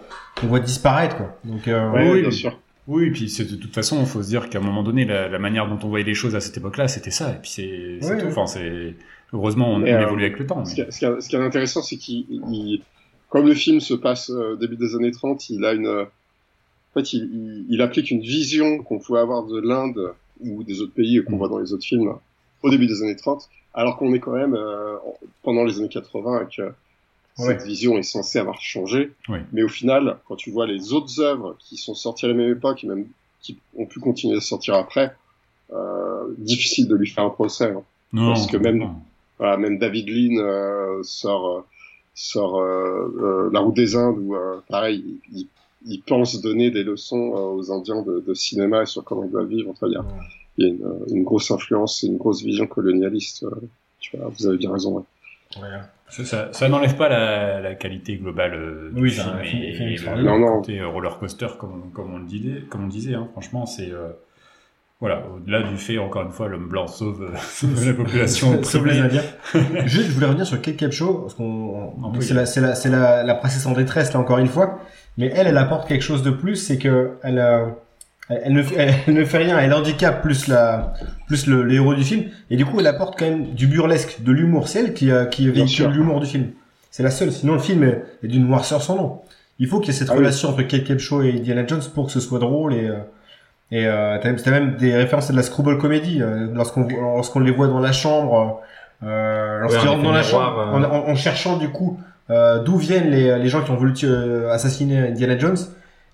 qu'on 0.40 0.46
voit 0.46 0.60
disparaître, 0.60 1.16
quoi. 1.18 1.36
Donc, 1.44 1.68
euh, 1.68 1.90
Ouais, 1.90 2.10
oui, 2.10 2.20
bien 2.22 2.30
sûr. 2.30 2.58
Oui, 2.88 3.08
et 3.08 3.10
puis 3.10 3.28
c'est 3.28 3.44
de 3.44 3.56
toute 3.56 3.74
façon, 3.74 4.00
il 4.00 4.06
faut 4.06 4.22
se 4.22 4.28
dire 4.28 4.48
qu'à 4.48 4.58
un 4.58 4.62
moment 4.62 4.82
donné, 4.82 5.04
la, 5.04 5.28
la 5.28 5.38
manière 5.38 5.68
dont 5.68 5.78
on 5.84 5.88
voyait 5.90 6.04
les 6.04 6.14
choses 6.14 6.34
à 6.34 6.40
cette 6.40 6.56
époque-là, 6.56 6.88
c'était 6.88 7.10
ça. 7.10 7.30
Et 7.30 7.38
puis 7.42 7.50
c'est 7.50 8.08
Ouais, 8.08 8.16
tout. 8.18 8.24
ouais. 8.24 8.30
Enfin, 8.32 8.46
c'est 8.46 8.94
heureusement 9.34 9.70
on, 9.70 9.82
euh, 9.82 10.00
évolue 10.00 10.24
avec 10.24 10.38
le 10.38 10.46
temps. 10.46 10.64
Ce 10.64 10.70
mais- 10.70 10.74
qui, 10.76 10.80
est- 10.80 10.90
ce 10.90 10.98
qui 10.98 11.04
est- 11.04 11.20
ce 11.20 11.28
qui 11.28 11.36
est 11.36 11.40
intéressant, 11.40 11.82
c'est 11.82 11.96
qu'il, 11.96 12.24
il- 12.30 12.80
comme 13.28 13.46
le 13.46 13.54
film 13.54 13.80
se 13.80 13.92
passe 13.94 14.30
euh, 14.30 14.54
au 14.54 14.56
début 14.56 14.76
des 14.76 14.94
années 14.94 15.10
30, 15.12 15.50
il 15.50 15.62
a 15.66 15.72
une, 15.74 15.86
euh, 15.86 16.04
en 16.04 17.00
fait, 17.00 17.12
il, 17.12 17.24
il, 17.34 17.66
il 17.68 17.82
applique 17.82 18.10
une 18.10 18.22
vision 18.22 18.78
qu'on 18.82 18.98
pouvait 18.98 19.20
avoir 19.20 19.44
de 19.44 19.60
l'Inde 19.60 20.14
ou 20.42 20.62
des 20.64 20.80
autres 20.80 20.94
pays 20.94 21.22
qu'on 21.24 21.34
Mm. 21.36 21.38
voit 21.38 21.48
dans 21.48 21.58
les 21.58 21.72
autres 21.72 21.84
films 21.84 22.14
au 22.62 22.70
début 22.70 22.86
des 22.86 23.02
années 23.02 23.16
30, 23.16 23.48
alors 23.74 23.96
qu'on 23.96 24.12
est 24.14 24.20
quand 24.20 24.32
même 24.32 24.54
euh, 24.54 24.96
en- 24.96 25.16
pendant 25.42 25.64
les 25.64 25.78
années 25.78 25.88
80 25.88 26.42
et 26.42 26.54
que 26.56 26.62
Ouais. 27.38 27.46
cette 27.58 27.62
vision 27.62 27.96
est 27.96 28.02
censée 28.02 28.38
avoir 28.38 28.60
changé. 28.60 29.12
Oui. 29.28 29.38
Mais 29.52 29.62
au 29.62 29.68
final, 29.68 30.18
quand 30.26 30.36
tu 30.36 30.50
vois 30.50 30.66
les 30.66 30.92
autres 30.92 31.20
œuvres 31.20 31.56
qui 31.58 31.76
sont 31.76 31.94
sorties 31.94 32.26
à 32.26 32.28
la 32.28 32.34
même 32.34 32.50
époque 32.52 32.84
et 32.84 32.86
même 32.86 33.06
qui 33.40 33.56
ont 33.76 33.86
pu 33.86 34.00
continuer 34.00 34.36
à 34.36 34.40
sortir 34.40 34.74
après, 34.74 35.14
euh, 35.72 36.34
difficile 36.38 36.88
de 36.88 36.96
lui 36.96 37.06
faire 37.08 37.24
un 37.24 37.30
procès. 37.30 37.66
hein. 37.70 37.82
non, 38.12 38.28
parce 38.32 38.46
que 38.46 38.56
même-. 38.56 38.88
Voilà, 39.38 39.56
même 39.56 39.78
David 39.78 40.08
Lean 40.10 40.36
euh, 40.42 41.02
sort 41.02 41.48
euh, 41.48 41.60
sort 42.12 42.58
euh, 42.60 43.08
euh, 43.18 43.50
La 43.52 43.60
Route 43.60 43.76
des 43.76 43.96
Indes 43.96 44.18
où 44.18 44.34
euh, 44.34 44.60
pareil, 44.68 45.18
il, 45.32 45.38
il- 45.40 45.46
il 45.86 46.02
pense 46.02 46.40
donner 46.42 46.70
des 46.70 46.82
leçons 46.84 47.32
euh, 47.34 47.56
aux 47.56 47.72
Indiens 47.72 48.02
de, 48.02 48.20
de 48.26 48.34
cinéma 48.34 48.82
et 48.82 48.86
sur 48.86 49.02
comment 49.04 49.24
ils 49.24 49.30
doivent 49.30 49.46
vivre. 49.48 49.70
Enfin, 49.70 49.86
il 49.88 49.92
y 49.94 49.96
a, 49.96 50.04
il 50.58 50.64
y 50.66 50.70
a 50.70 50.74
une, 50.74 50.84
euh, 50.84 51.06
une 51.14 51.22
grosse 51.24 51.50
influence 51.50 52.04
et 52.04 52.08
une 52.08 52.16
grosse 52.18 52.42
vision 52.42 52.66
colonialiste. 52.66 53.44
euh, 53.44 53.50
tu 53.98 54.16
vois, 54.16 54.28
vous 54.36 54.46
avez 54.46 54.56
bien 54.58 54.72
raison. 54.72 54.96
ouais. 54.96 55.02
Ça, 56.08 56.24
ça, 56.24 56.48
ça 56.52 56.68
n'enlève 56.68 56.96
pas 56.96 57.08
la, 57.08 57.60
la 57.60 57.74
qualité 57.76 58.16
globale 58.16 58.54
euh, 58.54 58.90
du 58.92 59.00
Oui, 59.02 59.10
c'est 59.12 59.22
film 59.22 59.34
un 59.36 59.42
film- 59.44 59.62
et, 59.62 59.72
film 59.74 59.88
et 59.88 59.92
extraordinaire. 59.92 60.34
le 60.34 60.40
Non, 60.40 60.46
non. 60.46 60.60
côté 60.60 60.80
euh, 60.80 60.88
roller 60.88 61.18
coaster 61.18 61.46
comme, 61.58 61.90
comme 61.94 62.12
on 62.14 62.18
le 62.18 62.24
disait, 62.26 62.62
comme 62.68 62.84
on 62.84 62.88
disait. 62.88 63.14
Hein, 63.14 63.28
franchement, 63.32 63.64
c'est 63.66 63.90
euh, 63.92 64.08
voilà. 65.00 65.22
Au-delà 65.34 65.62
du 65.62 65.76
fait, 65.78 65.98
encore 65.98 66.22
une 66.22 66.30
fois, 66.32 66.48
l'homme 66.48 66.68
blanc 66.68 66.86
sauve, 66.88 67.22
euh, 67.22 67.86
la 67.86 67.94
population. 67.94 68.60
Sauve 68.64 68.86
les 68.86 69.00
opprimée. 69.00 69.20
Indiens. 69.20 69.22
Juste, 69.86 70.08
je 70.08 70.12
voulais 70.12 70.26
revenir 70.26 70.46
sur 70.46 70.60
Kate 70.60 70.76
Capshaw, 70.76 71.14
parce 71.22 71.34
qu'on, 71.34 71.92
c'est 72.20 72.34
la, 72.34 72.44
c'est 72.46 72.60
la, 72.60 72.74
c'est 72.74 72.90
la, 72.90 73.22
la 73.22 73.34
princesse 73.36 73.64
en 73.66 73.72
détresse, 73.72 74.12
là, 74.12 74.20
encore 74.20 74.38
une 74.38 74.48
fois. 74.48 74.80
Mais 75.20 75.30
elle, 75.36 75.46
elle 75.46 75.58
apporte 75.58 75.86
quelque 75.86 76.02
chose 76.02 76.22
de 76.24 76.30
plus, 76.30 76.56
c'est 76.56 76.78
que 76.78 77.12
elle, 77.22 77.38
euh, 77.38 77.66
elle, 78.28 78.52
ne, 78.54 78.62
fait- 78.62 78.74
elle, 78.78 78.94
elle 79.06 79.14
ne 79.14 79.24
fait 79.24 79.38
rien, 79.38 79.58
elle 79.58 79.72
handicape 79.74 80.22
plus 80.22 80.48
la, 80.48 80.94
plus 81.28 81.46
le, 81.46 81.62
le 81.62 81.74
héros 81.74 81.94
du 81.94 82.02
film. 82.02 82.24
Et 82.50 82.56
du 82.56 82.64
coup, 82.66 82.80
elle 82.80 82.86
apporte 82.88 83.18
quand 83.18 83.26
même 83.26 83.52
du 83.54 83.66
burlesque, 83.68 84.22
de 84.22 84.32
l'humour. 84.32 84.66
C'est 84.68 84.80
elle 84.80 84.94
qui, 84.94 85.10
euh, 85.12 85.26
qui 85.26 85.48
véhicule 85.48 85.90
l'humour 85.90 86.20
du 86.20 86.26
film. 86.26 86.46
C'est 86.90 87.02
la 87.04 87.10
seule. 87.12 87.30
Sinon, 87.30 87.52
le 87.54 87.60
film 87.60 87.84
est, 87.84 88.02
est 88.24 88.28
d'une 88.28 88.48
noirceur 88.48 88.82
sans 88.82 88.96
nom. 88.96 89.20
Il 89.60 89.68
faut 89.68 89.78
qu'il 89.78 89.92
y 89.92 89.96
ait 89.96 89.98
cette 89.98 90.08
Ah 90.10 90.14
oui. 90.14 90.20
relation 90.20 90.48
entre 90.48 90.62
Kate 90.62 90.84
Capshaw 90.84 91.22
et 91.22 91.30
Indiana 91.32 91.64
Jones 91.66 91.82
pour 91.94 92.06
que 92.06 92.12
ce 92.12 92.18
soit 92.20 92.38
drôle 92.40 92.74
et, 92.74 92.88
euh, 92.88 92.96
et 93.72 93.86
euh, 93.86 94.18
t'as 94.22 94.50
même 94.50 94.76
des 94.76 94.96
références 94.96 95.28
à 95.28 95.32
de 95.32 95.36
la 95.36 95.42
screwball 95.44 95.76
comédie 95.78 96.22
euh, 96.22 96.48
lorsqu'on 96.54 96.88
lorsqu'on 96.88 97.40
les 97.40 97.50
voit 97.52 97.68
dans 97.68 97.78
la 97.78 97.92
chambre, 97.92 98.60
euh, 99.02 99.58
lorsqu'ils 99.60 99.82
Ouais, 99.82 99.88
en 99.88 99.92
rentrent 99.92 100.02
dans 100.04 100.12
la 100.12 100.20
effet 100.20 100.30
chambre, 100.30 100.64
miroir, 100.74 100.74
en, 100.74 100.82
en- 101.08 101.10
en 101.10 101.14
cherchant 101.14 101.56
du 101.58 101.68
coup 101.68 102.00
euh, 102.30 102.62
d'où 102.62 102.76
viennent 102.76 103.10
les, 103.10 103.38
les 103.38 103.48
gens 103.48 103.62
qui 103.62 103.70
ont 103.70 103.76
voulu 103.76 103.92
euh, 104.04 104.50
assassiner 104.50 104.98
Indiana 105.08 105.36
Jones? 105.38 105.58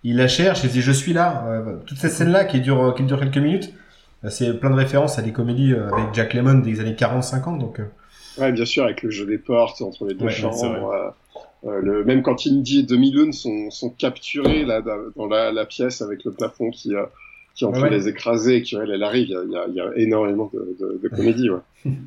Il 0.05 0.17
la 0.17 0.29
cherche, 0.29 0.63
il 0.65 0.71
dit 0.71 0.81
je 0.83 0.93
suis 0.93 1.13
là. 1.13 1.45
Euh, 1.49 1.77
toute 1.87 1.99
cette 1.99 2.13
scène 2.13 2.31
là 2.31 2.45
qui 2.45 2.61
dure 2.61 2.95
qui 2.97 3.03
dure 3.05 3.19
quelques 3.21 3.39
minutes, 3.39 3.73
c'est 4.29 4.59
plein 4.59 4.71
de 4.71 4.77
références 4.77 5.19
à 5.19 5.23
des 5.23 5.33
comédies 5.33 5.75
avec 5.75 6.15
Jack 6.15 6.35
Lemmon 6.35 6.59
des 6.61 6.81
années 6.81 6.93
40-50 6.95 7.59
donc. 7.59 7.81
Ouais, 8.39 8.53
bien 8.53 8.65
sûr, 8.67 8.85
avec 8.85 9.03
le 9.03 9.11
jeu 9.11 9.25
des 9.27 9.39
portes 9.39 9.81
entre 9.83 10.07
les 10.07 10.15
deux 10.15 10.27
Ouais, 10.27 10.31
chambres. 10.31 11.15
euh, 11.67 11.81
le, 11.83 12.05
même 12.05 12.23
quand 12.23 12.47
Indy 12.47 12.81
et 12.81 12.83
Demi 12.83 13.11
Lune 13.11 13.33
sont, 13.33 13.71
sont 13.71 13.91
capturés 13.91 14.65
là 14.65 14.83
dans 15.17 15.27
la, 15.27 15.51
la 15.53 15.65
pièce 15.65 16.03
avec 16.03 16.23
le 16.25 16.31
plafond 16.33 16.71
qui 16.71 16.95
euh, 16.95 17.03
qui 17.55 17.65
est 17.65 17.67
en 17.67 17.73
train 17.73 17.85
Ouais. 17.85 17.89
de 17.91 17.95
les 17.95 18.09
écraser 18.09 18.57
et 18.57 18.63
qu'elle 18.63 18.91
elle 18.93 19.03
arrive, 19.03 19.29
il 19.29 19.51
y 19.51 19.57
a, 19.57 19.65
il 19.69 19.75
y 19.75 19.81
a, 19.81 19.87
énormément 19.97 20.51
de, 20.53 20.77
de, 20.79 21.01
de 21.03 21.09
comédie. 21.09 21.49
Ouais. 21.49 21.61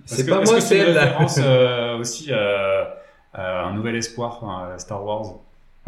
C'est 0.06 0.24
que- 0.26 0.30
pas 0.30 0.44
moi, 0.44 0.62
c'est 0.62 0.78
une 0.78 0.82
elle. 0.84 0.98
référence 1.00 1.40
euh, 1.44 1.98
aussi 1.98 2.28
euh, 2.32 2.84
à 2.84 2.99
un 3.34 3.74
nouvel 3.74 3.96
espoir, 3.96 4.40
enfin, 4.42 4.74
à 4.74 4.78
Star 4.80 5.04
Wars. 5.06 5.36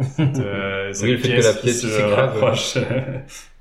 Cette, 0.00 0.38
euh, 0.38 0.92
cette 0.92 1.08
le 1.10 1.16
fait 1.18 1.36
que 1.36 1.42
la 1.42 1.52
qui 1.52 1.62
pièce 1.62 1.80
se 1.82 2.02
rapproche. 2.02 2.78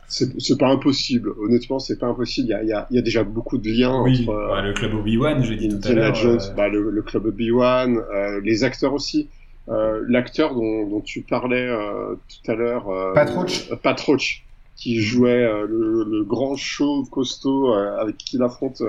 C'est 0.07 0.41
c'est 0.41 0.57
pas 0.57 0.67
impossible. 0.67 1.31
Honnêtement, 1.39 1.79
c'est 1.79 1.97
pas 1.97 2.07
impossible. 2.07 2.47
Il 2.47 2.51
y 2.51 2.53
a, 2.53 2.63
il 2.63 2.67
y 2.69 2.73
a, 2.73 2.87
il 2.89 2.95
y 2.95 2.99
a 2.99 3.01
déjà 3.01 3.23
beaucoup 3.23 3.57
de 3.57 3.69
liens 3.69 4.01
oui, 4.03 4.25
entre 4.27 4.29
euh, 4.37 4.55
ouais, 4.55 4.61
le 4.61 4.73
club 4.73 4.93
Obi-Wan, 4.95 5.43
j'ai 5.43 5.55
dit 5.55 5.69
tout 5.69 5.87
à 5.87 5.93
l'heure. 5.93 6.15
Jones, 6.15 6.39
euh, 6.41 6.53
bah, 6.55 6.67
le, 6.67 6.89
le 6.89 7.01
club 7.01 7.25
Obi-Wan, 7.27 7.97
euh, 7.97 8.41
les 8.43 8.63
acteurs 8.63 8.93
aussi. 8.93 9.29
Euh, 9.69 10.03
L'acteur 10.09 10.53
dont, 10.55 10.87
dont 10.87 11.01
tu 11.01 11.21
parlais 11.21 11.67
euh, 11.67 12.15
tout 12.15 12.51
à 12.51 12.55
l'heure, 12.55 12.89
euh, 12.89 13.13
Pat 13.13 13.29
Roach. 13.29 13.71
euh, 13.71 13.75
Pat 13.77 13.99
Roach, 14.01 14.43
qui 14.75 14.99
jouait 14.99 15.45
euh, 15.45 15.65
le, 15.69 16.03
le 16.03 16.23
grand 16.25 16.55
chauve 16.57 17.09
costaud 17.09 17.73
euh, 17.73 17.95
avec 17.97 18.17
qui 18.17 18.35
il 18.37 18.43
affronte 18.43 18.81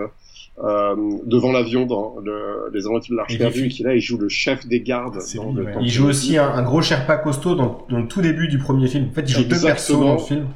euh, 0.59 0.95
devant 1.25 1.51
l'avion 1.53 1.87
dans 1.87 2.17
le, 2.23 2.71
les 2.73 2.87
aventures 2.87 3.13
de 3.15 3.17
l'Arche 3.19 3.39
perdue, 3.39 3.69
qui- 3.69 3.83
là 3.83 3.95
il 3.95 4.01
joue 4.01 4.19
le 4.19 4.29
chef 4.29 4.67
des 4.67 4.81
gardes. 4.81 5.21
C'est 5.21 5.39
dans 5.39 5.51
lui, 5.51 5.55
le 5.57 5.65
ouais. 5.65 5.73
Temple 5.73 5.85
Il 5.87 5.91
joue 5.91 6.07
aussi 6.09 6.37
un, 6.37 6.49
un 6.49 6.63
gros 6.63 6.83
Sherpa 6.83 7.17
costaud 7.17 7.55
dans, 7.55 7.87
dans 7.89 7.99
le 8.01 8.07
tout 8.09 8.21
début 8.23 8.49
du 8.49 8.59
premier 8.59 8.87
film. 8.87 9.09
En 9.11 9.15
fait, 9.15 9.23
il 9.23 9.29
joue 9.29 9.43
deux 9.45 9.49
persos 9.49 9.65
Exactement. 9.65 10.05
dans 10.05 10.13
le 10.15 10.19
film. 10.21 10.47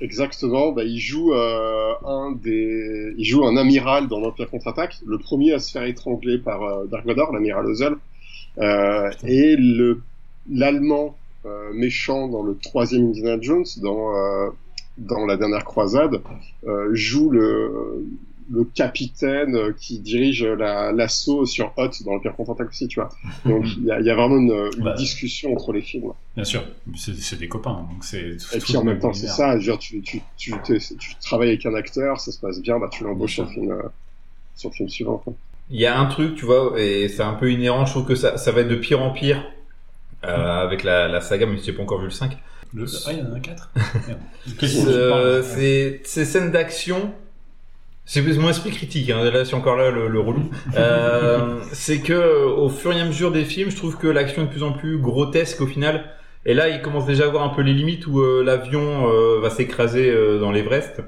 Exactement, 0.00 0.72
bah, 0.72 0.84
il 0.84 0.98
joue 0.98 1.32
euh, 1.32 1.92
un 2.04 2.32
des, 2.32 3.14
il 3.16 3.24
joue 3.24 3.46
un 3.46 3.56
amiral 3.56 4.08
dans 4.08 4.20
l'Empire 4.20 4.50
contre-attaque, 4.50 4.96
le 5.06 5.16
premier 5.18 5.54
à 5.54 5.58
se 5.58 5.70
faire 5.72 5.84
étrangler 5.84 6.36
par 6.38 6.62
euh, 6.62 6.84
Dark 6.86 7.06
Vador, 7.06 7.32
l'amiral 7.32 7.64
Ozzel, 7.66 7.94
euh, 8.58 9.10
et 9.24 9.56
le 9.56 10.00
l'allemand 10.50 11.16
méchant 11.72 12.28
dans 12.28 12.42
le 12.42 12.56
troisième 12.56 13.06
Indiana 13.08 13.38
Jones, 13.40 13.64
dans 13.80 14.12
dans 14.98 15.24
la 15.26 15.36
dernière 15.36 15.64
croisade, 15.64 16.20
joue 16.92 17.30
le 17.30 18.04
le 18.50 18.64
capitaine 18.64 19.56
euh, 19.56 19.72
qui 19.76 19.98
dirige 19.98 20.44
la- 20.44 20.92
l'assaut 20.92 21.46
sur 21.46 21.72
Hoth 21.76 22.02
dans 22.04 22.12
l'Empire 22.12 22.34
contre-attaque 22.36 22.68
aussi, 22.68 22.86
tu 22.88 23.00
vois. 23.00 23.08
Donc 23.44 23.64
il 23.78 23.84
y 23.84 23.90
a, 23.90 23.98
il 24.00 24.06
y 24.06 24.10
a 24.10 24.14
vraiment 24.14 24.36
une, 24.36 24.70
une 24.78 24.84
Bah. 24.84 24.94
discussion 24.94 25.52
entre 25.52 25.72
les 25.72 25.82
films. 25.82 26.12
Bien 26.36 26.44
sûr, 26.44 26.62
c'est 26.96 27.38
des 27.38 27.48
copains, 27.48 27.86
donc 27.90 28.02
c'est. 28.04 28.36
Et 28.54 28.58
puis 28.58 28.76
en 28.76 28.84
même 28.84 28.98
temps, 28.98 29.12
c'est 29.12 29.26
ça, 29.26 29.58
genre, 29.58 29.78
tu, 29.78 30.00
tu, 30.02 30.20
tu, 30.36 30.54
t'es- 30.64 30.78
tu 30.98 31.14
travailles 31.16 31.48
avec 31.48 31.66
un 31.66 31.74
acteur, 31.74 32.20
ça 32.20 32.30
se 32.32 32.38
passe 32.38 32.60
bien, 32.60 32.78
bah, 32.78 32.88
tu 32.92 33.04
l'embauches 33.04 33.34
sur 33.34 33.44
le 33.44 33.50
film, 33.50 33.70
euh, 33.72 33.82
sur 34.54 34.70
le 34.70 34.74
film 34.74 34.88
suivant. 34.88 35.18
quoi. 35.18 35.32
Il 35.70 35.80
y 35.80 35.86
a 35.86 35.98
un 35.98 36.06
truc, 36.06 36.36
tu 36.36 36.44
vois, 36.44 36.74
et 36.80 37.08
c'est 37.08 37.22
un 37.24 37.34
peu 37.34 37.50
inhérent, 37.50 37.84
je 37.86 37.90
trouve 37.92 38.06
que 38.06 38.14
ça, 38.14 38.36
ça 38.38 38.52
va 38.52 38.60
être 38.60 38.68
de 38.68 38.76
pire 38.76 39.02
en 39.02 39.10
pire 39.10 39.44
euh, 40.24 40.62
avec 40.62 40.84
la, 40.84 41.08
la 41.08 41.20
saga, 41.20 41.46
même 41.46 41.58
si 41.58 41.64
j'ai 41.66 41.72
pas 41.72 41.82
encore 41.82 41.98
vu 41.98 42.04
le 42.06 42.10
5. 42.10 42.36
Le... 42.74 42.84
Ah, 43.06 43.12
il 43.12 43.18
y 43.18 43.22
en 43.22 43.32
a 43.32 43.38
parles 45.10 45.42
c'est 45.44 46.00
ces 46.04 46.24
scènes 46.24 46.50
d'action 46.52 47.12
c'est 48.08 48.22
mon 48.22 48.48
esprit 48.48 48.70
critique 48.70 49.10
hein, 49.10 49.22
là 49.30 49.44
c'est 49.44 49.54
encore 49.54 49.76
là 49.76 49.90
le, 49.90 50.08
le 50.08 50.20
relou. 50.20 50.48
Euh, 50.76 51.58
c'est 51.72 51.98
que 52.00 52.44
au 52.46 52.68
fur 52.68 52.92
et 52.92 53.00
à 53.00 53.04
mesure 53.04 53.32
des 53.32 53.44
films 53.44 53.70
je 53.70 53.76
trouve 53.76 53.96
que 53.98 54.06
l'action 54.06 54.42
est 54.42 54.46
de 54.46 54.50
plus 54.50 54.62
en 54.62 54.72
plus 54.72 54.98
grotesque 54.98 55.60
au 55.60 55.66
final. 55.66 56.10
Et 56.44 56.54
là 56.54 56.68
il 56.68 56.80
commence 56.80 57.04
déjà 57.04 57.24
à 57.24 57.28
voir 57.28 57.42
un 57.42 57.48
peu 57.48 57.62
les 57.62 57.74
limites 57.74 58.06
où 58.06 58.20
euh, 58.20 58.42
l'avion 58.44 59.10
euh, 59.10 59.40
va 59.40 59.50
s'écraser 59.50 60.08
euh, 60.08 60.38
dans 60.38 60.52
l'Everest. 60.52 61.02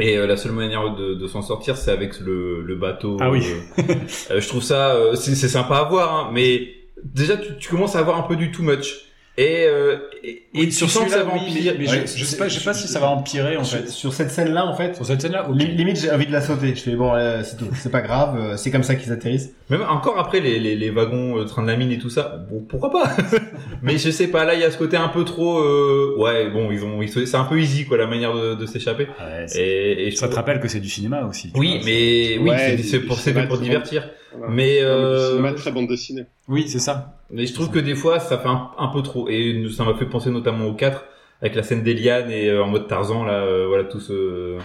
Et 0.00 0.18
euh, 0.18 0.26
la 0.26 0.36
seule 0.36 0.52
manière 0.52 0.94
de, 0.94 1.14
de 1.14 1.26
s'en 1.28 1.40
sortir 1.42 1.76
c'est 1.76 1.92
avec 1.92 2.18
le, 2.20 2.60
le 2.62 2.74
bateau 2.74 3.16
Ah 3.20 3.30
oui. 3.30 3.42
euh, 3.78 4.40
je 4.40 4.48
trouve 4.48 4.62
ça 4.62 4.94
euh, 4.94 5.14
c'est 5.14 5.34
c'est 5.36 5.48
sympa 5.48 5.76
à 5.76 5.84
voir 5.84 6.12
hein, 6.14 6.30
mais 6.34 6.68
déjà 7.04 7.36
tu, 7.36 7.56
tu 7.58 7.70
commences 7.70 7.96
à 7.96 8.00
avoir 8.00 8.18
un 8.18 8.22
peu 8.22 8.36
du 8.36 8.50
too 8.50 8.62
much 8.64 9.05
et, 9.38 9.64
euh, 9.66 9.96
et, 10.24 10.42
et 10.54 10.64
tu 10.68 10.72
sens 10.72 11.04
que 11.04 11.10
ça 11.10 11.22
va 11.22 11.32
empirer 11.32 11.72
mais, 11.72 11.84
mais 11.84 11.90
Ouais, 11.90 12.04
je, 12.06 12.18
je 12.18 12.24
sais 12.24 12.36
pas, 12.38 12.48
je 12.48 12.58
sais 12.58 12.64
pas 12.64 12.72
si 12.72 12.88
ça 12.88 13.00
va 13.00 13.08
empirer 13.08 13.56
en 13.58 13.64
sur, 13.64 13.78
fait. 13.80 13.88
sur 13.88 14.14
cette 14.14 14.30
scène-là, 14.30 14.64
en 14.66 14.74
fait, 14.74 14.94
Sur 14.96 15.04
cette 15.04 15.20
scène-là, 15.20 15.46
limite 15.52 16.00
j'ai 16.00 16.10
envie 16.10 16.26
de 16.26 16.32
la 16.32 16.40
sauter. 16.40 16.74
Je 16.74 16.80
fais 16.80 16.94
bon, 16.96 17.14
euh, 17.14 17.42
c'est 17.44 17.56
tout, 17.56 17.66
c'est 17.74 17.90
pas 17.92 18.00
grave, 18.00 18.38
euh, 18.38 18.56
c'est 18.56 18.70
comme 18.70 18.82
ça 18.82 18.94
qu'ils 18.94 19.12
atterrissent. 19.12 19.52
Même 19.68 19.82
encore 19.82 20.18
après 20.18 20.40
les, 20.40 20.58
les, 20.58 20.74
les 20.74 20.90
wagons 20.90 21.38
euh, 21.38 21.44
train 21.44 21.62
de 21.62 21.66
la 21.68 21.76
mine 21.76 21.92
et 21.92 21.98
tout 21.98 22.08
ça, 22.10 22.46
bon 22.50 22.60
pourquoi 22.68 22.90
pas? 22.90 23.10
Mais 23.82 23.98
je 23.98 24.10
sais 24.10 24.28
pas, 24.28 24.44
là 24.44 24.54
il 24.54 24.60
y 24.60 24.64
a 24.64 24.70
ce 24.70 24.78
côté 24.78 24.96
un 24.96 25.08
peu 25.08 25.24
trop, 25.24 25.58
euh, 25.58 26.14
ouais 26.18 26.48
bon 26.50 26.70
ils 26.70 26.82
ont, 26.82 27.02
ils 27.02 27.08
sont- 27.10 27.24
c'est 27.26 27.36
un 27.36 27.44
peu 27.44 27.60
easy 27.60 27.84
quoi 27.84 27.98
la 27.98 28.06
manière 28.06 28.34
de, 28.34 28.54
de 28.54 28.66
s'échapper. 28.66 29.04
Ouais, 29.04 29.44
c'est- 29.48 29.60
Et, 29.60 30.06
et 30.06 30.10
je 30.12 30.16
ça 30.16 30.28
te 30.28 30.34
rappelle 30.34 30.60
que 30.60 30.68
c'est 30.68 30.80
du 30.80 30.88
cinéma 30.88 31.26
aussi. 31.26 31.50
Oui, 31.56 31.76
vois, 31.76 31.80
mais 31.84 32.38
oui, 32.38 32.50
Ouais, 32.50 32.78
c'est- 32.82 33.00
pour, 33.00 33.18
pour 33.48 33.58
divertir. 33.58 34.08
Voilà. 34.38 34.52
Mais 34.52 34.80
euh, 34.82 35.30
cinéma 35.30 35.52
très 35.54 35.72
bande 35.72 35.88
dessinée. 35.88 36.24
Oui, 36.48 36.68
c'est 36.68 36.78
ça. 36.78 37.18
mais 37.30 37.46
je 37.46 37.54
trouve 37.54 37.70
que 37.70 37.78
des 37.78 37.94
fois 37.94 38.18
ça 38.20 38.38
fait 38.38 38.48
un, 38.48 38.70
un 38.78 38.88
peu 38.88 39.02
trop. 39.02 39.28
Et 39.28 39.66
ça 39.76 39.84
m'a 39.84 39.94
fait 39.94 40.06
penser 40.06 40.30
notamment 40.30 40.66
au 40.66 40.74
4 40.74 41.04
avec 41.42 41.54
la 41.54 41.62
scène 41.62 41.82
d'Eliane 41.82 42.30
et 42.30 42.48
euh, 42.48 42.62
en 42.64 42.68
mode 42.68 42.86
Tarzan 42.88 43.24
là, 43.24 43.34
euh, 43.34 43.66
voilà 43.68 43.84
tout 43.84 44.00
ce. 44.00 44.56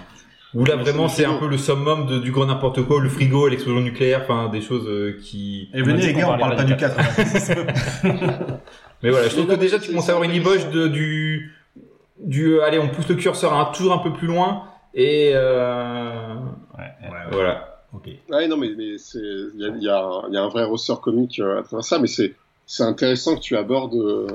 Où 0.53 0.65
là 0.65 0.75
Ouais, 0.75 0.81
vraiment 0.83 1.07
c'est 1.07 1.23
un 1.25 1.35
peu 1.35 1.47
le 1.47 1.57
summum 1.57 2.05
de, 2.07 2.19
du 2.19 2.31
grand 2.31 2.45
n'importe 2.45 2.81
quoi, 2.85 3.01
le 3.01 3.07
frigo, 3.09 3.47
l'explosion 3.47 3.81
nucléaire, 3.81 4.21
enfin 4.23 4.49
des 4.49 4.59
choses 4.61 4.85
euh, 4.87 5.17
qui. 5.21 5.69
Et 5.73 5.81
On 5.81 5.85
venez 5.85 6.07
les 6.07 6.13
gars, 6.13 6.25
on 6.29 6.37
parle 6.37 6.55
parlait 6.55 6.55
pas 6.57 6.63
du 6.63 6.73
du 6.73 6.77
4. 6.77 6.97
Mais 9.03 9.09
voilà, 9.09 9.27
je 9.29 9.33
trouve 9.35 9.47
que 9.47 9.55
déjà 9.55 9.79
tu 9.79 9.89
commences 9.89 10.09
à 10.09 10.13
avoir 10.13 10.29
une 10.29 10.35
intéressant. 10.39 10.69
de, 10.69 10.87
du, 10.87 11.53
du, 12.19 12.59
allez, 12.61 12.79
on 12.79 12.89
pousse 12.89 13.07
le 13.09 13.15
curseur 13.15 13.53
un, 13.53 13.65
toujours 13.73 13.93
un 13.93 13.97
peu 13.99 14.11
plus 14.13 14.27
loin 14.27 14.63
et 14.93 15.31
euh, 15.33 16.35
Ouais. 16.77 17.09
voilà. 17.31 17.70
Ok. 17.93 18.09
Ouais, 18.29 18.47
non, 18.47 18.57
mais, 18.57 18.69
mais 18.77 18.97
c'est, 18.97 19.19
il 19.19 19.59
y 19.59 19.65
a, 19.65 19.69
il 19.69 19.83
y, 19.83 19.89
a, 19.89 19.97
un- 20.01 20.23
il 20.29 20.33
y 20.33 20.37
a 20.37 20.43
un 20.43 20.47
vrai 20.49 20.63
ressort 20.63 21.01
comique 21.01 21.39
euh, 21.39 21.59
à 21.59 21.63
travers 21.63 21.83
ça, 21.83 21.99
mais 21.99 22.07
c'est, 22.07 22.33
c'est 22.65 22.83
intéressant 22.83 23.35
que 23.35 23.41
tu 23.41 23.57
abordes 23.57 23.95
euh, 23.95 24.27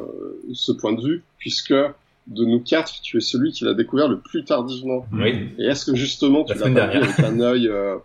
ce 0.52 0.72
point 0.72 0.92
de 0.92 1.00
vue, 1.02 1.24
puisque 1.38 1.72
de 1.72 2.44
nous 2.44 2.61
quatre, 2.61 3.00
tu 3.02 3.16
es 3.16 3.20
celui 3.20 3.52
qui 3.52 3.64
l'a 3.64 3.72
découvert 3.74 4.09
le 4.09 4.18
plus 4.18 4.44
tardivement. 4.44 5.07
Oui. 5.12 5.48
Et 5.59 5.64
est-ce 5.66 5.86
que 5.90 5.96
justement 5.96 6.44
tu 6.44 6.52
La 6.59 6.68
l'as 6.68 6.74
pas 6.74 6.86
vu 6.88 6.98
avec 6.98 7.18
un 7.20 7.40
œil 7.40 7.68
euh, 7.68 7.96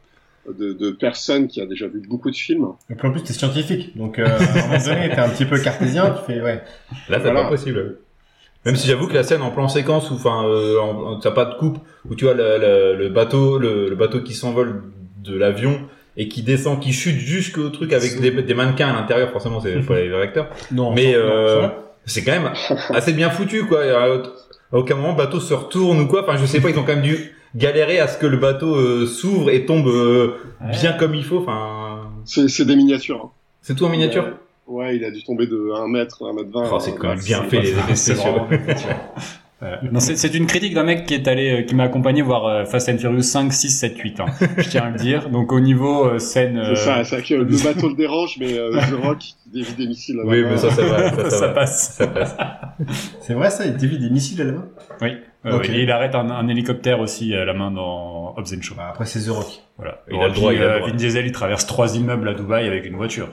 de, 0.47 0.73
de 0.73 0.91
personne 0.91 1.47
qui 1.47 1.59
a 1.59 1.65
déjà 1.65 1.87
vu 1.87 2.01
beaucoup 2.07 2.29
de 2.31 2.35
films? 2.35 2.67
Et 2.89 2.95
puis 2.95 3.07
en 3.07 3.11
plus, 3.11 3.23
t'es 3.23 3.33
scientifique. 3.33 3.97
Donc, 3.97 4.19
euh, 4.19 4.25
à 4.25 4.35
un 4.37 4.67
moment 4.67 4.83
donné, 4.85 5.09
t'es 5.09 5.19
un 5.19 5.29
petit 5.29 5.45
peu 5.45 5.59
cartésien. 5.59 6.11
Tu 6.11 6.33
fais, 6.33 6.41
ouais. 6.41 6.63
Là, 7.09 7.17
c'est 7.17 7.19
Voilà. 7.19 7.43
pas 7.43 7.49
possible. 7.49 7.97
Même 8.63 8.75
si 8.75 8.87
j'avoue 8.87 9.07
que 9.07 9.13
la 9.15 9.23
scène 9.23 9.41
en 9.41 9.49
plan 9.49 9.67
séquence, 9.67 10.11
ou 10.11 10.13
enfin, 10.13 10.45
euh, 10.45 10.79
en- 10.79 11.13
en- 11.13 11.19
t'as 11.19 11.31
pas 11.31 11.45
de 11.45 11.55
coupe, 11.55 11.79
où 12.07 12.13
tu 12.15 12.25
vois 12.25 12.35
le, 12.35 12.59
le- 12.59 12.95
le 12.95 13.09
bateau, 13.09 13.57
le, 13.57 13.89
le 13.89 13.95
bateau 13.95 14.21
qui 14.21 14.35
s'envole 14.35 14.83
de 15.23 15.37
l'avion 15.37 15.81
et 16.17 16.27
qui 16.27 16.41
descend, 16.43 16.79
qui 16.79 16.91
chute 16.93 17.17
jusqu'au 17.17 17.69
truc 17.69 17.93
avec 17.93 18.19
des, 18.19 18.31
des 18.31 18.53
mannequins 18.53 18.89
à 18.89 18.93
l'intérieur. 18.93 19.31
Forcément, 19.31 19.59
c'est 19.61 19.79
pas 19.87 19.95
les 19.95 20.09
vrais 20.09 20.23
acteurs. 20.23 20.49
Non. 20.71 20.93
Mais 20.93 21.13
euh, 21.15 21.67
c'est 22.05 22.23
quand 22.23 22.31
même 22.33 22.51
assez 22.89 23.13
bien 23.13 23.29
foutu, 23.29 23.65
quoi. 23.65 23.85
Et 23.85 23.89
À 23.91 24.03
à 24.73 24.77
aucun 24.77 24.95
moment, 24.95 25.09
le 25.11 25.17
bateau 25.17 25.39
se 25.41 25.53
retourne 25.53 25.99
ou 25.99 26.07
quoi. 26.07 26.23
Enfin, 26.23 26.37
je 26.37 26.45
sais 26.45 26.61
pas, 26.61 26.69
ils 26.69 26.79
ont 26.79 26.83
quand 26.83 26.93
même 26.95 27.01
dû 27.01 27.35
galérer 27.55 27.99
à 27.99 28.07
ce 28.07 28.17
que 28.17 28.25
le 28.25 28.37
bateau 28.37 28.75
euh, 28.75 29.05
s'ouvre 29.05 29.49
et 29.49 29.65
tombe 29.65 29.87
euh, 29.87 30.35
Ouais. 30.61 30.71
bien 30.71 30.93
comme 30.93 31.13
il 31.15 31.25
faut. 31.25 31.39
Enfin, 31.39 32.09
C'est, 32.25 32.47
c'est 32.47 32.63
des 32.65 32.75
miniatures. 32.77 33.21
hein. 33.25 33.29
c'est 33.61 33.75
tout 33.75 33.83
en 33.85 33.89
miniature? 33.89 34.29
Ouais, 34.67 34.95
il 34.95 35.03
a 35.03 35.11
dû 35.11 35.21
tomber 35.23 35.47
de 35.47 35.71
1 35.75 35.87
mètre, 35.89 36.23
1 36.25 36.33
mètre 36.33 36.49
20. 36.53 36.69
Oh, 36.71 36.79
c'est 36.79 36.95
quand 36.95 37.09
même 37.09 37.19
bien 37.19 37.43
fait 37.43 37.59
les 37.59 37.71
effets 37.71 37.95
c'est 37.95 38.13
spéciaux. 38.15 38.47
Euh, 39.63 39.75
non, 39.91 39.99
c'est 39.99 40.15
c'est 40.15 40.33
une 40.33 40.47
critique 40.47 40.73
d'un 40.73 40.83
mec 40.83 41.05
qui 41.05 41.13
est 41.13 41.27
allé, 41.27 41.51
euh, 41.51 41.61
qui 41.63 41.75
m'a 41.75 41.83
accompagné 41.83 42.23
voir 42.23 42.45
euh, 42.47 42.65
Fast 42.65 42.89
and 42.89 42.97
Furious 42.97 43.21
5, 43.21 43.53
6, 43.53 43.69
7, 43.69 43.97
8. 43.97 44.19
Hein. 44.19 44.25
Je 44.57 44.69
tiens 44.69 44.85
à 44.85 44.89
le 44.89 44.97
dire. 44.97 45.29
Donc 45.29 45.51
au 45.53 45.59
niveau 45.59 46.05
euh, 46.07 46.17
scène, 46.19 46.57
euh, 46.57 46.73
C'est 46.73 46.81
ça, 46.85 47.03
c'est 47.03 47.15
vrai 47.17 47.23
que 47.23 47.33
le 47.35 47.63
bateau 47.63 47.89
le 47.89 47.95
dérange, 47.95 48.37
mais 48.39 48.57
euh, 48.57 48.71
The 48.71 49.03
Rock 49.03 49.19
dévie 49.53 49.73
des 49.73 49.85
missiles 49.87 50.15
là 50.15 50.23
Oui, 50.25 50.43
mais 50.43 50.57
ça, 50.57 50.71
ça 50.71 50.81
va, 50.83 51.09
ça, 51.11 51.23
ça 51.23 51.29
ça 51.29 51.47
va. 51.47 51.53
passe. 51.53 51.93
Ça 51.93 52.07
passe. 52.07 52.35
C'est 53.19 53.33
vrai, 53.33 53.51
ça, 53.51 53.65
il 53.67 53.75
dévie 53.77 53.99
des 53.99 54.09
missiles 54.09 54.41
à 54.41 54.45
la 54.45 54.51
main? 54.53 54.65
Oui. 55.01 55.09
Euh, 55.45 55.57
Ok. 55.57 55.69
Et 55.69 55.83
il 55.83 55.91
arrête 55.91 56.15
un, 56.15 56.29
un 56.31 56.47
hélicoptère 56.47 56.99
aussi 56.99 57.33
à 57.35 57.45
la 57.45 57.53
main 57.53 57.69
dans 57.71 58.33
Hobbs 58.37 58.53
and 58.57 58.61
Shaw. 58.61 58.75
Bah, 58.75 58.87
après, 58.89 59.05
c'est 59.05 59.19
The 59.25 59.29
Rock. 59.29 59.47
Voilà. 59.77 60.01
Il 60.11 60.19
a 60.19 60.27
le 60.27 60.33
droit, 60.33 60.49
puis, 60.49 60.59
il 60.59 60.63
a 60.63 60.73
le 60.73 60.79
droit. 60.79 60.89
Vin 60.89 60.95
Diesel, 60.95 61.25
il 61.25 61.31
traverse 61.31 61.65
trois 61.67 61.95
immeubles 61.95 62.27
à 62.29 62.33
Dubaï 62.33 62.67
avec 62.67 62.85
une 62.85 62.95
voiture. 62.95 63.29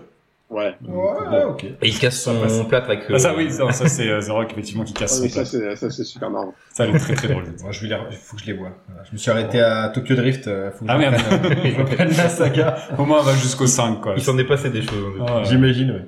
Ouais. 0.50 0.74
Ouais, 0.88 1.44
ok. 1.44 1.64
Et 1.64 1.76
il 1.88 1.98
casse 1.98 2.22
son 2.22 2.40
passe. 2.40 2.62
plâtre 2.68 2.86
avec. 2.88 3.02
Ah, 3.12 3.18
ça 3.18 3.32
euh, 3.32 3.34
oui, 3.36 3.50
ça, 3.50 3.70
ça, 3.70 3.86
c'est 3.86 4.08
euh, 4.08 4.20
The 4.22 4.30
Rock 4.30 4.48
effectivement 4.52 4.82
qui 4.84 4.94
casse 4.94 5.20
Ouais, 5.20 5.28
son 5.28 5.34
ça, 5.34 5.40
plat. 5.42 5.44
c'est, 5.44 5.76
ça, 5.76 5.90
c'est 5.90 6.04
super 6.04 6.30
marrant. 6.30 6.54
Ça, 6.72 6.84
elle 6.86 6.96
est 6.96 6.98
très 6.98 7.14
très 7.14 7.28
drôle. 7.28 7.44
Moi, 7.62 7.70
je 7.70 7.80
vais 7.82 7.88
les, 7.88 7.98
il 8.10 8.16
faut 8.16 8.34
que 8.36 8.42
je 8.42 8.46
les 8.46 8.54
vois. 8.54 8.70
Je 9.04 9.12
me 9.12 9.18
suis 9.18 9.30
arrêté 9.30 9.60
à 9.60 9.90
Tokyo 9.90 10.14
Drift. 10.14 10.48
euh, 10.48 10.70
Faut 10.70 10.86
que 10.86 10.90
Ah, 10.90 10.96
merde. 10.96 11.16
euh, 11.16 11.54
je 11.64 11.76
reprenne 11.78 12.08
la 12.16 12.28
saga. 12.30 12.76
Au 12.96 13.04
moins, 13.04 13.18
on 13.20 13.24
va 13.24 13.34
jusqu'au 13.34 13.66
5, 13.66 14.00
quoi. 14.00 14.14
Il 14.16 14.22
s'en 14.22 14.38
est 14.38 14.44
passé 14.44 14.70
des 14.70 14.80
choses. 14.80 15.20
Ah, 15.26 15.38
ouais. 15.40 15.44
J'imagine, 15.44 15.90
ouais. 15.90 16.06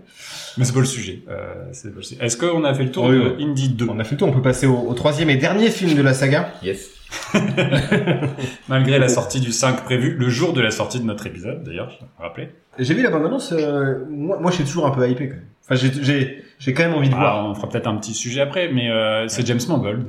Mais 0.57 0.65
c'est 0.65 0.73
pas 0.73 0.81
le 0.81 0.87
sujet. 0.87 1.23
Euh, 1.29 1.67
c'est 1.73 1.91
pas 1.91 1.97
le 1.97 2.03
sujet. 2.03 2.25
Est-ce 2.25 2.39
qu'on 2.39 2.65
a 2.65 2.73
fait 2.73 2.85
le 2.85 2.91
tour 2.93 3.05
Oui, 3.05 3.19
de. 3.19 3.37
Indie 3.43 3.69
2 3.69 3.89
On 3.91 3.99
a 3.99 4.05
fait 4.05 4.13
le 4.13 4.19
tour. 4.21 4.29
On 4.29 4.33
peut 4.33 4.43
passer 4.43 4.67
au, 4.67 4.75
au 4.89 4.95
troisième 4.95 5.29
et 5.29 5.37
dernier 5.37 5.69
film 5.71 5.95
de 5.95 6.03
la 6.03 6.15
saga. 6.15 6.51
Yes. 6.63 6.89
Malgré 8.69 8.99
la 8.99 9.09
sortie 9.09 9.41
du 9.41 9.53
5 9.53 9.85
prévu, 9.85 10.17
le 10.19 10.29
jour 10.29 10.53
de 10.53 10.61
la 10.61 10.71
sortie 10.71 10.99
de 11.01 11.05
notre 11.05 11.27
épisode, 11.27 11.63
d'ailleurs, 11.63 11.91
je 11.91 11.97
à 12.19 12.29
rappeler. 12.29 12.49
J'ai 12.79 12.95
vu 12.95 13.03
la 13.03 13.11
bande-annonce. 13.11 13.53
euh, 13.53 14.05
moi, 14.09 14.39
moi, 14.41 14.51
je 14.51 14.57
suis 14.57 14.65
toujours 14.65 14.87
un 14.87 14.91
peu 14.91 15.09
hypé 15.09 15.29
quand 15.29 15.35
même. 15.35 15.45
Enfin, 15.65 15.75
j'ai, 15.75 15.91
j'ai, 16.03 16.45
j'ai 16.59 16.73
quand 16.75 16.83
même 16.85 16.95
envie 16.95 17.09
de 17.11 17.15
voir. 17.15 17.37
Alors, 17.39 17.51
on 17.51 17.55
fera 17.55 17.69
peut-être 17.69 17.87
un 17.87 17.97
petit 17.97 18.15
sujet 18.15 18.41
après, 18.41 18.71
mais 18.73 18.91
euh, 18.91 19.29
c'est 19.29 19.47
James 19.47 19.61
Mangold. 19.69 20.07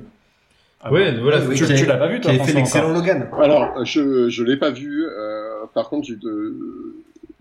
Ah 0.83 0.91
Ouais, 0.91 1.15
voilà. 1.19 1.39
Oui, 1.47 1.55
tu, 1.55 1.65
qui 1.65 1.73
a- 1.73 1.75
tu 1.75 1.85
l'as 1.85 1.97
pas 1.97 2.07
vu, 2.07 2.15
Qui 2.15 2.21
toi, 2.21 2.29
avait 2.31 2.39
fait 2.39 2.51
François, 2.53 2.81
l'excellent 2.81 2.93
Logan. 2.93 3.27
Alors, 3.39 3.85
je 3.85 4.29
je 4.29 4.43
l'ai 4.43 4.57
pas 4.57 4.71
vu. 4.71 5.05
Euh, 5.05 5.65
par 5.73 5.89
contre, 5.89 6.07
j'ai 6.07 6.13
eu 6.13 6.17
de, 6.17 6.55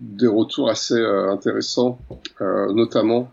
des 0.01 0.27
retours 0.27 0.69
assez 0.69 0.95
euh, 0.95 1.31
intéressants, 1.31 1.99
euh, 2.41 2.73
notamment. 2.75 3.31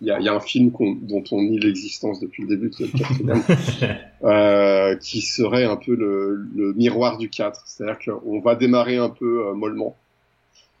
Il 0.00 0.06
y 0.06 0.10
a, 0.12 0.18
il 0.20 0.24
y 0.24 0.28
a 0.28 0.34
un 0.34 0.40
film 0.40 0.70
dont 1.02 1.24
on 1.32 1.42
nie 1.42 1.58
l'existence 1.58 2.20
depuis 2.20 2.42
le 2.44 2.48
début, 2.48 2.70
qui 2.70 2.84
est 2.84 2.92
le 2.92 2.98
quatrième, 2.98 3.42
euh, 4.24 4.96
qui 4.96 5.20
serait 5.20 5.64
un 5.64 5.76
peu 5.76 5.94
le, 5.96 6.46
le 6.56 6.72
miroir 6.74 7.18
du 7.18 7.28
4. 7.28 7.62
C'est-à-dire 7.66 7.98
qu'on 8.04 8.40
va 8.40 8.54
démarrer 8.54 8.96
un 8.98 9.10
peu 9.10 9.46
euh, 9.48 9.54
mollement, 9.54 9.96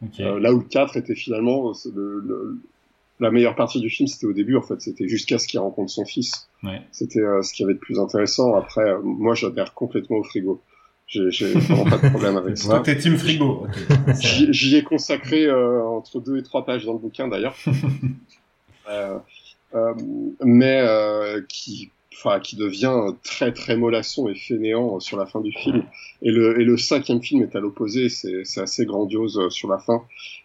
Ok. 0.02 0.20
euh, 0.20 0.40
là 0.40 0.52
où 0.52 0.58
le 0.58 0.64
4 0.64 0.96
était 0.96 1.14
finalement 1.14 1.72
c'est 1.74 1.94
le, 1.94 2.20
le- 2.20 2.58
la 3.20 3.30
meilleure 3.30 3.54
partie 3.54 3.80
du 3.80 3.90
film, 3.90 4.06
c'était 4.06 4.26
au 4.26 4.32
début 4.32 4.56
en 4.56 4.62
fait. 4.62 4.80
C'était 4.80 5.06
jusqu'à 5.06 5.38
ce 5.38 5.46
qu'il 5.46 5.60
rencontre 5.60 5.90
son 5.90 6.06
fils. 6.06 6.48
Ouais. 6.62 6.80
C'était 6.90 7.20
euh, 7.20 7.42
ce 7.42 7.52
qui 7.52 7.62
avait 7.64 7.74
de 7.74 7.78
plus 7.78 7.98
intéressant. 8.00 8.54
Après, 8.56 8.80
euh, 8.88 9.00
moi, 9.02 9.34
j'adhère 9.34 9.74
complètement 9.74 10.16
au 10.16 10.22
frigo. 10.22 10.62
J'ai 11.06 11.52
vraiment 11.52 11.84
pas 11.84 11.98
de 11.98 12.08
problème 12.08 12.36
avec 12.38 12.56
ça. 12.58 12.68
Toi, 12.68 12.80
t'es 12.80 12.96
Team 12.96 13.18
Frigo. 13.18 13.66
Ok. 13.66 14.14
J'y 14.20 14.50
j'y 14.54 14.76
ai 14.76 14.82
consacré 14.84 15.44
euh, 15.44 15.84
entre 15.84 16.18
deux 16.20 16.38
et 16.38 16.42
trois 16.42 16.64
pages 16.64 16.86
dans 16.86 16.94
le 16.94 16.98
bouquin 16.98 17.28
d'ailleurs. 17.28 17.56
euh, 18.88 19.18
euh, 19.74 19.94
mais 20.42 20.80
euh, 20.80 21.42
qui, 21.48 21.90
enfin, 22.22 22.38
qui 22.40 22.56
devient 22.56 22.94
très 23.22 23.52
très 23.52 23.76
mollasson 23.76 24.28
et 24.28 24.34
fainéant 24.34 25.00
sur 25.00 25.16
la 25.16 25.26
fin 25.26 25.40
du 25.40 25.52
film. 25.52 25.82
Et 26.22 26.30
le, 26.30 26.60
et 26.60 26.64
le 26.64 26.76
cinquième 26.76 27.22
film 27.22 27.42
est 27.42 27.56
à 27.56 27.60
l'opposé, 27.60 28.08
c'est 28.08 28.42
c'est 28.44 28.60
assez 28.60 28.84
grandiose 28.84 29.38
euh, 29.38 29.50
sur 29.50 29.68
la 29.68 29.78
fin. 29.78 30.02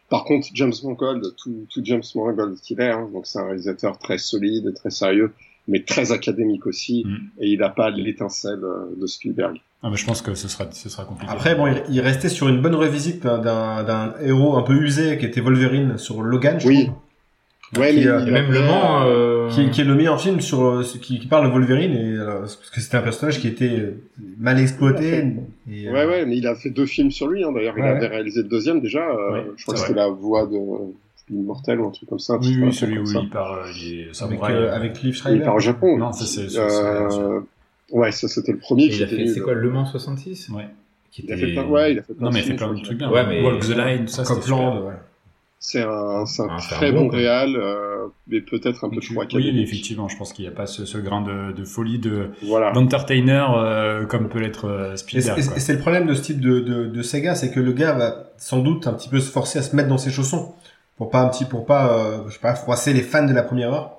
Par 0.09 0.23
contre, 0.23 0.47
James 0.53 0.73
Mangold, 0.83 1.23
tout, 1.35 1.65
tout 1.69 1.81
James 1.83 2.03
Mangold 2.15 2.59
qu'il 2.61 2.79
est, 2.79 2.91
hein, 2.91 3.09
donc 3.13 3.25
c'est 3.25 3.39
un 3.39 3.45
réalisateur 3.45 3.97
très 3.97 4.17
solide 4.19 4.67
et 4.69 4.73
très 4.73 4.91
sérieux, 4.91 5.33
mais 5.67 5.83
très 5.83 6.11
académique 6.11 6.65
aussi, 6.67 7.03
Mm. 7.05 7.15
et 7.41 7.47
il 7.49 7.59
n'a 7.59 7.69
pas 7.69 7.89
l'étincelle 7.89 8.63
euh, 8.63 8.85
de 9.01 9.07
Spielberg. 9.07 9.57
Ah, 9.81 9.89
mais 9.89 9.97
je 9.97 10.05
pense 10.05 10.21
que 10.21 10.33
ce 10.35 10.47
sera, 10.47 10.71
ce 10.71 10.89
sera 10.89 11.05
compliqué. 11.05 11.31
Après, 11.31 11.55
bon, 11.55 11.67
il, 11.67 11.83
il 11.89 11.99
restait 12.01 12.29
sur 12.29 12.47
une 12.49 12.61
bonne 12.61 12.75
revisite 12.75 13.21
d'un- 13.23 13.39
d'un, 13.39 13.83
d'un 13.83 14.13
héros 14.23 14.55
un 14.57 14.61
peu 14.63 14.73
usé 14.75 15.17
qui 15.17 15.25
était 15.25 15.41
Wolverine 15.41 15.97
sur 15.97 16.21
Logan, 16.21 16.59
je 16.59 16.67
Oui. 16.67 16.83
crois. 16.85 17.01
Ouais, 17.77 17.91
Qui, 17.91 17.99
mais 18.01 18.07
euh, 18.07 18.23
il 18.25 18.31
même 18.31 18.51
Le 18.51 18.61
Mans. 18.61 19.01
euh, 19.03 19.47
Euh... 19.47 19.49
Qui, 19.49 19.69
qui 19.71 19.81
est 19.81 19.85
le 19.85 19.95
meilleur 19.95 20.21
film 20.21 20.39
sur 20.41 20.63
euh, 20.65 20.83
qui, 20.83 21.19
qui 21.19 21.27
parle 21.27 21.47
de 21.47 21.51
Wolverine 21.51 21.93
et 21.93 22.13
euh, 22.17 22.39
parce 22.41 22.55
que 22.57 22.79
c'était 22.81 22.97
un 22.97 23.01
personnage 23.01 23.39
qui 23.39 23.47
était 23.47 23.69
euh, 23.79 23.97
mal 24.39 24.59
exploité. 24.59 25.25
Et, 25.69 25.87
euh, 25.87 25.91
Ouais, 25.93 26.05
ouais, 26.05 26.25
mais 26.25 26.37
il 26.37 26.47
a 26.47 26.55
fait 26.55 26.69
deux 26.69 26.85
films 26.85 27.11
sur 27.11 27.27
lui, 27.27 27.43
hein, 27.43 27.51
d'ailleurs. 27.51 27.73
Il 27.77 27.83
Ouais, 27.83 27.89
avait 27.89 28.07
réalisé 28.07 28.43
le 28.43 28.47
deuxième 28.49 28.81
déjà. 28.81 28.99
Ouais, 29.01 29.45
je 29.57 29.63
crois 29.63 29.73
que 29.73 29.79
c'est 29.79 29.87
c'était 29.87 29.99
la 29.99 30.07
voix 30.07 30.45
de 30.45 30.57
Immortel 31.31 31.79
ou 31.79 31.87
un 31.87 31.91
truc 31.91 32.07
comme 32.07 32.19
ça. 32.19 32.37
Oui, 32.37 32.57
oui, 32.61 32.71
celui 32.73 32.99
où 32.99 33.05
ça. 33.07 33.19
il 33.23 33.29
part, 33.29 33.53
euh, 33.53 33.63
il 33.75 33.99
est 34.09 34.21
Avec, 34.23 34.39
euh, 34.43 34.75
avec 34.75 35.01
Liv 35.01 35.13
Il 35.13 35.17
Schreiber. 35.17 35.43
part 35.43 35.55
au 35.55 35.59
Japon. 35.59 35.97
Non, 35.97 36.11
ça 36.13 36.25
c'est. 36.25 36.57
Euh, 36.59 37.39
Ouais, 37.91 38.11
ça 38.11 38.27
c'était 38.27 38.51
le 38.51 38.57
premier. 38.57 38.89
qui 38.89 38.97
Il 38.97 39.03
a 39.03 39.07
fait, 39.07 39.27
c'est 39.27 39.39
quoi, 39.41 39.53
Le 39.53 39.69
Mans 39.69 39.85
66 39.85 40.49
Ouais. 40.49 40.65
Qui 41.11 41.23
Il 41.23 41.31
a 41.31 41.35
était- 41.35 41.45
fait 41.47 41.53
plein, 41.53 41.65
ouais, 41.67 41.91
il 41.93 41.99
a 41.99 42.01
fait 42.01 42.13
plein 42.15 42.23
Non, 42.25 42.29
de 42.29 42.33
mais 42.33 42.39
il 42.39 42.43
fait 42.43 42.47
films, 42.57 42.57
plein 42.57 42.73
de 42.73 42.81
trucs 42.83 42.97
bien. 42.97 43.11
Ouais, 43.11 43.25
mais- 43.27 43.43
Walk 43.43 43.59
the 43.61 43.75
Line, 43.77 44.05
tout 44.05 44.11
ça, 44.11 44.25
c'était 44.25 44.39
Copland, 44.41 44.85
ouais. 44.87 44.93
C'est 45.59 45.81
un, 45.81 46.25
c'est 46.27 46.43
un 46.43 46.47
Ah, 46.51 46.57
c'est 46.59 46.75
un 46.75 46.77
très 46.77 46.91
bon, 46.91 47.05
bon 47.05 47.09
réal, 47.09 47.55
euh, 47.55 48.07
mais 48.27 48.41
peut-être 48.41 48.83
un 48.85 48.89
peu 48.89 48.99
Tu- 48.99 49.13
trop 49.13 49.21
Oui, 49.21 49.25
académique. 49.25 49.67
effectivement, 49.67 50.07
je 50.07 50.15
pense 50.17 50.31
qu'il 50.31 50.45
n'y 50.45 50.49
a 50.51 50.55
pas 50.55 50.67
ce, 50.67 50.85
ce 50.85 50.97
grain 50.99 51.21
de, 51.21 51.53
de 51.53 51.63
folie 51.65 51.97
de 51.97 52.29
Voilà. 52.43 52.71
d'entertainer 52.71 53.47
euh, 53.57 54.05
comme 54.05 54.29
peut 54.29 54.39
l'être 54.39 54.65
euh, 54.65 54.93
Et 54.93 54.97
Spielberg. 54.97 55.39
et 55.39 55.59
c'est 55.59 55.73
le 55.73 55.79
problème 55.79 56.05
de 56.05 56.13
ce 56.13 56.21
type 56.21 56.39
de, 56.39 56.59
de, 56.59 56.85
de 56.85 57.01
Sega, 57.01 57.33
c'est 57.33 57.51
que 57.51 57.59
le 57.59 57.71
gars 57.71 57.93
va 57.93 58.25
sans 58.37 58.59
doute 58.59 58.85
un 58.85 58.93
petit 58.93 59.09
peu 59.09 59.19
se 59.19 59.31
forcer 59.31 59.57
à 59.57 59.61
se 59.63 59.75
mettre 59.75 59.89
dans 59.89 59.97
ses 59.97 60.11
chaussons 60.11 60.53
pour 60.97 61.09
pas 61.09 61.21
un 61.21 61.29
petit, 61.29 61.45
pour 61.45 61.65
pas, 61.65 61.97
euh, 61.97 62.17
je 62.27 62.33
sais 62.33 62.39
pas, 62.39 62.53
froisser 62.53 62.93
les 62.93 63.01
fans 63.01 63.25
de 63.25 63.33
la 63.33 63.43
première 63.43 63.73
heure. 63.73 63.91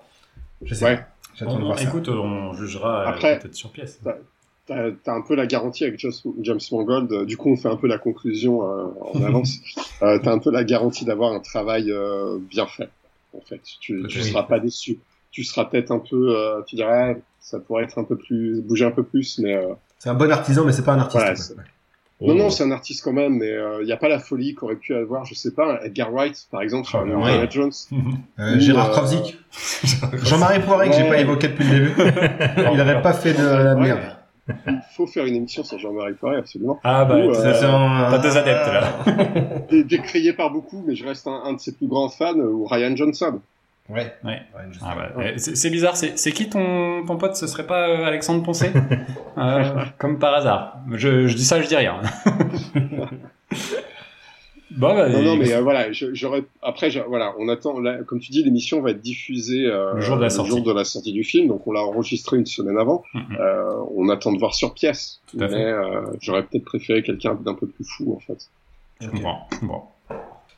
Je 0.62 0.72
sais 0.74 0.84
Ouais. 0.84 0.96
pas. 0.98 1.02
J'attends 1.34 1.56
de 1.58 1.62
On- 1.62 1.66
voir 1.66 1.78
ça. 1.78 1.84
écoute, 1.84 2.08
on 2.08 2.52
jugera 2.54 3.06
Après- 3.08 3.38
peut-être 3.40 3.54
sur 3.54 3.70
pièce. 3.70 3.98
T'as 4.66 4.90
t'as 5.04 5.14
un 5.14 5.20
peu 5.22 5.34
la 5.36 5.46
garantie 5.46 5.84
avec 5.84 5.98
James, 6.00 6.12
James 6.40 6.58
Mangold. 6.72 7.12
euh, 7.12 7.24
Du 7.24 7.36
coup, 7.36 7.50
on 7.50 7.56
fait 7.56 7.68
un 7.68 7.76
peu 7.76 7.86
la 7.86 7.98
conclusion 7.98 8.62
euh, 8.68 8.86
en 9.00 9.22
avance. 9.24 9.58
euh, 10.02 10.18
T'as 10.22 10.32
un 10.32 10.38
peu 10.38 10.50
la 10.50 10.64
garantie 10.64 11.04
d'avoir 11.04 11.32
un 11.32 11.40
travail 11.40 11.90
euh, 11.92 12.38
bien 12.40 12.66
fait. 12.66 12.88
En 13.36 13.40
fait, 13.40 13.60
tu, 13.80 14.04
tu 14.08 14.18
Oui. 14.18 14.24
seras 14.24 14.42
pas 14.44 14.58
déçu. 14.58 14.98
Tu 15.30 15.44
seras 15.44 15.66
peut-être 15.66 15.90
un 15.92 15.98
peu, 15.98 16.34
euh, 16.36 16.62
tu 16.66 16.74
dirais, 16.76 17.14
ah, 17.16 17.20
ça 17.40 17.60
pourrait 17.60 17.84
être 17.84 17.98
un 17.98 18.04
peu 18.04 18.16
plus, 18.16 18.60
bouger 18.62 18.86
un 18.86 18.90
peu 18.90 19.02
plus, 19.04 19.38
mais 19.38 19.54
euh, 19.54 19.74
C'est 19.98 20.08
un 20.08 20.14
bon 20.14 20.30
artisan, 20.32 20.64
mais 20.64 20.72
c'est 20.72 20.84
pas 20.84 20.94
un 20.94 20.98
artiste. 21.00 21.54
Oh. 22.18 22.28
non, 22.28 22.34
non, 22.44 22.50
c'est 22.50 22.64
un 22.64 22.70
artiste 22.70 23.04
quand 23.04 23.12
même, 23.12 23.34
mais 23.36 23.52
il 23.82 23.84
n'y 23.84 23.92
a 23.92 23.98
pas 23.98 24.08
la 24.08 24.18
folie 24.18 24.54
qu'aurait 24.54 24.76
pu 24.76 24.94
avoir, 24.94 25.26
je 25.26 25.34
sais 25.34 25.50
pas, 25.52 25.84
Edgar 25.84 26.10
Wright, 26.10 26.46
par 26.50 26.62
exemple, 26.62 26.88
Indiana 26.96 27.40
ouais. 27.42 27.46
Jones. 27.50 27.72
Ou, 27.92 28.58
Gérard 28.58 28.90
Kravzik. 28.92 29.36
Jean-Marie 30.24 30.60
Poiré, 30.60 30.88
que 30.88 30.94
j'ai 30.96 31.06
pas 31.08 31.18
évoqué 31.20 31.48
depuis 31.48 31.64
le 31.64 31.70
début. 31.70 31.92
Il 32.72 32.76
n'aurait 32.78 33.02
pas 33.02 33.12
fait 33.12 33.34
de 33.34 33.44
la 33.44 33.74
merde. 33.74 34.15
Il 34.48 34.80
faut 34.96 35.06
faire 35.06 35.24
une 35.26 35.34
émission 35.36 35.64
sur 35.64 35.78
Jean-Marie 35.78 36.14
Poiré, 36.14 36.36
absolument. 36.36 36.78
Ah 36.84 37.04
bah, 37.04 37.16
euh, 37.16 37.32
t'as 38.10 38.18
tes 38.20 38.36
adeptes 38.36 38.66
là. 38.66 38.92
Dé- 39.70 39.84
Décrié 39.84 40.32
par 40.32 40.50
beaucoup, 40.50 40.84
mais 40.86 40.94
je 40.94 41.04
reste 41.04 41.26
un, 41.26 41.42
un 41.44 41.52
de 41.54 41.58
ses 41.58 41.72
plus 41.74 41.88
grands 41.88 42.08
fans, 42.08 42.38
euh, 42.38 42.44
ou 42.46 42.64
Ryan 42.66 42.94
Johnson. 42.94 43.40
Ouais. 43.88 44.12
Ouais. 44.24 44.40
Ah 44.82 44.94
bah, 44.96 45.22
c'est 45.36 45.70
bizarre, 45.70 45.96
c'est 45.96 46.18
c'est 46.18 46.32
qui 46.32 46.48
ton, 46.48 47.04
ton 47.06 47.16
pote? 47.16 47.36
Ce 47.36 47.46
serait 47.46 47.66
pas 47.66 47.88
euh, 47.88 48.04
Alexandre 48.04 48.42
Poncet? 48.42 48.72
Euh, 49.38 49.62
Comme 49.98 50.18
par 50.18 50.34
hasard. 50.34 50.78
Je, 50.92 51.26
je 51.28 51.34
dis 51.36 51.44
ça, 51.44 51.60
je 51.62 51.68
dis 51.68 51.76
rien. 51.76 52.00
bon, 54.76 54.94
bah, 54.94 55.08
Non, 55.08 55.22
non, 55.22 55.36
mais 55.36 55.52
euh, 55.52 55.60
voilà, 55.62 55.92
je- 55.92 56.14
j'aurais. 56.14 56.44
Après, 56.62 56.90
je- 56.90 57.00
voilà, 57.00 57.34
on 57.38 57.48
attend. 57.48 57.80
Là, 57.80 57.98
comme 58.04 58.20
tu 58.20 58.30
dis, 58.30 58.42
l'émission 58.44 58.80
va 58.80 58.90
être 58.90 59.00
diffusée 59.00 59.64
euh, 59.66 59.94
Le 59.94 60.00
jour 60.00 60.16
de 60.16 60.22
la 60.22 60.30
sortie. 60.30 60.62
de 60.62 60.72
la 60.72 60.84
sortie 60.84 61.12
du 61.12 61.24
film, 61.24 61.48
donc 61.48 61.66
on 61.66 61.72
l'a 61.72 61.80
enregistré 61.82 62.36
une 62.36 62.46
semaine 62.46 62.78
avant. 62.78 63.02
Mhm. 63.14 63.36
Euh, 63.40 63.72
on 63.94 64.08
attend 64.08 64.32
de 64.32 64.38
voir 64.38 64.54
sur 64.54 64.74
pièce, 64.74 65.20
Tout 65.30 65.38
mais 65.38 65.46
euh, 65.64 66.02
j'aurais 66.20 66.42
peut-être 66.44 66.64
préféré 66.64 67.02
quelqu'un 67.02 67.34
d'un 67.34 67.54
peu 67.54 67.66
plus 67.66 67.84
fou, 67.84 68.14
en 68.16 68.20
fait. 68.20 68.48
Je 69.00 69.08
comprends. 69.08 69.46
je 69.52 69.58
comprends. 69.60 69.95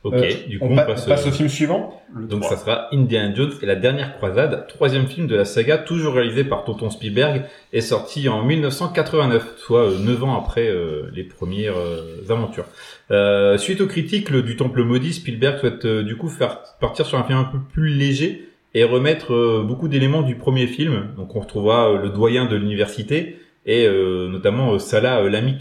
Ok, 0.03 0.13
Euh, 0.15 0.31
du 0.47 0.59
coup 0.59 0.65
on, 0.65 0.71
on, 0.71 0.75
pa- 0.77 0.83
passe, 0.85 1.05
on 1.05 1.09
passe 1.09 1.25
euh, 1.25 1.29
au 1.29 1.31
film 1.33 1.49
suivant. 1.49 2.01
Le 2.15 2.25
Donc 2.27 2.45
ça 2.45 2.55
sera 2.57 2.87
Indiana 2.93 3.33
Jones 3.35 3.51
et 3.61 3.65
la 3.65 3.75
dernière 3.75 4.15
croisade, 4.15 4.65
troisième 4.67 5.07
film 5.07 5.27
de 5.27 5.35
la 5.35 5.43
saga, 5.45 5.77
toujours 5.77 6.13
réalisé 6.13 6.45
par 6.45 6.63
Tonton 6.63 6.89
Spielberg, 6.89 7.43
est 7.73 7.81
sorti 7.81 8.29
en 8.29 8.43
1989, 8.43 9.55
soit 9.57 9.89
euh, 9.89 9.97
neuf 9.99 10.23
ans 10.23 10.37
après 10.39 10.67
euh, 10.69 11.09
les 11.13 11.23
premières 11.23 11.77
euh, 11.77 12.21
aventures. 12.29 12.65
Euh, 13.11 13.57
suite 13.57 13.81
aux 13.81 13.87
critiques 13.87 14.29
le- 14.29 14.41
du 14.41 14.55
Temple 14.55 14.83
maudit, 14.83 15.13
Spielberg 15.13 15.59
souhaite 15.59 15.83
euh, 15.85 16.03
du 16.03 16.15
coup 16.15 16.29
faire 16.29 16.59
partir 16.79 17.05
sur 17.05 17.17
un 17.17 17.23
film 17.23 17.37
un 17.39 17.43
peu 17.43 17.57
plus 17.73 17.89
léger 17.89 18.45
et 18.73 18.83
remettre 18.85 19.33
euh, 19.33 19.63
beaucoup 19.67 19.87
d'éléments 19.89 20.21
du 20.21 20.35
premier 20.35 20.67
film. 20.67 21.09
Donc 21.17 21.35
on 21.35 21.41
retrouvera 21.41 21.89
euh, 21.91 22.01
le 22.01 22.09
doyen 22.09 22.45
de 22.45 22.55
l'université 22.55 23.39
et 23.65 23.85
euh, 23.85 24.29
notamment 24.29 24.73
euh, 24.73 24.79
Salah 24.79 25.19
euh, 25.23 25.29
l'ami 25.29 25.57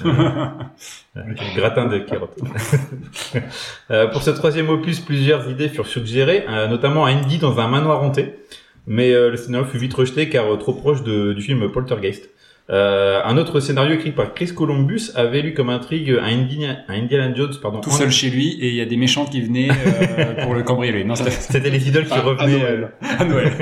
Gratin 1.56 1.86
de 1.86 1.98
carottes. 1.98 2.38
Euh, 3.90 4.06
pour 4.08 4.22
ce 4.22 4.30
troisième 4.30 4.68
opus, 4.70 5.00
plusieurs 5.00 5.48
idées 5.50 5.68
furent 5.68 5.86
suggérées, 5.86 6.44
euh, 6.48 6.66
notamment 6.68 7.04
à 7.04 7.10
Indy 7.10 7.38
dans 7.38 7.58
un 7.60 7.68
manoir 7.68 8.02
hanté, 8.02 8.34
mais 8.86 9.12
euh, 9.12 9.30
le 9.30 9.36
scénario 9.36 9.66
fut 9.66 9.78
vite 9.78 9.92
rejeté 9.94 10.28
car 10.28 10.46
trop 10.58 10.72
proche 10.72 11.02
de- 11.02 11.32
du 11.32 11.42
film 11.42 11.70
Poltergeist. 11.70 12.30
Euh, 12.70 13.20
un 13.24 13.36
autre 13.38 13.60
scénario 13.60 13.94
écrit 13.96 14.12
par 14.12 14.32
Chris 14.34 14.54
Columbus 14.54 15.10
avait 15.14 15.42
lu 15.42 15.52
comme 15.52 15.68
intrigue 15.68 16.16
un, 16.22 16.24
Indiana, 16.26 16.78
un 16.88 16.94
Indiana 16.94 17.34
Jones 17.34 17.52
pardon, 17.60 17.80
Tout 17.80 17.90
en- 17.90 17.92
seul 17.92 18.10
chez 18.10 18.30
lui 18.30 18.52
et 18.60 18.68
il 18.68 18.74
y 18.76 18.80
a 18.80 18.86
des 18.86 18.96
méchants 18.96 19.26
qui 19.26 19.42
venaient 19.42 19.68
euh, 19.70 20.34
pour 20.44 20.54
le 20.54 20.62
cambrioler. 20.62 21.04
Non, 21.04 21.14
c'était 21.16 21.68
les 21.70 21.88
idoles 21.88 22.06
qui 22.06 22.14
à 22.14 22.20
revenaient. 22.20 22.58
Noël. 22.60 22.92
à 23.18 23.24
Noël. 23.24 23.52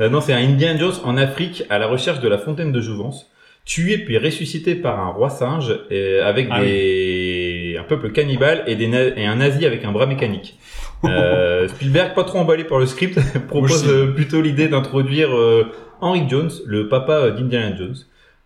Euh, 0.00 0.08
non, 0.08 0.20
c'est 0.20 0.32
un 0.32 0.38
Indiana 0.38 0.78
Jones 0.78 0.94
en 1.04 1.16
Afrique 1.16 1.64
à 1.68 1.78
la 1.78 1.88
recherche 1.88 2.20
de 2.20 2.28
la 2.28 2.38
fontaine 2.38 2.72
de 2.72 2.80
Jouvence, 2.80 3.28
tué 3.64 3.98
puis 3.98 4.18
ressuscité 4.18 4.74
par 4.74 4.98
un 5.00 5.08
roi 5.10 5.30
singe 5.30 5.72
euh, 5.92 6.24
avec 6.28 6.48
Ah 6.50 6.60
des... 6.62 7.76
un 7.78 7.84
peuple 7.84 8.10
cannibale 8.10 8.64
et, 8.66 8.74
des 8.76 8.88
na- 8.88 9.16
et 9.16 9.24
un 9.26 9.36
nazi 9.36 9.64
avec 9.66 9.84
un 9.84 9.92
bras 9.92 10.06
mécanique. 10.06 10.58
Euh, 11.04 11.66
Spielberg, 11.66 12.14
pas 12.14 12.22
trop 12.22 12.38
emballé 12.38 12.62
par 12.62 12.78
le 12.78 12.86
script, 12.86 13.18
propose 13.48 13.72
Aussi. 13.82 13.88
euh, 13.90 14.06
plutôt 14.12 14.40
l'idée 14.40 14.68
d'introduire 14.68 15.34
euh, 15.36 15.66
Henry 16.00 16.28
Jones, 16.28 16.52
le 16.64 16.86
papa 16.88 17.14
euh, 17.14 17.30
d'Indiana 17.32 17.74
Jones. 17.74 17.96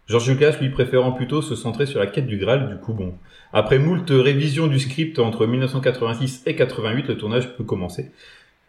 George 0.09 0.31
Lucas, 0.31 0.57
lui, 0.63 0.71
préférant 0.71 1.13
plutôt 1.13 1.43
se 1.43 1.55
centrer 1.55 1.85
sur 1.85 2.01
la 2.01 2.07
quête 2.07 2.27
du 2.27 2.39
Graal, 2.39 2.71
du 2.71 2.77
coup, 2.77 2.95
bon. 2.95 3.13
Après 3.53 3.79
moult 3.79 4.09
révisions 4.09 4.69
du 4.69 4.79
script 4.79 5.19
entre 5.19 5.47
1986 5.47 6.45
et 6.47 6.55
88, 6.57 7.09
le 7.09 7.17
tournage 7.19 7.55
peut 7.59 7.65
commencer. 7.65 8.11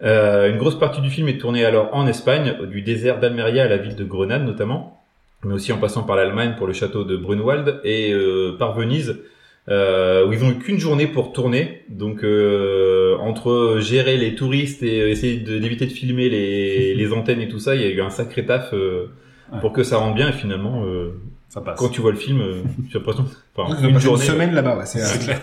Euh, 0.04 0.50
une 0.52 0.58
grosse 0.58 0.78
partie 0.78 1.00
du 1.00 1.10
film 1.10 1.30
est 1.30 1.38
tournée 1.38 1.64
alors 1.64 1.90
en 1.94 2.08
Espagne, 2.08 2.56
du 2.70 2.82
désert 2.82 3.22
d'Almeria 3.22 3.64
à 3.64 3.68
la 3.70 3.78
ville 3.78 3.96
de 3.96 4.04
Grenade 4.04 4.46
notamment, 4.46 4.97
mais 5.44 5.54
aussi 5.54 5.72
en 5.72 5.78
passant 5.78 6.04
par 6.04 6.16
l'Allemagne 6.16 6.56
pour 6.58 6.68
le 6.68 6.74
château 6.74 7.04
de 7.04 7.16
Brunwald 7.18 7.80
et 7.84 8.12
euh, 8.14 8.56
par 8.58 8.74
Venise, 8.78 9.20
euh, 9.70 10.26
où 10.26 10.34
ils 10.34 10.44
ont 10.44 10.50
eu 10.52 10.58
qu'une 10.60 10.80
journée 10.80 11.08
pour 11.08 11.34
tourner. 11.34 11.84
Donc 11.90 12.24
euh, 12.24 13.16
entre 13.18 13.78
gérer 13.80 14.18
les 14.18 14.36
touristes 14.36 14.82
et 14.84 15.10
essayer 15.12 15.38
d'éviter 15.38 15.86
de 15.86 15.92
filmer 15.92 16.30
les, 16.30 16.96
les 17.00 17.14
antennes 17.14 17.42
et 17.42 17.48
tout 17.50 17.60
ça, 17.60 17.76
il 17.76 17.82
y 17.82 17.86
a 17.86 17.90
eu 17.90 18.02
un 18.02 18.10
sacré 18.10 18.46
taf 18.46 18.74
euh, 18.74 19.08
Ouais. 19.54 19.62
pour 19.62 19.72
que 19.72 19.82
ça 19.84 19.96
rentre 19.98 20.14
bien. 20.16 20.28
Et 20.28 20.34
finalement, 20.34 20.84
euh, 20.86 21.12
Ça 21.48 21.62
passe. 21.62 21.80
quand 21.80 21.88
tu 21.88 22.02
vois 22.02 22.12
le 22.12 22.18
film, 22.18 22.42
euh, 22.42 22.64
tu 22.92 22.98
as 22.98 23.00
l'impression, 23.00 23.26
enfin, 23.56 23.74
Ils 23.80 23.86
ont 23.86 23.88
une 23.88 23.94
passé 23.94 24.06
journée. 24.06 24.26
une 24.26 24.32
semaine 24.34 24.54
là-bas, 24.54 24.78
ouais, 24.78 24.86
c'est 24.86 25.24
clair. 25.24 25.40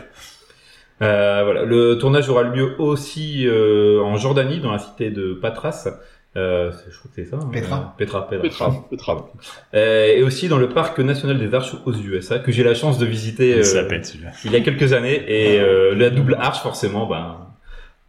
Euh, 1.03 1.40
voilà, 1.45 1.64
le 1.64 1.95
tournage 1.99 2.28
aura 2.28 2.42
lieu 2.42 2.74
aussi 2.78 3.47
euh, 3.47 4.01
en 4.03 4.16
Jordanie, 4.16 4.61
dans 4.61 4.72
la 4.72 4.78
cité 4.78 5.11
de 5.11 5.32
Patras. 5.34 5.88
Euh, 6.37 6.72
je 6.91 6.99
crois 6.99 7.11
que 7.14 7.22
c'est 7.22 7.30
ça. 7.30 7.37
hein, 7.37 7.51
Petra. 7.53 7.76
euh, 7.76 7.99
Petra, 7.99 8.28
Petra. 8.28 8.43
Petra, 8.43 8.64
pardon. 8.66 8.82
Petra. 8.91 9.28
Euh, 9.74 10.07
et 10.16 10.22
aussi 10.22 10.49
dans 10.49 10.59
le 10.59 10.68
parc 10.68 10.99
national 10.99 11.39
des 11.39 11.55
arches 11.55 11.74
aux 11.87 11.93
USA, 11.93 12.39
que 12.41 12.51
j'ai 12.51 12.64
la 12.64 12.74
chance 12.74 12.99
de 12.99 13.07
visiter 13.07 13.55
euh, 13.55 13.89
pète 13.89 14.16
il 14.45 14.51
y 14.53 14.57
a 14.57 14.61
quelques 14.61 14.93
années. 14.93 15.22
Et 15.28 15.61
euh, 15.61 15.95
la 15.95 16.11
double 16.11 16.37
arche, 16.41 16.61
forcément, 16.61 17.07
ben. 17.07 17.39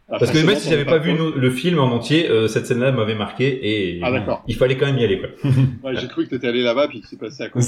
Ah, 0.08 0.18
Parce 0.20 0.30
que 0.30 0.38
même 0.38 0.54
si 0.56 0.70
j'avais 0.70 0.84
pas 0.84 0.94
as 0.94 0.98
vu 0.98 1.16
le 1.36 1.50
film 1.50 1.80
en 1.80 1.86
entier, 1.86 2.30
euh, 2.30 2.46
cette 2.46 2.64
scène-là 2.66 2.92
m'avait 2.92 3.16
marqué 3.16 3.58
et 3.96 4.00
Ah, 4.04 4.12
d'accord. 4.12 4.44
il 4.46 4.54
fallait 4.54 4.76
quand 4.76 4.86
même 4.86 4.98
y 4.98 5.04
aller. 5.04 5.18
Quoi. 5.20 5.30
Ouais, 5.82 5.96
j'ai 6.00 6.06
cru 6.06 6.24
que 6.26 6.30
t'étais 6.30 6.46
allé 6.46 6.62
là-bas 6.62 6.86
puis 6.86 7.00
que 7.00 7.08
c'est 7.08 7.18
passé 7.18 7.42
à 7.42 7.48
côté. 7.48 7.66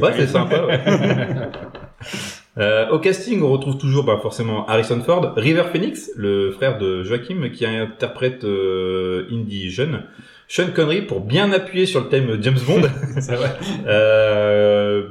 Ouais, 0.00 0.12
c'est 0.16 0.26
sympa. 0.26 0.64
ouais. 0.64 0.80
Euh, 2.56 2.88
au 2.90 2.98
casting, 3.00 3.42
on 3.42 3.50
retrouve 3.50 3.78
toujours 3.78 4.04
bah, 4.04 4.18
forcément 4.22 4.66
Harrison 4.66 5.00
Ford, 5.00 5.32
River 5.36 5.64
Phoenix, 5.72 6.10
le 6.16 6.52
frère 6.52 6.78
de 6.78 7.02
Joachim, 7.02 7.50
qui 7.52 7.66
interprète 7.66 8.44
euh, 8.44 9.26
Indy 9.32 9.70
jeune, 9.70 10.04
Sean 10.46 10.68
Connery 10.74 11.02
pour 11.02 11.20
bien 11.20 11.50
appuyer 11.52 11.86
sur 11.86 12.00
le 12.00 12.08
thème 12.08 12.38
James 12.40 12.58
Bond, 12.66 12.82
Ça 13.20 13.36
va. 13.36 13.56
euh, 13.88 15.08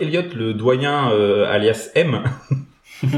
Elliott, 0.00 0.34
le 0.34 0.54
doyen 0.54 1.10
euh, 1.10 1.46
alias 1.50 1.90
M. 1.96 2.22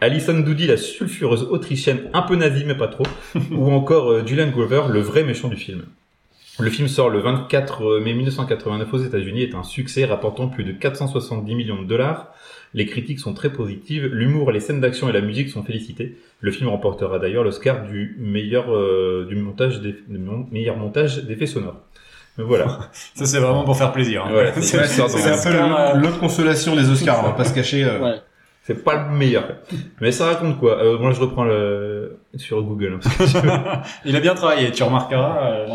Alison 0.00 0.40
Doody, 0.40 0.66
la 0.66 0.76
sulfureuse 0.76 1.44
autrichienne, 1.44 2.10
un 2.12 2.22
peu 2.22 2.36
nazie 2.36 2.64
mais 2.66 2.74
pas 2.74 2.88
trop, 2.88 3.06
ou 3.50 3.70
encore 3.70 4.10
euh, 4.10 4.26
Julian 4.26 4.50
Glover, 4.50 4.82
le 4.90 5.00
vrai 5.00 5.24
méchant 5.24 5.48
du 5.48 5.56
film. 5.56 5.82
Le 6.60 6.70
film 6.70 6.88
sort 6.88 7.08
le 7.10 7.20
24 7.20 7.98
mai 8.00 8.12
1989 8.14 8.92
aux 8.92 8.98
États-Unis, 8.98 9.42
est 9.42 9.54
un 9.54 9.62
succès 9.62 10.04
rapportant 10.04 10.48
plus 10.48 10.64
de 10.64 10.72
470 10.72 11.54
millions 11.54 11.80
de 11.82 11.86
dollars. 11.86 12.28
Les 12.74 12.86
critiques 12.86 13.18
sont 13.18 13.34
très 13.34 13.50
positives, 13.50 14.06
l'humour, 14.06 14.52
les 14.52 14.60
scènes 14.60 14.80
d'action 14.80 15.08
et 15.08 15.12
la 15.12 15.20
musique 15.20 15.48
sont 15.50 15.62
félicités. 15.64 16.16
Le 16.40 16.50
film 16.52 16.68
remportera 16.70 17.18
d'ailleurs 17.18 17.42
l'Oscar 17.44 17.82
du 17.84 18.16
meilleur 18.20 18.66
euh, 18.72 19.26
du 19.28 19.34
montage 19.36 19.80
des, 19.80 19.92
du 20.06 20.18
meilleur 20.52 20.76
montage 20.76 21.24
d'effets 21.24 21.46
sonores. 21.46 21.80
Mais 22.38 22.44
voilà. 22.44 22.78
Ça, 23.14 23.26
c'est 23.26 23.38
vraiment 23.40 23.64
pour 23.64 23.76
faire 23.76 23.92
plaisir. 23.92 24.24
hein. 24.24 24.30
Voilà, 24.30 24.52
c'est- 24.60 24.78
un 24.78 24.82
peu 24.82 25.32
Oscar, 25.32 25.94
le- 25.96 26.00
l'autre 26.00 26.20
consolation 26.20 26.76
des 26.76 26.88
Oscars, 26.90 27.20
on 27.24 27.26
va 27.28 27.32
pas 27.32 27.44
se 27.44 27.54
cacher. 27.54 27.84
euh. 27.84 27.98
Ouais. 28.00 28.14
C'est 28.62 28.84
pas 28.84 29.08
le 29.08 29.16
meilleur. 29.16 29.48
Mais 30.00 30.12
ça 30.12 30.26
raconte 30.26 30.58
quoi? 30.60 30.78
Euh, 30.78 30.96
Moi, 30.98 31.10
je 31.12 31.20
reprends 31.20 31.44
le 31.44 32.18
sur 32.36 32.62
Google. 32.62 33.00
hein, 33.02 33.82
Il 34.04 34.14
a 34.14 34.20
bien 34.20 34.34
travaillé, 34.34 34.70
tu 34.70 34.82
remarqueras. 34.84 35.50
euh, 35.50 35.66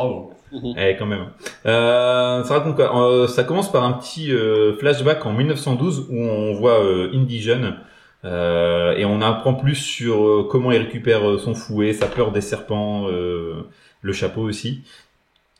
Eh, 0.77 0.95
quand 0.97 1.05
même. 1.05 1.27
Euh, 1.65 2.43
ça 2.43 2.53
raconte 2.55 2.75
quoi? 2.75 2.95
Euh, 2.97 3.27
Ça 3.27 3.43
commence 3.43 3.71
par 3.71 3.83
un 3.83 3.93
petit 3.93 4.31
euh, 4.31 4.73
flashback 4.77 5.25
en 5.25 5.33
1912 5.33 6.07
où 6.09 6.17
on 6.17 6.53
voit 6.53 6.83
euh, 6.83 7.09
Indy 7.13 7.41
jeune 7.41 7.75
euh, 8.23 8.95
et 8.97 9.05
on 9.05 9.21
apprend 9.21 9.53
plus 9.53 9.75
sur 9.75 10.47
comment 10.49 10.71
il 10.71 10.79
récupère 10.79 11.39
son 11.39 11.53
fouet, 11.53 11.93
sa 11.93 12.07
peur 12.07 12.31
des 12.31 12.41
serpents, 12.41 13.07
le 13.07 14.13
chapeau 14.13 14.41
aussi. 14.41 14.83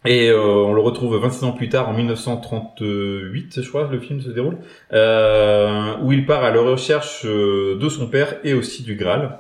Et 0.06 0.32
on 0.32 0.74
le 0.74 0.82
retrouve 0.82 1.16
26 1.18 1.46
ans 1.46 1.52
plus 1.52 1.70
tard, 1.70 1.90
en 1.90 1.94
1938, 1.94 3.62
je 3.62 3.70
crois, 3.70 3.88
le 3.92 4.00
film 4.00 4.22
se 4.22 4.30
déroule, 4.30 4.58
où 4.92 6.12
il 6.12 6.26
part 6.26 6.44
à 6.44 6.52
la 6.52 6.62
recherche 6.62 7.26
de 7.26 7.90
son 7.90 8.08
père 8.08 8.36
et 8.44 8.54
aussi 8.54 8.84
du 8.84 8.96
Graal. 8.96 9.40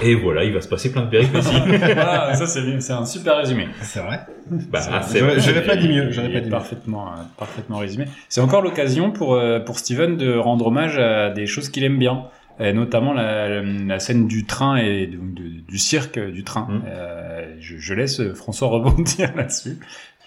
Et 0.00 0.14
voilà, 0.14 0.44
il 0.44 0.52
va 0.52 0.60
se 0.60 0.68
passer 0.68 0.92
plein 0.92 1.02
de 1.02 1.10
péripéties. 1.10 1.56
Ah, 1.98 2.32
ça, 2.34 2.46
c'est 2.46 2.80
c'est 2.80 2.92
un 2.92 3.04
super 3.04 3.36
résumé. 3.38 3.66
C'est 3.82 3.98
vrai. 4.00 4.20
bah, 4.48 4.80
J'aurais- 5.12 5.40
j'aurais 5.40 5.64
pas 5.64 5.74
dit 5.76 5.88
mieux, 5.88 6.10
j'aurais 6.12 6.28
Il 6.28 6.32
pas 6.34 6.40
dit 6.40 6.50
parfaitement, 6.50 7.08
euh, 7.08 7.16
parfaitement 7.36 7.78
résumé. 7.78 8.04
C'est 8.28 8.40
encore 8.40 8.62
l'occasion 8.62 9.10
pour 9.10 9.34
euh, 9.34 9.58
pour 9.58 9.78
Steven 9.78 10.16
de 10.16 10.36
rendre 10.36 10.68
hommage 10.68 10.98
à 10.98 11.30
des 11.30 11.46
choses 11.46 11.68
qu'il 11.68 11.82
aime 11.82 11.98
bien, 11.98 12.26
et 12.60 12.72
notamment 12.72 13.12
la, 13.12 13.60
la 13.62 13.98
scène 13.98 14.28
du 14.28 14.44
train 14.46 14.76
et 14.76 15.06
de- 15.08 15.60
du 15.66 15.78
cirque 15.78 16.18
du 16.20 16.44
train. 16.44 16.68
Mm. 16.70 16.82
Euh, 16.86 17.54
je, 17.58 17.78
je 17.78 17.94
laisse 17.94 18.22
François 18.34 18.68
rebondir 18.76 19.34
là-dessus. 19.34 19.78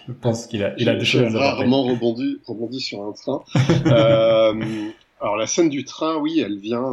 Je 0.06 0.12
pense 0.12 0.46
qu'il 0.48 0.64
a 0.64 0.74
il 0.76 0.88
a 0.90 0.94
des 0.96 1.04
J'ai 1.04 1.20
choses 1.20 1.34
à 1.36 1.38
apporter. 1.38 1.60
rarement 1.60 1.84
rebondi, 1.84 2.38
rebondi 2.46 2.80
sur 2.80 2.98
un 3.04 3.12
train. 3.12 3.40
euh, 5.22 5.24
alors 5.24 5.36
la 5.36 5.46
scène 5.46 5.68
du 5.68 5.84
train, 5.84 6.16
oui, 6.18 6.40
elle 6.40 6.58
vient 6.58 6.92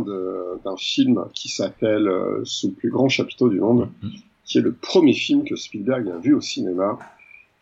d'un 0.63 0.77
film 0.77 1.25
qui 1.33 1.49
s'appelle 1.49 2.07
euh, 2.07 2.41
Sous 2.45 2.67
le 2.69 2.73
plus 2.73 2.89
grand 2.89 3.09
chapiteau 3.09 3.49
du 3.49 3.59
monde, 3.59 3.89
Mhm. 4.03 4.11
qui 4.45 4.57
est 4.57 4.61
le 4.61 4.73
premier 4.73 5.13
film 5.13 5.43
que 5.43 5.55
Spielberg 5.55 6.07
a 6.09 6.17
vu 6.17 6.33
au 6.33 6.41
cinéma. 6.41 6.97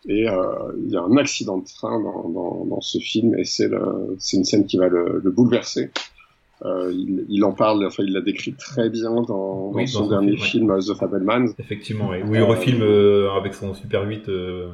Et 0.06 0.28
euh, 0.28 0.42
il 0.84 0.90
y 0.92 0.96
a 0.96 1.02
un 1.02 1.16
accident 1.16 1.58
de 1.58 1.64
train 1.66 2.00
dans, 2.00 2.28
dans, 2.28 2.64
dans 2.66 2.80
ce 2.80 2.98
film, 2.98 3.34
et 3.36 3.44
c'est 3.44 3.68
une 4.32 4.44
scène 4.44 4.64
qui 4.66 4.76
va 4.78 4.88
le, 4.88 5.20
le 5.22 5.30
bouleverser. 5.30 5.90
Euh, 6.64 6.90
il, 6.92 7.24
il 7.28 7.44
en 7.44 7.52
parle, 7.52 7.84
enfin 7.86 8.02
il 8.04 8.12
la 8.12 8.20
décrit 8.20 8.52
très 8.54 8.90
bien 8.90 9.10
dans, 9.12 9.22
dans 9.22 9.72
Oui, 9.74 9.86
son 9.86 10.08
dernier 10.08 10.36
film, 10.36 10.70
ouais. 10.70 10.80
film, 10.80 10.94
The 10.94 10.98
Fabelmans. 10.98 11.46
Effectivement, 11.58 12.08
oui. 12.10 12.18
Où 12.26 12.34
il 12.34 12.40
Euh, 12.40 12.44
refilme 12.46 12.82
euh, 12.82 13.30
avec 13.32 13.54
son 13.54 13.74
Super 13.74 14.08
8 14.08 14.28
euh, 14.28 14.68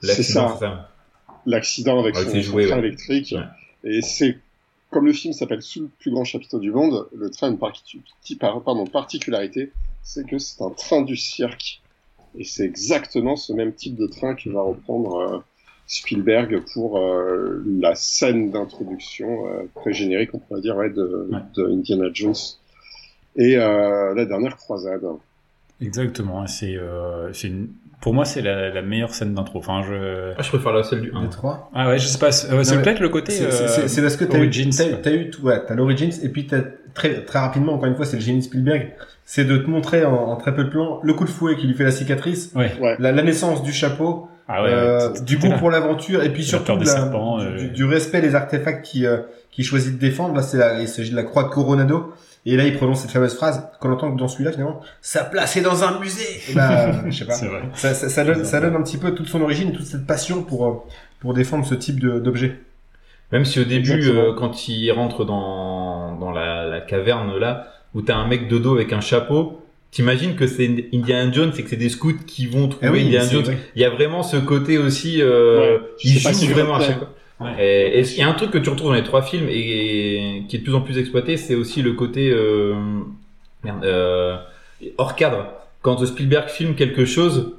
C'est 0.00 0.06
l'accident, 0.08 0.56
ça. 0.58 0.90
l'accident 1.44 2.00
avec 2.00 2.14
Avec 2.16 2.28
son, 2.28 2.34
ses 2.34 2.42
son 2.42 2.52
jouets, 2.52 2.66
train 2.66 2.76
ouais. 2.80 2.86
électrique. 2.86 3.34
Ouais. 3.36 3.90
Et 3.90 4.00
c'est 4.00 4.38
comme 4.92 5.06
le 5.06 5.12
film 5.12 5.32
s'appelle 5.34 5.62
Sous 5.62 5.80
le 5.82 5.88
plus 5.98 6.10
grand 6.12 6.24
chapiteau 6.24 6.60
du 6.60 6.70
monde, 6.70 7.08
le 7.16 7.30
train 7.30 7.48
a 7.48 7.50
une 7.50 7.58
pardon, 8.60 8.86
particularité, 8.86 9.72
c'est 10.02 10.24
que 10.26 10.38
c'est 10.38 10.62
un 10.62 10.70
train 10.70 11.02
du 11.02 11.16
cirque. 11.16 11.80
Et 12.38 12.44
c'est 12.44 12.64
exactement 12.64 13.34
ce 13.36 13.52
même 13.52 13.72
type 13.72 13.96
de 13.96 14.06
train 14.06 14.34
que 14.34 14.48
va 14.50 14.62
reprendre 14.62 15.16
euh, 15.16 15.38
Spielberg 15.86 16.62
pour 16.72 16.98
euh, 16.98 17.62
la 17.80 17.94
scène 17.94 18.50
d'introduction 18.50 19.46
euh, 19.48 19.64
pré-générique, 19.74 20.30
on 20.34 20.38
pourrait 20.38 20.60
dire, 20.62 20.76
ouais, 20.76 20.90
de, 20.90 21.28
Ouais. 21.30 21.40
de 21.56 21.66
Indiana 21.66 22.06
Jones. 22.12 22.34
Et 23.36 23.56
euh, 23.56 24.14
la 24.14 24.24
dernière 24.26 24.56
croisade. 24.56 25.04
Exactement. 25.80 26.46
C'est 26.46 26.76
c'est 27.32 27.48
une- 27.48 27.72
Pour 28.02 28.12
moi, 28.12 28.24
c'est 28.26 28.42
la, 28.42 28.68
la 28.68 28.82
meilleure 28.82 29.14
scène 29.14 29.32
d'intro. 29.32 29.60
Enfin, 29.60 29.80
je. 29.88 30.32
Ah, 30.36 30.42
je 30.42 30.48
préfère 30.50 30.72
la 30.72 30.82
celle 30.82 31.00
du 31.00 31.12
1. 31.14 31.22
Les 31.22 31.28
trois. 31.30 31.70
Ah 31.74 31.88
ouais, 31.88 31.98
je 31.98 32.06
sais 32.06 32.18
pas. 32.18 32.32
C'est 32.32 32.52
euh, 32.52 32.56
mais 32.76 32.82
peut-être 32.82 33.00
le 33.00 33.08
côté. 33.08 33.32
C'est- 33.32 33.44
euh, 33.46 33.68
C'est 33.68 33.88
c'est 33.88 34.02
parce 34.02 34.16
que 34.16 34.24
t'as 34.24 34.36
eu, 34.38 34.42
Origins. 34.42 34.70
t'as, 34.76 34.96
t'as 34.96 35.12
eu 35.12 35.30
tout, 35.30 35.42
ouais, 35.46 35.62
t'as 35.66 35.74
l'Origins, 35.74 36.10
et 36.22 36.28
puis 36.28 36.46
t'as 36.46 36.60
très, 36.94 37.24
très 37.24 37.38
rapidement, 37.38 37.72
encore 37.74 37.86
une 37.86 37.94
fois, 37.96 38.04
c'est 38.04 38.16
le 38.16 38.22
génie 38.22 38.42
Spielberg, 38.42 38.90
c'est 39.24 39.44
de 39.44 39.56
te 39.56 39.70
montrer 39.70 40.04
en, 40.04 40.12
en 40.14 40.36
très 40.36 40.54
peu 40.54 40.64
de 40.64 40.68
plans 40.68 41.00
le 41.02 41.14
coup 41.14 41.24
de 41.24 41.30
fouet 41.30 41.56
qui 41.56 41.66
lui 41.68 41.74
fait 41.74 41.84
la 41.84 41.90
cicatrice, 41.92 42.52
Ouais. 42.56 42.72
Ouais. 42.80 42.96
la, 42.98 43.12
la 43.12 43.22
naissance 43.22 43.62
du 43.62 43.72
chapeau, 43.72 44.28
Ah 44.48 44.62
ouais. 44.64 44.70
euh, 44.72 45.12
ouais, 45.12 45.20
du 45.22 45.38
goût 45.38 45.52
pour 45.58 45.70
l'aventure, 45.70 46.22
et 46.24 46.30
puis 46.32 46.42
surtout 46.44 46.76
la- 46.76 46.84
serpents, 46.84 47.38
du, 47.38 47.46
euh, 47.46 47.56
du- 47.56 47.68
du 47.70 47.84
respect 47.84 48.20
des 48.20 48.34
artefacts 48.34 48.84
qui, 48.84 49.06
euh, 49.06 49.18
qui 49.52 49.62
choisit 49.62 49.94
de 49.94 49.98
défendre. 50.00 50.34
Là, 50.34 50.42
c'est 50.42 50.58
la, 50.58 50.80
il 50.80 50.88
s'agit 50.88 51.12
de 51.12 51.16
la 51.16 51.22
croix 51.22 51.44
de 51.44 51.50
Coronado. 51.50 52.12
Et 52.44 52.56
là, 52.56 52.66
il 52.66 52.76
prononce 52.76 53.02
cette 53.02 53.12
fameuse 53.12 53.34
phrase 53.36 53.68
qu'on 53.80 53.92
entend 53.92 54.12
que 54.12 54.18
dans 54.18 54.26
celui-là, 54.26 54.50
finalement, 54.52 54.80
sa 55.00 55.22
place 55.22 55.56
est 55.56 55.60
dans 55.60 55.84
un 55.84 56.00
musée. 56.00 56.40
Et 56.50 56.54
bah, 56.54 57.08
je 57.08 57.16
sais 57.16 57.24
pas. 57.24 57.34
C'est 57.34 57.46
vrai. 57.46 57.62
Ça, 57.74 57.94
ça, 57.94 58.08
ça 58.08 58.24
donne, 58.24 58.44
ça 58.44 58.60
donne 58.60 58.74
un 58.74 58.82
petit 58.82 58.98
peu 58.98 59.14
toute 59.14 59.28
son 59.28 59.40
origine 59.42 59.68
et 59.68 59.72
toute 59.72 59.86
cette 59.86 60.06
passion 60.06 60.42
pour, 60.42 60.66
euh, 60.66 60.72
pour 61.20 61.34
défendre 61.34 61.64
ce 61.64 61.74
type 61.74 62.00
d'objet. 62.00 62.58
Même 63.30 63.44
si 63.44 63.60
au 63.60 63.64
début, 63.64 64.08
euh, 64.08 64.34
quand 64.34 64.68
il 64.68 64.90
rentre 64.90 65.24
dans, 65.24 66.16
dans 66.18 66.32
la, 66.32 66.66
la 66.66 66.80
caverne 66.80 67.38
là, 67.38 67.68
où 67.94 68.02
t'as 68.02 68.16
un 68.16 68.26
mec 68.26 68.48
de 68.48 68.58
dos 68.58 68.74
avec 68.74 68.92
un 68.92 69.00
chapeau, 69.00 69.62
t'imagines 69.90 70.34
que 70.34 70.46
c'est 70.46 70.88
Indiana 70.92 71.30
Jones 71.32 71.52
et 71.56 71.62
que 71.62 71.70
c'est 71.70 71.76
des 71.76 71.88
scouts 71.88 72.24
qui 72.26 72.46
vont 72.46 72.68
trouver 72.68 72.88
Eh 72.88 72.90
oui, 72.90 73.02
Indiana 73.04 73.28
Jones. 73.30 73.54
Il 73.76 73.82
y 73.82 73.84
a 73.84 73.90
vraiment 73.90 74.22
ce 74.22 74.36
côté 74.36 74.78
aussi, 74.78 75.22
euh, 75.22 75.78
Ouais, 76.04 76.52
vraiment 76.52 76.74
à 76.74 76.80
chaque 76.80 76.98
fois. 76.98 77.14
Ouais. 77.44 77.64
Et 77.64 77.98
et 78.00 78.02
il 78.02 78.18
y 78.18 78.22
a 78.22 78.28
un 78.28 78.34
truc 78.34 78.50
que 78.50 78.58
tu 78.58 78.70
retrouves 78.70 78.90
dans 78.90 78.94
les 78.96 79.02
trois 79.04 79.22
films 79.22 79.48
et, 79.48 80.44
qui 80.48 80.56
est 80.56 80.58
de 80.60 80.64
plus 80.64 80.74
en 80.74 80.80
plus 80.80 80.98
exploité, 80.98 81.36
c'est 81.36 81.54
aussi 81.54 81.82
le 81.82 81.92
côté 81.92 82.30
euh, 82.30 82.74
merde, 83.64 83.84
euh, 83.84 84.36
hors 84.98 85.14
cadre. 85.16 85.46
Quand 85.82 86.04
Spielberg 86.04 86.48
filme 86.48 86.74
quelque 86.74 87.04
chose, 87.04 87.56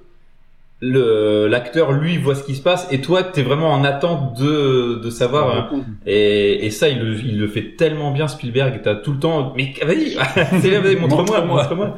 le 0.80 1.48
l'acteur 1.48 1.92
lui 1.94 2.18
voit 2.18 2.36
ce 2.36 2.44
qui 2.44 2.56
se 2.56 2.62
passe 2.62 2.88
et 2.92 3.00
toi 3.00 3.24
t'es 3.24 3.42
vraiment 3.42 3.72
en 3.72 3.84
attente 3.86 4.38
de 4.38 4.96
de 5.02 5.10
savoir 5.10 5.72
euh, 5.74 5.78
et, 6.06 6.66
et 6.66 6.72
ça 6.72 6.90
il 6.90 7.00
le, 7.00 7.14
il 7.20 7.40
le 7.40 7.48
fait 7.48 7.76
tellement 7.78 8.12
bien 8.12 8.28
Spielberg 8.28 8.82
t'as 8.84 8.96
tout 8.96 9.14
le 9.14 9.20
temps 9.20 9.54
mais 9.56 9.74
vas-y 9.86 10.18
c'est 10.62 10.96
montre-moi 11.00 11.42
Montre-moi. 11.46 11.98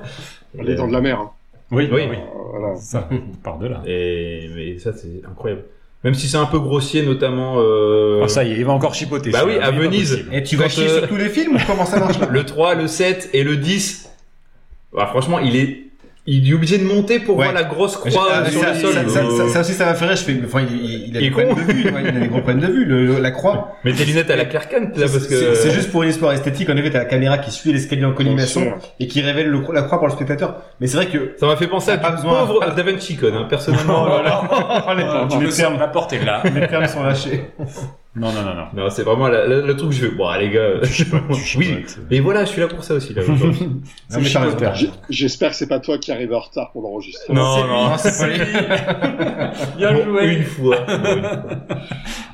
On 0.57 0.65
est 0.65 0.75
dans 0.75 0.87
de 0.87 0.93
la 0.93 1.01
mer. 1.01 1.19
hein. 1.19 1.31
Oui, 1.71 1.89
Oui. 1.91 2.03
oui. 2.09 2.15
Euh, 2.15 2.59
voilà. 2.59 2.75
Ça, 2.75 3.09
par 3.43 3.57
de 3.57 3.67
là. 3.67 3.81
et 3.87 4.49
mais 4.55 4.77
ça 4.77 4.93
c'est 4.93 5.21
incroyable 5.27 5.63
même 6.05 6.13
si 6.13 6.27
c'est 6.29 6.37
un 6.37 6.45
peu 6.45 6.59
grossier 6.59 7.01
notamment 7.01 7.55
euh, 7.57 8.21
Ah, 8.23 8.27
ça 8.27 8.43
y 8.43 8.51
est, 8.51 8.57
il 8.57 8.63
va 8.63 8.73
encore 8.73 8.93
chipoter. 8.93 9.31
Bah 9.31 9.41
oui, 9.43 9.57
à 9.57 9.71
Venise. 9.71 10.23
Et 10.31 10.43
tu 10.43 10.55
vas 10.55 10.69
chier 10.69 10.87
euh, 10.87 10.99
sur 10.99 11.07
tous 11.07 11.15
les 11.15 11.29
films 11.29 11.55
ou 11.55 11.59
comment 11.65 11.85
ça 11.85 11.99
marche 11.99 12.19
là 12.19 12.27
le 12.31 12.45
3 12.45 12.75
le 12.75 12.87
7 12.87 13.31
et 13.33 13.43
le 13.43 13.57
10 13.57 14.07
bah, 14.93 15.07
franchement 15.07 15.39
il 15.39 15.55
est 15.55 15.84
il 16.27 16.49
est 16.49 16.53
obligé 16.53 16.77
de 16.79 16.83
monter 16.83 17.19
pour 17.19 17.37
Ouais. 17.37 17.45
voir 17.45 17.53
la 17.53 17.63
grosse 17.63 17.99
Mais 18.03 18.11
croix 18.11 18.27
j'ai- 18.45 18.51
sur 18.51 18.61
ça, 18.61 18.73
le 18.73 18.79
sol 18.79 18.93
Ça, 18.93 19.03
ça, 19.09 19.21
ça- 19.37 19.49
ça 19.49 19.59
aussi, 19.61 19.73
ça 19.73 19.85
m'a 19.85 19.93
fait 19.93 20.05
rire. 20.05 20.15
Je 20.15 20.23
fais, 20.23 20.35
enfin, 20.43 20.61
il, 20.67 20.75
il, 20.75 21.07
il 21.09 21.17
a 21.17 21.19
Il 21.19 21.21
des 21.21 21.25
est 21.27 21.29
problèmes 21.31 21.55
con. 21.55 21.61
de 21.61 21.71
vue. 21.73 21.83
ouais, 21.91 22.01
il 22.01 22.07
a 22.07 22.11
des 22.19 22.27
gros 22.27 22.41
problèmes 22.41 22.59
de 22.59 22.67
vue. 22.73 22.85
Le, 22.85 23.19
la 23.19 23.31
croix. 23.31 23.75
mets 23.83 23.93
tes 23.93 24.05
lunettes 24.05 24.29
à 24.31 24.35
la 24.35 24.45
Clark 24.45 24.69
Kent 24.71 24.97
là 24.97 25.05
parce 25.11 25.27
que 25.27 25.53
C'est 25.55 25.71
juste 25.71 25.91
pour 25.91 26.03
une 26.03 26.09
histoire 26.09 26.31
esthétique. 26.33 26.69
En 26.69 26.77
effet, 26.77 26.89
t'as 26.89 26.99
la 26.99 27.05
caméra 27.05 27.37
qui 27.37 27.51
suit 27.51 27.71
l'escalier 27.71 28.05
en 28.05 28.13
sûr. 28.47 28.77
et 28.99 29.07
qui 29.07 29.21
révèle 29.21 29.47
le- 29.49 29.61
la 29.73 29.83
croix 29.83 29.99
pour 29.99 30.07
le 30.07 30.13
spectateur. 30.13 30.61
Mais 30.79 30.87
c'est 30.87 30.97
vrai 30.97 31.07
que 31.07 31.33
ça 31.39 31.45
m'a 31.45 31.55
fait 31.57 31.67
penser 31.67 31.91
à 31.91 31.97
du 31.97 32.47
pauvre 32.47 32.73
Da 32.75 32.83
Vinci 32.83 33.15
Code 33.17 33.33
hein, 33.35 33.45
personnellement 33.49 34.05
voilà. 34.05 34.41
les, 34.97 35.03
Ah, 35.07 35.27
tu 35.29 35.37
les 35.39 35.45
le 35.45 35.51
termes, 35.51 35.73
sens, 35.73 35.79
la 35.79 35.87
porte 35.87 36.13
est 36.13 36.25
là. 36.25 36.41
les 36.55 36.67
termes 36.67 36.87
sont 36.87 37.03
lâchés. 37.03 37.43
Non, 38.17 38.31
non, 38.31 38.43
non, 38.43 38.55
non. 38.55 38.65
non 38.83 38.89
c'est 38.89 39.03
vraiment 39.03 39.27
la- 39.27 39.45
la- 39.45 39.59
le 39.61 39.75
truc 39.75 39.89
que 39.89 39.95
je 39.95 40.05
veux 40.05 40.15
bon 40.15 40.31
les 40.39 40.49
gars 40.49 40.79
Tu 40.83 41.03
oui 41.29 41.35
chipotes. 41.65 41.99
mais 42.09 42.19
voilà 42.21 42.45
je 42.45 42.49
suis 42.51 42.61
là 42.61 42.67
pour 42.67 42.83
ça 42.83 42.93
aussi 42.93 43.13
là 43.13 43.21
J'espère 45.09 45.49
que 45.51 45.55
c'est 45.57 45.67
pas 45.67 45.79
toi 45.81 45.97
qui 45.97 46.11
arrive 46.13 46.33
en 46.33 46.39
retard 46.39 46.71
pour 46.71 46.81
l'enregistrer. 46.81 47.33
non 47.33 47.43
non 47.67 47.89
Non, 47.89 47.97
c'est 47.97 48.17
pas 48.17 48.27
lui. 48.27 48.39
Bien 49.77 49.93
Bon, 49.93 50.03
joué. 50.05 50.33
une 50.35 50.43
fois 50.43 50.77
Bon, 50.87 50.93
une 51.15 51.23
fois. 51.23 51.77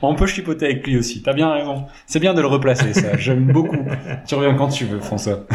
On 0.04 0.16
peut 0.16 0.28
chipoter 0.28 0.66
avec 0.66 0.86
lui 0.88 0.98
aussi. 0.98 1.22
T'as 1.22 1.34
bien 1.34 1.52
raison. 1.52 1.86
C'est 2.08 2.20
bien 2.20 2.34
de 2.34 2.42
le 2.42 2.48
replacer, 2.48 2.94
ça. 2.94 3.18
J'aime 3.18 3.52
beaucoup. 3.52 3.78
Tu 4.28 4.34
reviens 4.36 4.56
quand 4.56 4.70
tu 4.70 4.86
veux, 4.86 5.00
François. 5.00 5.46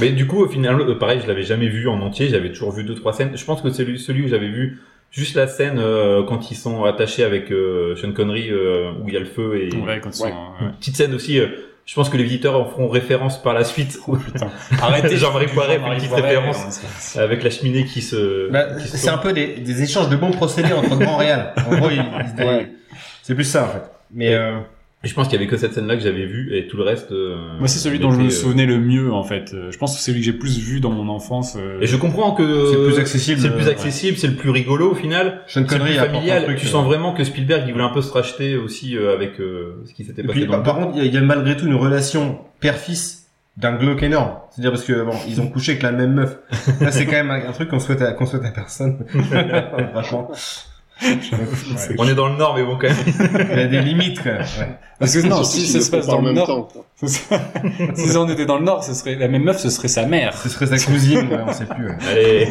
Mais 0.00 0.10
du 0.12 0.26
coup, 0.26 0.42
au 0.42 0.48
final, 0.48 0.80
euh, 0.80 0.98
pareil, 0.98 1.20
je 1.22 1.28
l'avais 1.28 1.42
jamais 1.42 1.68
vu 1.68 1.86
en 1.88 2.00
entier. 2.00 2.28
J'avais 2.28 2.50
toujours 2.50 2.72
vu 2.72 2.84
deux 2.84 2.94
trois 2.94 3.12
scènes. 3.12 3.36
Je 3.36 3.44
pense 3.44 3.60
que 3.60 3.68
c'est 3.70 3.78
celui, 3.84 3.98
celui 3.98 4.24
où 4.24 4.28
j'avais 4.28 4.48
vu 4.48 4.80
juste 5.14 5.36
la 5.36 5.46
scène 5.46 5.78
euh, 5.78 6.22
quand 6.24 6.50
ils 6.50 6.56
sont 6.56 6.84
attachés 6.84 7.24
avec 7.24 7.50
euh, 7.52 7.94
Sean 7.96 8.12
Connery, 8.12 8.50
euh, 8.50 8.90
où 9.02 9.08
il 9.08 9.14
y 9.14 9.16
a 9.16 9.20
le 9.20 9.26
feu 9.26 9.56
et 9.62 9.74
Ouais, 9.76 10.00
quand 10.02 10.10
ils 10.10 10.14
sont, 10.14 10.24
Ouais. 10.26 10.30
ouais. 10.32 10.66
une 10.66 10.72
petite 10.72 10.96
scène 10.96 11.14
aussi. 11.14 11.38
euh, 11.38 11.46
je 11.86 11.94
pense 11.94 12.08
que 12.08 12.16
les 12.16 12.24
visiteurs 12.24 12.58
en 12.58 12.64
feront 12.64 12.88
référence 12.88 13.42
par 13.42 13.52
la 13.52 13.62
suite 13.62 13.98
Oh 14.08 14.16
putain. 14.16 14.48
Arrêtez. 14.82 15.16
Jean-Marie 15.18 15.48
Poiret 15.48 15.76
une 15.76 15.96
petite 15.96 16.12
référence. 16.12 17.16
avec 17.16 17.42
la 17.42 17.50
cheminée 17.50 17.84
qui 17.84 18.00
se. 18.02 18.50
Bah, 18.50 18.78
se 18.80 18.96
c'est 18.96 19.10
un 19.10 19.18
peu 19.18 19.32
des, 19.34 19.48
des 19.56 19.82
échanges 19.82 20.08
de 20.08 20.16
bons 20.16 20.30
procédés 20.32 20.72
entre 20.72 20.96
grands 20.98 21.18
réals. 21.18 21.52
En 21.68 21.76
gros, 21.76 21.90
il- 21.90 21.96
il- 21.96 22.34
il- 22.38 22.44
Ouais. 22.44 22.72
c'est 23.22 23.34
plus 23.34 23.44
ça 23.44 23.64
en 23.64 23.68
fait. 23.68 23.82
Mais 24.12 24.32
euh, 24.34 24.58
je 25.08 25.14
pense 25.14 25.28
qu'il 25.28 25.34
y 25.34 25.42
avait 25.42 25.50
que 25.50 25.56
cette 25.56 25.72
scène-là 25.74 25.96
que 25.96 26.02
j'avais 26.02 26.26
vue 26.26 26.56
et 26.56 26.66
tout 26.66 26.76
le 26.76 26.82
reste. 26.84 27.12
euh, 27.12 27.36
Moi, 27.58 27.68
c'est 27.68 27.78
celui 27.78 27.98
dont 27.98 28.10
je 28.10 28.18
me 28.18 28.26
euh, 28.26 28.30
souvenais 28.30 28.66
le 28.66 28.78
mieux, 28.78 29.12
en 29.12 29.22
fait. 29.24 29.52
Euh, 29.54 29.70
Je 29.70 29.78
pense 29.78 29.92
que 29.92 29.98
c'est 30.00 30.10
celui 30.10 30.20
que 30.20 30.26
j'ai 30.26 30.32
plus 30.32 30.58
vu 30.58 30.80
dans 30.80 30.90
mon 30.90 31.08
enfance. 31.08 31.56
euh, 31.58 31.80
Et 31.80 31.86
je 31.86 31.96
comprends 31.96 32.32
que 32.32 32.42
c'est 32.70 32.76
le 32.78 32.86
plus 32.86 32.98
accessible. 32.98 33.40
c'est 33.40 33.48
le 33.48 33.54
plus 33.56 33.68
accessible, 33.68 34.16
c'est 34.18 34.26
le 34.28 34.34
plus 34.34 34.50
rigolo 34.50 34.90
au 34.92 34.94
final. 34.94 35.42
C'est 35.46 35.60
le 35.60 35.66
plus 35.66 35.76
familial. 35.78 36.44
truc, 36.44 36.58
tu 36.58 36.66
euh, 36.66 36.68
sens 36.70 36.84
vraiment 36.86 37.12
que 37.12 37.24
Spielberg 37.24 37.64
il 37.66 37.72
voulait 37.72 37.84
un 37.84 37.88
peu 37.90 38.02
se 38.02 38.12
racheter 38.12 38.56
aussi 38.56 38.96
euh, 38.96 39.14
avec 39.14 39.40
euh, 39.40 39.82
ce 39.86 39.92
qui 39.94 40.04
s'était 40.04 40.22
passé 40.22 40.32
puis, 40.40 40.46
dans 40.46 40.56
le 40.58 40.62
par, 40.62 40.76
contre, 40.76 40.92
il 40.96 40.98
y, 40.98 41.00
a- 41.02 41.04
il 41.06 41.14
y 41.14 41.16
a 41.18 41.20
malgré 41.20 41.56
tout 41.56 41.66
une 41.66 41.74
relation 41.74 42.38
père-fils 42.60 43.28
d'un 43.56 43.76
glauque 43.76 44.02
énorme. 44.02 44.32
C'est-à-dire 44.50 44.72
parce 44.72 44.84
que 44.84 45.04
bon, 45.04 45.12
ils 45.28 45.40
ont 45.40 45.46
couché 45.46 45.72
avec 45.72 45.82
la 45.84 45.92
même 45.92 46.14
meuf. 46.14 46.38
Là, 46.80 46.90
c'est 46.90 47.04
quand 47.06 47.12
même 47.12 47.30
un, 47.30 47.48
un 47.48 47.52
truc 47.52 47.68
qu'on 47.68 47.78
souhaite 47.78 48.02
à, 48.02 48.12
qu'on 48.12 48.26
souhaite 48.26 48.44
à 48.44 48.50
personne. 48.50 49.04
Franchement. 49.92 50.30
Ouais. 51.02 51.96
On 51.98 52.08
est 52.08 52.14
dans 52.14 52.28
le 52.28 52.36
nord, 52.36 52.54
mais 52.56 52.62
bon, 52.62 52.76
quand 52.78 52.88
même. 52.88 53.46
Il 53.52 53.58
y 53.58 53.62
a 53.62 53.66
des 53.66 53.80
limites 53.80 54.18
quand 54.22 54.30
même. 54.30 54.40
Ouais. 54.40 54.78
Parce 54.98 55.14
que 55.14 55.26
non, 55.26 55.42
si 55.42 55.66
ça 55.66 55.80
se 55.80 55.90
passe 55.90 56.06
pas 56.06 56.12
dans 56.12 56.20
le 56.22 56.32
Nord, 56.32 56.46
temps, 56.46 56.68
si 57.06 58.16
on 58.16 58.28
était 58.28 58.46
dans 58.46 58.58
le 58.58 58.64
Nord, 58.64 58.84
ce 58.84 58.94
serait 58.94 59.16
la 59.16 59.26
même 59.28 59.42
meuf, 59.42 59.58
ce 59.58 59.70
serait 59.70 59.88
sa 59.88 60.06
mère. 60.06 60.36
Ce 60.38 60.48
serait 60.48 60.66
sa 60.66 60.78
cousine, 60.78 61.26
ouais, 61.30 61.38
on 61.46 61.52
sait 61.52 61.66
plus. 61.66 61.88
ouais. 61.88 61.96
Allez. 62.08 62.48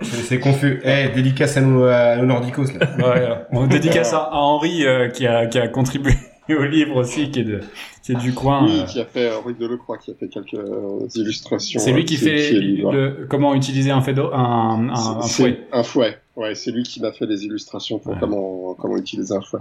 C'est 0.00 0.40
confus. 0.40 0.80
Eh, 0.84 1.08
dédicace 1.14 1.56
à 1.56 1.60
nos, 1.60 1.84
à 1.84 2.16
nos 2.16 2.26
nordicos 2.26 2.72
là. 2.74 2.86
Ouais, 2.98 3.28
on 3.52 3.66
dédicace 3.68 4.12
à, 4.12 4.18
à 4.32 4.36
Henri 4.38 4.84
euh, 4.84 5.08
qui 5.08 5.26
a 5.28 5.46
qui 5.46 5.58
a 5.60 5.68
contribué 5.68 6.14
au 6.54 6.64
livre 6.64 6.96
aussi, 6.96 7.30
qui 7.30 7.40
est 7.40 7.44
de 7.44 7.60
qui 8.02 8.12
est 8.12 8.16
du 8.16 8.32
coin. 8.34 8.64
Oui, 8.66 8.80
euh. 8.80 8.84
qui 8.84 8.98
a 9.00 9.04
fait, 9.04 9.28
euh, 9.28 9.38
Henri 9.38 9.54
Delecroix, 9.54 9.96
qui 9.98 10.10
a 10.10 10.14
fait 10.14 10.28
quelques 10.28 10.54
euh, 10.54 11.06
illustrations. 11.14 11.78
C'est 11.80 11.92
lui 11.92 12.02
euh, 12.02 12.04
qui 12.04 12.16
fait 12.16 12.52
le, 12.52 13.26
comment 13.28 13.54
utiliser 13.54 13.90
un, 13.92 14.00
fédo, 14.02 14.32
un, 14.32 14.88
un, 14.88 14.90
un 14.90 15.22
C'est- 15.22 15.42
fouet. 15.42 15.60
Un 15.72 15.82
fouet. 15.84 16.18
Ouais, 16.34 16.54
c'est 16.54 16.70
lui 16.72 16.82
qui 16.82 17.00
m'a 17.00 17.12
fait 17.12 17.26
les 17.26 17.44
illustrations 17.44 17.98
pour 17.98 18.12
Ouais. 18.12 18.18
comment, 18.18 18.74
comment 18.74 18.96
utiliser 18.96 19.34
un 19.34 19.40
fouet. 19.42 19.60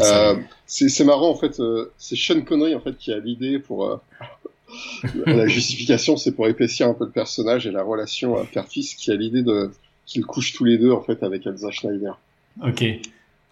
Euh, 0.00 0.34
c'est 0.66 1.04
marrant 1.04 1.30
en 1.30 1.34
fait, 1.34 1.58
euh, 1.60 1.90
c'est 1.96 2.14
Sean 2.16 2.42
Connery 2.42 2.74
en 2.74 2.80
fait 2.80 2.96
qui 2.98 3.10
a 3.12 3.18
l'idée 3.18 3.58
pour 3.58 3.86
euh, 3.86 3.96
la 5.26 5.46
justification, 5.46 6.16
c'est 6.16 6.32
pour 6.32 6.46
épaissir 6.46 6.86
un 6.88 6.94
peu 6.94 7.04
le 7.06 7.10
personnage 7.10 7.66
et 7.66 7.70
la 7.72 7.82
relation 7.82 8.38
euh, 8.38 8.42
père-fils 8.52 8.94
qui 8.94 9.10
a 9.10 9.14
l'idée 9.16 9.42
de 9.42 9.70
qu'ils 10.06 10.26
couchent 10.26 10.52
tous 10.52 10.64
les 10.64 10.76
deux 10.78 10.92
en 10.92 11.00
fait 11.00 11.22
avec 11.22 11.46
Elsa 11.46 11.70
Schneider. 11.70 12.18
Ok. 12.66 12.84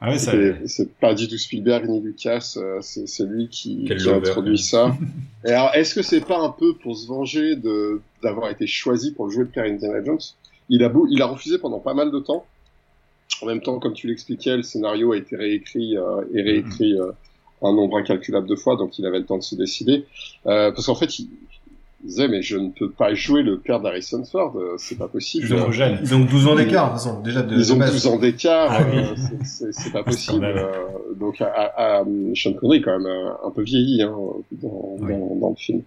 Ah 0.00 0.10
ouais, 0.10 0.18
ça. 0.18 0.32
C'est 0.32 0.68
c'est 0.68 0.94
pas 0.94 1.14
du 1.14 1.26
tout 1.26 1.38
Spielberg 1.38 1.88
ni 1.88 2.00
Lucas, 2.00 2.54
euh, 2.56 2.78
c'est 2.80 3.08
c'est 3.08 3.24
lui 3.24 3.48
qui, 3.48 3.84
qui 3.84 4.08
a 4.08 4.14
introduit 4.14 4.58
ça. 4.58 4.96
Et 5.44 5.50
alors, 5.50 5.74
est-ce 5.74 5.94
que 5.94 6.02
c'est 6.02 6.20
pas 6.20 6.38
un 6.38 6.50
peu 6.50 6.74
pour 6.74 6.96
se 6.96 7.06
venger 7.08 7.56
de 7.56 8.00
d'avoir 8.22 8.50
été 8.50 8.66
choisi 8.66 9.12
pour 9.12 9.30
jouer 9.30 9.44
le 9.44 9.48
père 9.48 9.64
Indiana 9.64 10.04
Jones? 10.04 10.18
Il 10.68 10.84
a 10.84 10.88
beau, 10.88 11.06
il 11.10 11.20
a 11.22 11.26
refusé 11.26 11.58
pendant 11.58 11.80
pas 11.80 11.94
mal 11.94 12.12
de 12.12 12.18
temps. 12.20 12.44
En 13.42 13.46
même 13.46 13.60
temps, 13.60 13.78
comme 13.78 13.94
tu 13.94 14.06
l'expliquais, 14.06 14.56
le 14.56 14.62
scénario 14.62 15.12
a 15.12 15.16
été 15.16 15.36
réécrit 15.36 15.96
euh, 15.96 16.22
et 16.34 16.42
réécrit 16.42 16.98
euh, 16.98 17.12
un 17.62 17.72
nombre 17.72 17.98
incalculable 17.98 18.48
de 18.48 18.56
fois, 18.56 18.76
donc 18.76 18.98
il 18.98 19.06
avait 19.06 19.18
le 19.18 19.26
temps 19.26 19.38
de 19.38 19.42
se 19.42 19.54
décider. 19.54 20.06
Euh, 20.46 20.72
parce 20.72 20.86
qu'en 20.86 20.94
fait, 20.94 21.18
il, 21.18 21.28
il 22.04 22.08
disait 22.08 22.28
mais 22.28 22.42
je 22.42 22.56
ne 22.56 22.70
peux 22.70 22.90
pas 22.90 23.12
jouer 23.14 23.42
le 23.42 23.58
père 23.58 23.80
d'Harrison 23.80 24.24
Ford, 24.24 24.56
euh, 24.56 24.74
c'est 24.78 24.96
pas 24.96 25.08
possible. 25.08 25.46
Ils 25.48 25.54
ont 25.54 25.72
jeune. 25.72 25.98
Ils 26.02 26.14
ont 26.14 26.20
12 26.20 26.46
ans 26.46 26.54
d'écart, 26.54 26.86
de 26.86 26.98
toute 26.98 27.02
façon, 27.04 27.20
déjà 27.22 27.42
de, 27.42 27.56
Ils 27.56 27.72
ont 27.72 27.76
base. 27.76 27.92
12 27.92 28.06
ans 28.06 28.18
d'écart, 28.18 28.68
Ah 28.70 28.82
oui. 28.92 28.98
euh, 29.00 29.14
c'est- 29.44 29.92
pas 29.92 30.02
possible. 30.04 30.44
euh, 30.44 30.66
donc, 31.16 31.40
à, 31.40 31.46
à, 31.52 31.98
à- 32.00 32.04
Sean 32.34 32.52
Connery, 32.54 32.82
quand 32.82 32.96
même, 32.98 33.06
euh, 33.06 33.30
un 33.44 33.50
peu 33.50 33.62
vieilli 33.62 34.02
hein, 34.02 34.14
dans, 34.52 34.96
Oui. 35.00 35.12
dans, 35.12 35.34
dans 35.36 35.50
le 35.50 35.56
film. 35.56 35.82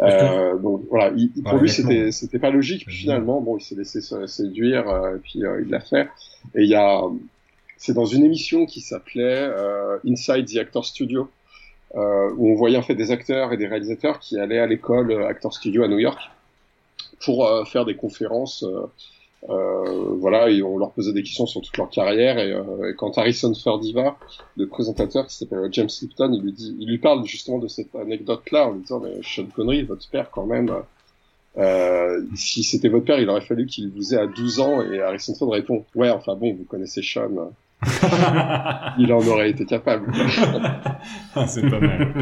Euh, 0.00 0.56
donc 0.58 0.82
voilà, 0.88 1.12
il, 1.14 1.30
il- 1.36 1.42
pour 1.42 1.54
Ouais, 1.54 1.60
lui 1.60 1.68
c'était 1.68 2.10
c'était 2.10 2.38
pas 2.38 2.50
logique. 2.50 2.86
Puis 2.86 2.96
finalement, 2.96 3.42
bon, 3.42 3.58
il 3.58 3.60
s'est 3.62 3.74
laissé 3.74 4.00
se- 4.00 4.26
séduire, 4.26 4.88
euh, 4.88 5.16
et 5.16 5.18
puis 5.18 5.44
euh, 5.44 5.60
il 5.62 5.68
l'a 5.70 5.80
fait. 5.80 6.08
Et 6.54 6.62
il 6.62 6.70
y 6.70 6.74
a, 6.74 7.02
c'est 7.76 7.92
dans 7.92 8.06
une 8.06 8.24
émission 8.24 8.64
qui 8.64 8.80
s'appelait 8.80 9.46
euh, 9.54 9.98
Inside 10.08 10.46
the 10.46 10.56
Actor 10.56 10.86
Studio, 10.86 11.28
euh, 11.96 12.30
où 12.36 12.50
on 12.52 12.54
voyait 12.54 12.76
en 12.76 12.82
fait 12.82 12.94
des 12.94 13.10
acteurs 13.10 13.52
et 13.52 13.56
des 13.56 13.66
réalisateurs 13.66 14.18
qui 14.20 14.38
allaient 14.38 14.58
à 14.60 14.66
l'école 14.66 15.10
euh, 15.12 15.26
Actor 15.28 15.52
Studio 15.52 15.82
à 15.84 15.88
New 15.88 15.98
York 15.98 16.20
pour 17.24 17.46
euh, 17.46 17.64
faire 17.64 17.84
des 17.84 17.96
conférences. 17.96 18.62
euh, 18.64 18.86
euh, 19.48 20.16
voilà, 20.18 20.50
et 20.50 20.62
on 20.62 20.76
leur 20.76 20.92
posait 20.92 21.14
des 21.14 21.22
questions 21.22 21.46
sur 21.46 21.62
toute 21.62 21.76
leur 21.78 21.88
carrière. 21.88 22.38
Et, 22.38 22.52
euh, 22.52 22.90
et 22.90 22.94
quand 22.94 23.16
Harrison 23.16 23.52
Ford 23.54 23.80
y 23.82 23.92
va, 23.94 24.18
le 24.56 24.66
présentateur 24.68 25.26
qui 25.26 25.34
s'appelle 25.34 25.66
James 25.72 25.88
Lipton, 26.02 26.32
il 26.34 26.42
lui 26.42 26.52
dit, 26.52 26.76
il 26.78 26.88
lui 26.88 26.98
parle 26.98 27.24
justement 27.24 27.58
de 27.58 27.66
cette 27.66 27.94
anecdote-là 27.94 28.68
en 28.68 28.72
lui 28.72 28.80
disant, 28.82 29.00
mais 29.00 29.14
Sean 29.22 29.46
Connery, 29.46 29.82
votre 29.84 30.08
père 30.10 30.30
quand 30.30 30.46
même, 30.46 30.70
Euh, 31.56 32.22
si 32.36 32.62
c'était 32.62 32.88
votre 32.88 33.06
père, 33.06 33.18
il 33.18 33.28
aurait 33.28 33.40
fallu 33.40 33.66
qu'il 33.66 33.90
vous 33.90 34.14
ait 34.14 34.18
à 34.18 34.26
12 34.28 34.60
ans 34.60 34.82
et 34.82 35.00
Harrison 35.00 35.34
Ford 35.34 35.50
répond 35.50 35.84
ouais 35.96 36.08
enfin 36.10 36.36
bon 36.36 36.54
vous 36.54 36.64
connaissez 36.64 37.02
Sean 37.02 37.50
il 38.98 39.12
en 39.12 39.26
aurait 39.26 39.50
été 39.50 39.64
capable 39.64 40.12
Ah, 41.34 41.46
c'est 41.46 41.68
pas 41.68 41.80
mal. 41.80 42.12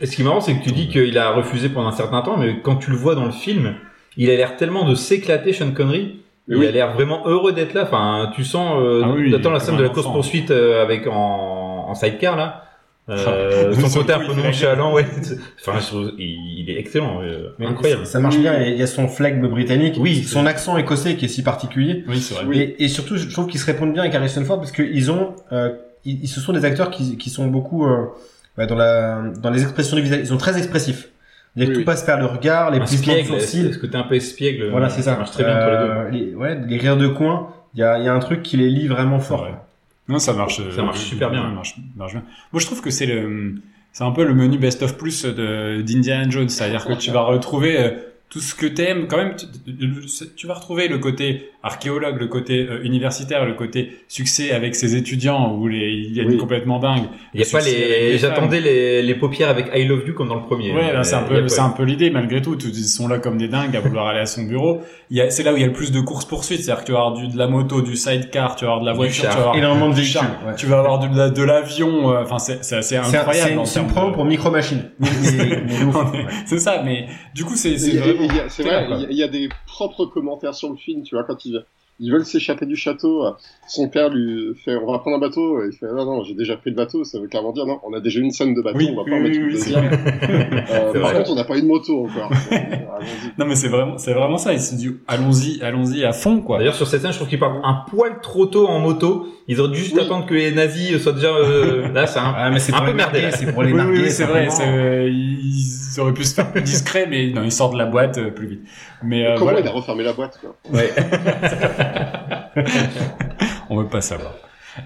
Et 0.00 0.06
ce 0.06 0.14
qui 0.16 0.22
est 0.22 0.24
marrant, 0.24 0.40
c'est 0.40 0.54
que 0.54 0.62
tu 0.62 0.72
dis 0.72 0.88
qu'il 0.88 1.16
a 1.18 1.30
refusé 1.30 1.68
pendant 1.68 1.88
un 1.88 1.92
certain 1.92 2.22
temps, 2.22 2.36
mais 2.36 2.60
quand 2.60 2.76
tu 2.76 2.90
le 2.90 2.96
vois 2.96 3.14
dans 3.14 3.24
le 3.24 3.30
film, 3.32 3.74
il 4.16 4.30
a 4.30 4.36
l'air 4.36 4.56
tellement 4.56 4.84
de 4.84 4.94
s'éclater, 4.94 5.52
Sean 5.52 5.72
Connery. 5.72 6.20
Mais 6.48 6.56
il 6.56 6.60
oui. 6.60 6.66
a 6.66 6.70
l'air 6.72 6.92
vraiment 6.92 7.22
heureux 7.26 7.52
d'être 7.52 7.72
là. 7.72 7.84
Enfin, 7.84 8.30
tu 8.34 8.44
sens. 8.44 8.76
Euh, 8.80 9.02
Ah 9.04 9.10
oui, 9.14 9.24
il 9.26 9.32
la 9.32 9.60
scène 9.60 9.76
de 9.76 9.82
la 9.82 9.88
course 9.88 10.10
poursuite 10.10 10.50
euh, 10.50 10.82
avec 10.82 11.06
en, 11.06 11.86
en 11.88 11.94
sidecar 11.94 12.36
là. 12.36 12.64
Euh, 13.08 13.72
Ah, 13.76 13.80
son 13.88 13.98
côté 14.00 14.12
un 14.12 14.20
peu 14.20 14.32
nonchalant, 14.34 14.94
ouais. 14.94 15.04
Enfin, 15.60 15.80
je 15.80 15.86
trouve- 15.86 16.12
il, 16.18 16.60
il 16.60 16.70
est 16.70 16.78
excellent, 16.78 17.20
euh, 17.22 17.48
incroyable. 17.60 18.06
Ça 18.06 18.20
marche 18.20 18.38
bien. 18.38 18.60
Il 18.62 18.76
y 18.76 18.82
a 18.82 18.86
son 18.86 19.08
flegme 19.08 19.48
britannique. 19.48 19.96
Oui, 19.98 20.22
Son 20.22 20.46
accent 20.46 20.76
écossais 20.76 21.16
qui 21.16 21.24
est 21.24 21.28
si 21.28 21.42
particulier. 21.42 22.04
Oui, 22.06 22.20
c'est 22.20 22.34
vrai. 22.34 22.44
Oui. 22.46 22.58
Et, 22.60 22.84
et 22.84 22.88
surtout, 22.88 23.16
je 23.16 23.28
trouve 23.28 23.48
qu'ils 23.48 23.58
se 23.60 23.66
répondent 23.66 23.92
bien 23.92 24.02
avec 24.02 24.14
Harrison 24.14 24.44
Ford 24.44 24.58
parce 24.58 24.70
qu'ils 24.72 25.10
ont, 25.10 25.34
euh, 25.50 25.70
ils, 26.04 26.22
ils- 26.24 26.28
ce 26.28 26.40
sont 26.40 26.52
des 26.52 26.64
acteurs 26.64 26.90
qui, 26.90 27.16
qui 27.16 27.28
sont 27.30 27.46
beaucoup 27.48 27.84
euh, 27.86 28.06
bah, 28.56 28.66
dans 28.66 28.76
la, 28.76 29.20
dans 29.42 29.50
les 29.50 29.62
expressions 29.62 29.96
du 29.96 30.02
visage. 30.02 30.20
Ils 30.20 30.26
sont 30.28 30.36
très 30.36 30.56
expressifs. 30.56 31.08
Que 31.56 31.64
Oui, 31.64 31.72
tout 31.72 31.78
oui. 31.80 31.84
passe 31.84 32.04
par 32.04 32.18
le 32.20 32.26
regard, 32.26 32.70
les 32.70 32.78
plissements 32.80 33.14
de 33.14 33.22
sourcils. 33.24 33.72
ce 33.74 33.78
côté 33.78 33.96
un 33.98 34.04
peu 34.04 34.14
espiègle. 34.14 34.70
Voilà, 34.70 34.88
c'est 34.88 35.02
ça. 35.02 35.16
marche 35.16 35.32
très 35.32 35.42
bien 35.44 35.54
entre 35.56 35.66
les 35.70 35.76
deux. 35.76 35.92
Euh, 35.92 36.10
les, 36.30 36.34
ouais, 36.36 36.58
les 36.68 36.78
rires 36.78 36.96
de 36.96 37.08
coin. 37.08 37.48
Il 37.74 37.80
y 37.80 37.82
a, 37.82 37.98
il 37.98 38.04
y 38.04 38.08
a 38.08 38.14
un 38.14 38.18
truc 38.20 38.42
qui 38.42 38.56
les 38.56 38.70
lie 38.70 38.86
vraiment 38.86 39.18
fort. 39.18 39.48
Non, 40.08 40.18
ça 40.18 40.32
marche. 40.32 40.60
Ça 40.70 40.82
marche 40.82 41.00
super 41.00 41.30
bien. 41.30 41.42
Ça 41.42 41.48
marche, 41.48 41.76
marche 41.96 42.12
bien. 42.12 42.24
Moi, 42.52 42.60
je 42.60 42.66
trouve 42.66 42.80
que 42.80 42.90
c'est 42.90 43.06
le, 43.06 43.54
c'est 43.92 44.04
un 44.04 44.10
peu 44.10 44.24
le 44.24 44.34
menu 44.34 44.58
best 44.58 44.82
of 44.82 44.96
plus 44.96 45.24
de 45.24 45.82
d'Indiana 45.82 46.28
Jones, 46.28 46.48
c'est-à-dire 46.48 46.84
que 46.84 46.94
tu 46.94 47.10
vas 47.10 47.22
retrouver 47.22 47.78
euh, 47.78 47.90
tout 48.32 48.40
ce 48.40 48.54
que 48.54 48.64
t'aimes. 48.66 49.08
Quand 49.08 49.18
même, 49.18 49.34
tu, 49.36 49.44
tu 50.36 50.46
vas 50.46 50.54
retrouver 50.54 50.88
le 50.88 50.96
côté 50.96 51.50
archéologue, 51.62 52.18
le 52.18 52.26
côté 52.28 52.66
euh, 52.68 52.82
universitaire, 52.82 53.44
le 53.44 53.52
côté 53.52 53.92
succès 54.08 54.50
avec 54.52 54.74
ses 54.74 54.96
étudiants 54.96 55.54
où 55.54 55.68
les, 55.68 55.90
il 55.92 56.16
y 56.16 56.18
a 56.18 56.22
une 56.24 56.30
Oui. 56.30 56.36
complètement 56.38 56.78
dingue. 56.80 57.04
Il 57.34 57.40
y 57.40 57.44
a 57.44 57.46
pas 57.52 57.60
les, 57.60 58.10
les 58.12 58.18
j'attendais 58.18 58.60
les, 58.60 59.02
les 59.02 59.14
paupières 59.14 59.48
avec 59.50 59.66
I 59.74 59.84
love 59.84 60.02
you 60.08 60.14
comme 60.14 60.28
dans 60.28 60.36
le 60.36 60.42
premier. 60.42 60.72
Ouais, 60.72 60.92
c'est 61.02 61.14
un 61.14 61.22
peu, 61.24 61.46
c'est 61.48 61.60
un 61.60 61.68
peu 61.68 61.82
l'idée 61.84 62.08
malgré 62.10 62.40
tout. 62.40 62.56
Tous- 62.56 62.68
Ils 62.68 62.84
sont 62.88 63.06
là 63.06 63.18
comme 63.18 63.36
des 63.36 63.48
dingues 63.48 63.76
à 63.76 63.80
vouloir 63.80 64.06
aller 64.08 64.20
à 64.20 64.26
son 64.26 64.42
bureau. 64.44 64.80
C'est 65.28 65.42
là 65.42 65.52
où 65.52 65.56
il 65.56 65.60
y 65.60 65.64
a 65.64 65.68
le 65.68 65.72
plus 65.74 65.92
de 65.92 66.00
courses 66.00 66.24
poursuites, 66.24 66.62
c'est-à-dire 66.62 66.80
que 66.82 66.86
tu 66.86 66.92
vas 66.92 66.98
avoir 67.00 67.12
du, 67.14 67.28
de 67.28 67.36
la 67.38 67.46
moto, 67.46 67.82
du 67.82 67.96
sidecar, 67.96 68.56
tu 68.56 68.64
vas 68.64 68.70
avoir 68.72 68.80
de 68.80 68.86
la 68.86 68.94
voiture, 68.94 69.24
tu 69.24 69.36
vas 69.36 69.40
avoir 69.42 69.56
Énormément 69.56 69.90
de 69.90 69.94
véhicules. 69.94 70.14
char, 70.20 70.40
ouais. 70.46 70.54
tu 70.56 70.66
vas 70.66 70.78
avoir 70.78 70.98
de, 70.98 71.16
la- 71.16 71.28
de 71.30 71.42
l'avion. 71.42 72.10
euh, 72.12 72.22
Enfin, 72.22 72.38
c'est, 72.38 72.64
c'est 72.64 72.76
assez 72.76 72.88
C'est 72.88 72.96
un- 72.96 73.20
incroyable. 73.20 73.60
c'est 73.66 73.78
en 73.78 73.82
une, 73.84 73.88
promo 73.90 74.08
de- 74.10 74.14
pour 74.14 74.24
Micro 74.24 74.50
Machine. 74.50 74.84
C'est 76.46 76.58
ça, 76.58 76.82
mais 76.84 77.06
du 77.34 77.44
coup, 77.44 77.56
c'est, 77.56 77.78
c'est 77.78 77.92
C'est 78.48 78.62
vrai, 78.62 78.86
il 78.90 79.00
y, 79.00 79.04
a- 79.04 79.10
il 79.10 79.16
y 79.16 79.22
a 79.22 79.28
des 79.28 79.48
propres 79.66 80.06
commentaires 80.06 80.54
sur 80.54 80.70
le 80.70 80.76
film, 80.76 81.02
tu 81.02 81.14
vois, 81.14 81.24
quand 81.24 81.44
ils, 81.44 81.64
ils 82.00 82.10
veulent 82.10 82.24
s'échapper 82.24 82.66
du 82.66 82.74
château, 82.76 83.24
euh, 83.26 83.30
son 83.68 83.88
père 83.88 84.08
lui 84.08 84.54
fait, 84.64 84.74
on 84.76 84.90
va 84.90 84.98
prendre 84.98 85.16
un 85.18 85.20
bateau, 85.20 85.62
et 85.62 85.68
il 85.70 85.76
fait, 85.76 85.86
non, 85.86 86.04
non, 86.04 86.24
j'ai 86.24 86.34
déjà 86.34 86.56
pris 86.56 86.70
le 86.70 86.76
bateau, 86.76 87.04
ça 87.04 87.20
veut 87.20 87.28
clairement 87.28 87.52
dire, 87.52 87.66
non, 87.66 87.78
on 87.84 87.92
a 87.92 88.00
déjà 88.00 88.20
une 88.20 88.30
scène 88.30 88.54
de 88.54 88.62
bateau, 88.62 88.78
Oui, 88.78 88.88
on 88.92 88.96
va 88.96 89.02
oui, 89.02 89.10
pas 89.10 89.16
en 89.16 89.20
mettre 89.20 89.36
oui, 89.38 89.44
une 89.44 89.50
deuxième. 89.52 89.84
Euh, 90.70 90.92
par 91.00 91.10
vrai. 91.10 91.14
contre, 91.18 91.30
on 91.30 91.34
n'a 91.36 91.44
pas 91.44 91.56
eu 91.58 91.62
de 91.62 91.66
moto 91.66 92.04
encore. 92.06 92.30
Non, 93.38 93.46
mais 93.46 93.56
c'est 93.56 93.68
vraiment, 93.68 93.98
c'est 93.98 94.12
vraiment 94.12 94.36
ça. 94.36 94.52
Ils 94.52 94.60
se 94.60 94.74
disent, 94.76 94.92
allons-y, 95.08 95.60
allons-y 95.62 96.04
à 96.04 96.12
fond, 96.12 96.40
quoi. 96.40 96.58
D'ailleurs, 96.58 96.74
sur 96.74 96.86
cette 96.86 97.00
scène, 97.02 97.10
je 97.10 97.16
trouve 97.16 97.28
qu'ils 97.28 97.38
partent 97.40 97.58
un 97.64 97.84
poil 97.90 98.20
trop 98.22 98.46
tôt 98.46 98.68
en 98.68 98.78
moto. 98.78 99.26
Ils 99.48 99.58
auraient 99.60 99.70
dû 99.72 99.78
juste 99.78 99.94
Oui. 99.96 100.02
attendre 100.02 100.26
que 100.26 100.34
les 100.34 100.52
nazis 100.52 100.98
soient 100.98 101.12
déjà, 101.12 101.28
euh, 101.34 101.88
là, 101.92 102.06
c'est 102.06 102.18
un, 102.20 102.32
Ah, 102.36 102.50
mais 102.50 102.60
c'est 102.60 102.72
un 102.74 102.82
peu 102.84 102.92
merdé, 102.92 103.30
c'est 103.32 103.50
pour 103.52 103.62
les 103.64 103.72
oui, 103.72 103.78
oui, 103.80 103.84
narguer. 103.86 104.02
oui, 104.02 104.10
c'est 104.10 104.24
vrai. 104.24 104.48
simplement. 104.50 105.02
Ils 105.92 106.00
auraient 106.00 106.14
pu 106.14 106.24
se 106.24 106.34
faire 106.34 106.50
plus 106.50 106.62
discret, 106.62 107.06
mais 107.06 107.30
non, 107.30 107.42
ils 107.42 107.52
sortent 107.52 107.74
de 107.74 107.78
la 107.78 107.86
boîte 107.86 108.16
euh, 108.18 108.30
plus 108.30 108.46
vite. 108.46 108.62
Mais 109.02 109.26
euh, 109.26 109.34
Comment 109.34 109.52
voilà. 109.52 109.60
il 109.60 109.68
a 109.68 109.72
refermé 109.72 110.04
la 110.04 110.14
boîte, 110.14 110.40
quoi 110.40 110.56
ouais. 110.72 110.90
On 113.68 113.76
veut 113.76 113.88
pas 113.88 114.00
savoir. 114.00 114.34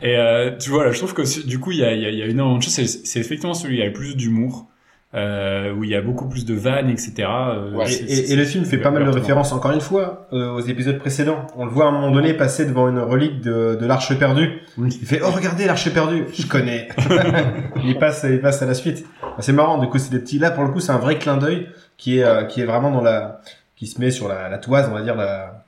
Et 0.02 0.16
euh, 0.16 0.56
tu 0.56 0.70
vois, 0.70 0.84
là, 0.84 0.90
je 0.90 0.98
trouve 0.98 1.14
que 1.14 1.46
du 1.46 1.60
coup, 1.60 1.70
il 1.70 1.78
y 1.78 1.84
a, 1.84 1.92
il 1.92 2.02
y 2.02 2.06
a, 2.06 2.10
il 2.10 2.18
y 2.18 2.22
a 2.22 2.26
énormément 2.26 2.58
de 2.58 2.62
choses. 2.62 2.74
C'est, 3.04 3.20
effectivement 3.20 3.54
celui 3.54 3.76
il 3.76 3.78
y 3.80 3.82
a 3.82 3.86
le 3.86 3.92
plus 3.92 4.16
d'humour, 4.16 4.66
euh, 5.14 5.72
où 5.72 5.84
il 5.84 5.90
y 5.90 5.94
a 5.94 6.02
beaucoup 6.02 6.28
plus 6.28 6.44
de 6.44 6.54
vannes, 6.54 6.90
etc. 6.90 7.14
euh, 7.28 7.72
Ouais. 7.72 7.90
Et, 8.08 8.36
le 8.36 8.44
film 8.44 8.64
fait 8.64 8.76
pas 8.78 8.90
mal 8.90 9.04
de 9.04 9.10
références, 9.10 9.52
encore 9.52 9.70
une 9.70 9.80
fois, 9.80 10.26
euh, 10.32 10.50
aux 10.50 10.60
épisodes 10.60 10.98
précédents. 10.98 11.46
On 11.56 11.64
le 11.64 11.70
voit 11.70 11.86
à 11.86 11.88
un 11.88 11.92
moment 11.92 12.10
donné 12.10 12.34
passer 12.34 12.66
devant 12.66 12.88
une 12.88 12.98
relique 12.98 13.40
de, 13.40 13.76
de 13.80 13.86
l'arche 13.86 14.18
perdue. 14.18 14.60
Oui. 14.76 14.96
Il 15.00 15.06
fait, 15.06 15.20
oh, 15.22 15.30
regardez 15.30 15.64
l'arche 15.66 15.90
perdue. 15.92 16.24
Je 16.34 16.46
connais. 16.46 16.88
il 17.84 17.96
passe, 17.98 18.26
il 18.28 18.40
passe 18.40 18.60
à 18.62 18.66
la 18.66 18.74
suite. 18.74 19.06
C'est 19.38 19.52
marrant. 19.52 19.78
Du 19.78 19.88
coup, 19.88 19.98
c'est 19.98 20.10
des 20.10 20.18
petits, 20.18 20.38
là, 20.38 20.50
pour 20.50 20.64
le 20.64 20.70
coup, 20.70 20.80
c'est 20.80 20.92
un 20.92 20.98
vrai 20.98 21.18
clin 21.18 21.36
d'œil 21.36 21.68
qui 21.96 22.18
est, 22.18 22.24
euh, 22.24 22.44
qui 22.44 22.60
est 22.60 22.66
vraiment 22.66 22.90
dans 22.90 23.00
la, 23.02 23.40
qui 23.76 23.86
se 23.86 24.00
met 24.00 24.10
sur 24.10 24.28
la, 24.28 24.48
la 24.48 24.58
toise, 24.58 24.88
on 24.90 24.94
va 24.94 25.02
dire, 25.02 25.14
la, 25.14 25.64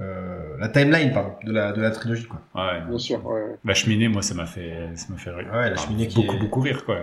euh, 0.00 0.56
la 0.58 0.68
timeline, 0.68 1.12
pardon, 1.12 1.32
de 1.44 1.52
la, 1.52 1.72
de 1.72 1.82
la 1.82 1.90
trilogie, 1.90 2.26
quoi. 2.26 2.40
Ouais. 2.54 2.80
Bien 2.88 2.98
sûr, 2.98 3.26
ouais. 3.26 3.56
La 3.64 3.74
cheminée, 3.74 4.08
moi, 4.08 4.22
ça 4.22 4.34
m'a 4.34 4.46
fait, 4.46 4.90
ça 4.94 5.06
m'a 5.10 5.18
fait 5.18 5.30
rire. 5.30 5.48
Ouais, 5.52 5.66
la 5.68 5.72
Enfin, 5.74 5.86
cheminée 5.88 6.06
qui 6.06 6.16
beaucoup, 6.16 6.36
est- 6.36 6.40
beaucoup 6.40 6.60
rire, 6.60 6.84
quoi. 6.84 6.96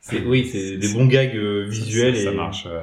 C'est, 0.00 0.20
oui, 0.24 0.48
c'est 0.50 0.76
des 0.76 0.92
bons 0.92 1.06
gags 1.06 1.36
euh, 1.36 1.66
visuels 1.68 2.16
ça, 2.16 2.24
ça 2.24 2.32
et 2.32 2.36
marche. 2.36 2.64
euh, 2.66 2.82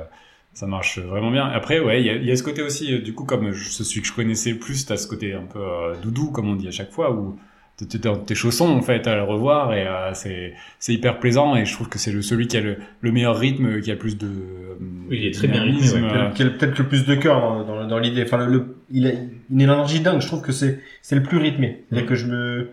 Ça 0.53 0.67
marche 0.67 0.99
vraiment 0.99 1.31
bien. 1.31 1.45
Après, 1.45 1.79
ouais, 1.79 2.01
il 2.01 2.05
y 2.05 2.09
a, 2.09 2.15
il 2.15 2.25
y 2.25 2.31
a 2.31 2.35
ce 2.35 2.43
côté 2.43 2.61
aussi, 2.61 2.93
euh, 2.93 2.99
du 2.99 3.13
coup, 3.13 3.23
comme 3.25 3.51
je, 3.53 3.69
celui 3.69 4.01
que 4.01 4.07
je 4.07 4.13
connaissais 4.13 4.51
le 4.51 4.57
plus, 4.59 4.85
t'as 4.85 4.97
ce 4.97 5.07
côté 5.07 5.33
un 5.33 5.43
peu 5.51 5.59
euh, 5.59 5.95
doudou, 6.01 6.31
comme 6.31 6.49
on 6.49 6.55
dit 6.55 6.67
à 6.67 6.71
chaque 6.71 6.91
fois, 6.91 7.11
où 7.13 7.39
t'es 7.77 7.97
dans 7.97 8.15
tes 8.17 8.35
chaussons, 8.35 8.69
en 8.69 8.81
fait, 8.81 9.07
à 9.07 9.15
le 9.15 9.23
revoir, 9.23 9.73
et 9.73 9.87
euh, 9.87 10.13
c'est 10.13 10.53
c'est 10.79 10.93
hyper 10.93 11.19
plaisant, 11.19 11.55
et 11.55 11.65
je 11.65 11.73
trouve 11.73 11.89
que 11.89 11.97
c'est 11.97 12.11
le, 12.11 12.21
celui 12.21 12.47
qui 12.47 12.57
a 12.57 12.61
le, 12.61 12.77
le 13.01 13.11
meilleur 13.11 13.35
rythme, 13.37 13.81
qui 13.81 13.91
a 13.91 13.95
plus 13.95 14.15
de... 14.17 14.27
euh, 14.27 14.75
Oui, 15.09 15.17
il 15.21 15.25
est 15.27 15.31
très 15.33 15.47
bien 15.47 15.63
rythmé, 15.63 16.01
ouais. 16.01 16.31
Qui 16.35 16.43
a 16.43 16.49
peut-être 16.49 16.77
le 16.77 16.87
plus 16.87 17.05
de 17.05 17.15
cœur 17.15 17.39
dans, 17.41 17.63
dans, 17.63 17.87
dans 17.87 17.99
l'idée. 17.99 18.23
Enfin, 18.23 18.45
le, 18.45 18.51
le- 18.51 18.77
il 18.91 19.07
a 19.07 19.11
une 19.49 19.61
énergie 19.61 20.01
dingue. 20.01 20.21
Je 20.21 20.27
trouve 20.27 20.41
que 20.41 20.51
c'est, 20.51 20.81
c'est 21.01 21.15
le 21.15 21.23
plus 21.23 21.37
rythmé. 21.39 21.83
C'est-à-dire 21.89 22.05
Mm. 22.05 22.09
que 22.09 22.15
je 22.15 22.27
me, 22.27 22.69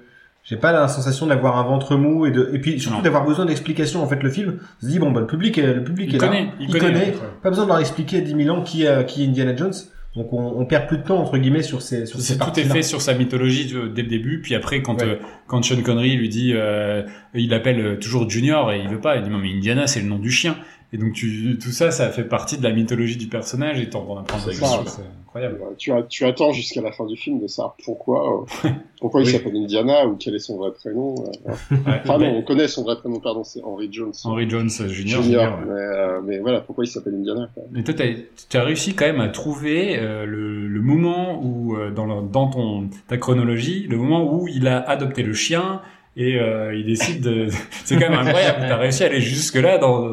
j'ai 0.51 0.57
pas 0.57 0.73
la 0.73 0.89
sensation 0.89 1.27
d'avoir 1.29 1.57
un 1.59 1.63
ventre 1.63 1.95
mou 1.97 2.27
et 2.27 2.33
de, 2.33 2.51
et 2.53 2.59
puis 2.59 2.79
surtout 2.81 3.01
d'avoir 3.03 3.25
besoin 3.25 3.47
d'explications. 3.47 4.03
En 4.03 4.09
fait, 4.09 4.21
le 4.23 4.31
film 4.31 4.59
se 4.83 4.87
dit 4.89 4.99
bon, 4.99 5.13
bah, 5.13 5.21
le 5.21 5.27
public, 5.29 5.57
est, 5.59 5.75
le 5.75 5.85
public 5.85 6.09
Il 6.11 6.17
est 6.17 6.19
connaît, 6.19 6.43
là. 6.47 6.51
il 6.59 6.67
connaît. 6.69 7.15
Pas 7.43 7.51
besoin 7.51 7.65
de 7.65 7.71
leur 7.71 7.79
expliquer 7.79 8.21
10 8.21 8.35
000 8.45 8.57
ans 8.57 8.63
qui, 8.63 8.83
est- 8.85 9.07
qui 9.07 9.23
est 9.23 9.29
Indiana 9.29 9.55
Jones. 9.55 9.73
Donc, 10.17 10.33
on, 10.33 10.41
on 10.61 10.67
perd 10.67 10.89
plus 10.89 10.99
de 10.99 11.05
temps 11.05 11.19
entre 11.19 11.39
guillemets 11.39 11.63
sur 11.63 11.83
ces, 11.83 12.05
sur 12.05 12.21
ces 12.21 12.37
tout 12.37 12.59
est 12.59 12.65
fait 12.65 12.83
sur 12.83 13.01
sa 13.01 13.15
mythologie 13.15 13.73
euh, 13.77 13.89
dès 13.89 14.03
le 14.03 14.09
début, 14.09 14.41
puis 14.43 14.57
après 14.57 14.83
quand 14.83 15.01
Ouais. 15.01 15.07
euh, 15.09 15.17
quand 15.47 15.63
Sean 15.63 15.81
Connery 15.83 16.17
lui 16.17 16.29
dit, 16.29 16.51
euh, 16.53 17.05
il 17.33 17.55
appelle 17.55 17.79
euh, 17.79 17.97
toujours 17.97 18.29
Junior 18.29 18.73
et 18.73 18.81
il 18.81 18.89
veut 18.89 18.99
pas, 18.99 19.19
il 19.19 19.23
dit 19.23 19.31
non 19.31 19.39
mais 19.39 19.53
Indiana 19.53 19.87
c'est 19.87 20.01
le 20.01 20.09
nom 20.09 20.19
du 20.19 20.33
chien. 20.33 20.57
Et 20.93 20.99
donc 20.99 21.13
tu 21.13 21.57
tout 21.63 21.71
ça, 21.71 21.91
ça 21.93 22.09
fait 22.11 22.25
partie 22.25 22.59
de 22.59 22.65
la 22.65 22.73
mythologie 22.73 23.17
du 23.17 23.29
personnage 23.29 23.79
et 23.81 23.89
t'en 23.89 24.17
apprends 24.19 24.45
des 24.45 24.53
choses, 24.55 24.69
c'est 24.87 25.03
incroyable. 25.25 25.61
Tu, 26.09 26.25
attends 26.25 26.51
jusqu'à 26.53 26.83
la 26.83 26.91
fin 26.91 27.07
du 27.07 27.17
film 27.17 27.39
de 27.39 27.47
savoir 27.47 27.77
pourquoi, 27.85 28.45
euh, 28.65 28.69
pourquoi 29.01 29.21
il 29.23 29.29
s'appelle 29.29 29.55
Indiana 29.57 30.05
ou 30.07 30.17
quel 30.17 30.35
est 30.35 30.41
son 30.41 30.57
vrai 30.57 30.73
prénom. 30.73 31.15
euh, 31.15 31.55
Ouais. 31.71 32.01
Enfin 32.03 32.19
Mais 32.19 32.33
non, 32.33 32.39
on 32.39 32.43
connaît 32.43 32.67
son 32.67 32.83
vrai 32.83 32.97
prénom, 32.97 33.21
pardon, 33.21 33.45
c'est 33.45 33.63
Henry 33.63 33.89
Jones. 33.93 34.13
Henry 34.25 34.51
Jones 34.51 34.69
euh, 34.81 34.89
Junior. 34.89 35.23
Junior, 35.23 35.59
ouais. 35.61 35.65
mais, 35.69 35.73
euh, 35.81 36.21
mais 36.27 36.39
voilà, 36.41 36.61
pourquoi 36.61 36.85
il 36.85 36.89
s'appelle 36.89 37.15
Indiana 37.15 37.49
quoi. 37.55 37.63
Mais 37.71 37.85
toi, 37.85 37.95
tu 37.95 38.57
as 38.57 38.65
réussi 38.65 38.95
quand 38.95 39.07
même 39.07 39.21
à 39.21 39.29
trouver 39.29 39.97
le, 39.97 40.67
le 40.67 40.81
moment 40.83 41.41
où, 41.41 41.77
dans, 41.95 42.07
le- 42.07 42.29
dans 42.29 42.49
ton, 42.49 42.91
ta 43.07 43.17
chronologie, 43.17 43.87
le 43.89 43.97
moment 43.97 44.35
où 44.35 44.49
il 44.49 44.67
a 44.67 44.81
adopté 44.81 45.23
le 45.23 45.35
chien 45.35 45.83
et 46.21 46.39
euh, 46.39 46.75
il 46.75 46.85
décide 46.87 47.23
de... 47.23 47.49
c'est 47.85 47.95
quand 47.97 48.11
même 48.11 48.19
incroyable, 48.27 48.59
tu 48.67 48.73
as 48.73 48.77
réussi 48.77 49.03
à 49.03 49.07
aller 49.07 49.21
jusque-là 49.21 49.79
dans, 49.79 50.09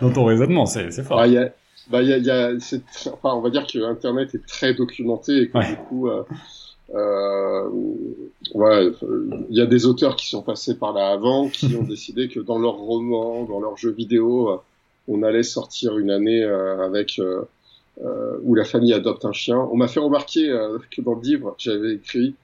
dans 0.00 0.10
ton 0.12 0.24
raisonnement, 0.24 0.64
c'est 0.66 0.90
fort. 1.02 1.18
Bah, 1.18 1.26
y 1.26 1.36
a, 1.38 1.50
bah, 1.90 2.02
y 2.02 2.12
a, 2.12 2.16
y 2.18 2.22
tr- 2.56 2.80
enfin, 3.12 3.34
on 3.34 3.40
va 3.40 3.50
dire 3.50 3.66
que 3.66 3.78
Internet 3.84 4.34
est 4.34 4.46
très 4.46 4.72
documenté 4.74 5.42
et 5.42 5.48
que 5.48 5.58
Ouais. 5.58 5.68
du 5.68 5.76
coup, 5.76 6.08
euh, 6.08 6.22
euh, 6.94 7.68
ouais, 8.54 8.90
il 9.50 9.56
y 9.56 9.60
a 9.60 9.66
des 9.66 9.86
auteurs 9.86 10.16
qui 10.16 10.28
sont 10.28 10.42
passés 10.42 10.76
par 10.78 10.92
là 10.92 11.10
avant, 11.10 11.48
qui 11.48 11.74
ont 11.76 11.82
décidé 11.94 12.28
que 12.28 12.40
dans 12.40 12.58
leurs 12.58 12.76
romans, 12.76 13.44
dans 13.44 13.60
leurs 13.60 13.76
jeux 13.76 13.92
vidéo, 13.92 14.50
euh, 14.50 14.56
on 15.08 15.22
allait 15.22 15.42
sortir 15.42 15.98
une 15.98 16.10
année 16.10 16.42
avec 16.42 17.18
euh, 17.20 17.42
où 18.42 18.54
la 18.54 18.64
famille 18.64 18.92
adopte 18.94 19.24
un 19.26 19.32
chien. 19.32 19.58
On 19.70 19.76
m'a 19.76 19.88
fait 19.88 20.00
remarquer 20.00 20.48
euh, 20.48 20.78
que 20.90 21.02
dans 21.02 21.14
le 21.14 21.20
livre, 21.22 21.54
j'avais 21.58 21.94
écrit, 21.94 22.34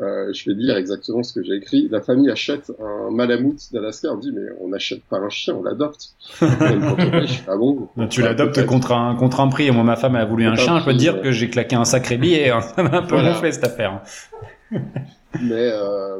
euh, 0.00 0.32
je 0.32 0.48
vais 0.50 0.56
lire 0.56 0.76
exactement 0.76 1.22
ce 1.22 1.32
que 1.32 1.42
j'ai 1.42 1.54
écrit. 1.54 1.88
La 1.90 2.00
famille 2.00 2.30
achète 2.30 2.70
un 2.80 3.10
malamute 3.10 3.72
d'Alaska. 3.72 4.12
On 4.12 4.16
dit 4.16 4.30
mais 4.32 4.46
on 4.60 4.68
n'achète 4.68 5.02
pas 5.04 5.18
un 5.18 5.28
chien, 5.28 5.54
on 5.54 5.62
l'adopte. 5.62 6.10
Ah 6.40 7.56
bon 7.56 7.88
tu 8.10 8.22
l'adoptes 8.22 8.64
contre 8.66 8.92
un, 8.92 9.14
contre 9.16 9.40
un 9.40 9.48
prix. 9.48 9.70
Moi, 9.70 9.82
ma 9.84 9.96
femme 9.96 10.14
a 10.16 10.24
voulu 10.24 10.46
un 10.46 10.54
chien. 10.56 10.78
Je 10.80 10.84
peux 10.84 10.92
te 10.92 10.98
dire 10.98 11.16
ouais. 11.16 11.22
que 11.22 11.32
j'ai 11.32 11.50
claqué 11.50 11.76
un 11.76 11.84
sacré 11.84 12.16
billet. 12.16 12.50
hein. 12.50 12.60
Ça 12.60 12.82
m'a 12.82 12.98
un 12.98 13.02
peu 13.02 13.14
Voilà. 13.16 13.32
gonflé 13.32 13.52
cette 13.52 13.64
affaire. 13.64 14.02
Mais 14.70 15.70
euh, 15.72 16.18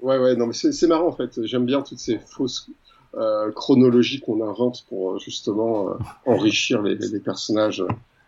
ouais, 0.00 0.18
ouais, 0.18 0.34
non, 0.36 0.46
mais 0.46 0.52
c'est 0.52 0.86
marrant 0.86 1.08
en 1.08 1.12
fait. 1.12 1.44
J'aime 1.44 1.64
bien 1.64 1.80
toutes 1.82 1.98
ces 2.00 2.18
fausses 2.26 2.68
euh, 3.14 3.50
chronologies 3.52 4.20
qu'on 4.20 4.46
invente 4.46 4.84
pour 4.88 5.12
euh, 5.12 5.18
justement 5.18 5.90
euh, 5.90 5.92
enrichir 6.26 6.82
les 6.82 6.96
personnages. 7.20 7.84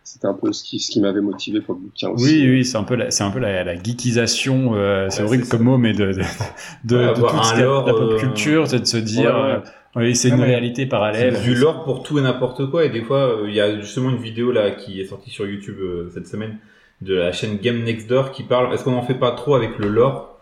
C'était 0.07 0.27
un 0.27 0.35
peu 0.35 0.53
ce 0.53 0.63
qui, 0.63 0.79
ce 0.79 0.91
qui 0.91 1.01
m'avait 1.01 1.19
motivé 1.19 1.61
pour 1.61 1.73
le 1.75 1.81
bouquin 1.81 2.09
aussi. 2.09 2.23
Oui, 2.25 2.47
oui, 2.49 2.63
c'est 2.63 2.77
un 2.77 2.83
peu 2.83 2.95
la, 2.95 3.09
c'est 3.11 3.23
un 3.23 3.31
peu 3.31 3.39
la, 3.39 3.63
la 3.63 3.75
geekisation. 3.75 4.75
euh, 4.75 5.07
c'est 5.09 5.23
horrible 5.23 5.47
comme 5.47 5.63
mot, 5.63 5.77
mais 5.79 5.93
de 5.93 6.13
de, 6.13 6.21
de, 6.85 6.95
Ouais, 6.95 7.03
de 7.03 7.07
avoir 7.09 7.31
tout 7.31 7.37
un 7.39 7.43
ce 7.43 7.61
lore, 7.61 7.83
de 7.85 7.91
la 7.91 7.97
pop 7.97 8.11
euh, 8.11 8.17
culture, 8.19 8.67
c'est 8.67 8.79
de 8.79 8.85
se 8.85 8.97
dire, 8.97 9.33
Ouais, 9.35 9.41
ouais. 9.41 9.51
euh, 9.55 9.59
Oui, 9.95 10.15
c'est 10.15 10.29
Ah 10.31 10.35
une 10.35 10.41
ouais. 10.41 10.45
réalité 10.47 10.85
parallèle. 10.85 11.41
Du 11.41 11.55
lore 11.55 11.83
pour 11.83 12.03
tout 12.03 12.19
et 12.19 12.21
n'importe 12.21 12.69
quoi. 12.69 12.85
Et 12.85 12.89
des 12.89 13.01
fois, 13.01 13.41
euh, 13.41 13.45
il 13.49 13.55
y 13.55 13.59
a 13.61 13.79
justement 13.81 14.11
une 14.11 14.21
vidéo 14.21 14.51
là 14.51 14.71
qui 14.71 15.01
est 15.01 15.05
sortie 15.05 15.31
sur 15.31 15.47
YouTube 15.47 15.77
euh, 15.81 16.09
cette 16.13 16.27
semaine 16.27 16.57
de 17.01 17.15
la 17.15 17.31
chaîne 17.31 17.57
Game 17.57 17.83
Next 17.83 18.07
Door 18.07 18.31
qui 18.31 18.43
parle. 18.43 18.73
Est-ce 18.73 18.83
qu'on 18.83 18.93
en 18.95 19.01
fait 19.01 19.15
pas 19.15 19.31
trop 19.31 19.55
avec 19.55 19.79
le 19.79 19.87
lore? 19.89 20.39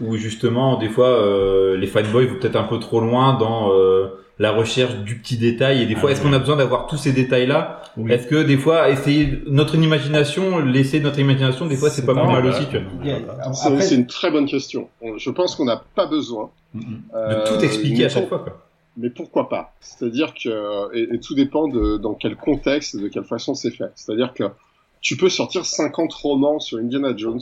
Ou 0.00 0.16
justement, 0.16 0.78
des 0.78 0.88
fois, 0.88 1.08
euh, 1.08 1.76
les 1.76 1.86
fanboys 1.86 2.24
vont 2.26 2.36
peut-être 2.40 2.56
un 2.56 2.64
peu 2.64 2.78
trop 2.78 3.00
loin 3.00 3.36
dans 3.38 3.72
euh, 3.74 4.06
la 4.38 4.50
recherche 4.52 4.96
du 4.98 5.18
petit 5.18 5.36
détail. 5.36 5.82
Et 5.82 5.86
des 5.86 5.94
fois, 5.94 6.08
Ah, 6.08 6.12
est-ce 6.12 6.22
oui. 6.22 6.28
qu'on 6.28 6.32
a 6.34 6.38
besoin 6.38 6.56
d'avoir 6.56 6.86
tous 6.86 6.96
ces 6.96 7.12
détails-là? 7.12 7.82
Oui. 7.96 8.10
Est-ce 8.10 8.26
que 8.26 8.42
des 8.42 8.56
fois, 8.56 8.88
essayer 8.90 9.40
notre 9.46 9.74
imagination, 9.74 10.58
laisser 10.60 11.00
notre 11.00 11.18
imagination, 11.18 11.66
des 11.66 11.76
fois, 11.76 11.90
c'est 11.90 12.06
pas 12.06 12.14
pas 12.14 12.24
mal 12.24 12.42
mal, 12.42 12.46
aussi. 12.46 12.66
C'est 12.72 13.66
après- 13.66 13.82
c'est 13.82 13.94
une 13.96 14.06
très 14.06 14.30
bonne 14.30 14.46
question. 14.46 14.88
On- 15.00 15.18
Je 15.18 15.30
pense 15.30 15.54
qu'on 15.56 15.64
n'a 15.66 15.82
pas 15.94 16.06
besoin. 16.06 16.50
Mhm. 16.74 16.82
De 16.82 17.16
euh, 17.16 17.46
tout 17.46 17.62
expliquer 17.64 18.04
à 18.04 18.06
mais 18.06 18.12
chaque 18.14 18.28
fois. 18.28 18.38
Quoi. 18.38 18.58
Mais 18.96 19.10
pourquoi 19.10 19.48
pas? 19.48 19.74
C'est-à-dire 19.80 20.32
que 20.34 20.94
et, 20.96 21.14
et 21.14 21.20
tout 21.20 21.34
dépend 21.34 21.68
de 21.68 21.96
dans 21.98 22.14
quel 22.14 22.36
contexte 22.36 22.94
et 22.94 22.98
de 22.98 23.08
quelle 23.08 23.24
façon 23.24 23.54
c'est 23.54 23.70
fait. 23.70 23.90
C'est-à-dire 23.94 24.32
que 24.34 24.44
tu 25.02 25.16
peux 25.16 25.28
sortir 25.28 25.64
50 25.66 26.12
romans 26.14 26.60
sur 26.60 26.78
Indiana 26.78 27.12
Jones 27.16 27.40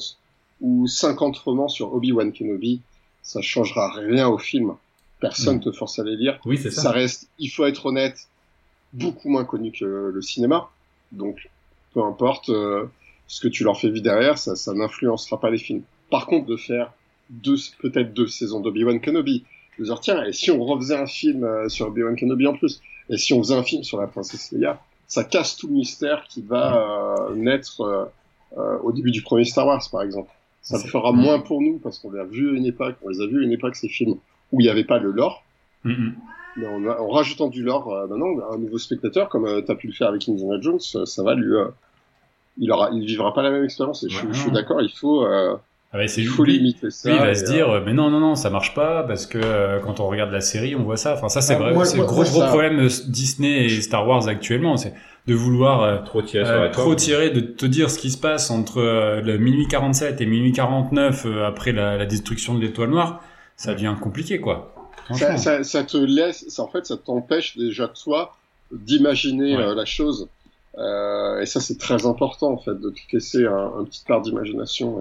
ou 0.61 0.87
50 0.87 1.37
romans 1.39 1.69
sur 1.69 1.93
Obi-Wan 1.95 2.33
Kenobi, 2.33 2.81
ça 3.23 3.41
changera 3.41 3.93
rien 3.93 4.29
au 4.29 4.39
film. 4.39 4.73
Personne 5.21 5.57
Mm. 5.57 5.61
te 5.61 5.73
force 5.73 5.99
à 5.99 6.05
les 6.05 6.17
lire. 6.17 6.41
Oui, 6.45 6.59
c'est 6.59 6.71
Ça. 6.71 6.83
ça. 6.83 6.91
reste, 6.93 7.29
il 7.39 7.49
faut 7.49 7.65
être 7.67 7.87
honnête, 7.87 8.29
beaucoup 8.93 9.29
moins 9.29 9.45
connu 9.45 9.71
que 9.73 10.11
le 10.13 10.23
cinéma. 10.23 10.69
Donc, 11.13 11.49
peu 11.95 12.03
importe 12.03 12.49
euh, 12.51 12.85
ce 13.27 13.41
que 13.41 13.49
tu 13.49 13.65
leur 13.65 13.79
fais 13.79 13.89
vivre 13.91 14.03
derrière, 14.03 14.39
ça, 14.39 14.57
ça 14.57 14.73
n'influencera 14.73 15.39
pas 15.41 15.51
les 15.51 15.59
films. 15.59 15.83
Par 16.11 16.27
contre, 16.27 16.47
de 16.47 16.57
faire 16.57 16.93
deux, 17.29 17.57
peut-être 17.81 18.13
deux 18.15 18.27
saisons 18.27 18.61
d'Obi-Wan 18.61 19.01
Kenobi, 19.01 19.45
de 19.79 19.85
dire 19.85 20.01
tiens, 20.01 20.25
et 20.25 20.33
si 20.33 20.51
on 20.51 20.65
refaisait 20.65 20.97
un 20.97 21.07
film 21.07 21.45
euh, 21.45 21.69
sur 21.69 21.87
Obi-Wan 21.89 22.17
Kenobi 22.17 22.47
en 22.47 22.55
plus, 22.57 22.81
et 23.09 23.17
si 23.17 23.33
on 23.33 23.39
faisait 23.43 23.55
un 23.55 23.63
film 23.63 23.83
sur 23.85 24.01
la 24.01 24.07
princesse 24.07 24.53
Leia, 24.53 24.81
ça 25.07 25.25
casse 25.25 25.57
tout 25.57 25.67
le 25.67 25.75
mystère 25.75 26.25
qui 26.29 26.43
va 26.43 26.77
euh, 27.29 27.35
naître 27.35 27.81
euh, 27.83 28.05
euh, 28.57 28.79
au 28.83 28.93
début 28.93 29.11
du 29.11 29.23
premier 29.23 29.45
Star 29.45 29.67
Wars, 29.67 29.83
par 29.91 30.03
exemple. 30.03 30.31
Ça 30.63 30.77
le 30.79 30.89
fera 30.89 31.11
moins 31.13 31.41
pour 31.41 31.63
nous 31.63 31.79
parce 31.79 31.99
qu'on 31.99 32.11
les 32.13 32.21
a 32.21 32.25
vus 32.25 32.51
à 32.55 32.59
une 32.59 32.67
époque, 32.67 32.95
on 33.03 33.09
les 33.09 33.21
a 33.21 33.27
vus 33.27 33.41
à 33.41 33.45
une 33.45 33.53
époque 33.53 33.75
ces 33.77 33.89
films 33.89 34.17
où 34.53 34.61
il 34.61 34.65
n'y 34.65 34.71
avait 34.71 34.85
pas 34.85 34.99
le 34.99 35.11
lore. 35.13 35.45
Mais 35.85 36.67
en, 36.67 36.85
en 36.87 37.09
rajoutant 37.09 37.49
du 37.49 37.63
lore 37.63 37.93
euh, 37.95 38.07
maintenant, 38.09 38.27
un 38.53 38.59
nouveau 38.59 38.79
spectateur, 38.79 39.29
comme 39.29 39.47
euh, 39.47 39.63
tu 39.65 39.71
as 39.71 39.75
pu 39.77 39.87
le 39.87 39.93
faire 39.93 40.09
avec 40.09 40.29
Indiana 40.29 40.61
Jones, 40.61 40.79
euh, 40.97 41.07
ça 41.07 41.23
va 41.23 41.35
lui. 41.35 41.55
euh, 41.55 41.67
il 42.59 42.71
aura, 42.73 42.91
il 42.93 43.05
vivra 43.07 43.33
pas 43.33 43.43
la 43.43 43.51
même 43.51 43.65
expérience. 43.65 44.05
Et 44.05 44.11
je, 44.11 44.27
Ouais, 44.27 44.33
je 44.33 44.39
suis 44.39 44.51
d'accord, 44.51 44.83
il 44.83 44.91
faut, 44.91 45.25
euh, 45.25 45.55
Ah 45.93 46.05
il 46.05 46.27
faut 46.27 46.45
lui, 46.45 46.59
limiter 46.59 46.91
ça. 46.91 47.09
lui, 47.09 47.17
il 47.17 47.21
va 47.23 47.31
et, 47.31 47.35
se 47.37 47.45
dire, 47.45 47.71
euh, 47.71 47.81
mais 47.87 47.93
non, 47.95 48.11
non, 48.11 48.21
non, 48.21 48.35
ça 48.35 48.51
marche 48.51 48.75
pas 48.75 49.05
parce 49.05 49.27
que 49.27 49.39
euh, 49.39 49.79
quand 49.81 50.01
on 50.01 50.09
regarde 50.09 50.33
la 50.33 50.41
série, 50.41 50.75
on 50.75 50.83
voit 50.83 50.97
ça. 50.97 51.15
Enfin, 51.15 51.29
ça, 51.29 51.41
c'est 51.41 51.55
Ah, 51.55 51.59
vrai, 51.59 51.85
c'est 51.85 51.97
le 51.97 52.05
gros, 52.05 52.23
gros 52.25 52.41
ça- 52.41 52.49
problème 52.49 52.77
de 52.79 52.89
Disney 53.11 53.65
et 53.67 53.81
Star 53.81 54.07
Wars 54.07 54.27
actuellement, 54.29 54.77
c'est 54.77 54.93
de 55.27 55.35
vouloir 55.35 55.83
euh, 55.83 55.99
Trop 55.99 56.21
euh, 56.21 56.95
tirer, 56.97 57.31
de 57.31 57.41
te 57.41 57.65
dire 57.67 57.91
ce 57.91 57.99
qui 57.99 58.11
se 58.11 58.19
passe 58.19 58.51
entre 58.51 58.79
euh, 58.79 59.21
le 59.21 59.39
minuit 59.39 59.69
47 59.69 60.21
et 60.21 60.27
minuit 60.27 60.53
49 60.53 61.25
euh, 61.27 61.47
après 61.47 61.73
la, 61.73 61.97
la 61.97 62.07
destruction 62.07 62.55
de 62.55 62.61
l'étoile 62.61 62.91
noire. 62.91 63.23
Ça 63.61 63.75
devient 63.75 63.95
compliqué, 64.01 64.41
quoi. 64.41 64.73
ça, 65.09 65.15
Franchement. 65.17 65.37
ça, 65.37 65.65
ça 65.65 65.85
te 65.85 65.99
laisse, 65.99 66.49
ça, 66.49 66.63
en 66.63 66.69
fait, 66.69 66.87
ça 66.87 66.97
t'empêche 66.97 67.59
déjà 67.59 67.89
toi 67.89 68.35
d'imaginer 68.73 69.55
Ouais. 69.57 69.63
euh, 69.63 69.75
la 69.75 69.85
chose. 69.85 70.29
Euh, 70.79 71.41
et 71.43 71.47
ça, 71.47 71.61
c'est 71.61 71.77
très 71.79 72.07
important 72.07 72.53
en 72.53 72.57
fait, 72.57 72.75
de 72.81 72.89
te 72.91 73.01
laisser 73.13 73.45
un, 73.45 73.73
un 73.81 73.85
petit 73.85 74.03
part 74.07 74.23
d'imagination. 74.23 75.01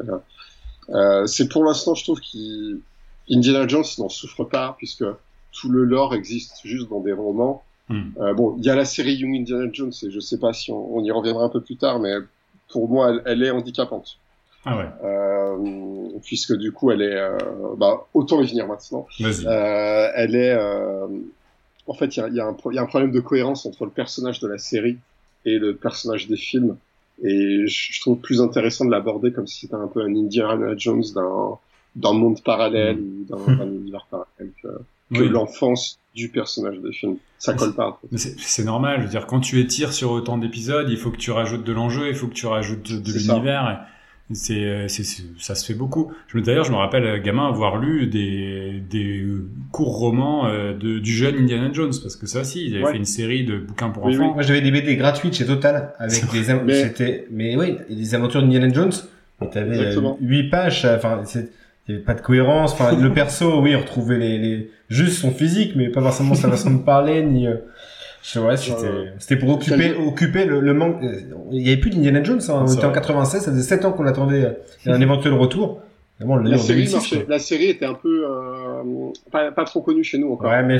euh, 0.89 1.25
c'est 1.27 1.47
pour 1.47 1.63
l'instant, 1.63 1.93
je 1.95 2.03
trouve 2.03 2.19
qu'Indiana 2.19 3.67
Jones 3.67 3.85
n'en 3.99 4.09
souffre 4.09 4.43
pas 4.43 4.75
puisque 4.77 5.05
tout 5.53 5.69
le 5.69 5.83
lore 5.85 6.13
existe 6.15 6.55
juste 6.65 6.89
dans 6.89 6.99
des 6.99 7.13
romans. 7.13 7.63
Hmm. 7.87 8.09
Bon, 8.35 8.55
il 8.57 8.65
y 8.65 8.69
a 8.69 8.75
la 8.75 8.85
série 8.85 9.13
Young 9.15 9.35
Indiana 9.35 9.69
Jones 9.71 9.93
et 10.03 10.11
je 10.11 10.19
sais 10.19 10.37
pas 10.37 10.53
si 10.53 10.71
on, 10.71 10.97
on 10.97 11.03
y 11.03 11.11
reviendra 11.11 11.45
un 11.45 11.49
peu 11.49 11.61
plus 11.61 11.77
tard, 11.77 11.99
mais 11.99 12.13
pour 12.71 12.89
moi, 12.89 13.09
elle, 13.09 13.21
elle 13.25 13.43
est 13.43 13.51
handicapante. 13.51 14.17
Ah 14.71 14.77
ouais, 14.77 14.89
Euh, 15.03 16.19
puisque 16.23 16.53
du 16.55 16.71
coup, 16.71 16.91
elle 16.91 17.01
est, 17.01 17.15
euh, 17.15 17.37
bah, 17.77 18.05
autant 18.13 18.39
y 18.41 18.47
venir 18.47 18.67
maintenant. 18.67 19.07
vas-y. 19.19 19.45
Euh, 19.47 20.11
elle 20.15 20.35
est, 20.35 20.51
euh, 20.53 21.07
en 21.87 21.93
fait, 21.95 22.15
il 22.17 22.19
y 22.19 22.23
a, 22.23 22.27
y, 22.29 22.39
un 22.39 22.53
pro- 22.53 22.71
il 22.71 22.75
y 22.75 22.77
a 22.77 22.83
un 22.83 22.85
problème 22.85 23.11
de 23.11 23.19
cohérence 23.19 23.65
entre 23.65 23.85
le 23.85 23.91
personnage 23.91 24.39
de 24.41 24.47
la 24.47 24.57
série 24.59 24.97
et 25.45 25.57
le 25.57 25.75
personnage 25.75 26.27
des 26.27 26.37
films. 26.37 26.77
Et 27.23 27.65
je, 27.67 27.93
je 27.93 27.99
trouve 28.01 28.19
plus 28.19 28.41
intéressant 28.41 28.85
de 28.85 28.91
l'aborder 28.91 29.31
comme 29.31 29.47
si 29.47 29.61
c'était 29.61 29.75
un 29.75 29.87
peu 29.87 30.01
un 30.01 30.15
Indiana 30.15 30.73
Jones 30.77 31.03
d'un 31.95 32.13
monde 32.13 32.41
parallèle 32.43 32.99
ou 32.99 33.25
d'un 33.27 33.65
univers 33.65 34.05
parallèle 34.11 34.53
que, 34.61 34.67
que 35.15 35.21
Oui. 35.23 35.29
l'enfance 35.29 35.97
du 36.15 36.29
personnage 36.29 36.77
des 36.79 36.91
films. 36.91 37.17
Ça 37.39 37.53
colle 37.53 37.73
pas. 37.73 37.99
c'est 38.15 38.65
normal, 38.65 38.97
je 38.99 39.03
veux 39.05 39.09
dire, 39.09 39.25
quand 39.25 39.39
tu 39.39 39.59
étires 39.59 39.93
sur 39.93 40.11
autant 40.11 40.37
d'épisodes, 40.37 40.89
il 40.89 40.97
faut 40.97 41.11
que 41.11 41.17
tu 41.17 41.31
rajoutes 41.31 41.63
de 41.63 41.71
l'enjeu, 41.73 42.09
il 42.09 42.15
faut 42.15 42.27
que 42.27 42.33
tu 42.33 42.45
rajoutes 42.45 42.91
de, 42.91 43.11
l'univers. 43.11 43.85
Et 44.31 44.35
C'est, 44.35 44.63
euh, 44.63 44.87
c'est, 44.87 45.03
c'est- 45.03 45.23
ça 45.39 45.55
se 45.55 45.65
fait 45.65 45.73
beaucoup. 45.73 46.11
Je 46.27 46.37
me, 46.37 46.43
d'ailleurs, 46.43 46.63
je 46.65 46.71
me 46.71 46.77
rappelle, 46.77 47.03
euh, 47.05 47.19
gamin, 47.21 47.47
avoir 47.47 47.77
lu 47.77 48.07
des, 48.07 48.81
des 48.89 49.21
euh, 49.21 49.47
courts 49.71 49.97
romans 49.97 50.45
euh, 50.47 50.73
de, 50.73 50.99
du 50.99 51.11
jeune 51.11 51.35
Indiana 51.35 51.69
Jones, 51.73 51.93
parce 52.01 52.15
que 52.15 52.27
ça 52.27 52.41
aussi, 52.41 52.65
il 52.67 52.75
avait 52.75 52.85
Ouais. 52.85 52.91
fait 52.91 52.97
une 52.97 53.05
série 53.05 53.43
de 53.43 53.57
bouquins 53.57 53.89
pour 53.89 54.05
Oui, 54.05 54.15
enfants. 54.17 54.33
Moi, 54.35 54.43
j'avais 54.43 54.61
des 54.61 54.71
BD 54.71 54.95
gratuites 54.97 55.33
chez 55.35 55.45
Total 55.45 55.93
avec 55.97 56.21
des, 56.31 56.53
Mais- 56.63 56.83
c'était, 56.83 57.27
mais 57.31 57.55
oui, 57.55 57.77
des 57.89 58.15
aventures 58.15 58.41
d'Indiana 58.41 58.71
Jones. 58.71 58.91
Mais 59.41 59.49
t'avais 59.49 59.77
Exactement. 59.77 60.17
8 60.21 60.49
pages, 60.49 60.85
enfin, 60.85 61.21
c'est- 61.25 61.49
il 61.87 61.93
y 61.93 61.95
avait 61.95 62.03
pas 62.03 62.13
de 62.13 62.21
cohérence. 62.21 62.73
Enfin, 62.73 62.95
le 62.95 63.11
perso, 63.11 63.61
oui, 63.61 63.75
on 63.75 63.79
retrouvait 63.79 64.19
les, 64.19 64.37
les, 64.37 64.69
juste 64.89 65.17
son 65.17 65.31
physique, 65.31 65.73
mais 65.75 65.89
pas 65.89 66.01
forcément 66.01 66.35
sa 66.35 66.49
façon 66.49 66.71
de 66.75 66.83
parler, 66.83 67.23
ni, 67.23 67.47
euh, 67.47 67.55
je 68.21 68.39
ouais, 68.39 68.55
c'était, 68.57 69.35
pour 69.37 69.49
occuper, 69.49 69.93
occuper 69.95 70.45
le, 70.45 70.59
le 70.59 70.73
manque, 70.73 71.03
euh, 71.03 71.21
il 71.51 71.61
y 71.65 71.71
avait 71.71 71.79
plus 71.79 71.89
d'Indiana 71.89 72.23
Jones, 72.23 72.41
hein, 72.49 72.65
on 72.67 72.71
était 72.71 72.83
en 72.83 72.89
vrai. 72.89 72.95
96, 72.99 73.41
ça 73.43 73.51
faisait 73.51 73.63
7 73.63 73.85
ans 73.85 73.91
qu'on 73.93 74.05
attendait 74.05 74.43
euh, 74.45 74.53
un 74.93 74.99
éventuel 75.01 75.33
retour. 75.33 75.81
Vraiment, 76.19 76.33
on 76.33 76.37
l'a 76.37 76.57
série, 76.57 76.79
2006, 76.83 76.93
marchait- 76.95 77.15
quoi. 77.15 77.25
la 77.29 77.39
série 77.39 77.65
était 77.69 77.85
un 77.85 77.93
peu 77.93 78.25
euh, 78.29 78.83
pas, 79.31 79.51
pas 79.53 79.63
trop 79.63 79.81
connue 79.81 80.03
chez 80.03 80.17
nous 80.17 80.33
encore. 80.33 80.51
Ouais, 80.51 80.63
mais, 80.63 80.77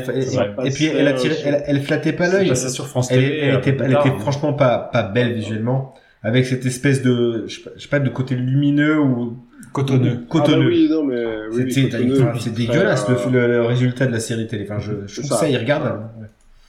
et, 0.66 0.70
puis, 0.72 0.86
elle 0.88 1.08
attirait, 1.08 1.38
elle, 1.46 1.64
elle 1.66 1.82
flattait 1.82 2.12
pas 2.12 2.28
l'œil. 2.28 2.54
sur 2.58 2.88
France 2.88 3.08
Elle, 3.10 3.24
elle 3.24 3.56
était, 3.56 3.78
elle 3.82 3.96
hein. 3.96 4.16
franchement 4.20 4.52
pas, 4.52 4.78
pas 4.92 5.04
belle 5.04 5.34
visuellement, 5.34 5.94
avec 6.24 6.46
cette 6.46 6.66
espèce 6.66 7.02
de, 7.02 7.46
je 7.48 7.56
sais 7.56 7.62
pas, 7.64 7.70
je 7.78 7.82
sais 7.84 7.88
pas, 7.88 8.00
de 8.00 8.10
côté 8.10 8.36
lumineux 8.36 9.00
ou 9.00 9.38
cotonneux. 9.72 10.26
cotonneux. 10.28 10.58
Ah 10.58 10.70
bah 10.72 10.76
oui, 10.76 10.88
non, 10.92 11.04
mais 11.06 11.24
oui, 11.54 11.64
oui, 11.66 12.40
c'est 12.42 12.54
dégueulasse 12.54 13.08
le, 13.08 13.16
euh, 13.16 13.30
le, 13.32 13.48
le 13.48 13.62
résultat 13.66 14.08
de 14.08 14.12
la 14.12 14.20
série 14.20 14.46
télé. 14.46 14.68
Enfin, 14.70 14.80
je, 14.80 14.92
je 15.08 15.22
ça, 15.22 15.38
ça. 15.38 15.50
irregardable. 15.50 16.02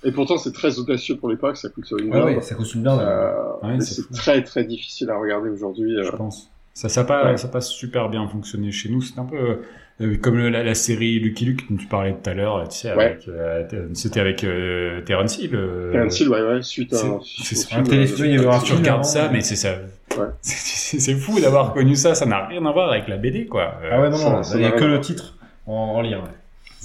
Et 0.04 0.12
pourtant, 0.12 0.38
c'est 0.38 0.52
très 0.52 0.78
audacieux 0.78 1.16
pour 1.16 1.28
l'époque, 1.28 1.56
ça 1.56 1.68
coûte 1.68 1.90
une 1.90 2.06
Ouais, 2.06 2.10
blinde. 2.22 2.36
ouais, 2.36 2.40
ça 2.42 2.54
coûte 2.54 2.74
une 2.74 2.82
blinde. 2.82 3.00
Euh, 3.00 3.32
Ouais, 3.62 3.74
mais 3.76 3.80
c'est 3.84 4.10
très 4.12 4.42
très 4.42 4.64
difficile 4.64 5.10
à 5.10 5.18
regarder 5.18 5.50
aujourd'hui. 5.50 5.96
euh. 5.98 6.04
je 6.04 6.10
pense. 6.16 6.50
Ça, 6.72 6.88
ça 6.88 7.02
a 7.02 7.04
pas, 7.04 7.24
Ouais. 7.32 7.36
ça 7.36 7.48
a 7.48 7.50
pas 7.50 7.60
super 7.60 8.08
bien 8.08 8.26
fonctionné 8.28 8.72
chez 8.72 8.88
nous. 8.88 9.02
C'est 9.02 9.18
un 9.18 9.24
peu 9.26 9.58
euh, 10.00 10.16
comme 10.16 10.38
le- 10.38 10.48
la, 10.48 10.62
la 10.62 10.74
série 10.74 11.18
Lucky 11.20 11.44
Luke 11.44 11.70
dont 11.70 11.76
tu 11.76 11.86
parlais 11.86 12.14
tout 12.14 12.30
à 12.30 12.32
l'heure. 12.32 12.66
Tu 12.70 12.78
sais, 12.78 12.94
Ouais. 12.94 13.18
euh, 13.28 13.64
c'était 13.92 14.20
avec 14.20 14.44
euh, 14.44 15.02
Terence 15.02 15.36
Hill. 15.38 15.54
euh, 15.54 15.92
Terence 15.92 16.18
Hill, 16.20 16.28
ouais, 16.30 16.40
ouais, 16.42 16.62
suite 16.62 16.94
à 16.94 16.96
c'est- 17.22 17.74
un, 17.74 17.82
téléfilm, 17.82 18.40
tu 18.64 18.72
regardes 18.72 19.04
ça, 19.04 19.28
mais- 19.30 19.42
c'est 19.42 19.56
ça. 19.56 19.74
Ouais. 20.16 20.26
C'est 20.42 21.14
fou 21.14 21.38
d'avoir 21.40 21.72
connu 21.74 21.94
ça. 21.96 22.14
Ça 22.14 22.24
n'a 22.26 22.46
rien 22.46 22.64
à 22.66 22.72
voir 22.72 22.90
avec 22.90 23.06
la 23.08 23.16
BD, 23.16 23.46
quoi. 23.46 23.74
Euh, 23.84 23.90
Ah 23.92 24.00
ouais, 24.00 24.10
non, 24.10 24.18
non, 24.18 24.42
il 24.54 24.60
y 24.60 24.64
a 24.64 24.72
que 24.72 24.84
le 24.84 25.00
titre 25.00 25.36
en, 25.66 25.72
en 25.72 26.00
lien. 26.02 26.18
ouais. 26.18 26.30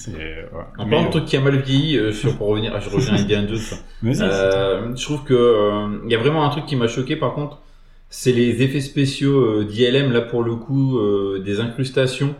Ouais. 0.07 0.43
En 0.77 0.85
Mais, 0.85 0.91
parlant 0.91 1.05
de 1.05 1.11
trucs 1.11 1.26
qui 1.26 1.38
a 1.38 1.41
mal 1.41 1.57
vieilli, 1.57 1.97
euh, 1.97 2.11
sur, 2.11 2.35
pour 2.38 2.47
revenir, 2.47 2.80
je 2.81 2.89
reviens 2.89 3.13
à 3.13 3.19
Indiana 3.19 3.47
Jones. 3.47 3.59
vas-y, 4.03 4.22
Euh, 4.22 4.95
je 4.95 5.03
trouve 5.03 5.23
que 5.23 5.34
euh, 5.34 5.99
il 6.05 6.11
y 6.11 6.15
a 6.15 6.17
vraiment 6.17 6.45
un 6.45 6.49
truc 6.49 6.65
qui 6.65 6.76
m'a 6.76 6.88
choqué 6.88 7.15
par 7.15 7.34
contre, 7.34 7.59
c'est 8.09 8.31
les 8.31 8.61
effets 8.61 8.81
spéciaux 8.81 9.39
euh, 9.39 9.65
d'ILM 9.65 10.11
là 10.11 10.22
pour 10.22 10.43
le 10.43 10.55
coup, 10.55 10.99
des 11.43 11.59
incrustations 11.59 12.35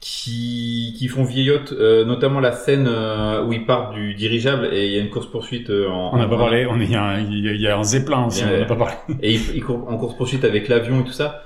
qui 0.00 0.94
qui 0.96 1.08
font 1.08 1.24
vieillotte, 1.24 1.72
notamment 1.72 2.38
la 2.38 2.52
scène 2.52 2.88
où 2.88 3.52
ils 3.52 3.66
partent 3.66 3.94
du 3.94 4.14
dirigeable 4.14 4.68
et 4.72 4.86
il 4.86 4.92
y 4.92 4.98
a 4.98 5.00
une 5.00 5.10
course 5.10 5.26
poursuite 5.26 5.70
en. 5.70 6.14
on 6.14 6.16
n'a 6.16 6.28
pas 6.28 6.38
parlé. 6.38 6.66
On 6.66 6.80
il 6.80 6.90
y 6.90 6.94
a 6.94 7.02
un, 7.02 7.20
il 7.20 7.44
y 7.44 7.48
il 7.48 7.60
y 7.60 7.66
a 7.66 7.76
un 7.76 7.82
zeppelin 7.82 8.26
aussi. 8.26 8.44
On 8.44 8.58
n'a 8.58 8.64
pas 8.64 8.76
parlé. 8.76 8.94
et 9.22 9.34
ils, 9.34 9.56
ils 9.56 9.64
courent 9.64 9.88
en 9.88 9.96
course 9.96 10.16
poursuite 10.16 10.44
avec 10.44 10.68
l'avion 10.68 11.00
et 11.00 11.04
tout 11.04 11.12
ça. 11.12 11.42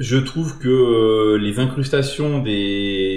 Je 0.00 0.16
trouve 0.16 0.58
que 0.58 1.36
les 1.40 1.60
incrustations 1.60 2.40
des 2.40 3.13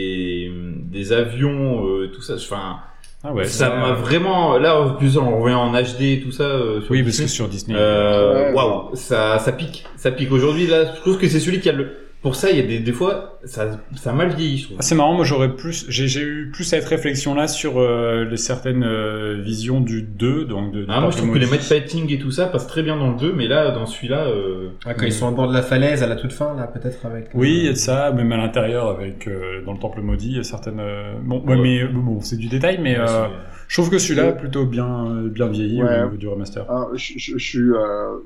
des 0.98 1.14
avions, 1.14 1.86
euh, 1.86 2.08
tout 2.14 2.22
ça, 2.22 2.36
enfin, 2.36 2.78
Ah 3.24 3.34
ouais. 3.34 3.46
ça 3.46 3.70
m'a 3.76 3.94
vraiment 3.94 4.58
là 4.58 4.80
en 4.82 4.90
plus 4.96 5.18
on 5.18 5.40
revient 5.42 5.56
en 5.56 5.72
HD 5.74 6.02
et 6.02 6.22
tout 6.22 6.32
ça. 6.32 6.44
euh, 6.44 6.82
sur 6.82 6.92
Oui, 6.92 7.00
parce 7.04 7.12
Disney. 7.18 7.26
que 7.28 7.32
sur 7.34 7.48
Disney. 7.48 7.76
Euh, 7.78 8.50
Ouais. 8.50 8.54
Waouh, 8.54 8.90
ça, 8.96 9.40
ça 9.40 9.52
pique, 9.52 9.86
ça 9.96 10.12
pique. 10.12 10.32
Aujourd'hui, 10.32 10.68
là, 10.68 10.94
je 10.96 11.02
trouve 11.02 11.18
que 11.18 11.28
c'est 11.28 11.40
celui 11.40 11.60
qui 11.60 11.70
a 11.70 11.74
le. 11.74 11.92
Pour 12.28 12.36
ça, 12.36 12.52
il 12.52 12.58
y 12.58 12.60
a 12.60 12.64
des, 12.68 12.80
des 12.80 12.92
fois, 12.92 13.40
ça, 13.46 13.80
ça 13.96 14.10
a 14.12 14.14
mal 14.14 14.30
vieilli, 14.36 14.58
je 14.58 14.64
trouve. 14.66 14.78
Ah, 14.80 14.84
c'est 14.84 14.96
marrant, 14.96 15.14
moi 15.14 15.24
j'aurais 15.24 15.56
plus, 15.56 15.86
j'ai, 15.88 16.22
eu 16.22 16.52
plus 16.54 16.66
cette 16.66 16.84
réflexion-là 16.84 17.48
sur 17.48 17.80
euh, 17.80 18.26
les 18.30 18.36
certaines 18.36 18.84
euh, 18.84 19.40
visions 19.42 19.80
du 19.80 20.02
2, 20.02 20.44
donc 20.44 20.74
de. 20.74 20.82
de 20.82 20.86
Ah, 20.90 21.00
moi, 21.00 21.12
je 21.12 21.18
trouve 21.18 21.32
que 21.32 21.38
les 21.40 21.46
match 21.48 21.62
fighting 21.62 22.12
et 22.12 22.20
tout 22.20 22.32
ça 22.32 22.48
passent 22.48 22.68
très 22.68 22.84
bien 22.84 22.98
dans 22.98 23.12
le 23.12 23.18
2, 23.18 23.32
mais 23.32 23.48
là, 23.48 23.72
dans 23.72 23.86
celui-là, 23.86 24.26
euh, 24.28 24.72
Ah, 24.86 24.94
quand 24.94 25.06
ils 25.06 25.14
sont 25.14 25.28
au 25.30 25.32
bord 25.32 25.48
de 25.48 25.54
la 25.54 25.62
falaise 25.62 26.04
à 26.04 26.08
la 26.08 26.18
toute 26.18 26.34
fin, 26.34 26.54
là, 26.58 26.68
peut-être 26.68 27.06
avec. 27.06 27.30
Oui, 27.34 27.56
il 27.60 27.66
y 27.66 27.70
a 27.70 27.72
de 27.72 27.78
ça, 27.78 28.12
même 28.12 28.32
à 28.34 28.38
l'intérieur, 28.38 28.90
avec 28.90 29.26
euh, 29.30 29.64
dans 29.66 29.72
le 29.72 29.80
temple 29.80 30.02
maudit, 30.02 30.32
il 30.32 30.36
y 30.38 30.40
a 30.40 30.44
certaines. 30.44 30.82
euh, 30.82 31.14
Bon, 31.24 31.42
ouais, 31.46 31.56
Ouais. 31.56 31.62
mais 31.62 31.84
bon, 31.86 32.20
c'est 32.20 32.38
du 32.38 32.48
détail, 32.50 32.80
mais 32.82 32.98
ouais, 32.98 33.06
euh, 33.08 33.28
je 33.70 33.76
trouve 33.78 33.90
que 33.90 33.98
celui-là 34.00 34.34
plutôt 34.34 34.66
bien, 34.66 35.24
bien 35.30 35.48
vieilli 35.48 35.82
Ouais. 35.82 36.02
au 36.02 36.04
niveau 36.06 36.18
du 36.18 36.28
remaster. 36.28 36.66
Ah, 36.68 36.88
je, 36.96 37.14
je, 37.18 37.38
je 37.38 37.44
suis, 37.50 37.60
euh, 37.60 38.18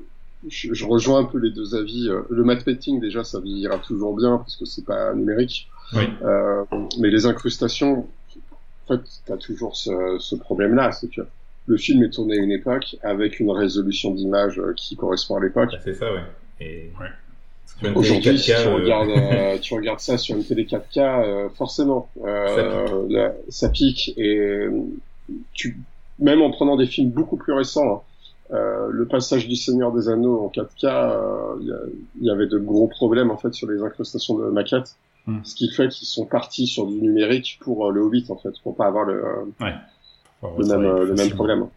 je, 0.48 0.72
je 0.74 0.84
rejoins 0.84 1.20
un 1.20 1.24
peu 1.24 1.38
les 1.38 1.50
deux 1.50 1.74
avis. 1.74 2.08
Euh, 2.08 2.22
Le 2.30 2.44
matte 2.44 2.64
painting 2.64 3.00
déjà, 3.00 3.24
ça 3.24 3.40
vieillira 3.40 3.78
toujours 3.78 4.16
bien 4.16 4.38
parce 4.38 4.56
que 4.56 4.64
c'est 4.64 4.84
pas 4.84 5.14
numérique. 5.14 5.68
Oui. 5.94 6.04
Euh, 6.22 6.64
mais 6.98 7.10
les 7.10 7.26
incrustations, 7.26 8.06
en 8.84 8.96
fait, 8.96 9.00
t'as 9.26 9.36
toujours 9.36 9.76
ce, 9.76 10.16
ce 10.18 10.34
problème-là, 10.34 10.92
c'est 10.92 11.10
que 11.10 11.22
le 11.66 11.76
film 11.76 12.02
est 12.02 12.10
tourné 12.10 12.38
à 12.38 12.42
une 12.42 12.50
époque 12.52 12.96
avec 13.02 13.38
une 13.40 13.50
résolution 13.50 14.12
d'image 14.12 14.58
euh, 14.58 14.72
qui 14.76 14.96
correspond 14.96 15.36
à 15.36 15.40
l'époque. 15.40 15.70
bah, 15.72 15.78
c'est 15.84 15.94
ça, 15.94 16.12
ouais. 16.12 16.20
Et... 16.60 16.90
Ouais. 17.00 17.08
Aujourd'hui, 17.94 18.38
si 18.38 18.50
4K, 18.52 18.62
tu 18.62 18.68
euh, 18.68 18.74
regardes, 18.74 19.08
euh, 19.16 19.58
tu 19.58 19.74
regardes 19.74 20.00
ça 20.00 20.18
sur 20.18 20.36
une 20.36 20.44
télé 20.44 20.64
4K, 20.64 20.98
euh, 20.98 21.48
forcément, 21.50 22.08
euh, 22.24 23.06
là, 23.08 23.32
ça 23.48 23.68
pique. 23.70 24.12
Et 24.16 24.66
tu, 25.52 25.78
même 26.18 26.42
en 26.42 26.50
prenant 26.50 26.76
des 26.76 26.86
films 26.86 27.10
beaucoup 27.10 27.36
plus 27.36 27.52
récents, 27.52 27.92
hein, 27.96 28.00
euh, 28.52 28.88
le 28.90 29.06
passage 29.06 29.48
du 29.48 29.56
Seigneur 29.56 29.92
des 29.92 30.08
Anneaux 30.08 30.40
en 30.44 30.48
4K, 30.48 30.84
euh, 30.84 31.54
il 31.60 32.22
y, 32.22 32.26
y 32.26 32.30
avait 32.30 32.46
de 32.46 32.58
gros 32.58 32.88
problèmes 32.88 33.30
en 33.30 33.36
fait 33.36 33.52
sur 33.54 33.70
les 33.70 33.82
incrustations 33.82 34.36
de 34.38 34.48
maquettes, 34.50 34.96
Hmm. 35.24 35.38
ce 35.44 35.54
qui 35.54 35.70
fait 35.70 35.86
qu'ils 35.88 36.08
sont 36.08 36.26
partis 36.26 36.66
sur 36.66 36.84
du 36.84 37.00
numérique 37.00 37.60
pour 37.60 37.86
euh, 37.86 37.92
le 37.92 38.00
Hobbit 38.00 38.26
en 38.28 38.36
fait, 38.36 38.50
pour 38.64 38.74
pas 38.74 38.86
avoir 38.86 39.04
le, 39.04 39.22
le 40.58 40.66
même, 40.66 40.82
le 40.82 41.14
même 41.14 41.30
problème. 41.30 41.68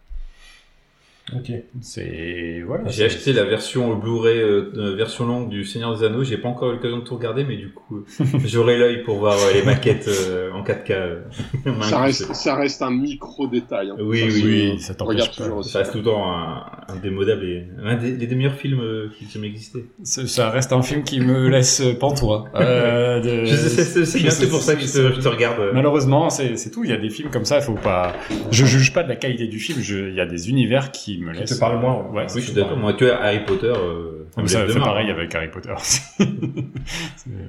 Ok. 1.34 1.50
C'est 1.80 2.62
voilà. 2.64 2.88
J'ai 2.88 3.04
acheté 3.04 3.32
la 3.32 3.42
version 3.44 3.96
Blu-ray, 3.96 4.38
euh, 4.38 4.94
version 4.96 5.26
longue 5.26 5.48
du 5.48 5.64
Seigneur 5.64 5.98
des 5.98 6.04
Anneaux. 6.04 6.22
J'ai 6.22 6.38
pas 6.38 6.46
encore 6.48 6.70
eu 6.70 6.74
l'occasion 6.74 6.98
de 6.98 7.02
tout 7.04 7.16
regarder, 7.16 7.42
mais 7.42 7.56
du 7.56 7.70
coup, 7.72 8.04
j'aurai 8.44 8.78
l'œil 8.78 9.02
pour 9.02 9.18
voir 9.18 9.34
euh, 9.36 9.52
les 9.52 9.64
maquettes 9.64 10.06
euh, 10.08 10.52
en 10.52 10.62
4K. 10.62 10.92
euh, 10.92 11.20
Ça 11.82 12.00
reste, 12.00 12.32
ça 12.32 12.54
reste 12.54 12.80
un 12.80 12.92
micro 12.92 13.48
détail. 13.48 13.90
Hein. 13.90 13.96
Oui, 13.98 14.22
oui, 14.24 14.42
oui, 14.44 14.78
ça 14.78 14.94
t'empêche 14.94 15.28
regarde 15.30 15.56
pas. 15.56 15.62
Ça 15.64 15.80
reste 15.80 15.90
tout 15.92 15.98
le 15.98 16.04
temps 16.04 16.30
un, 16.32 16.62
un 16.88 16.96
démodable 17.02 17.44
et 17.44 17.64
un 17.82 17.96
des, 17.96 18.12
des 18.12 18.34
meilleurs 18.36 18.54
films 18.54 18.80
euh, 18.80 19.08
qui 19.18 19.26
jamais 19.28 19.48
existé. 19.48 19.84
Ça 20.04 20.28
ça 20.28 20.50
reste 20.50 20.72
un 20.72 20.82
film 20.82 21.02
qui 21.02 21.18
me 21.18 21.48
laisse 21.48 21.82
pantois. 21.98 22.44
Euh, 22.54 23.20
de- 23.20 23.46
c'est- 24.04 24.48
pour 24.48 24.60
ça 24.62 24.76
que 24.76 24.82
je 24.82 24.92
te, 24.92 25.12
je 25.16 25.20
te 25.20 25.26
regarde. 25.28 25.60
Malheureusement, 25.74 26.30
c'est 26.30 26.70
tout. 26.70 26.84
Il 26.84 26.90
y 26.90 26.94
a 26.94 26.98
des 26.98 27.10
films 27.10 27.30
comme 27.30 27.44
ça, 27.44 27.56
il 27.56 27.62
faut 27.62 27.74
pas. 27.74 28.14
Je 28.52 28.64
juge 28.64 28.92
pas 28.92 29.02
de 29.02 29.08
la 29.08 29.16
qualité 29.16 29.48
du 29.48 29.58
film. 29.58 29.80
Je... 29.82 30.08
Il 30.08 30.14
y 30.14 30.20
a 30.20 30.26
des 30.26 30.50
univers 30.50 30.92
qui 30.92 31.15
me 31.24 31.32
Qui 31.32 31.40
laissent. 31.40 31.54
te 31.54 31.60
parlent 31.60 31.80
moins, 31.80 32.02
Ouais, 32.10 32.16
ouais. 32.22 32.26
Oui, 32.34 32.40
je 32.40 32.46
suis 32.46 32.52
d'accord. 32.54 32.76
Moi, 32.76 32.92
tu 32.94 33.04
vois, 33.06 33.16
Harry 33.16 33.44
Potter, 33.44 33.72
euh, 33.76 34.26
ça, 34.46 34.64
de 34.66 34.72
c'est 34.72 34.78
pareil 34.78 35.10
avec 35.10 35.34
Harry 35.34 35.48
Potter. 35.50 35.74
C'est- 35.78 36.24
Euh, 36.28 37.48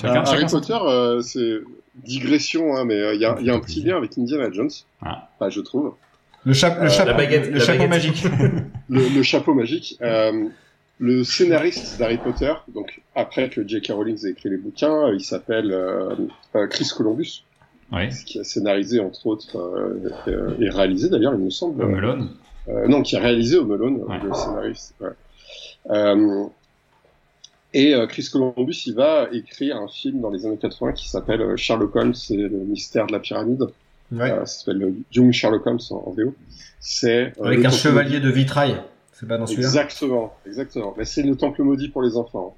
chacun, 0.00 0.14
Harry 0.22 0.40
chacun 0.42 0.46
Potter, 0.48 0.78
euh, 0.82 1.20
c'est 1.20 1.58
digression, 2.04 2.74
hein, 2.76 2.84
mais 2.84 2.94
euh, 2.94 3.14
il 3.14 3.20
y, 3.20 3.24
a, 3.24 3.36
il 3.40 3.46
y 3.46 3.50
a 3.50 3.54
un 3.54 3.60
petit 3.60 3.82
lien 3.82 3.96
avec 3.96 4.16
Indiana 4.16 4.50
Jones, 4.50 4.70
Ah. 5.02 5.28
Enfin, 5.38 5.50
je 5.50 5.60
trouve. 5.60 5.94
Le, 6.44 6.54
cha- 6.54 6.74
le 6.80 6.86
Euh, 6.86 6.88
chapeau, 6.88 7.10
la 7.10 7.14
baguette, 7.16 7.46
le 7.48 7.52
la 7.58 7.60
chapeau 7.60 7.78
baguette. 7.86 7.90
magique. 7.90 8.24
Le, 8.88 9.08
le 9.14 9.22
chapeau 9.22 9.54
magique. 9.54 9.96
Euh, 10.00 10.46
le 10.98 11.22
scénariste 11.24 11.98
d'Harry 11.98 12.16
Potter, 12.18 12.52
donc 12.74 13.00
après 13.14 13.48
que 13.50 13.66
J.K. 13.66 13.92
Rowling 13.92 14.18
ait 14.26 14.30
écrit 14.30 14.48
les 14.50 14.56
bouquins, 14.56 15.08
euh, 15.08 15.14
il 15.14 15.22
s'appelle 15.24 15.70
euh, 15.72 16.14
euh, 16.56 16.66
Chris 16.66 16.88
Columbus, 16.96 17.44
Ouais. 17.92 18.08
qui 18.26 18.38
a 18.38 18.44
scénarisé 18.44 19.00
entre 19.00 19.26
autres 19.26 19.56
euh, 19.58 20.10
euh, 20.28 20.54
et 20.60 20.68
réalisé 20.70 21.08
d'ailleurs, 21.08 21.34
il 21.34 21.40
me 21.44 21.50
semble. 21.50 21.82
Home 21.84 21.94
Alone. 21.94 22.30
Euh, 22.68 22.86
non, 22.88 23.02
qui 23.02 23.16
a 23.16 23.20
réalisé 23.20 23.56
Home 23.58 23.72
Alone, 23.72 24.02
Ouais. 24.06 24.18
le 24.22 24.32
scénariste. 24.34 24.94
ouais. 25.00 25.08
Euh, 25.90 26.44
et 27.72 27.94
euh, 27.94 28.06
Chris 28.06 28.28
Columbus, 28.30 28.82
il 28.86 28.94
va 28.94 29.28
écrire 29.32 29.76
un 29.76 29.88
film 29.88 30.20
dans 30.20 30.30
les 30.30 30.44
années 30.44 30.58
80 30.58 30.92
qui 30.92 31.08
s'appelle 31.08 31.40
euh, 31.40 31.56
Sherlock 31.56 31.94
Holmes 31.96 32.14
et 32.30 32.36
le 32.36 32.48
mystère 32.58 33.06
de 33.06 33.12
la 33.12 33.20
pyramide. 33.20 33.62
Ouais. 34.12 34.30
Euh, 34.30 34.44
ça 34.44 34.58
s'appelle 34.64 34.82
euh, 34.82 34.92
Young 35.12 35.32
Sherlock 35.32 35.66
Holmes 35.66 35.78
en, 35.90 35.96
en 36.06 36.10
VO. 36.10 36.34
C'est 36.80 37.32
euh, 37.40 37.44
Avec 37.44 37.60
un 37.60 37.62
temple 37.70 37.74
chevalier 37.76 38.20
de 38.20 38.28
vitrail. 38.30 38.76
C'est 39.12 39.28
pas 39.28 39.38
dans 39.38 39.46
celui-là? 39.46 39.68
Exactement, 39.68 40.34
exactement. 40.46 40.94
Mais 40.98 41.04
c'est 41.04 41.22
le 41.22 41.36
temple 41.36 41.62
maudit 41.62 41.88
pour 41.90 42.02
les 42.02 42.16
enfants. 42.16 42.56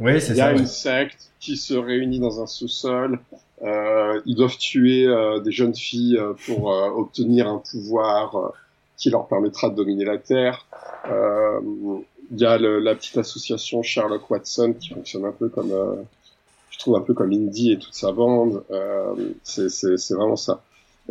Oui, 0.00 0.20
c'est 0.20 0.32
Il 0.32 0.36
y 0.38 0.40
a 0.40 0.46
ça. 0.46 0.52
ouais. 0.54 0.58
une 0.60 0.66
secte 0.66 1.30
qui 1.40 1.56
se 1.56 1.74
réunit 1.74 2.20
dans 2.20 2.40
un 2.42 2.46
sous-sol. 2.46 3.18
Euh, 3.62 4.20
ils 4.24 4.34
doivent 4.34 4.56
tuer 4.56 5.06
euh, 5.06 5.40
des 5.40 5.52
jeunes 5.52 5.74
filles 5.74 6.16
euh, 6.18 6.32
pour 6.46 6.72
euh, 6.72 6.88
obtenir 6.90 7.48
un 7.48 7.58
pouvoir 7.70 8.36
euh, 8.36 8.48
qui 8.96 9.10
leur 9.10 9.26
permettra 9.26 9.70
de 9.70 9.74
dominer 9.74 10.04
la 10.04 10.18
Terre. 10.18 10.66
Euh, 11.10 11.60
Il 12.32 12.40
y 12.40 12.46
a 12.46 12.56
le- 12.56 12.78
la 12.78 12.94
petite 12.94 13.18
association 13.18 13.82
Sherlock 13.82 14.30
Watson 14.30 14.74
qui 14.80 14.88
fonctionne 14.94 15.26
un 15.26 15.32
peu 15.32 15.50
comme, 15.50 15.72
euh, 15.72 15.96
je 16.70 16.78
trouve 16.78 16.96
un 16.96 17.02
peu 17.02 17.12
comme 17.12 17.32
Indy 17.32 17.72
et 17.72 17.78
toute 17.78 17.92
sa 17.94 18.12
bande. 18.12 18.64
Euh, 18.70 19.14
c'est 19.42 20.14
vraiment 20.14 20.36
ça. 20.36 20.62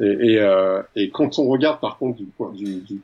Et, 0.02 0.06
et, 0.40 0.82
et 0.96 1.10
quand 1.12 1.38
on 1.38 1.48
regarde 1.48 1.80
par 1.80 1.98
contre 2.00 2.18
du 2.18 2.26
point, 2.26 2.52
du, 2.52 2.78
du 2.82 3.00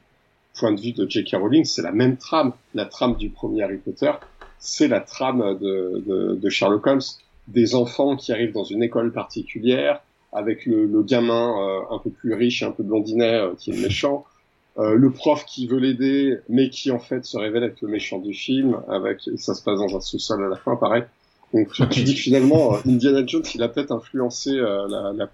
point 0.60 0.72
de 0.74 0.82
vue 0.82 0.92
de 0.92 1.08
J.K. 1.08 1.36
Rowling, 1.40 1.66
c'est 1.66 1.84
la 1.84 1.92
même 1.92 2.18
trame. 2.18 2.52
La 2.74 2.86
trame 2.86 3.16
du 3.16 3.30
premier 3.30 3.62
Harry 3.62 3.78
Potter, 3.78 4.12
c'est 4.58 4.88
la 4.88 5.00
trame 5.02 5.58
de, 5.60 6.04
de, 6.08 6.36
de 6.36 6.50
Sherlock 6.50 6.86
Holmes, 6.88 7.02
des 7.48 7.76
enfants 7.76 8.16
qui 8.16 8.32
arrivent 8.34 8.54
dans 8.54 8.64
une 8.64 8.82
école 8.82 9.12
particulière, 9.12 10.02
avec 10.34 10.66
le, 10.66 10.86
le 10.86 11.04
gamin 11.04 11.56
euh, 11.62 11.96
un 11.96 12.00
peu 12.00 12.10
plus 12.10 12.34
riche, 12.34 12.64
un 12.64 12.72
peu 12.72 12.82
blondinet, 12.84 13.36
euh, 13.36 13.54
qui 13.58 13.70
est 13.72 13.80
méchant, 13.82 14.26
euh, 14.80 14.96
le 14.96 15.12
prof 15.12 15.46
qui 15.46 15.68
veut 15.68 15.80
l'aider, 15.80 16.40
mais 16.50 16.70
qui 16.70 16.90
en 16.92 17.00
fait 17.00 17.26
se 17.26 17.38
révèle 17.38 17.64
être 17.64 17.82
le 17.82 17.90
méchant 17.90 18.20
du 18.20 18.34
film, 18.34 18.78
avec 18.88 19.28
et 19.28 19.38
ça 19.38 19.54
se 19.54 19.62
passe 19.62 19.80
dans 19.80 19.96
un 19.96 20.02
sous-sol 20.02 20.44
à 20.44 20.48
la 20.48 20.56
fin, 20.56 20.76
pareil. 20.76 21.04
Donc 21.54 21.70
tu 21.90 22.04
dis 22.04 22.16
que 22.16 22.22
finalement, 22.22 22.76
euh, 22.76 22.78
Indiana 22.88 23.24
Jones, 23.26 23.44
il 23.56 23.64
a 23.64 23.68
peut-être 23.68 23.92
influencé 23.92 24.52
euh, 24.52 24.88
la, 24.88 25.14
la, 25.14 25.30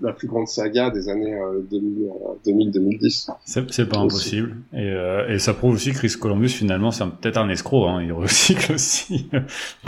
la 0.00 0.12
plus 0.12 0.26
grande 0.26 0.48
saga 0.48 0.90
des 0.90 1.08
années 1.08 1.34
euh, 1.34 1.60
2000, 1.70 2.08
euh, 2.08 2.50
2000-2010. 2.50 3.30
C'est 3.44 3.88
pas 3.88 3.98
impossible. 3.98 4.56
Et, 4.72 4.92
et 5.28 5.38
ça 5.38 5.54
prouve 5.54 5.74
aussi 5.74 5.92
que 5.92 5.98
Chris 5.98 6.14
Columbus, 6.18 6.48
finalement, 6.48 6.90
c'est 6.90 7.04
peut-être 7.06 7.38
un 7.38 7.48
escroc. 7.48 7.86
Hein. 7.88 8.02
Il 8.02 8.12
recycle 8.12 8.72
aussi 8.74 9.28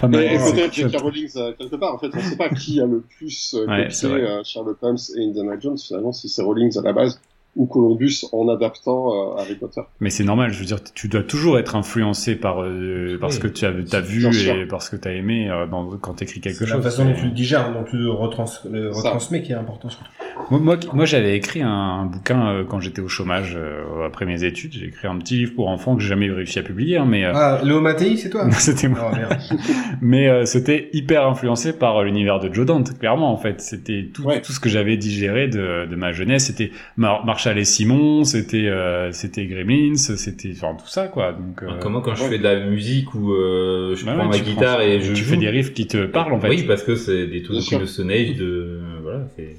pas 0.01 0.09
mal. 0.09 0.23
De 0.23 0.39
ses 0.73 0.83
peut-être. 0.85 1.03
Rowling, 1.03 1.29
euh, 1.37 1.53
quelque 1.59 1.77
part, 1.77 1.95
en 1.95 1.99
fait, 1.99 2.11
on 2.15 2.21
sait 2.21 2.37
pas 2.37 2.49
qui 2.51 2.81
a 2.81 2.87
le 2.87 3.01
plus 3.01 3.57
Ouais, 3.67 3.89
copié 3.89 4.41
Sherlock 4.45 4.79
Holmes 4.83 4.99
et 5.17 5.25
Indiana 5.25 5.59
Jones, 5.59 5.79
finalement, 5.79 6.13
si 6.13 6.29
c'est 6.29 6.43
Rowling 6.43 6.79
à 6.79 6.83
la 6.83 6.93
base, 6.93 7.21
ou 7.57 7.67
Columbus 7.67 8.25
en 8.33 8.49
adaptant 8.49 9.35
euh, 9.37 9.37
Harry 9.41 9.55
Potter. 9.55 9.81
Mais 10.01 10.11
c'est 10.11 10.25
normal, 10.25 10.53
je 10.53 10.59
veux 10.59 10.65
dire, 10.65 10.83
tu 10.83 11.09
dois 11.09 11.23
toujours 11.23 11.59
être 11.59 11.77
influencé 11.77 12.35
par 12.37 12.63
euh, 12.63 13.17
parce 13.21 13.37
Oui. 13.37 13.43
que 13.43 13.47
tu 13.49 13.65
as, 13.65 13.69
as 13.69 14.01
vu 14.01 14.27
et 14.27 14.33
sûr. 14.33 14.55
parce 14.69 14.89
que 14.89 14.97
tu 14.97 15.07
as 15.09 15.13
aimé 15.13 15.49
euh, 15.51 15.67
dans, 15.67 15.87
quand 15.99 16.15
tu 16.15 16.25
écris 16.25 16.41
quelque 16.41 16.59
C'est 16.59 16.67
chose. 16.67 16.77
la 16.77 16.83
façon 16.83 17.05
dont 17.05 17.15
tu 17.15 17.27
le 17.27 17.31
digères, 17.31 17.73
dont 17.73 17.85
tu 17.85 17.97
le, 17.97 18.11
retrans 18.11 18.47
le 18.71 18.91
retransmets 18.91 19.43
qui 19.43 19.53
est 19.53 19.57
important. 19.57 19.89
surtout. 19.89 20.05
Moi, 20.51 20.61
moi, 20.61 20.77
moi, 20.93 21.05
j'avais 21.07 21.37
écrit 21.37 21.63
un, 21.63 21.69
un 21.69 22.05
bouquin 22.07 22.49
euh, 22.49 22.65
quand 22.69 22.79
j'étais 22.81 23.01
au 23.01 23.09
chômage 23.09 23.55
euh, 23.57 24.07
après 24.07 24.27
mes 24.27 24.45
études. 24.45 24.73
J'ai 24.75 24.87
écrit 24.87 25.07
un 25.09 25.17
petit 25.19 25.37
livre 25.37 25.53
pour 25.55 25.69
enfants 25.69 25.97
que 25.97 26.03
j'ai 26.03 26.09
jamais 26.09 26.31
réussi 26.31 26.59
à 26.59 26.63
publier, 26.63 26.99
hein, 26.99 27.07
mais 27.09 27.25
euh, 27.25 27.33
Ah, 27.35 27.61
Léo 27.65 27.81
Mattei, 27.81 28.17
c'est 28.17 28.29
toi? 28.31 28.51
C'était 28.53 28.89
moi. 28.89 29.11
Oh 29.13 29.17
merde. 29.17 29.37
Mais 30.03 30.29
euh, 30.29 30.45
c'était 30.45 30.91
hyper 30.93 31.27
influencé 31.27 31.73
par 31.73 31.97
euh, 31.99 32.05
l'univers 32.05 32.41
de 32.41 32.53
Joe 32.53 32.67
Dante, 32.67 32.99
clairement 32.99 33.33
en 33.33 33.37
fait. 33.39 33.61
C'était 33.61 34.11
tout, 34.13 34.23
Ouais. 34.25 34.43
tout 34.43 34.53
ce 34.53 34.61
que 34.61 34.69
j'avais 34.69 34.97
digéré 34.97 35.49
de, 35.49 35.87
de 35.87 35.97
ma 35.97 36.13
jeunesse. 36.13 36.47
C'était 36.47 36.71
Mar- 36.97 37.25
Marshall 37.25 37.59
et 37.59 37.65
Simon, 37.65 38.25
c'était 38.25 38.67
euh, 38.69 39.13
c'était 39.13 39.47
Gremlins, 39.47 39.97
c'était 39.97 40.53
enfin 40.55 40.75
tout 40.79 40.89
ça 40.89 41.09
quoi. 41.09 41.33
Donc 41.33 41.63
euh, 41.63 41.79
Comme 41.81 41.93
moi, 41.93 42.03
quand 42.05 42.15
je 42.15 42.25
fais 42.25 42.39
de 42.39 42.45
la 42.45 42.67
musique 42.67 43.15
ou 43.15 43.33
euh, 43.33 43.95
je 43.97 44.05
bah 44.05 44.13
prends 44.15 44.25
ouais, 44.29 44.39
ma 44.39 44.45
guitare 44.45 44.77
prends- 44.79 44.87
et 44.87 45.01
je 45.01 45.13
tu 45.13 45.25
joue. 45.25 45.31
fais 45.31 45.37
des 45.39 45.49
riffs 45.49 45.73
qui 45.73 45.87
te 45.87 46.05
parlent 46.07 46.33
en 46.35 46.41
fait. 46.41 46.49
Oui, 46.49 46.65
parce 46.65 46.83
que 46.83 46.97
c'est 46.97 47.27
des 47.29 47.43
trucs 47.43 47.57
de 47.71 48.11
Age, 48.11 48.37
de 48.37 48.81
voilà, 49.03 49.21
c'est. 49.37 49.57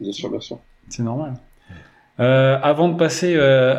Bien 0.00 0.12
sûr, 0.12 0.30
bien 0.30 0.40
sûr. 0.40 0.58
C'est 0.88 1.02
normal. 1.02 1.34
Euh, 2.20 2.56
avant 2.62 2.88
de 2.88 2.96
passer 2.96 3.34
euh, 3.34 3.72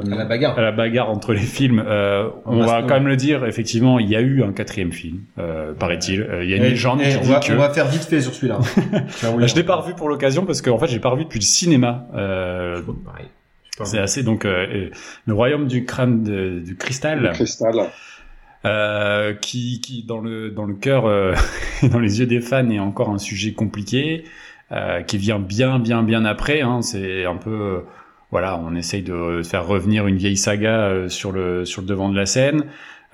la, 0.04 0.14
À 0.14 0.18
la 0.18 0.24
bagarre. 0.24 0.58
à 0.58 0.62
la 0.62 0.72
bagarre 0.72 1.10
entre 1.10 1.32
les 1.32 1.38
films, 1.40 1.80
euh, 1.86 2.28
On 2.44 2.58
on, 2.60 2.66
va 2.66 2.82
quand 2.82 2.94
même 2.94 3.06
le 3.06 3.14
dire. 3.16 3.46
Effectivement, 3.46 4.00
il 4.00 4.08
y 4.08 4.16
a 4.16 4.20
eu 4.20 4.42
un 4.42 4.52
quatrième 4.52 4.90
film, 4.90 5.20
euh, 5.38 5.72
paraît-il. 5.72 6.22
Euh, 6.22 6.42
Il 6.42 6.50
y 6.50 6.54
a 6.54 6.56
une 6.56 6.64
Eh, 6.64 6.70
légende 6.70 7.00
eh, 7.04 7.10
qui 7.10 7.16
on, 7.18 7.20
dit 7.20 7.28
va, 7.30 7.38
que 7.38 7.52
on 7.52 7.56
va 7.58 7.70
faire 7.70 7.86
vite 7.86 8.02
fait 8.02 8.20
sur 8.20 8.34
celui-là. 8.34 8.58
Je 9.46 9.54
l'ai 9.54 9.62
pas 9.62 9.76
revu 9.76 9.94
pour 9.94 10.08
l'occasion 10.08 10.44
parce 10.44 10.60
qu'en 10.60 10.76
fait, 10.78 10.88
j'ai 10.88 10.98
pas 10.98 11.10
revu 11.10 11.22
depuis 11.22 11.38
le 11.38 11.44
cinéma. 11.44 12.08
Euh, 12.16 12.82
c'est 13.84 13.98
assez 14.00 14.24
donc 14.24 14.42
le 14.44 14.90
royaume 15.32 15.68
du 15.68 15.84
crâne 15.84 16.24
de- 16.24 16.58
du 16.58 16.70
Le 16.72 16.76
cristal, 16.76 17.30
cristal. 17.32 17.76
euh, 18.64 19.34
qui, 19.34 19.80
qui 19.80 20.02
dans 20.04 20.18
le 20.20 20.50
dans 20.50 20.64
le 20.64 20.74
cœur, 20.74 21.06
euh, 21.06 21.32
et 21.82 21.88
dans 21.88 22.00
les 22.00 22.18
yeux 22.18 22.26
des 22.26 22.40
fans, 22.40 22.68
est 22.70 22.78
encore 22.80 23.10
un 23.10 23.18
sujet 23.18 23.52
compliqué, 23.52 24.24
euh, 24.24 24.28
qui 25.06 25.18
vient 25.18 25.38
bien 25.38 25.78
bien 25.78 26.02
bien 26.02 26.24
après. 26.24 26.60
Hein, 26.62 26.82
c'est 26.82 27.24
un 27.24 27.36
peu 27.36 27.50
euh, 27.50 27.78
voilà, 28.30 28.58
on 28.58 28.74
essaye 28.74 29.02
de 29.02 29.42
faire 29.42 29.66
revenir 29.66 30.06
une 30.06 30.16
vieille 30.16 30.36
saga 30.36 30.80
euh, 30.88 31.08
sur 31.08 31.32
le 31.32 31.64
sur 31.64 31.82
le 31.82 31.86
devant 31.86 32.08
de 32.08 32.16
la 32.16 32.26
scène. 32.26 32.64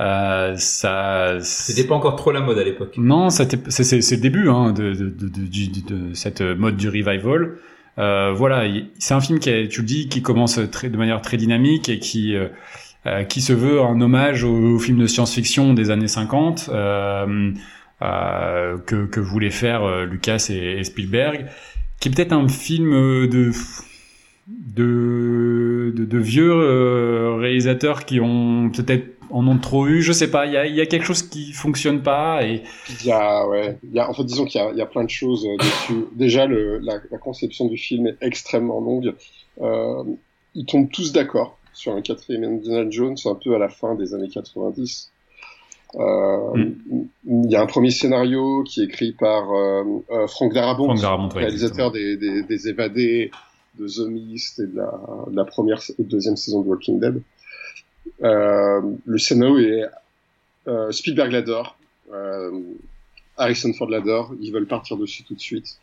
Euh, 0.01 0.55
ça, 0.57 1.39
C'était 1.41 1.89
pas 1.89 1.97
encore 1.97 2.15
trop 2.15 2.31
la 2.31 2.41
mode 2.41 2.59
à 2.59 2.63
l'époque. 2.65 2.95
non, 2.99 3.31
c'était- 3.31 3.59
c'est 3.69 4.15
le 4.17 4.21
début 4.23 4.49
hein, 4.49 4.73
de, 4.73 4.93
de, 4.95 5.09
de, 5.09 5.29
de, 6.09 6.15
cette 6.15 6.41
mode 6.41 6.77
du 6.77 6.89
revival. 6.89 7.55
Euh, 7.99 8.33
voilà, 8.33 8.67
il- 8.67 8.91
c'est 9.01 9.15
un 9.15 9.21
film 9.21 9.41
qui, 9.41 9.51
est, 9.51 9.67
tu 9.69 9.81
le 9.81 9.87
dis, 9.89 10.09
qui 10.09 10.23
commence 10.23 10.61
très, 10.71 10.89
de 10.89 10.97
manière 10.97 11.21
très 11.21 11.37
dynamique 11.37 11.89
et 11.89 11.99
qui 11.99 12.37
euh, 12.37 12.47
euh, 13.07 13.25
qui 13.25 13.41
se 13.41 13.53
veut 13.53 13.81
un 13.81 14.01
hommage 14.01 14.45
aux, 14.45 14.75
aux 14.75 14.79
films 14.79 14.99
de 15.01 15.09
science-fiction 15.09 15.75
des 15.75 15.91
années 15.91 16.07
50 16.07 16.69
euh, 16.73 17.27
euh, 17.27 17.51
que, 18.01 19.07
que 19.07 19.21
voulaient 19.21 19.51
faire 19.51 19.85
euh, 19.85 20.05
Lucas 20.05 20.49
et, 20.51 20.83
Spielberg, 20.85 21.47
qui 22.01 22.09
est 22.09 22.13
peut-être 22.13 22.33
un 22.33 22.49
film 22.49 22.93
euh, 22.93 23.27
de 23.27 23.53
vieux 26.19 26.53
euh, 26.53 27.37
réalisateurs 27.39 28.05
qui 28.05 28.21
ont 28.21 28.71
peut-être 28.71 29.19
en 29.31 29.47
ont 29.47 29.59
trop 29.59 29.87
eu, 29.87 30.03
je 30.03 30.13
sais 30.13 30.31
pas, 30.31 30.47
il 30.47 30.53
y 30.53 30.81
a, 30.81 30.87
quelque 30.87 31.05
chose 31.05 31.23
qui 31.23 31.53
fonctionne 31.53 32.03
pas 32.03 32.43
et 32.45 32.63
en 33.11 34.15
fait, 34.15 34.25
disons 34.25 34.45
qu'il 34.47 34.61
y 34.61 34.81
a, 34.81 34.87
plein 34.87 35.05
de 35.05 35.11
choses 35.11 35.47
euh, 35.47 35.57
dessus. 35.57 36.07
Déjà, 36.13 36.47
la, 36.47 36.99
conception 37.19 37.67
du 37.67 37.77
film 37.77 38.07
est 38.07 38.17
extrêmement 38.21 38.81
longue. 38.81 39.15
Euh, 39.61 40.05
ils 40.55 40.67
tombent 40.67 40.91
tous 40.91 41.13
d'accord 41.13 41.59
sur 41.75 41.95
un 41.95 42.01
quatrième 42.01 42.45
Indiana 42.45 42.89
Jones, 42.91 43.17
un 43.25 43.35
peu 43.35 43.55
à 43.55 43.59
la 43.59 43.69
fin 43.69 43.95
des 43.95 44.15
années 44.15 44.29
90. 44.29 45.13
Euh, 45.95 46.71
Il 47.25 47.51
y 47.51 47.57
a 47.57 47.63
un 47.63 47.67
premier 47.67 47.91
scénario 47.91 48.63
qui 48.65 48.83
est 48.83 48.85
écrit 48.85 49.13
par 49.13 49.51
euh, 49.53 49.85
euh, 50.11 50.27
Frank 50.27 50.53
Darabont, 50.53 50.85
Frank 50.85 51.01
Darabont, 51.01 51.29
réalisateur 51.29 51.91
des, 51.91 52.17
des, 52.17 52.43
des 52.43 52.69
évadés, 52.69 53.31
de 53.79 53.87
The 53.87 54.09
Mist 54.09 54.59
et 54.59 54.67
de 54.67 54.77
la, 54.77 55.01
de 55.31 55.37
la 55.37 55.45
première 55.45 55.81
et 55.99 56.03
deuxième 56.03 56.37
saison 56.37 56.63
de 56.63 56.69
Walking 56.69 57.01
Dead. 57.01 57.23
Euh, 58.23 58.81
le 59.05 59.19
scénario 59.19 59.59
est 59.59 59.85
euh, 60.67 60.91
Spielberg 60.93 61.33
l'adore, 61.33 61.79
euh, 62.13 62.51
Harrison 63.37 63.73
Ford 63.73 63.89
l'adore, 63.89 64.35
ils 64.41 64.53
veulent 64.53 64.67
partir 64.67 64.97
dessus 64.97 65.23
tout 65.25 65.35
de 65.35 65.41
suite. 65.41 65.79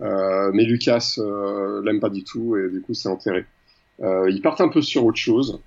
Euh, 0.00 0.50
mais 0.52 0.64
Lucas 0.64 1.14
euh, 1.18 1.82
l'aime 1.82 2.00
pas 2.00 2.10
du 2.10 2.22
tout 2.22 2.56
et 2.56 2.68
du 2.68 2.82
coup 2.82 2.92
c'est 2.92 3.08
enterré. 3.08 3.46
Euh, 4.00 4.30
ils 4.30 4.42
partent 4.42 4.60
un 4.60 4.68
peu 4.68 4.82
sur 4.82 5.04
autre 5.06 5.16
chose. 5.16 5.60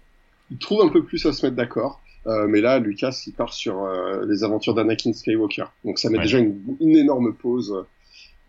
Ils 0.52 0.58
trouvent 0.58 0.86
un 0.86 0.90
peu 0.90 1.04
plus 1.04 1.26
à 1.26 1.34
se 1.34 1.46
mettre 1.46 1.56
d'accord. 1.56 2.00
Euh, 2.28 2.48
mais 2.48 2.62
là, 2.62 2.80
Lucas, 2.80 3.24
il 3.28 3.34
part 3.34 3.54
sur 3.54 3.84
euh, 3.84 4.26
les 4.28 4.44
aventures 4.44 4.74
d'Anakin 4.76 5.14
Skywalker. 5.14 5.66
Donc 5.86 6.00
ça 6.00 6.10
met 6.10 6.18
Ouais. 6.18 6.24
déjà 6.24 6.38
une, 6.40 6.60
une 6.80 6.96
énorme 6.98 7.34
pause 7.34 7.74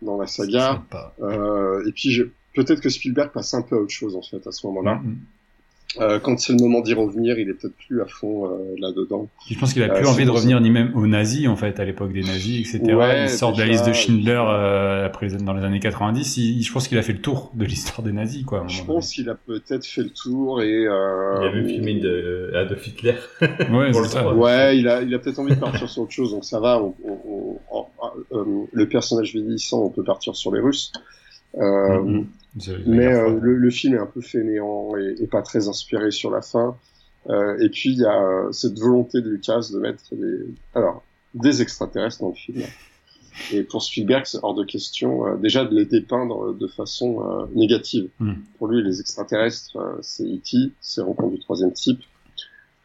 dans 0.01 0.17
la 0.19 0.27
saga. 0.27 0.83
Euh, 1.21 1.85
et 1.87 1.91
puis 1.91 2.11
je- 2.11 2.23
peut-être 2.53 2.81
que 2.81 2.89
Spielberg 2.89 3.31
passe 3.31 3.53
un 3.53 3.61
peu 3.61 3.77
à 3.77 3.79
autre 3.79 3.91
chose 3.91 4.15
en 4.15 4.21
fait 4.21 4.45
à 4.45 4.51
ce 4.51 4.65
moment-là. 4.67 4.95
Mm. 4.95 5.15
Euh, 5.99 6.19
quand 6.19 6.39
c'est 6.39 6.53
le 6.53 6.59
moment 6.59 6.79
d'y 6.79 6.93
revenir, 6.93 7.37
il 7.37 7.49
est 7.49 7.53
peut-être 7.53 7.75
plus 7.75 8.01
à 8.01 8.05
fond 8.05 8.45
euh, 8.45 8.75
là-dedans. 8.79 9.27
Je 9.49 9.59
pense 9.59 9.73
qu'il 9.73 9.83
a 9.83 9.87
Euh, 9.91 9.97
plus 9.97 10.07
envie 10.07 10.23
de 10.23 10.29
revenir 10.29 10.61
ni 10.61 10.69
même 10.69 10.91
aux 10.95 11.05
nazis 11.05 11.49
en 11.49 11.57
fait 11.57 11.81
à 11.81 11.85
l'époque 11.85 12.13
des 12.13 12.21
nazis 12.21 12.73
etc. 12.73 12.93
Ouais, 12.95 13.23
il 13.23 13.29
sort 13.29 13.51
de 13.51 13.59
la 13.59 13.65
liste 13.65 13.85
de 13.85 13.91
Schindler 13.91 14.41
euh, 14.47 15.05
après 15.05 15.27
dans 15.27 15.51
les 15.53 15.63
années 15.65 15.81
90. 15.81 16.37
Il, 16.37 16.61
je 16.63 16.71
pense 16.71 16.87
qu'il 16.87 16.97
a 16.97 17.01
fait 17.01 17.11
le 17.11 17.19
tour 17.19 17.51
de 17.55 17.65
l'histoire 17.65 18.03
des 18.03 18.13
nazis 18.13 18.45
quoi. 18.45 18.63
Je 18.69 18.83
pense 18.83 19.11
qu'il 19.11 19.29
a 19.29 19.35
peut-être 19.35 19.85
fait 19.85 20.03
le 20.03 20.11
tour 20.11 20.61
et 20.61 20.87
euh, 20.87 21.39
Il 21.41 21.47
a 21.47 21.51
même 21.55 21.67
filmé 21.67 21.95
de 21.95 22.53
Adolf 22.55 22.87
Hitler. 22.87 23.15
Ouais, 23.69 23.91
ça. 24.05 24.73
il 24.73 24.87
a, 24.87 25.01
il 25.01 25.13
a 25.13 25.19
peut-être 25.19 25.39
envie 25.39 25.55
de 25.55 25.59
partir 25.59 25.89
sur 25.89 26.03
autre 26.03 26.11
chose, 26.13 26.31
donc 26.31 26.45
ça 26.45 26.59
va. 26.61 26.81
On, 26.81 26.93
on- 27.03 27.19
on- 27.71 27.85
on- 28.31 28.37
euh, 28.37 28.45
le 28.71 28.87
personnage 28.87 29.33
vieillissant, 29.33 29.83
on 29.83 29.89
peut 29.89 30.03
partir 30.03 30.35
sur 30.37 30.53
les 30.53 30.61
Russes. 30.61 30.93
Euh, 31.57 31.99
Mhm. 32.01 32.27
Mais 32.85 33.07
euh, 33.07 33.39
le, 33.39 33.55
le 33.55 33.69
film 33.69 33.95
est 33.95 33.99
un 33.99 34.05
peu 34.05 34.21
fainéant 34.21 34.95
et, 34.97 35.15
et 35.19 35.27
pas 35.27 35.41
très 35.41 35.67
inspiré 35.67 36.11
sur 36.11 36.31
la 36.31 36.41
fin. 36.41 36.77
Euh, 37.29 37.57
et 37.59 37.69
puis 37.69 37.91
il 37.91 37.99
y 37.99 38.05
a 38.05 38.21
euh, 38.21 38.51
cette 38.51 38.77
volonté 38.79 39.21
de 39.21 39.29
Lucas 39.29 39.69
de 39.71 39.79
mettre 39.79 40.03
des, 40.15 40.45
alors, 40.73 41.03
des 41.33 41.61
extraterrestres 41.61 42.21
dans 42.21 42.29
le 42.29 42.35
film. 42.35 42.63
Et 43.53 43.63
pour 43.63 43.81
Spielberg, 43.81 44.25
c'est 44.25 44.39
hors 44.43 44.53
de 44.53 44.65
question 44.65 45.37
déjà 45.37 45.63
de 45.63 45.73
les 45.73 45.85
dépeindre 45.85 46.53
de 46.53 46.67
façon 46.67 47.47
négative. 47.55 48.09
Mm. 48.19 48.33
Pour 48.57 48.67
lui, 48.67 48.83
les 48.83 48.99
extraterrestres, 48.99 49.77
c'est 50.01 50.25
E.T., 50.25 50.73
c'est 50.81 51.01
Rencontre 51.01 51.35
du 51.35 51.39
troisième 51.39 51.71
type. 51.71 52.01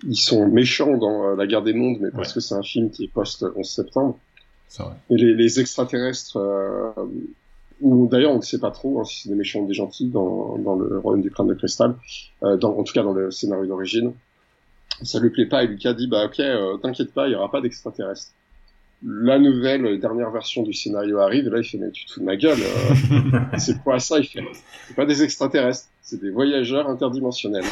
Ils 0.05 0.17
sont 0.17 0.47
méchants 0.47 0.97
dans 0.97 1.35
La 1.35 1.47
guerre 1.49 1.63
des 1.63 1.75
mondes, 1.75 1.99
mais 2.01 2.11
parce 2.13 2.33
que 2.33 2.39
c'est 2.41 2.55
un 2.55 2.63
film 2.63 2.91
qui 2.91 3.05
est 3.05 3.09
post-11 3.09 3.65
septembre. 3.65 4.19
vrai. 4.79 4.95
Et 5.11 5.17
les, 5.17 5.35
les 5.35 5.61
extraterrestres, 5.61 6.39
ou 7.81 8.09
d'ailleurs 8.09 8.33
on 8.33 8.37
ne 8.37 8.43
sait 8.43 8.59
pas 8.59 8.71
trop 8.71 9.01
hein, 9.01 9.05
si 9.05 9.23
c'est 9.23 9.29
des 9.29 9.35
méchants 9.35 9.61
ou 9.61 9.67
des 9.67 9.75
gentils 9.75 10.09
dans, 10.09 10.59
dans 10.59 10.77
le 10.77 10.99
royaume 10.99 11.23
du 11.23 11.31
crâne 11.31 11.49
de 11.49 11.55
cristal, 11.55 11.95
euh, 12.43 12.57
dans, 12.57 12.77
en 12.77 12.83
tout 12.83 12.93
cas 12.93 13.03
dans 13.03 13.13
le 13.13 13.31
scénario 13.31 13.67
d'origine, 13.67 14.13
ça 15.03 15.21
lui 15.21 15.31
plaît 15.31 15.47
pas 15.47 15.65
et 15.65 15.67
Lucas 15.67 15.93
dit 15.93 16.07
bah 16.07 16.27
ok 16.27 16.41
euh, 16.41 16.77
t'inquiète 16.79 17.13
pas 17.13 17.29
il 17.29 17.33
y 17.33 17.35
aura 17.35 17.51
pas 17.51 17.61
d'extraterrestres. 17.61 18.33
La 19.05 19.39
nouvelle 19.39 20.01
dernière 20.01 20.31
version 20.31 20.63
du 20.63 20.73
scénario 20.73 21.19
arrive 21.19 21.47
et 21.47 21.51
là 21.51 21.59
il 21.59 21.65
fait 21.65 21.77
mais 21.79 21.91
tu 21.91 22.07
te 22.07 22.13
fous 22.13 22.21
de 22.21 22.25
ma 22.25 22.37
gueule 22.37 22.59
euh, 22.61 23.41
c'est 23.59 23.83
quoi 23.83 23.99
ça 23.99 24.19
il 24.19 24.27
fait? 24.27 24.45
C'est 24.89 24.97
pas 24.97 25.07
des 25.07 25.23
extraterrestres 25.23 25.89
c'est 26.01 26.21
des 26.21 26.31
voyageurs 26.31 26.89
interdimensionnels. 26.89 27.65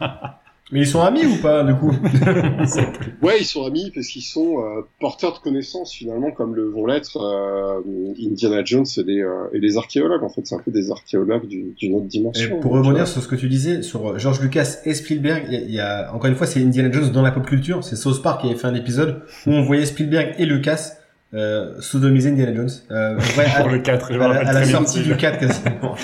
Mais 0.72 0.80
ils 0.80 0.86
sont 0.86 1.00
amis 1.00 1.24
ou 1.26 1.36
pas, 1.42 1.64
du 1.64 1.74
coup 1.74 1.92
Ouais, 3.22 3.38
ils 3.40 3.44
sont 3.44 3.64
amis 3.66 3.90
parce 3.94 4.06
qu'ils 4.08 4.22
sont 4.22 4.58
euh, 4.60 4.82
porteurs 5.00 5.34
de 5.34 5.38
connaissances 5.38 5.92
finalement, 5.92 6.30
comme 6.30 6.54
le 6.54 6.68
vont 6.68 6.86
l'être 6.86 7.16
euh, 7.18 7.80
Indiana 8.24 8.62
Jones 8.64 8.86
et 8.96 9.02
les, 9.02 9.20
euh, 9.22 9.46
et 9.52 9.58
les 9.58 9.76
archéologues. 9.76 10.22
En 10.22 10.28
fait, 10.28 10.42
c'est 10.44 10.54
un 10.54 10.60
peu 10.60 10.70
des 10.70 10.90
archéologues 10.90 11.46
du- 11.46 11.74
d'une 11.78 11.94
autre 11.94 12.04
Et 12.06 12.08
dimension. 12.08 12.60
pour 12.60 12.72
rebondir 12.72 13.02
euh, 13.02 13.06
sur 13.06 13.22
ce 13.22 13.28
que 13.28 13.36
tu 13.36 13.48
disais, 13.48 13.82
sur 13.82 14.18
George 14.18 14.40
Lucas 14.40 14.76
et 14.84 14.94
Spielberg, 14.94 15.44
il 15.50 15.54
y 15.54 15.56
a, 15.56 15.60
y 15.68 15.80
a- 15.80 16.14
encore 16.14 16.26
une 16.26 16.36
fois, 16.36 16.46
c'est 16.46 16.60
Indiana 16.62 16.90
Jones 16.92 17.10
dans 17.10 17.22
la 17.22 17.32
pop 17.32 17.46
culture. 17.46 17.82
C'est 17.84 17.96
South 17.96 18.22
Park 18.22 18.42
qui 18.42 18.46
avait 18.48 18.56
fait 18.56 18.66
un 18.68 18.74
épisode 18.74 19.22
où 19.46 19.50
on 19.50 19.62
voyait 19.62 19.86
Spielberg 19.86 20.34
et 20.38 20.46
Lucas 20.46 20.92
euh, 21.32 21.80
sodomiser 21.80 22.30
Indiana 22.30 22.54
Jones. 22.54 22.70
Euh, 22.90 23.16
ouais, 23.38 23.44
à, 23.46 23.60
Pour 23.60 23.68
le 23.70 23.78
4, 23.78 24.12
je 24.12 24.18
me 24.18 24.24
à 24.24 24.28
la, 24.28 24.34
à 24.40 24.42
la 24.42 24.52
très 24.52 24.66
bien 24.66 24.78
sortie 24.78 25.00
du 25.02 25.10
ce 25.10 25.14
4 25.14 25.38
quasiment. 25.38 25.94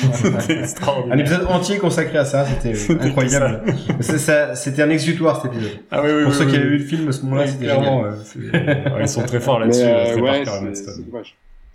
Un 1.12 1.18
épisode 1.18 1.46
entier 1.48 1.78
consacré 1.78 2.18
à 2.18 2.24
ça, 2.24 2.44
c'était 2.46 2.92
incroyable. 3.00 3.62
C'était 4.00 4.82
un 4.82 4.90
exutoire 4.90 5.42
cet 5.42 5.52
épisode. 5.52 5.78
Ah 5.90 6.02
oui, 6.04 6.10
oui, 6.12 6.22
Pour 6.22 6.32
oui, 6.32 6.38
ceux 6.38 6.44
oui, 6.44 6.50
qui 6.52 6.56
avaient 6.56 6.68
vu 6.68 6.78
le 6.78 6.84
film 6.84 7.08
à 7.08 7.12
ce 7.12 7.22
moment-là, 7.22 7.46
c'était 7.48 7.72
ouais, 7.72 9.00
ils 9.00 9.08
sont 9.08 9.22
très 9.22 9.40
forts 9.40 9.58
là-dessus. 9.60 9.82
euh, 9.82 10.16
ouais. 10.20 10.44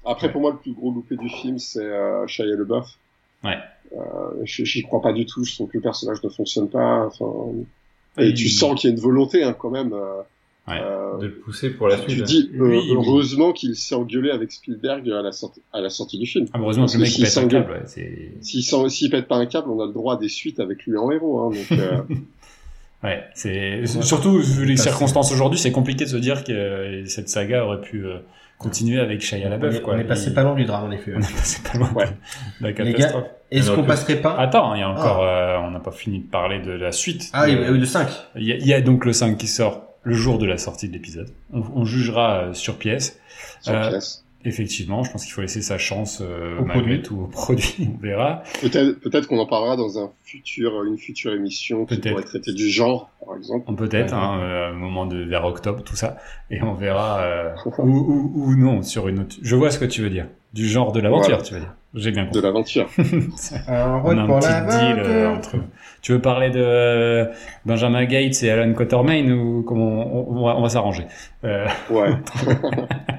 Après, 0.06 0.28
Ouais. 0.28 0.32
pour 0.32 0.41
moi, 0.41 0.52
le 0.52 0.57
plus 0.57 0.72
gros 0.73 0.91
loupé 0.91 1.15
du 1.18 1.30
film, 1.30 1.60
c'est 1.60 1.84
euh, 1.84 2.26
Shia 2.28 2.45
LaBeouf. 2.45 2.88
Ouais. 3.44 3.57
Euh, 3.95 3.99
J'y 4.45 4.82
crois 4.84 5.02
pas 5.02 5.11
du 5.14 5.26
tout. 5.26 5.44
Je 5.44 5.53
trouve 5.56 5.68
que 5.69 5.78
le 5.78 5.82
personnage 5.84 6.23
ne 6.23 6.30
fonctionne 6.30 6.69
pas. 6.69 7.06
Enfin, 7.07 7.26
et 8.18 8.34
tu 8.34 8.49
sens 8.49 8.80
qu'il 8.80 8.90
y 8.90 8.94
a 8.94 8.95
une 8.95 9.02
volonté 9.02 9.44
hein, 9.44 9.53
quand 9.57 9.69
même. 9.69 9.94
Euh, 10.67 10.71
Ouais. 10.71 10.79
euh, 10.81 11.17
De 11.19 11.25
le 11.25 11.33
pousser 11.33 11.71
pour 11.71 11.88
la 11.88 11.97
tu 11.97 12.11
suite. 12.11 12.23
dis 12.23 12.51
euh, 12.55 12.63
Oui, 12.63 12.77
oui. 12.77 12.93
heureusement 12.95 13.51
qu'il 13.51 13.75
s'est 13.75 13.95
engueulé 13.95 14.29
avec 14.31 14.51
Spielberg 14.51 15.09
à 15.09 15.21
la 15.21 15.31
sortie, 15.31 15.61
à 15.73 15.81
la 15.81 15.89
sortie 15.89 16.19
du 16.19 16.25
film. 16.27 16.45
Ah, 16.53 16.59
heureusement 16.61 16.85
que 16.85 16.93
le 16.93 16.99
mec 16.99 17.09
s'il 17.09 17.23
pète 17.25 17.38
un 17.38 17.47
câble, 17.47 17.71
ouais. 17.71 18.89
S'il 18.89 19.09
pète 19.09 19.27
pas 19.27 19.38
un 19.38 19.45
câble, 19.47 19.69
on 19.71 19.81
a 19.81 19.85
le 19.88 19.93
droit 19.93 20.15
à 20.15 20.17
des 20.17 20.29
suites 20.29 20.59
avec 20.59 20.83
lui 20.85 20.97
en 20.97 21.09
héros. 21.11 21.39
Hein, 21.41 21.49
donc, 21.51 21.79
euh, 21.79 22.01
Ouais, 23.03 23.23
c'est 23.33 23.88
surtout 24.03 24.38
vu 24.38 24.63
les 24.65 24.77
circonstances 24.77 25.31
aujourd'hui, 25.31 25.57
c'est 25.59 25.71
compliqué 25.71 26.05
de 26.05 26.09
se 26.09 26.17
dire 26.17 26.43
que 26.43 26.51
euh, 26.51 27.05
cette 27.07 27.29
saga 27.29 27.65
aurait 27.65 27.81
pu 27.81 28.05
euh, 28.05 28.17
continuer 28.59 28.99
avec 28.99 29.21
Shia 29.21 29.47
On 29.47 29.49
LaBeouf 29.49 29.79
quoi. 29.81 29.95
on 29.95 29.97
est 29.97 30.03
passé 30.03 30.27
Il- 30.27 30.35
pas 30.35 30.43
loin 30.43 30.53
du 30.53 30.65
drame 30.65 30.83
en 30.88 30.91
effet. 30.91 31.11
on 31.15 31.19
est 31.19 31.35
passé 31.35 31.61
pas 31.63 31.79
loin 31.79 31.91
Ouais. 31.95 32.05
de 32.05 32.67
la 32.67 32.69
Les 32.69 32.75
gars, 32.75 32.97
catastrophe. 32.99 33.25
Est-ce 33.49 33.71
qu'on 33.71 33.83
passerait 33.83 34.21
pas 34.21 34.38
Attends, 34.38 34.75
il 34.75 34.81
y 34.81 34.83
a 34.83 34.89
encore, 34.89 35.23
euh, 35.23 35.57
on 35.63 35.71
n'a 35.71 35.79
pas 35.79 35.89
fini 35.91 36.19
de 36.19 36.27
parler 36.29 36.59
de 36.59 36.71
la 36.73 36.91
suite. 36.91 37.31
Ah 37.33 37.45
oui, 37.47 37.57
oui, 37.71 37.79
le 37.79 37.85
5. 37.85 38.07
Il 38.35 38.43
y, 38.43 38.51
a, 38.51 38.55
il 38.57 38.67
y 38.67 38.73
a 38.73 38.81
donc 38.81 39.03
le 39.03 39.13
5 39.13 39.35
qui 39.35 39.47
sort 39.47 39.90
le 40.03 40.14
jour 40.14 40.38
de 40.40 40.45
la 40.45 40.57
sortie 40.57 40.88
de 40.88 40.94
l'épisode. 40.94 41.30
On, 41.53 41.61
on 41.76 41.86
jugera 41.86 42.44
euh, 42.49 42.53
sur 42.53 42.78
pièce. 42.78 43.19
sur 43.61 43.73
Euh, 43.73 43.90
pièce. 43.90 44.23
Effectivement, 44.44 45.03
je 45.03 45.11
pense 45.11 45.23
qu'il 45.23 45.34
faut 45.34 45.41
laisser 45.41 45.61
sa 45.61 45.78
chance 45.78 46.19
euh, 46.19 46.57
Au 46.57 46.65
malgré 46.65 46.82
produit. 46.82 47.02
tout 47.03 47.15
au 47.19 47.28
produit. 47.28 47.90
On 47.95 48.02
verra. 48.02 48.41
Peut-être 48.61 48.99
peut-être 48.99 49.28
qu'on 49.28 49.38
en 49.38 49.45
parlera 49.45 49.76
dans 49.76 49.99
un 49.99 50.10
futur, 50.23 50.84
une 50.84 50.98
future 50.98 51.32
émission 51.34 51.86
qui 51.86 51.98
Peut-être. 51.98 52.14
pourrait 52.14 52.23
traiter 52.26 52.52
du 52.52 52.68
genre, 52.68 53.11
par 53.23 53.38
exemple. 53.38 53.65
On 53.68 53.76
peut-être, 53.76 54.14
Ouais. 54.14 54.19
hein, 54.19 54.40
euh, 54.41 54.72
au 54.73 54.78
moment 54.78 55.06
de 55.06 55.19
vers 55.23 55.45
octobre, 55.45 55.84
tout 55.84 55.95
ça, 55.95 56.18
et 56.49 56.60
on 56.64 56.73
verra 56.73 57.22
euh, 57.22 57.53
ou, 57.78 57.84
ou, 57.99 58.32
ou 58.48 58.56
non 58.56 58.82
sur 58.82 59.07
une 59.07 59.19
autre. 59.19 59.36
Je 59.44 59.56
vois 59.56 59.69
ce 59.69 59.78
que 59.78 59.86
tu 59.86 60.02
veux 60.02 60.10
dire. 60.10 60.26
Du 60.53 60.68
genre 60.68 60.91
de 60.91 61.02
l'aventure, 61.02 61.28
Voilà. 61.38 61.44
tu 61.44 61.53
veux 61.53 61.60
dire. 61.60 61.76
J'ai 61.93 62.11
bien 62.11 62.23
De 62.23 62.27
compris. 62.30 62.41
l'aventure. 62.43 62.89
Un 63.68 63.88
On 63.95 64.01
road 64.01 64.18
a 64.18 64.22
un 64.22 64.26
pour 64.26 64.39
petit 64.39 64.47
la 64.49 64.61
deal 64.61 64.99
euh, 64.99 65.30
entre. 65.30 65.55
Tu 66.01 66.13
veux 66.13 66.22
parler 66.22 66.49
de 66.49 66.61
euh, 66.63 67.26
Benjamin 67.65 68.05
Gates 68.05 68.41
et 68.43 68.49
Alan 68.49 68.72
Quatermain 68.73 69.30
ou 69.31 69.63
comment 69.63 69.85
on, 70.31 70.38
on 70.38 70.45
va, 70.45 70.55
on 70.57 70.61
va 70.61 70.69
s'arranger 70.69 71.05
euh, 71.43 71.68
Ouais. 71.89 72.09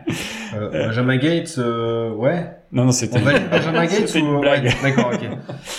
Euh, 0.55 0.87
Benjamin 0.87 1.16
Gates, 1.16 1.55
euh, 1.59 2.11
ouais. 2.12 2.47
Non, 2.73 2.85
non, 2.87 2.93
c'était. 2.93 3.19
On 3.19 3.23
valide 3.23 3.49
Benjamin 3.51 3.85
Gates 3.87 4.15
ou 4.15 4.19
une 4.19 4.41
blague. 4.41 4.65
ouais, 4.65 4.70
D'accord, 4.83 5.11
ok. 5.15 5.20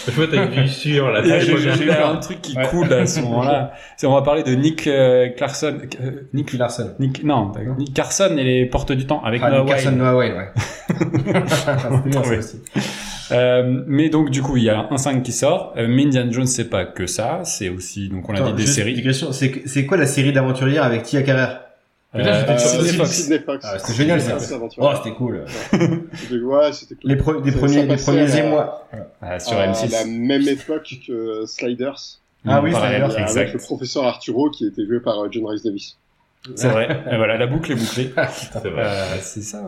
Je 0.08 0.12
vois 0.12 0.28
t'as 0.32 0.45
une 0.45 0.68
sûre 0.68 1.10
là. 1.12 1.22
J'ai 1.24 1.58
j'ai 1.58 1.91
un 1.91 2.16
truc 2.18 2.41
qui 2.41 2.56
Ouais. 2.58 2.68
coule 2.68 2.91
à 2.94 3.06
ce 3.06 3.20
moment-là. 3.22 3.72
C'est 3.98 4.06
on 4.08 4.14
va 4.14 4.22
parler 4.22 4.44
de 4.44 4.54
Nick 4.54 4.86
euh, 4.88 5.30
Clarkson, 5.36 5.78
euh, 6.02 6.12
Nick, 6.34 6.54
Larson. 6.54 6.91
Nick, 7.00 7.24
non, 7.24 7.52
Nick 7.78 7.94
Carson 7.94 8.36
et 8.38 8.44
les 8.44 8.66
portes 8.66 8.91
du 8.91 9.06
temps 9.08 9.24
avec 9.24 9.41
Ah, 9.44 9.50
Noah 9.50 9.60
Nick 9.64 9.70
Carson. 9.74 9.91
Noah 9.91 10.18
Wyle, 10.18 10.34
ouais. 10.34 10.52
Bien 12.06 12.22
Ouais. 12.22 12.38
aussi. 12.38 12.62
Euh, 13.32 13.84
mais 13.88 14.10
donc 14.10 14.30
du 14.30 14.41
coup, 14.41 14.58
il 14.58 14.64
y 14.64 14.70
a 14.70 14.88
un 14.91 14.98
5 14.98 15.24
qui 15.24 15.32
sort. 15.32 15.74
Euh, 15.78 15.88
mais 15.90 16.04
Indiana 16.06 16.32
Jones, 16.32 16.45
c'est 16.45 16.70
pas 16.70 16.86
que 16.86 17.08
ça, 17.08 17.40
c'est 17.44 17.70
aussi 17.70 18.10
donc 18.10 18.28
on 18.30 18.34
l'a 18.34 18.41
dit 18.41 18.54
des 18.54 18.68
séries. 18.68 18.95
une 18.95 19.04
question. 19.04 19.32
C'est 19.32 19.64
c'est 19.66 19.86
quoi 19.86 19.98
la 19.98 20.06
série 20.06 20.34
d'aventurière 20.34 20.84
avec 20.84 21.04
Tia 21.04 21.24
Carrère? 21.24 21.62
Euh, 22.15 22.57
Sidney 22.57 22.90
Fox. 22.94 23.30
Fox. 23.45 23.65
Ah, 23.68 23.80
c'était 23.80 23.94
génial, 23.98 24.22
ça. 24.22 24.38
Oh, 24.77 24.90
c'était 24.98 25.15
cool. 25.15 25.45
C'était- 25.72 26.35
Ouais, 26.40 26.72
c'était 26.73 26.95
cool. 26.95 27.10
Les, 27.10 27.15
pre- 27.15 27.41
des 27.41 27.52
Ça- 27.52 27.57
premiers, 27.57 27.88
passait 27.88 28.11
premiers 28.11 28.38
émois. 28.38 28.88
Ah, 29.22 29.40
sur 29.40 29.57
à 29.57 29.68
M6. 29.68 29.91
la 29.91 30.06
même 30.06 30.48
époque 30.48 30.94
que 31.07 31.45
Sliders. 31.48 32.19
Ah 32.45 32.61
oui, 32.61 32.72
Sliders, 32.72 33.06
avec 33.11 33.19
exact. 33.19 33.53
le 33.53 33.60
professeur 33.60 34.03
Arturo 34.06 34.49
qui 34.52 34.68
était 34.68 34.85
joué 34.85 34.99
par 34.99 35.23
euh, 35.23 35.27
John 35.31 35.45
Rhys 35.48 35.61
Davis. 35.64 35.98
C'est 36.56 36.68
vrai. 36.68 36.88
Et 37.10 37.15
voilà, 37.15 37.38
la 37.38 37.48
boucle 37.48 37.72
est 37.72 37.76
bouclée. 37.76 38.11
C'est 38.52 38.69
vrai. 38.69 38.84
Euh, 38.85 39.15
c'est 39.22 39.41
ça. 39.41 39.60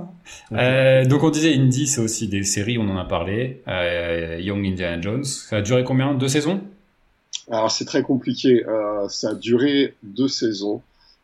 hein. 0.51 0.57
Euh, 0.57 1.05
donc 1.05 1.23
on 1.23 1.30
disait 1.30 1.55
Indie, 1.55 1.88
c'est 1.88 2.01
aussi 2.01 2.27
des 2.27 2.43
séries, 2.43 2.77
on 2.77 2.89
en 2.89 2.97
a 2.97 3.05
parlé. 3.05 3.61
Euh, 3.69 4.38
Young 4.41 4.65
Indiana 4.65 5.01
Jones. 5.01 5.23
Ça 5.23 5.55
a 5.57 5.61
duré 5.61 5.85
combien? 5.85 6.13
Deux 6.13 6.27
saisons? 6.27 6.59
Alors 7.49 7.72
c'est 7.72 7.85
très 7.85 8.01
compliqué. 8.01 8.65
Ça 9.07 9.30
a 9.30 9.34
duré 9.35 9.93
deux 10.03 10.27
saisons, 10.27 10.81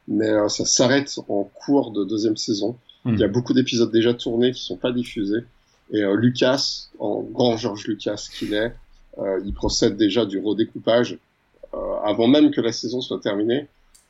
mais 0.07 0.30
euh, 0.30 0.48
ça 0.48 0.65
s'arrête 0.65 1.19
en 1.28 1.44
cours 1.44 1.91
de 1.91 2.03
deuxième 2.03 2.38
saison. 2.38 2.78
Hmm. 3.06 3.14
Il 3.14 3.19
y 3.19 3.23
a 3.23 3.28
beaucoup 3.28 3.53
d'épisodes 3.53 3.91
déjà 3.91 4.14
tournés 4.14 4.52
qui 4.52 4.64
sont 4.64 4.78
pas 4.78 4.91
diffusés. 4.91 5.44
Et 5.91 6.03
euh, 6.03 6.15
Lucas, 6.15 6.88
en 6.99 7.22
grand 7.22 7.57
George 7.57 7.86
Lucas 7.88 8.30
qu'il 8.38 8.53
est, 8.53 8.73
euh, 9.18 9.41
il 9.45 9.53
procède 9.53 9.98
déjà 9.98 10.26
du 10.26 10.40
redécoupage 10.40 11.18
euh, 11.73 11.78
avant 12.03 12.28
même 12.28 12.52
que 12.52 12.61
la 12.61 12.72
saison 12.72 13.02
soit 13.02 13.19
terminée. 13.19 13.68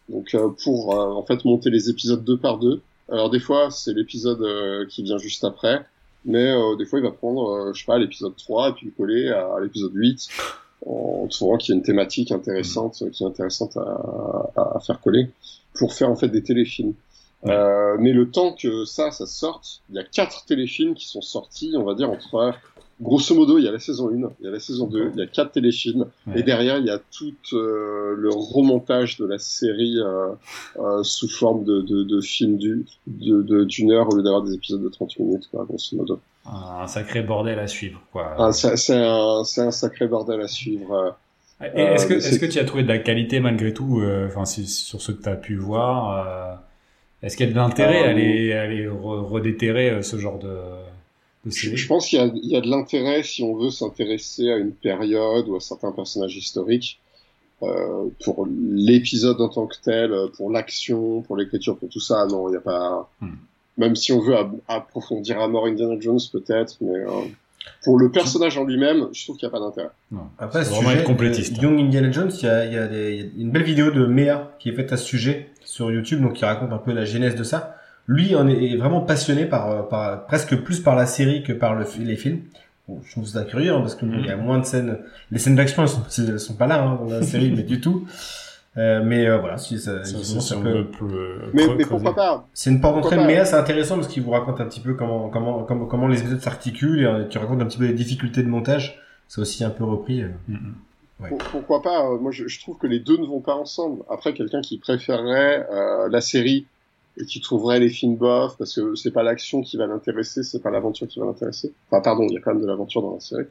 Donc 0.09 0.33
euh, 0.33 0.49
pour 0.63 0.93
euh, 0.93 1.13
en 1.13 1.23
fait 1.23 1.43
monter 1.45 1.69
les 1.69 1.89
épisodes 1.89 2.23
deux 2.23 2.37
par 2.37 2.57
deux. 2.59 2.81
Alors 3.09 3.29
des 3.29 3.39
fois 3.39 3.71
c'est 3.71 3.93
l'épisode 3.93 4.41
euh, 4.41 4.85
qui 4.87 5.03
vient 5.03 5.17
juste 5.17 5.43
après, 5.43 5.85
mais 6.25 6.51
euh, 6.51 6.75
des 6.75 6.85
fois 6.85 6.99
il 6.99 7.03
va 7.03 7.11
prendre 7.11 7.49
euh, 7.49 7.73
je 7.73 7.79
sais 7.79 7.85
pas 7.85 7.97
l'épisode 7.97 8.35
3 8.35 8.69
et 8.69 8.73
puis 8.73 8.85
le 8.87 8.91
coller 8.91 9.29
à, 9.29 9.55
à 9.55 9.59
l'épisode 9.59 9.91
8 9.93 10.27
en 10.85 11.27
trouvant 11.27 11.57
qu'il 11.57 11.73
y 11.73 11.75
a 11.75 11.77
une 11.77 11.83
thématique 11.83 12.31
intéressante 12.31 13.03
qui 13.11 13.23
est 13.23 13.27
intéressante 13.27 13.77
à, 13.77 14.51
à, 14.55 14.77
à 14.77 14.79
faire 14.79 14.99
coller 14.99 15.29
pour 15.75 15.93
faire 15.93 16.09
en 16.09 16.15
fait 16.15 16.29
des 16.29 16.43
téléfilms. 16.43 16.93
Ouais. 17.43 17.51
Euh, 17.51 17.97
mais 17.99 18.13
le 18.13 18.29
temps 18.29 18.53
que 18.53 18.85
ça, 18.85 19.09
ça 19.11 19.25
sorte, 19.25 19.81
il 19.89 19.95
y 19.95 19.99
a 19.99 20.03
quatre 20.03 20.45
téléfilms 20.45 20.93
qui 20.93 21.07
sont 21.07 21.21
sortis, 21.21 21.73
on 21.75 21.83
va 21.83 21.95
dire 21.95 22.09
entre 22.09 22.53
grosso 22.99 23.33
modo, 23.33 23.57
il 23.57 23.63
y 23.63 23.67
a 23.67 23.71
la 23.71 23.79
saison 23.79 24.09
1, 24.09 24.29
il 24.39 24.45
y 24.45 24.47
a 24.47 24.51
la 24.51 24.59
saison 24.59 24.85
2, 24.85 25.09
il 25.15 25.19
y 25.19 25.23
a 25.23 25.25
quatre 25.25 25.53
téléfilms, 25.53 26.05
Ouais. 26.27 26.39
et 26.39 26.43
derrière 26.43 26.77
il 26.77 26.85
y 26.85 26.91
a 26.91 26.99
tout 26.99 27.33
euh, 27.53 28.13
le 28.15 28.29
remontage 28.31 29.17
de 29.17 29.25
la 29.25 29.39
série 29.39 29.97
euh, 29.97 30.27
euh, 30.77 31.01
sous 31.01 31.27
forme 31.27 31.63
de, 31.63 31.81
de, 31.81 32.03
de 32.03 32.21
film 32.21 32.57
du, 32.57 32.85
de, 33.07 33.41
de- 33.41 33.63
d'une 33.63 33.91
heure 33.91 34.07
au 34.13 34.15
lieu 34.17 34.21
d'avoir 34.21 34.43
des 34.43 34.53
épisodes 34.53 34.83
de 34.83 34.89
30 34.89 35.17
minutes, 35.17 35.47
quoi, 35.49 35.65
grosso 35.65 35.97
modo. 35.97 36.19
Un 36.45 36.85
sacré 36.85 37.23
bordel 37.23 37.57
à 37.57 37.65
suivre, 37.67 37.99
quoi. 38.11 38.35
Ah, 38.37 38.51
c'est 38.51 38.77
c'est 38.77 38.97
un, 38.97 39.43
c'est 39.45 39.61
un 39.61 39.71
sacré 39.71 40.07
bordel 40.07 40.41
à 40.41 40.47
suivre. 40.47 41.15
Euh. 41.63 41.93
Est-ce 41.95 42.07
que, 42.07 42.13
est-ce 42.15 42.29
c'est- 42.31 42.39
que 42.39 42.45
tu 42.45 42.59
as 42.59 42.65
trouvé 42.65 42.83
de 42.83 42.87
la 42.87 42.97
qualité 42.99 43.39
malgré 43.39 43.73
tout, 43.73 44.01
euh, 44.01 44.27
enfin, 44.27 44.45
si- 44.45 44.67
sur 44.67 45.01
ce 45.01 45.11
que 45.11 45.21
tu 45.23 45.29
as 45.29 45.35
pu 45.35 45.55
voir, 45.55 46.27
euh, 46.27 46.55
est-ce 47.23 47.37
qu'il 47.37 47.45
y 47.45 47.49
a 47.49 47.51
de 47.51 47.57
l'intérêt 47.57 48.03
à 48.03 48.09
aller, 48.09 48.53
à 48.53 48.61
aller 48.63 48.87
re- 48.87 49.21
redéterrer 49.25 50.01
ce 50.03 50.17
genre 50.17 50.39
de, 50.39 50.47
de 51.45 51.51
Je, 51.51 51.75
je 51.75 51.87
pense 51.87 52.07
qu'il 52.07 52.19
y 52.19 52.21
a, 52.21 52.31
il 52.33 52.49
y 52.49 52.55
a 52.55 52.61
de 52.61 52.69
l'intérêt 52.69 53.23
si 53.23 53.43
on 53.43 53.55
veut 53.55 53.69
s'intéresser 53.71 54.49
à 54.51 54.57
une 54.57 54.71
période 54.73 55.47
ou 55.47 55.55
à 55.55 55.59
certains 55.59 55.91
personnages 55.91 56.35
historiques. 56.37 56.99
Euh, 57.63 58.07
pour 58.25 58.47
l'épisode 58.49 59.39
en 59.39 59.47
tant 59.49 59.67
que 59.67 59.75
tel, 59.83 60.11
pour 60.35 60.49
l'action, 60.49 61.21
pour 61.21 61.37
l'écriture, 61.37 61.77
pour 61.77 61.89
tout 61.89 61.99
ça, 61.99 62.25
non, 62.25 62.47
il 62.47 62.53
n'y 62.53 62.57
a 62.57 62.61
pas. 62.61 63.07
Hmm. 63.21 63.35
Même 63.77 63.95
si 63.95 64.11
on 64.11 64.19
veut 64.19 64.35
approfondir 64.67 65.39
à 65.39 65.47
mort 65.47 65.67
Indiana 65.67 65.93
Jones, 65.99 66.19
peut-être, 66.31 66.77
mais 66.81 66.89
euh, 66.97 67.07
pour 67.83 67.99
le 67.99 68.09
personnage 68.11 68.57
en 68.57 68.63
lui-même, 68.63 69.07
je 69.13 69.23
trouve 69.23 69.37
qu'il 69.37 69.47
n'y 69.47 69.53
a 69.55 69.57
pas 69.57 69.63
d'intérêt. 69.63 69.89
Non. 70.11 70.21
Après, 70.39 70.59
C'est 70.63 70.69
ce 70.69 70.75
vraiment 70.75 70.89
sujet, 70.89 71.01
être 71.01 71.07
complétiste. 71.07 71.57
euh, 71.57 71.61
Young 71.63 71.79
Indiana 71.79 72.11
Jones, 72.11 72.31
il 72.41 72.45
y 72.45 72.49
a, 72.49 72.65
il 72.65 72.73
y, 72.73 72.77
a 72.77 72.87
des- 72.87 73.13
il 73.33 73.37
y 73.37 73.41
a 73.41 73.43
une 73.45 73.51
belle 73.51 73.63
vidéo 73.63 73.91
de 73.91 74.05
Mea 74.05 74.51
qui 74.59 74.69
est 74.69 74.73
faite 74.73 74.91
à 74.93 74.97
ce 74.97 75.05
sujet 75.05 75.49
sur 75.65 75.91
YouTube, 75.91 76.21
donc 76.21 76.33
qui 76.33 76.45
raconte 76.45 76.71
un 76.73 76.77
peu 76.77 76.91
la 76.93 77.05
genèse 77.05 77.35
de 77.35 77.43
ça. 77.43 77.75
Lui 78.07 78.35
en 78.35 78.47
est, 78.47 78.75
vraiment 78.77 79.01
passionné 79.01 79.45
par, 79.45 79.69
euh, 79.71 79.81
par 79.83 80.25
presque 80.25 80.55
plus 80.57 80.79
par 80.79 80.95
la 80.95 81.05
série 81.05 81.43
que 81.43 81.53
par 81.53 81.75
le, 81.75 81.85
les 81.99 82.15
films. 82.15 82.41
Bon, 82.87 82.99
je 83.05 83.11
trouve 83.11 83.27
ça 83.27 83.43
curieux 83.43 83.71
hein, 83.73 83.79
parce 83.81 83.95
que 83.95 84.05
Mhm. 84.05 84.19
il 84.19 84.25
y 84.25 84.29
a 84.31 84.35
moins 84.37 84.59
de 84.59 84.65
scènes. 84.65 84.97
Les 85.31 85.37
scènes 85.39 85.55
d'action, 85.55 85.83
elles 85.83 85.89
sont, 85.89 86.03
elles 86.17 86.39
sont 86.39 86.55
pas 86.55 86.67
là 86.67 86.81
hein, 86.83 86.99
dans 86.99 87.09
la 87.13 87.21
série, 87.23 87.51
mais 87.55 87.63
du 87.63 87.79
tout. 87.79 88.05
Euh, 88.77 89.01
mais 89.03 89.27
euh, 89.27 89.37
voilà, 89.37 89.57
si 89.57 89.77
ça, 89.79 89.97
peut- 90.61 90.85
plus, 90.89 91.05
euh, 91.13 91.49
Mais, 91.53 91.67
mais 91.77 91.83
pourquoi 91.85 92.15
pas 92.15 92.47
c'est 92.53 92.69
une 92.69 92.79
porte 92.79 92.95
d'entrée 92.95 93.17
Mea, 93.17 93.43
c'est 93.43 93.57
intéressant 93.57 93.95
parce 93.95 94.07
qu'il 94.07 94.23
vous 94.23 94.31
raconte 94.31 94.61
un 94.61 94.65
petit 94.65 94.79
peu 94.79 94.93
comment 94.93 95.29
comment 95.29 95.63
comment, 95.63 95.85
comment 95.87 96.07
les 96.07 96.19
épisodes 96.21 96.39
s'articulent 96.39 97.05
et 97.25 97.27
tu 97.27 97.37
racontes 97.37 97.61
un 97.61 97.65
petit 97.65 97.77
peu 97.77 97.85
les 97.85 97.93
difficultés 97.93 98.43
de 98.43 98.47
montage. 98.47 99.01
C'est 99.27 99.41
aussi 99.41 99.63
un 99.65 99.69
peu 99.71 99.83
repris. 99.83 100.23
Mm, 100.23 100.29
mm. 100.53 100.75
Ouais. 101.19 101.29
Pour- 101.29 101.37
Pourquoi 101.39 101.81
pas 101.81 102.09
Moi, 102.17 102.31
je, 102.31 102.47
je 102.47 102.59
trouve 102.61 102.77
que 102.77 102.87
les 102.87 102.99
deux 102.99 103.17
ne 103.17 103.25
vont 103.27 103.41
pas 103.41 103.55
ensemble. 103.55 104.03
Après, 104.09 104.33
quelqu'un 104.33 104.61
qui 104.61 104.77
préférerait 104.77 105.67
euh, 105.71 106.07
la 106.09 106.21
série 106.21 106.65
et 107.17 107.25
qui 107.25 107.41
trouverait 107.41 107.79
les 107.81 107.89
films 107.89 108.15
bof 108.15 108.55
parce 108.57 108.73
que 108.73 108.95
c'est 108.95 109.11
pas 109.11 109.21
l'action 109.21 109.61
qui 109.61 109.75
va 109.75 109.85
l'intéresser, 109.85 110.43
c'est 110.43 110.61
pas 110.63 110.71
l'aventure 110.71 111.07
qui 111.09 111.19
va 111.19 111.25
l'intéresser. 111.25 111.73
Enfin, 111.91 112.01
pardon, 112.01 112.25
il 112.29 112.33
y 112.35 112.37
a 112.37 112.39
quand 112.39 112.53
même 112.53 112.61
de 112.61 112.67
l'aventure 112.67 113.01
dans 113.01 113.15
la 113.15 113.19
série. 113.19 113.45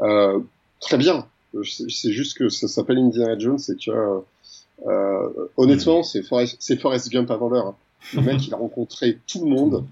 Euh, 0.00 0.40
très 0.80 0.96
bien. 0.98 1.26
C'est 1.62 1.88
c'est 1.88 2.10
juste 2.10 2.36
que 2.36 2.48
ça 2.48 2.66
s'appelle 2.66 2.98
Indiana 2.98 3.38
Jones 3.38 3.58
et 3.68 3.76
que 3.76 4.20
euh, 4.86 5.28
honnêtement, 5.56 6.02
c'est 6.02 6.22
Forrest, 6.22 6.56
c'est 6.60 6.76
Forrest 6.80 7.10
Gump 7.10 7.30
avant 7.30 7.48
l'heure. 7.48 7.66
hein. 7.68 7.76
Le 8.14 8.20
mec, 8.22 8.46
il 8.46 8.52
a 8.52 8.56
rencontré 8.58 9.18
tout 9.26 9.44
le 9.44 9.50
monde. 9.50 9.84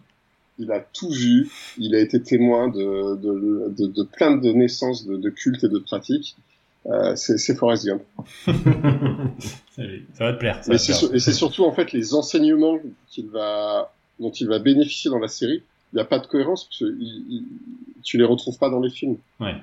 Il 0.59 0.71
a 0.71 0.81
tout 0.81 1.09
vu, 1.11 1.51
il 1.79 1.95
a 1.95 1.99
été 1.99 2.23
témoin 2.23 2.69
de, 2.69 3.17
de, 3.17 3.69
de, 3.77 3.87
de 3.87 4.03
plein 4.03 4.37
de 4.37 4.53
naissances 4.53 5.07
de, 5.07 5.17
de 5.17 5.31
cultes 5.31 5.65
et 5.65 5.69
de 5.69 5.79
pratiques. 5.79 6.37
Euh, 6.87 7.15
c'est 7.17 7.39
c'est 7.39 7.55
Forrest 7.57 7.87
Gump. 7.87 8.03
Salut. 9.77 10.07
Ça 10.15 10.25
va 10.25 10.33
te 10.35 10.39
plaire. 10.39 10.63
ça 10.63 10.71
va 10.73 10.79
te 10.79 10.83
c'est 10.83 10.87
plaire. 10.93 10.99
sur- 10.99 11.15
et 11.15 11.19
c'est 11.21 11.33
surtout 11.33 11.65
en 11.65 11.73
fait 11.73 11.93
les 11.93 12.15
enseignements 12.15 12.79
qu'il 13.09 13.29
va, 13.31 13.93
dont 14.21 14.31
il 14.31 14.47
va 14.49 14.59
bénéficier 14.59 15.11
dans 15.11 15.19
la 15.19 15.29
série. 15.29 15.63
Il 15.93 15.97
n'y 15.97 16.03
a 16.03 16.05
pas 16.05 16.19
de 16.19 16.27
cohérence 16.27 16.65
parce 16.65 16.79
que 16.81 16.85
il- 16.99 17.25
il- 17.31 17.45
tu 18.03 18.19
les 18.19 18.25
retrouves 18.25 18.59
pas 18.59 18.69
dans 18.71 18.81
les 18.81 18.91
films. 18.91 19.17
Ouais. 19.41 19.55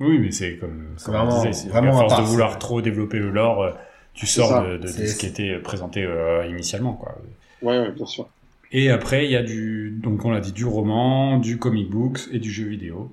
Oui, 0.00 0.18
mais 0.18 0.30
c'est 0.32 0.56
comme, 0.56 0.88
C'est 0.96 1.06
comme 1.06 1.14
vraiment- 1.14 1.32
on 1.40 1.44
disait, 1.44 1.52
c'est 1.52 1.68
vraiment 1.68 1.98
à 2.00 2.04
à 2.04 2.08
force 2.08 2.20
de 2.20 2.26
vouloir 2.26 2.58
trop 2.58 2.80
développer 2.82 3.18
le 3.18 3.30
lore, 3.30 3.62
euh, 3.62 3.70
tu 4.14 4.26
sors 4.26 4.48
ça. 4.48 4.62
de, 4.62 4.76
de- 4.76 4.82
de 4.82 4.86
C'est- 4.88 5.06
ce 5.08 5.18
qui 5.18 5.26
était 5.26 5.58
présenté 5.58 6.02
euh, 6.02 6.46
initialement, 6.46 6.94
quoi. 6.94 7.16
Ouais, 7.62 7.78
ouais, 7.78 7.90
bien 7.92 8.06
sûr. 8.06 8.28
Et 8.72 8.90
après, 8.90 9.24
il 9.26 9.30
y 9.30 9.36
a 9.36 9.42
du, 9.42 9.90
donc 10.02 10.24
on 10.24 10.30
l'a 10.30 10.40
dit, 10.40 10.52
du 10.52 10.64
roman, 10.64 11.38
du 11.38 11.58
comic 11.58 11.88
books 11.90 12.20
et 12.32 12.38
du 12.38 12.50
jeu 12.50 12.64
vidéo. 12.64 13.12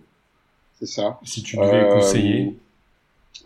C'est 0.79 0.87
ça. 0.87 1.19
Si 1.23 1.43
tu 1.43 1.57
devais 1.57 1.83
Euh, 1.83 1.93
conseiller. 1.93 2.57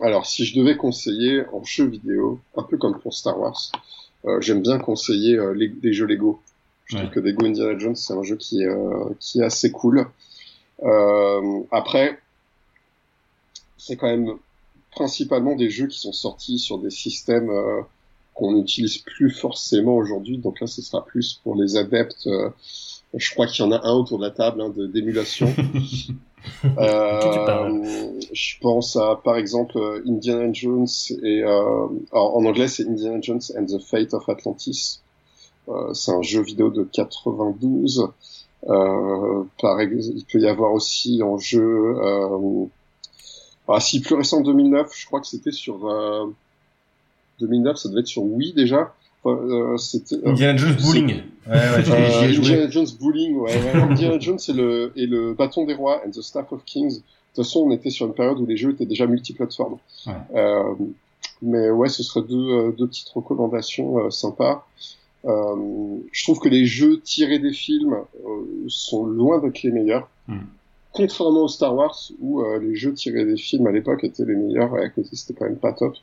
Alors, 0.00 0.26
si 0.26 0.44
je 0.46 0.58
devais 0.58 0.76
conseiller 0.76 1.42
en 1.52 1.62
jeu 1.64 1.86
vidéo, 1.86 2.40
un 2.56 2.62
peu 2.62 2.76
comme 2.78 2.98
pour 2.98 3.12
Star 3.14 3.38
Wars, 3.38 3.70
euh, 4.24 4.40
j'aime 4.40 4.62
bien 4.62 4.78
conseiller 4.78 5.38
les, 5.54 5.70
les 5.82 5.92
jeux 5.92 6.06
Lego. 6.06 6.40
Je 6.86 6.96
Ouais. 6.96 7.02
trouve 7.02 7.14
que 7.14 7.20
Lego 7.20 7.44
Indiana 7.46 7.78
Jones, 7.78 7.96
c'est 7.96 8.12
un 8.14 8.22
jeu 8.22 8.36
qui, 8.36 8.62
est, 8.62 8.68
qui 9.20 9.40
est 9.40 9.44
assez 9.44 9.70
cool. 9.70 10.06
Après, 11.70 12.18
c'est 13.78 13.96
quand 13.96 14.06
même 14.08 14.34
principalement 14.96 15.54
des 15.54 15.70
jeux 15.70 15.86
qui 15.86 16.00
sont 16.00 16.12
sortis 16.12 16.58
sur 16.58 16.78
des 16.78 16.90
systèmes 16.90 17.50
euh, 17.50 17.82
qu'on 18.34 18.52
n'utilise 18.52 18.98
plus 18.98 19.30
forcément 19.30 19.94
aujourd'hui. 19.94 20.38
Donc 20.38 20.60
là, 20.60 20.66
ce 20.66 20.82
sera 20.82 21.04
plus 21.04 21.40
pour 21.44 21.54
les 21.54 21.76
adeptes. 21.76 22.26
euh, 22.26 22.48
je 23.14 23.30
crois 23.32 23.46
qu'il 23.46 23.64
y 23.64 23.68
en 23.68 23.72
a 23.72 23.86
un 23.86 23.92
autour 23.92 24.18
de 24.18 24.24
la 24.24 24.30
table 24.30 24.60
hein, 24.60 24.70
de- 24.76 24.86
d'émulation. 24.86 25.48
Euh, 26.78 28.20
je 28.32 28.54
pense 28.60 28.94
à, 28.94 29.20
par 29.24 29.36
exemple, 29.36 29.76
euh, 29.78 30.00
Indiana 30.06 30.52
Jones 30.52 30.86
et 31.24 31.42
euh, 31.42 31.86
alors, 32.12 32.36
en 32.36 32.44
anglais 32.44 32.68
c'est 32.68 32.86
Indiana 32.86 33.18
Jones 33.20 33.40
and 33.58 33.66
the 33.66 33.80
Fate 33.82 34.14
of 34.14 34.28
Atlantis. 34.28 35.00
Euh, 35.68 35.92
c'est 35.92 36.12
un 36.12 36.22
jeu 36.22 36.42
vidéo 36.42 36.70
de 36.70 36.84
92. 36.84 38.08
Euh, 38.68 39.42
par 39.60 39.82
il 39.82 40.24
peut 40.32 40.38
y 40.38 40.46
avoir 40.46 40.72
aussi 40.72 41.20
en 41.20 41.36
jeu, 41.36 41.96
euh, 42.00 42.66
ah 43.68 43.80
si 43.80 44.00
plus 44.00 44.14
récent 44.14 44.40
2009, 44.40 44.90
je 44.96 45.06
crois 45.06 45.20
que 45.20 45.26
c'était 45.26 45.52
sur 45.52 45.86
euh, 45.88 46.26
2009, 47.40 47.76
ça 47.76 47.88
devait 47.88 48.00
être 48.00 48.06
sur 48.06 48.22
Wii 48.22 48.52
déjà. 48.54 48.94
Enfin, 49.22 49.40
euh, 49.42 49.76
c'était 49.76 50.16
euh, 50.16 50.30
Indiana 50.30 50.56
Jones 50.56 50.76
Bowling. 50.82 51.06
Ouais, 51.46 51.52
ouais, 51.54 51.84
j'y 51.84 51.90
ai- 51.90 51.94
euh, 51.94 52.10
j'y 52.10 52.24
ai 52.24 52.32
joué. 52.32 52.44
Indiana 52.46 52.70
Jones 52.70 52.86
Bowling, 53.00 53.36
ouais, 53.36 53.52
ouais. 53.54 53.80
Indiana 53.90 54.18
Jones 54.20 54.38
et 54.48 54.52
le, 54.52 54.92
et 54.96 55.06
le 55.06 55.34
bâton 55.34 55.64
des 55.66 55.74
rois 55.74 56.00
and 56.06 56.10
the 56.10 56.22
staff 56.22 56.52
of 56.52 56.64
kings. 56.64 56.90
De 56.98 57.02
toute 57.34 57.44
façon, 57.44 57.60
on 57.66 57.70
était 57.72 57.90
sur 57.90 58.06
une 58.06 58.14
période 58.14 58.38
où 58.40 58.46
les 58.46 58.56
jeux 58.56 58.70
étaient 58.70 58.86
déjà 58.86 59.06
multiplateformes. 59.06 59.78
Ouais. 60.06 60.12
Euh, 60.36 60.62
mais 61.42 61.70
ouais, 61.70 61.88
ce 61.88 62.02
serait 62.02 62.22
deux, 62.26 62.36
euh, 62.50 62.72
deux 62.72 62.86
petites 62.86 63.08
recommandations 63.10 63.98
euh, 63.98 64.10
sympas. 64.10 64.66
Euh, 65.26 65.96
je 66.12 66.22
trouve 66.24 66.38
que 66.38 66.48
les 66.48 66.64
jeux 66.66 67.00
tirés 67.00 67.38
des 67.40 67.52
films 67.52 67.94
euh, 67.94 68.28
sont 68.68 69.04
loin 69.04 69.38
d'être 69.40 69.62
les 69.62 69.70
meilleurs. 69.72 70.08
Mm. 70.28 70.38
Contrairement 70.96 71.42
aux 71.42 71.48
Star 71.48 71.74
Wars, 71.74 71.96
où 72.20 72.40
euh, 72.40 72.58
les 72.58 72.74
jeux 72.74 72.94
tirés 72.94 73.24
des 73.26 73.36
films 73.36 73.66
à 73.66 73.72
l'époque 73.72 74.02
étaient 74.02 74.24
les 74.24 74.34
meilleurs, 74.34 74.76
et 74.78 74.82
à 74.84 74.88
côté 74.88 75.10
c'était 75.12 75.34
quand 75.38 75.44
même 75.44 75.58
pas 75.58 75.72
top. 75.74 75.94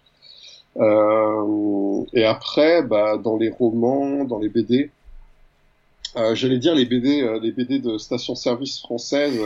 Euh, 0.78 2.04
et 2.14 2.24
après, 2.26 2.84
bah, 2.84 3.18
dans 3.18 3.38
les 3.38 3.50
romans, 3.50 4.24
dans 4.26 4.40
les 4.40 4.50
BD, 4.50 4.92
euh, 6.16 6.36
j'allais 6.36 6.60
dire 6.60 6.76
les 6.76 6.86
BD, 6.86 7.28
les 7.42 7.52
BD 7.52 7.80
de 7.80 7.98
station-service 7.98 8.80
française. 8.82 9.40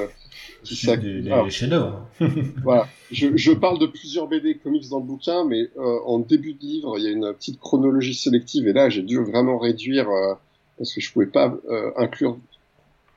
qui 0.64 0.76
C'est 0.76 0.88
s'ac- 0.88 1.02
des, 1.02 1.32
alors, 1.32 1.50
chefs-d'œuvre. 1.50 2.06
voilà. 2.64 2.88
Je, 3.12 3.38
je 3.38 3.52
parle 3.54 3.80
de 3.80 3.86
plusieurs 3.86 4.28
BD 4.28 4.56
comics 4.56 4.90
dans 4.90 5.00
le 5.00 5.06
bouquin, 5.06 5.46
mais 5.46 5.70
en 6.06 6.20
début 6.20 6.54
de 6.54 6.60
livre, 6.60 6.98
il 6.98 7.06
y 7.06 7.08
a 7.08 7.12
une 7.12 7.34
petite 7.34 7.60
chronologie 7.60 8.16
sélective, 8.16 8.68
et 8.68 8.74
là, 8.74 8.90
j'ai 8.90 9.02
dû 9.04 9.18
vraiment 9.24 9.58
réduire 9.60 10.08
parce 10.78 10.94
que 10.94 11.00
je 11.00 11.12
pouvais 11.14 11.26
pas 11.28 11.56
inclure 11.96 12.38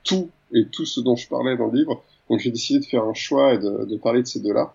tout 0.04 0.30
et 0.54 0.66
tout 0.66 0.86
ce 0.86 1.00
dont 1.00 1.16
je 1.16 1.28
parlais 1.28 1.56
dans 1.56 1.66
le 1.68 1.78
livre. 1.78 2.02
Donc, 2.30 2.38
j'ai 2.40 2.50
décidé 2.50 2.78
de 2.80 2.84
faire 2.86 3.04
un 3.04 3.12
choix 3.14 3.54
et 3.54 3.58
de, 3.58 3.84
de 3.84 3.96
parler 3.96 4.22
de 4.22 4.26
ces 4.26 4.40
deux-là. 4.40 4.72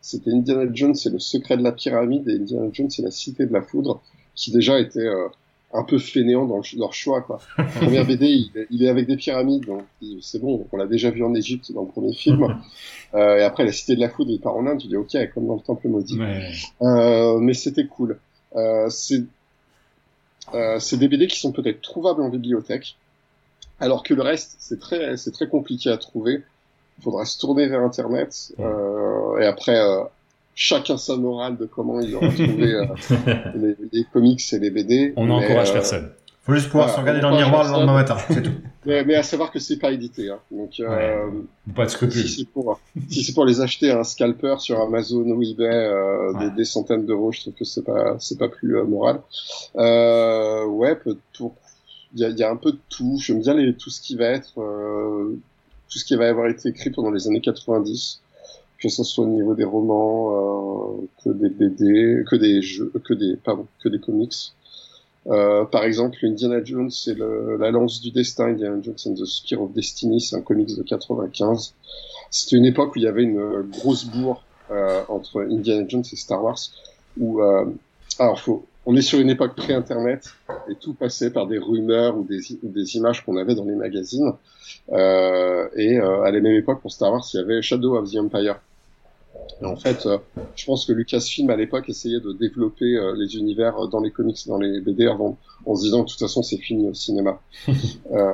C'était 0.00 0.30
Indiana 0.30 0.70
Jones 0.72 0.94
et 1.04 1.08
le 1.10 1.18
secret 1.18 1.56
de 1.56 1.62
la 1.64 1.72
pyramide, 1.72 2.28
et 2.28 2.34
Indiana 2.36 2.68
Jones 2.72 2.90
et 2.98 3.02
la 3.02 3.10
cité 3.10 3.46
de 3.46 3.52
la 3.52 3.62
foudre, 3.62 4.00
qui 4.34 4.52
déjà 4.52 4.78
étaient 4.78 5.00
euh, 5.00 5.26
un 5.74 5.82
peu 5.82 5.98
fainéants 5.98 6.46
dans 6.46 6.58
le- 6.58 6.78
leur 6.78 6.94
choix. 6.94 7.20
Quoi. 7.22 7.40
Première 7.80 8.06
BD, 8.06 8.26
il, 8.26 8.50
est- 8.56 8.66
il 8.70 8.84
est 8.84 8.88
avec 8.88 9.06
des 9.08 9.16
pyramides, 9.16 9.64
donc 9.66 9.82
il- 10.00 10.22
c'est 10.22 10.38
bon, 10.38 10.66
on 10.70 10.76
l'a 10.76 10.86
déjà 10.86 11.10
vu 11.10 11.24
en 11.24 11.34
Égypte 11.34 11.72
dans 11.72 11.82
le 11.82 11.88
premier 11.88 12.12
film. 12.12 12.56
Euh, 13.14 13.38
et 13.38 13.42
après, 13.42 13.64
la 13.64 13.72
cité 13.72 13.96
de 13.96 14.00
la 14.00 14.10
foudre, 14.10 14.30
il 14.30 14.38
part 14.38 14.54
en 14.54 14.66
Inde, 14.66 14.80
tu 14.82 14.86
dis 14.86 14.94
ok, 14.96 15.16
comme 15.32 15.46
dans 15.46 15.54
le 15.54 15.62
temple 15.62 15.88
maudit. 15.88 16.18
Ouais. 16.20 16.50
Euh, 16.82 17.38
mais 17.38 17.54
c'était 17.54 17.86
cool. 17.86 18.18
Euh, 18.54 18.90
c'est 18.90 19.22
euh, 20.54 20.78
c'est 20.78 20.96
des 20.98 21.08
BD 21.08 21.26
qui 21.26 21.38
sont 21.38 21.52
peut-être 21.52 21.80
trouvables 21.80 22.22
en 22.22 22.28
bibliothèque, 22.28 22.96
alors 23.80 24.02
que 24.02 24.12
le 24.14 24.20
reste, 24.22 24.56
c'est 24.58 24.78
très, 24.78 25.16
c'est 25.16 25.30
très 25.30 25.48
compliqué 25.48 25.90
à 25.90 25.96
trouver. 25.96 26.42
Il 26.98 27.02
faudra 27.04 27.24
se 27.24 27.38
tourner 27.38 27.68
vers 27.68 27.80
Internet, 27.82 28.52
euh, 28.58 29.38
et 29.40 29.46
après, 29.46 29.78
euh, 29.78 30.00
chacun 30.54 30.96
sa 30.96 31.16
morale 31.16 31.56
de 31.56 31.64
comment 31.66 32.00
il 32.00 32.14
aura 32.16 32.28
trouvé 32.28 32.74
euh, 32.74 32.86
les, 33.54 33.76
les 33.92 34.04
comics 34.12 34.42
et 34.52 34.58
les 34.58 34.70
BD. 34.70 35.12
On 35.16 35.26
n'encourage 35.26 35.70
euh, 35.70 35.74
personne. 35.74 36.10
Faut 36.44 36.54
juste 36.54 36.70
pouvoir 36.70 36.86
Voilà, 36.88 36.96
se 36.96 37.00
regarder 37.02 37.20
dans 37.20 37.30
le 37.30 37.36
miroir 37.44 37.64
le 37.64 37.70
lendemain 37.72 37.92
matin, 37.92 38.16
c'est 38.30 38.42
tout. 38.42 38.52
mais, 38.86 39.04
mais 39.04 39.14
à 39.16 39.22
savoir 39.22 39.50
que 39.52 39.58
c'est 39.58 39.76
pas 39.78 39.92
édité. 39.92 40.30
Hein. 40.30 40.38
Donc, 40.50 40.80
euh, 40.80 41.26
Pas 41.76 41.84
de 41.84 41.88
si 41.90 41.94
scrupules. 41.94 42.26
c'est 42.28 42.48
pour, 42.48 42.80
si 43.10 43.22
c'est 43.22 43.34
pour 43.34 43.44
les 43.44 43.60
acheter 43.60 43.90
à 43.90 43.98
un 44.00 44.04
scalper 44.04 44.54
sur 44.58 44.80
Amazon 44.80 45.24
ou 45.30 45.42
eBay, 45.42 45.66
euh, 45.66 46.32
Ouais. 46.32 46.48
des, 46.48 46.56
des 46.56 46.64
centaines 46.64 47.04
d'euros, 47.04 47.32
je 47.32 47.42
trouve 47.42 47.52
que 47.54 47.64
c'est 47.64 47.84
pas, 47.84 48.16
c'est 48.18 48.38
pas 48.38 48.48
plus 48.48 48.76
euh, 48.78 48.84
moral. 48.84 49.20
Euh, 49.76 50.64
ouais, 50.64 50.98
il 52.14 52.20
y 52.20 52.24
a, 52.24 52.28
il 52.30 52.38
y 52.38 52.42
a 52.42 52.50
un 52.50 52.56
peu 52.56 52.72
de 52.72 52.78
tout. 52.88 53.18
J'aime 53.20 53.40
bien 53.40 53.52
les, 53.54 53.74
tout 53.74 53.90
ce 53.90 54.00
qui 54.00 54.16
va 54.16 54.26
être, 54.26 54.58
euh, 54.60 55.38
tout 55.88 55.98
ce 55.98 56.04
qui 56.04 56.16
va 56.16 56.28
avoir 56.28 56.48
été 56.48 56.68
écrit 56.68 56.90
pendant 56.90 57.10
les 57.10 57.26
années 57.26 57.40
90, 57.40 58.20
que 58.78 58.88
ce 58.88 59.02
soit 59.04 59.24
au 59.24 59.28
niveau 59.28 59.54
des 59.54 59.64
romans, 59.64 60.98
euh, 61.00 61.08
que 61.24 61.30
des 61.30 61.48
BD, 61.48 62.24
que 62.28 62.36
des 62.36 62.62
jeux, 62.62 62.92
que 63.04 63.14
des, 63.14 63.36
pardon, 63.36 63.66
que 63.82 63.88
des 63.88 63.98
comics. 63.98 64.52
Euh, 65.26 65.64
par 65.64 65.84
exemple, 65.84 66.16
Indiana 66.22 66.62
Jones, 66.64 66.90
c'est 66.90 67.16
la 67.18 67.70
lance 67.70 68.00
du 68.00 68.10
destin, 68.10 68.46
Indiana 68.46 68.78
Jones 68.82 68.96
and 69.06 69.14
the 69.14 69.24
Spear 69.26 69.62
of 69.62 69.72
Destiny, 69.72 70.20
c'est 70.20 70.36
un 70.36 70.40
comics 70.40 70.76
de 70.76 70.82
95. 70.82 71.74
C'était 72.30 72.56
une 72.56 72.64
époque 72.64 72.94
où 72.94 72.98
il 72.98 73.04
y 73.04 73.08
avait 73.08 73.24
une 73.24 73.62
grosse 73.62 74.04
bourre 74.04 74.42
euh, 74.70 75.02
entre 75.08 75.46
Indiana 75.50 75.86
Jones 75.88 76.04
et 76.12 76.16
Star 76.16 76.44
Wars, 76.44 76.58
où, 77.18 77.40
euh, 77.40 77.64
alors 78.18 78.38
faut, 78.38 78.66
on 78.88 78.96
est 78.96 79.02
sur 79.02 79.20
une 79.20 79.28
époque 79.28 79.54
pré-internet 79.54 80.32
et 80.70 80.74
tout 80.74 80.94
passait 80.94 81.30
par 81.30 81.46
des 81.46 81.58
rumeurs 81.58 82.16
ou 82.16 82.24
des, 82.24 82.40
ou 82.62 82.70
des 82.70 82.96
images 82.96 83.22
qu'on 83.22 83.36
avait 83.36 83.54
dans 83.54 83.66
les 83.66 83.74
magazines. 83.74 84.32
Euh, 84.92 85.68
et 85.76 86.00
euh, 86.00 86.22
à 86.22 86.30
la 86.30 86.40
même 86.40 86.54
époque, 86.54 86.80
pour 86.80 86.90
Star 86.90 87.12
Wars, 87.12 87.22
il 87.34 87.36
y 87.36 87.40
avait 87.40 87.60
Shadow 87.60 87.98
of 87.98 88.10
the 88.10 88.16
Empire. 88.16 88.58
Et 89.60 89.66
en 89.66 89.76
fait, 89.76 90.06
euh, 90.06 90.16
je 90.56 90.64
pense 90.64 90.86
que 90.86 90.94
Lucasfilm 90.94 91.50
à 91.50 91.56
l'époque 91.56 91.86
essayait 91.90 92.20
de 92.20 92.32
développer 92.32 92.96
euh, 92.96 93.14
les 93.14 93.36
univers 93.36 93.76
euh, 93.76 93.88
dans 93.88 94.00
les 94.00 94.10
comics, 94.10 94.38
dans 94.46 94.58
les 94.58 94.80
BD 94.80 95.06
avant, 95.06 95.36
en 95.66 95.76
se 95.76 95.82
disant 95.82 96.04
de 96.04 96.08
toute 96.08 96.18
façon 96.18 96.42
c'est 96.42 96.56
fini 96.56 96.88
au 96.88 96.94
cinéma. 96.94 97.38
euh, 98.12 98.32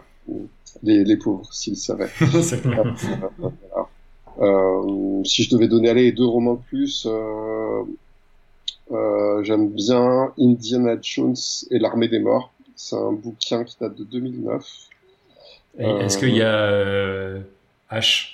les, 0.84 1.02
les 1.02 1.16
pauvres, 1.16 1.52
s'ils 1.52 1.76
savaient. 1.76 2.10
C'est 2.42 2.62
clair. 2.62 2.84
Voilà. 3.38 3.88
Si 5.24 5.42
je 5.42 5.50
devais 5.50 5.66
donner 5.66 5.88
aller 5.88 6.12
deux 6.12 6.26
romans 6.26 6.54
de 6.54 6.62
plus, 6.68 7.08
euh, 8.90 9.42
j'aime 9.42 9.70
bien 9.70 10.32
Indiana 10.38 10.96
Jones 11.00 11.34
et 11.70 11.78
l'armée 11.78 12.08
des 12.08 12.18
morts. 12.18 12.52
C'est 12.76 12.96
un 12.96 13.12
bouquin 13.12 13.64
qui 13.64 13.76
date 13.80 13.94
de 13.96 14.04
2009. 14.04 14.64
Et 15.78 15.84
Est-ce 15.84 16.18
qu'il 16.18 16.34
y 16.36 16.42
a 16.42 16.54
euh, 16.54 17.40
H? 17.90 18.28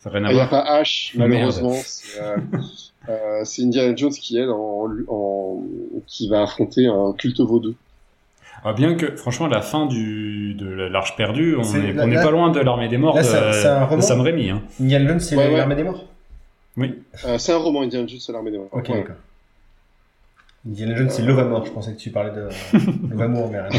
Ça 0.00 0.10
n'a 0.10 0.18
rien 0.18 0.24
à 0.28 0.30
Il 0.30 0.34
n'y 0.34 0.40
a 0.40 0.46
pas 0.46 0.80
H, 0.82 1.12
malheureusement. 1.16 1.74
C'est 1.84 2.20
euh, 2.20 2.36
euh, 3.08 3.40
c'est 3.44 3.62
Indiana 3.62 3.94
Jones 3.96 4.12
qui 4.12 4.38
est 4.38 4.46
en, 4.46 4.88
en, 5.08 5.62
qui 6.06 6.28
va 6.28 6.42
affronter 6.42 6.86
un 6.86 7.12
culte 7.18 7.40
vaudou. 7.40 7.74
Ah, 8.64 8.72
bien 8.72 8.94
que, 8.96 9.14
franchement, 9.16 9.46
la 9.46 9.62
fin 9.62 9.86
du, 9.86 10.54
de 10.54 10.66
l'Arche 10.68 11.14
perdue, 11.16 11.56
on 11.56 11.62
C'est- 11.62 11.92
n'est 11.94 12.14
pas 12.16 12.30
loin 12.32 12.50
de 12.50 12.58
l'armée 12.60 12.88
des 12.88 12.98
morts 12.98 13.14
là, 13.14 13.22
de, 13.22 13.26
c'est- 13.26 13.52
c'est 13.62 13.68
un 13.68 13.84
de 13.84 13.88
roman 13.90 14.02
Sam 14.02 14.20
Raimi. 14.20 14.50
Hein. 14.50 14.62
Indiana 14.80 15.08
Jones, 15.10 15.20
c'est 15.20 15.36
Ouais, 15.36 15.48
ouais. 15.48 15.56
l'armée 15.56 15.76
des 15.76 15.84
morts? 15.84 16.04
Oui. 16.76 16.94
Euh, 17.24 17.38
c'est 17.38 17.52
un 17.52 17.58
roman 17.58 17.82
Indiana 17.82 18.06
Jones 18.08 18.18
et 18.28 18.32
l'armée 18.32 18.50
des 18.50 18.58
morts. 18.58 18.68
Ok, 18.72 18.88
Ouais. 18.88 18.96
d'accord. 18.96 19.16
Indiana 20.66 20.96
Jones, 20.96 21.10
c'est 21.10 21.22
Lovamore. 21.22 21.64
Je 21.66 21.70
pensais 21.72 21.92
que 21.94 21.98
tu 21.98 22.10
parlais 22.10 22.32
de 22.34 22.48
Lovamour, 23.10 23.50
mais 23.50 23.60
rien. 23.60 23.70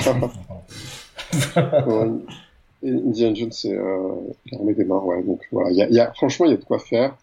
Indiana 2.83 3.33
Jones, 3.35 3.51
c'est 3.51 3.73
euh, 3.75 4.13
l'armée 4.51 4.73
des 4.73 4.85
morts, 4.85 5.05
ouais. 5.05 5.21
Donc 5.23 5.41
voilà, 5.51 5.71
il 5.71 5.77
y 5.77 5.81
a, 5.81 5.89
y 5.89 5.99
a, 5.99 6.11
franchement, 6.13 6.45
il 6.45 6.51
y 6.51 6.53
a 6.53 6.57
de 6.57 6.63
quoi 6.63 6.79
faire. 6.79 7.15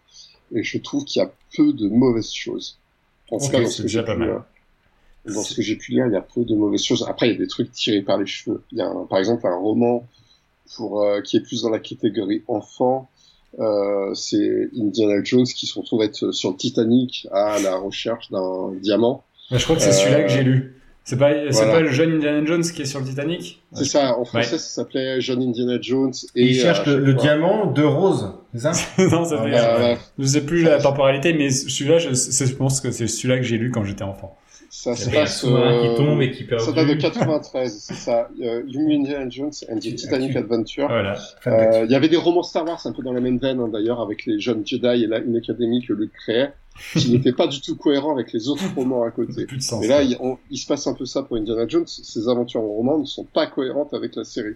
Et 0.53 0.63
je 0.63 0.77
trouve 0.77 1.03
qu'il 1.03 1.21
y 1.21 1.25
a 1.25 1.31
peu 1.55 1.73
de 1.73 1.89
mauvaises 1.89 2.31
choses. 2.31 2.77
En 3.31 3.37
tout 3.37 3.45
cas, 3.51 3.57
dans 3.63 3.69
ce 3.69 3.81
que 3.81 3.87
j'ai 3.89 3.97
pu, 4.15 4.21
euh, 4.29 5.33
dans 5.33 5.41
ce 5.43 5.53
que 5.55 5.61
j'ai 5.61 5.75
pu 5.75 5.91
lire, 5.91 6.05
il 6.07 6.13
y 6.13 6.15
a 6.15 6.21
peu 6.21 6.45
de 6.45 6.55
mauvaises 6.55 6.83
choses. 6.83 7.05
Après, 7.09 7.27
il 7.27 7.33
y 7.33 7.35
a 7.35 7.39
des 7.39 7.47
trucs 7.47 7.71
tirés 7.71 8.01
par 8.01 8.17
les 8.17 8.25
cheveux. 8.25 8.63
Il 8.71 8.77
y 8.77 8.81
a, 8.81 8.87
un- 8.87 9.05
par 9.05 9.17
exemple, 9.19 9.45
un 9.47 9.55
roman 9.57 10.05
pour 10.75 11.01
euh, 11.03 11.21
qui 11.21 11.37
est 11.37 11.41
plus 11.41 11.63
dans 11.63 11.69
la 11.69 11.79
catégorie 11.79 12.43
enfant. 12.47 13.09
Euh, 13.59 14.13
c'est 14.13 14.69
Indiana 14.77 15.21
Jones 15.23 15.45
qui 15.45 15.65
se 15.65 15.77
retrouve 15.79 16.03
être 16.03 16.31
sur 16.31 16.51
le 16.51 16.55
Titanic 16.57 17.27
à 17.31 17.59
la 17.59 17.77
recherche 17.77 18.29
d'un 18.31 18.71
diamant. 18.81 19.23
Bah, 19.51 19.57
je 19.57 19.63
crois 19.63 19.75
que 19.75 19.81
c'est 19.81 19.89
Euh, 19.89 19.93
celui-là 19.93 20.23
que 20.23 20.29
j'ai 20.29 20.43
lu. 20.43 20.73
C'est 21.03 21.17
pas, 21.17 21.31
c'est 21.31 21.51
voilà. 21.51 21.71
pas 21.71 21.79
le 21.79 21.87
jeune 21.89 22.15
Indiana 22.15 22.45
Jones 22.45 22.63
qui 22.63 22.81
est 22.81 22.85
sur 22.85 22.99
le 22.99 23.05
Titanic? 23.05 23.61
C'est 23.71 23.85
ça, 23.85 24.17
en 24.19 24.25
français, 24.25 24.37
Ouais. 24.53 24.57
ça 24.57 24.57
s'appelait 24.57 25.21
John 25.21 25.41
Indiana 25.41 25.77
Jones. 25.81 26.11
Et 26.35 26.47
Il 26.47 26.55
cherche 26.55 26.85
euh, 26.85 26.97
le, 26.97 27.05
le 27.05 27.13
diamant 27.13 27.71
de 27.71 27.81
Rose, 27.81 28.33
c'est 28.53 28.59
ça? 28.59 28.71
Non, 29.09 29.23
ça 29.23 29.37
Ah, 29.39 29.43
fait. 29.45 29.51
bah, 29.51 29.75
Euh, 29.79 29.83
ouais. 29.93 29.97
Je 30.19 30.25
sais 30.25 30.41
plus 30.45 30.63
la 30.63 30.79
temporalité, 30.81 31.31
mais 31.33 31.49
celui-là, 31.49 31.97
je, 31.99 32.09
je 32.09 32.53
pense 32.55 32.81
que 32.81 32.91
c'est 32.91 33.07
celui-là 33.07 33.37
que 33.37 33.43
j'ai 33.43 33.57
lu 33.57 33.71
quand 33.71 33.85
j'étais 33.85 34.03
enfant. 34.03 34.35
Ça 34.69 34.95
se 34.97 35.09
passe. 35.09 35.45
euh, 35.45 35.81
qui 35.91 35.95
tombe 35.95 36.21
et 36.21 36.29
qui 36.31 36.43
perd 36.43 36.59
Ça 36.59 36.73
date 36.73 36.89
de 36.89 36.93
93, 36.95 37.73
c'est 37.73 37.93
ça. 37.93 38.27
Euh, 38.43 38.63
Young 38.67 38.91
Indiana 38.99 39.29
Jones 39.29 39.51
and 39.71 39.77
the 39.77 39.95
Titanic 39.95 40.35
Adventure. 40.35 40.87
Voilà. 40.89 41.15
Euh, 41.47 41.85
Il 41.85 41.91
y 41.91 41.95
avait 41.95 42.09
des 42.09 42.17
romans 42.17 42.43
Star 42.43 42.65
Wars 42.65 42.81
un 42.85 42.91
peu 42.91 43.01
dans 43.01 43.13
la 43.13 43.21
même 43.21 43.37
veine, 43.39 43.61
hein, 43.61 43.69
d'ailleurs, 43.71 44.01
avec 44.01 44.25
les 44.25 44.41
jeunes 44.41 44.63
Jedi 44.67 45.05
et 45.05 45.07
la, 45.07 45.19
une 45.19 45.37
académie 45.37 45.85
que 45.87 45.93
Luke 45.93 46.11
créait, 46.21 46.51
qui 46.93 47.11
n'était 47.11 47.33
pas 47.33 47.47
du 47.47 47.61
tout 47.61 47.75
cohérent 47.75 48.13
avec 48.13 48.31
les 48.33 48.47
autres 48.49 48.63
romans 48.75 49.03
à 49.03 49.11
côté. 49.11 49.45
Plus 49.45 49.57
de 49.57 49.61
sens. 49.61 49.81
Mais 49.81 49.87
là, 49.87 50.01
il, 50.03 50.17
on- 50.19 50.37
il 50.51 50.57
se 50.57 50.67
passe 50.67 50.87
un 50.87 50.93
peu 50.93 51.05
ça 51.05 51.23
pour 51.23 51.37
Indiana 51.37 51.67
Jones. 51.67 51.87
Ses 51.87 52.27
aventures 52.29 52.61
en 52.61 52.67
roman 52.67 52.97
ne 52.99 53.05
sont 53.05 53.23
pas 53.25 53.47
cohérentes 53.47 53.93
avec 53.93 54.15
la 54.15 54.23
série. 54.23 54.55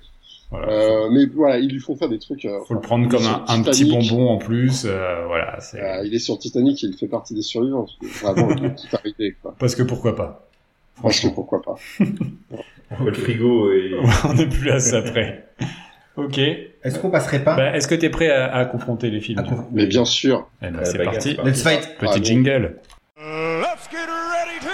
Voilà. 0.50 0.68
Euh, 0.70 1.10
mais 1.10 1.26
voilà, 1.28 1.60
ils 1.60 1.70
lui 1.72 1.80
font 1.80 1.96
faire 1.96 2.10
des 2.10 2.20
trucs. 2.20 2.44
euh, 2.46 2.60
Faut 2.68 2.74
le 2.74 2.82
prendre 2.82 3.08
comme 3.08 3.26
un, 3.26 3.46
un 3.48 3.62
petit 3.64 3.86
bonbon 3.86 4.28
en 4.30 4.38
plus. 4.38 4.84
euh, 4.86 5.26
voilà. 5.28 5.58
Euh, 5.76 6.06
il 6.06 6.14
est 6.14 6.20
sur 6.20 6.38
Titanic 6.38 6.84
et 6.84 6.88
il 6.88 6.94
fait 6.98 7.08
partie 7.08 7.34
des 7.34 7.42
survivants. 7.42 7.86
Vraiment, 8.22 8.50
il 8.52 8.66
est 8.66 8.76
tout 8.76 8.94
arrivé, 8.96 9.36
quoi. 9.42 9.56
parce 9.58 9.76
que 9.76 9.84
pourquoi 9.84 10.16
pas. 10.16 10.48
Parce 11.02 11.16
que 11.16 11.22
Franchement, 11.22 11.32
pourquoi 11.32 11.62
pas. 11.62 11.76
Le 13.06 13.14
frigo 13.14 13.72
et... 13.72 13.94
on 14.26 14.34
n'est 14.34 14.50
plus 14.50 14.70
à 14.72 14.80
ça 14.82 15.02
près. 15.02 15.48
Ok. 16.18 16.40
Est-ce 16.84 16.98
qu'on 17.00 17.10
passerait 17.12 17.44
pas 17.44 17.56
Bah, 17.56 17.76
Est-ce 17.76 17.88
que 17.88 17.96
t'es 17.96 18.10
prêt 18.10 18.30
à, 18.32 18.54
à 18.56 18.66
confronter 18.66 19.10
les 19.12 19.22
films 19.22 19.40
conf- 19.42 19.66
Mais 19.72 19.86
bien 19.86 20.04
sûr. 20.06 20.48
Eh 20.64 20.68
ben, 20.70 20.80
Euh, 20.80 20.82
c'est 20.84 21.04
parti. 21.04 21.38
Let's 21.44 21.62
fight 21.62 21.98
Petit 22.00 22.12
Ah, 22.16 22.22
jingle. 22.22 22.76
Let's 23.18 23.88
get 23.92 23.98
ready 23.98 24.60
to 24.62 24.70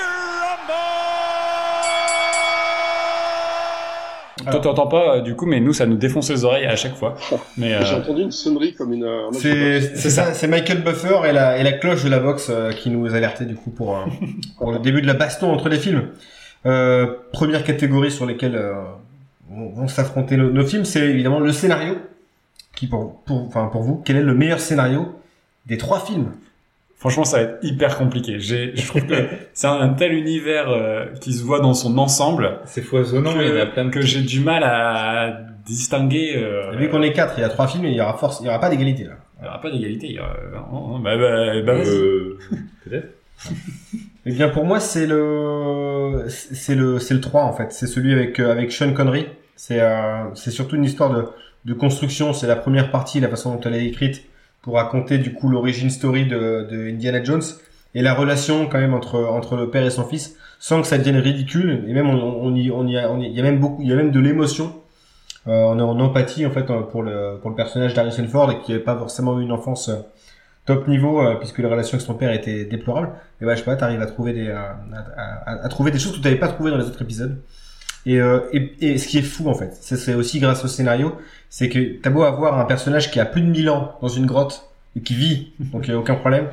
rumble! 4.37 4.51
Toi, 4.51 4.59
t'entends 4.61 4.87
pas, 4.87 5.17
euh, 5.17 5.21
du 5.21 5.35
coup, 5.35 5.45
mais 5.45 5.59
nous, 5.59 5.73
ça 5.73 5.85
nous 5.85 5.97
défonce 5.97 6.29
les 6.29 6.45
oreilles 6.45 6.65
à 6.67 6.77
chaque 6.77 6.95
fois. 6.95 7.15
Mais 7.57 7.73
euh, 7.73 7.83
J'ai 7.83 7.95
entendu 7.95 8.21
une 8.21 8.31
sonnerie 8.31 8.73
comme 8.73 8.93
une. 8.93 9.03
un 9.03 9.29
C'est 9.33 9.79
box. 9.81 9.91
c'est 9.95 10.09
ça, 10.09 10.33
c'est 10.33 10.47
Michael 10.47 10.83
Buffer 10.83 11.27
et 11.27 11.33
la, 11.33 11.57
et 11.57 11.63
la 11.63 11.73
cloche 11.73 12.05
de 12.05 12.09
la 12.09 12.19
boxe 12.19 12.47
euh, 12.49 12.71
qui 12.71 12.89
nous 12.89 13.13
alertait 13.13 13.43
du 13.45 13.55
coup 13.55 13.71
pour, 13.71 13.97
euh, 13.97 14.05
pour 14.57 14.71
le 14.71 14.79
début 14.79 15.01
de 15.01 15.07
la 15.07 15.15
baston 15.15 15.51
entre 15.51 15.67
les 15.67 15.77
films. 15.79 16.07
Euh, 16.65 17.07
première 17.33 17.63
catégorie 17.65 18.11
sur 18.11 18.25
lesquelles 18.25 18.55
euh, 18.55 18.75
vont 19.49 19.69
vont 19.69 19.87
s'affronter 19.87 20.37
nos, 20.37 20.51
nos 20.51 20.65
films, 20.65 20.85
c'est 20.85 21.07
évidemment 21.07 21.39
le 21.39 21.51
scénario. 21.51 21.95
Qui 22.75 22.85
pour, 22.87 23.21
pour, 23.23 23.41
enfin 23.47 23.69
pour 23.71 23.81
vous, 23.81 24.01
quel 24.05 24.17
est 24.17 24.21
le 24.23 24.35
meilleur 24.35 24.59
scénario 24.59 25.15
des 25.65 25.77
trois 25.77 25.99
films? 25.99 26.31
Franchement, 26.99 27.25
ça 27.25 27.37
va 27.37 27.43
être 27.43 27.57
hyper 27.63 27.97
compliqué. 27.97 28.39
J'ai- 28.39 28.75
Je 28.75 28.87
trouve 28.87 29.05
que 29.05 29.27
c'est 29.53 29.67
un, 29.67 29.89
tel 29.89 30.13
univers 30.13 30.69
euh, 30.69 31.05
qui 31.21 31.33
se 31.33 31.43
voit 31.43 31.59
dans 31.59 31.73
son 31.73 31.97
ensemble 31.97 32.59
C'est 32.65 32.81
foisonnant, 32.81 33.33
que, 33.33 33.39
il 33.41 33.47
y 33.49 33.51
en 33.59 33.63
a 33.63 33.65
plein 33.67 33.85
de... 33.85 33.89
que 33.91 34.01
j'ai 34.01 34.21
du 34.21 34.39
mal 34.41 34.63
à 34.63 35.39
distinguer. 35.65 36.33
Euh, 36.37 36.75
Vu 36.77 36.89
qu'on 36.89 37.01
est 37.01 37.13
quatre, 37.13 37.33
il 37.37 37.41
y 37.41 37.43
a 37.43 37.49
trois 37.49 37.67
films, 37.67 37.85
il 37.85 37.93
y 37.93 38.01
aura 38.01 38.13
force, 38.17 38.39
il 38.41 38.45
y 38.45 38.49
aura 38.49 38.59
pas 38.59 38.69
d'égalité 38.69 39.03
là. 39.03 39.13
Il 39.39 39.43
n'y 39.43 39.47
aura 39.47 39.61
pas 39.61 39.69
d'égalité. 39.71 40.07
il 40.07 40.15
y 40.15 40.19
aura- 40.19 40.35
non, 40.71 40.87
non, 40.87 40.99
Bah, 40.99 41.17
bah, 41.17 41.61
bah. 41.65 41.73
Euh, 41.73 42.37
Peut-être. 42.83 43.07
Eh 44.25 44.31
bien 44.31 44.49
pour 44.49 44.65
moi 44.65 44.79
c'est 44.79 45.05
le 45.05 46.25
c'est 46.27 46.73
le 46.75 46.97
c'est 46.99 47.13
le 47.13 47.21
3 47.21 47.43
en 47.43 47.53
fait, 47.53 47.71
c'est 47.71 47.85
celui 47.87 48.11
avec 48.13 48.39
euh, 48.39 48.51
avec 48.51 48.71
Sean 48.71 48.91
Connery 48.93 49.27
C'est 49.57 49.81
euh, 49.81 50.33
surtout 50.35 50.77
une 50.77 50.85
histoire 50.85 51.13
de, 51.13 51.25
de 51.65 51.73
construction. 51.73 52.31
C'est 52.33 52.47
la 52.47 52.55
première 52.55 52.91
partie, 52.91 53.19
la 53.19 53.27
façon 53.27 53.53
dont 53.55 53.61
elle 53.65 53.75
est 53.75 53.85
écrite, 53.85 54.23
pour 54.61 54.75
raconter 54.75 55.17
du 55.17 55.33
coup 55.33 55.49
l'origine 55.49 55.89
story 55.89 56.25
de, 56.27 56.67
de 56.71 56.89
Indiana 56.89 57.21
Jones 57.23 57.41
et 57.95 58.01
la 58.01 58.13
relation 58.13 58.67
quand 58.67 58.79
même 58.79 58.93
entre 58.93 59.19
entre 59.25 59.55
le 59.57 59.69
père 59.69 59.85
et 59.85 59.89
son 59.89 60.05
fils, 60.05 60.35
sans 60.59 60.81
que 60.81 60.87
ça 60.87 60.97
devienne 60.97 61.17
ridicule. 61.17 61.83
Et 61.87 61.93
même 61.93 62.09
on, 62.09 62.21
on 62.45 62.55
y 62.55 62.71
on 62.71 62.87
y 62.87 62.97
a 62.97 63.11
on 63.11 63.19
y- 63.19 63.25
il 63.27 63.33
y 63.33 63.39
a 63.39 63.43
même 63.43 63.59
beaucoup 63.59 63.81
il 63.81 63.89
y 63.89 63.93
a 63.93 63.95
même 63.95 64.11
de 64.11 64.19
l'émotion. 64.19 64.73
Euh, 65.47 65.51
on 65.71 65.79
est 65.79 65.81
en 65.81 65.99
empathie 65.99 66.45
en 66.45 66.51
fait 66.51 66.65
pour 66.91 67.03
le 67.03 67.37
pour 67.41 67.49
le 67.49 67.55
personnage 67.55 67.93
d'Harrison 67.93 68.27
Ford 68.27 68.51
et 68.51 68.59
qui 68.59 68.71
n'avait 68.71 68.83
pas 68.83 68.97
forcément 68.97 69.39
eu 69.39 69.43
une 69.43 69.51
enfance 69.53 69.89
euh, 69.89 69.95
top 70.65 70.87
niveau 70.89 71.21
euh, 71.21 71.35
puisque 71.35 71.59
les 71.59 71.67
relations 71.67 71.95
avec 71.95 72.05
son 72.05 72.15
père 72.15 72.33
étaient 72.33 72.65
déplorables. 72.65 73.11
Et 73.41 73.45
bah 73.45 73.53
je 73.55 73.59
sais 73.59 73.65
pas, 73.65 73.75
t'arrives 73.77 74.01
à 74.01 74.07
trouver 74.07 74.33
des 74.33 74.47
euh, 74.49 74.57
à, 74.57 75.51
à- 75.51 75.65
à 75.65 75.69
trouver 75.69 75.91
des 75.91 75.99
choses 75.99 76.11
que 76.13 76.17
tu 76.17 76.23
n'avais 76.23 76.35
pas 76.39 76.49
trouvé 76.49 76.71
dans 76.71 76.77
les 76.77 76.85
autres 76.85 77.01
épisodes. 77.01 77.41
Et, 78.07 78.19
euh, 78.19 78.39
et, 78.53 78.71
et 78.79 78.97
ce 78.97 79.07
qui 79.07 79.17
est 79.17 79.21
fou 79.21 79.49
en 79.49 79.53
fait, 79.53 79.77
c'est 79.81 80.13
aussi 80.15 80.39
grâce 80.39 80.63
au 80.63 80.67
scénario, 80.67 81.15
c'est 81.49 81.67
que 81.69 81.99
t'as 82.01 82.09
beau 82.09 82.23
avoir 82.23 82.59
un 82.59 82.65
personnage 82.65 83.11
qui 83.11 83.19
a 83.19 83.25
plus 83.25 83.41
de 83.41 83.47
1000 83.47 83.69
ans 83.69 83.97
dans 84.01 84.07
une 84.07 84.25
grotte 84.25 84.69
et 84.95 85.01
qui 85.01 85.13
vit, 85.13 85.51
donc 85.59 85.87
il 85.87 85.93
a 85.93 85.97
aucun 85.99 86.15
problème. 86.15 86.47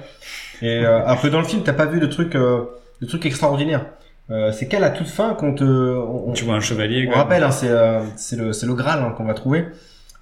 Et 0.63 0.85
euh, 0.85 1.05
alors 1.05 1.21
que 1.21 1.29
dans 1.29 1.39
le 1.41 1.47
film, 1.47 1.63
t'as 1.63 1.73
pas 1.73 1.87
vu 1.87 2.01
de 2.01 2.07
trucs 2.07 2.35
euh, 2.35 2.65
de 3.01 3.07
trucs 3.07 3.25
extraordinaires. 3.27 3.87
Euh, 4.31 4.53
c'est 4.53 4.69
qu'à 4.69 4.81
la 4.81 4.91
toute 4.91 5.07
fin 5.09 5.35
qu'on 5.35 5.55
te 5.55 5.65
on, 5.65 6.33
Tu 6.33 6.45
vois 6.45 6.55
un 6.55 6.61
chevalier. 6.61 7.05
on 7.07 7.13
quoi. 7.13 7.23
rappelle, 7.23 7.43
hein, 7.45 7.51
c'est 7.51 7.69
euh, 7.69 8.01
c'est 8.17 8.37
le 8.37 8.53
c'est 8.53 8.67
le 8.67 8.75
Graal 8.75 9.01
hein, 9.03 9.15
qu'on 9.17 9.25
va 9.25 9.35
trouver 9.35 9.67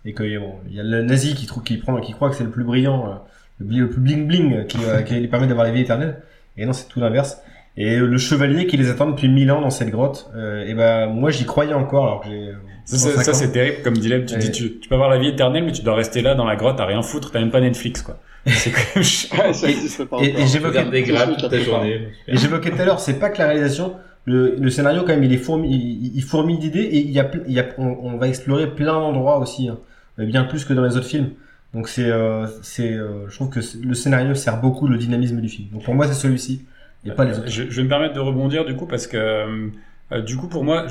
et 0.05 0.13
que 0.13 0.25
bon, 0.39 0.55
il 0.69 0.75
y 0.75 0.81
a 0.81 0.83
le 0.83 1.03
nazi 1.03 1.35
qui 1.35 1.47
trouve 1.47 1.63
qui 1.63 1.77
prend 1.77 2.01
qui 2.01 2.13
croit 2.13 2.29
que 2.29 2.35
c'est 2.35 2.45
le 2.45 2.51
plus 2.51 2.65
brillant, 2.65 3.09
euh, 3.09 3.65
le 3.65 3.89
plus 3.89 4.01
bling 4.01 4.27
bling 4.27 4.67
qui, 4.67 4.79
euh, 4.85 5.03
qui 5.03 5.15
lui 5.15 5.29
permet 5.29 5.47
d'avoir 5.47 5.65
la 5.65 5.73
vie 5.73 5.81
éternelle. 5.83 6.17
Et 6.57 6.67
non, 6.67 6.73
c'est 6.73 6.89
tout 6.89 7.01
l'inverse. 7.01 7.39
Et 7.77 7.97
le 7.97 8.19
chevalier 8.19 8.67
qui 8.67 8.77
les 8.77 8.91
attend 8.91 9.09
depuis 9.11 9.29
mille 9.29 9.51
ans 9.51 9.61
dans 9.63 9.71
cette 9.71 9.89
grotte, 9.91 10.31
euh, 10.37 10.67
et 10.67 10.75
ben 10.75 11.07
moi 11.07 11.31
j'y 11.31 11.47
croyais 11.47 11.73
encore 11.73 12.05
alors 12.05 12.21
que 12.21 12.29
j'ai 12.29 12.49
euh, 12.49 12.53
Ça, 12.85 12.99
ça, 12.99 13.09
35 13.13 13.25
ça, 13.25 13.31
ans. 13.31 13.35
c'est 13.35 13.53
terrible 13.53 13.77
comme 13.83 13.97
dilemme. 13.97 14.27
Tu 14.27 14.37
dis, 14.37 14.51
tu, 14.53 14.79
tu 14.79 14.89
peux 14.89 14.95
avoir 14.95 15.09
la 15.09 15.19
vie 15.19 15.29
éternelle, 15.29 15.65
mais 15.65 15.73
tu 15.73 15.83
dois 15.83 15.95
rester 15.95 16.21
là 16.21 16.35
dans 16.35 16.45
la 16.45 16.57
grotte 16.57 16.79
à 16.81 16.85
rien 16.87 17.01
foutre. 17.03 17.31
T'as 17.31 17.41
même 17.41 17.51
pas 17.51 17.61
Netflix, 17.63 18.03
quoi. 18.03 18.19
C'est 18.47 18.71
quand 18.73 18.81
même 18.97 19.05
chiant. 19.05 19.37
Ouais, 19.39 19.53
ça 19.55 19.71
existe 19.71 20.05
pas 20.05 20.19
Et- 20.21 20.35
j'évoquais- 20.47 20.91
des 20.91 21.03
grappes 21.03 21.37
toute 21.39 21.51
la 21.53 21.61
journée. 21.61 22.09
Et 22.29 22.37
j'évoquais 22.37 22.71
tout 22.71 22.81
à 22.83 22.85
l'heure, 22.85 23.01
c'est 23.01 23.19
pas 23.19 23.31
que 23.31 23.39
la 23.39 23.47
réalisation, 23.47 23.95
le, 24.27 24.57
le 24.61 24.71
scénario 24.71 25.03
quand 25.03 25.09
même, 25.15 25.25
il 25.25 25.33
est 25.33 25.37
fourmi, 25.39 25.69
il, 25.71 26.13
il 26.17 26.23
fourmille 26.23 26.59
d'idées 26.59 26.81
et 26.81 26.99
il 26.99 27.11
y 27.11 27.21
a, 27.21 27.31
il 27.47 27.53
y 27.55 27.61
a 27.61 27.67
on, 27.79 27.97
on 28.03 28.17
va 28.19 28.29
explorer 28.29 28.67
plein 28.75 28.93
d'endroits 29.01 29.39
aussi, 29.39 29.69
hein, 29.69 29.79
bien 30.19 30.45
plus 30.45 30.65
que 30.67 30.75
dans 30.75 30.83
les 30.85 30.97
autres 30.97 31.07
films. 31.07 31.31
Donc 31.73 31.89
c'est, 31.89 32.05
euh, 32.11 32.47
c'est, 32.63 32.93
euh, 32.93 33.29
je 33.31 33.35
trouve 33.37 33.49
que 33.49 33.61
le 33.83 33.95
scénario 33.95 34.35
sert 34.35 34.61
beaucoup 34.61 34.87
le 34.89 34.99
dynamisme 34.99 35.41
du 35.41 35.49
film. 35.49 35.69
Donc 35.73 35.85
pour 35.85 35.95
moi 35.95 36.07
c'est 36.07 36.13
celui-ci 36.15 36.65
et 37.05 37.11
pas 37.13 37.25
les 37.25 37.39
autres. 37.39 37.49
Je, 37.49 37.65
je 37.69 37.77
vais 37.77 37.83
me 37.85 37.89
permettre 37.89 38.15
de 38.15 38.21
rebondir 38.21 38.65
du 38.65 38.75
coup 38.75 38.87
parce 38.87 39.07
que 39.07 39.17
euh, 39.17 40.21
du 40.21 40.37
coup 40.37 40.49
pour 40.49 40.63
moi, 40.65 40.87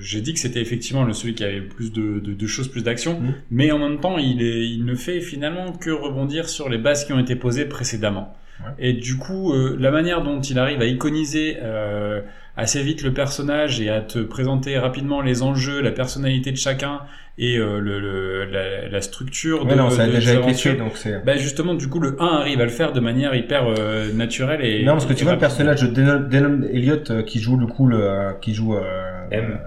j'ai 0.00 0.20
dit 0.20 0.32
que 0.32 0.38
c'était 0.40 0.60
effectivement 0.60 1.04
le 1.04 1.12
celui 1.12 1.34
qui 1.34 1.44
avait 1.44 1.60
plus 1.60 1.92
de, 1.92 2.20
de, 2.20 2.32
de 2.32 2.46
choses, 2.46 2.68
plus 2.68 2.82
d'action, 2.82 3.20
Mhm. 3.20 3.34
mais 3.50 3.70
en 3.70 3.78
même 3.78 4.00
temps, 4.00 4.16
il, 4.18 4.42
est, 4.42 4.66
il 4.68 4.84
ne 4.84 4.94
fait 4.94 5.20
finalement 5.20 5.72
que 5.72 5.90
rebondir 5.90 6.48
sur 6.48 6.68
les 6.68 6.78
bases 6.78 7.04
qui 7.04 7.12
ont 7.12 7.18
été 7.18 7.36
posées 7.36 7.66
précédemment. 7.66 8.34
Ouais. 8.60 8.72
Et 8.78 8.92
du 8.94 9.18
coup, 9.18 9.52
euh, 9.52 9.76
la 9.78 9.90
manière 9.90 10.22
dont 10.22 10.40
il 10.40 10.58
arrive 10.58 10.80
à 10.80 10.86
iconiser 10.86 11.58
euh, 11.62 12.22
assez 12.56 12.82
vite 12.82 13.02
le 13.02 13.12
personnage 13.12 13.80
et 13.80 13.90
à 13.90 14.00
te 14.00 14.18
présenter 14.18 14.78
rapidement 14.78 15.20
les 15.20 15.42
enjeux, 15.42 15.80
la 15.82 15.90
personnalité 15.90 16.52
de 16.52 16.56
chacun 16.56 17.00
et 17.38 17.58
euh, 17.58 17.80
le, 17.80 18.00
le- 18.00 18.44
la, 18.46 18.88
la 18.88 19.00
structure 19.02 19.64
Ouais, 19.66 19.72
de, 19.72 19.76
non, 19.76 19.90
ça 19.90 20.04
a 20.04 20.06
de- 20.06 20.12
déjà 20.12 20.34
été 20.40 20.54
fait 20.54 20.74
donc 20.74 20.96
c'est. 20.96 21.22
Bah 21.24 21.36
justement, 21.36 21.74
du 21.74 21.88
coup, 21.88 22.00
le 22.00 22.16
1 22.20 22.24
arrive 22.26 22.60
à 22.60 22.64
le 22.64 22.70
faire 22.70 22.92
de 22.92 23.00
manière 23.00 23.34
hyper 23.34 23.66
euh, 23.68 24.10
naturelle 24.12 24.64
et 24.64 24.84
non 24.84 24.92
parce 24.92 25.04
que 25.06 25.12
tu 25.12 25.24
vois 25.24 25.34
le 25.34 25.38
personnage 25.38 25.82
de 25.82 25.88
Denon, 26.16 26.62
Elliott 26.72 27.10
euh, 27.10 27.22
qui 27.22 27.40
joue 27.40 27.56
le 27.58 27.66
coup 27.66 27.86
le, 27.86 28.02
euh, 28.02 28.32
qui 28.40 28.54
joue 28.54 28.74
euh, 28.74 29.26
M. 29.30 29.58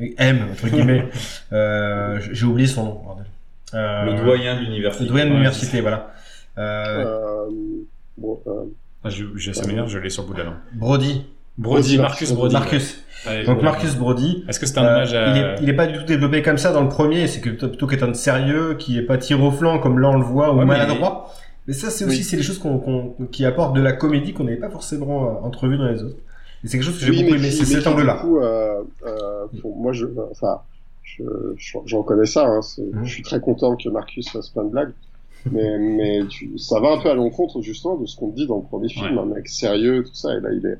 euh, 0.00 0.06
M 0.16 0.38
entre 0.50 0.68
guillemets. 0.68 1.04
euh, 1.52 2.18
j'ai 2.32 2.46
oublié 2.46 2.66
son 2.66 2.84
nom. 2.84 2.92
bordel. 3.04 3.24
Euh, 3.74 4.04
Le 4.06 4.24
doyen 4.24 4.56
de 4.58 4.64
l'université. 4.64 5.04
Le 5.04 5.10
doyen 5.10 5.24
de 5.26 5.30
Ouais, 5.30 5.36
l'université 5.36 5.80
voilà. 5.82 6.14
Euh, 6.56 7.04
Euh, 7.04 7.50
bon, 8.16 8.40
euh, 8.46 8.50
Ah, 9.04 9.10
je, 9.10 9.24
je 9.36 9.52
sais 9.52 9.66
meilleur, 9.66 9.86
je 9.88 9.98
l'ai 9.98 10.08
sur 10.08 10.22
le 10.22 10.28
bout 10.28 10.32
de 10.34 10.38
la 10.38 10.44
langue. 10.46 10.54
Brody. 10.72 11.26
Brody, 11.58 11.98
Marcus 11.98 12.32
Brody. 12.32 12.54
Marcus. 12.54 13.04
Ouais, 13.26 13.44
Donc. 13.44 13.62
Marcus 13.62 13.96
Brody, 13.96 14.44
Est-ce 14.48 14.60
que 14.60 14.66
c'est 14.66 14.78
un 14.78 14.84
euh, 14.84 14.94
hommage 14.94 15.12
à... 15.14 15.30
il, 15.36 15.36
est, 15.38 15.54
il 15.62 15.68
est 15.68 15.74
pas 15.74 15.86
du 15.88 15.98
tout 15.98 16.04
développé 16.04 16.40
comme 16.40 16.56
ça 16.58 16.72
dans 16.72 16.82
le 16.82 16.88
premier, 16.88 17.26
c'est 17.26 17.40
que 17.40 17.50
plutôt 17.50 17.86
quelqu'un 17.88 18.08
de 18.08 18.12
sérieux, 18.14 18.76
qui 18.78 18.96
est 18.96 19.02
pas 19.02 19.18
tir 19.18 19.42
au 19.42 19.50
flanc 19.50 19.78
comme 19.80 19.98
là 19.98 20.08
on 20.10 20.16
le 20.18 20.24
voit, 20.24 20.52
ou 20.54 20.58
Ouais, 20.58 20.64
maladroit. 20.64 21.34
Mais 21.66 21.74
ça 21.74 21.90
c'est 21.90 22.04
aussi 22.04 22.18
Oui. 22.18 22.22
c'est 22.24 22.36
des 22.36 22.42
choses 22.44 22.58
qu'on, 22.58 22.78
qu'on- 22.78 23.14
qui 23.32 23.44
apportent 23.44 23.74
de 23.74 23.80
la 23.82 23.92
comédie 23.92 24.32
qu'on 24.32 24.44
n'avait 24.44 24.56
pas 24.56 24.70
forcément 24.70 25.24
euh, 25.26 25.46
entrevu 25.46 25.76
dans 25.76 25.88
les 25.88 26.02
autres. 26.02 26.16
Et 26.64 26.68
c'est 26.68 26.78
quelque 26.78 26.86
chose 26.86 26.98
que 26.98 27.04
j'ai 27.04 27.10
oui, 27.10 27.22
beaucoup 27.24 27.34
aimé, 27.36 27.50
c'est 27.50 27.64
cet 27.64 27.86
angle-là. 27.86 28.14
Du 28.14 28.20
coup, 28.20 28.38
euh, 28.38 28.82
euh, 29.06 29.46
pour 29.60 29.76
moi, 29.76 29.92
je, 29.92 30.06
enfin, 30.30 30.60
je, 31.02 31.24
je, 31.56 31.76
je 31.84 31.96
reconnais 31.96 32.26
ça. 32.26 32.46
Hein, 32.46 32.62
c'est- 32.62 32.82
Mhm. 32.82 33.04
Je 33.04 33.12
suis 33.12 33.22
très 33.22 33.40
content 33.40 33.76
que 33.76 33.88
Marcus 33.88 34.28
fasse 34.30 34.48
plein 34.50 34.64
de 34.64 34.70
blagues. 34.70 34.92
Mais, 35.52 35.78
mais 35.78 36.20
tu, 36.28 36.58
ça 36.58 36.80
va 36.80 36.90
un 36.92 36.98
peu 36.98 37.10
à 37.10 37.14
l'encontre 37.14 37.62
justement 37.62 37.96
de 37.96 38.06
ce 38.06 38.16
qu'on 38.16 38.28
dit 38.28 38.46
dans 38.48 38.56
le 38.56 38.62
premier 38.64 38.88
film, 38.88 39.16
Ouais. 39.16 39.22
un 39.22 39.24
mec 39.36 39.46
sérieux, 39.48 40.02
tout 40.04 40.14
ça, 40.14 40.34
et 40.36 40.40
là 40.40 40.48
il 40.52 40.66
est, 40.66 40.78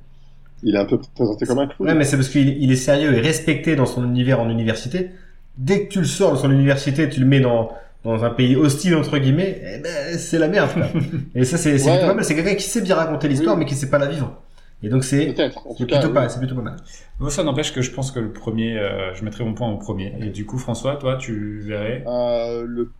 il 0.62 0.74
est 0.74 0.78
un 0.78 0.84
peu 0.84 0.98
présenté 1.14 1.46
comme 1.46 1.58
un 1.58 1.66
clown. 1.66 1.88
Ouais, 1.88 1.94
mais 1.94 2.04
c'est 2.04 2.16
parce 2.16 2.28
qu'il 2.28 2.48
il 2.62 2.70
est 2.72 2.76
sérieux 2.76 3.14
et 3.16 3.20
respecté 3.20 3.76
dans 3.76 3.86
son 3.86 4.04
univers 4.04 4.40
en 4.40 4.48
université. 4.48 5.10
Dès 5.56 5.84
que 5.86 5.92
tu 5.92 5.98
le 6.00 6.04
sors 6.04 6.32
de 6.32 6.36
son 6.36 6.50
université, 6.50 7.08
tu 7.08 7.20
le 7.20 7.26
mets 7.26 7.40
dans 7.40 7.70
dans 8.04 8.24
un 8.24 8.30
pays 8.30 8.54
hostile 8.54 8.94
entre 8.94 9.18
guillemets, 9.18 9.60
eh 9.74 9.78
ben, 9.82 10.16
c'est 10.18 10.38
la 10.38 10.48
merde. 10.48 10.70
quoi. 10.72 10.86
et 11.34 11.44
ça 11.44 11.56
c'est 11.58 11.78
c'est 11.78 11.86
Ouais. 11.90 11.96
plutôt 11.96 12.06
pas 12.08 12.14
mal. 12.14 12.24
C'est 12.24 12.34
quelqu'un 12.36 12.54
qui 12.54 12.62
sait 12.62 12.80
bien 12.80 12.94
raconter 12.94 13.26
l'histoire, 13.28 13.54
Oui. 13.56 13.64
mais 13.64 13.68
qui 13.68 13.74
sait 13.74 13.90
pas 13.90 13.98
la 13.98 14.06
vivre. 14.06 14.40
Et 14.82 14.88
donc 14.88 15.02
c'est 15.02 15.34
plutôt 15.76 16.06
oui. 16.08 16.12
pas 16.14 16.28
c'est 16.28 16.38
plutôt 16.38 16.54
pas 16.54 16.62
mal. 16.62 16.76
Moi, 17.18 17.30
ça 17.30 17.42
n'empêche 17.42 17.72
que 17.74 17.82
je 17.82 17.90
pense 17.90 18.12
que 18.12 18.20
le 18.20 18.30
premier, 18.32 18.78
euh, 18.78 19.12
je 19.14 19.24
mettrais 19.24 19.42
mon 19.44 19.52
point 19.54 19.68
au 19.68 19.76
premier. 19.76 20.14
Et 20.20 20.26
du 20.30 20.46
coup, 20.46 20.56
François, 20.58 20.94
toi, 20.94 21.16
tu 21.16 21.58
verrais... 21.66 22.04
Euh, 22.06 22.64
le... 22.64 22.92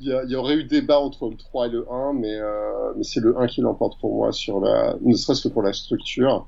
il, 0.00 0.06
y 0.08 0.32
y 0.32 0.36
aurait 0.36 0.56
eu 0.56 0.64
débat 0.64 0.98
entre 0.98 1.28
le 1.28 1.36
3 1.36 1.66
et 1.66 1.70
le 1.70 1.86
1, 1.90 2.12
mais, 2.14 2.34
euh, 2.34 2.92
mais 2.96 3.04
c'est 3.04 3.20
le 3.20 3.38
1 3.38 3.46
qui 3.46 3.60
l'emporte 3.60 3.98
pour 4.00 4.14
moi, 4.14 4.32
sur 4.32 4.60
la... 4.60 4.96
ne 5.00 5.14
serait-ce 5.14 5.48
que 5.48 5.52
pour 5.52 5.62
la 5.62 5.72
structure. 5.72 6.46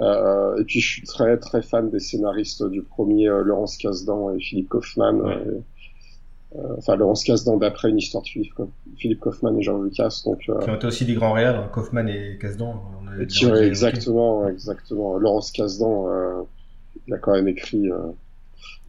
Euh, 0.00 0.56
et 0.58 0.64
puis 0.64 0.80
je 0.80 0.88
suis 0.88 1.02
très 1.02 1.36
très 1.38 1.62
fan 1.62 1.88
des 1.88 2.00
scénaristes 2.00 2.68
du 2.68 2.82
premier, 2.82 3.28
euh, 3.28 3.42
Laurence 3.42 3.76
Kasdan 3.76 4.34
et 4.34 4.40
Philippe 4.40 4.68
Kaufman. 4.68 5.20
Ouais. 5.20 5.36
euh, 5.36 5.60
euh, 6.56 6.76
enfin, 6.78 6.94
Laurence 6.94 7.24
Kasdan 7.24 7.56
d'après 7.56 7.90
une 7.90 7.98
histoire 7.98 8.22
de 8.22 8.28
Philippe, 8.28 8.54
Philippe 8.96 9.20
Kaufman 9.20 9.56
et 9.58 9.62
Georges 9.62 9.84
Lucas. 9.84 10.22
Donc, 10.24 10.40
euh, 10.48 10.60
Qui 10.62 10.70
ont 10.70 10.76
été 10.76 10.86
aussi 10.86 11.04
des 11.04 11.14
grands 11.14 11.32
réals, 11.32 11.56
hein, 11.56 11.68
Kaufman 11.72 12.06
et 12.06 12.38
Kasdan. 12.40 12.80
on 13.02 13.08
a 13.08 13.60
et 13.60 13.66
exactement, 13.66 14.48
exactement. 14.48 15.18
Laurence 15.18 15.50
Kasdan, 15.50 16.08
euh, 16.08 16.42
il 17.06 17.14
a 17.14 17.18
quand 17.18 17.32
même 17.32 17.48
écrit, 17.48 17.90
euh, 17.90 17.98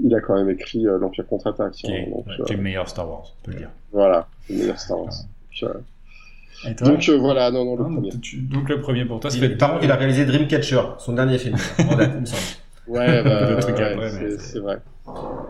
il 0.04 0.14
a 0.16 0.20
quand 0.22 0.36
même 0.36 0.50
écrit 0.50 0.86
euh, 0.88 0.98
l'Empire 0.98 1.26
contre-attaque. 1.28 1.74
Qui 1.74 1.92
hein, 1.92 1.96
est, 1.96 2.10
donc, 2.10 2.26
ouais, 2.28 2.34
euh, 2.40 2.44
qui 2.46 2.54
est 2.54 2.58
le 2.58 2.62
meilleur 2.64 2.88
Star 2.90 3.08
Wars, 3.10 3.24
on 3.42 3.46
peut 3.46 3.52
le 3.52 3.58
dire. 3.60 3.70
voilà, 3.92 4.28
le 4.50 4.56
meilleur 4.58 4.80
Star 4.80 5.00
Wars. 5.00 5.10
Donc, 5.62 5.70
euh, 5.70 6.70
Et 6.70 6.76
toi 6.76 6.88
Donc 6.90 7.10
euh, 7.10 7.18
voilà, 7.18 7.52
non, 7.52 7.64
non, 7.66 7.76
le 7.76 7.84
Ah, 7.86 7.94
premier. 7.94 8.10
tu- 8.22 8.38
Donc 8.38 8.70
le 8.70 8.80
premier 8.82 9.06
pour 9.06 9.20
toi, 9.20 9.30
ça 9.30 9.38
Il- 9.38 9.42
fait 9.42 9.50
par 9.56 9.72
contre, 9.74 9.84
il 9.84 9.92
a 9.92 9.96
réalisé 9.96 10.26
Dreamcatcher, 10.26 10.82
son 11.00 11.14
dernier 11.14 11.38
film. 11.38 11.56
en 11.90 11.96
date, 11.96 12.12
il 12.16 12.22
me 12.22 12.26
semble. 12.26 12.42
Ouais, 12.88 13.24
bah, 13.24 13.56
ouais, 13.68 14.10
c'est- 14.10 14.38
c'est- 14.38 14.40
c'est 14.40 14.60
vrai. 14.60 14.78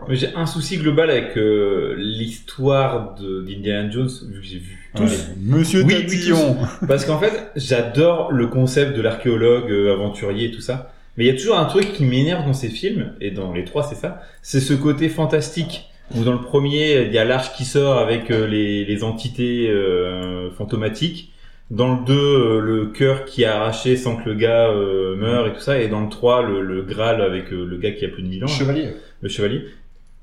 Mais 0.08 0.16
j'ai 0.16 0.34
un 0.34 0.46
souci 0.46 0.78
global 0.78 1.10
avec 1.10 1.36
euh, 1.36 1.94
l'histoire 1.98 3.14
de- 3.14 3.42
d'Indiana 3.42 3.90
Jones, 3.90 4.08
vu 4.28 4.40
que 4.40 4.46
j'ai 4.46 4.58
vu 4.58 4.90
tous. 4.94 5.02
Ouais. 5.02 5.34
Monsieur 5.38 5.82
Oui, 5.82 5.94
oui, 5.98 6.06
Tatillon. 6.06 6.56
Parce 6.88 7.04
qu'en 7.04 7.18
fait, 7.18 7.50
j'adore 7.56 8.32
le 8.32 8.46
concept 8.46 8.96
de 8.96 9.02
l'archéologue, 9.02 9.70
euh, 9.70 9.92
aventurier 9.92 10.48
et 10.48 10.50
tout 10.50 10.60
ça. 10.62 10.92
Mais 11.16 11.24
il 11.24 11.26
y 11.28 11.30
a 11.30 11.34
toujours 11.34 11.58
un 11.58 11.64
truc 11.64 11.92
qui 11.92 12.04
m'énerve 12.04 12.44
dans 12.46 12.52
ces 12.52 12.68
films, 12.68 13.12
et 13.20 13.30
dans 13.30 13.52
les 13.52 13.64
trois 13.64 13.82
c'est 13.84 13.94
ça, 13.94 14.20
c'est 14.42 14.60
ce 14.60 14.74
côté 14.74 15.08
fantastique. 15.08 15.90
Où 16.14 16.22
dans 16.22 16.32
le 16.32 16.40
premier, 16.40 17.02
il 17.02 17.12
y 17.12 17.18
a 17.18 17.24
l'arche 17.24 17.52
qui 17.56 17.64
sort 17.64 17.98
avec 17.98 18.30
euh, 18.30 18.46
les, 18.46 18.84
les 18.84 19.02
entités 19.02 19.68
euh, 19.68 20.50
fantomatiques. 20.52 21.32
Dans 21.72 21.94
le 21.96 22.04
2, 22.06 22.12
euh, 22.14 22.60
le 22.60 22.86
cœur 22.86 23.24
qui 23.24 23.42
est 23.42 23.46
arraché 23.46 23.96
sans 23.96 24.14
que 24.14 24.28
le 24.28 24.36
gars 24.36 24.68
euh, 24.70 25.16
meure 25.16 25.48
et 25.48 25.52
tout 25.52 25.58
ça. 25.60 25.80
Et 25.80 25.88
dans 25.88 26.00
le 26.00 26.08
3, 26.08 26.42
le, 26.42 26.62
le 26.62 26.82
Graal 26.82 27.20
avec 27.20 27.52
euh, 27.52 27.64
le 27.64 27.76
gars 27.76 27.90
qui 27.90 28.04
a 28.04 28.08
plus 28.08 28.22
de 28.22 28.28
1000 28.28 28.44
ans 28.44 28.46
Chevalier. 28.46 28.90
le 29.20 29.28
chevalier. 29.28 29.64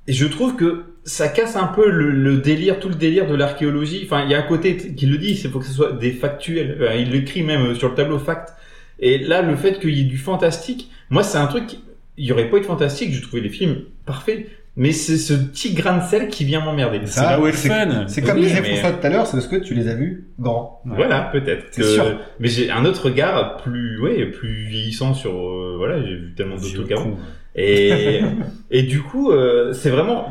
Et 0.07 0.13
je 0.13 0.25
trouve 0.25 0.55
que 0.55 0.83
ça 1.03 1.27
casse 1.27 1.57
un 1.57 1.67
peu 1.67 1.89
le, 1.89 2.11
le 2.11 2.37
délire, 2.37 2.79
tout 2.79 2.87
le 2.87 2.95
délire 2.95 3.27
de 3.27 3.35
l'archéologie. 3.35 4.03
Enfin, 4.05 4.23
il 4.23 4.31
y 4.31 4.35
a 4.35 4.39
un 4.39 4.43
côté 4.43 4.77
qui 4.77 5.05
le 5.05 5.17
dit, 5.17 5.35
c'est 5.35 5.49
faut 5.49 5.59
que 5.59 5.65
ce 5.65 5.73
soit 5.73 5.91
des 5.91 6.11
factuels. 6.11 6.77
Enfin, 6.81 6.93
il 6.93 7.11
l'écrit 7.11 7.43
même 7.43 7.75
sur 7.75 7.89
le 7.89 7.95
tableau 7.95 8.19
fact. 8.19 8.53
Et 8.99 9.17
là, 9.17 9.41
le 9.41 9.55
fait 9.55 9.79
qu'il 9.79 9.91
y 9.97 10.01
ait 10.01 10.05
du 10.05 10.17
fantastique, 10.17 10.89
moi, 11.09 11.23
c'est 11.23 11.37
un 11.37 11.47
truc. 11.47 11.77
Il 12.17 12.25
y 12.25 12.31
aurait 12.31 12.49
pas 12.49 12.57
eu 12.57 12.61
de 12.61 12.65
fantastique, 12.65 13.13
je 13.13 13.21
trouvais 13.21 13.41
les 13.41 13.49
films 13.49 13.77
parfaits. 14.05 14.47
Mais 14.75 14.91
c'est 14.91 15.17
ce 15.17 15.33
petit 15.35 15.73
grain 15.75 15.99
de 15.99 16.03
sel 16.03 16.29
qui 16.29 16.45
vient 16.45 16.59
m'emmerder. 16.65 16.99
C'est 17.05 17.21
là 17.21 17.39
où 17.39 17.45
est 17.45 17.51
le 17.51 17.57
fun. 17.57 18.05
C'est 18.07 18.23
comme 18.23 18.37
Oui, 18.39 18.45
disait 18.47 18.61
mais- 18.61 18.75
François 18.77 18.97
tout 18.97 19.05
à 19.05 19.09
l'heure, 19.11 19.27
c'est 19.27 19.37
parce 19.37 19.47
que 19.47 19.57
tu 19.57 19.75
les 19.75 19.87
as 19.87 19.93
vus 19.93 20.29
grands. 20.39 20.81
Ouais. 20.85 20.93
Voilà, 20.95 21.29
peut-être. 21.31 21.65
C'est 21.69 21.81
que- 21.81 21.87
sûr. 21.87 22.19
Mais 22.39 22.47
j'ai 22.47 22.71
un 22.71 22.83
autre 22.85 23.05
regard 23.05 23.57
plus, 23.57 23.99
ouais, 24.01 24.25
plus 24.25 24.65
vieillissant 24.65 25.13
sur, 25.13 25.31
euh, 25.31 25.75
voilà, 25.77 26.01
j'ai 26.01 26.15
vu 26.15 26.33
tellement 26.35 26.55
d'autres 26.55 26.73
trucs 26.73 26.91
avant. 26.91 27.17
Et, 27.55 28.21
et 28.71 28.81
du 28.83 29.01
coup, 29.03 29.29
euh, 29.31 29.73
c'est 29.73 29.91
vraiment, 29.91 30.25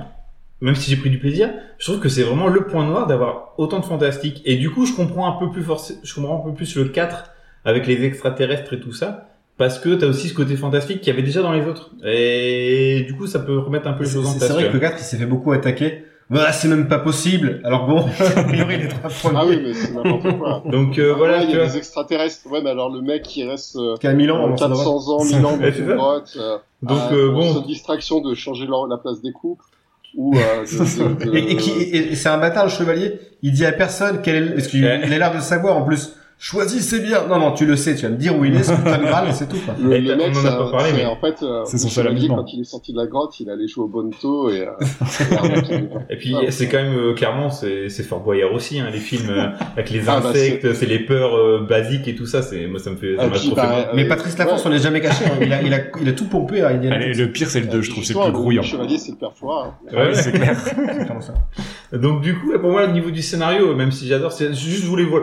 même 0.61 0.75
si 0.75 0.91
j'ai 0.91 0.97
pris 0.97 1.11
du 1.11 1.19
plaisir, 1.19 1.51
je 1.79 1.85
trouve 1.87 2.01
que 2.01 2.09
c'est 2.09 2.25
vraiment 2.25 2.49
le 2.49 2.65
point 2.67 2.85
noir 2.85 3.07
d'avoir 3.07 3.55
autant 3.59 3.79
de 3.79 3.85
fantastique. 3.85 4.43
Et 4.45 4.57
du 4.57 4.71
coup, 4.71 4.87
je 4.87 4.93
comprends 4.93 5.29
un 5.29 5.39
peu 5.39 5.53
plus 5.53 5.63
forc- 5.63 5.95
je 6.03 6.15
comprends 6.15 6.41
un 6.45 6.51
peu 6.51 6.55
plus 6.57 6.75
le 6.77 6.87
4 6.87 7.31
avec 7.65 7.87
les 7.87 8.05
extraterrestres 8.05 8.73
et 8.75 8.81
tout 8.81 8.93
ça, 8.93 9.29
parce 9.59 9.79
que 9.79 9.95
t'as 9.95 10.07
aussi 10.07 10.29
ce 10.29 10.35
côté 10.35 10.57
fantastique 10.57 11.01
qu'il 11.01 11.09
y 11.09 11.11
avait 11.13 11.23
déjà 11.23 11.43
dans 11.43 11.53
les 11.53 11.67
autres. 11.67 11.91
Et 12.05 13.05
du 13.07 13.15
coup, 13.17 13.27
ça 13.27 13.39
peut 13.39 13.59
remettre 13.59 13.87
un 13.89 13.93
peu 13.93 14.03
les 14.05 14.09
C'est 14.09 14.15
choses 14.17 14.27
en 14.27 14.33
c'est 14.33 14.39
place. 14.39 14.51
vrai 14.53 14.63
tu 14.65 14.69
que 14.69 14.73
le 14.75 14.79
vois. 14.81 14.89
4 14.91 15.01
il 15.01 15.05
s'est 15.05 15.17
fait 15.17 15.27
beaucoup 15.27 15.53
attaquer. 15.53 16.05
Bah, 16.31 16.51
c'est 16.51 16.69
même 16.69 16.89
pas 16.89 16.99
possible. 16.99 17.61
Alors 17.63 17.87
bon, 17.87 18.07
a 18.37 18.43
priori 18.45 18.79
les 18.79 18.89
trois 18.89 19.11
premiers. 19.11 19.39
Ah 19.39 19.45
oui, 19.47 19.61
mais 19.63 19.75
c'est 19.75 19.93
n'importe 19.93 20.39
quoi. 20.39 20.63
Donc 20.71 20.99
euh, 20.99 21.13
voilà, 21.13 21.39
Ouais, 21.39 21.45
il 21.45 21.51
y 21.51 21.55
a 21.55 21.59
vois. 21.59 21.67
des 21.67 21.77
extraterrestres. 21.77 22.51
Ouais, 22.51 22.63
mais 22.63 22.71
alors 22.71 22.89
le 22.91 23.03
mec 23.03 23.23
qui 23.23 23.45
reste 23.45 23.77
euh, 23.77 23.97
1000 24.03 24.31
ans, 24.31 24.47
euh, 24.49 24.53
on 24.53 24.57
s'en 24.57 24.69
va. 24.69 24.77
400 24.77 25.09
ans, 25.15 25.25
1000 25.25 25.37
ans 25.45 25.57
dans 25.57 25.63
Ouais, 25.63 25.73
c'est 25.73 25.81
une 25.81 25.89
ça. 25.89 25.95
grotte. 25.95 26.37
euh, 26.41 26.57
Donc, 26.83 27.13
euh, 27.13 27.31
bon. 27.33 27.55
cette 27.55 27.67
distraction 27.67 28.21
de 28.23 28.35
changer 28.35 28.67
la, 28.67 28.77
la 28.89 28.97
place 28.97 29.21
des 29.21 29.33
couples. 29.33 29.65
Ou 30.17 30.35
euh, 30.37 30.41
de, 30.65 31.25
de- 31.25 31.31
de- 31.31 31.37
Et, 31.37 31.53
et 31.53 31.97
et- 31.97 32.13
et 32.13 32.17
c'est 32.17 32.29
un 32.29 32.39
bâtard 32.39 32.65
le 32.65 32.71
chevalier. 32.71 33.19
Il 33.43 33.53
dit 33.53 33.67
à 33.67 33.73
personne 33.73 34.21
quel 34.23 34.37
est, 34.37 34.51
parce 34.55 34.69
qu'il 34.69 34.87
a 34.87 34.99
l'air 34.99 35.35
de 35.35 35.41
savoir 35.41 35.77
en 35.77 35.83
plus. 35.85 36.15
Choisissez 36.45 36.99
bien. 36.99 37.25
Non, 37.29 37.39
non, 37.39 37.53
tu 37.53 37.67
le 37.67 37.77
sais. 37.77 37.95
Tu 37.95 38.03
vas 38.03 38.09
me 38.11 38.17
dire 38.17 38.37
où 38.37 38.45
il 38.45 38.57
est, 38.57 38.65
ce 38.65 38.73
putain 38.73 38.99
de 38.99 39.29
et 39.29 39.33
c'est 39.33 39.49
tout. 39.49 39.57
Quoi. 39.65 39.75
Le, 39.81 39.97
le 39.99 40.13
on 40.15 40.17
mec, 40.17 40.37
en 40.37 40.45
a 40.45 40.51
pas 40.57 40.71
parlé, 40.73 40.91
c'est- 40.91 40.97
mais- 40.97 41.07
en 41.07 41.15
fait, 41.15 41.41
euh, 41.45 41.63
C'est 41.67 41.79
son 41.79 41.89
seul 41.89 42.09
amusement. 42.09 42.35
quand 42.35 42.53
il 42.53 42.61
est 42.63 42.65
sorti 42.65 42.93
de 42.93 42.99
la 42.99 43.07
grotte, 43.07 43.39
il 43.39 43.49
allait 43.49 43.69
jouer 43.69 43.85
au 43.85 43.87
Bonto 43.87 44.51
et, 44.51 44.63
euh, 44.67 44.73
et 46.11 46.17
puis 46.17 46.35
Ah, 46.37 46.51
c'est 46.51 46.67
quand 46.69 46.83
même 46.83 46.97
euh, 46.99 47.15
clairement 47.15 47.49
c'est 47.51 47.89
c'est 47.89 48.03
Fort 48.03 48.21
Boyard 48.25 48.53
aussi 48.53 48.81
hein, 48.81 48.89
les 48.93 48.99
films 48.99 49.31
euh, 49.31 49.47
avec 49.77 49.91
les 49.91 50.01
Ah, 50.09 50.19
bah, 50.21 50.31
insectes, 50.31 50.75
c'est 50.75 50.87
les 50.87 50.99
peurs 50.99 51.37
euh, 51.37 51.65
basiques 51.69 52.09
et 52.09 52.17
tout 52.17 52.27
ça, 52.27 52.43
c'est 52.43 52.67
moi 52.67 52.81
ça 52.81 52.91
me 52.91 52.97
fait 52.97 53.15
ça 53.17 53.23
Ah, 53.25 53.29
puis, 53.31 53.47
trop 53.47 53.55
bah. 53.57 53.91
Mais 53.95 54.07
Patrice 54.09 54.37
Laforce, 54.37 54.63
ouais. 54.65 54.71
on 54.71 54.75
n'est 54.75 54.81
jamais 54.81 55.01
caché. 55.01 55.25
hein. 55.27 55.39
Il, 55.41 55.53
a, 55.53 55.63
il, 55.63 55.73
a, 55.73 55.79
il 56.01 56.09
a 56.09 56.13
tout 56.13 56.27
pompé 56.27 56.63
à 56.63 56.71
Indiana 56.71 56.97
Allez, 56.97 57.15
Jones. 57.15 57.27
le 57.27 57.33
pire, 57.33 57.49
c'est 57.49 57.61
le 57.61 57.67
2, 57.67 57.83
je 57.83 57.91
trouve, 57.91 58.03
c'est 58.03 58.15
le 58.15 58.21
plus 58.21 58.33
grouillant. 58.33 58.63
Le 58.63 58.67
chevalier, 58.67 58.99
c'est 58.99 59.13
le 59.13 59.17
père 59.19 59.33
Fouras. 59.33 59.67
hein. 59.69 59.75
Ah 59.91 59.95
oui, 59.97 60.07
Ouais. 60.09 60.15
c'est 60.15 60.33
clair. 60.33 60.57
C'est 60.65 60.75
clairement 61.05 61.21
ça. 61.21 61.35
Donc 61.97 62.21
du 62.23 62.35
coup, 62.35 62.51
pour 62.59 62.71
moi, 62.71 62.85
au 62.85 62.91
niveau 62.93 63.11
du 63.11 63.23
scénario, 63.23 63.75
même 63.77 63.93
si 63.93 64.07
j'adore, 64.09 64.33
c'est 64.33 64.49
juste 64.55 64.83
je 64.83 64.87
voulais, 64.87 65.05
vo- 65.05 65.21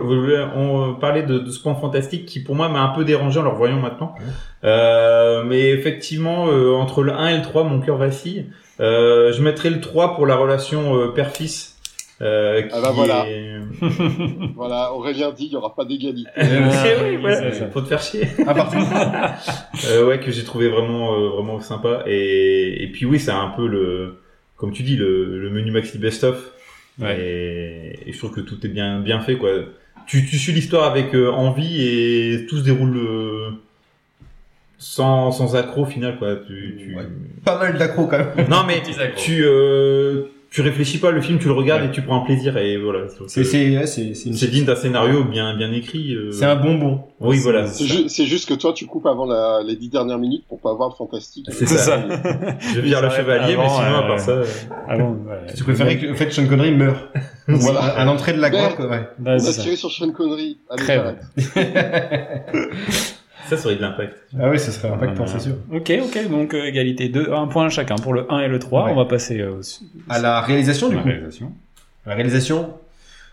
de, 1.11 1.39
de 1.39 1.51
ce 1.51 1.59
point 1.61 1.75
fantastique 1.75 2.25
qui, 2.25 2.39
pour 2.41 2.55
moi, 2.55 2.69
m'a 2.69 2.81
un 2.81 2.89
peu 2.89 3.03
dérangé 3.03 3.39
en 3.39 3.43
le 3.43 3.49
revoyant 3.49 3.79
maintenant. 3.79 4.15
Euh, 4.63 5.43
mais 5.43 5.69
effectivement, 5.69 6.47
euh, 6.49 6.73
entre 6.73 7.01
le 7.03 7.11
1 7.13 7.27
et 7.29 7.37
le 7.37 7.43
3, 7.43 7.63
mon 7.63 7.79
cœur 7.79 7.97
vacille. 7.97 8.45
Euh, 8.79 9.33
je 9.33 9.41
mettrais 9.41 9.69
le 9.69 9.81
3 9.81 10.15
pour 10.15 10.25
la 10.25 10.35
relation 10.35 10.95
euh, 10.97 11.07
père-fils. 11.09 11.75
Euh, 12.21 12.61
qui 12.63 12.69
Ah 12.73 12.81
bah 12.81 12.91
voilà. 12.93 13.25
est- 13.29 13.59
Voilà, 14.55 14.91
Aurélien 14.93 15.31
dit, 15.31 15.45
il 15.45 15.49
n'y 15.51 15.55
aura 15.55 15.73
pas 15.73 15.85
d'égalité. 15.85 16.29
Euh, 16.37 16.69
c'est- 16.71 17.01
oui, 17.09 17.15
voilà, 17.17 17.51
faut 17.71 17.79
te 17.81 17.87
faire 17.87 18.01
chier. 18.01 18.27
Ah, 18.45 18.53
parfait. 18.53 18.77
Euh, 19.89 20.05
ouais, 20.07 20.19
que 20.19 20.29
j'ai 20.31 20.43
trouvé 20.43 20.67
vraiment, 20.67 21.13
euh, 21.13 21.29
vraiment 21.29 21.59
sympa. 21.61 22.03
Et, 22.05 22.83
et 22.83 22.87
puis 22.91 23.05
oui, 23.05 23.19
c'est 23.19 23.31
un 23.31 23.47
peu 23.55 23.65
le, 23.67 24.19
comme 24.57 24.73
tu 24.73 24.83
dis, 24.83 24.97
le, 24.97 25.39
le 25.39 25.49
menu 25.49 25.71
maxi 25.71 25.97
best-of. 25.97 26.51
Ouais. 26.99 27.17
Et, 27.17 28.09
et 28.09 28.11
je 28.11 28.17
trouve 28.17 28.33
que 28.33 28.41
tout 28.41 28.57
est 28.65 28.69
bien, 28.69 28.99
bien 28.99 29.21
fait, 29.21 29.37
quoi. 29.37 29.51
Tu, 30.09 30.25
tu 30.25 30.39
suis 30.39 30.51
l'histoire 30.53 30.89
avec 30.89 31.13
euh, 31.13 31.31
envie 31.31 31.85
et 31.85 32.47
tout 32.47 32.57
se 32.57 32.63
déroule 32.63 32.97
euh, 32.97 33.51
sans, 34.79 35.31
sans 35.31 35.55
accro 35.55 35.83
au 35.83 35.85
final, 35.85 36.17
quoi. 36.17 36.35
Tu, 36.47 36.77
tu... 36.79 36.95
Ouais. 36.95 37.03
Pas 37.45 37.59
mal 37.59 37.77
d'accros 37.77 38.07
quand 38.07 38.17
même. 38.17 38.49
Non, 38.49 38.63
mais 38.65 38.81
tu, 39.15 39.43
euh, 39.43 40.23
tu 40.51 40.61
réfléchis 40.61 40.97
pas, 40.97 41.11
le 41.11 41.21
film, 41.21 41.37
tu 41.39 41.45
le 41.47 41.53
regardes 41.53 41.81
Ouais. 41.83 41.87
et 41.89 41.91
tu 41.91 42.01
prends 42.01 42.21
un 42.23 42.25
plaisir 42.25 42.57
et 42.57 42.77
voilà. 42.77 43.01
C'est, 43.27 43.41
euh, 43.41 43.43
c'est, 43.43 43.77
ouais, 43.77 43.85
c'est, 43.87 44.13
c'est 44.15 44.29
une- 44.29 44.35
c'est 44.35 44.47
digne 44.47 44.65
d'un 44.65 44.75
scénario 44.75 45.23
bien, 45.23 45.55
bien 45.55 45.71
écrit. 45.71 46.13
euh. 46.15 46.31
c'est 46.31 46.45
un 46.45 46.55
bonbon. 46.55 47.01
Oui, 47.19 47.37
voilà. 47.39 47.67
C'est 47.67 47.85
ju- 47.85 48.09
c'est 48.09 48.25
juste 48.25 48.49
que 48.49 48.53
toi, 48.55 48.73
tu 48.73 48.85
coupes 48.87 49.05
avant 49.05 49.25
la, 49.25 49.61
les 49.63 49.75
dix 49.75 49.89
dernières 49.89 50.17
minutes 50.17 50.43
pour 50.49 50.59
pas 50.59 50.73
voir 50.73 50.89
le 50.89 50.95
fantastique. 50.95 51.45
C'est 51.51 51.67
ça. 51.67 51.77
ça. 51.77 52.03
Je 52.73 52.79
vire 52.79 53.01
le 53.01 53.09
s'arrête 53.09 53.25
chevalier, 53.25 53.55
mais 53.57 53.69
sinon, 53.69 53.79
à 53.79 54.03
euh, 54.03 54.07
part 54.07 54.19
ça. 54.19 54.31
euh, 54.31 54.45
Ah 54.87 54.97
bon, 54.99 55.11
ouais. 55.27 55.53
Tu 55.55 55.63
préférais 55.63 55.97
que, 55.97 56.11
en 56.11 56.15
fait, 56.15 56.31
Sean 56.31 56.47
Connery 56.47 56.71
meure. 56.71 57.09
Voilà. 57.51 57.79
À 57.81 58.05
l'entrée 58.05 58.33
de 58.33 58.39
la 58.41 58.49
Ouais. 58.49 58.57
grotte, 58.75 58.79
ouais. 58.89 59.07
On 59.25 59.39
c'est 59.39 59.59
a 59.59 59.63
tiré 59.63 59.75
sur 59.75 59.91
Sean 59.91 60.11
Connery. 60.11 60.57
Allez. 60.69 61.15
Ça, 63.49 63.57
ça 63.57 63.65
aurait 63.67 63.75
de 63.75 63.81
l'impact. 63.81 64.15
Ah 64.39 64.49
oui, 64.49 64.59
ce 64.59 64.71
serait 64.71 64.89
impactant, 64.89 65.25
c'est 65.27 65.39
sûr. 65.39 65.55
Ok, 65.73 65.91
ok, 66.03 66.29
donc 66.29 66.53
euh, 66.53 66.63
égalité, 66.65 67.09
deux, 67.09 67.31
un 67.33 67.47
point 67.47 67.69
chacun 67.69 67.95
pour 67.95 68.13
le 68.13 68.31
1 68.31 68.39
et 68.41 68.47
le 68.47 68.59
3. 68.59 68.85
Ouais. 68.85 68.91
On 68.91 68.95
va 68.95 69.05
passer 69.05 69.41
euh, 69.41 69.51
au- 69.59 69.61
À 70.11 70.19
la 70.19 70.41
réalisation, 70.41 70.89
du 70.89 70.95
la 70.95 71.01
coup. 71.01 71.07
réalisation. 71.07 71.51
La 72.05 72.15
réalisation, 72.15 72.73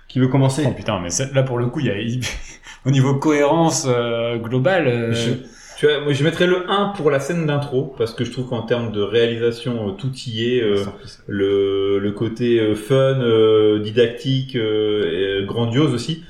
qui 0.09 0.19
veut 0.19 0.29
commencer? 0.29 0.65
Oh 0.67 0.73
putain, 0.73 1.01
mais 1.01 1.09
là 1.35 1.43
pour 1.43 1.59
le 1.59 1.67
coup, 1.67 1.81
il 1.81 1.87
y 1.87 1.91
a 1.91 1.95
au 2.87 2.91
niveau 2.91 3.15
cohérence 3.17 3.87
euh, 3.89 4.37
globale. 4.39 4.87
euh, 4.89 5.13
Je- 5.13 5.33
tu 5.79 5.85
vois, 5.87 6.01
moi, 6.01 6.15
je 6.15 6.25
mettrais 6.25 6.47
le 6.47 6.71
1 6.71 6.95
pour 6.97 7.11
la 7.11 7.21
scène 7.21 7.45
d'intro, 7.45 7.95
parce 7.99 8.15
que 8.15 8.25
je 8.25 8.31
trouve 8.33 8.49
qu'en 8.49 8.63
termes 8.63 8.93
de 8.93 9.03
réalisation, 9.03 9.89
euh, 9.89 9.93
tout 9.93 10.11
y 10.27 10.57
est. 10.57 10.63
euh, 10.63 10.83
le, 11.27 11.99
le 11.99 12.13
côté 12.13 12.59
euh, 12.61 12.75
fun, 12.75 12.95
euh, 13.21 13.79
didactique, 13.81 14.57
euh, 14.57 15.05
et, 15.13 15.43
euh, 15.43 15.45
grandiose 15.45 15.93
aussi. 15.93 16.25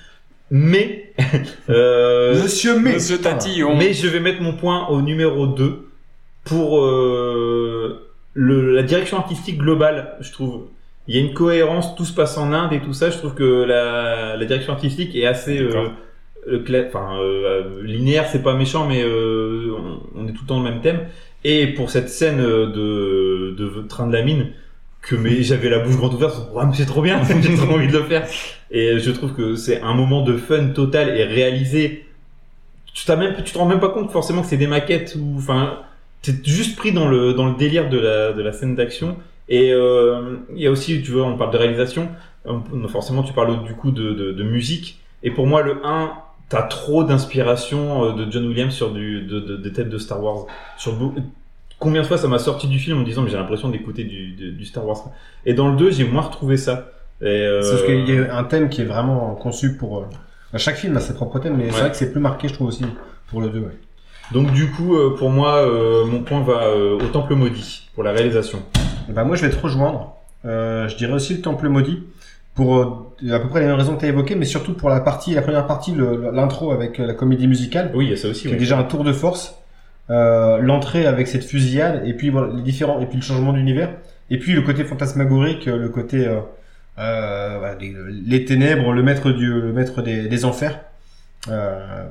Mais, 0.51 1.12
euh, 1.70 2.40
Monsieur 2.43 2.78
Mais. 2.78 2.94
Monsieur 2.94 3.18
Tatillon. 3.18 3.77
mais 3.77 3.93
je 3.93 4.06
vais 4.09 4.20
mettre 4.20 4.40
mon 4.43 4.55
point 4.55 4.89
au 4.89 5.02
numéro 5.02 5.47
2 5.47 5.89
pour 6.44 6.81
euh, 6.81 8.09
le, 8.35 8.74
la 8.74 8.82
direction 8.82 9.16
artistique 9.18 9.59
globale, 9.59 10.16
je 10.20 10.31
trouve. 10.32 10.66
Il 11.09 11.14
y 11.14 11.18
a 11.18 11.20
une 11.23 11.35
cohérence, 11.35 11.94
tout 11.94 12.05
se 12.05 12.12
passe 12.12 12.36
en 12.36 12.52
Inde 12.52 12.73
et 12.73 12.81
tout 12.81 12.93
ça. 12.93 13.10
Je 13.10 13.18
trouve 13.18 13.35
que 13.35 13.62
la, 13.64 14.36
la 14.36 14.44
direction 14.44 14.73
artistique 14.73 15.14
est 15.16 15.27
assez 15.27 15.59
euh, 15.60 15.68
D'accord. 15.68 15.93
euh, 16.48 16.85
enfin 16.89 17.18
euh, 17.20 17.82
linéaire, 17.82 18.27
c'est 18.28 18.43
pas 18.43 18.55
méchant, 18.55 18.86
mais 18.89 19.02
euh, 19.05 19.73
on, 20.14 20.20
on 20.23 20.28
est 20.28 20.32
tout 20.32 20.43
le 20.43 20.48
temps 20.48 20.56
dans 20.60 20.64
le 20.64 20.70
même 20.70 20.81
thème. 20.81 21.01
Et 21.44 21.68
pour 21.68 21.90
cette 21.90 22.09
scène 22.09 22.40
euh, 22.40 22.66
de, 22.66 23.55
de 23.56 23.82
train 23.89 24.06
de 24.09 24.12
la 24.12 24.23
mine, 24.23 24.48
que 25.06 25.14
mais 25.14 25.42
j'avais 25.42 25.68
la 25.70 25.78
bouche 25.78 25.96
grande 25.96 26.14
ouverte, 26.14 26.34
c'est 26.74 26.86
trop 26.86 27.00
bien, 27.00 27.20
j'ai 27.42 27.54
trop 27.54 27.74
envie 27.74 27.86
de 27.88 27.96
le 27.96 28.04
faire. 28.04 28.26
Et 28.70 28.98
je 28.98 29.10
trouve 29.12 29.32
que 29.32 29.54
c'est 29.54 29.80
un 29.80 29.94
moment 29.94 30.22
de 30.22 30.36
fun 30.36 30.68
total 30.68 31.16
et 31.16 31.24
réalisé. 31.24 32.06
Tu 32.92 33.04
t'as 33.06 33.16
même, 33.16 33.34
tu 33.44 33.52
te 33.52 33.58
rends 33.58 33.66
même 33.66 33.80
pas 33.80 33.90
compte 33.90 34.10
forcément 34.10 34.42
que 34.42 34.48
c'est 34.48 34.56
des 34.56 34.66
maquettes 34.66 35.16
ou, 35.18 35.34
enfin, 35.36 35.80
t'es 36.22 36.32
juste 36.44 36.76
pris 36.76 36.92
dans 36.92 37.08
le 37.08 37.34
dans 37.34 37.46
le 37.46 37.54
délire 37.56 37.88
de 37.88 37.98
la 37.98 38.32
de 38.32 38.42
la 38.42 38.52
scène 38.52 38.74
d'action. 38.74 39.16
Et 39.48 39.72
euh, 39.72 40.38
il 40.54 40.58
y 40.60 40.66
a 40.66 40.70
aussi, 40.72 41.00
tu 41.02 41.12
vois, 41.12 41.24
on 41.26 41.36
parle 41.36 41.52
de 41.52 41.58
réalisation, 41.58 42.08
on- 42.44 42.88
forcément 42.88 43.22
tu 43.22 43.32
parles 43.32 43.62
du 43.64 43.74
coup 43.74 43.92
de, 43.92 44.12
de, 44.12 44.42
musique. 44.42 44.98
Et 45.22 45.30
pour 45.30 45.46
moi, 45.46 45.62
le 45.62 45.84
1, 45.84 46.12
t'as 46.48 46.62
trop 46.62 47.04
d'inspiration 47.04 48.06
euh, 48.06 48.12
de 48.12 48.30
John 48.30 48.46
Williams 48.46 48.74
sur 48.74 48.90
du, 48.92 49.22
de, 49.22 49.38
de- 49.38 49.56
des 49.56 49.72
têtes 49.72 49.88
de 49.88 49.98
Star 49.98 50.20
Wars. 50.22 50.46
Combien 51.78 52.03
de 52.03 52.07
fois 52.07 52.16
ça 52.19 52.27
m'a 52.28 52.39
sorti 52.39 52.69
du 52.69 52.78
film 52.78 52.97
en 52.97 53.01
me 53.01 53.05
disant, 53.05 53.23
mais 53.23 53.31
j'ai 53.31 53.36
l'impression 53.36 53.69
d'écouter 53.69 54.05
du, 54.05 54.28
du, 54.32 54.53
du 54.53 54.65
Star 54.65 54.86
Wars. 54.86 55.11
Et 55.44 55.53
dans 55.55 55.69
le 55.69 55.77
2, 55.77 55.90
j'ai 55.90 56.05
moins 56.05 56.23
retrouvé 56.23 56.57
ça. 56.57 56.89
Euh, 57.23 57.61
C'est 57.62 57.70
parce 57.70 57.82
qu'il 57.85 58.09
y 58.09 58.19
a 58.19 58.36
un 58.36 58.44
thème 58.44 58.69
qui 58.70 58.81
est 58.82 58.85
vraiment 58.86 59.35
conçu 59.35 59.77
pour. 59.77 59.98
euh, 59.98 60.03
chaque 60.59 60.77
film 60.77 60.97
a 60.97 61.01
ses 61.01 61.15
propres 61.15 61.39
thèmes, 61.39 61.57
mais 61.57 61.66
c'est 61.69 61.74
Ouais. 61.74 61.81
vrai 61.81 61.90
que 61.90 61.97
c'est 61.97 62.12
plus 62.12 62.20
marqué, 62.20 62.48
je 62.48 62.55
trouve 62.55 62.69
aussi, 62.69 62.85
pour 63.28 63.40
le 63.43 63.48
2. 63.51 63.59
Ouais. 63.61 63.66
Donc 64.32 64.53
du 64.53 64.70
coup, 64.70 64.97
euh, 64.97 65.15
pour 65.16 65.28
moi, 65.31 65.57
euh, 65.57 66.05
mon 66.07 66.20
point 66.23 66.43
va 66.43 66.74
au 66.74 67.07
Temple 67.12 67.35
Maudit 67.35 67.89
pour 67.94 68.03
la 68.05 68.12
réalisation. 68.12 68.62
Et 69.09 69.12
bah, 69.12 69.24
moi, 69.24 69.36
je 69.36 69.44
vais 69.47 69.51
te 69.51 69.61
rejoindre. 69.61 70.15
Je 70.44 70.97
dirais 70.97 71.12
aussi 71.12 71.35
le 71.35 71.40
Temple 71.43 71.69
Maudit 71.69 72.03
pour 72.55 72.81
à 72.81 73.39
peu 73.40 73.48
près 73.48 73.61
les 73.61 73.66
mêmes 73.66 73.77
raisons 73.77 73.94
que 73.97 74.01
tu 74.01 74.07
as 74.07 74.09
évoquées, 74.09 74.35
mais 74.35 74.47
surtout 74.47 74.73
pour 74.74 74.89
la 74.89 75.01
partie, 75.01 75.35
la 75.35 75.43
première 75.43 75.66
partie, 75.66 75.94
l'intro 76.32 76.70
avec 76.73 76.97
la 76.98 77.12
comédie 77.15 77.47
musicale, 77.48 77.90
Oui, 77.94 78.07
il 78.07 78.11
y 78.11 78.15
a 78.15 78.16
ça 78.16 78.28
aussi. 78.28 78.43
qui 78.43 78.48
est 78.48 78.53
oui. 78.53 78.57
déjà 78.59 78.78
un 78.78 78.85
tour 78.85 79.05
de 79.05 79.12
force. 79.12 79.55
Euh, 80.10 80.58
L'entrée 80.58 81.04
avec 81.06 81.26
cette 81.26 81.44
fusillade, 81.44 82.02
et 82.06 82.12
puis 82.14 82.28
voilà, 82.30 82.52
les 82.54 82.62
différents, 82.62 83.00
et 83.00 83.06
puis 83.06 83.16
le 83.16 83.22
changement 83.24 83.52
d'univers, 83.52 83.90
et 84.30 84.38
puis 84.38 84.52
le 84.52 84.62
côté 84.62 84.84
fantasmagorique, 84.84 85.66
euh, 85.68 85.76
le 85.78 85.88
côté 85.88 86.26
euh, 86.26 86.38
euh, 86.98 87.56
voilà, 87.58 87.74
les, 87.80 87.92
les 88.26 88.44
ténèbres, 88.44 88.92
le 88.92 89.02
maître 89.02 89.30
du, 89.32 89.46
le 89.52 89.72
maître 89.72 90.02
des, 90.02 90.28
des 90.28 90.44
enfers. 90.44 90.78
Euh, 91.50 92.04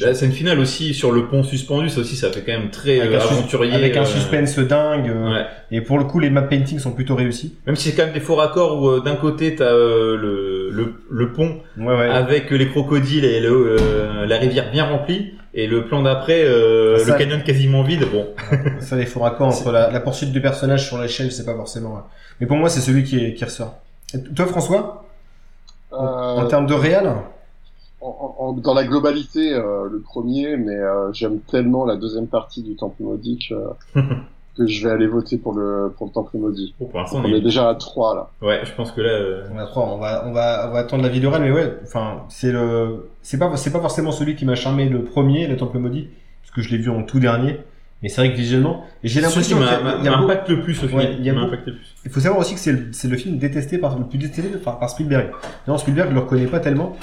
La 0.00 0.12
scène 0.14 0.32
finale 0.32 0.58
aussi 0.58 0.92
sur 0.94 1.10
le 1.12 1.26
pont 1.26 1.42
suspendu, 1.42 1.88
ça 1.88 2.00
aussi, 2.00 2.16
ça 2.16 2.30
fait 2.30 2.42
quand 2.42 2.52
même 2.52 2.70
très 2.70 3.00
Avec 3.00 3.18
aventurier. 3.20 3.72
avec 3.72 3.96
un 3.96 4.02
euh, 4.02 4.04
suspense 4.04 4.58
dingue, 4.58 5.06
Ouais. 5.10 5.46
et 5.70 5.80
pour 5.80 5.98
le 5.98 6.04
coup, 6.04 6.20
les 6.20 6.28
map 6.30 6.42
paintings 6.42 6.78
sont 6.78 6.92
plutôt 6.92 7.14
réussis. 7.16 7.54
Même 7.66 7.74
si 7.76 7.88
c'est 7.90 7.96
quand 7.96 8.04
même 8.04 8.12
des 8.14 8.20
faux 8.20 8.34
raccords 8.36 8.82
où 8.82 9.00
d'un 9.00 9.16
côté 9.16 9.54
t'as 9.56 9.64
euh, 9.72 10.16
le, 10.16 10.70
le 10.70 10.94
le 11.10 11.32
pont 11.32 11.60
Ouais, 11.78 11.86
ouais. 11.86 12.08
avec 12.08 12.50
les 12.50 12.68
crocodiles 12.68 13.24
et 13.24 13.40
le, 13.40 13.76
euh, 13.80 14.26
la 14.26 14.36
rivière 14.38 14.70
bien 14.70 14.84
remplie 14.84 15.32
et 15.54 15.66
le 15.66 15.86
plan 15.86 16.02
d'après 16.02 16.42
euh, 16.44 16.98
Ça- 16.98 17.12
le 17.12 17.18
canyon 17.18 17.42
quasiment 17.42 17.82
vide. 17.82 18.04
Bon, 18.12 18.26
Ça, 18.80 18.96
les 18.96 19.06
faux 19.06 19.20
raccords 19.20 19.48
entre 19.48 19.70
la, 19.72 19.90
la 19.90 20.00
poursuite 20.00 20.32
du 20.32 20.40
personnage 20.40 20.86
sur 20.86 20.98
l'échelle, 21.00 21.30
c'est 21.32 21.44
pas 21.46 21.54
forcément. 21.54 22.02
Mais 22.40 22.46
pour 22.46 22.56
moi, 22.56 22.68
c'est 22.68 22.80
celui 22.80 23.04
qui, 23.04 23.18
est, 23.24 23.34
qui 23.34 23.44
ressort. 23.44 23.74
Et 24.12 24.20
toi, 24.22 24.46
François, 24.46 25.04
en, 25.92 25.96
en 26.04 26.44
Euh, 26.44 26.46
termes 26.48 26.66
de 26.66 26.74
en- 26.74 28.34
en- 28.38 28.52
dans 28.52 28.74
la 28.74 28.84
globalité, 28.84 29.54
euh, 29.54 29.88
le 29.90 30.00
premier, 30.00 30.56
mais 30.56 30.74
euh, 30.76 31.12
j'aime 31.12 31.38
tellement 31.40 31.86
la 31.86 31.96
deuxième 31.96 32.26
partie 32.26 32.62
du 32.62 32.74
Temple 32.76 33.02
Maudit 33.02 33.38
que, 33.48 33.54
que 34.56 34.66
je 34.66 34.86
vais 34.86 34.92
aller 34.94 35.06
voter 35.06 35.36
pour 35.38 35.52
le, 35.54 35.92
pour 35.96 36.06
le 36.06 36.12
Temple 36.12 36.36
Maudit. 36.38 36.74
Bon, 36.78 36.86
pour 36.86 37.00
l'instant 37.00 37.18
On 37.18 37.24
on 37.28 37.34
est 37.34 37.38
est. 37.38 37.40
déjà 37.40 37.68
à 37.68 37.74
3 37.74 38.14
là. 38.14 38.30
Ouais, 38.42 38.60
je 38.64 38.72
pense 38.72 38.92
que 38.92 39.00
là. 39.00 39.10
euh, 39.10 39.44
on 39.54 39.58
a 39.58 39.66
trois. 39.66 39.84
On 39.92 39.98
va, 39.98 40.24
on 40.26 40.32
va, 40.32 40.68
on 40.68 40.72
va 40.72 40.78
attendre 40.80 41.02
la 41.02 41.08
vie 41.08 41.20
de 41.20 41.26
réal, 41.26 41.42
mais 41.42 41.50
ouais. 41.50 41.74
Enfin, 41.84 42.22
c'est 42.28 42.52
le, 42.52 43.08
c'est 43.22 43.38
pas, 43.38 43.56
c'est 43.56 43.72
pas 43.72 43.80
forcément 43.80 44.12
celui 44.12 44.36
qui 44.36 44.44
m'a 44.44 44.54
charmé 44.54 44.88
le 44.88 45.02
premier, 45.04 45.46
le 45.48 45.56
Temple 45.56 45.78
maudit, 45.78 46.08
parce 46.42 46.54
que 46.54 46.62
je 46.62 46.70
l'ai 46.70 46.78
vu 46.78 46.90
en 46.90 47.02
tout 47.02 47.18
dernier. 47.20 47.58
Mais 48.02 48.10
c'est 48.10 48.20
vrai 48.20 48.32
que 48.32 48.36
visuellement, 48.36 48.84
et 49.02 49.08
j'ai 49.08 49.22
l'impression 49.22 49.56
qu'il 49.56 49.66
y 49.66 49.68
a- 49.70 49.96
il 49.98 50.04
y 50.04 50.08
a 50.08 50.10
m'a 50.10 50.18
beau- 50.18 50.24
impacte 50.24 50.48
le 50.50 50.60
plus 50.60 50.82
au 50.84 50.88
final. 50.88 51.06
Ouais, 51.06 51.16
il 51.18 51.24
y 51.24 51.30
a 51.30 51.34
beau- 51.34 51.46
le 51.50 51.56
plus. 51.62 51.72
Il 52.04 52.10
faut 52.10 52.20
savoir 52.20 52.38
aussi 52.40 52.52
que 52.54 52.60
c'est 52.60 52.72
le, 52.72 52.88
c'est 52.92 53.08
le 53.08 53.16
film 53.16 53.38
détesté 53.38 53.78
par 53.78 53.98
le 53.98 54.04
plus 54.04 54.18
détesté 54.18 54.42
par, 54.58 54.78
par 54.78 54.90
Spielberg. 54.90 55.30
Non, 55.66 55.78
Spielberg, 55.78 56.10
je 56.10 56.14
le 56.14 56.20
reconnais 56.20 56.46
pas 56.46 56.60
tellement 56.60 56.94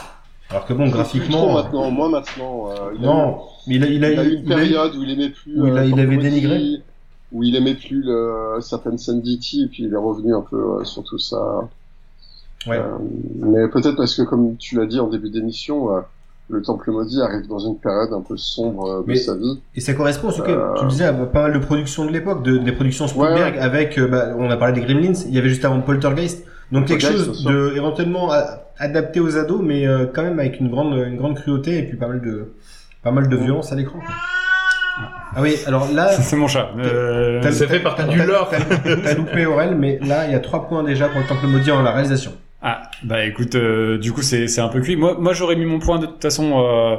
Alors 0.52 0.66
que 0.68 0.74
bon, 0.74 0.84
Plus 0.84 0.92
trop 0.92 0.98
graphiquement. 1.00 1.54
maintenant, 1.54 1.90
moins 1.90 2.10
maintenant. 2.10 2.70
euh, 2.70 2.92
il 3.00 3.04
a 3.04 3.08
Non, 3.08 3.38
mais 3.68 3.76
il 3.78 3.84
a, 3.84 3.88
il 3.88 4.06
a, 4.06 4.10
eu- 4.12 4.14
il 4.14 4.20
a 4.20 4.24
eu 4.24 4.28
une 4.28 4.32
il 4.46 4.54
a 4.54 4.56
eu- 4.56 4.60
période 4.60 4.96
où 4.96 5.04
il 5.04 5.12
aimait 5.12 5.30
plus. 5.30 5.60
où 5.60 5.66
il 5.68 5.78
a- 5.78 5.82
euh, 5.82 5.86
il 5.86 6.00
avait 6.00 6.18
dénigré. 6.18 6.62
Où 7.32 7.44
il 7.44 7.56
aimait 7.56 7.76
plus 7.76 8.04
le 8.04 8.58
Serpent 8.62 8.98
Sanity, 8.98 9.64
et 9.64 9.68
puis 9.68 9.84
il 9.84 9.94
est 9.94 9.98
revenu 9.98 10.36
un 10.36 10.42
peu 10.42 10.58
euh, 10.58 10.84
sur 10.84 11.04
tout 11.04 11.18
ça. 11.18 11.38
Ouais. 12.68 12.78
Euh, 12.78 12.98
mais 13.40 13.68
peut-être 13.70 13.96
parce 13.96 14.16
que, 14.16 14.22
comme 14.24 14.58
tu 14.58 14.78
l'as 14.78 14.86
dit 14.86 15.00
en 15.00 15.08
début 15.08 15.30
d'émission, 15.30 15.96
euh, 15.96 16.02
le 16.50 16.62
Temple 16.62 16.92
Maudit 16.92 17.22
arrive 17.22 17.48
dans 17.48 17.60
une 17.60 17.78
période 17.78 18.12
un 18.14 18.20
peu 18.22 18.36
sombre 18.36 19.00
de 19.00 19.04
Mais- 19.08 19.16
sa 19.16 19.36
vie. 19.36 19.62
Et 19.76 19.80
ça 19.80 19.94
correspond 19.94 20.30
ce 20.32 20.42
que 20.42 20.52
Euh, 20.52 20.74
tu 20.78 20.86
disais 20.88 21.06
à 21.06 21.14
pas 21.14 21.44
mal 21.44 21.54
de 21.54 21.60
productions 21.60 22.06
de 22.06 22.12
l'époque, 22.12 22.44
de, 22.44 22.58
des 22.58 22.74
productions 22.74 23.08
Spielberg 23.08 23.54
Ouais. 23.56 23.60
avec, 23.60 23.98
bah, 24.00 24.36
on 24.38 24.50
a 24.50 24.58
parlé 24.58 24.74
des 24.74 24.82
Gremlins, 24.86 25.14
il 25.28 25.34
y 25.34 25.38
avait 25.38 25.48
juste 25.50 25.64
avant 25.64 25.80
Poltergeist, 25.82 26.46
donc 26.74 26.88
quelque 26.88 27.06
chose 27.06 27.46
de 27.46 27.74
éventuellement 27.78 28.30
adapté 28.78 29.22
aux 29.22 29.38
ados, 29.38 29.62
mais 29.64 29.86
quand 30.14 30.24
même 30.24 30.40
avec 30.40 30.60
une 30.60 30.70
grande, 30.70 30.94
une 31.08 31.18
grande 31.18 31.36
cruauté 31.36 31.78
et 31.80 31.84
puis 31.84 31.96
pas 31.98 32.08
mal 32.08 32.22
de, 32.22 32.52
pas 33.02 33.12
mal 33.12 33.30
de 33.30 33.36
violence 33.38 33.72
à 33.72 33.76
l'écran. 33.76 34.00
quoi. 34.00 34.14
Ah 35.36 35.42
oui, 35.42 35.56
alors 35.66 35.88
là, 35.94 36.10
C'est 36.12 36.36
mon 36.36 36.48
chat. 36.48 36.72
Euh, 36.78 37.42
Ça 37.52 37.68
fait 37.68 37.80
partie 37.80 38.04
du 38.06 38.22
lore. 38.24 38.50
t'as- 38.52 39.14
loupé 39.16 39.46
Aurel, 39.46 39.76
mais 39.76 40.00
là 40.06 40.26
il 40.28 40.32
y 40.32 40.36
a 40.36 40.40
trois 40.40 40.68
points 40.68 40.84
déjà 40.84 41.08
pour 41.08 41.20
le 41.22 41.28
Temple 41.28 41.48
Maudit 41.48 41.72
en 41.72 41.82
la 41.84 41.92
réalisation. 41.92 42.34
Ah, 42.64 42.84
bah 43.04 43.26
écoute, 43.26 43.56
euh, 43.56 43.98
du 43.98 44.12
coup 44.12 44.22
c'est 44.22 44.60
un 44.60 44.68
peu 44.68 44.82
cuit. 44.82 44.96
Moi, 44.96 45.16
moi 45.20 45.34
j'aurais 45.34 45.56
mis 45.56 45.66
mon 45.66 45.80
point 45.80 45.98
de 46.00 46.06
toute 46.06 46.22
façon 46.22 46.60
euh, 46.64 46.96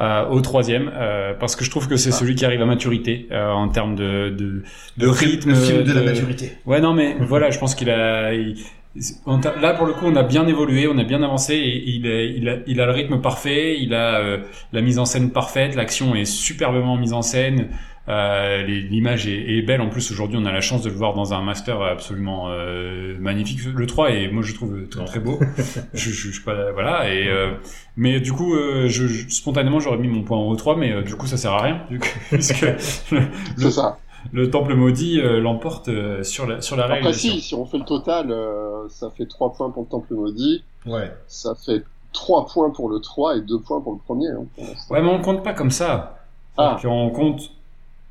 euh, 0.00 0.26
au 0.26 0.40
troisième 0.40 0.90
parce 1.38 1.54
que 1.56 1.64
je 1.64 1.70
trouve 1.70 1.86
que 1.88 1.96
c'est 1.96 2.10
celui 2.10 2.34
qui 2.34 2.44
arrive 2.44 2.62
à 2.62 2.66
maturité 2.66 3.28
en 3.32 3.68
termes 3.68 3.94
de 3.94 4.30
de, 4.30 4.62
de 4.96 5.06
rythme. 5.06 5.50
le 5.50 5.54
film 5.54 5.82
de 5.84 5.92
la 5.92 6.02
maturité. 6.02 6.52
Ouais, 6.66 6.80
non, 6.80 6.94
mais 6.94 7.14
voilà, 7.20 7.50
je 7.50 7.58
pense 7.58 7.74
qu'il 7.74 7.90
a. 7.90 8.32
il- 8.34 8.56
là, 8.96 9.74
pour 9.74 9.86
le 9.86 9.92
coup, 9.92 10.06
on 10.06 10.16
a 10.16 10.22
bien 10.22 10.46
évolué, 10.46 10.86
on 10.88 10.98
a 10.98 11.04
bien 11.04 11.22
avancé, 11.22 11.54
et 11.54 11.88
il, 11.88 12.06
est, 12.06 12.30
il, 12.36 12.48
a, 12.48 12.56
il 12.66 12.80
a 12.80 12.86
le 12.86 12.92
rythme 12.92 13.20
parfait, 13.20 13.76
il 13.80 13.94
a 13.94 14.20
euh, 14.20 14.38
la 14.72 14.80
mise 14.80 14.98
en 14.98 15.04
scène 15.04 15.30
parfaite, 15.30 15.74
l'action 15.74 16.14
est 16.14 16.24
superbement 16.24 16.96
mise 16.96 17.12
en 17.12 17.22
scène, 17.22 17.68
euh, 18.08 18.62
l'image 18.62 19.26
est, 19.26 19.56
est 19.56 19.62
belle. 19.62 19.80
En 19.80 19.88
plus, 19.88 20.10
aujourd'hui, 20.12 20.38
on 20.40 20.44
a 20.44 20.52
la 20.52 20.60
chance 20.60 20.82
de 20.82 20.90
le 20.90 20.96
voir 20.96 21.14
dans 21.14 21.32
un 21.32 21.42
master 21.42 21.80
absolument 21.80 22.50
euh, 22.50 23.16
magnifique. 23.18 23.60
Le 23.64 23.86
3 23.86 24.10
est, 24.10 24.28
moi, 24.28 24.42
je 24.42 24.54
trouve 24.54 24.86
très, 24.88 25.20
beau. 25.20 25.40
je, 25.94 26.10
je, 26.10 26.30
je 26.30 26.40
voilà. 26.42 27.12
Et 27.12 27.28
euh, 27.28 27.52
mais 27.96 28.20
du 28.20 28.32
coup, 28.32 28.54
euh, 28.54 28.88
je, 28.88 29.06
spontanément, 29.28 29.80
j'aurais 29.80 29.98
mis 29.98 30.08
mon 30.08 30.22
point 30.22 30.38
au 30.38 30.54
3, 30.56 30.76
mais 30.76 30.92
euh, 30.92 31.02
du 31.02 31.14
coup, 31.14 31.26
ça 31.26 31.36
sert 31.36 31.52
à 31.52 31.62
rien, 31.62 31.80
C'est 32.40 33.70
ça. 33.70 33.98
Le 34.32 34.50
temple 34.50 34.74
maudit 34.74 35.20
euh, 35.20 35.40
l'emporte 35.40 35.88
euh, 35.88 36.22
sur 36.22 36.46
la 36.46 36.60
sur 36.60 36.76
la 36.76 36.84
Après, 36.84 37.00
réalisation. 37.00 37.32
si, 37.34 37.40
si 37.40 37.54
on 37.54 37.66
fait 37.66 37.78
le 37.78 37.84
total, 37.84 38.30
euh, 38.30 38.88
ça 38.88 39.10
fait 39.16 39.26
3 39.26 39.52
points 39.52 39.70
pour 39.70 39.82
le 39.82 39.88
Temple 39.88 40.14
Maudit, 40.14 40.62
Ouais. 40.86 41.12
ça 41.28 41.54
fait 41.54 41.82
3 42.12 42.46
points 42.46 42.70
pour 42.70 42.88
le 42.88 43.00
3 43.00 43.36
et 43.36 43.40
2 43.40 43.58
points 43.60 43.80
pour 43.80 43.92
le 43.92 43.98
premier. 43.98 44.28
Hein, 44.28 44.44
pour. 44.54 44.64
Ouais, 44.90 45.02
mais 45.02 45.08
on 45.10 45.20
compte 45.20 45.42
pas 45.44 45.52
comme 45.54 45.70
ça. 45.70 46.18
Ah. 46.56 46.78
Donc, 46.82 46.90
on 46.92 47.10
compte 47.10 47.50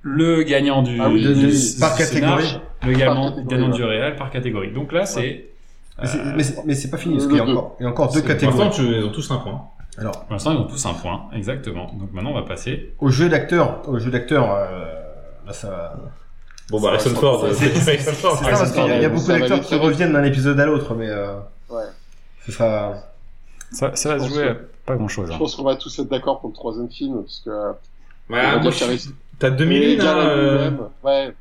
le 0.01 0.43
gagnant 0.43 0.81
du, 0.81 0.99
Ah 1.01 1.09
oui, 1.09 1.21
du 1.21 1.79
par 1.79 1.95
catégorie. 1.97 2.57
le 2.85 2.91
gagnant, 2.93 3.29
catégorie, 3.29 3.47
gagnant 3.47 3.67
ouais. 3.71 3.75
du 3.77 3.83
réel 3.83 4.15
par 4.17 4.29
catégorie. 4.29 4.71
Donc 4.73 4.91
là, 4.91 5.05
c'est 5.05 5.45
Mais 6.01 6.43
c'est- 6.43 6.65
mais 6.65 6.73
pas 6.91 6.97
fini, 6.97 7.15
parce 7.15 7.27
qu'il 7.27 7.37
y 7.37 7.39
a 7.39 7.43
encore, 7.43 7.75
il 7.79 7.83
y 7.83 7.85
a 7.85 7.89
encore 7.89 8.07
deux 8.07 8.15
C'est- 8.15 8.19
Pour 8.21 8.27
catégories. 8.29 8.59
l'instant, 8.59 8.83
ils 8.83 9.03
ont 9.05 9.11
tous 9.11 9.31
un 9.31 9.37
point. 9.37 9.61
Alors, 9.99 10.21
pour 10.23 10.31
l'instant 10.33 10.51
ils 10.53 10.57
ont 10.57 10.63
tous 10.65 10.83
un 10.87 10.93
point, 10.95 11.25
exactement. 11.33 11.85
Donc 11.99 12.11
maintenant 12.13 12.31
on 12.31 12.33
va 12.33 12.41
passer. 12.41 12.93
au 12.99 13.09
jeu 13.09 13.29
d'acteur, 13.29 13.81
au 13.87 13.99
jeu 13.99 14.09
d'acteur, 14.09 14.51
euh, 14.51 15.02
là 15.45 15.53
ça 15.53 15.69
va. 15.69 15.95
Bon, 16.69 16.79
bah, 16.79 16.97
Ça, 16.99 17.09
Harrison 17.09 17.19
Ford. 17.21 17.47
c'est- 17.53 17.65
euh, 17.65 17.91
Harrison 17.93 18.11
Ford. 18.13 18.37
C'est 18.37 18.43
ça, 18.45 18.49
parce 18.51 18.71
qu'il 18.71 18.85
y 18.85 18.89
a, 18.91 18.95
il 18.95 19.01
y 19.01 19.05
a 19.05 19.09
ça 19.09 19.09
beaucoup 19.09 19.27
d'acteurs 19.27 19.61
qui 19.61 19.75
reviennent 19.75 20.13
d'un 20.13 20.23
épisode 20.23 20.59
à 20.59 20.65
l'autre, 20.65 20.93
mais 20.95 21.09
euh, 21.09 21.35
Ouais. 21.69 21.83
ce 22.45 22.51
sera. 22.51 22.93
Ça, 23.71 23.95
ça 23.95 24.15
va 24.17 24.23
se 24.23 24.29
jouer 24.33 24.53
pas 24.85 24.95
grand 24.95 25.07
chose. 25.07 25.29
Je 25.31 25.37
pense 25.37 25.55
qu'on 25.55 25.63
va 25.63 25.75
tous 25.75 25.97
être 25.99 26.09
d'accord 26.09 26.39
pour 26.39 26.49
le 26.49 26.55
troisième 26.55 26.89
film, 26.89 27.21
parce 27.23 27.41
que... 27.43 27.49
euh, 27.49 27.71
Ouais, 28.29 28.51
moi, 28.53 28.59
qu'il 28.61 28.73
suis- 28.73 28.85
reste- 28.85 29.09
T'as 29.39 29.47
Et 29.49 29.51
2001, 29.51 29.95
Diana 29.95 30.11
hein, 30.21 30.27
euh, 30.27 30.51
lui-même, 30.69 30.79
Ouais, 31.03 31.33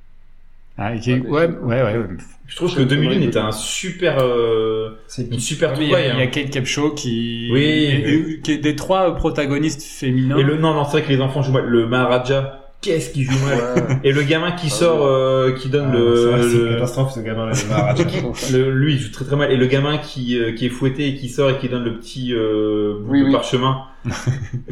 Ah. 0.78 0.92
Ouais, 0.92 1.20
Ouais, 1.28 1.46
ouais, 1.62 1.82
ouais. 1.82 2.06
Je 2.46 2.56
trouve 2.56 2.74
que 2.74 2.82
2001 2.82 3.20
était 3.20 3.38
un 3.38 3.52
super, 3.52 4.16
euh, 4.20 4.98
C'est 5.06 5.30
une 5.30 5.38
super 5.38 5.74
Il 5.74 5.82
y, 5.82 5.94
a, 5.94 5.98
trouvaille. 5.98 6.10
il 6.14 6.18
y 6.18 6.22
a 6.22 6.24
hein. 6.24 6.26
Kate 6.28 6.50
Capshaw 6.50 6.90
qui, 6.94 7.50
Oui. 7.52 7.60
et- 7.60 8.14
et- 8.14 8.40
qui 8.40 8.52
est 8.52 8.58
des 8.58 8.74
trois 8.76 9.14
protagonistes 9.14 9.82
féminins. 9.82 10.38
Et 10.38 10.42
le, 10.42 10.56
non, 10.56 10.72
non, 10.74 10.84
c'est 10.84 10.92
vrai 10.98 11.02
que 11.02 11.08
les 11.12 11.20
enfants 11.20 11.42
jouent 11.42 11.52
mal. 11.52 11.64
Le 11.66 11.86
Maharaja, 11.86 12.61
qu'est-ce 12.82 13.10
qu'il 13.10 13.24
joue 13.30 13.38
mal. 13.46 13.56
ouais. 13.58 13.98
Et 14.04 14.12
le 14.12 14.22
gamin 14.22 14.52
qui 14.52 14.66
Ah 14.66 14.70
sort, 14.74 15.06
euh, 15.06 15.52
qui 15.52 15.68
donne 15.70 15.88
Ah, 15.90 15.94
le, 15.96 16.30
vrai, 16.30 16.42
une 16.42 16.68
catastrophe 16.74 17.12
ce 17.14 17.20
gamin 17.20 17.46
là, 17.46 17.52
le 17.54 17.68
Maharaja. 17.68 18.04
le- 18.52 18.70
lui, 18.70 18.94
il 18.94 18.98
joue 19.00 19.10
très 19.12 19.24
très 19.24 19.36
mal. 19.36 19.50
Et 19.50 19.56
le 19.56 19.64
gamin 19.66 19.96
qui, 19.98 20.38
euh, 20.38 20.52
qui 20.52 20.66
est 20.66 20.70
fouetté 20.70 21.08
et 21.08 21.14
qui 21.14 21.28
sort 21.30 21.48
et 21.50 21.56
qui 21.58 21.68
donne 21.70 21.84
le 21.84 21.96
petit 21.98 22.34
euh, 22.34 22.98
bout 23.00 23.12
Oui, 23.12 23.20
de 23.20 23.24
oui. 23.26 23.32
parchemin, 23.32 23.78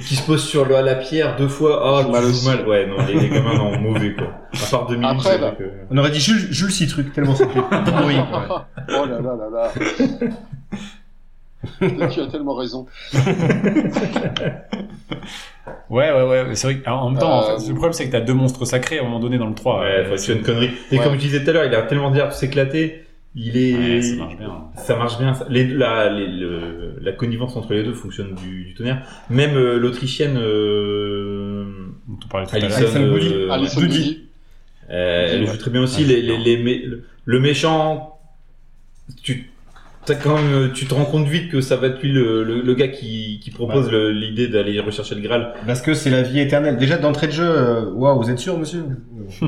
qui 0.06 0.16
se 0.16 0.26
pose 0.26 0.42
sur 0.44 0.66
le, 0.66 0.74
la 0.84 0.96
pierre 0.96 1.36
deux 1.36 1.48
fois. 1.48 1.80
Ah, 1.82 2.02
Joue 2.02 2.08
tu 2.08 2.12
mal 2.12 2.24
joues 2.24 2.44
mal. 2.48 2.66
Ouais, 2.68 2.86
non, 2.86 2.96
les, 3.06 3.14
les 3.14 3.28
gamins, 3.30 3.54
non, 3.56 3.78
mauvais 3.80 4.12
quoi. 4.14 4.26
À 4.54 4.66
part 4.70 4.86
2000. 4.88 5.06
Après, 5.06 5.30
c'est 5.32 5.38
bah. 5.38 5.50
vrai 5.52 5.56
que- 5.58 5.70
On 5.90 5.96
aurait 5.98 6.10
dit 6.10 6.20
Jules, 6.20 6.48
Jules 6.52 6.72
Citruc, 6.72 7.12
tellement 7.12 7.34
c'est 7.36 7.46
pourri. 7.50 8.16
quoi. 8.30 8.66
oh 8.88 9.06
là 9.06 9.20
là 9.20 9.36
là 9.36 9.48
là. 9.52 9.70
tu 12.08 12.20
as 12.20 12.26
tellement 12.26 12.54
raison. 12.54 12.86
Ouais, 15.90 16.10
ouais, 16.12 16.22
ouais. 16.28 16.54
C'est 16.54 16.66
vrai 16.66 16.76
que, 16.78 16.86
alors, 16.86 17.04
en 17.04 17.10
même 17.10 17.18
temps, 17.20 17.30
Euh, 17.50 17.54
en 17.56 17.58
fait, 17.58 17.68
le 17.68 17.74
problème, 17.74 17.92
c'est 17.92 18.06
que 18.06 18.12
t'as 18.12 18.20
deux 18.20 18.34
monstres 18.34 18.64
sacrés 18.64 18.98
à 18.98 19.02
un 19.02 19.04
moment 19.04 19.20
donné 19.20 19.38
dans 19.38 19.46
le 19.48 19.54
3. 19.54 19.80
Ouais, 19.80 19.86
Euh, 19.86 20.16
faut 20.16 20.26
que 20.26 20.32
une 20.32 20.42
connerie. 20.42 20.70
Et 20.92 20.98
Ouais. 20.98 21.04
comme 21.04 21.14
je 21.14 21.18
disais 21.18 21.42
tout 21.44 21.50
à 21.50 21.52
l'heure, 21.52 21.64
il 21.64 21.74
a 21.74 21.82
tellement 21.82 22.10
d'air 22.10 22.28
pour 22.28 22.36
s'éclater. 22.36 23.04
Il 23.36 23.56
est, 23.56 23.74
Ouais, 23.76 24.02
ça 24.02 24.16
marche 24.16 24.36
bien. 24.36 24.52
Ça 24.76 24.96
marche 24.96 25.18
bien. 25.18 25.34
ça- 25.34 25.46
Les, 25.48 25.64
la, 25.64 26.10
les- 26.10 26.26
le- 26.26 26.96
la 27.00 27.12
connivence 27.12 27.54
entre 27.56 27.74
les 27.74 27.84
deux 27.84 27.92
fonctionne 27.92 28.34
du, 28.34 28.64
du 28.64 28.74
tonnerre. 28.74 29.02
Même 29.30 29.56
euh, 29.56 29.78
l'autrichienne 29.78 30.36
euh, 30.36 31.64
dont 32.08 32.18
on 32.24 32.28
parlait 32.28 32.46
tout 32.46 32.56
à 32.56 32.58
l'heure. 32.58 32.72
Alison, 32.76 32.86
Alison 32.86 33.12
Goody. 33.12 33.32
euh, 33.34 33.50
Alison 33.52 33.80
euh, 34.90 35.28
elle 35.32 35.46
joue 35.46 35.56
très 35.58 35.70
bien 35.70 35.82
aussi. 35.82 36.02
Ouais, 36.02 36.08
les, 36.08 36.22
les, 36.22 36.36
les 36.38 36.56
mé- 36.64 36.98
le 37.24 37.40
méchant, 37.40 38.18
tu 39.22 39.49
t'as 40.06 40.14
quand 40.14 40.34
même, 40.36 40.72
tu 40.72 40.86
te 40.86 40.94
rends 40.94 41.04
compte 41.04 41.26
vite 41.28 41.50
que 41.50 41.60
ça 41.60 41.76
va 41.76 41.88
être 41.88 42.02
lui 42.02 42.10
le, 42.12 42.42
le, 42.42 42.62
le 42.62 42.74
gars 42.74 42.88
qui, 42.88 43.38
qui 43.42 43.50
propose 43.50 43.90
l'idée 43.92 44.48
d'aller 44.48 44.80
rechercher 44.80 45.14
le 45.14 45.20
Graal. 45.20 45.52
Parce 45.66 45.82
que 45.82 45.94
c'est 45.94 46.10
la 46.10 46.22
vie 46.22 46.40
éternelle. 46.40 46.76
Déjà 46.78 46.96
d'entrée 46.98 47.26
de 47.28 47.32
jeu, 47.32 47.44
euh, 47.48 47.90
waouh, 47.92 48.20
vous 48.22 48.30
êtes 48.30 48.38
sûr, 48.38 48.58
monsieur? 48.58 48.84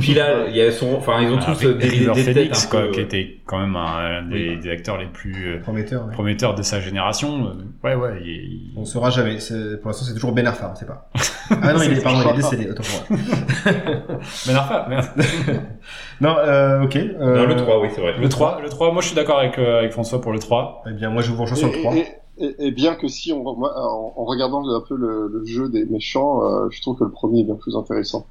Puis 0.01 0.15
là, 0.15 0.47
il 0.49 0.55
y 0.57 0.61
a 0.61 0.71
son, 0.71 0.95
enfin 0.95 1.21
ils 1.23 1.29
ont 1.33 1.39
Ah, 1.41 1.53
tous 1.55 1.67
des, 1.67 1.75
des, 1.75 2.07
des 2.07 2.25
têtes 2.25 2.35
Phoenix, 2.35 2.67
un 2.67 2.69
quoi, 2.71 2.83
peu, 2.83 2.91
qui 2.93 3.01
était 3.01 3.39
quand 3.47 3.59
même 3.59 3.75
un, 3.75 4.19
un 4.21 4.23
des, 4.29 4.51
Oui. 4.51 4.59
des 4.61 4.71
acteurs 4.71 4.97
les 4.99 5.07
plus 5.07 5.55
euh, 5.57 5.61
Prometteur. 5.61 6.07
ouais. 6.07 6.13
prometteurs 6.13 6.55
de 6.55 6.63
sa 6.63 6.81
génération. 6.81 7.47
Euh, 7.49 7.53
Ouais, 7.83 7.95
ouais. 7.97 8.21
il- 8.23 8.29
il- 8.31 8.73
On 8.77 8.85
saura 8.85 9.11
jamais. 9.11 9.41
C'est- 9.41 9.79
Pour 9.81 9.89
l'instant, 9.89 10.05
c'est 10.07 10.15
toujours 10.15 10.33
Ben 10.33 10.47
Arfa, 10.47 10.71
on 10.73 10.77
sait 10.77 10.87
pas. 10.87 11.11
Ah 11.51 11.73
non, 11.75 11.83
il 11.83 11.93
est, 11.99 12.03
pardon, 12.03 12.21
il 12.25 12.31
est 12.31 12.37
décédé. 12.37 12.71
Autant 12.71 12.83
pour 12.85 13.17
moi. 13.19 13.21
Ben 14.47 14.55
Arfa, 14.57 14.87
merde. 14.89 15.07
Non, 16.23 16.37
euh, 16.39 16.83
ok. 16.85 16.97
euh, 16.97 17.37
Non, 17.37 17.47
le 17.47 17.57
3, 17.57 17.81
oui, 17.81 17.89
c'est 17.95 18.01
vrai. 18.01 18.15
Le 18.19 18.29
3, 18.29 18.61
le 18.63 18.69
3, 18.69 18.93
moi 18.93 19.03
je 19.03 19.09
suis 19.09 19.17
d'accord 19.17 19.39
avec, 19.41 19.59
euh, 19.59 19.81
avec 19.81 19.93
François 19.93 20.21
pour 20.21 20.33
le 20.33 20.39
3. 20.39 20.83
Eh 20.89 20.93
bien, 20.93 21.11
moi, 21.11 21.21
je 21.23 21.31
vous 21.33 21.43
rejoins 21.43 21.57
sur 21.59 21.69
le 21.69 21.75
3. 21.81 21.95
Et, 21.97 21.99
et- 22.39 22.45
et- 22.45 22.67
et 22.67 22.71
bien 22.71 22.95
que 22.95 23.09
si, 23.09 23.33
on, 23.33 23.43
moi, 23.43 23.73
en, 23.77 24.13
en 24.17 24.25
regardant 24.25 24.63
un 24.69 24.81
peu 24.89 24.97
le, 24.97 25.29
le 25.33 25.45
jeu 25.45 25.69
des 25.69 25.85
méchants, 25.85 26.43
euh, 26.45 26.69
je 26.71 26.81
trouve 26.81 26.97
que 26.99 27.05
le 27.05 27.11
premier 27.11 27.41
est 27.41 27.45
bien 27.45 27.57
plus 27.57 27.77
intéressant. 27.77 28.27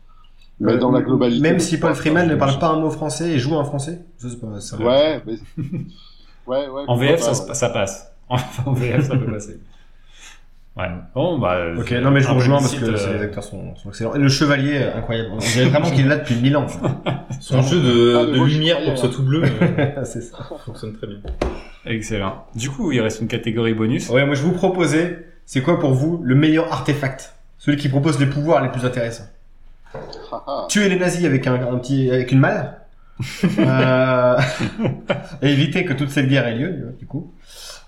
Mais 0.60 0.74
Euh, 0.74 0.78
dans 0.78 0.92
la 0.92 1.02
globalité. 1.02 1.42
Même 1.42 1.60
si 1.60 1.80
Paul 1.80 1.94
Freeman 1.96 2.28
ne 2.28 2.34
je- 2.34 2.38
parle 2.40 2.60
pas 2.60 2.68
un 2.70 2.80
mot 2.80 2.92
français 2.92 3.32
et 3.32 3.40
joue 3.40 3.56
un 3.58 3.64
français, 3.64 4.00
ça 4.18 4.28
c'est 4.30 4.40
pas 4.40 4.60
ça. 4.60 4.78
Ouais, 4.78 5.22
mais... 5.26 5.34
ouais, 6.48 6.68
ouais. 6.70 6.84
En 6.88 6.96
VF, 6.96 7.20
pas, 7.20 7.34
ça, 7.34 7.48
ouais. 7.48 7.54
ça 7.56 7.70
passe. 7.70 8.14
En 8.66 8.74
VF, 8.74 9.08
ça 9.08 9.18
peut 9.18 9.32
passer. 9.32 9.60
Ouais. 10.78 10.86
Bon, 11.14 11.38
bah. 11.38 11.58
Ok, 11.78 11.92
non 11.92 12.12
mais 12.12 12.22
je 12.22 12.28
vous 12.30 12.36
rejoins 12.36 12.60
parce 12.60 12.74
que 12.76 12.86
euh, 12.86 13.18
les 13.18 13.24
acteurs 13.24 13.44
sont, 13.44 13.76
sont 13.76 13.90
excellents. 13.90 14.16
Et 14.16 14.20
le 14.20 14.30
chevalier, 14.30 14.78
euh, 14.84 14.98
incroyable. 14.98 15.30
On 15.34 15.38
dirait 15.38 15.66
vraiment 15.66 15.90
qu'il 15.92 16.06
est 16.06 16.10
là 16.10 16.16
depuis 16.18 16.36
mille 16.36 16.56
ans. 16.56 16.66
Son 17.42 17.62
jeu 17.62 17.82
de, 17.82 18.16
Ah, 18.18 18.26
de 18.32 18.38
moi, 18.38 18.48
lumière 18.48 18.78
pour 18.84 18.94
que 18.94 19.00
ce 19.00 19.08
soit 19.08 19.14
tout 19.16 19.24
bleu 19.24 19.44
euh, 19.44 19.92
c'est 20.06 20.22
ça. 20.22 20.38
fonctionne 20.66 20.94
très 20.94 21.08
bien. 21.08 21.18
Excellent. 21.86 22.46
Du 22.56 22.70
coup, 22.70 22.92
il 22.94 23.02
reste 23.02 23.20
une 23.22 23.28
catégorie 23.28 23.74
bonus. 23.74 24.10
Ouais, 24.10 24.26
moi 24.26 24.36
je 24.36 24.44
vous 24.44 24.54
proposais, 24.54 25.26
c'est 25.46 25.62
quoi 25.62 25.78
pour 25.80 25.92
vous 25.94 26.22
le 26.24 26.36
meilleur 26.36 26.72
artefact? 26.72 27.36
Celui 27.58 27.78
qui 27.78 27.90
propose 27.90 28.20
les 28.20 28.26
pouvoirs 28.28 28.64
les 28.64 28.70
plus 28.70 28.86
intéressants. 28.86 29.28
Ah, 29.94 30.44
ah. 30.48 30.66
Tuer 30.70 30.88
les 30.88 30.96
nazis 30.98 31.26
avec 31.26 31.46
un, 31.48 31.56
un 31.56 31.78
petit, 31.80 32.10
avec 32.10 32.32
une 32.32 32.40
malle. 32.40 32.78
euh, 33.60 34.36
et 35.42 35.52
éviter 35.52 35.84
que 35.86 35.94
toute 35.94 36.10
cette 36.10 36.28
guerre 36.28 36.48
ait 36.48 36.56
lieu, 36.56 36.96
du 36.98 37.06
coup. 37.06 37.32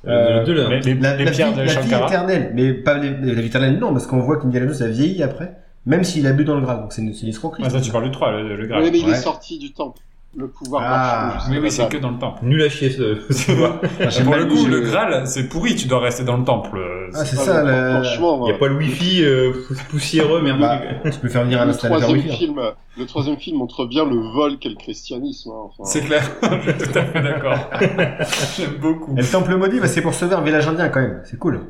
Euh, 0.05 0.45
le 0.45 0.53
là. 0.53 0.79
Les, 0.79 0.93
La, 0.95 1.15
les 1.15 1.25
la 1.25 1.31
pierres 1.31 1.51
vie, 1.51 1.55
de 1.59 1.61
la 1.63 1.81
vie 1.81 2.03
éternelle, 2.05 2.51
mais 2.53 2.73
pas 2.73 2.97
les- 2.97 3.11
la 3.11 3.41
vie 3.41 3.47
éternelle, 3.47 3.79
non, 3.79 3.93
parce 3.93 4.05
qu'on 4.07 4.19
voit 4.19 4.37
qu'Indiana 4.39 4.67
Jones 4.71 4.81
a 4.83 4.87
vieilli 4.91 5.23
après, 5.23 5.55
même 5.85 6.03
s'il 6.03 6.27
a 6.27 6.33
bu 6.33 6.43
dans 6.43 6.55
le 6.55 6.61
Graal, 6.61 6.81
donc 6.81 6.91
c'est 6.93 7.01
une, 7.01 7.13
c'est 7.13 7.23
une 7.23 7.29
escroquerie. 7.29 7.63
Ah, 7.65 7.69
ça, 7.69 7.79
tu 7.79 7.91
parles 7.91 8.05
du 8.05 8.11
3, 8.11 8.31
le, 8.41 8.55
le 8.57 8.67
Graal. 8.67 8.83
Oui, 8.83 8.89
mais 8.91 8.99
il 8.99 9.05
Ouais. 9.05 9.11
est 9.11 9.15
sorti 9.15 9.57
du 9.59 9.71
temple. 9.71 10.01
Le 10.35 10.47
pouvoir 10.47 10.81
Ah. 10.83 11.37
Oui, 11.51 11.59
oui, 11.61 11.69
c'est 11.71 11.87
que 11.89 11.97
dans 11.97 12.09
le 12.09 12.17
temple. 12.17 12.39
Nul 12.43 12.61
à 12.63 12.69
chier 12.69 12.89
ce, 12.89 13.21
ce 13.29 13.51
pouvoir. 13.51 13.79
Ah, 13.99 14.09
j'ai 14.09 14.23
Pour 14.23 14.35
le 14.35 14.45
coup, 14.45 14.65
le 14.65 14.79
Graal, 14.81 15.27
c'est 15.27 15.47
pourri, 15.47 15.75
tu 15.75 15.87
dois 15.87 15.99
rester 15.99 16.23
dans 16.23 16.37
le 16.37 16.43
temple. 16.43 16.79
Ah, 17.13 17.23
c'est 17.23 17.37
Ah, 17.39 17.43
ça. 17.43 18.01
Franchement, 18.01 18.39
Il 18.47 18.49
n'y 18.49 18.55
a 18.55 18.57
pas 18.57 18.67
le 18.67 18.75
wifi 18.75 19.23
euh, 19.23 19.51
poussiéreux, 19.91 20.41
merde. 20.41 20.59
Bah, 20.59 20.81
tu 21.11 21.19
peux 21.19 21.29
faire 21.29 21.43
venir 21.43 21.61
un 21.61 21.65
le 21.65 21.69
installateur 21.71 22.01
troisième 22.07 22.25
wifi. 22.27 22.37
film, 22.45 22.59
le 22.97 23.05
troisième 23.05 23.37
film 23.37 23.57
montre 23.57 23.85
bien 23.85 24.05
le 24.05 24.15
vol 24.33 24.57
qu'est 24.57 24.69
le 24.69 24.75
christianisme. 24.75 25.51
hein, 25.51 25.69
enfin. 25.69 25.83
C'est 25.85 26.01
clair. 26.01 26.23
Je 26.41 26.71
suis 26.83 26.91
tout 26.91 26.97
à 26.97 27.03
fait 27.05 27.21
d'accord. 27.21 27.57
J'aime 28.57 28.75
beaucoup. 28.81 29.13
Et 29.17 29.21
le 29.21 29.27
temple 29.31 29.55
maudit, 29.55 29.79
bah, 29.79 29.87
c'est 29.87 30.01
pour 30.01 30.15
sauver 30.15 30.33
un 30.35 30.41
village 30.41 30.67
indien 30.67 30.89
quand 30.89 31.01
même. 31.01 31.21
C'est 31.25 31.37
cool. 31.37 31.61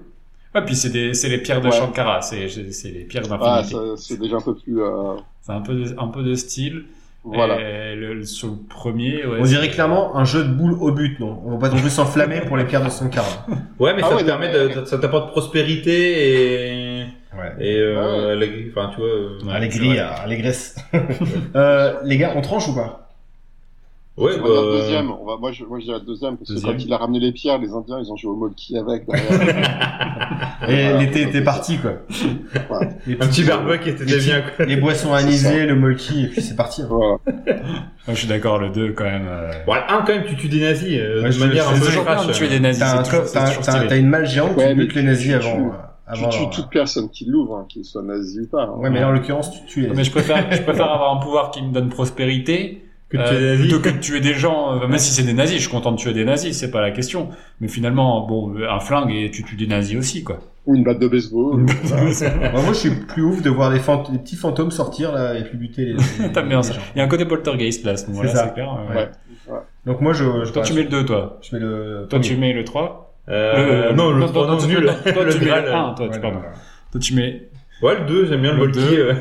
Ouais, 0.55 0.63
puis 0.63 0.75
c'est 0.75 0.89
des, 0.91 1.13
c'est 1.13 1.29
les 1.29 1.39
pierres 1.39 1.59
de 1.61 1.65
Ouais. 1.65 1.71
Shankara, 1.71 2.21
c'est, 2.21 2.47
c'est 2.71 2.91
les 2.91 3.03
pierres 3.05 3.23
Ah, 3.31 3.61
d'infinité. 3.61 3.73
ça- 3.75 3.97
c'est 3.97 4.19
déjà 4.19 4.37
un 4.37 4.41
peu 4.41 4.55
plus. 4.55 4.81
euh, 4.81 5.15
c'est 5.41 5.51
un 5.51 5.61
peu, 5.61 5.73
de, 5.73 5.95
un 5.99 6.07
peu 6.07 6.23
de 6.23 6.33
style. 6.35 6.85
Voilà. 7.25 7.57
Et 7.59 7.95
le, 7.95 8.13
le- 8.15 8.23
sur 8.25 8.49
le 8.49 8.55
premier, 8.69 9.25
ouais. 9.25 9.37
On 9.39 9.43
dirait 9.43 9.69
clairement 9.69 10.15
un 10.17 10.25
jeu 10.25 10.43
de 10.43 10.49
boules 10.53 10.73
au 10.79 10.91
but, 10.91 11.19
non? 11.19 11.41
On 11.45 11.51
va 11.51 11.57
pas 11.57 11.69
non 11.73 11.79
plus 11.81 11.89
s'enflammer 11.89 12.41
pour 12.41 12.57
les 12.57 12.65
pierres 12.65 12.83
de 12.83 12.89
son 12.89 13.07
car. 13.09 13.25
Ouais, 13.79 13.93
mais 13.95 14.01
Ah 14.03 14.09
ça 14.09 14.15
ouais, 14.15 14.21
te 14.21 14.27
permet 14.27 14.51
mais- 14.51 14.75
de, 14.75 14.85
ça 14.85 14.97
t'apporte 14.97 15.31
prospérité 15.31 16.99
et, 16.99 17.05
Ouais. 17.35 17.53
et, 17.59 17.77
euh, 17.79 18.33
Ah 18.35 18.37
ouais. 18.37 18.65
enfin, 18.71 18.91
tu 18.93 18.97
vois. 19.01 19.07
euh, 19.09 19.39
Ouais, 19.45 19.53
allégresse. 20.23 20.75
euh, 21.55 21.93
les 22.03 22.17
gars, 22.17 22.33
on 22.35 22.41
tranche 22.41 22.67
ou 22.67 22.75
pas? 22.75 23.02
Ouais, 24.15 24.33
on 24.39 24.43
va 24.43 24.49
dire 24.49 24.61
bah, 24.61 24.71
deuxième. 24.77 25.11
On 25.11 25.25
va, 25.25 25.37
moi, 25.37 25.51
je, 25.51 25.63
moi, 25.65 25.79
je 25.79 25.85
dirais 25.85 25.99
deuxième 26.05 26.37
parce 26.37 26.49
Deuxième. 26.51 26.73
que 26.73 26.77
quand 26.77 26.85
il 26.85 26.93
a 26.93 26.97
ramené 26.97 27.19
les 27.19 27.31
pierres, 27.31 27.57
les 27.57 27.71
Indiens, 27.71 27.99
ils 27.99 28.11
ont 28.11 28.15
joué 28.15 28.29
au 28.31 28.35
molki 28.35 28.77
avec. 28.77 29.07
derrière. 29.07 29.31
Et 30.69 30.83
Voilà. 30.83 30.97
l'été 30.99 31.23
était 31.23 31.41
parti, 31.43 31.77
quoi. 31.79 31.91
Ouais. 31.91 32.89
Les 33.07 33.15
un 33.15 33.27
petit 33.27 33.43
barbecue 33.43 33.89
était 33.89 34.05
déjà 34.05 34.17
les 34.17 34.23
bien, 34.23 34.43
quoi. 34.55 34.65
Les 34.65 34.75
boissons 34.77 35.13
anisées, 35.13 35.65
le 35.65 35.75
molki, 35.75 36.25
et 36.25 36.27
puis 36.27 36.41
c'est 36.43 36.55
parti. 36.55 36.83
hein. 36.83 36.87
voilà. 36.89 37.17
Moi, 37.25 37.55
je 38.09 38.13
suis 38.13 38.27
d'accord, 38.27 38.59
le 38.59 38.69
2 38.69 38.91
quand 38.93 39.03
même. 39.03 39.25
euh, 39.27 39.51
Bon, 39.65 39.73
le 39.73 39.79
1, 39.81 40.01
quand 40.03 40.13
même, 40.13 40.25
tu 40.25 40.35
tues 40.35 40.47
des 40.49 40.61
nazis, 40.61 40.99
euh, 40.99 41.21
Ouais, 41.21 41.27
de 41.27 41.31
je- 41.31 41.39
manière 41.45 41.67
un 41.69 41.73
peu 41.73 41.85
toujours 41.85 42.03
de 42.05 42.31
tuer 42.33 42.47
des 42.49 42.59
nazis. 42.59 42.83
T'as 43.33 43.97
une 43.97 44.07
malle 44.09 44.27
géante 44.27 44.55
Ouais, 44.55 44.69
qui 44.69 44.75
mais 44.75 44.85
bute 44.85 44.93
les 44.95 45.01
tu- 45.01 45.07
nazis 45.07 45.27
tu- 45.29 45.33
avant. 45.33 45.55
tu- 45.57 46.23
euh, 46.23 46.29
Tu 46.31 46.37
tues 46.37 46.49
toute 46.61 46.69
personne 46.69 47.09
qui 47.09 47.25
l'ouvre, 47.25 47.55
hein, 47.57 47.65
qu'il 47.67 47.83
soit 47.83 48.03
nazi 48.03 48.41
ou 48.41 48.47
pas. 48.47 48.63
hein. 48.65 48.73
Ouais, 48.77 48.89
mais 48.91 48.99
là, 48.99 49.07
en 49.07 49.11
l'occurrence, 49.11 49.51
tu 49.51 49.65
tues 49.65 49.81
les 49.81 49.89
Mais 49.89 50.03
je 50.03 50.11
préfère, 50.11 50.45
je 50.51 50.61
préfère 50.61 50.91
avoir 50.91 51.17
un 51.17 51.19
pouvoir 51.19 51.49
qui 51.49 51.63
me 51.63 51.71
donne 51.73 51.89
prospérité 51.89 52.85
Que 53.13 53.17
de 53.17 53.21
euh, 53.21 53.27
tuer 53.29 53.39
des 53.39 53.47
nazis. 53.47 53.67
plutôt 53.67 53.79
que 53.81 53.89
de 53.95 53.99
tuer 53.99 54.19
des 54.21 54.33
gens. 54.33 54.81
euh, 54.81 54.87
même 54.87 54.97
si 54.97 55.11
c'est 55.13 55.23
des 55.23 55.33
nazis, 55.33 55.55
je 55.57 55.61
suis 55.61 55.71
content 55.71 55.91
de 55.91 55.97
tuer 55.97 56.13
des 56.13 56.25
nazis, 56.25 56.57
c'est 56.57 56.71
pas 56.71 56.81
la 56.81 56.91
question. 56.91 57.29
Mais 57.61 57.67
finalement, 57.69 58.25
bon, 58.27 58.53
un 58.69 58.79
flingue 58.79 59.11
et 59.13 59.29
tu 59.31 59.43
tues 59.43 59.55
des 59.55 59.67
nazis 59.67 59.97
aussi, 59.97 60.23
quoi. 60.23 60.39
Ou 60.65 60.75
une 60.75 60.83
batte 60.83 60.99
de 60.99 61.07
baseball. 61.07 61.57
Moi, 61.61 62.51
moi, 62.51 62.63
je 62.69 62.73
suis 62.73 62.89
plus 62.91 63.21
ouf 63.23 63.41
de 63.41 63.49
voir 63.49 63.71
des 63.71 63.79
petits 63.79 64.35
fantômes 64.35 64.71
sortir 64.71 65.11
là 65.11 65.37
et 65.37 65.43
puis 65.43 65.57
buter 65.57 65.85
les. 65.85 65.93
les- 66.19 66.31
T'aimes 66.31 66.47
bien 66.49 66.57
les 66.57 66.63
ça. 66.63 66.73
gens. 66.73 66.81
Il 66.95 66.99
y 66.99 67.01
a 67.01 67.03
un 67.05 67.07
côté 67.07 67.25
poltergeist 67.25 67.85
là, 67.85 67.91
à 67.91 67.97
ce 67.97 68.07
moment-là, 68.09 68.29
C'est 68.33 68.53
clair. 68.53 68.77
euh, 68.89 68.93
Ouais. 68.95 69.09
Donc 69.85 69.99
moi, 70.01 70.13
je. 70.13 70.23
je 70.45 70.51
Toi, 70.53 70.63
tu 70.63 70.73
mets 70.73 70.83
le 70.83 70.89
2, 70.89 71.05
toi. 71.05 71.37
Je 71.41 71.55
mets 71.55 71.61
le. 71.61 72.07
Toi, 72.09 72.19
premier. 72.19 72.21
tu 72.23 72.37
mets 72.37 72.53
le 72.53 72.63
3. 72.63 73.13
Euh, 73.29 73.89
Le- 73.89 73.95
non, 73.95 74.11
le 74.11 74.19
non, 74.21 74.27
3, 74.27 74.47
non, 74.47 74.67
nul. 74.67 74.85
non, 74.85 74.93
toi, 75.13 75.25
tu 75.29 75.39
mets 75.39 75.45
le 75.45 75.51
euh, 75.51 75.75
1, 75.75 75.93
toi, 75.95 76.07
pardon. 76.21 76.39
Toi, 76.91 77.01
tu 77.01 77.13
mets. 77.15 77.49
Ouais, 77.83 77.99
le 77.99 78.05
2, 78.05 78.25
j'aime 78.27 78.41
bien 78.41 78.53
le, 78.53 78.65
Le 78.65 78.71
deux. 78.71 78.79
euh, 78.97 79.13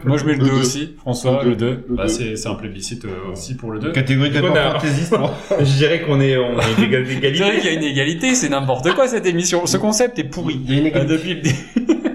Moi, 0.04 0.16
je 0.18 0.24
mets 0.24 0.32
le 0.32 0.38
Le 0.40 0.44
2 0.44 0.50
deux. 0.50 0.60
aussi. 0.60 0.94
François, 0.98 1.42
Le 1.44 1.50
le 1.50 1.56
deux. 1.56 1.70
2. 1.76 1.84
Le 1.90 1.94
Bah, 1.96 2.08
c'est 2.08 2.36
c'est 2.36 2.48
un 2.48 2.54
plébiscite 2.56 3.04
euh, 3.04 3.30
aussi 3.32 3.54
pour 3.56 3.70
le 3.70 3.78
2. 3.78 3.92
Catégorie 3.92 4.30
de 4.30 4.40
fantaisiste, 4.40 5.16
moi. 5.16 5.32
Je 5.60 5.64
dirais 5.76 6.00
qu'on 6.02 6.20
est, 6.20 6.36
on 6.36 6.58
est 6.58 6.74
d'égal- 6.80 7.06
C'est 7.06 7.14
vrai 7.14 7.30
d'égalité. 7.30 7.60
qu'il 7.60 7.64
y 7.64 7.68
a 7.68 7.72
une 7.78 7.84
égalité, 7.84 8.34
c'est 8.34 8.48
n'importe 8.48 8.92
quoi 8.94 9.06
cette 9.06 9.24
émission. 9.26 9.66
Ce 9.66 9.76
concept 9.76 10.18
est 10.18 10.24
pourri. 10.24 10.60
Il 10.66 10.74
y 10.74 10.76
a 10.76 10.80
une 10.80 10.86
Euh, 10.86 10.88
égalité. 10.88 11.12
depuis 11.16 11.34
le 11.34 11.40
début. 11.42 11.56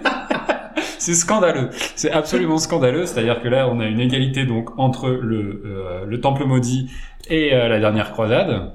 c'est 1.00 1.14
scandaleux. 1.14 1.70
C'est 1.96 2.12
absolument 2.12 2.58
scandaleux. 2.58 3.06
C'est-à-dire 3.06 3.42
que 3.42 3.48
là, 3.48 3.70
on 3.72 3.80
a 3.80 3.86
une 3.86 4.00
égalité 4.02 4.46
donc 4.46 4.78
entre 4.78 5.08
le, 5.10 5.62
euh, 5.66 6.06
le 6.06 6.20
Temple 6.22 6.44
maudit 6.46 6.90
et 7.30 7.54
euh, 7.54 7.70
la 7.70 7.80
dernière 7.80 8.12
croisade. 8.12 8.72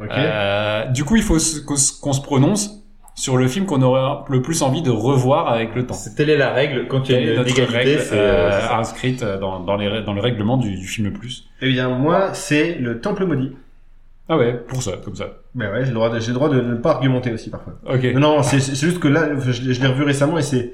Ok. 0.00 0.08
Euh, 0.10 0.84
du 0.86 1.04
coup, 1.04 1.16
il 1.16 1.22
faut 1.22 1.36
qu'on 1.66 2.12
se 2.12 2.20
prononce 2.22 2.82
sur 3.16 3.36
le 3.38 3.48
film 3.48 3.66
qu'on 3.66 3.82
aurait 3.82 4.24
le 4.28 4.42
plus 4.42 4.62
envie 4.62 4.82
de 4.82 4.90
revoir 4.90 5.48
avec 5.48 5.74
le 5.74 5.84
temps. 5.86 5.94
C'est- 5.94 6.14
Telle 6.14 6.30
est 6.30 6.36
la 6.36 6.52
règle. 6.52 6.86
Quand 6.86 7.08
il 7.08 7.12
y 7.12 7.14
a 7.14 7.18
Quelle 7.18 7.28
est 7.28 7.32
une 7.32 7.38
notre 7.38 7.58
égalité, 7.58 7.96
euh, 8.12 8.50
euh, 8.52 8.68
inscrite 8.78 9.24
dans, 9.24 9.58
dans, 9.60 9.76
les, 9.76 10.02
dans 10.02 10.12
le 10.12 10.20
règlement 10.20 10.56
du, 10.58 10.76
du 10.76 10.86
film 10.86 11.10
plus 11.12 11.48
Eh 11.62 11.70
bien, 11.72 11.88
moi, 11.88 12.34
c'est 12.34 12.74
le 12.78 13.00
Temple 13.00 13.24
maudit. 13.24 13.52
Ah 14.28 14.36
ouais, 14.36 14.52
pour 14.54 14.82
ça, 14.82 14.92
comme 15.04 15.14
ça. 15.16 15.28
Mais 15.54 15.66
ouais, 15.68 15.80
j'ai 15.82 15.88
le 15.88 15.94
droit 15.94 16.10
de, 16.10 16.18
j'ai 16.20 16.28
le 16.28 16.34
droit 16.34 16.48
de 16.48 16.60
ne 16.60 16.74
pas 16.74 16.90
argumenter 16.92 17.32
aussi 17.32 17.48
parfois. 17.48 17.74
Ok. 17.88 18.02
Non, 18.14 18.20
non, 18.20 18.42
c'est 18.42 18.60
c'est 18.60 18.74
juste 18.86 18.98
que 18.98 19.08
là, 19.08 19.28
je, 19.38 19.62
l'ai- 19.62 19.72
je 19.74 19.80
l'ai 19.80 19.86
revu 19.86 20.02
récemment 20.02 20.36
et 20.36 20.42
c'est, 20.42 20.72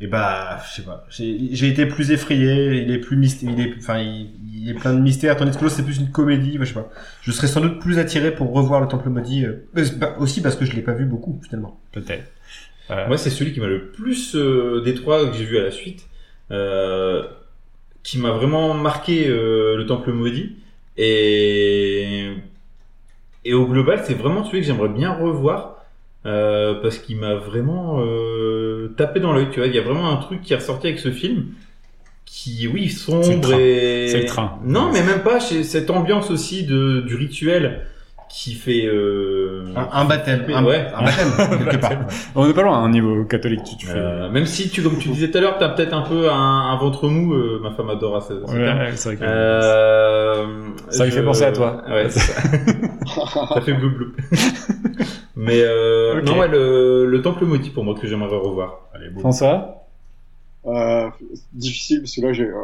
et 0.00 0.06
bah, 0.06 0.58
je 0.68 0.76
sais 0.76 0.82
pas, 0.82 1.04
j'ai 1.10 1.68
été 1.68 1.86
plus 1.86 2.10
effrayé, 2.10 2.82
il 2.82 2.90
est 2.90 2.98
plus 2.98 3.16
mystère, 3.16 3.50
il 3.50 3.60
est, 3.60 3.74
enfin, 3.78 3.98
il, 3.98 4.30
il 4.54 4.70
est 4.70 4.74
plein 4.74 4.94
de 4.94 5.00
mystères, 5.00 5.36
tandis 5.36 5.56
que 5.56 5.62
l'autre 5.62 5.76
c'est 5.76 5.84
plus 5.84 5.98
une 5.98 6.10
comédie, 6.10 6.56
bah, 6.58 6.64
je 6.64 6.70
sais 6.72 6.80
pas. 6.80 6.90
Je 7.22 7.32
serais 7.32 7.48
sans 7.48 7.60
doute 7.60 7.80
plus 7.80 7.98
attiré 7.98 8.34
pour 8.34 8.52
revoir 8.52 8.80
le 8.80 8.88
Temple 8.88 9.10
maudit, 9.10 9.44
euh, 9.44 9.66
pas- 10.00 10.16
aussi 10.18 10.40
parce 10.42 10.56
que 10.56 10.64
je 10.64 10.74
l'ai 10.74 10.82
pas 10.82 10.92
vu 10.94 11.04
beaucoup 11.04 11.38
finalement. 11.44 11.78
Peut-être. 11.92 12.24
Euh, 12.90 13.06
Moi, 13.08 13.18
c'est 13.18 13.30
celui 13.30 13.52
qui 13.52 13.60
m'a 13.60 13.66
le 13.66 13.88
plus 13.90 14.34
euh, 14.34 14.80
des 14.82 14.94
trois 14.94 15.30
que 15.30 15.36
j'ai 15.36 15.44
vu 15.44 15.58
à 15.58 15.62
la 15.64 15.70
suite, 15.70 16.06
euh, 16.50 17.22
qui 18.02 18.18
m'a 18.18 18.30
vraiment 18.32 18.74
marqué 18.74 19.28
euh, 19.28 19.76
le 19.76 19.86
Temple 19.86 20.12
maudit. 20.12 20.56
Et 20.96 22.30
et 23.44 23.54
au 23.54 23.66
global, 23.66 24.02
c'est 24.04 24.14
vraiment 24.14 24.44
celui 24.44 24.60
que 24.60 24.66
j'aimerais 24.66 24.88
bien 24.90 25.12
revoir 25.14 25.79
euh, 26.26 26.74
parce 26.82 26.98
qu'il 26.98 27.16
m'a 27.16 27.34
vraiment 27.34 28.00
euh, 28.00 28.88
tapé 28.96 29.20
dans 29.20 29.32
l'œil. 29.32 29.48
Tu 29.50 29.60
vois, 29.60 29.68
il 29.68 29.74
y 29.74 29.78
a 29.78 29.82
vraiment 29.82 30.10
un 30.10 30.16
truc 30.16 30.42
qui 30.42 30.52
est 30.52 30.56
ressorti 30.56 30.86
avec 30.86 30.98
ce 30.98 31.10
film 31.10 31.46
qui, 32.24 32.68
oui, 32.68 32.88
sombre 32.88 33.54
et 33.54 34.08
C'est 34.08 34.20
le 34.20 34.26
train. 34.26 34.58
Non, 34.64 34.92
mais 34.92 35.02
même 35.02 35.22
pas. 35.22 35.40
Cette 35.40 35.90
ambiance 35.90 36.30
aussi 36.30 36.64
de 36.64 37.00
du 37.00 37.16
rituel 37.16 37.86
qui 38.28 38.54
fait 38.54 38.88
euh, 39.60 39.74
Un, 39.76 39.88
un 39.92 40.04
baptême, 40.04 40.44
un, 40.52 40.64
Ouais. 40.64 40.86
un 40.94 41.04
baptême 41.04 41.58
quelque 41.70 41.76
part. 41.80 41.92
On 42.34 42.46
n'est 42.46 42.54
pas 42.54 42.62
loin, 42.62 42.78
un 42.82 42.90
niveau 42.90 43.24
catholique, 43.24 43.62
tu, 43.64 43.76
tu 43.76 43.86
fais. 43.86 43.92
Euh, 43.96 44.28
même 44.30 44.46
si 44.46 44.68
tu, 44.70 44.82
comme 44.82 44.98
tu 44.98 45.08
disais 45.10 45.30
tout 45.30 45.38
à 45.38 45.40
l'heure, 45.40 45.56
t'as 45.58 45.68
peut-être 45.70 45.92
un 45.94 46.02
peu 46.02 46.30
un, 46.30 46.34
un 46.72 46.76
ventre 46.78 47.08
mou. 47.08 47.34
euh, 47.34 47.60
ma 47.62 47.70
femme 47.72 47.90
adore 47.90 48.22
ce, 48.22 48.34
ce 48.46 48.52
Ouais, 48.52 48.64
terme. 48.64 48.78
ouais, 48.78 48.90
c'est 48.94 49.08
vrai 49.10 49.16
que- 49.16 49.24
Euh, 49.24 50.46
Ça 50.88 51.04
lui 51.04 51.12
fait 51.12 51.22
penser 51.24 51.44
à 51.44 51.52
toi. 51.52 51.82
Ouais, 51.88 52.08
ça. 52.10 52.20
ça 53.54 53.60
fait 53.60 53.72
blou 53.74 53.90
blou. 53.90 54.12
Mais 55.36 55.62
euh, 55.62 56.20
non, 56.22 56.38
ouais, 56.38 56.48
le, 56.48 57.06
le 57.06 57.22
temple 57.22 57.44
maudit 57.44 57.70
pour 57.70 57.84
moi 57.84 57.94
que 58.00 58.06
j'aimerais 58.06 58.36
revoir. 58.36 58.80
Allez. 58.94 59.10
François? 59.20 59.76
Euh, 60.66 61.08
difficile 61.54 62.00
parce 62.00 62.14
que 62.14 62.20
là 62.20 62.32
j'ai 62.34 62.44
euh, 62.44 62.54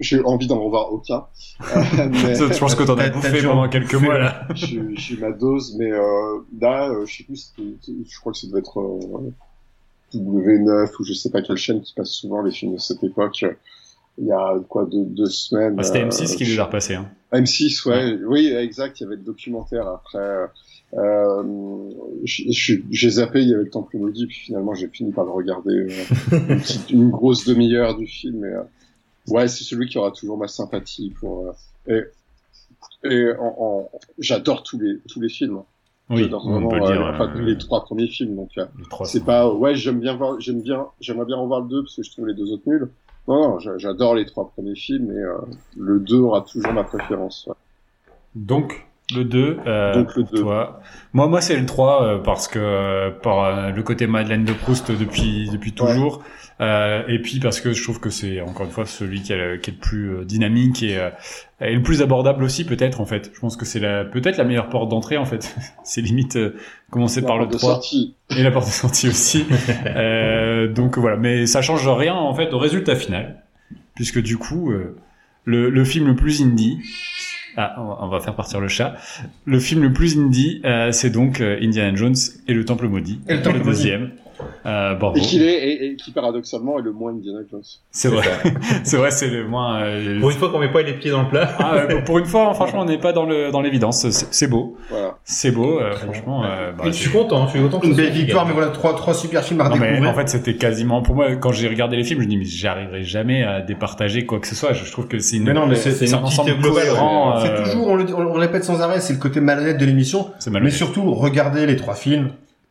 j'ai 0.00 0.20
envie 0.24 0.46
d'en 0.46 0.60
revoir 0.62 0.92
aucun. 0.92 1.24
Euh, 1.60 2.08
mais 2.10 2.34
Je 2.34 2.58
pense 2.58 2.74
que 2.74 2.82
t'en 2.84 2.96
as 2.98 3.10
bouffé 3.10 3.42
pendant 3.42 3.68
quelques 3.68 3.94
mois 3.94 4.18
là. 4.18 4.46
j'ai 4.54 5.16
ma 5.18 5.30
dose, 5.32 5.76
mais 5.78 5.90
euh, 5.92 6.38
là 6.60 6.88
euh, 6.90 7.04
je 7.06 7.18
sais 7.18 7.24
plus, 7.24 7.36
c'était- 7.36 7.92
je 8.08 8.20
crois 8.20 8.32
que 8.32 8.38
ça 8.38 8.46
devait 8.48 8.60
être 8.60 8.80
euh, 8.80 9.30
W9 10.14 10.90
ou 10.98 11.04
je 11.04 11.12
sais 11.12 11.30
pas 11.30 11.42
quelle 11.42 11.56
chaîne 11.56 11.80
qui 11.82 11.94
passe 11.94 12.10
souvent 12.10 12.42
les 12.42 12.50
films 12.50 12.74
de 12.74 12.78
cette 12.80 13.02
époque. 13.04 13.44
Il 14.18 14.26
y 14.26 14.32
a 14.32 14.54
quoi 14.68 14.84
deux, 14.86 15.04
deux 15.04 15.26
semaines. 15.26 15.76
Bah, 15.76 15.82
C'était 15.84 16.02
euh, 16.02 16.08
M6 16.08 16.36
qui 16.36 16.44
les 16.44 16.58
a 16.58 16.64
repassés. 16.64 16.94
Hein. 16.94 17.08
M6, 17.32 17.88
ouais, 17.88 18.18
oui, 18.26 18.46
exact. 18.48 19.00
Il 19.00 19.04
y 19.04 19.06
avait 19.06 19.16
le 19.16 19.22
documentaire 19.22 19.86
après. 19.86 20.48
Euh, 20.94 21.90
j'ai 22.24 23.10
zappé, 23.10 23.42
il 23.42 23.48
y 23.48 23.54
avait 23.54 23.62
le 23.64 23.70
Temple 23.70 23.98
maudit, 23.98 24.26
puis 24.26 24.36
finalement 24.36 24.74
j'ai 24.74 24.88
fini 24.88 25.12
par 25.12 25.24
le 25.24 25.30
regarder 25.30 25.70
euh, 25.72 25.88
une, 26.32 26.58
petite- 26.60 26.90
une 26.90 27.10
grosse 27.10 27.44
demi-heure 27.46 27.96
du 27.96 28.06
film. 28.08 28.44
Et, 28.44 28.48
euh, 28.48 28.62
ouais, 29.30 29.48
c'est 29.48 29.64
celui 29.64 29.88
qui 29.88 29.98
aura 29.98 30.10
toujours 30.10 30.36
ma 30.38 30.48
sympathie 30.48 31.10
pour. 31.20 31.46
euh, 31.48 31.52
et 31.88 32.02
et 33.04 33.32
en, 33.38 33.54
en- 33.58 33.90
j'adore 34.18 34.62
tous 34.62 34.78
les 34.78 35.00
tous 35.08 35.20
les 35.20 35.28
films. 35.28 35.62
Oui, 36.10 36.22
j'adore 36.22 36.46
on 36.46 36.52
vraiment 36.52 36.68
peut 36.68 36.80
dire. 36.80 37.06
euh, 37.06 37.12
enfin, 37.12 37.30
euh, 37.36 37.42
les 37.42 37.56
trois 37.58 37.84
premiers 37.84 38.08
films. 38.08 38.36
Donc 38.36 38.50
euh, 38.58 38.66
c'est 39.04 39.24
pas 39.24 39.48
ouais, 39.52 39.74
j'aime 39.74 40.00
bien 40.00 40.16
voir, 40.16 40.40
j'aime 40.40 40.60
bien, 40.62 40.86
j'aimerais 41.00 41.26
bien 41.26 41.36
revoir 41.36 41.60
le 41.60 41.68
2 41.68 41.82
parce 41.82 41.96
que 41.96 42.02
je 42.02 42.10
trouve 42.10 42.26
les 42.26 42.34
deux 42.34 42.50
autres 42.52 42.64
nuls. 42.66 42.90
Non, 43.28 43.48
non, 43.50 43.58
j'a- 43.58 43.78
j'adore 43.78 44.14
les 44.14 44.26
trois 44.26 44.50
premiers 44.50 44.74
films 44.74 45.10
et 45.12 45.22
euh, 45.22 45.36
le 45.76 46.00
2 46.00 46.16
aura 46.18 46.40
toujours 46.42 46.72
ma 46.72 46.84
préférence. 46.84 47.46
ouais. 47.46 47.54
Donc, 48.34 48.86
le 49.14 49.24
2, 49.24 49.58
euh, 49.66 49.94
Donc, 49.94 50.14
le 50.16 50.24
pour 50.24 50.40
toi. 50.40 50.80
Moi, 51.12 51.26
moi, 51.26 51.40
c'est 51.40 51.56
le 51.56 51.66
3, 51.66 52.04
euh, 52.04 52.18
parce 52.18 52.46
que, 52.48 52.58
euh, 52.58 53.10
par 53.10 53.44
euh, 53.44 53.70
le 53.70 53.82
côté 53.82 54.06
Madeleine 54.06 54.44
de 54.44 54.52
Proust 54.52 54.90
depuis, 54.90 55.48
depuis 55.50 55.74
Ouais. 55.80 55.94
Euh, 56.60 57.02
et 57.08 57.18
puis, 57.20 57.40
parce 57.40 57.60
que 57.60 57.72
je 57.72 57.82
trouve 57.82 58.00
que 58.00 58.10
c'est, 58.10 58.40
encore 58.42 58.66
une 58.66 58.72
fois, 58.72 58.84
celui 58.84 59.22
qui, 59.22 59.32
est 59.32 59.36
le- 59.38 59.56
qui 59.56 59.70
est 59.70 59.72
le 59.72 59.78
plus 59.80 60.10
euh, 60.10 60.24
dynamique 60.26 60.82
et, 60.82 60.98
euh, 60.98 61.08
et 61.62 61.74
le 61.74 61.82
plus 61.82 62.02
abordable 62.02 62.44
aussi, 62.44 62.64
peut-être, 62.64 63.00
en 63.00 63.06
fait. 63.06 63.30
Je 63.34 63.40
pense 63.40 63.56
que 63.56 63.64
c'est 63.64 63.80
la, 63.80 64.04
peut-être 64.04 64.36
la 64.36 64.44
meilleure 64.44 64.68
porte 64.68 64.90
d'entrée, 64.90 65.16
en 65.16 65.24
fait. 65.24 65.56
c'est 65.84 66.02
limite, 66.02 66.36
euh, 66.36 66.54
commencer 66.90 67.22
La 67.22 67.26
par 67.28 67.38
le 67.38 67.44
porte 67.44 67.54
de 67.54 67.58
3. 67.58 67.72
sortie. 67.74 68.14
Et 68.36 68.42
la 68.42 68.50
porte 68.50 68.66
de 68.66 68.72
sortie 68.72 69.08
aussi. 69.08 69.46
euh, 69.86 70.68
donc 70.68 70.98
voilà, 70.98 71.16
mais 71.16 71.46
ça 71.46 71.62
change 71.62 71.88
rien 71.88 72.14
en 72.14 72.34
fait 72.34 72.52
au 72.52 72.58
résultat 72.58 72.94
final, 72.94 73.42
puisque 73.94 74.20
du 74.22 74.36
coup, 74.36 74.70
euh, 74.70 74.96
le, 75.44 75.70
le 75.70 75.84
film 75.84 76.06
le 76.08 76.14
plus 76.16 76.42
indie, 76.42 76.78
ah, 77.56 77.74
on 78.00 78.08
va- 78.08 78.20
faire 78.20 78.36
partir 78.36 78.60
le 78.60 78.68
chat. 78.68 78.96
Le 79.46 79.58
film 79.58 79.82
le 79.82 79.92
plus 79.92 80.18
indie, 80.18 80.60
euh, 80.64 80.92
c'est 80.92 81.10
donc 81.10 81.40
euh, 81.40 81.58
Indiana 81.62 81.96
Jones 81.96 82.14
et 82.46 82.54
le 82.54 82.64
Temple 82.64 82.86
maudit, 82.88 83.20
Et 83.28 83.36
le 83.36 83.42
Temple 83.42 83.56
maudit. 83.58 83.68
deuxième. 83.70 84.10
Euh, 84.66 84.94
bravo. 84.94 85.16
Et 85.16 85.20
qu'il 85.20 85.42
est, 85.42 85.54
et, 85.68 85.86
et 85.86 85.96
qui 85.96 86.10
paradoxalement 86.10 86.78
est 86.78 86.82
le 86.82 86.92
moins 86.92 87.12
Indiana 87.12 87.40
Jones. 87.50 87.62
C'est 87.90 88.08
vrai, 88.08 88.24
c'est 88.84 88.96
vrai, 88.96 89.10
c'est 89.10 89.28
le 89.28 89.46
moins. 89.48 89.82
euh, 89.82 90.20
Pour 90.20 90.30
une 90.30 90.36
fois 90.36 90.50
qu'on 90.50 90.58
met 90.58 90.70
pas 90.72 90.82
les 90.82 90.94
pieds 90.94 91.10
dans 91.10 91.22
le 91.22 91.28
plat. 91.28 91.50
ah, 91.58 91.86
ouais, 91.86 92.02
pour 92.02 92.18
une 92.18 92.26
fois, 92.26 92.52
franchement, 92.54 92.80
on 92.80 92.84
n'est 92.84 92.98
pas 92.98 93.12
dans 93.12 93.24
le 93.26 93.50
dans 93.50 93.60
l'évidence. 93.60 94.06
C'est 94.30 94.48
beau, 94.48 94.76
Voilà. 94.90 95.16
c'est 95.24 95.50
beau, 95.50 95.80
euh, 95.80 95.92
franchement. 95.92 96.44
euh, 96.44 96.72
bah, 96.72 96.84
je 96.86 96.90
suis 96.92 97.10
content, 97.10 97.46
je 97.46 97.52
suis 97.52 97.60
content 97.60 97.80
Une 97.82 97.94
belle 97.94 98.10
victoire, 98.10 98.46
mais 98.46 98.52
voilà, 98.52 98.68
trois, 98.70 98.94
trois 98.94 99.14
super 99.14 99.42
films 99.42 99.60
à 99.60 99.68
Non, 99.68 99.76
mais 99.76 99.86
redécouvrir. 99.88 100.10
en 100.10 100.14
fait, 100.14 100.28
c'était 100.28 100.54
quasiment 100.54 101.02
pour 101.02 101.14
moi 101.14 101.34
quand 101.36 101.52
j'ai 101.52 101.68
regardé 101.68 101.96
les 101.96 102.04
films, 102.04 102.20
je 102.20 102.24
me 102.26 102.30
dis 102.30 102.36
mais 102.36 102.44
j'arriverai 102.44 103.02
jamais 103.02 103.42
à 103.44 103.60
départager 103.60 104.26
quoi 104.26 104.38
que 104.40 104.46
ce 104.46 104.54
soit. 104.54 104.72
Je, 104.72 104.90
trouve 104.90 105.06
que 105.08 105.18
c'est 105.18 105.36
une 105.36 105.44
Mais 105.44 105.52
non, 105.54 105.66
mais 105.66 105.76
c'est- 105.76 106.02
un 106.14 106.18
une 106.18 106.24
ensemble 106.24 106.58
cohérent. 106.60 107.40
C'est 107.42 107.50
euh, 107.50 107.64
toujours, 107.64 107.88
on 107.88 107.94
le, 107.96 108.04
on 108.14 108.34
le 108.34 108.40
répète 108.40 108.64
sans 108.64 108.80
arrêt, 108.80 109.00
c'est 109.00 109.12
le 109.12 109.18
côté 109.18 109.40
malhonnête 109.40 109.78
de 109.78 109.84
l'émission. 109.84 110.28
c'est 110.38 110.50
Mais 110.50 110.70
surtout, 110.70 111.12
regardez 111.14 111.66
les 111.66 111.76
trois 111.76 111.94
films 111.94 112.30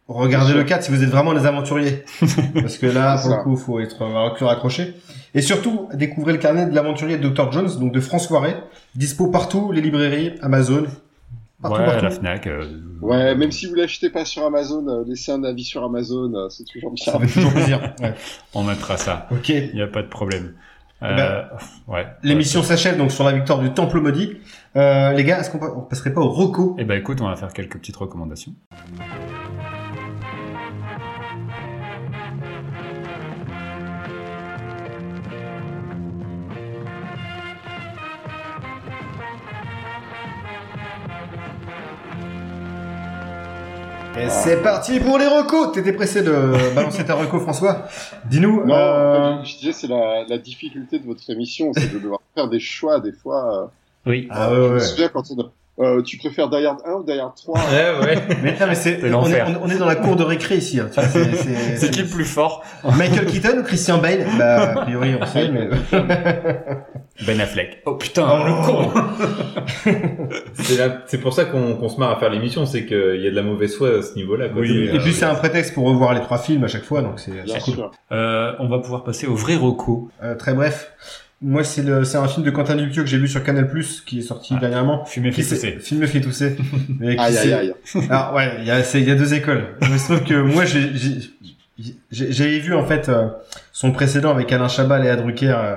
regardez 0.10 0.53
le 0.53 0.64
4 0.64 0.84
si 0.84 0.91
vous 0.91 1.03
êtes 1.03 1.10
vraiment 1.10 1.34
des 1.34 1.45
aventuriers. 1.45 2.03
Parce 2.53 2.77
que 2.77 2.86
là, 2.88 3.18
pour 3.22 3.30
le 3.31 3.44
coup, 3.44 3.56
faut 3.56 3.80
être 3.80 4.02
euh, 4.02 4.30
cœur 4.38 4.49
accroché. 4.49 4.95
Et 5.36 5.41
surtout, 5.41 5.88
découvrez 5.94 6.34
le 6.34 6.40
carnet 6.40 6.65
de 6.65 6.73
l'aventurier 6.76 7.18
de 7.18 7.30
Dr. 7.30 7.52
Jones, 7.52 7.69
donc 7.80 7.91
de 7.94 7.99
François 7.99 8.40
Ray. 8.41 8.56
Dispo 8.95 9.27
partout, 9.27 9.72
les 9.72 9.81
librairies, 9.81 10.34
Amazon. 10.41 10.86
Partout, 11.61 11.80
ouais, 11.80 11.86
partout. 11.86 12.03
la 12.06 12.10
Fnac. 12.11 12.48
euh, 12.48 12.65
Ouais, 13.02 13.36
même 13.36 13.52
si 13.52 13.65
vous 13.68 13.76
l'achetez 13.76 14.10
pas 14.10 14.26
sur 14.26 14.45
Amazon, 14.45 14.86
euh, 14.88 15.03
laissez 15.07 15.31
un 15.31 15.44
avis 15.44 15.64
sur 15.64 15.84
Amazon, 15.84 16.34
euh, 16.34 16.49
c'est 16.49 16.64
toujours 16.65 16.91
bien. 16.91 17.06
Ça 17.14 17.19
fait 17.19 17.27
toujours 17.27 17.52
plaisir. 17.53 17.94
Ouais. 18.02 18.14
On 18.53 18.64
mettra 18.64 18.98
ça. 18.98 19.27
Ok. 19.31 19.49
Il 19.49 19.72
n'y 19.76 19.81
a 19.81 19.88
pas 19.88 20.02
de 20.02 20.07
problème. 20.07 20.53
Euh, 21.03 21.15
ben, 21.15 21.45
ouais. 21.88 22.07
L'émission 22.23 22.61
s'achève 22.64 22.98
donc 22.98 23.11
sur 23.11 23.23
la 23.23 23.31
victoire 23.31 23.60
du 23.60 23.72
Temple 23.73 23.99
maudit. 24.02 24.38
Euh, 24.76 25.14
les 25.14 25.23
gars, 25.23 25.40
est-ce 25.40 25.49
qu'on 25.49 25.60
pa- 25.60 25.73
on 25.76 25.81
passerait 25.81 26.11
pas 26.14 26.22
au 26.22 26.30
Rocco? 26.30 26.76
Eh 26.80 26.84
ben 26.84 26.98
écoute, 26.99 27.22
on 27.22 27.27
va 27.27 27.36
faire 27.38 27.53
quelques 27.53 27.77
petites 27.77 27.95
recommandations. 27.98 28.52
Et 44.22 44.30
c'est 44.30 44.62
parti 44.62 45.00
pour 45.00 45.18
les 45.18 45.28
recos. 45.28 45.72
T'étais 45.74 45.94
pressé 45.94 46.22
de 46.22 46.74
balancer 46.76 47.06
ta 47.06 47.16
reco, 47.16 47.40
François. 47.40 47.88
Dis-nous. 48.26 48.66
Non, 48.66 48.76
euh, 48.76 49.18
en 49.34 49.44
fait, 49.44 49.50
je 49.50 49.58
disais, 49.60 49.72
c'est 49.74 49.88
la, 49.88 50.26
la 50.28 50.38
difficulté 50.38 51.00
de 51.00 51.06
votre 51.06 51.30
émission, 51.30 51.72
c'est 51.74 51.94
de 51.94 52.00
devoir 52.00 52.20
faire 52.36 52.48
des 52.50 52.60
choix 52.60 53.00
des 53.00 53.14
fois. 53.14 53.72
Oui. 54.06 54.28
Ah 54.30 54.50
ouais, 54.52 54.56
je 54.56 54.62
ouais. 54.62 54.70
me 54.72 54.80
souviens 54.80 55.10
quand 55.10 55.24
on 55.32 55.41
a- 55.41 55.52
euh, 55.80 56.01
tu 56.01 56.18
préfères 56.18 56.49
Die 56.49 56.65
Hard 56.65 56.80
1 56.85 56.91
ou 56.93 57.03
Die 57.03 57.19
Hard 57.19 57.35
3 57.35 57.60
Ouais, 57.60 58.06
ouais. 58.06 58.18
Mais, 58.43 58.51
non, 58.60 58.68
mais 58.68 58.76
c'est, 58.76 58.99
C'est 58.99 59.03
on, 59.03 59.07
est, 59.07 59.10
l'enfer. 59.10 59.47
on- 59.61 59.65
on 59.65 59.69
est 59.69 59.77
dans 59.77 59.85
la 59.85 59.95
cour 59.95 60.15
de 60.15 60.23
récré 60.23 60.57
ici. 60.57 60.80
Hein, 60.80 60.89
tu 60.93 60.99
vois, 60.99 61.07
c'est, 61.10 61.35
c'est- 61.35 61.76
C'est 61.77 61.89
qui 61.91 62.01
le 62.01 62.07
plus 62.07 62.26
fort 62.26 62.64
Michael 62.97 63.26
Keaton 63.27 63.57
ou 63.60 63.64
Christian 63.64 63.97
Bale? 63.99 64.26
Bah, 64.38 64.72
a 64.72 64.81
priori, 64.84 65.15
on 65.22 65.26
sait, 65.26 65.49
mais... 65.49 65.69
Ben 67.26 67.39
Affleck. 67.41 67.81
Oh 67.85 67.95
putain, 67.95 68.27
Oh, 68.31 68.45
le 68.45 68.65
con 68.65 68.91
C'est 70.53 70.77
là- 70.77 71.01
c'est 71.07 71.18
pour 71.18 71.34
ça 71.34 71.45
qu'on 71.45 71.76
qu'on 71.76 71.89
se 71.89 71.99
marre 71.99 72.11
à 72.11 72.19
faire 72.19 72.30
l'émission, 72.30 72.65
c'est 72.65 72.85
qu'il 72.85 73.22
y 73.22 73.27
a 73.27 73.31
de 73.31 73.35
la 73.35 73.43
mauvaise 73.43 73.76
foi 73.76 73.99
à 73.99 74.01
ce 74.01 74.15
niveau-là. 74.15 74.49
quoi. 74.49 74.61
Oui, 74.61 74.88
Et 74.93 74.97
puis 74.99 75.10
euh, 75.10 75.14
c'est 75.14 75.26
un 75.26 75.35
prétexte 75.35 75.73
pour 75.73 75.85
revoir 75.85 76.14
les 76.14 76.22
trois 76.22 76.38
films 76.38 76.64
à 76.64 76.68
chaque 76.68 76.84
fois, 76.84 77.01
donc 77.01 77.19
c'est, 77.19 77.31
cool. 77.64 77.89
euh, 78.11 78.53
On 78.60 78.68
va 78.69 78.80
pouvoir 78.80 79.03
passer 79.03 79.27
au 79.27 79.35
vrai 79.35 79.56
Rocco. 79.56 80.10
Euh, 80.23 80.35
très 80.35 80.53
bref, 80.53 80.93
moi 81.41 81.64
c'est 81.64 81.82
le, 81.84 82.03
c'est 82.03 82.18
un 82.18 82.28
film 82.28 82.45
de 82.45 82.52
Quentin 82.52 82.76
Dupieux 82.76 83.03
que 83.03 83.10
j'ai 83.10 83.18
vu 83.18 83.28
sur 83.28 83.44
Canal+, 83.44 83.70
qui 84.06 84.20
est 84.20 84.22
sorti 84.22 84.53
Ah. 84.57 84.60
dernièrement. 84.60 85.03
Qui 85.06 85.22
fait 85.32 85.41
tousser. 85.44 85.78
Film 85.80 86.06
fait 86.07 86.22
tousser. 86.22 86.57
Aïe, 87.02 87.38
aïe, 87.38 87.53
aïe. 87.53 87.74
Alors 88.10 88.34
ouais, 88.36 88.56
il 88.60 88.66
y 88.66 88.72
a, 88.72 88.84
c'est- 88.84 88.99
il 89.02 89.07
y 89.07 89.11
a 89.11 89.16
deux 89.16 89.34
écoles. 89.34 89.64
Mais 89.82 89.98
trouve 89.98 90.24
que 90.24 90.34
moi, 90.41 90.66
j'ai, 90.66 90.91
j'ai, 90.95 91.20
j'ai- 92.11 92.32
j'avais 92.32 92.60
vu 92.60 92.74
en 92.76 92.86
fait 92.86 93.07
euh, 93.10 93.28
son 93.72 93.91
précédent 93.91 94.32
avec 94.32 94.52
Alain 94.52 94.68
Chabat 94.68 94.99
et 95.06 95.16
Drucker, 95.16 95.53
euh, 95.57 95.76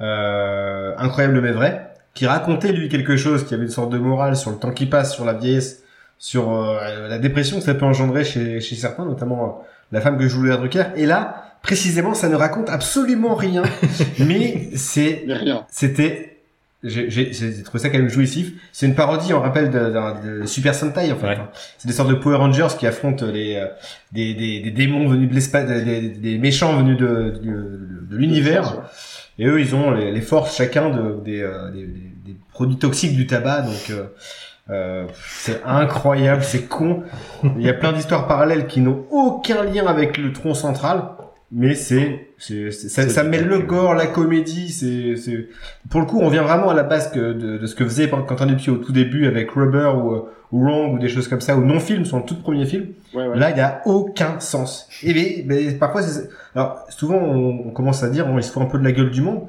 euh, 0.00 0.92
incroyable 0.98 1.40
mais 1.40 1.52
vrai, 1.52 1.88
qui 2.14 2.26
racontait 2.26 2.72
lui 2.72 2.88
quelque 2.88 3.16
chose, 3.16 3.44
qui 3.44 3.54
avait 3.54 3.64
une 3.64 3.70
sorte 3.70 3.90
de 3.90 3.98
morale 3.98 4.36
sur 4.36 4.50
le 4.50 4.56
temps 4.58 4.70
qui 4.72 4.86
passe, 4.86 5.14
sur 5.14 5.24
la 5.24 5.32
vieillesse, 5.34 5.82
sur 6.18 6.52
euh, 6.52 7.08
la 7.08 7.18
dépression 7.18 7.58
que 7.58 7.64
ça 7.64 7.74
peut 7.74 7.84
engendrer 7.84 8.24
chez, 8.24 8.60
chez 8.60 8.76
certains, 8.76 9.04
notamment 9.04 9.44
euh, 9.44 9.64
la 9.92 10.00
femme 10.00 10.18
que 10.18 10.28
joue 10.28 10.42
Léa 10.44 10.56
Drucker. 10.56 10.84
Et 10.96 11.06
là, 11.06 11.53
précisément, 11.64 12.14
ça 12.14 12.28
ne 12.28 12.36
raconte 12.36 12.70
absolument 12.70 13.34
rien, 13.34 13.62
mais 14.20 14.68
c'est 14.76 15.24
c'était 15.70 16.30
j'ai 16.86 17.08
j'ai- 17.10 17.32
j'ai 17.32 17.62
trouvé 17.62 17.82
ça 17.82 17.88
quand 17.88 17.96
même 17.98 18.10
jouissif. 18.10 18.52
C'est 18.72 18.84
une 18.86 18.94
parodie, 18.94 19.32
on 19.32 19.40
rappelle, 19.40 19.70
de, 19.70 19.78
de- 19.78 20.40
de 20.42 20.46
Super 20.46 20.74
Sentai 20.74 21.10
en 21.10 21.16
fait. 21.16 21.26
Ouais. 21.26 21.36
hein. 21.36 21.48
C'est 21.78 21.88
des 21.88 21.94
sortes 21.94 22.10
de 22.10 22.14
Power 22.14 22.36
Rangers 22.36 22.68
qui 22.78 22.86
affrontent 22.86 23.24
les 23.26 23.56
euh, 23.56 23.66
des, 24.12 24.34
des, 24.34 24.60
des 24.60 24.70
démons 24.70 25.08
venus 25.08 25.30
de 25.30 25.34
l'espace, 25.34 25.66
des, 25.66 25.82
des- 25.82 26.08
des 26.10 26.36
méchants 26.38 26.76
venus 26.76 26.98
de, 26.98 27.06
de, 27.06 27.30
de- 27.42 28.06
de 28.10 28.16
l'univers. 28.16 28.82
Et 29.38 29.46
eux, 29.46 29.60
ils 29.60 29.74
ont 29.74 29.90
les, 29.92 30.12
les 30.12 30.20
forces 30.20 30.54
chacun 30.56 30.90
de, 30.90 31.20
des, 31.24 31.40
euh, 31.40 31.70
des, 31.70 31.86
des- 31.86 32.12
des 32.26 32.36
produits 32.52 32.76
toxiques 32.76 33.16
du 33.16 33.26
tabac. 33.26 33.62
Donc 33.62 33.88
euh, 33.90 34.04
euh, 34.70 35.06
c'est 35.26 35.62
incroyable, 35.64 36.42
c'est 36.44 36.68
con. 36.68 37.02
Il 37.58 37.62
y 37.62 37.68
a 37.70 37.74
plein 37.74 37.92
d'histoires 37.94 38.26
parallèles 38.28 38.66
qui 38.66 38.80
n'ont 38.82 39.06
aucun 39.10 39.64
lien 39.64 39.86
avec 39.86 40.18
le 40.18 40.32
tronc 40.34 40.52
central. 40.52 41.02
Mais 41.56 41.76
c'est, 41.76 42.26
ça, 42.68 43.08
ça 43.08 43.22
met 43.22 43.40
le 43.40 43.60
gore, 43.60 43.94
la 43.94 44.08
comédie, 44.08 44.70
c'est, 44.70 45.14
pour 45.88 46.00
le 46.00 46.06
coup, 46.06 46.18
on 46.20 46.28
vient 46.28 46.42
vraiment 46.42 46.68
à 46.70 46.74
la 46.74 46.82
base 46.82 47.12
que 47.12 47.32
de, 47.32 47.58
de 47.58 47.66
ce 47.66 47.76
que 47.76 47.84
faisait 47.84 48.08
Quentin 48.10 48.46
Dupieux 48.46 48.72
au 48.72 48.76
tout 48.78 48.90
début 48.92 49.26
avec 49.26 49.52
Rubber 49.52 49.92
ou, 49.96 50.24
ou 50.50 50.64
Wrong 50.64 50.94
ou 50.94 50.98
des 50.98 51.08
choses 51.08 51.28
comme 51.28 51.40
ça, 51.40 51.56
ou 51.56 51.64
non-film, 51.64 52.04
son 52.04 52.22
tout 52.22 52.34
premier 52.34 52.66
film. 52.66 52.86
Ouais, 53.14 53.28
ouais. 53.28 53.38
Là, 53.38 53.50
il 53.52 53.56
y 53.56 53.60
a 53.60 53.82
aucun 53.86 54.40
sens. 54.40 54.88
Et 55.04 55.14
mais, 55.14 55.44
mais 55.46 55.70
parfois, 55.74 56.02
c'est- 56.02 56.28
alors 56.56 56.84
souvent, 56.88 57.18
on, 57.18 57.68
on 57.68 57.70
commence 57.70 58.02
à 58.02 58.10
dire, 58.10 58.26
bon, 58.26 58.36
il 58.38 58.42
se 58.42 58.50
fout 58.50 58.60
un 58.62 58.66
peu 58.66 58.78
de 58.78 58.84
la 58.84 58.90
gueule 58.92 59.10
du 59.12 59.20
monde. 59.22 59.42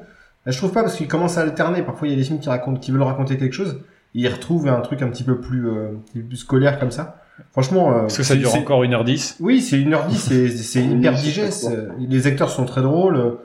Là, 0.45 0.52
je 0.52 0.57
trouve 0.60 0.72
pas 0.72 0.84
parce 0.84 0.95
qu'il 0.95 1.07
commence 1.07 1.40
à 1.40 1.41
alterner. 1.41 1.82
Parfois, 1.82 2.07
il 2.07 2.11
y 2.11 2.14
a 2.14 2.18
des 2.18 2.23
films 2.23 2.40
qui 2.40 2.49
racontent, 2.49 2.80
qui 2.80 2.91
veulent 2.91 3.02
raconter 3.02 3.38
quelque 3.38 3.53
chose, 3.53 3.80
et 4.14 4.19
ils 4.19 4.27
retrouvent 4.27 4.68
un 4.68 4.80
truc 4.82 5.02
un 5.02 5.07
petit 5.10 5.23
peu 5.23 5.40
plus, 5.41 5.68
euh, 5.68 5.88
un 5.95 5.99
petit 6.06 6.19
peu 6.19 6.26
plus 6.27 6.38
scolaire 6.38 6.77
comme 6.80 6.91
ça. 6.91 7.19
Franchement, 7.52 7.98
euh, 7.98 8.06
Est-ce 8.07 8.18
que 8.18 8.24
ça 8.24 8.34
c'est- 8.34 8.40
dure 8.40 8.56
encore 8.56 8.84
1h10 8.84 9.38
Oui, 9.40 9.62
c'est 9.62 9.78
1h10, 9.78 10.49
c'est 10.57 10.84
hyper 10.84 11.14
digeste. 11.14 11.68
Les 11.99 12.28
acteurs 12.28 12.49
sont 12.49 12.66
très 12.66 12.82
drôles. 12.82 13.38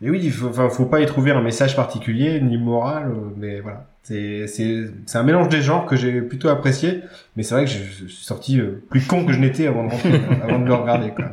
Et 0.00 0.10
oui, 0.10 0.20
il 0.22 0.30
faut, 0.30 0.46
enfin, 0.48 0.68
faut 0.68 0.84
pas 0.86 1.00
y 1.00 1.06
trouver 1.06 1.32
un 1.32 1.40
message 1.42 1.74
particulier 1.74 2.40
ni 2.40 2.56
moral, 2.56 3.12
mais 3.36 3.60
voilà. 3.60 3.86
C'est 4.04 4.46
c'est 4.46 4.84
c'est 5.06 5.18
un 5.18 5.22
mélange 5.24 5.48
des 5.48 5.60
genres 5.60 5.84
que 5.86 5.96
j'ai 5.96 6.22
plutôt 6.22 6.48
apprécié, 6.48 7.00
mais 7.36 7.42
c'est 7.42 7.54
vrai 7.54 7.64
que 7.64 7.70
je, 7.70 7.78
je 7.78 8.06
suis 8.06 8.24
sorti 8.24 8.60
euh, 8.60 8.82
plus 8.90 9.04
con 9.06 9.24
que 9.26 9.32
je 9.32 9.40
n'étais 9.40 9.66
avant 9.66 9.84
de 9.86 9.90
rentrer, 9.90 10.12
avant 10.42 10.60
de 10.60 10.64
le 10.66 10.74
regarder. 10.74 11.10
Quoi. 11.10 11.32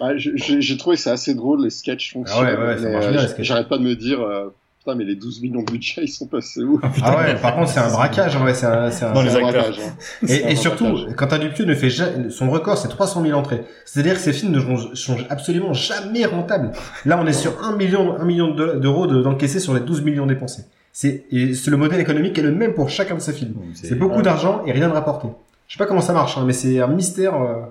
Ouais, 0.00 0.18
je- 0.18 0.30
j'ai 0.36 0.76
trouvé 0.76 0.96
ça 0.96 1.12
assez 1.12 1.34
drôle, 1.34 1.64
les 1.64 1.70
sketchs 1.70 2.12
fonctionnent. 2.12 2.46
Ah 2.46 2.60
ouais, 2.66 2.76
ouais, 2.76 2.84
euh. 2.84 3.28
J'arrête 3.38 3.68
pas 3.68 3.78
de 3.78 3.82
me 3.82 3.94
dire, 3.96 4.20
euh, 4.20 4.50
putain, 4.84 4.96
mais 4.96 5.04
les 5.04 5.16
12 5.16 5.40
millions 5.42 5.62
de 5.62 5.70
budget, 5.72 6.02
ils 6.04 6.08
sont 6.08 6.26
passés 6.26 6.62
où 6.62 6.78
Ah 7.02 7.16
ouais, 7.18 7.34
par 7.40 7.54
contre 7.56 7.70
c'est 7.70 7.80
un 7.80 7.90
braquage, 7.90 8.36
hein, 8.36 8.44
ouais, 8.44 8.54
c'est 8.54 8.66
un, 8.66 8.90
c'est 8.90 9.04
un- 9.06 9.14
C'est 9.14 9.36
un 9.36 9.40
braquage, 9.40 9.78
hein. 9.80 9.92
C'est 10.26 10.36
Et, 10.40 10.52
un 10.52 10.56
surtout, 10.56 10.84
braquage. 10.92 11.16
Quentin 11.16 11.38
Dupieux 11.38 11.64
ne 11.64 11.74
fait 11.74 11.90
jamais, 11.90 12.30
son 12.30 12.50
record 12.50 12.76
c'est 12.76 12.88
300 12.88 13.22
000 13.22 13.38
entrées. 13.38 13.64
C'est-à-dire 13.86 14.14
que 14.14 14.20
ces 14.20 14.32
films 14.32 14.52
ne 14.52 14.60
sont, 14.60 14.94
sont 14.94 15.16
absolument 15.30 15.72
jamais 15.72 16.26
rentables. 16.26 16.72
Là, 17.06 17.18
on 17.22 17.26
est 17.26 17.32
sur 17.32 17.64
1 17.64 17.76
million, 17.76 18.18
1 18.18 18.24
million 18.24 18.54
de- 18.54 18.74
d'euros 18.74 19.06
de- 19.06 19.22
d'encaissés 19.22 19.60
sur 19.60 19.72
les 19.74 19.80
12 19.80 20.02
millions 20.02 20.26
dépensés. 20.26 20.64
C'est, 20.92 21.24
c'est 21.54 21.70
le 21.70 21.76
modèle 21.76 22.00
économique 22.00 22.38
est 22.38 22.42
le 22.42 22.52
même 22.52 22.74
pour 22.74 22.88
chacun 22.90 23.14
de 23.16 23.20
ces 23.20 23.32
films. 23.32 23.54
C'est 23.74 23.94
beaucoup 23.98 24.16
ouais. 24.18 24.22
d'argent 24.22 24.62
et 24.66 24.72
rien 24.72 24.88
de 24.88 24.94
rapporté. 24.94 25.28
Je 25.66 25.74
sais 25.74 25.78
pas 25.78 25.86
comment 25.86 26.02
ça 26.02 26.12
marche, 26.12 26.36
hein, 26.38 26.44
mais 26.46 26.52
c'est 26.52 26.78
un 26.80 26.86
mystère. 26.88 27.34
euh, 27.40 27.62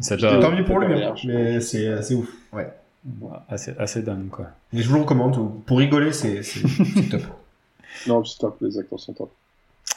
Ça 0.00 0.16
Putain. 0.16 0.40
tant 0.40 0.50
mieux 0.50 0.64
pour 0.64 0.78
lui, 0.80 1.00
hein, 1.04 1.14
mais 1.26 1.60
c'est, 1.60 2.02
c'est 2.02 2.14
ouf. 2.14 2.26
Ouais. 2.52 2.66
Assez, 3.48 3.72
assez 3.78 4.02
dingue, 4.02 4.28
quoi. 4.28 4.48
Et 4.72 4.82
je 4.82 4.88
vous 4.88 4.96
le 4.96 5.02
recommande. 5.02 5.64
Pour 5.64 5.78
rigoler, 5.78 6.12
c'est, 6.12 6.42
c'est, 6.42 6.66
c'est 6.66 7.08
top. 7.08 7.22
Non, 8.06 8.24
c'est 8.24 8.38
top, 8.38 8.56
les 8.62 8.78
acteurs 8.78 8.98
sont 8.98 9.12
top. 9.12 9.30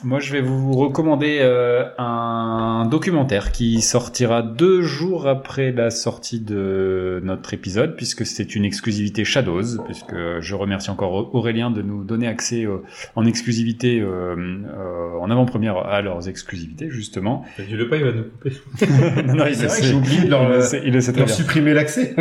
Moi, 0.03 0.19
je 0.19 0.33
vais 0.33 0.41
vous 0.41 0.73
recommander 0.73 1.37
euh, 1.39 1.85
un 1.97 2.85
documentaire 2.91 3.53
qui 3.53 3.79
sortira 3.81 4.41
deux 4.41 4.81
jours 4.81 5.25
après 5.25 5.71
la 5.71 5.89
sortie 5.89 6.41
de 6.41 7.21
notre 7.23 7.53
épisode, 7.53 7.95
puisque 7.95 8.25
c'est 8.25 8.55
une 8.55 8.65
exclusivité 8.65 9.23
Shadows, 9.23 9.81
puisque 9.85 10.13
je 10.41 10.53
remercie 10.53 10.89
encore 10.91 11.33
Aurélien 11.33 11.71
de 11.71 11.81
nous 11.81 12.03
donner 12.03 12.27
accès 12.27 12.65
euh, 12.65 12.83
en 13.15 13.25
exclusivité, 13.25 14.01
euh, 14.01 14.35
euh, 14.35 15.17
en 15.21 15.31
avant-première 15.31 15.77
à 15.77 16.01
leurs 16.01 16.27
exclusivités, 16.27 16.89
justement. 16.89 17.45
Tu 17.55 17.77
le 17.77 17.87
pas, 17.87 17.95
il 17.95 18.03
va 18.03 18.11
nous 18.11 18.23
couper. 18.23 18.51
non, 19.27 19.35
non, 19.35 19.45
il 19.47 19.55
C'est 19.55 19.61
le 19.63 19.67
vrai 19.69 19.69
sait. 19.69 19.81
que 19.81 19.87
j'ai 19.87 19.93
oublié 19.93 20.17
de 20.19 20.23
Il 20.25 20.29
leur, 20.29 20.49
le 20.49 20.61
sait, 20.61 20.81
il 20.85 20.93
le 20.93 20.99
sait 21.01 21.13
très 21.13 21.19
leur 21.21 21.27
bien. 21.27 21.35
supprimer 21.35 21.73
l'accès. 21.73 22.13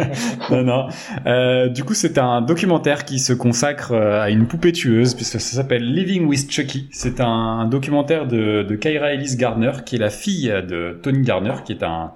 non, 0.50 0.64
non. 0.64 0.88
Euh, 1.26 1.68
du 1.68 1.84
coup, 1.84 1.94
c'est 1.94 2.18
un 2.18 2.42
documentaire 2.42 3.04
qui 3.04 3.20
se 3.20 3.32
consacre 3.32 3.94
à 3.94 4.30
une 4.30 4.46
poupée 4.48 4.72
tueuse, 4.72 5.14
puisque 5.14 5.38
ça 5.40 5.56
s'appelle 5.56 5.84
Living 5.84 6.26
with 6.26 6.50
Chucky. 6.50 6.88
C'est 6.90 7.09
un 7.18 7.64
documentaire 7.64 8.28
de, 8.28 8.62
de 8.62 8.76
Kyra 8.76 9.14
Ellis 9.14 9.36
Gardner, 9.36 9.72
qui 9.84 9.96
est 9.96 9.98
la 9.98 10.10
fille 10.10 10.48
de 10.48 10.98
Tony 11.02 11.22
Gardner, 11.22 11.54
qui 11.64 11.72
est 11.72 11.82
un, 11.82 12.12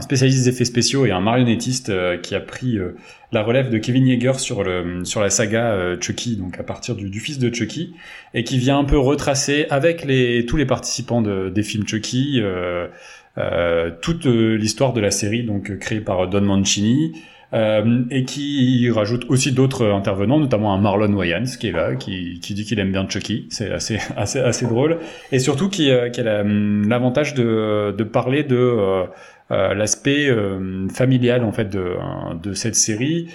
spécialiste 0.00 0.44
des 0.44 0.48
effets 0.48 0.64
spéciaux 0.64 1.06
et 1.06 1.10
un 1.10 1.20
marionnettiste 1.20 1.90
euh, 1.90 2.16
qui 2.16 2.34
a 2.34 2.40
pris 2.40 2.78
euh, 2.78 2.96
la 3.32 3.42
relève 3.42 3.70
de 3.70 3.78
Kevin 3.78 4.06
Yeager 4.06 4.34
sur, 4.34 4.64
la 4.64 5.30
saga 5.30 5.72
euh, 5.72 5.96
Chucky, 6.00 6.36
donc 6.36 6.58
à 6.58 6.62
partir 6.62 6.94
du, 6.94 7.20
fils 7.20 7.38
de 7.38 7.52
Chucky, 7.54 7.94
et 8.34 8.44
qui 8.44 8.58
vient 8.58 8.78
un 8.78 8.84
peu 8.84 8.98
retracer 8.98 9.66
avec 9.70 10.06
tous 10.46 10.56
les 10.56 10.66
participants 10.66 11.22
de, 11.22 11.48
des 11.48 11.62
films 11.62 11.86
Chucky. 11.86 12.42
Toute 14.00 14.24
l'histoire 14.24 14.92
de 14.92 15.00
la 15.00 15.10
série 15.10 15.42
donc 15.42 15.78
créée 15.78 16.00
par 16.00 16.28
Don 16.28 16.40
Mancini 16.40 17.12
euh, 17.56 18.04
et 18.10 18.24
qui 18.24 18.90
rajoute 18.90 19.24
aussi 19.30 19.50
d'autres 19.50 19.86
intervenants, 19.86 20.38
notamment 20.38 20.74
un 20.74 20.78
Marlon 20.78 21.12
Wayans 21.14 21.44
qui 21.58 21.68
est 21.68 21.72
là, 21.72 21.94
qui, 21.94 22.38
dit 22.38 22.64
qu'il 22.66 22.78
aime 22.78 22.92
bien 22.92 23.08
Chucky, 23.08 23.46
c'est 23.48 23.70
assez 23.70 24.66
drôle, 24.68 24.98
et 25.32 25.38
surtout 25.38 25.70
qui, 25.70 25.90
euh, 25.90 26.10
a 26.14 26.22
la- 26.22 26.42
l'avantage 26.42 27.32
de, 27.32 27.92
parler 28.12 28.42
de 28.42 28.56
euh, 28.58 29.06
l'aspect 29.74 30.28
familial 30.92 31.44
en 31.44 31.52
fait 31.52 31.70
de, 31.70 32.52
cette 32.52 32.74
série, 32.74 33.28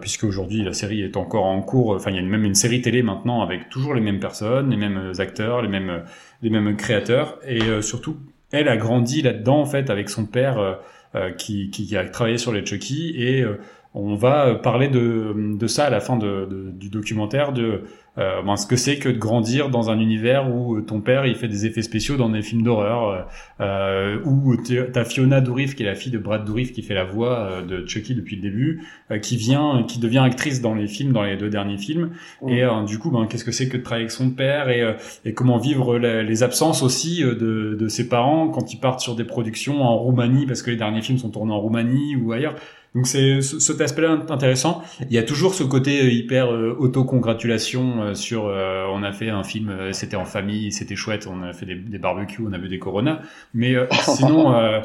puisque 0.00 0.24
aujourd'hui 0.24 0.64
la 0.64 0.72
série 0.72 1.02
est 1.02 1.16
encore 1.16 1.44
en 1.44 1.60
cours. 1.62 1.90
Enfin, 1.90 2.10
il 2.10 2.16
y 2.16 2.18
a 2.18 2.22
même 2.22 2.44
une 2.44 2.56
série 2.56 2.80
télé 2.80 3.02
maintenant 3.02 3.42
avec 3.42 3.68
toujours 3.68 3.94
les 3.94 4.00
mêmes 4.00 4.18
personnes, 4.18 4.70
les 4.70 4.76
mêmes 4.76 5.12
acteurs, 5.18 5.62
les 5.62 5.68
mêmes 5.68 6.02
les 6.42 6.50
mêmes 6.50 6.76
créateurs, 6.76 7.38
et 7.46 7.60
surtout 7.80 8.16
elle 8.50 8.68
a 8.68 8.76
grandi 8.76 9.22
là-dedans 9.22 9.60
en 9.60 9.66
fait 9.66 9.88
avec 9.90 10.08
son 10.10 10.26
père 10.26 10.78
euh, 11.14 11.30
qui, 11.30 11.70
qui 11.70 11.96
a 11.96 12.04
travaillé 12.08 12.38
sur 12.38 12.52
les 12.52 12.66
Chucky 12.66 13.14
et 13.16 13.42
euh, 13.42 13.60
on 13.94 14.14
va 14.16 14.56
parler 14.56 14.88
de, 14.88 15.56
de 15.58 15.66
ça 15.66 15.84
à 15.86 15.90
la 15.90 16.00
fin 16.00 16.16
de, 16.16 16.46
de- 16.50 16.70
du 16.72 16.88
documentaire 16.90 17.52
de 17.52 17.82
euh, 18.16 18.42
ben, 18.42 18.54
ce 18.56 18.66
que 18.68 18.76
c'est 18.76 18.98
que 18.98 19.08
de 19.08 19.18
grandir 19.18 19.70
dans 19.70 19.90
un 19.90 19.98
univers 19.98 20.48
où 20.54 20.80
ton 20.80 21.00
père 21.00 21.26
il 21.26 21.34
fait 21.34 21.48
des 21.48 21.66
effets 21.66 21.82
spéciaux 21.82 22.16
dans 22.16 22.28
des 22.28 22.42
films 22.42 22.62
d'horreur 22.62 23.08
euh, 23.08 23.20
euh, 23.60 24.18
où 24.24 24.56
t'as 24.56 25.04
Fiona 25.04 25.40
Dourif 25.40 25.74
qui 25.74 25.82
est 25.82 25.86
la 25.86 25.94
fille 25.96 26.12
de 26.12 26.18
Brad 26.18 26.44
Dourif 26.44 26.72
qui 26.72 26.82
fait 26.82 26.94
la 26.94 27.04
voix 27.04 27.38
euh, 27.40 27.62
de 27.62 27.86
Chucky 27.88 28.14
depuis 28.14 28.36
le 28.36 28.42
début 28.42 28.82
euh, 29.10 29.18
qui 29.18 29.36
vient 29.36 29.82
qui 29.86 29.98
devient 29.98 30.18
actrice 30.18 30.60
dans 30.60 30.74
les 30.74 30.86
films 30.86 31.12
dans 31.12 31.22
les 31.24 31.36
deux 31.36 31.50
derniers 31.50 31.78
films. 31.78 32.10
Et 32.48 32.62
euh, 32.62 32.84
du 32.84 32.98
coup 32.98 33.10
ben 33.10 33.26
qu'est-ce 33.26 33.44
que 33.44 33.52
c'est 33.52 33.68
que 33.68 33.76
de 33.76 33.82
travailler 33.82 34.04
avec 34.04 34.12
son 34.12 34.30
père 34.30 34.68
et, 34.70 34.82
euh, 34.82 34.92
et 35.24 35.34
comment 35.34 35.58
vivre 35.58 35.98
la- 35.98 36.22
les 36.22 36.42
absences 36.44 36.82
aussi 36.84 37.22
euh, 37.24 37.34
de, 37.34 37.74
de 37.74 37.88
ses 37.88 38.08
parents 38.08 38.48
quand 38.48 38.72
ils 38.72 38.78
partent 38.78 39.00
sur 39.00 39.16
des 39.16 39.24
productions 39.24 39.82
en 39.82 39.96
Roumanie 39.96 40.46
parce 40.46 40.62
que 40.62 40.70
les 40.70 40.76
derniers 40.76 41.02
films 41.02 41.18
sont 41.18 41.30
tournés 41.30 41.52
en 41.52 41.60
Roumanie 41.60 42.14
ou 42.16 42.30
ailleurs 42.32 42.54
donc 42.94 43.06
c'est 43.08 43.40
ce- 43.40 43.58
cet 43.58 43.80
aspect-là 43.80 44.18
intéressant. 44.28 44.82
Il 45.00 45.12
y 45.12 45.18
a 45.18 45.22
toujours 45.24 45.54
ce 45.54 45.64
côté 45.64 46.00
euh, 46.04 46.10
hyper 46.10 46.52
euh, 46.52 46.76
auto-congratulation 46.78 48.02
euh, 48.02 48.14
sur 48.14 48.46
euh, 48.46 48.86
on 48.92 49.02
a 49.02 49.12
fait 49.12 49.30
un 49.30 49.42
film, 49.42 49.68
euh, 49.70 49.92
c'était 49.92 50.16
en 50.16 50.24
famille, 50.24 50.70
c'était 50.72 50.94
chouette, 50.96 51.26
on 51.28 51.42
a 51.42 51.52
fait 51.52 51.66
des, 51.66 51.74
des 51.74 51.98
barbecues, 51.98 52.42
on 52.48 52.52
a 52.52 52.58
bu 52.58 52.68
des 52.68 52.78
Corona. 52.78 53.20
Mais 53.52 53.74
euh, 53.74 53.86
sinon, 54.16 54.54
euh, 54.54 54.80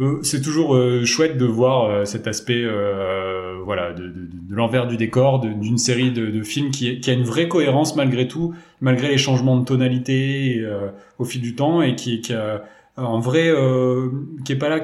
euh, 0.00 0.18
c'est 0.22 0.40
toujours 0.40 0.74
euh, 0.74 1.04
chouette 1.04 1.36
de 1.36 1.44
voir 1.44 1.84
euh, 1.90 2.04
cet 2.04 2.26
aspect, 2.26 2.62
euh, 2.64 3.56
voilà, 3.64 3.92
de, 3.92 4.04
de, 4.04 4.08
de- 4.08 4.28
l'envers 4.54 4.86
du 4.86 4.96
décor 4.96 5.40
d'une 5.40 5.78
série 5.78 6.10
de, 6.10 6.26
de 6.26 6.42
films 6.42 6.70
qui, 6.70 7.00
qui 7.00 7.10
a 7.10 7.12
une 7.14 7.22
vraie 7.24 7.48
cohérence 7.48 7.96
malgré 7.96 8.28
tout, 8.28 8.54
malgré 8.80 9.08
les 9.08 9.18
changements 9.18 9.56
de 9.58 9.64
tonalité 9.64 10.58
euh, 10.60 10.88
au 11.18 11.24
fil 11.24 11.40
du 11.40 11.54
temps 11.54 11.80
et 11.82 11.94
qui, 11.96 12.20
qui 12.20 12.34
a 12.34 12.62
en 12.96 13.20
vrai, 13.20 13.48
euh, 13.48 14.08
qui 14.44 14.52
est 14.52 14.56
pas 14.56 14.68
là 14.68 14.80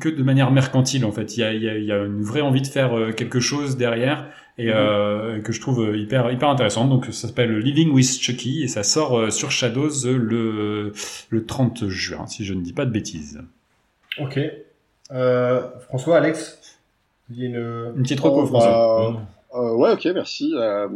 que 0.00 0.08
de 0.08 0.22
manière 0.22 0.50
mercantile 0.50 1.04
en 1.04 1.12
fait. 1.12 1.36
Il 1.36 1.40
y 1.40 1.42
a, 1.44 1.52
il 1.52 1.62
y 1.62 1.68
a, 1.68 1.76
il 1.78 1.84
y 1.84 1.92
a 1.92 2.04
une 2.04 2.22
vraie 2.22 2.40
envie 2.40 2.62
de 2.62 2.66
faire 2.66 2.96
euh, 2.96 3.12
quelque 3.12 3.40
chose 3.40 3.76
derrière 3.76 4.28
et 4.58 4.70
euh, 4.72 5.40
que 5.40 5.52
je 5.52 5.60
trouve 5.60 5.80
euh, 5.82 5.96
hyper 5.96 6.30
hyper 6.32 6.48
intéressant. 6.48 6.86
Donc 6.86 7.06
ça 7.06 7.28
s'appelle 7.28 7.58
Living 7.58 7.90
with 7.92 8.20
Chucky 8.20 8.62
et 8.62 8.68
ça 8.68 8.82
sort 8.82 9.32
sur 9.32 9.50
Shadows 9.50 10.04
le 10.06 10.92
le 11.30 11.46
30 11.46 11.88
juin 11.88 12.26
si 12.26 12.44
je 12.44 12.54
ne 12.54 12.60
dis 12.60 12.72
pas 12.72 12.84
de 12.84 12.90
bêtises. 12.90 13.40
Ok. 14.20 14.38
Euh, 15.10 15.62
François, 15.86 16.18
Alex, 16.18 16.78
il 17.30 17.38
y 17.38 17.44
a 17.44 17.46
une... 17.46 17.92
Une 17.96 18.02
petite 18.02 18.20
reco 18.20 18.42
Oh, 18.42 18.46
François. 18.46 19.12
bah, 19.52 19.58
euh, 19.58 19.74
ouais, 19.76 19.92
ok, 19.92 20.06
merci. 20.12 20.52
Euh, 20.54 20.86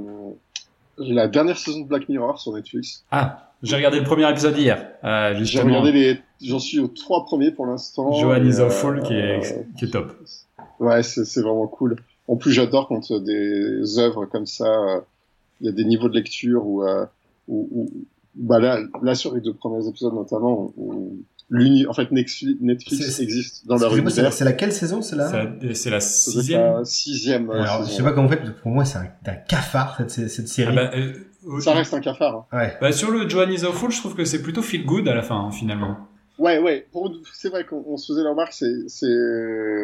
la 0.98 1.28
dernière 1.28 1.56
saison 1.56 1.80
de 1.80 1.86
Black 1.86 2.08
Mirror 2.10 2.38
sur 2.38 2.52
Netflix. 2.52 3.04
Ah, 3.10 3.51
j'ai 3.62 3.76
regardé 3.76 3.98
le 3.98 4.04
premier 4.04 4.28
épisode 4.30 4.56
hier. 4.58 4.88
Euh, 5.04 5.38
J'ai 5.42 5.60
regardé 5.60 5.92
les, 5.92 6.18
j'en 6.44 6.58
suis 6.58 6.78
aux 6.80 6.88
trois 6.88 7.24
premiers 7.24 7.50
pour 7.50 7.66
l'instant. 7.66 8.12
Johan 8.12 8.44
is 8.44 8.60
euh, 8.60 8.66
awful 8.66 9.02
qui 9.02 9.14
est 9.14 9.38
euh, 9.52 9.62
qui 9.78 9.84
est 9.86 9.90
top. 9.90 10.12
Ouais, 10.80 11.02
c'est 11.02 11.24
c'est 11.24 11.42
vraiment 11.42 11.66
cool. 11.68 11.96
En 12.28 12.36
plus, 12.36 12.52
j'adore 12.52 12.88
quand 12.88 13.10
euh, 13.10 13.20
des 13.20 13.98
œuvres 13.98 14.26
comme 14.26 14.46
ça, 14.46 14.66
euh, 14.66 15.00
il 15.60 15.66
y 15.66 15.68
a 15.68 15.72
des 15.72 15.84
niveaux 15.84 16.08
de 16.08 16.14
lecture 16.14 16.66
où, 16.66 16.82
euh, 16.84 17.04
où, 17.48 17.68
où- 17.72 17.90
bah 18.34 18.58
là, 18.58 18.80
là 19.02 19.14
sur 19.14 19.34
les 19.34 19.40
deux 19.40 19.52
premiers 19.54 19.86
épisodes 19.86 20.14
notamment, 20.14 20.72
où 20.76 21.18
l'uni, 21.50 21.86
en 21.86 21.92
fait 21.92 22.10
Netflix, 22.10 23.20
existe 23.20 23.66
dans 23.66 23.76
leur 23.76 23.94
univers. 23.96 24.32
C'est 24.32 24.44
laquelle 24.44 24.72
saison, 24.72 25.02
c'est 25.02 25.16
là 25.16 25.30
C'est 25.74 25.90
la 25.90 26.00
sixième. 26.00 26.78
la 26.78 26.84
sixième. 26.84 27.50
euh, 27.50 27.62
Alors, 27.62 27.84
je 27.84 27.90
sais 27.92 28.02
pas 28.02 28.12
comment 28.12 28.26
vous 28.26 28.32
faites, 28.32 28.56
pour 28.62 28.70
moi, 28.70 28.84
c'est 28.86 28.98
un, 28.98 29.08
un 29.26 29.34
cafard, 29.34 29.96
cette, 30.08 30.30
cette 30.30 30.48
série. 30.48 30.70
Ah 30.72 30.74
bah, 30.74 30.90
euh, 30.96 31.12
Ça 31.60 31.72
reste 31.74 31.92
un 31.94 32.00
cafard. 32.00 32.46
hein. 32.52 32.56
Ouais. 32.58 32.76
bah, 32.80 32.92
sur 32.92 33.10
le 33.10 33.28
Johan 33.28 33.48
is 33.50 33.64
awful, 33.64 33.90
je 33.90 33.98
trouve 33.98 34.14
que 34.14 34.24
c'est 34.24 34.42
plutôt 34.42 34.62
feel 34.62 34.84
good 34.84 35.08
à 35.08 35.14
la 35.14 35.22
fin 35.22 35.36
hein, 35.36 35.50
finalement. 35.50 35.96
Ouais, 36.38 36.58
ouais. 36.58 36.86
Pour, 36.92 37.12
c'est 37.34 37.50
vrai 37.50 37.64
qu'on 37.64 37.84
on 37.86 37.96
se 37.96 38.12
faisait 38.12 38.24
la 38.24 38.30
remarque, 38.30 38.52
c'est, 38.52 38.88
c'est, 38.88 39.06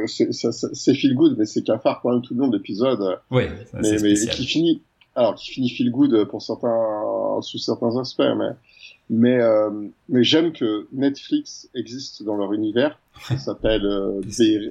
c'est, 0.07 0.33
ça- 0.33 0.51
ça- 0.53 0.69
c'est 0.73 0.95
feel 0.95 1.15
good, 1.15 1.37
mais 1.39 1.45
c'est 1.47 1.63
cafard 1.63 2.01
quand 2.03 2.11
même 2.13 2.23
tout 2.23 2.35
le 2.35 2.41
long 2.41 2.49
de 2.49 2.57
l'épisode. 2.57 3.19
Ouais, 3.31 3.49
ça, 3.71 3.79
mais, 3.81 3.83
c'est 3.83 3.93
mais 3.93 4.17
spécial. 4.17 4.35
qui 4.35 4.47
finit, 4.47 4.83
alors 5.15 5.35
qui 5.35 5.51
finit 5.51 5.69
feel 5.71 5.91
good 5.91 6.25
pour 6.29 6.41
certains, 6.43 7.39
sous 7.43 7.59
certains 7.59 7.97
aspects, 7.99 8.23
mais, 8.37 8.49
mais, 9.11 9.41
euh, 9.41 9.71
mais 10.09 10.25
j'aime 10.25 10.53
que 10.53 10.87
Netflix 10.93 11.69
existe 11.75 12.23
dans 12.25 12.37
leur 12.37 12.53
univers. 12.53 12.99
Ça 13.29 13.37
s'appelle 13.39 13.85
euh, 13.85 14.21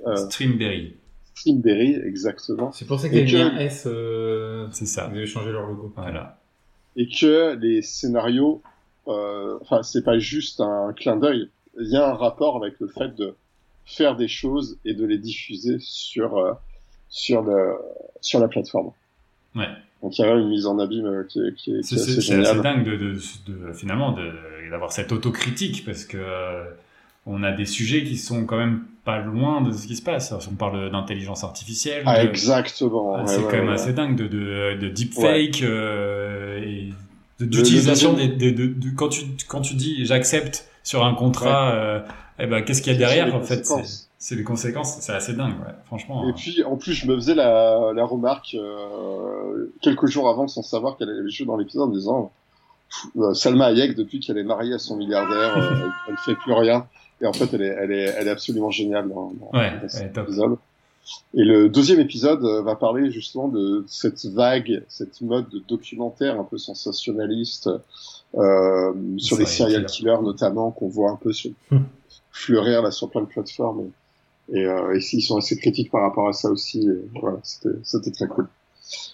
euh, 0.07 0.15
Streamberry, 0.29 0.95
Streamberry, 1.35 1.95
exactement. 2.03 2.71
C'est 2.71 2.85
pour 2.85 2.99
ça 2.99 3.07
qu'il 3.09 3.19
y 3.19 3.21
a 3.21 3.45
mis 3.45 3.55
un 3.55 3.57
S. 3.59 3.83
Euh... 3.85 4.67
c'est 4.71 4.87
ça. 4.87 5.09
Ils 5.13 5.17
avaient 5.17 5.27
changé 5.27 5.51
leur 5.51 5.67
logo. 5.67 5.93
Voilà. 5.95 6.36
Et 6.97 7.07
que 7.07 7.55
les 7.55 7.81
scénarios, 7.81 8.61
euh, 9.07 9.57
enfin, 9.61 9.83
c'est 9.83 10.03
pas 10.03 10.17
juste 10.19 10.59
un 10.59 10.93
clin 10.93 11.15
d'œil. 11.15 11.49
Il 11.79 11.89
y 11.89 11.95
a 11.95 12.09
un 12.09 12.13
rapport 12.15 12.57
avec 12.57 12.79
le 12.79 12.87
fait 12.87 13.15
de 13.15 13.35
faire 13.85 14.15
des 14.15 14.27
choses 14.27 14.77
et 14.83 14.93
de 14.93 15.05
les 15.05 15.17
diffuser 15.17 15.77
sur 15.79 16.37
euh, 16.37 16.53
sur 17.07 17.41
le 17.43 17.75
sur 18.19 18.39
la 18.39 18.47
plateforme. 18.47 18.91
Ouais. 19.55 19.67
Donc 20.01 20.17
il 20.17 20.21
y 20.21 20.25
a 20.25 20.33
une 20.35 20.49
mise 20.49 20.65
en 20.65 20.77
abîme 20.79 21.05
euh, 21.05 21.23
qui 21.23 21.39
est, 21.39 21.53
qui 21.55 21.71
est, 21.75 21.81
qui 21.81 21.97
C'est 21.97 22.11
est 22.11 22.19
assez 22.19 22.33
assez 22.33 22.61
dingue 22.61 22.83
de, 22.85 22.95
de, 22.97 23.13
de- 23.67 23.73
finalement 23.73 24.15
d'avoir 24.69 24.91
cette 24.91 25.11
autocritique 25.11 25.85
parce 25.85 26.03
que 26.05 26.17
euh, 26.17 26.65
on 27.27 27.43
a 27.43 27.51
des 27.51 27.65
sujets 27.65 28.03
qui 28.03 28.17
sont 28.17 28.45
quand 28.45 28.57
même 28.57 28.83
pas 29.05 29.19
loin 29.19 29.61
de 29.61 29.71
ce 29.71 29.85
qui 29.87 29.95
se 29.95 30.01
passe. 30.01 30.33
On 30.51 30.55
parle 30.55 30.91
d'intelligence 30.91 31.43
artificielle. 31.43 32.03
Ah, 32.05 32.23
de- 32.23 32.29
exactement. 32.29 33.15
Ah, 33.15 33.19
ouais, 33.21 33.27
c'est 33.27 33.37
ouais, 33.37 33.43
quand 33.43 33.57
même 33.57 33.67
ouais. 33.67 33.73
assez 33.73 33.93
dingue 33.93 34.15
de, 34.17 34.27
de, 34.27 34.77
de 34.81 34.87
deepfake 34.89 35.61
euh, 35.61 36.59
et 36.63 36.93
d'utilisation 37.39 38.13
des, 38.13 38.27
des- 38.27 38.51
de, 38.51 38.67
de- 38.67 38.89
quand 38.95 39.09
tu 39.09 39.21
quand 39.47 39.61
tu 39.61 39.75
dis 39.75 40.05
j'accepte 40.05 40.67
sur 40.83 41.05
un 41.05 41.13
contrat, 41.13 41.71
euh, 41.73 41.99
eh 42.39 42.47
ben 42.47 42.63
qu'est-ce 42.63 42.81
qu'il 42.81 42.93
y 42.93 42.95
a 42.95 42.99
derrière 42.99 43.25
C'est 43.27 43.31
les 43.31 43.37
en 43.37 43.41
fait 43.43 43.65
c'est- 43.65 43.73
conséquences. 43.73 44.03
C'est 44.19 44.35
les 44.35 44.43
conséquences, 44.43 44.97
c'est 44.99 45.11
assez 45.13 45.33
dingue, 45.33 45.53
franchement. 45.85 46.27
Et 46.27 46.33
puis 46.33 46.63
en 46.63 46.75
plus 46.75 46.93
je 46.93 47.05
me 47.07 47.15
faisais 47.15 47.35
la, 47.35 47.91
la 47.95 48.03
remarque 48.03 48.55
euh, 48.55 49.71
quelques 49.81 50.07
jours 50.07 50.27
avant 50.27 50.47
sans 50.47 50.63
savoir 50.63 50.97
qu'elle 50.97 51.09
allait 51.09 51.29
jouer 51.29 51.45
dans 51.45 51.55
l'épisode 51.57 51.89
en 51.89 51.91
disant 51.91 52.31
euh, 53.17 53.33
Salma 53.35 53.65
Hayek 53.67 53.95
depuis 53.95 54.19
qu'elle 54.19 54.39
est 54.39 54.43
mariée 54.43 54.73
à 54.73 54.79
son 54.79 54.97
milliardaire 54.97 55.55
elle, 55.57 55.91
elle 56.09 56.17
fait 56.25 56.33
plus 56.35 56.53
rien 56.53 56.87
et 57.21 57.25
en 57.25 57.33
fait 57.33 57.53
elle 57.53 57.61
est 57.61 57.75
elle 57.79 57.91
est 57.91 58.13
elle 58.17 58.27
est 58.27 58.31
absolument 58.31 58.69
géniale 58.71 59.07
dans, 59.09 59.31
dans, 59.39 59.57
Ouais, 59.57 59.71
dans 59.81 59.89
cet 59.89 60.13
top. 60.13 60.27
épisode. 60.27 60.55
Et 61.33 61.43
le 61.43 61.69
deuxième 61.69 61.99
épisode 62.01 62.43
euh, 62.43 62.61
va 62.61 62.75
parler 62.75 63.11
justement 63.11 63.47
de 63.47 63.85
cette 63.87 64.25
vague, 64.25 64.83
cette 64.89 65.21
mode 65.21 65.47
de 65.49 65.59
documentaire 65.67 66.37
un 66.39 66.43
peu 66.43 66.57
sensationnaliste 66.57 67.69
euh, 68.35 68.93
sur 69.17 69.37
les 69.37 69.45
Serial 69.45 69.85
killers 69.85 70.17
notamment 70.21 70.71
qu'on 70.71 70.89
voit 70.89 71.11
un 71.11 71.15
peu 71.15 71.31
sur, 71.33 71.51
Hmm. 71.71 71.79
fleurir 72.31 72.81
là 72.81 72.91
sur 72.91 73.09
plein 73.09 73.21
de 73.21 73.27
plateformes. 73.27 73.89
Et, 74.53 74.65
euh, 74.65 74.95
et 74.95 74.99
ils 75.13 75.21
sont 75.21 75.37
assez 75.37 75.57
critiques 75.57 75.91
par 75.91 76.01
rapport 76.01 76.27
à 76.29 76.33
ça 76.33 76.49
aussi. 76.49 76.87
Et 76.87 77.19
voilà, 77.19 77.37
c'était 77.43 77.75
c'était 77.83 78.11
très 78.11 78.27
cool. 78.27 78.47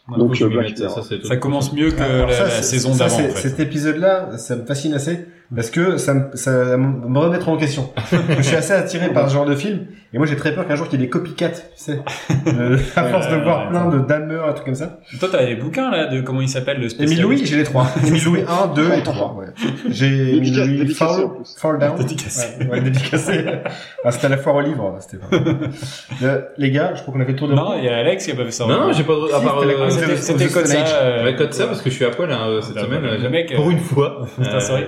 Ouais, 0.09 0.17
donc, 0.19 0.39
euh, 0.41 0.49
Black 0.49 0.77
ça, 0.77 1.37
commence 1.37 1.73
mieux 1.73 1.89
que 1.91 1.97
la, 1.99 2.31
ça, 2.31 2.43
la 2.43 2.49
c'est- 2.49 2.61
saison 2.63 2.95
d'avant. 2.95 3.15
en 3.15 3.29
fait. 3.29 3.49
Cet 3.49 3.59
épisode-là, 3.59 4.37
ça 4.37 4.55
me 4.55 4.65
fascine 4.65 4.93
assez 4.93 5.25
parce 5.55 5.69
que 5.69 5.97
ça 5.97 6.13
me, 6.13 6.23
ça 6.35 6.77
me 6.77 7.17
remettra 7.19 7.51
en 7.51 7.57
question. 7.57 7.89
je 8.37 8.41
suis 8.41 8.55
assez 8.55 8.73
attiré 8.73 9.09
par 9.09 9.29
ce 9.29 9.33
genre 9.33 9.45
de 9.45 9.55
film 9.55 9.85
et 10.13 10.17
moi 10.17 10.27
j'ai 10.27 10.35
très 10.35 10.53
peur 10.53 10.67
qu'un 10.67 10.75
jour 10.75 10.87
qu'il 10.87 10.99
y 10.99 11.03
ait 11.03 11.05
des 11.05 11.09
copycats, 11.09 11.49
tu 11.49 11.61
sais, 11.75 11.99
Euh, 12.45 12.77
à 12.95 13.05
force 13.05 13.29
de 13.29 13.37
voir 13.37 13.69
plein 13.69 13.89
de 13.89 13.99
Dahmer, 13.99 14.39
un 14.47 14.51
truc 14.53 14.65
comme 14.65 14.75
ça. 14.75 14.99
Toi, 15.19 15.29
t'as 15.31 15.41
les 15.43 15.55
bouquins 15.55 15.89
là 15.89 16.07
de 16.07 16.19
comment 16.21 16.41
il 16.41 16.49
s'appelle 16.49 16.75
le 16.77 16.81
Émile 16.83 16.91
spécialiste 16.91 17.21
Louis, 17.23 17.45
j'ai 17.45 17.55
les 17.55 17.63
trois. 17.63 17.87
Émile 18.05 18.23
Louis 18.25 18.41
1, 18.47 18.73
2 18.75 18.91
et 18.97 19.03
3. 19.03 19.35
Ouais. 19.35 19.45
J'ai 19.89 20.35
Émile 20.35 20.55
Louis 20.59 20.77
dédicacé, 20.79 21.21
Fall. 21.21 21.29
Fall 21.57 21.79
Down. 21.79 21.97
Dédicacé. 21.97 22.47
Ouais, 22.59 22.67
ouais, 22.69 22.81
dédicacé. 22.81 23.45
Ah, 24.03 24.11
c'était 24.11 24.25
à 24.25 24.29
la 24.29 24.37
foire 24.37 24.55
au 24.55 24.61
livre. 24.61 24.97
C'était 24.99 25.17
pas... 25.17 25.35
Euh, 26.21 26.41
les 26.57 26.71
gars, 26.71 26.91
je 26.95 27.01
crois 27.01 27.13
qu'on 27.13 27.21
a 27.21 27.25
fait 27.25 27.31
le 27.31 27.37
tour 27.37 27.47
de 27.47 27.53
Non, 27.53 27.75
il 27.77 27.85
y 27.85 27.89
a 27.89 27.95
Alex 27.97 28.25
qui 28.25 28.31
a 28.31 28.35
pas 28.35 28.45
fait 28.45 28.51
ça. 28.51 28.65
Non, 28.67 28.91
j'ai 28.91 29.03
pas 29.03 29.13
de... 29.13 29.33
à 29.33 29.39
Si, 29.39 29.45
part... 29.45 29.61
c'était 30.17 30.43
euh, 30.45 30.49
code 30.49 30.67
ça. 30.67 30.77
Euh, 31.01 31.33
code 31.33 31.53
ça 31.53 31.67
parce 31.67 31.81
que 31.81 31.89
je 31.89 31.95
suis 31.95 32.05
à 32.05 32.09
poil 32.11 32.31
hein, 32.31 32.39
euh, 32.49 32.61
cette 32.61 32.75
Ah, 32.77 32.81
semaine. 32.83 33.01
bah, 33.01 33.07
euh, 33.13 33.17
le 33.17 33.29
mec, 33.29 33.53
pour 33.55 33.67
euh, 33.67 33.71
une 33.71 33.79
fois. 33.79 34.25
Putain, 34.37 34.59
c'est 34.59 34.71
vrai. 34.73 34.87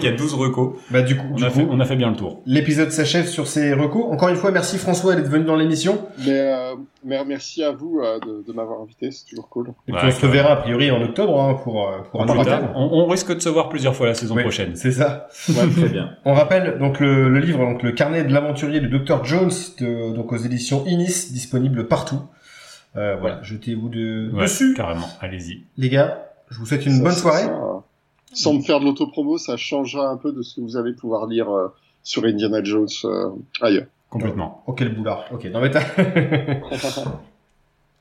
Qu'il 0.00 0.10
y 0.10 0.12
a 0.12 0.16
12 0.16 0.34
recos. 0.34 0.74
Bah, 0.90 1.02
du 1.02 1.16
coup, 1.16 1.26
On 1.32 1.36
du 1.36 1.44
a, 1.44 1.50
fait, 1.50 1.66
on 1.70 1.78
a 1.80 1.84
fait 1.84 1.96
bien 1.96 2.10
le 2.10 2.16
tour. 2.16 2.42
l'épisode 2.46 2.90
s'achève 2.90 3.26
sur 3.26 3.46
ces 3.46 3.72
recours. 3.72 4.10
Encore 4.10 4.28
une 4.28 4.36
fois, 4.36 4.50
merci 4.50 4.78
François 4.78 5.14
d'être 5.14 5.28
venu 5.28 5.44
dans 5.44 5.56
l'émission. 5.56 6.06
Mais, 6.26 6.30
euh, 6.30 6.74
mer- 7.04 7.24
merci 7.26 7.62
à 7.62 7.70
vous 7.70 8.00
euh, 8.02 8.18
de, 8.20 8.44
de 8.46 8.52
m'avoir 8.52 8.80
invité, 8.80 9.10
c'est 9.10 9.26
toujours 9.26 9.48
cool. 9.48 9.68
Et 9.88 9.92
puis 9.92 10.02
Ouais, 10.02 10.08
on 10.08 10.10
se 10.10 10.26
reverra 10.26 10.52
a 10.52 10.56
priori 10.56 10.90
en 10.90 11.00
octobre 11.02 11.40
hein, 11.40 11.54
pour, 11.62 11.88
euh, 11.88 11.98
pour 12.10 12.22
un 12.22 12.26
tard, 12.26 12.72
on, 12.74 12.88
on 13.02 13.06
risque 13.06 13.34
de 13.34 13.40
se 13.40 13.48
voir 13.48 13.68
plusieurs 13.68 13.94
fois 13.94 14.06
la 14.06 14.14
saison 14.14 14.34
Oui, 14.34 14.42
prochaine. 14.42 14.74
C'est 14.74 14.92
ça. 14.92 15.28
Ouais, 15.48 15.68
très 15.70 15.88
bien. 15.88 16.10
On 16.24 16.34
rappelle 16.34 16.78
donc 16.78 17.00
le, 17.00 17.28
le 17.28 17.38
livre, 17.40 17.58
donc 17.60 17.82
le 17.82 17.92
carnet 17.92 18.24
de 18.24 18.32
l'aventurier 18.32 18.80
de 18.80 18.88
Dr 18.88 19.24
Jones, 19.24 19.50
de- 19.78 20.12
donc 20.14 20.32
aux 20.32 20.36
éditions 20.38 20.84
Inis, 20.86 21.28
disponible 21.32 21.86
partout. 21.88 22.20
Euh, 22.96 23.16
voilà, 23.20 23.40
jetez-vous 23.42 23.88
de, 23.88 24.30
Ouais, 24.34 24.42
dessus. 24.42 24.74
carrément. 24.74 25.06
Allez-y. 25.20 25.64
Les 25.76 25.88
gars, 25.88 26.26
je 26.50 26.58
vous 26.58 26.66
souhaite 26.66 26.84
une 26.86 26.96
Ça- 26.96 27.02
bonne 27.02 27.12
ça- 27.12 27.20
soirée. 27.20 27.42
ça- 27.44 27.79
sans 28.32 28.54
me 28.54 28.60
faire 28.60 28.80
de 28.80 28.84
l'autopromo, 28.84 29.38
ça 29.38 29.56
changera 29.56 30.08
un 30.08 30.16
peu 30.16 30.32
de 30.32 30.42
ce 30.42 30.56
que 30.56 30.60
vous 30.60 30.76
allez 30.76 30.92
pouvoir 30.92 31.26
lire 31.26 31.50
euh, 31.50 31.68
sur 32.02 32.24
Indiana 32.24 32.62
Jones 32.62 32.88
euh, 33.04 33.30
ailleurs. 33.60 33.86
Complètement. 34.08 34.62
Oh 34.66 34.72
quel 34.72 34.94
boulard. 34.94 35.24
Ok, 35.32 35.44
non 35.46 35.60
mais 35.60 35.70
t'as... 35.70 35.84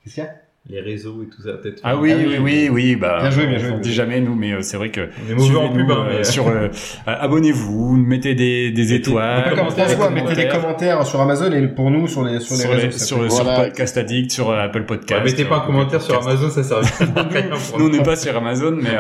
Qu'est-ce 0.03 0.15
qu'il 0.15 0.23
y 0.23 0.27
a? 0.27 0.33
Les 0.67 0.81
réseaux 0.81 1.23
et 1.23 1.27
tout 1.27 1.41
ça 1.41 1.53
peut-être. 1.53 1.79
Ah 1.83 1.97
oui, 1.97 2.13
oui, 2.15 2.37
oui, 2.39 2.69
oui, 2.71 2.95
bah. 2.95 3.19
Bien 3.21 3.31
joué, 3.31 3.47
bien 3.47 3.57
joué, 3.57 3.69
On 3.69 3.73
bien 3.73 3.79
dit 3.81 3.93
jamais 3.93 4.21
nous, 4.21 4.35
mais 4.35 4.51
euh, 4.53 4.61
c'est 4.61 4.77
vrai 4.77 4.89
que. 4.89 5.09
On 5.27 5.31
est 5.31 5.35
mauvais 5.35 5.55
en 5.57 5.69
pub, 5.73 5.89
hein, 5.91 6.05
euh, 6.07 6.17
mais- 6.19 6.23
sur 6.23 6.47
euh, 6.47 6.67
abonnez-vous, 7.07 7.95
mettez 7.95 8.35
des, 8.35 8.71
des 8.71 8.93
étoiles, 8.93 9.55
mettez 10.13 10.35
des 10.35 10.47
commentaires. 10.47 11.05
sur 11.05 11.21
Amazon 11.21 11.51
et 11.51 11.67
pour 11.67 11.89
nous 11.89 12.07
sur 12.07 12.23
les 12.23 12.39
sur 12.39 12.55
les 12.55 12.61
sur, 12.61 12.69
réseaux. 12.71 12.91
sur, 12.91 13.31
sur 13.31 13.43
Voilà. 13.43 13.63
Podcast 13.65 13.97
Addict, 13.97 14.31
sur 14.31 14.51
Apple 14.51 14.83
Podcast. 14.83 15.23
Ouais, 15.23 15.31
mettez 15.31 15.45
pas 15.45 15.57
un 15.57 15.65
commentaire 15.65 16.01
sur. 16.01 16.19
Amazon, 16.21 16.49
ça 16.49 16.63
sert 16.63 16.77
à 16.77 16.81
rien 17.23 17.49
pour 17.49 17.79
Nous, 17.79 17.85
on 17.85 17.89
nous. 17.89 17.97
n'est 17.97 18.03
pas 18.03 18.15
sur 18.15 18.35
Amazon, 18.37 18.77
mais 18.81 18.95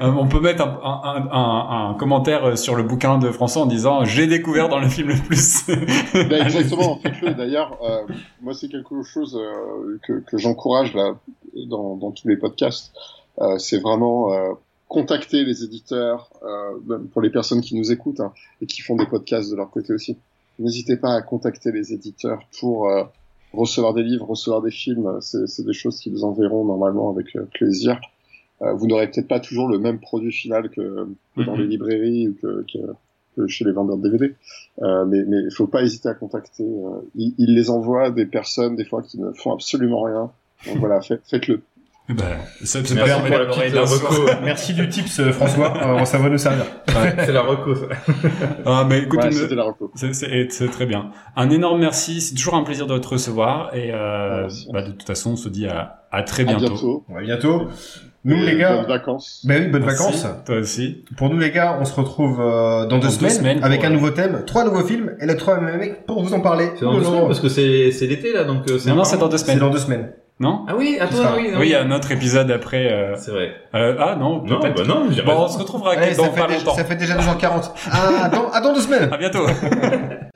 on 0.00 0.26
peut 0.26 0.40
mettre 0.40 0.62
un, 0.62 0.80
un, 0.82 1.28
un, 1.32 1.90
un 1.90 1.94
commentaire 1.98 2.56
sur 2.56 2.76
le 2.76 2.82
bouquin 2.82 3.18
de 3.18 3.30
François 3.30 3.62
en 3.62 3.66
disant 3.66 4.04
j'ai 4.04 4.26
découvert 4.26 4.68
dans 4.68 4.78
le 4.78 4.88
film 4.88 5.08
le 5.08 5.14
plus. 5.16 5.66
Bah, 6.30 6.36
exactement, 6.44 6.98
faites-le. 7.02 7.34
D'ailleurs, 7.34 7.76
euh, 7.82 8.12
moi, 8.42 8.52
c'est 8.54 8.68
quelque 8.68 9.02
chose 9.02 9.38
euh, 9.40 9.98
que, 10.06 10.22
que 10.28 10.38
j'encourage 10.38 10.92
là 11.00 11.18
dans, 11.66 11.96
dans 11.96 12.10
tous 12.10 12.28
les 12.28 12.36
podcasts. 12.36 12.92
Euh, 13.40 13.58
c'est 13.58 13.78
vraiment 13.78 14.32
euh, 14.32 14.52
contacter 14.88 15.44
les 15.44 15.64
éditeurs, 15.64 16.30
euh, 16.42 16.78
même 16.86 17.08
pour 17.08 17.22
les 17.22 17.30
personnes 17.30 17.60
qui 17.60 17.74
nous 17.76 17.90
écoutent 17.92 18.20
hein, 18.20 18.32
et 18.60 18.66
qui 18.66 18.80
font 18.82 18.96
des 18.96 19.06
podcasts 19.06 19.50
de 19.50 19.56
leur 19.56 19.70
côté 19.70 19.92
aussi. 19.92 20.16
N'hésitez 20.58 20.96
pas 20.96 21.14
à 21.14 21.22
contacter 21.22 21.72
les 21.72 21.92
éditeurs 21.92 22.40
pour 22.60 22.86
recevoir 23.54 23.94
des 23.94 24.02
livres, 24.02 24.26
recevoir 24.26 24.60
des 24.60 24.70
films. 24.70 25.18
C'est 25.22 25.64
des 25.64 25.72
choses 25.72 25.98
qu'ils 26.00 26.22
enverront 26.22 26.66
normalement 26.66 27.08
avec 27.08 27.28
plaisir. 27.54 27.98
Vous 28.60 28.86
n'aurez 28.86 29.10
peut-être 29.10 29.28
pas 29.28 29.40
toujours 29.40 29.68
le 29.68 29.78
même 29.78 30.00
produit 30.00 30.32
final 30.32 30.68
que, 30.68 31.08
que 31.34 31.42
dans 31.42 31.54
Mhm. 31.54 31.60
les 31.62 31.66
librairies 31.66 32.28
ou 32.28 32.34
que, 32.42 33.46
chez 33.46 33.64
les 33.64 33.72
vendeurs 33.72 33.96
de 33.96 34.02
DVD. 34.02 34.34
Euh, 34.82 35.06
mais 35.06 35.20
il 35.20 35.50
faut 35.56 35.66
pas 35.66 35.82
hésiter 35.82 36.10
à 36.10 36.14
contacter. 36.14 36.64
Euh, 36.64 37.00
ils, 37.14 37.34
ils 37.38 37.54
les 37.54 37.70
envoient 37.70 38.10
des 38.10 38.26
personnes 38.26 38.76
des 38.76 38.84
fois 38.84 39.02
qui 39.02 39.18
ne 39.18 39.32
font 39.32 39.52
absolument 39.52 40.02
rien. 40.02 40.30
Donc 40.66 40.76
voilà, 40.78 41.00
faites, 41.00 41.22
faites-le. 41.28 41.62
bah, 42.10 42.24
ça, 42.64 42.80
c'est 42.84 42.94
Merci 42.94 43.10
pas 43.12 43.20
pour 43.20 43.38
la 43.38 43.46
petite 43.46 43.76
reco. 43.78 44.30
Merci 44.44 44.74
du 44.74 44.88
tips 44.88 45.20
euh, 45.20 45.32
François, 45.32 45.72
Euh, 46.00 46.04
ça 46.04 46.18
va 46.18 46.28
nous 46.28 46.38
servir. 46.38 46.64
C'est 46.88 47.32
la 47.32 47.42
reco. 47.42 47.74
ça. 47.74 47.86
Ah, 48.66 48.84
mais 48.88 49.00
écoute, 49.00 49.20
la 49.22 49.62
reco. 49.64 49.90
c'est, 49.94 50.12
c'est, 50.14 50.48
c'est 50.50 50.68
très 50.68 50.86
bien. 50.86 51.10
Un 51.36 51.50
énorme 51.50 51.80
merci. 51.80 52.20
C'est 52.20 52.34
toujours 52.34 52.54
un 52.54 52.62
plaisir 52.64 52.86
de 52.86 52.98
te 52.98 53.08
recevoir. 53.08 53.74
Et 53.74 53.90
euh, 53.92 54.42
Merci. 54.42 54.68
bah, 54.72 54.82
de 54.82 54.90
toute 54.90 55.04
façon, 55.06 55.32
on 55.32 55.36
se 55.36 55.48
dit 55.48 55.66
à, 55.66 56.02
à 56.10 56.22
très 56.22 56.42
À 56.42 56.46
bientôt. 56.46 56.66
bientôt. 56.68 57.04
À 57.16 57.20
bientôt. 57.22 57.68
Nous 58.22 58.36
Et 58.36 58.44
les 58.52 58.56
gars, 58.58 58.76
Bonnes 58.76 58.86
vacances. 58.86 59.42
ben 59.46 59.62
oui, 59.62 59.68
bonnes 59.70 59.82
Merci. 59.86 60.04
vacances. 60.04 60.26
Toi 60.44 60.56
aussi. 60.56 61.04
Pour 61.16 61.30
nous 61.30 61.38
les 61.38 61.52
gars, 61.52 61.78
on 61.80 61.86
se 61.86 61.94
retrouve 61.94 62.38
euh, 62.38 62.84
dans 62.84 62.98
deux 62.98 63.06
deux 63.06 63.08
semaines, 63.14 63.30
semaines 63.30 63.64
avec 63.64 63.80
pour, 63.80 63.86
un 63.88 63.92
euh, 63.92 63.94
nouveau 63.94 64.10
thème, 64.10 64.42
trois 64.46 64.64
nouveaux 64.64 64.84
films 64.84 65.16
et 65.22 65.24
le 65.26 65.36
troisième 65.38 65.78
mec 65.78 66.04
pour 66.04 66.22
vous 66.22 66.34
en 66.34 66.40
parler. 66.40 66.68
C'est 66.74 66.84
dans 66.84 66.98
deux 66.98 67.04
semaines 67.04 67.26
parce 67.26 67.40
que 67.40 67.48
c'est 67.48 67.92
c'est 67.92 68.06
l'été 68.06 68.34
là, 68.34 68.44
donc 68.44 68.68
euh, 68.70 68.78
c'est 68.78 68.90
Non, 68.90 68.96
non, 68.96 69.04
c'est 69.04 69.16
dans 69.16 69.28
deux 69.28 69.38
C'est 69.38 69.46
semaines. 69.46 69.58
dans 69.60 69.70
deux 69.70 69.78
semaines. 69.78 70.12
Non? 70.40 70.64
Ah 70.68 70.72
oui, 70.74 70.96
attends, 70.98 71.16
Ce 71.16 71.22
sera- 71.22 71.36
oui, 71.36 71.50
non. 71.52 71.58
Oui, 71.60 71.66
il 71.66 71.70
y 71.70 71.74
a 71.74 71.82
un 71.82 71.90
autre 71.90 72.10
épisode 72.12 72.50
après. 72.50 72.90
Euh... 72.90 73.14
C'est 73.16 73.30
vrai. 73.30 73.52
euh, 73.74 73.94
ah 74.00 74.16
non, 74.18 74.42
Non, 74.42 74.58
bah 74.58 74.70
non, 74.86 75.04
Bon, 75.04 75.08
raison. 75.10 75.24
on 75.36 75.48
se 75.48 75.58
retrouvera 75.58 75.92
Allez, 75.92 76.14
dans 76.14 76.24
ça, 76.24 76.30
pas 76.30 76.40
fait 76.42 76.46
déjà, 76.48 76.58
longtemps. 76.60 76.74
ça 76.76 76.84
fait 76.84 76.96
déjà 76.96 77.14
2h40. 77.16 77.70
Ah, 77.92 78.24
attends, 78.24 78.50
attends 78.50 78.72
deux 78.72 78.80
semaines. 78.80 79.12
À 79.12 79.18
bientôt. 79.18 79.46